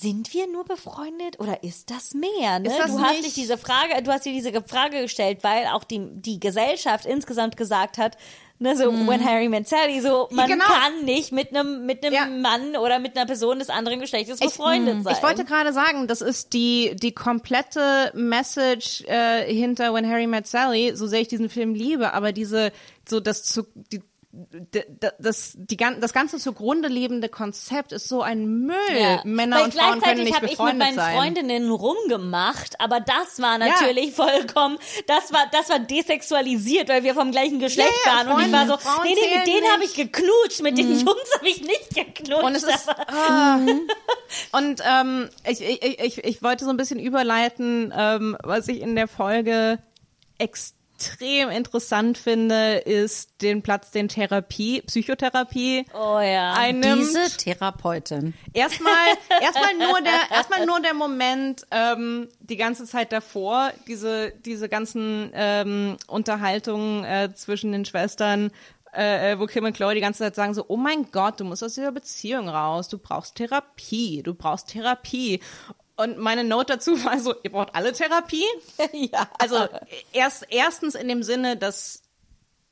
sind 0.01 0.33
wir 0.33 0.47
nur 0.47 0.65
befreundet 0.65 1.39
oder 1.39 1.63
ist 1.63 1.91
das 1.91 2.15
mehr? 2.15 2.59
Ne? 2.59 2.69
Das 2.79 2.91
du 2.91 3.01
hast 3.01 3.13
nicht- 3.13 3.25
dich 3.27 3.35
diese 3.35 3.59
Frage, 3.59 4.03
du 4.03 4.11
hast 4.11 4.25
dir 4.25 4.33
diese 4.33 4.53
Frage 4.63 5.03
gestellt, 5.03 5.39
weil 5.43 5.67
auch 5.67 5.85
die, 5.85 6.01
die 6.13 6.41
Gesellschaft 6.41 7.05
insgesamt 7.07 7.57
gesagt 7.57 7.99
hat, 7.99 8.17
Ne, 8.63 8.77
so 8.77 8.93
when 8.93 9.25
Harry 9.25 9.49
met 9.49 9.67
Sally, 9.67 10.03
so 10.03 10.29
man 10.33 10.47
Genau. 10.47 10.67
kann 10.67 11.03
nicht 11.07 11.33
mit 11.33 11.49
einem 11.57 11.87
mit 11.87 12.05
einem 12.05 12.13
Ja. 12.15 12.27
Mann 12.27 12.77
oder 12.77 12.99
mit 12.99 13.17
einer 13.17 13.25
Person 13.25 13.59
des 13.59 13.71
anderen 13.71 14.01
Geschlechtes 14.01 14.39
befreundet 14.39 15.03
sein. 15.03 15.15
Ich 15.17 15.23
wollte 15.23 15.47
gerade 15.47 15.73
sagen, 15.73 16.07
das 16.07 16.21
ist 16.21 16.53
die, 16.53 16.95
die 16.95 17.13
komplette 17.13 18.13
Message 18.15 19.03
äh, 19.07 19.51
hinter 19.51 19.95
When 19.95 20.07
Harry 20.07 20.27
Met 20.27 20.47
Sally, 20.47 20.95
so 20.95 21.07
sehr 21.07 21.23
ich 21.23 21.29
diesen 21.29 21.49
Film 21.49 21.73
liebe, 21.75 22.13
aber 22.13 22.33
diese, 22.33 22.71
so 23.09 23.19
das 23.19 23.45
zu, 23.45 23.63
die, 23.75 24.03
das, 24.33 25.55
die, 25.57 25.77
das 25.77 26.13
ganze 26.13 26.39
zugrunde 26.39 26.87
lebende 26.89 27.29
Konzept 27.29 27.91
ist 27.91 28.07
so 28.07 28.23
ein 28.23 28.47
Müll. 28.65 28.77
Ja. 28.97 29.23
Männer 29.25 29.57
Weil 29.57 29.65
und 29.65 29.75
Frauen 29.75 30.01
können 30.01 30.01
gleichzeitig 30.01 30.25
nicht 30.25 30.37
habe 30.37 30.47
ich 30.47 30.53
mit 30.53 30.59
befreundet 30.59 30.79
meinen 30.79 30.95
sein. 30.95 31.17
Freundinnen 31.17 31.71
rumgemacht, 31.71 32.81
aber 32.81 33.01
das 33.01 33.41
war 33.41 33.59
natürlich 33.59 34.13
vollkommen, 34.15 34.79
das 35.09 35.33
war, 35.33 35.47
das 35.51 35.69
war 35.69 35.81
desexualisiert, 35.81 36.89
weil 36.89 37.03
wir 37.03 37.15
vom 37.15 37.33
gleichen 37.33 37.59
Geschlecht 37.59 37.91
Ja, 38.05 38.13
ja, 38.13 38.19
waren 38.29 38.37
und 38.37 38.47
ich 38.47 38.53
war 38.53 38.67
so, 38.67 38.77
Freunde, 38.77 38.83
Frauen 38.83 39.05
nee, 39.05 39.15
nee, 39.15 39.39
mit 39.39 39.47
denen 39.49 39.73
habe 39.73 39.85
ich 39.85 39.95
geknutscht, 39.95 40.63
mit 40.63 40.79
den 40.79 40.93
Jungs 40.93 41.35
habe 41.37 41.49
ich 41.49 41.63
nicht 41.63 41.95
geknutscht. 41.95 42.45
Und 42.45 42.55
es 42.55 42.63
ist, 42.63 42.89
ah. 42.89 43.59
und 44.53 44.81
ähm, 44.89 45.29
ich, 45.49 45.61
ich, 45.61 45.99
ich, 45.99 46.25
ich 46.25 46.43
wollte 46.43 46.65
so 46.65 46.71
ein 46.71 46.77
bisschen 46.77 47.01
überleiten, 47.01 47.93
ähm, 47.97 48.37
was 48.45 48.69
ich 48.69 48.81
in 48.81 48.95
der 48.95 49.09
Folge 49.09 49.81
extrem 50.39 50.80
interessant 51.51 52.19
finde, 52.19 52.77
ist 52.79 53.43
den 53.43 53.63
Platz, 53.63 53.91
den 53.91 54.09
Therapie, 54.09 54.83
Psychotherapie 54.83 55.87
oh 55.95 56.19
ja. 56.21 56.55
einnimmt. 56.55 57.01
Diese 57.01 57.37
Therapeutin. 57.37 58.35
Erstmal, 58.53 58.93
erstmal 59.43 59.75
nur 59.77 60.01
der, 60.01 60.37
erstmal 60.37 60.67
nur 60.67 60.81
der 60.81 60.95
Moment, 60.95 61.67
ähm, 61.71 62.29
die 62.41 62.57
ganze 62.57 62.85
Zeit 62.85 63.13
davor, 63.13 63.73
diese, 63.87 64.33
diese 64.45 64.69
ganzen 64.69 65.31
ähm, 65.35 65.97
Unterhaltungen 66.07 67.05
äh, 67.05 67.35
zwischen 67.35 67.73
den 67.73 67.85
Schwestern, 67.85 68.51
äh, 68.93 69.33
äh, 69.33 69.39
wo 69.39 69.47
Kim 69.47 69.65
und 69.65 69.77
Chloe 69.77 69.95
die 69.95 70.01
ganze 70.01 70.19
Zeit 70.19 70.35
sagen 70.35 70.53
so, 70.55 70.65
oh 70.67 70.77
mein 70.77 71.11
Gott, 71.13 71.39
du 71.39 71.45
musst 71.45 71.63
aus 71.63 71.75
dieser 71.75 71.93
Beziehung 71.93 72.49
raus, 72.49 72.89
du 72.89 72.99
brauchst 72.99 73.37
Therapie, 73.37 74.23
du 74.23 74.35
brauchst 74.35 74.71
Therapie. 74.71 75.41
Und 76.01 76.17
meine 76.17 76.45
Note 76.45 76.75
dazu 76.75 77.05
war 77.05 77.19
so, 77.19 77.35
ihr 77.43 77.53
braucht 77.53 77.75
alle 77.75 77.93
Therapie? 77.93 78.47
ja. 78.93 79.29
Also 79.39 79.69
erst 80.15 80.47
erstens 80.49 80.95
in 80.95 81.09
dem 81.09 81.23
Sinne, 81.23 81.59
dass 81.59 82.03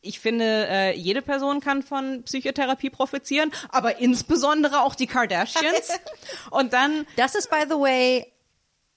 ich 0.01 0.19
finde, 0.19 0.67
äh, 0.69 0.97
jede 0.97 1.21
Person 1.21 1.61
kann 1.61 1.83
von 1.83 2.23
Psychotherapie 2.23 2.89
profitieren, 2.89 3.53
aber 3.69 3.99
insbesondere 3.99 4.81
auch 4.81 4.95
die 4.95 5.07
Kardashians. 5.07 5.91
Und 6.51 6.73
dann, 6.73 7.07
Das 7.17 7.35
ist, 7.35 7.51
by 7.51 7.65
the 7.69 7.75
way, 7.75 8.33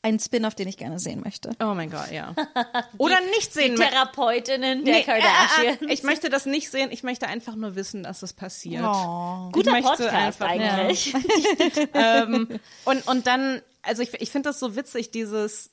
ein 0.03 0.19
Spin-off, 0.19 0.55
den 0.55 0.67
ich 0.67 0.77
gerne 0.77 0.99
sehen 0.99 1.21
möchte. 1.23 1.51
oh 1.59 1.73
mein 1.75 1.91
Gott, 1.91 2.11
ja. 2.11 2.33
Oder 2.97 3.19
nicht 3.35 3.53
sehen. 3.53 3.75
die 3.75 3.83
Therapeutinnen 3.83 4.83
der 4.83 4.95
Nee, 4.95 5.03
Kardashians. 5.03 5.81
äh, 5.81 5.85
äh, 5.85 5.93
ich 5.93 6.03
möchte 6.03 6.29
das 6.29 6.45
nicht 6.45 6.71
sehen. 6.71 6.89
Ich 6.91 7.03
möchte 7.03 7.27
einfach 7.27 7.55
nur 7.55 7.75
wissen, 7.75 8.03
dass 8.03 8.23
es 8.23 8.33
passiert. 8.33 8.83
Oh. 8.83 9.45
Ich 9.49 9.53
Guter 9.53 9.79
Podcast 9.81 10.01
einfach 10.11 10.47
eigentlich. 10.47 11.13
ähm, 11.93 12.47
und, 12.85 13.07
und 13.07 13.27
dann, 13.27 13.61
also 13.83 14.01
ich, 14.01 14.13
ich 14.19 14.31
finde 14.31 14.49
das 14.49 14.59
so 14.59 14.75
witzig, 14.75 15.11
dieses, 15.11 15.71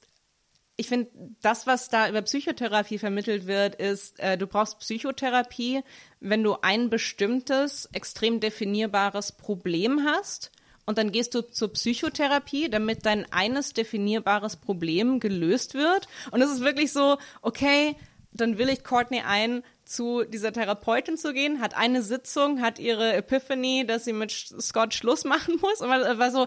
ich 0.77 0.89
finde, 0.89 1.11
das, 1.41 1.67
was 1.67 1.89
da 1.89 2.09
über 2.09 2.23
Psychotherapie 2.23 2.99
vermittelt 2.99 3.47
wird, 3.47 3.77
ist, 3.77 4.21
äh, 4.21 4.37
du 4.37 4.47
brauchst 4.47 4.79
Psychotherapie, 4.81 5.83
wenn 6.21 6.43
du 6.45 6.57
ein 6.61 6.91
bestimmtes, 6.91 7.89
extrem 7.93 8.41
definierbares 8.41 9.33
Problem 9.33 10.05
hast. 10.05 10.53
Und 10.89 10.97
dann 10.97 11.13
gehst 11.13 11.35
du 11.35 11.43
zur 11.43 11.71
Psychotherapie, 11.75 12.71
damit 12.71 13.05
dein 13.05 13.31
eines 13.31 13.75
definierbares 13.75 14.57
Problem 14.57 15.21
gelöst 15.21 15.75
wird. 15.75 16.09
Und 16.31 16.41
es 16.41 16.51
ist 16.51 16.63
wirklich 16.63 16.95
so, 16.95 17.19
okay, 17.43 17.95
dann 18.33 18.57
will 18.57 18.71
ich 18.71 18.85
Courtney 18.85 19.21
ein, 19.21 19.63
zu 19.85 20.25
dieser 20.25 20.51
Therapeutin 20.51 21.19
zu 21.19 21.35
gehen, 21.35 21.61
hat 21.61 21.77
eine 21.77 22.01
Sitzung, 22.03 22.63
hat 22.63 22.79
ihre 22.79 23.13
Epiphany, 23.13 23.85
dass 23.87 24.07
sie 24.07 24.15
mit 24.15 24.31
Scott 24.33 24.95
Schluss 24.95 25.27
machen 25.27 25.59
muss. 25.61 25.83
Und 25.83 25.91
war, 25.91 26.31
so, 26.31 26.47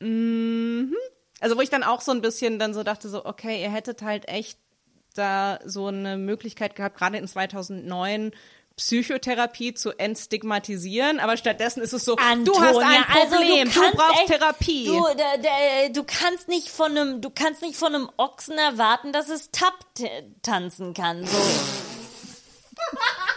mhm. 0.00 0.94
Also 1.40 1.56
wo 1.56 1.62
ich 1.62 1.70
dann 1.70 1.84
auch 1.84 2.02
so 2.02 2.12
ein 2.12 2.20
bisschen 2.20 2.58
dann 2.58 2.74
so 2.74 2.82
dachte, 2.82 3.08
so, 3.08 3.24
okay, 3.24 3.62
ihr 3.62 3.72
hättet 3.72 4.02
halt 4.02 4.28
echt 4.28 4.58
da 5.14 5.58
so 5.64 5.86
eine 5.86 6.18
Möglichkeit 6.18 6.76
gehabt, 6.76 6.98
gerade 6.98 7.16
in 7.16 7.26
2009 7.26 8.32
Psychotherapie 8.76 9.74
zu 9.74 9.90
entstigmatisieren, 9.98 11.20
aber 11.20 11.36
stattdessen 11.36 11.82
ist 11.82 11.92
es 11.92 12.04
so, 12.04 12.16
du 12.16 12.22
hast 12.60 12.78
ein 12.78 13.04
also 13.14 13.36
Problem, 13.36 13.70
du, 13.70 13.80
kannst 13.80 13.96
brauchst 13.96 14.20
echt- 14.20 14.26
Therapie. 14.28 14.86
Du, 14.86 15.04
du 15.92 16.04
kannst 16.04 16.48
nicht 16.48 16.68
von 16.68 16.96
einem, 16.96 17.20
du 17.20 17.30
kannst 17.30 17.62
nicht 17.62 17.76
von 17.76 17.94
einem 17.94 18.10
Ochsen 18.16 18.58
erwarten, 18.58 19.12
dass 19.12 19.28
es 19.28 19.50
Tap 19.50 19.74
tanzen 20.42 20.94
kann. 20.94 21.26
So. 21.26 21.38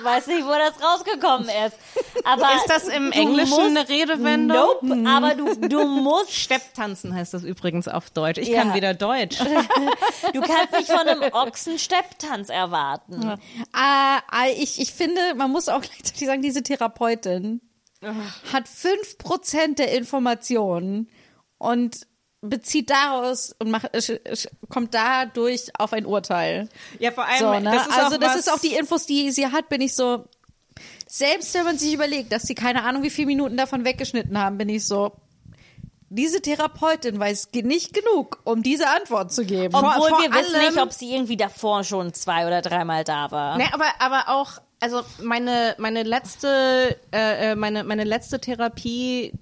Weiß 0.01 0.27
nicht, 0.27 0.45
wo 0.45 0.51
das 0.51 0.73
rausgekommen 0.83 1.47
ist. 1.47 1.77
Aber 2.23 2.55
ist 2.55 2.67
das 2.69 2.87
im 2.87 3.11
du 3.11 3.17
Englischen 3.17 3.49
musst, 3.49 3.77
eine 3.77 3.87
Redewendung? 3.87 4.57
Nope, 4.81 5.09
aber 5.09 5.35
du, 5.35 5.55
du 5.67 5.85
musst 6.01 6.33
Stepptanzen 6.33 7.13
heißt 7.15 7.33
das 7.33 7.43
übrigens 7.43 7.87
auf 7.87 8.09
Deutsch. 8.09 8.37
Ich 8.39 8.49
Ja. 8.49 8.61
kann 8.61 8.73
wieder 8.73 8.93
Deutsch. 8.93 9.37
Du 10.33 10.41
kannst 10.41 10.73
nicht 10.73 10.87
von 10.89 11.07
einem 11.07 11.21
Ochsen 11.33 11.79
Stepptanz 11.79 12.49
erwarten. 12.49 13.37
Ah, 13.73 14.19
ah, 14.29 14.47
ich, 14.57 14.81
ich 14.81 14.91
finde, 14.91 15.21
man 15.35 15.51
muss 15.51 15.69
auch 15.69 15.81
gleichzeitig 15.81 16.25
sagen, 16.27 16.41
diese 16.41 16.63
Therapeutin 16.63 17.61
hat 18.51 18.67
fünf 18.67 19.17
Prozent 19.17 19.79
der 19.79 19.93
Informationen 19.93 21.09
und 21.57 22.05
bezieht 22.49 22.89
daraus 22.89 23.55
und 23.59 23.71
macht, 23.71 23.89
kommt 24.69 24.93
dadurch 24.93 25.71
auf 25.77 25.93
ein 25.93 26.05
Urteil. 26.05 26.69
Ja, 26.99 27.11
vor 27.11 27.25
allem, 27.25 27.39
So, 27.39 27.59
ne? 27.59 27.71
das 27.71 27.87
ist 27.87 27.97
also 27.97 28.15
auch 28.15 28.19
das 28.19 28.35
ist 28.35 28.51
auch 28.51 28.59
die 28.59 28.75
Infos, 28.75 29.05
die 29.05 29.31
sie 29.31 29.47
hat, 29.47 29.69
bin 29.69 29.81
ich 29.81 29.95
so, 29.95 30.25
selbst 31.07 31.53
wenn 31.53 31.63
man 31.63 31.77
sich 31.77 31.93
überlegt, 31.93 32.31
dass 32.31 32.43
sie 32.43 32.55
keine 32.55 32.83
Ahnung, 32.83 33.03
wie 33.03 33.09
viele 33.09 33.27
Minuten 33.27 33.57
davon 33.57 33.85
weggeschnitten 33.85 34.37
haben, 34.39 34.57
bin 34.57 34.69
ich 34.69 34.85
so, 34.85 35.13
diese 36.09 36.41
Therapeutin 36.41 37.19
weiß 37.19 37.49
nicht 37.53 37.93
genug, 37.93 38.39
um 38.43 38.63
diese 38.63 38.87
Antwort 38.87 39.33
zu 39.33 39.45
geben. 39.45 39.73
Obwohl 39.75 40.09
vor 40.09 40.21
wir 40.21 40.31
wissen 40.31 40.59
nicht, 40.59 40.77
ob 40.77 40.93
sie 40.93 41.13
irgendwie 41.13 41.37
davor 41.37 41.83
schon 41.83 42.13
zwei 42.13 42.47
oder 42.47 42.61
dreimal 42.61 43.03
da 43.03 43.31
war. 43.31 43.57
Ne, 43.57 43.65
aber, 43.73 43.85
aber 43.99 44.29
auch, 44.29 44.61
also 44.79 45.01
meine, 45.21 45.75
meine 45.77 46.03
letzte, 46.03 46.97
äh, 47.11 47.51
äh, 47.51 47.55
meine, 47.55 47.83
meine 47.83 48.03
letzte 48.03 48.39
Therapie, 48.39 49.33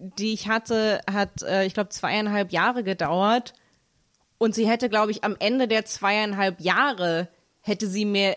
die 0.00 0.32
ich 0.32 0.48
hatte, 0.48 1.00
hat, 1.10 1.42
äh, 1.42 1.64
ich 1.66 1.74
glaube, 1.74 1.90
zweieinhalb 1.90 2.52
Jahre 2.52 2.82
gedauert. 2.82 3.52
Und 4.38 4.54
sie 4.54 4.68
hätte, 4.68 4.88
glaube 4.88 5.10
ich, 5.10 5.22
am 5.22 5.36
Ende 5.38 5.68
der 5.68 5.84
zweieinhalb 5.84 6.60
Jahre 6.60 7.28
hätte 7.60 7.86
sie 7.86 8.06
mir, 8.06 8.36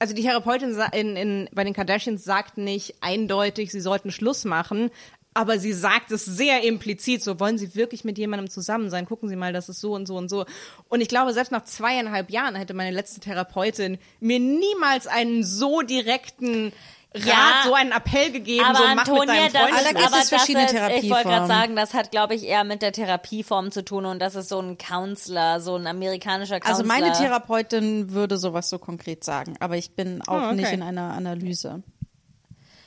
also 0.00 0.14
die 0.14 0.22
Therapeutin 0.22 0.76
in, 0.92 1.16
in, 1.16 1.48
bei 1.52 1.62
den 1.62 1.74
Kardashians 1.74 2.24
sagt 2.24 2.58
nicht 2.58 2.96
eindeutig, 3.00 3.70
sie 3.70 3.80
sollten 3.80 4.10
Schluss 4.10 4.44
machen, 4.44 4.90
aber 5.32 5.58
sie 5.58 5.72
sagt 5.72 6.12
es 6.12 6.24
sehr 6.24 6.62
implizit, 6.62 7.22
so 7.22 7.40
wollen 7.40 7.58
sie 7.58 7.74
wirklich 7.74 8.04
mit 8.04 8.18
jemandem 8.18 8.48
zusammen 8.48 8.88
sein, 8.88 9.04
gucken 9.04 9.28
Sie 9.28 9.34
mal, 9.34 9.52
das 9.52 9.68
ist 9.68 9.80
so 9.80 9.92
und 9.92 10.06
so 10.06 10.16
und 10.16 10.28
so. 10.28 10.46
Und 10.88 11.00
ich 11.00 11.08
glaube, 11.08 11.32
selbst 11.32 11.50
nach 11.50 11.64
zweieinhalb 11.64 12.30
Jahren 12.30 12.54
hätte 12.54 12.72
meine 12.72 12.92
letzte 12.94 13.20
Therapeutin 13.20 13.98
mir 14.20 14.38
niemals 14.38 15.08
einen 15.08 15.42
so 15.42 15.82
direkten 15.82 16.72
Rat, 17.16 17.24
Ja, 17.26 17.62
so 17.64 17.74
einen 17.74 17.92
Appell 17.92 18.32
gegeben, 18.32 18.64
Aber 18.64 18.76
so 18.78 18.82
mach 18.82 18.90
mit 19.06 19.08
Antonia, 19.08 19.26
deinem 19.34 19.52
das 19.52 19.62
Freund 19.62 19.74
ist, 19.82 19.88
gibt 19.88 19.98
aber 20.00 20.06
es 20.06 20.20
das 20.20 20.28
verschiedene 20.30 20.64
ist, 20.66 20.72
ich 20.72 20.80
wollte 20.80 20.88
gerade 20.88 21.00
Therapieformen. 21.22 21.48
sagen, 21.48 21.76
das 21.76 21.94
hat, 21.94 22.10
glaube 22.10 22.34
ich, 22.34 22.42
eher 22.44 22.64
mit 22.64 22.82
der 22.82 22.90
Therapieform 22.92 23.70
zu 23.70 23.84
tun 23.84 24.04
und 24.04 24.18
das 24.18 24.34
ist 24.34 24.48
so 24.48 24.58
ein 24.60 24.78
Counselor, 24.78 25.60
so 25.60 25.76
ein 25.76 25.86
amerikanischer 25.86 26.58
Counselor. 26.58 26.76
Also 26.78 27.02
meine 27.02 27.12
Therapeutin 27.12 28.10
würde 28.10 28.36
sowas 28.36 28.68
so 28.68 28.78
konkret 28.80 29.22
sagen, 29.22 29.54
aber 29.60 29.76
ich 29.76 29.92
bin 29.94 30.22
auch 30.26 30.32
Oh, 30.34 30.46
okay. 30.46 30.54
nicht 30.56 30.72
in 30.72 30.82
einer 30.82 31.12
Analyse. 31.14 31.84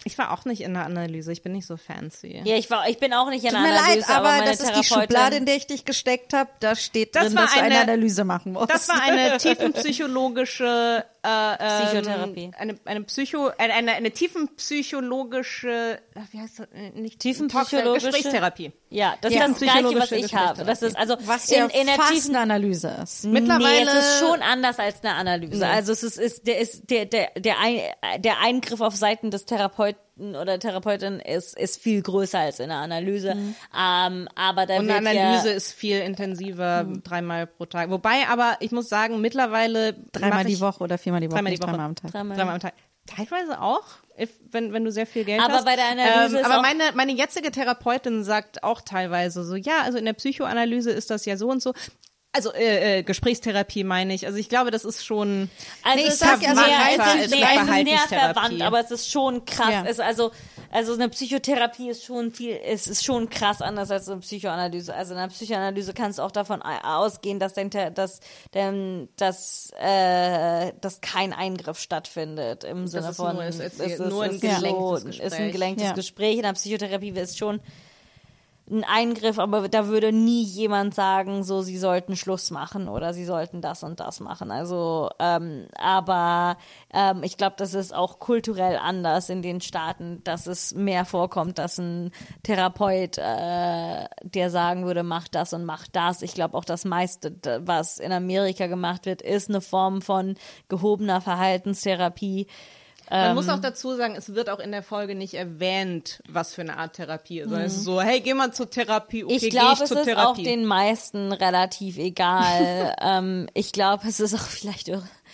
Ich 0.03 0.17
war 0.17 0.31
auch 0.31 0.45
nicht 0.45 0.61
in 0.61 0.73
der 0.73 0.85
Analyse, 0.85 1.33
ich 1.33 1.41
bin 1.41 1.51
nicht 1.51 1.65
so 1.67 1.75
fancy. 1.75 2.41
Ja, 2.45 2.55
ich 2.55 2.69
war, 2.69 2.87
ich 2.87 2.97
bin 2.97 3.13
auch 3.13 3.29
nicht 3.29 3.43
in 3.43 3.49
Tut 3.51 3.59
der 3.59 3.71
mir 3.73 3.77
Analyse, 3.79 4.07
leid, 4.07 4.09
aber, 4.17 4.27
meine 4.29 4.45
das 4.45 4.59
ist 4.61 4.73
die. 4.75 4.83
Schublade, 4.85 5.35
in 5.35 5.45
der 5.45 5.55
ich 5.57 5.67
dich 5.67 5.83
gesteckt 5.83 6.33
habe. 6.33 6.49
Da 6.61 6.75
steht 6.77 7.13
Das 7.13 7.27
drin, 7.27 7.35
war 7.35 7.43
dass 7.43 7.53
du 7.55 7.59
eine 7.59 7.75
eine- 7.75 7.81
Analyse 7.91 8.23
machen 8.23 8.53
musst. 8.53 8.69
Das 8.69 8.87
war 8.87 9.01
eine 9.01 9.37
tiefenpsychologische 10.07 11.03
äh, 11.27 11.57
ähm, 11.59 11.87
Psychotherapie. 11.87 12.51
Eine, 12.57 12.75
eine 12.85 13.01
Psycho, 13.03 13.51
eine, 13.57 13.73
eine, 13.73 13.91
eine 13.93 14.11
tiefenpsychologische, 14.11 15.99
äh, 16.15 16.19
wie 16.31 16.39
heißt 16.39 16.59
das? 16.59 16.67
Äh, 16.73 16.91
Nicht 16.99 17.19
Tiefenpsychologische? 17.19 18.07
Gesprächskherapie. 18.11 18.71
Ja, 18.89 19.15
das 19.21 19.33
Ja, 19.33 19.45
ist 19.45 19.61
das 19.61 19.73
Gleiche, 19.73 19.99
was 19.99 20.11
ich 20.11 20.33
habe. 20.33 20.63
Das 20.63 20.81
ist 20.81 20.95
also 20.97 21.17
was 21.25 21.49
in, 21.49 21.57
ja 21.57 21.65
in 21.65 21.87
der 21.87 21.95
fast 21.95 22.13
tiefen 22.13 22.35
eine 22.35 22.43
Analyse 22.43 22.95
ist. 23.03 23.25
Mittlerweile- 23.25 23.85
Nee, 23.85 23.91
es 23.91 23.93
ist 23.93 24.19
schon 24.19 24.41
anders 24.41 24.79
als 24.79 25.03
eine 25.03 25.15
Analyse. 25.15 25.67
Also 25.67 25.91
es 25.91 26.03
ist, 26.03 26.17
ist 26.17 26.47
der 26.47 26.59
ist 26.59 26.89
der 26.89 27.05
der 27.05 27.31
der, 27.37 27.59
ein, 27.59 27.79
der 28.21 28.39
Eingriff 28.39 28.81
auf 28.81 28.95
Seiten 28.95 29.29
des 29.31 29.45
Therapeuten 29.45 29.99
oder 30.19 30.59
Therapeutin 30.59 31.19
ist 31.19 31.57
ist 31.57 31.81
viel 31.81 32.01
größer 32.01 32.39
als 32.39 32.59
in 32.59 32.71
einer 32.71 32.81
Analyse. 32.81 33.31
Ähm, 33.77 34.27
aber 34.35 34.65
da 34.65 34.77
Und 34.77 34.89
eine 34.89 34.95
Analyse 35.09 35.49
ja, 35.49 35.55
ist 35.55 35.73
viel 35.73 35.99
intensiver, 35.99 36.85
dreimal 37.03 37.47
pro 37.47 37.65
Tag. 37.65 37.89
Wobei 37.89 38.27
aber, 38.29 38.57
ich 38.59 38.71
muss 38.71 38.89
sagen, 38.89 39.21
mittlerweile 39.21 39.93
Dreimal 40.11 40.45
die 40.45 40.59
Woche 40.59 40.83
oder 40.83 40.97
viermal 40.97 41.21
die 41.21 41.27
Woche, 41.27 41.35
Dreimal 41.37 41.51
die 41.53 41.59
Woche. 41.61 41.69
dreimal 41.71 41.85
am 41.85 41.95
Tag. 41.95 42.11
Dreimal. 42.11 42.37
Dreimal 42.37 42.53
am 42.55 42.59
Tag. 42.61 42.73
Teilweise 43.05 43.61
auch, 43.61 43.83
if, 44.19 44.31
wenn, 44.51 44.73
wenn 44.73 44.83
du 44.83 44.91
sehr 44.91 45.07
viel 45.07 45.23
Geld 45.23 45.41
Aber 45.41 45.53
hast. 45.53 45.65
bei 45.65 45.77
der 45.77 45.85
Analyse 45.91 46.39
ist 46.39 46.45
aber 46.45 46.57
auch- 46.57 46.61
meine, 46.61 46.83
meine 46.93 47.13
jetzige 47.13 47.51
Therapeutin 47.51 48.23
sagt 48.25 48.63
auch 48.63 48.81
teilweise 48.81 49.45
so, 49.45 49.55
ja, 49.55 49.81
also 49.85 49.97
in 49.97 50.03
der 50.03 50.11
Psychoanalyse 50.13 50.91
ist 50.91 51.09
das 51.09 51.23
ja 51.25 51.37
so 51.37 51.49
und 51.49 51.61
so. 51.61 51.73
Also 52.33 52.53
äh, 52.53 52.99
äh, 52.99 53.03
Gesprächstherapie 53.03 53.83
meine 53.83 54.13
ich. 54.13 54.27
Also 54.27 54.37
ich 54.37 54.47
glaube, 54.47 54.69
das 54.69 54.85
ist 54.85 55.03
schon. 55.03 55.49
Also 55.81 55.97
Nee, 55.97 56.03
ich 56.03 56.09
es 56.09 56.19
sag 56.19 56.39
ja, 56.41 56.53
näher, 56.53 56.77
Reiter 56.79 57.15
es 57.17 57.25
ist 57.25 57.31
nee, 57.31 57.41
es 57.41 57.61
ist 57.63 57.83
näher 57.83 57.97
verwandt, 58.07 58.61
aber 58.61 58.79
es 58.79 58.91
ist 58.91 59.09
schon 59.09 59.43
krass. 59.45 59.71
Ja. 59.71 59.85
Es, 59.87 59.99
also, 59.99 60.31
also 60.69 60.93
eine 60.93 61.09
Psychotherapie 61.09 61.89
ist 61.89 62.03
schon 62.03 62.31
viel, 62.31 62.59
es 62.63 62.85
ist 62.85 63.03
schon 63.03 63.29
krass 63.29 63.61
anders 63.63 63.89
als 63.89 64.07
eine 64.07 64.19
Psychoanalyse. 64.21 64.93
Also 64.93 65.13
in 65.13 65.19
einer 65.19 65.29
Psychoanalyse 65.29 65.93
kannst 65.93 66.19
du 66.19 66.23
auch 66.23 66.31
davon 66.31 66.61
au- 66.61 67.05
ausgehen, 67.05 67.39
dass 67.39 67.53
dein, 67.53 67.71
dass, 67.71 68.19
denn, 68.53 69.09
dass, 69.15 69.71
äh, 69.79 70.73
dass 70.79 71.01
kein 71.01 71.33
Eingriff 71.33 71.79
stattfindet 71.79 72.65
im 72.65 72.87
Sinne 72.87 73.07
es 73.09 73.15
von 73.15 73.33
nur 73.35 73.45
ist, 73.45 73.59
es 73.61 73.79
ist 73.79 73.99
es 73.99 74.09
nur 74.09 74.23
ein 74.25 74.39
gelenktes 74.39 74.69
so, 74.69 74.95
ist 74.97 75.07
ein 75.07 75.11
Gespräch. 75.29 75.51
gelenktes 75.53 75.87
Ja. 75.87 75.93
Gespräch. 75.93 76.35
In 76.35 76.43
der 76.43 76.53
Psychotherapie 76.53 77.09
ist 77.11 77.37
schon 77.39 77.61
ein 78.69 78.83
Eingriff, 78.83 79.39
aber 79.39 79.69
da 79.69 79.87
würde 79.87 80.11
nie 80.11 80.43
jemand 80.43 80.93
sagen, 80.93 81.43
so 81.43 81.61
sie 81.61 81.77
sollten 81.77 82.15
Schluss 82.15 82.51
machen 82.51 82.89
oder 82.89 83.13
sie 83.13 83.23
sollten 83.23 83.61
das 83.61 83.83
und 83.83 83.99
das 83.99 84.19
machen. 84.19 84.51
Also, 84.51 85.09
ähm, 85.19 85.67
aber 85.77 86.57
ähm, 86.93 87.23
ich 87.23 87.37
glaube, 87.37 87.55
das 87.57 87.73
ist 87.73 87.95
auch 87.95 88.19
kulturell 88.19 88.77
anders 88.77 89.29
in 89.29 89.41
den 89.41 89.61
Staaten, 89.61 90.21
dass 90.23 90.47
es 90.47 90.73
mehr 90.75 91.05
vorkommt, 91.05 91.57
dass 91.57 91.77
ein 91.77 92.11
Therapeut 92.43 93.17
äh, 93.17 94.05
dir 94.23 94.49
sagen 94.49 94.85
würde, 94.85 95.03
mach 95.03 95.27
das 95.27 95.53
und 95.53 95.63
mach 95.63 95.87
das. 95.87 96.21
Ich 96.21 96.33
glaube 96.33 96.57
auch 96.57 96.65
das 96.65 96.83
meiste, 96.83 97.33
was 97.61 97.99
in 97.99 98.11
Amerika 98.11 98.67
gemacht 98.67 99.05
wird, 99.05 99.21
ist 99.21 99.49
eine 99.49 99.61
Form 99.61 100.01
von 100.01 100.35
gehobener 100.67 101.21
Verhaltenstherapie. 101.21 102.47
Man 103.09 103.35
muss 103.35 103.47
auch 103.49 103.59
dazu 103.59 103.95
sagen, 103.95 104.15
es 104.15 104.33
wird 104.35 104.49
auch 104.49 104.59
in 104.59 104.71
der 104.71 104.83
Folge 104.83 105.15
nicht 105.15 105.33
erwähnt, 105.33 106.21
was 106.27 106.53
für 106.53 106.61
eine 106.61 106.77
Art 106.77 106.93
Therapie 106.93 107.39
ist. 107.39 107.49
Sondern 107.49 107.67
es 107.67 107.75
ist 107.75 107.83
so, 107.85 108.01
hey, 108.01 108.19
geh 108.19 108.33
mal 108.33 108.51
zur 108.53 108.69
Therapie. 108.69 109.23
Okay, 109.23 109.35
ich 109.35 109.49
glaube, 109.49 109.83
es 109.83 109.89
zur 109.89 109.99
ist 109.99 110.05
Therapie. 110.05 110.41
auch 110.41 110.43
den 110.43 110.65
meisten 110.65 111.31
relativ 111.31 111.97
egal. 111.97 112.95
ähm, 113.01 113.47
ich 113.53 113.71
glaube, 113.71 114.07
es 114.07 114.19
ist 114.19 114.33
auch 114.33 114.39
vielleicht, 114.39 114.91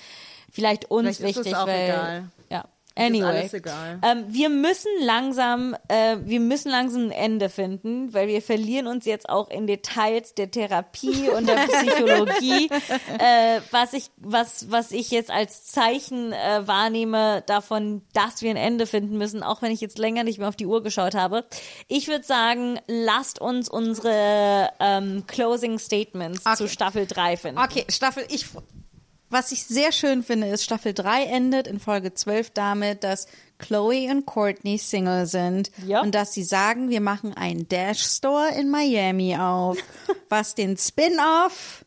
vielleicht 0.52 0.92
uns 0.92 1.18
Vielleicht 1.18 1.38
wichtig, 1.38 1.54
weil 1.54 1.90
egal. 1.90 2.30
ja. 2.50 2.66
Anyway. 2.96 3.50
Ähm, 4.04 4.26
wir 4.28 4.50
müssen 4.50 4.92
langsam, 5.02 5.76
äh, 5.88 6.18
wir 6.22 6.40
müssen 6.40 6.70
langsam 6.70 7.06
ein 7.06 7.12
Ende 7.12 7.50
finden, 7.50 8.14
weil 8.14 8.28
wir 8.28 8.42
verlieren 8.42 8.86
uns 8.86 9.06
jetzt 9.06 9.28
auch 9.30 9.50
in 9.50 9.66
Details 9.66 10.36
der 10.36 10.52
Therapie 10.52 11.30
und 11.30 11.48
der 11.48 11.56
Psychologie, 11.68 12.70
äh, 13.18 13.62
was 13.72 13.94
ich, 13.94 14.12
was, 14.18 14.70
was 14.70 14.92
ich 14.92 15.10
jetzt 15.10 15.32
als 15.32 15.66
Zeichen 15.66 16.34
äh, 16.34 16.68
wahrnehme 16.68 17.44
davon, 17.48 18.04
dass 18.14 18.42
wir 18.44 18.52
ein 18.52 18.58
Ende 18.58 18.86
finden 18.86 19.18
müssen, 19.18 19.42
auch 19.42 19.62
wenn 19.64 19.72
ich 19.72 19.82
jetzt 19.82 19.98
länger 19.98 20.24
nicht 20.24 20.38
mehr 20.38 20.48
auf 20.50 20.56
die 20.56 20.68
Uhr 20.68 20.84
geschaut 20.84 21.16
habe. 21.16 21.46
Ich 21.88 22.08
würde 22.08 22.24
sagen, 22.26 22.80
lasst 22.88 23.42
uns 23.42 23.70
unsere 23.70 24.70
ähm, 24.80 25.24
Closing 25.26 25.80
Statements 25.80 26.46
Okay. 26.46 26.58
zu 26.58 26.68
Staffel 26.70 27.08
3 27.08 27.38
finden. 27.38 27.60
Okay, 27.60 27.86
Staffel, 27.90 28.24
ich, 28.30 28.46
was 29.34 29.52
ich 29.52 29.66
sehr 29.66 29.92
schön 29.92 30.24
finde, 30.24 30.48
ist, 30.48 30.64
Staffel 30.64 30.94
3 30.94 31.26
endet 31.26 31.68
in 31.68 31.80
Folge 31.80 32.14
12 32.14 32.52
damit, 32.52 33.04
dass 33.04 33.28
Chloe 33.60 34.10
und 34.10 34.26
Courtney 34.26 34.78
Single 34.78 35.26
sind 35.26 35.72
Ja. 35.86 36.02
und 36.02 36.14
dass 36.16 36.34
sie 36.34 36.44
sagen, 36.44 36.90
wir 36.90 37.02
machen 37.02 37.34
einen 37.34 37.68
Dash 37.68 38.02
Store 38.04 38.50
in 38.58 38.70
Miami 38.70 39.36
auf, 39.38 39.78
was 40.30 40.56
den 40.56 40.78
Spin-off, 40.78 41.84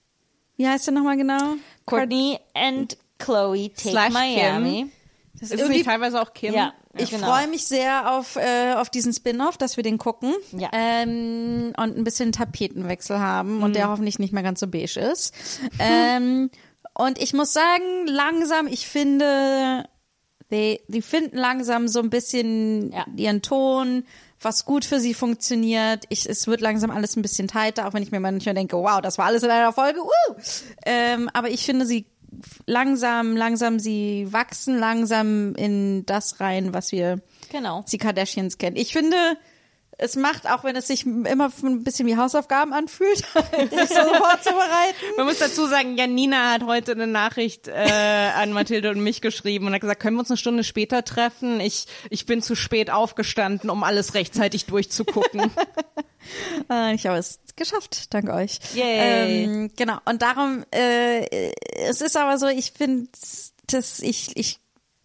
wie 0.56 0.66
heißt 0.68 0.86
der 0.86 0.94
nochmal 0.94 1.16
genau? 1.16 1.55
Courtney 1.86 2.39
and 2.55 2.97
Chloe 3.18 3.70
take 3.70 3.90
Slash 3.90 4.12
Miami. 4.12 4.90
Das 5.39 5.51
Ist 5.51 5.60
ist 5.60 5.68
nicht 5.68 5.85
teilweise 5.85 6.20
auch 6.23 6.32
Kim? 6.32 6.55
Ja, 6.55 6.73
Ich 6.97 7.10
genau. 7.10 7.27
freue 7.27 7.47
mich 7.48 7.66
sehr 7.66 8.10
auf, 8.16 8.36
äh, 8.36 8.73
auf 8.74 8.89
diesen 8.89 9.12
Spin-off, 9.12 9.59
dass 9.59 9.77
wir 9.77 9.82
den 9.85 9.98
gucken 9.98 10.32
Ja. 10.52 10.70
ähm, 10.73 11.74
und 11.77 11.97
ein 11.98 12.05
bisschen 12.05 12.32
Tapetenwechsel 12.32 13.18
haben 13.20 13.62
und 13.62 13.70
Mhm. 13.70 13.74
der 13.74 13.89
hoffentlich 13.90 14.18
nicht 14.18 14.32
mehr 14.32 14.43
ganz 14.43 14.60
so 14.60 14.66
beige 14.66 14.98
ist. 14.98 15.35
ähm, 15.78 16.51
und 16.98 17.20
ich 17.20 17.32
muss 17.32 17.52
sagen, 17.52 18.06
langsam, 18.06 18.66
ich 18.66 18.86
finde, 18.89 19.89
die, 20.51 20.81
die 20.89 21.02
finden 21.02 21.36
langsam 21.36 21.89
so 21.89 22.01
ein 22.01 22.10
bisschen 22.10 22.93
Ja. 22.93 23.05
ihren 23.16 23.43
Ton, 23.43 24.05
was 24.40 24.64
gut 24.64 24.85
für 24.85 25.01
sie 25.01 25.14
funktioniert. 25.14 26.05
Ich, 26.09 26.28
es 26.28 26.47
wird 26.47 26.60
langsam 26.60 26.90
alles 26.90 27.16
ein 27.16 27.23
bisschen 27.23 27.48
tighter, 27.48 27.86
auch 27.89 27.94
wenn 27.94 28.02
ich 28.02 28.12
mir 28.12 28.20
manchmal 28.20 28.55
denke, 28.55 28.77
wow, 28.77 29.01
das 29.01 29.18
war 29.18 29.27
alles 29.27 29.43
in 29.43 29.51
einer 29.51 29.73
Folge. 29.73 30.01
Uh! 30.02 30.35
Ähm, 30.85 31.31
aber 31.32 31.48
ich 31.51 31.64
finde 31.64 31.86
sie 31.86 32.06
langsam, 32.66 33.36
langsam, 33.36 33.78
sie 33.78 34.27
wachsen 34.31 34.78
langsam 34.78 35.55
in 35.55 36.05
das 36.06 36.39
rein, 36.40 36.74
was 36.74 36.93
wir 36.93 37.20
Genau. 37.51 37.85
die 37.90 37.98
Kardashians 37.98 38.59
kennen. 38.59 38.77
Ich 38.77 38.93
finde, 38.93 39.16
es 39.98 40.14
macht, 40.14 40.48
auch 40.48 40.62
wenn 40.62 40.77
es 40.77 40.89
sich 40.89 41.06
immer 41.06 41.51
ein 41.62 41.82
bisschen 41.82 42.06
wie 42.06 42.16
Hausaufgaben 42.16 42.73
anfühlt, 42.74 43.16
sich 43.18 43.89
so 43.89 44.14
vorzubereiten. 44.14 44.97
Man 45.16 45.27
muss 45.27 45.39
dazu 45.39 45.66
sagen, 45.66 45.97
Janina 45.97 46.52
hat 46.52 46.64
heute 46.66 46.93
eine 46.93 47.06
Nachricht 47.06 47.68
äh, 47.68 48.31
an 48.35 48.52
Mathilde 48.52 48.90
und 48.90 49.01
mich 49.01 49.23
geschrieben 49.23 49.66
und 49.66 49.74
hat 49.74 49.81
gesagt, 49.81 50.01
können 50.01 50.16
wir 50.16 50.20
uns 50.20 50.31
eine 50.31 50.36
Stunde 50.36 50.64
später 50.64 51.02
treffen? 51.05 51.60
Ich, 51.60 51.86
ich 52.10 52.27
bin 52.27 52.43
zu 52.43 52.55
spät 52.55 52.90
aufgestanden, 52.90 53.70
um 53.70 53.82
alles 53.85 54.14
rechtzeitig 54.14 54.66
durchzugucken. 54.66 55.51
Äh, 56.70 56.86
Ich 56.97 57.06
habe 57.06 57.18
es 57.18 57.39
geschafft, 57.55 58.12
dank 58.12 58.28
euch. 58.31 58.59
Yay. 58.74 59.44
Ähm, 59.44 59.70
genau. 59.77 59.98
Und 60.06 60.23
darum, 60.23 60.64
äh, 60.73 61.51
es 61.89 62.01
ist 62.01 62.16
aber 62.16 62.36
so, 62.39 62.48
ich 62.48 62.73
finde, 62.73 63.09
dass 63.68 64.01
ich, 64.01 64.36
ich 64.36 64.59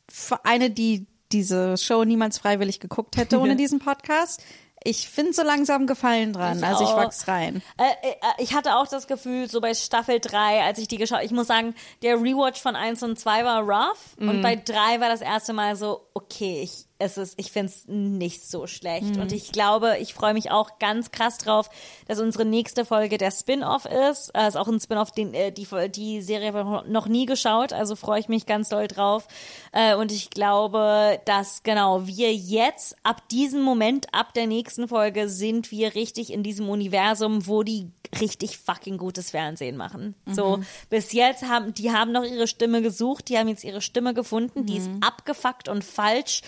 für 0.09 0.43
eine, 0.45 0.71
die 0.71 1.05
diese 1.31 1.77
Show 1.77 2.03
niemals 2.03 2.37
freiwillig 2.37 2.79
geguckt 2.79 3.17
hätte 3.17 3.39
ohne 3.39 3.55
diesen 3.55 3.79
Podcast. 3.79 4.43
Ich 4.83 5.09
finde 5.09 5.33
so 5.33 5.43
langsam 5.43 5.85
Gefallen 5.85 6.33
dran. 6.33 6.57
Ich 6.57 6.65
also 6.65 6.83
ich 6.83 6.89
wachs 6.89 7.27
rein. 7.27 7.61
Äh, 7.77 8.09
äh, 8.09 8.15
ich 8.39 8.53
hatte 8.53 8.75
auch 8.77 8.87
das 8.87 9.07
Gefühl, 9.07 9.49
so 9.49 9.61
bei 9.61 9.73
Staffel 9.73 10.19
3, 10.19 10.63
als 10.63 10.79
ich 10.79 10.87
die 10.87 10.97
geschaut 10.97 11.21
ich 11.23 11.31
muss 11.31 11.47
sagen, 11.47 11.75
der 12.01 12.15
Rewatch 12.15 12.59
von 12.61 12.75
1 12.75 13.03
und 13.03 13.19
2 13.19 13.45
war 13.45 13.61
rough 13.61 14.17
und 14.17 14.41
bei 14.41 14.55
3 14.55 14.99
war 14.99 15.09
das 15.09 15.21
erste 15.21 15.53
Mal 15.53 15.75
so, 15.75 16.07
okay, 16.13 16.61
ich, 16.63 16.85
es 17.01 17.17
ist, 17.17 17.39
ich 17.39 17.51
finde 17.51 17.71
es 17.71 17.87
nicht 17.87 18.43
so 18.43 18.67
schlecht. 18.67 19.17
Und 19.17 19.31
ich 19.31 19.51
glaube, 19.51 19.97
ich 19.99 20.13
freue 20.13 20.33
mich 20.33 20.51
auch 20.51 20.79
ganz 20.79 21.11
krass 21.11 21.37
drauf, 21.37 21.69
dass 22.07 22.19
unsere 22.19 22.45
nächste 22.45 22.85
Folge 22.85 23.17
der 23.17 23.31
Spin-off 23.31 23.85
ist. 23.85 24.29
Äh, 24.35 24.47
ist 24.47 24.55
auch 24.55 24.67
ein 24.67 24.79
Spin-off, 24.79 25.11
den 25.11 25.33
äh, 25.33 25.51
die, 25.51 25.67
die 25.89 26.21
Serie 26.21 26.53
habe 26.53 26.83
ich 26.85 26.91
noch 26.91 27.07
nie 27.07 27.25
geschaut, 27.25 27.73
also 27.73 27.95
freue 27.95 28.19
ich 28.19 28.29
mich 28.29 28.45
ganz 28.45 28.69
doll 28.69 28.87
drauf. 28.87 29.27
Äh, 29.71 29.95
und 29.95 30.11
ich 30.11 30.29
glaube, 30.29 31.19
dass 31.25 31.63
genau 31.63 32.05
wir 32.05 32.33
jetzt 32.33 32.95
ab 33.03 33.27
diesem 33.29 33.61
Moment, 33.61 34.13
ab 34.13 34.33
der 34.33 34.47
nächsten 34.47 34.87
Folge, 34.87 35.27
sind 35.27 35.71
wir 35.71 35.95
richtig 35.95 36.31
in 36.31 36.43
diesem 36.43 36.69
Universum, 36.69 37.47
wo 37.47 37.63
die 37.63 37.89
richtig 38.19 38.57
fucking 38.57 38.97
gutes 38.97 39.31
Fernsehen 39.31 39.77
machen. 39.77 40.15
So 40.27 40.59
bis 40.89 41.13
jetzt 41.13 41.43
haben 41.43 41.73
die 41.73 41.91
haben 41.91 42.11
noch 42.11 42.23
ihre 42.23 42.47
Stimme 42.47 42.81
gesucht, 42.81 43.29
die 43.29 43.37
haben 43.37 43.47
jetzt 43.47 43.63
ihre 43.63 43.81
Stimme 43.81 44.13
gefunden, 44.13 44.65
die 44.65 44.77
ist 44.77 44.89
abgefuckt 45.01 45.69
und 45.69 45.83
falsch. 45.83 46.41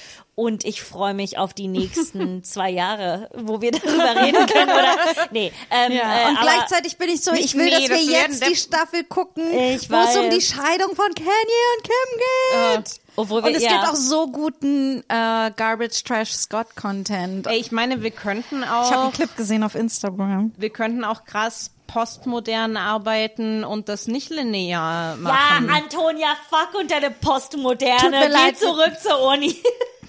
Und 0.43 0.65
ich 0.65 0.81
freue 0.81 1.13
mich 1.13 1.37
auf 1.37 1.53
die 1.53 1.69
nächsten 1.69 2.43
zwei 2.43 2.69
Jahre, 2.69 3.29
wo 3.33 3.61
wir 3.61 3.71
darüber 3.71 4.21
reden 4.21 4.45
können. 4.45 4.71
Oder 4.71 4.97
nee, 5.31 5.53
ähm, 5.71 5.93
Ja, 5.93 6.21
äh, 6.21 6.29
und 6.29 6.41
gleichzeitig 6.41 6.97
bin 6.97 7.07
ich 7.07 7.21
so, 7.21 7.31
ich 7.31 7.55
will, 7.55 7.63
nee, 7.63 7.71
dass 7.71 7.79
wir 7.81 7.89
das 7.89 8.07
werden 8.07 8.31
jetzt 8.33 8.47
die 8.47 8.55
Staffel 8.57 9.03
gucken, 9.05 9.43
wo 9.45 9.95
es 9.95 10.17
um 10.17 10.29
die. 10.29 10.41
Scheidung 10.41 10.95
von 10.95 11.13
Kanye 11.15 11.63
und 11.77 11.83
Kim 11.83 12.75
geht. 12.83 12.99
Obwohl 13.15 13.41
wir- 13.43 13.47
und 13.49 13.55
es 13.55 13.63
ja. 13.63 13.71
gibt 13.71 13.83
auch 13.85 13.95
so 13.95 14.27
guten 14.27 14.99
äh, 15.07 15.51
Garbage 15.55 16.03
Trash 16.03 16.31
Scott 16.33 16.75
Content. 16.75 17.47
Ey, 17.47 17.59
ich 17.59 17.71
meine, 17.71 18.01
wir 18.03 18.11
könnten 18.11 18.63
Ich 18.63 18.67
habe 18.67 18.97
auch, 18.97 19.03
einen 19.03 19.13
Clip 19.13 19.33
gesehen 19.37 19.63
auf 19.63 19.75
Instagram. 19.75 20.51
wir 20.57 20.69
könnten 20.71 21.05
auch 21.05 21.23
krass 21.23 21.71
postmodern 21.87 22.75
arbeiten 22.75 23.63
und 23.63 23.87
das 23.87 24.07
nicht 24.07 24.29
linear 24.31 25.15
machen. 25.17 25.67
Ja, 25.69 25.75
Antonia, 25.75 26.27
fuck 26.49 26.79
und 26.79 26.89
deine 26.91 27.11
Postmoderne. 27.11 27.99
Tut 28.01 28.11
mir 28.11 28.27
Geh 28.27 28.33
leid. 28.33 28.57
zurück 28.57 28.93
zur 29.01 29.21
Uni. 29.21 29.55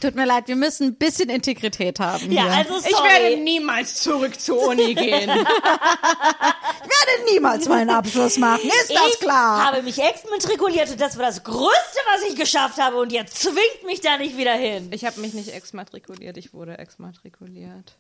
Tut 0.01 0.15
mir 0.15 0.27
leid, 0.27 0.49
wir 0.49 0.57
müssen 0.57 0.89
ein 0.89 0.95
bisschen 0.97 1.29
Integrität 1.31 1.99
haben 2.01 2.31
ja, 2.31 2.45
hier. 2.45 2.53
also 2.53 2.79
sorry. 2.79 2.91
ich 2.91 3.03
werde 3.03 3.37
niemals 3.43 3.97
zurück 4.03 4.39
zur 4.41 4.61
Uni 4.69 4.95
gehen. 4.95 5.31
ich 5.31 5.37
werde 5.37 7.25
niemals 7.33 7.69
meinen 7.69 7.91
Abschluss 7.91 8.37
machen, 8.39 8.67
ist 8.69 8.91
das 8.91 9.03
ich 9.15 9.21
klar? 9.21 9.65
habe 9.67 9.83
mich 9.83 10.03
exmatrikuliert 10.03 10.91
und 10.91 11.01
das 11.01 11.17
war 11.17 11.25
das 11.27 11.43
Größte, 11.45 11.99
was 12.13 12.23
ich 12.31 12.37
geschafft 12.37 12.79
habe 12.79 12.97
und 12.99 13.13
jetzt 13.13 13.41
zwingt 13.43 13.85
mich 13.87 14.01
da 14.01 14.19
nicht 14.19 14.37
wieder 14.37 14.55
hin. 14.55 14.91
Ich 14.93 15.05
habe 15.05 15.21
mich 15.21 15.35
nicht 15.35 15.53
exmatrikuliert, 15.55 16.37
ich 16.37 16.53
wurde 16.53 16.79
exmatrikuliert. 16.79 17.97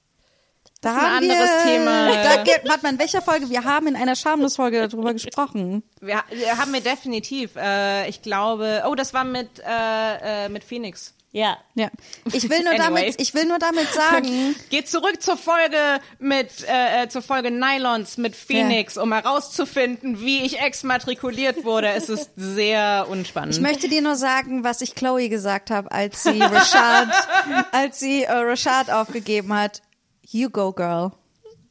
da 0.81 0.91
ist 0.97 0.99
ein 0.99 1.12
anderes 1.23 1.51
wir, 1.51 1.73
Thema. 1.73 2.07
Da, 2.23 2.43
geht- 2.43 2.69
warte 2.69 2.83
mal, 2.83 2.93
in 2.93 2.99
welcher 2.99 3.23
Folge? 3.23 3.49
Wir 3.51 3.65
haben 3.65 3.87
in 3.87 3.97
einer 3.97 4.16
Schamlos-Folge 4.16 4.87
darüber 4.89 5.12
gesprochen. 5.12 5.83
Wir, 6.01 6.23
wir 6.31 6.59
haben 6.59 6.73
wir 6.73 6.81
definitiv. 6.81 7.57
Äh, 7.57 8.09
ich 8.09 8.21
glaube, 8.23 8.83
oh, 8.87 8.95
das 8.95 9.15
war 9.15 9.25
mit 9.25 9.61
äh, 9.61 10.45
äh, 10.45 10.49
mit 10.49 10.65
Phoenix. 10.65 11.15
Ja. 11.35 11.59
Ja. 11.74 11.90
Ich 12.32 12.48
will 12.48 12.61
nur 12.62 12.74
Anyway. 12.74 12.85
damit, 12.85 13.20
ich 13.20 13.35
will 13.35 13.44
nur 13.47 13.59
damit 13.59 13.89
sagen, 13.93 14.55
Geht 14.70 14.89
zurück 14.89 15.20
zur 15.20 15.36
Folge 15.36 15.77
mit 16.20 16.48
äh, 16.69 17.02
äh, 17.02 17.09
zur 17.09 17.23
Folge 17.23 17.51
Nylons 17.51 18.19
mit 18.19 18.36
Phoenix, 18.36 18.97
um 18.97 19.12
herauszufinden, 19.12 20.20
wie 20.20 20.43
ich 20.44 20.61
exmatrikuliert 20.61 21.65
wurde. 21.65 21.89
Es 21.89 22.09
ist 22.09 22.31
sehr 22.36 23.06
unspannend. 23.11 23.56
Ich 23.56 23.61
möchte 23.61 23.89
dir 23.89 24.01
nur 24.01 24.15
sagen, 24.15 24.62
was 24.62 24.81
ich 24.81 24.94
Chloe 24.94 25.28
gesagt 25.28 25.73
habe, 25.73 25.90
als 25.90 26.23
sie 26.23 26.40
Rashad, 26.40 27.09
als 27.73 27.98
sie 27.98 28.23
äh, 28.23 28.31
Rashad 28.32 28.90
aufgegeben 28.90 29.52
hat. 29.52 29.82
You 30.31 30.51
go, 30.51 30.73
girl. 30.73 31.11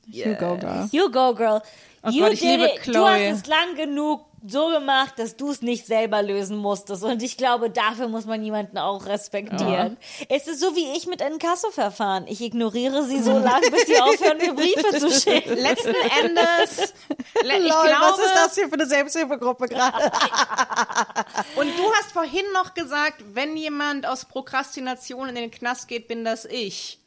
You 0.07 0.35
go, 0.35 0.57
girl. 0.57 0.89
You 0.91 1.09
go, 1.09 1.33
girl. 1.33 1.61
Oh 2.03 2.09
you 2.09 2.21
Gott, 2.23 2.33
ich 2.33 2.41
did 2.41 2.49
liebe 2.49 2.65
it. 2.65 2.85
Du 2.85 2.91
Chloe. 2.91 3.09
hast 3.29 3.43
es 3.43 3.45
lang 3.47 3.75
genug 3.77 4.25
so 4.45 4.67
gemacht, 4.69 5.13
dass 5.17 5.37
du 5.37 5.51
es 5.51 5.61
nicht 5.61 5.85
selber 5.85 6.21
lösen 6.21 6.57
musstest. 6.57 7.03
Und 7.03 7.23
ich 7.23 7.37
glaube, 7.37 7.69
dafür 7.69 8.07
muss 8.09 8.25
man 8.25 8.43
jemanden 8.43 8.77
auch 8.77 9.05
respektieren. 9.05 9.97
Es 10.29 10.47
ist 10.47 10.59
so 10.59 10.75
wie 10.75 10.91
ich 10.97 11.07
mit 11.07 11.21
Inkasso-Verfahren. 11.21 12.25
Ich 12.27 12.41
ignoriere 12.41 13.03
sie 13.05 13.21
so 13.21 13.37
lange, 13.37 13.71
bis 13.71 13.85
sie 13.85 13.99
aufhören, 14.01 14.37
mir 14.37 14.53
Briefe 14.53 14.97
zu 14.99 15.09
schicken. 15.19 15.55
Letzten 15.57 15.95
Endes, 16.21 16.93
le- 17.41 17.57
ich 17.57 17.69
Lol, 17.69 17.87
glaube, 17.87 18.01
was 18.01 18.19
ist 18.19 18.35
das 18.35 18.55
hier 18.55 18.67
für 18.67 18.73
eine 18.73 18.85
Selbsthilfegruppe 18.85 19.67
gerade? 19.67 20.11
Und 21.55 21.67
du 21.77 21.93
hast 21.93 22.11
vorhin 22.11 22.45
noch 22.53 22.73
gesagt, 22.73 23.23
wenn 23.33 23.55
jemand 23.55 24.05
aus 24.05 24.25
Prokrastination 24.25 25.29
in 25.29 25.35
den 25.35 25.51
Knast 25.51 25.87
geht, 25.87 26.07
bin 26.07 26.25
das 26.25 26.45
ich. 26.45 26.99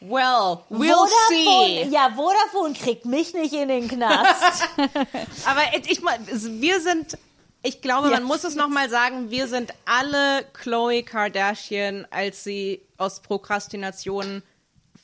Well, 0.00 0.64
we'll 0.70 1.06
see. 1.28 1.44
Vodafone, 1.44 1.90
ja, 1.90 2.10
Vodafone 2.14 2.74
kriegt 2.74 3.04
mich 3.04 3.34
nicht 3.34 3.52
in 3.52 3.68
den 3.68 3.88
Knast. 3.88 4.68
Aber 5.46 5.62
ich 5.74 6.02
wir 6.02 6.80
sind, 6.80 7.18
ich 7.62 7.82
glaube, 7.82 8.08
man 8.08 8.22
muss 8.22 8.44
es 8.44 8.54
noch 8.54 8.68
mal 8.68 8.88
sagen, 8.88 9.30
wir 9.30 9.46
sind 9.46 9.74
alle 9.84 10.44
Chloe 10.54 11.02
Kardashian, 11.02 12.06
als 12.10 12.44
sie 12.44 12.80
aus 12.96 13.20
Prokrastination 13.20 14.42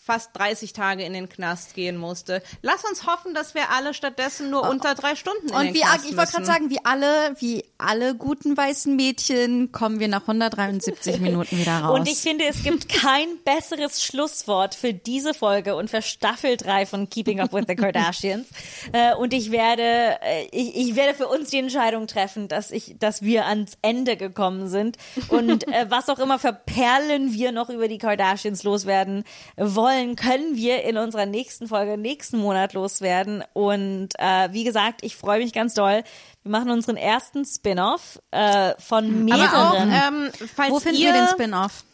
fast 0.06 0.30
30 0.34 0.72
Tage 0.72 1.02
in 1.02 1.12
den 1.14 1.28
Knast 1.28 1.74
gehen 1.74 1.96
musste. 1.96 2.40
Lass 2.62 2.84
uns 2.84 3.08
hoffen, 3.08 3.34
dass 3.34 3.54
wir 3.54 3.70
alle 3.70 3.92
stattdessen 3.92 4.50
nur 4.50 4.68
unter 4.68 4.94
drei 4.94 5.16
Stunden 5.16 5.48
in 5.48 5.54
Und 5.54 5.64
den 5.64 5.74
wie, 5.74 5.80
Knast 5.80 6.08
ich 6.08 6.16
wollte 6.16 6.30
gerade 6.30 6.46
sagen, 6.46 6.70
wie 6.70 6.78
alle, 6.84 7.34
wie 7.40 7.64
alle 7.76 8.14
guten 8.14 8.56
weißen 8.56 8.94
Mädchen 8.94 9.72
kommen 9.72 9.98
wir 9.98 10.06
nach 10.06 10.22
173 10.22 11.18
Minuten 11.20 11.58
wieder 11.58 11.78
raus. 11.78 11.98
Und 11.98 12.08
ich 12.08 12.18
finde, 12.18 12.44
es 12.46 12.62
gibt 12.62 12.88
kein 12.88 13.26
besseres 13.44 14.04
Schlusswort 14.04 14.76
für 14.76 14.94
diese 14.94 15.34
Folge 15.34 15.74
und 15.74 15.90
für 15.90 16.02
Staffel 16.02 16.56
3 16.56 16.86
von 16.86 17.10
Keeping 17.10 17.40
Up 17.40 17.52
with 17.52 17.64
the 17.66 17.74
Kardashians. 17.74 18.46
Äh, 18.92 19.14
und 19.14 19.32
ich 19.32 19.50
werde, 19.50 20.18
äh, 20.22 20.46
ich, 20.52 20.76
ich 20.76 20.96
werde 20.96 21.14
für 21.14 21.26
uns 21.26 21.50
die 21.50 21.58
Entscheidung 21.58 22.06
treffen, 22.06 22.46
dass 22.46 22.70
ich, 22.70 22.96
dass 22.98 23.22
wir 23.22 23.46
ans 23.46 23.76
Ende 23.82 24.16
gekommen 24.16 24.68
sind. 24.68 24.96
Und 25.28 25.66
äh, 25.68 25.86
was 25.90 26.08
auch 26.08 26.18
immer 26.18 26.38
für 26.38 26.52
Perlen 26.52 27.32
wir 27.32 27.52
noch 27.52 27.68
über 27.68 27.88
die 27.88 27.98
Kardashians 27.98 28.62
loswerden 28.62 29.24
wollen, 29.56 29.95
können 30.16 30.56
wir 30.56 30.84
in 30.84 30.98
unserer 30.98 31.26
nächsten 31.26 31.68
Folge 31.68 31.96
nächsten 31.96 32.38
Monat 32.38 32.74
loswerden. 32.74 33.42
Und 33.52 34.10
äh, 34.18 34.48
wie 34.52 34.64
gesagt, 34.64 35.00
ich 35.02 35.16
freue 35.16 35.38
mich 35.38 35.52
ganz 35.52 35.74
doll. 35.74 36.02
Wir 36.42 36.50
machen 36.50 36.70
unseren 36.70 36.96
ersten 36.96 37.44
Spin-off 37.44 38.20
äh, 38.30 38.74
von 38.78 39.24
mehreren. 39.24 39.48
Aber 39.48 39.72
auch, 39.72 39.80
ähm, 39.80 40.30
falls 40.54 40.70
Wo 40.70 40.80
finden 40.80 41.00
ihr, 41.00 41.12
wir 41.12 41.20
den 41.20 41.28
Spin-off? 41.28 41.84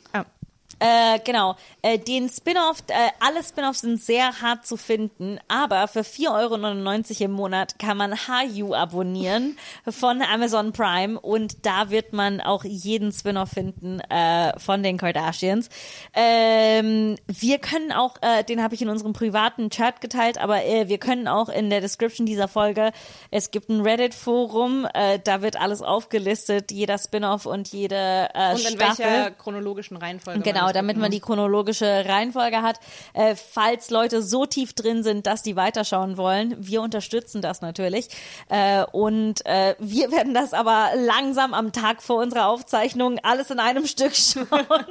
Äh, 0.83 1.21
genau. 1.21 1.55
Äh, 1.83 1.99
den 1.99 2.29
Spin-off, 2.29 2.83
äh, 2.89 2.95
alle 3.21 3.45
Spin-offs 3.45 3.83
sind 3.83 4.03
sehr 4.03 4.43
hart 4.43 4.67
zu 4.67 4.77
finden, 4.77 5.39
aber 5.47 5.87
für 5.87 6.01
4,99 6.01 6.31
Euro 7.21 7.25
im 7.25 7.33
Monat 7.33 7.79
kann 7.79 7.97
man 7.97 8.15
HU 8.27 8.75
abonnieren 8.75 9.57
von 9.89 10.23
Amazon 10.23 10.73
Prime 10.73 11.21
und 11.21 11.65
da 11.65 11.91
wird 11.91 12.13
man 12.13 12.41
auch 12.41 12.65
jeden 12.65 13.13
Spin-off 13.13 13.51
finden 13.51 14.01
äh, 14.01 14.59
von 14.59 14.83
den 14.83 14.99
Kardashians. 14.99 15.69
Ähm, 16.15 17.15
wir 17.29 17.61
können 17.61 17.93
auch, 17.93 18.17
äh, 18.21 18.43
den 18.43 18.61
habe 18.61 18.75
ich 18.75 18.83
in 18.83 18.89
unserem 18.89 19.13
privaten 19.13 19.71
Chat 19.71 20.01
geteilt, 20.01 20.39
aber 20.39 20.65
äh, 20.65 20.89
wir 20.89 20.99
können 20.99 21.29
auch 21.29 21.49
in 21.49 21.71
der 21.71 21.81
Description 21.81 22.27
dieser 22.27 22.49
Folge, 22.49 22.91
es 23.31 23.53
gibt 23.53 23.69
ein 23.69 23.83
Reddit-Forum, 23.83 24.89
äh, 24.95 25.21
da 25.23 25.43
wird 25.43 25.61
alles 25.61 25.81
aufgelistet, 25.81 26.73
jeder 26.73 26.99
Spin-off 26.99 27.47
und 27.47 27.69
jede 27.69 28.31
äh, 28.35 28.55
und 28.55 28.61
in 28.61 28.77
Staffel. 28.77 29.05
welcher 29.05 29.31
chronologischen 29.31 29.97
Reihenfolge 29.97 30.41
man 30.72 30.72
Genau, 30.73 30.81
damit 30.81 30.97
man 30.97 31.11
die 31.11 31.20
chronologische 31.20 32.05
Reihenfolge 32.07 32.62
hat. 32.62 32.81
Äh, 33.12 33.35
falls 33.36 33.90
Leute 33.90 34.23
so 34.23 34.47
tief 34.47 34.73
drin 34.73 35.03
sind, 35.03 35.27
dass 35.27 35.43
die 35.43 35.57
weiterschauen 35.57 36.16
wollen, 36.16 36.57
wir 36.59 36.82
unterstützen 36.82 37.43
das 37.43 37.61
natürlich. 37.61 38.09
Äh, 38.49 38.85
und 38.93 39.44
äh, 39.47 39.74
wir 39.78 40.11
werden 40.11 40.35
das 40.35 40.53
aber 40.53 40.90
langsam 40.97 41.55
am 41.55 41.73
Tag 41.73 42.03
vor 42.03 42.20
unserer 42.23 42.49
Aufzeichnung 42.49 43.19
alles 43.23 43.51
in 43.51 43.59
einem 43.59 43.86
Stück 43.86 44.12
schauen, 44.16 44.86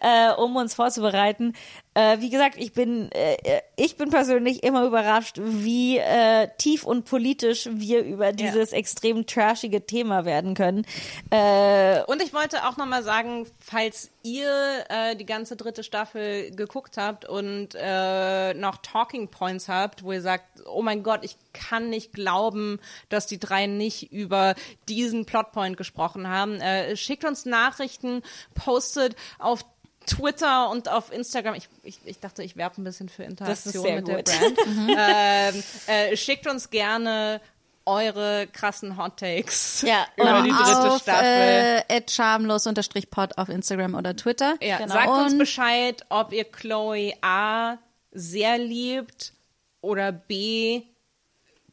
äh, 0.00 0.32
um 0.32 0.56
uns 0.56 0.74
vorzubereiten. 0.74 1.54
Äh, 1.94 2.20
wie 2.20 2.30
gesagt, 2.30 2.56
ich 2.58 2.72
bin, 2.72 3.10
äh, 3.12 3.60
ich 3.76 3.96
bin 3.96 4.08
persönlich 4.10 4.62
immer 4.62 4.84
überrascht, 4.86 5.38
wie 5.42 5.98
äh, 5.98 6.48
tief 6.56 6.84
und 6.84 7.04
politisch 7.04 7.68
wir 7.70 8.02
über 8.02 8.32
dieses 8.32 8.72
extrem 8.72 9.26
trashige 9.26 9.84
Thema 9.84 10.24
werden 10.24 10.54
können. 10.54 10.86
Äh, 11.30 12.02
Und 12.04 12.22
ich 12.22 12.32
wollte 12.32 12.66
auch 12.66 12.76
nochmal 12.78 13.02
sagen, 13.02 13.46
falls 13.60 14.10
ihr 14.22 14.50
äh, 14.88 15.16
die 15.16 15.26
ganze 15.26 15.56
dritte 15.56 15.82
Staffel 15.82 16.50
geguckt 16.52 16.96
habt 16.96 17.26
und 17.28 17.70
äh, 17.74 18.54
noch 18.54 18.78
Talking 18.78 19.28
Points 19.28 19.68
habt, 19.68 20.02
wo 20.02 20.12
ihr 20.12 20.22
sagt, 20.22 20.62
oh 20.66 20.80
mein 20.82 21.02
Gott, 21.02 21.20
ich 21.24 21.36
kann 21.52 21.90
nicht 21.90 22.12
glauben, 22.12 22.80
dass 23.08 23.26
die 23.26 23.38
drei 23.38 23.66
nicht 23.66 24.12
über 24.12 24.54
diesen 24.88 25.26
Plotpoint 25.26 25.76
gesprochen 25.76 26.28
haben, 26.28 26.60
äh, 26.60 26.96
schickt 26.96 27.24
uns 27.24 27.44
Nachrichten, 27.44 28.22
postet 28.54 29.16
auf 29.38 29.64
Twitter 30.06 30.70
und 30.70 30.88
auf 30.88 31.12
Instagram. 31.12 31.54
Ich, 31.54 31.68
ich, 31.82 31.98
ich 32.04 32.20
dachte, 32.20 32.42
ich 32.42 32.56
werbe 32.56 32.80
ein 32.80 32.84
bisschen 32.84 33.08
für 33.08 33.24
Interaktion 33.24 33.94
mit 33.96 34.08
der 34.08 34.16
gut. 34.16 34.24
Brand. 34.26 34.58
ähm, 35.56 35.62
äh, 35.86 36.16
schickt 36.16 36.46
uns 36.46 36.70
gerne 36.70 37.40
eure 37.84 38.46
krassen 38.52 38.96
Hot 38.96 39.16
Takes 39.18 39.82
Ja, 39.82 40.06
über 40.16 40.42
die 40.42 40.50
dritte 40.50 40.90
auf 40.92 41.02
Staffel. 41.02 41.82
äh, 41.88 42.02
schamlos-pod 42.08 43.38
auf 43.38 43.48
Instagram 43.48 43.94
oder 43.94 44.14
Twitter. 44.14 44.54
Ja, 44.60 44.78
Genau. 44.78 44.92
sagt 44.94 45.08
uns 45.08 45.32
Und- 45.32 45.38
Bescheid, 45.38 46.04
ob 46.08 46.32
ihr 46.32 46.44
Chloe 46.44 47.12
A 47.22 47.78
sehr 48.12 48.58
liebt 48.58 49.32
oder 49.80 50.12
B 50.12 50.82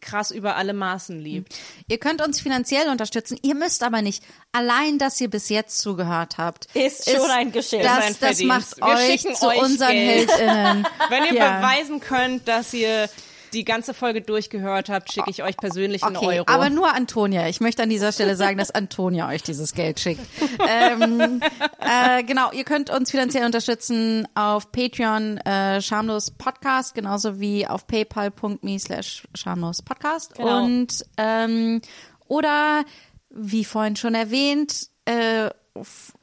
krass 0.02 0.32
über 0.32 0.56
alle 0.56 0.74
Maßen 0.74 1.20
liebt. 1.20 1.56
Ihr 1.88 1.98
könnt 1.98 2.22
uns 2.26 2.40
finanziell 2.40 2.90
unterstützen. 2.90 3.38
Ihr 3.42 3.56
müsst 3.56 3.84
aber 3.84 4.02
nicht. 4.02 4.24
Allein, 4.52 4.98
dass 4.98 5.20
ihr 5.22 5.30
bis 5.30 5.50
jetzt 5.50 5.80
zugehört 5.80 6.38
habt, 6.38 6.68
Ist 6.76 7.10
schon 7.10 7.30
ein 7.30 7.52
Geschenk. 7.52 7.84
Das, 7.84 8.10
Ist 8.12 8.22
das 8.24 8.42
macht 8.42 8.78
Wir 8.78 8.86
euch 8.88 9.22
zu 9.36 9.48
euch 9.48 9.62
unseren 9.62 9.92
Geld. 9.92 10.30
HeldInnen. 10.32 10.88
Wenn 11.10 11.26
ihr 11.26 11.34
Ja. 11.34 11.58
beweisen 11.58 12.00
könnt, 12.00 12.48
dass 12.48 12.74
ihr 12.74 13.10
die 13.54 13.66
ganze 13.66 13.94
Folge 13.94 14.22
durchgehört 14.22 14.90
habt, 14.90 15.12
schicke 15.12 15.30
ich 15.30 15.44
euch 15.44 15.58
persönlich 15.58 16.04
einen 16.04 16.18
Okay, 16.18 16.40
Euro. 16.40 16.46
aber 16.48 16.70
nur 16.70 16.94
Antonia. 16.94 17.48
Ich 17.48 17.60
möchte 17.62 17.84
an 17.84 17.90
dieser 17.90 18.12
Stelle 18.12 18.36
sagen, 18.36 18.58
dass 18.58 18.72
Antonia 18.72 19.28
euch 19.30 19.44
dieses 19.44 19.74
Geld 19.74 20.00
schickt. 20.00 20.22
ähm, 20.68 21.42
äh, 21.80 22.24
genau, 22.24 22.52
ihr 22.52 22.64
könnt 22.64 22.90
uns 22.90 23.12
finanziell 23.12 23.46
unterstützen 23.46 24.28
auf 24.36 24.72
Patreon 24.72 25.38
äh, 25.38 25.82
Schamlos 25.82 26.32
Podcast, 26.32 26.96
genauso 26.96 27.40
wie 27.40 27.66
auf 27.68 27.88
paypal.me 27.88 28.80
slash 28.80 29.28
Schamlos 29.34 29.82
Podcast. 29.82 30.36
Genau. 30.36 30.64
Und 30.64 31.06
ähm, 31.18 31.82
oder 32.28 32.84
wie 33.30 33.66
vorhin 33.66 33.96
schon 33.96 34.16
erwähnt, 34.16 34.88
äh, 35.06 35.50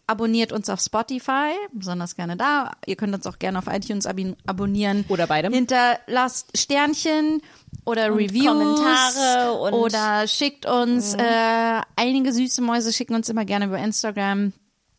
abonniert 0.07 0.53
uns 0.53 0.69
auf 0.69 0.81
Spotify, 0.81 1.53
besonders 1.73 2.15
gerne 2.17 2.37
da. 2.37 2.73
Ihr 2.87 2.97
könnt 2.97 3.15
uns 3.15 3.27
auch 3.27 3.39
gerne 3.39 3.59
auf 3.59 3.67
iTunes 3.67 4.07
abonnieren. 4.47 5.05
Oder 5.09 5.27
beide. 5.27 5.49
Hinterlasst 5.51 6.57
Sternchen 6.57 7.43
oder 7.85 8.15
Reviews. 8.15 8.47
Kommentare 8.47 9.53
und- 9.53 9.73
oder 9.73 10.27
schickt 10.29 10.67
uns, 10.67 11.15
äh, 11.15 11.81
einige 11.97 12.33
süße 12.33 12.63
Mäuse 12.63 12.93
schicken 12.93 13.15
uns 13.15 13.29
immer 13.29 13.45
gerne 13.45 13.67
über 13.67 13.79
Instagram 13.79 14.53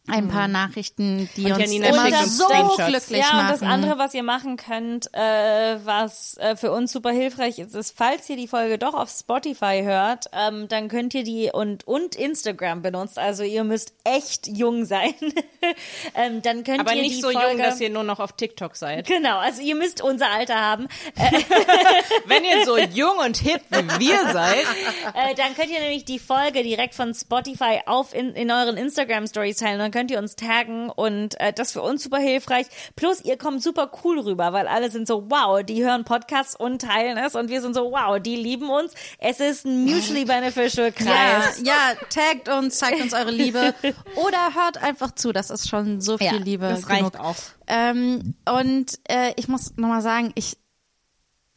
ein 0.08 0.28
paar 0.28 0.48
Nachrichten, 0.48 1.30
die 1.36 1.46
Und 1.46 1.54
uns 1.54 1.62
Janina 1.62 1.88
immer 1.88 2.26
so 2.26 2.48
glücklich 2.78 3.22
ja, 3.22 3.34
machen. 3.34 3.40
und 3.40 3.52
das 3.52 3.62
andere, 3.62 3.98
was 3.98 4.14
ihr 4.14 4.24
machen 4.24 4.58
könnt, 4.58 5.14
äh, 5.14 5.78
was 5.84 6.38
äh, 6.38 6.56
für 6.56 6.72
uns 6.72 6.92
super 6.92 7.12
hilfreich 7.12 7.60
ist, 7.60 7.76
ist, 7.76 7.96
falls 7.96 8.30
ihr 8.30 8.38
die 8.38 8.48
Folge 8.48 8.78
doch 8.78 8.94
auf 8.94 9.10
Spotify 9.10 9.82
hört, 9.84 10.26
ähm, 10.34 10.68
dann 10.68 10.88
könnt 10.88 11.14
ihr 11.14 11.24
die 11.24 11.50
und, 11.52 11.88
und 11.88 12.16
Instagram 12.16 12.82
benutzt. 12.82 13.20
Also 13.20 13.44
ihr 13.44 13.64
müsst 13.64 13.94
echt 14.04 14.48
jung 14.48 14.86
sein. 14.86 15.14
ähm, 16.16 16.42
dann 16.42 16.64
könnt 16.64 16.80
aber 16.80 16.94
ihr 16.94 17.02
nicht 17.02 17.18
die 17.18 17.22
so 17.22 17.32
Folge, 17.32 17.50
jung, 17.52 17.58
dass 17.58 17.80
ihr 17.80 17.90
nur 17.90 18.04
noch 18.04 18.20
auf 18.20 18.34
TikTok 18.34 18.76
seid. 18.76 19.08
Genau, 19.08 19.38
also 19.38 19.62
ihr 19.62 19.76
müsst 19.76 20.02
unser 20.02 20.32
Alter 20.32 20.56
haben. 20.56 20.88
Wenn 22.26 22.44
ihr 22.44 22.66
so 22.66 22.78
jung 22.78 23.18
und 23.26 23.38
hip 23.38 23.62
wie 23.70 24.08
wir 24.08 24.32
seid, 24.32 24.66
Äh, 25.14 25.36
dann 25.36 25.56
könnt 25.56 25.70
ihr 25.70 25.80
nämlich 25.80 26.06
die 26.06 26.20
Folge 26.20 26.64
direkt 26.64 26.94
von 26.94 27.14
Spotify 27.14 27.82
auf 27.86 28.14
in, 28.14 28.34
in 28.34 28.52
euren 28.52 28.78
Instagram 28.78 29.28
Stories 29.28 29.58
teilen. 29.58 29.80
Könnt 29.98 30.12
ihr 30.12 30.20
uns 30.20 30.36
taggen 30.36 30.92
und 30.92 31.40
äh, 31.40 31.52
das 31.54 31.70
ist 31.70 31.74
für 31.74 31.82
uns 31.82 32.04
super 32.04 32.20
hilfreich. 32.20 32.68
Plus 32.96 33.20
ihr 33.26 33.36
kommt 33.36 33.64
super 33.64 33.90
cool 34.04 34.20
rüber, 34.20 34.54
weil 34.54 34.68
alle 34.68 34.92
sind 34.92 35.08
so, 35.08 35.32
wow, 35.32 35.64
die 35.64 35.84
hören 35.84 36.04
Podcasts 36.04 36.56
und 36.56 36.84
teilen 36.84 37.18
es 37.18 37.34
und 37.34 37.50
wir 37.50 37.62
sind 37.64 37.74
so, 37.74 37.92
wow, 37.92 38.20
die 38.20 38.36
lieben 38.36 38.70
uns. 38.70 38.94
Es 39.18 39.40
ist 39.40 39.66
ein 39.66 39.86
mutually 39.86 40.24
beneficial 40.26 40.90
ja, 40.90 40.92
Kreis. 40.92 41.64
ja, 41.64 41.74
taggt 42.12 42.48
uns, 42.48 42.78
zeigt 42.78 43.02
uns 43.02 43.16
eure 43.16 43.32
Liebe 43.32 43.74
oder 44.18 44.54
hört 44.54 44.78
einfach 44.84 45.16
zu. 45.16 45.32
Das 45.34 45.50
ist 45.50 45.68
schon 45.68 46.00
so 46.00 46.20
viel 46.20 46.28
Ja, 46.28 46.34
Liebe 46.34 46.70
das 46.70 46.88
reicht 46.90 47.00
genug. 47.00 47.20
auch. 47.20 47.36
Ähm, 47.66 48.36
und 48.48 49.00
äh, 49.10 49.34
ich 49.36 49.48
muss 49.48 49.78
nochmal 49.78 50.04
sagen, 50.04 50.32
ich 50.36 50.58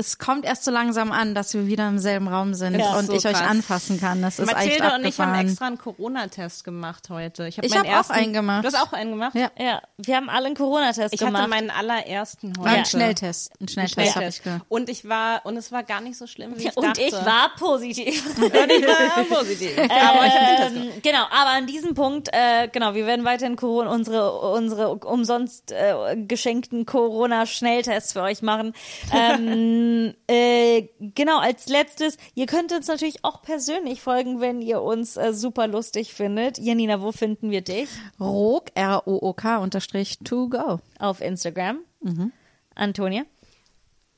es 0.01 0.19
kommt 0.19 0.45
erst 0.45 0.65
so 0.65 0.71
langsam 0.71 1.13
an, 1.13 1.35
dass 1.35 1.53
wir 1.55 1.67
wieder 1.67 1.87
im 1.89 1.99
selben 1.99 2.27
Raum 2.29 2.55
sind 2.55 2.79
Ja, 2.79 2.97
und 2.99 3.07
so 3.07 3.13
ich 3.13 3.27
euch 3.27 3.33
krass. 3.35 3.49
anfassen 3.49 4.01
kann. 4.01 4.23
Das 4.23 4.39
ist 4.39 4.49
echt 4.49 4.57
Mathilde 4.57 4.95
und 4.95 5.05
ich 5.05 5.19
haben 5.21 5.29
abgefahren. 5.29 5.47
extra 5.49 5.67
einen 5.67 5.79
Corona-Test 5.79 6.65
gemacht 6.65 7.09
heute. 7.11 7.47
Ich 7.47 7.59
habe 7.59 7.67
Ich 7.67 7.75
meinen 7.75 7.95
hab 7.95 8.07
auch 8.07 8.11
einen 8.11 8.33
gemacht. 8.33 8.65
Du 8.65 8.69
hast 8.69 8.81
auch 8.83 8.93
einen 8.93 9.11
gemacht? 9.11 9.35
Ja. 9.35 9.51
Ja, 9.59 9.83
wir 9.99 10.17
haben 10.17 10.29
alle 10.31 10.47
einen 10.47 10.57
Corona-Test 10.57 11.13
Ich 11.15 11.21
gemacht. 11.21 11.43
hatte 11.43 11.51
meinen 11.51 11.71
allerersten 11.71 12.53
heute. 12.59 12.69
Ein 12.71 12.85
Schnelltest. 12.87 13.53
Ein 13.61 13.69
Schnelltest 13.69 13.97
habe 13.99 14.07
ich 14.07 14.13
Schnelltest. 14.13 14.43
gemacht. 14.45 14.63
Und 14.69 14.89
ich 14.89 15.09
war, 15.09 15.45
und 15.45 15.57
es 15.57 15.71
war 15.71 15.83
gar 15.83 16.01
nicht 16.01 16.17
so 16.17 16.27
schlimm, 16.27 16.55
wie 16.57 16.69
ich 16.69 16.77
und 16.77 16.85
dachte. 16.87 17.03
ich 17.03 17.13
war 17.13 17.51
positiv. 17.59 18.25
Und 18.39 18.55
ich 18.55 18.87
war 18.87 19.25
positiv. 19.39 19.77
Aber 19.79 20.27
ich 20.27 20.33
hab 20.33 20.47
den 20.47 20.57
Test 20.57 20.75
gemacht. 20.75 20.89
Ähm, 20.97 21.03
genau, 21.03 21.23
aber 21.31 21.51
an 21.51 21.67
diesem 21.67 21.95
Punkt, 21.95 22.29
äh, 22.33 22.69
genau, 22.73 22.95
wir 22.95 23.07
werden 23.07 23.25
weiterhin 23.25 23.57
Corona, 23.57 23.91
unsere, 23.91 24.33
unsere 24.53 24.95
umsonst 24.97 25.73
äh, 25.73 26.17
geschenkten 26.17 26.87
Corona-Schnelltests 26.87 28.13
für 28.15 28.23
euch 28.23 28.43
machen. 28.43 28.73
Ähm, 29.13 29.90
äh, 30.27 30.89
genau, 31.01 31.39
als 31.39 31.69
letztes, 31.69 32.17
ihr 32.35 32.47
könnt 32.47 32.73
uns 32.73 32.87
natürlich 32.89 33.25
auch 33.25 33.43
persönlich 33.43 34.03
folgen, 34.03 34.41
wenn 34.41 34.63
ihr 34.63 34.83
uns 34.83 35.17
äh, 35.17 35.33
super 35.33 35.67
lustig 35.67 36.13
findet. 36.13 36.59
Janina, 36.59 37.01
wo 37.01 37.13
finden 37.13 37.51
wir 37.51 37.63
dich? 37.63 37.89
Rook, 38.19 38.67
R-O-O-K 38.75 39.59
unterstrich 39.59 40.19
to 40.19 40.49
go. 40.49 40.81
Auf 40.99 41.21
Instagram. 41.21 41.81
Mhm. 42.01 42.33
Antonia? 42.75 43.25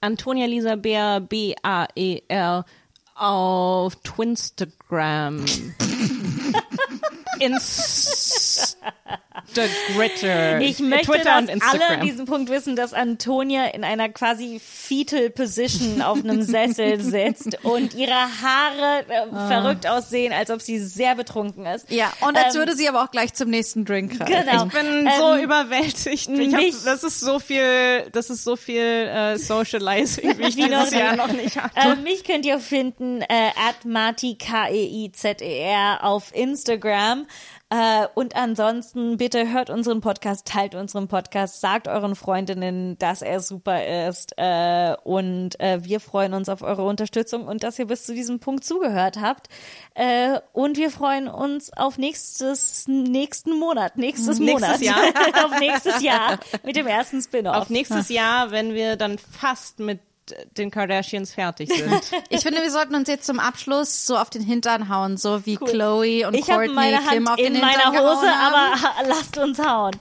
Antonia 0.00 0.46
Lisa 0.46 0.76
Bär, 0.76 1.20
B-A-E-R, 1.20 2.64
auf 3.14 3.96
Twinstagram. 3.96 5.44
Instagritter. 9.56 10.60
Ich 10.60 10.78
möchte, 10.80 11.12
Twitter 11.12 11.38
und 11.38 11.48
dass 11.50 11.60
alle 11.72 11.86
an 11.88 12.00
diesem 12.06 12.26
Punkt 12.26 12.50
wissen, 12.50 12.76
dass 12.76 12.92
Antonia 12.92 13.66
in 13.66 13.84
einer 13.84 14.08
quasi 14.08 14.60
fetal 14.62 15.30
Position 15.30 16.02
auf 16.02 16.18
einem 16.18 16.42
Sessel 16.52 17.00
sitzt 17.00 17.64
und 17.64 17.94
ihre 17.94 18.12
Haare 18.12 19.04
äh, 19.08 19.22
Ah. 19.32 19.48
verrückt 19.48 19.86
aussehen, 19.86 20.32
als 20.32 20.50
ob 20.50 20.60
sie 20.60 20.78
sehr 20.78 21.14
betrunken 21.14 21.64
ist. 21.66 21.90
Ja, 21.90 22.12
und 22.20 22.36
als 22.36 22.54
Ähm, 22.54 22.60
würde 22.60 22.74
sie 22.76 22.88
aber 22.88 23.02
auch 23.04 23.10
gleich 23.10 23.32
zum 23.34 23.50
nächsten 23.50 23.84
Drink 23.84 24.20
rein. 24.20 24.26
Genau. 24.26 24.66
Ich 24.66 24.72
bin 24.72 25.08
so 25.18 25.32
Ähm, 25.34 25.44
überwältigt. 25.44 26.28
Ich 26.28 26.52
hab, 26.52 26.60
mich- 26.60 26.74
das 26.84 27.04
ist 27.04 27.20
so 27.20 27.38
viel, 27.38 28.08
das 28.12 28.30
ist 28.30 28.44
so 28.44 28.56
viel 28.56 28.80
äh, 28.82 29.38
Socializing, 29.38 30.36
wie 30.38 30.42
ich 30.48 30.56
Wie 30.56 30.68
noch 30.68 30.84
dieses 30.84 30.98
Jahr 30.98 31.12
nie. 31.12 31.18
noch 31.18 31.32
nicht 31.32 31.56
hatte. 31.60 31.78
Äh, 31.78 31.96
mich 31.96 32.24
könnt 32.24 32.44
ihr 32.44 32.58
finden 32.58 33.22
äh, 33.22 33.26
at 33.68 33.84
Marti 33.84 34.36
K-E-I-Z-E-R 34.36 36.04
auf 36.04 36.34
Instagram. 36.34 37.26
Äh, 37.72 38.06
und 38.14 38.36
ansonsten 38.36 39.16
bitte 39.16 39.50
hört 39.50 39.70
unseren 39.70 40.02
Podcast, 40.02 40.46
teilt 40.46 40.74
unseren 40.74 41.08
Podcast, 41.08 41.62
sagt 41.62 41.88
euren 41.88 42.14
Freundinnen, 42.14 42.98
dass 42.98 43.22
er 43.22 43.40
super 43.40 44.08
ist. 44.08 44.34
Äh, 44.36 44.94
und 45.04 45.58
äh, 45.58 45.82
wir 45.82 45.98
freuen 46.00 46.34
uns 46.34 46.50
auf 46.50 46.60
eure 46.60 46.84
Unterstützung 46.84 47.46
und 47.46 47.62
dass 47.62 47.78
ihr 47.78 47.86
bis 47.86 48.04
zu 48.04 48.12
diesem 48.12 48.40
Punkt 48.40 48.64
zugehört 48.64 49.18
habt. 49.20 49.48
Und 50.52 50.76
wir 50.76 50.90
freuen 50.90 51.28
uns 51.28 51.72
auf 51.72 51.98
nächstes 51.98 52.88
nächsten 52.88 53.58
Monat, 53.58 53.96
nächstes, 53.96 54.38
Nächstes 54.38 54.80
Monat, 54.80 54.80
Jahr. 54.80 55.44
auf 55.44 55.60
nächstes 55.60 56.02
Jahr 56.02 56.38
mit 56.62 56.76
dem 56.76 56.86
ersten 56.86 57.20
Spin-off. 57.20 57.56
Auf 57.56 57.70
nächstes 57.70 58.08
Jahr, 58.08 58.50
wenn 58.50 58.74
wir 58.74 58.96
dann 58.96 59.18
fast 59.18 59.80
mit 59.80 60.00
den 60.56 60.70
Kardashians 60.70 61.32
fertig 61.34 61.70
sind. 61.72 61.90
Ich 62.28 62.42
finde, 62.42 62.62
wir 62.62 62.70
sollten 62.70 62.94
uns 62.94 63.08
jetzt 63.08 63.26
zum 63.26 63.38
Abschluss 63.38 64.06
so 64.06 64.16
auf 64.16 64.30
den 64.30 64.42
Hintern 64.42 64.88
hauen, 64.88 65.16
so 65.16 65.44
wie 65.44 65.56
Chloe 65.56 66.26
und 66.26 66.34
Ich 66.34 66.46
Courtney 66.46 66.72
meine 66.72 66.98
Kim 66.98 67.10
Hand 67.10 67.28
auf 67.30 67.36
den 67.36 67.54
in 67.54 67.60
meiner 67.60 67.84
Hintern 67.92 68.00
Hose, 68.00 68.20
gehauen 68.26 68.34
haben. 68.34 68.84
aber 68.84 69.08
lasst 69.08 69.38
uns 69.38 69.58
hauen. 69.58 69.92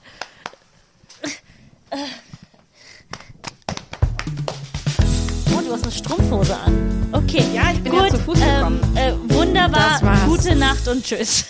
Oh, 5.54 5.60
du 5.60 5.72
hast 5.72 5.82
eine 5.82 5.92
Strumpfhose 5.92 6.56
an. 6.56 7.08
Okay. 7.12 7.44
Ja, 7.54 7.70
ich 7.72 7.82
bin 7.82 7.92
Gut, 7.92 8.02
ja 8.02 8.08
zu 8.10 8.18
Fuß 8.20 8.38
gekommen. 8.40 8.80
Ähm, 8.96 9.30
äh, 9.30 9.34
wunderbar. 9.34 10.00
Gute 10.26 10.56
Nacht 10.56 10.88
und 10.88 11.04
tschüss. 11.04 11.44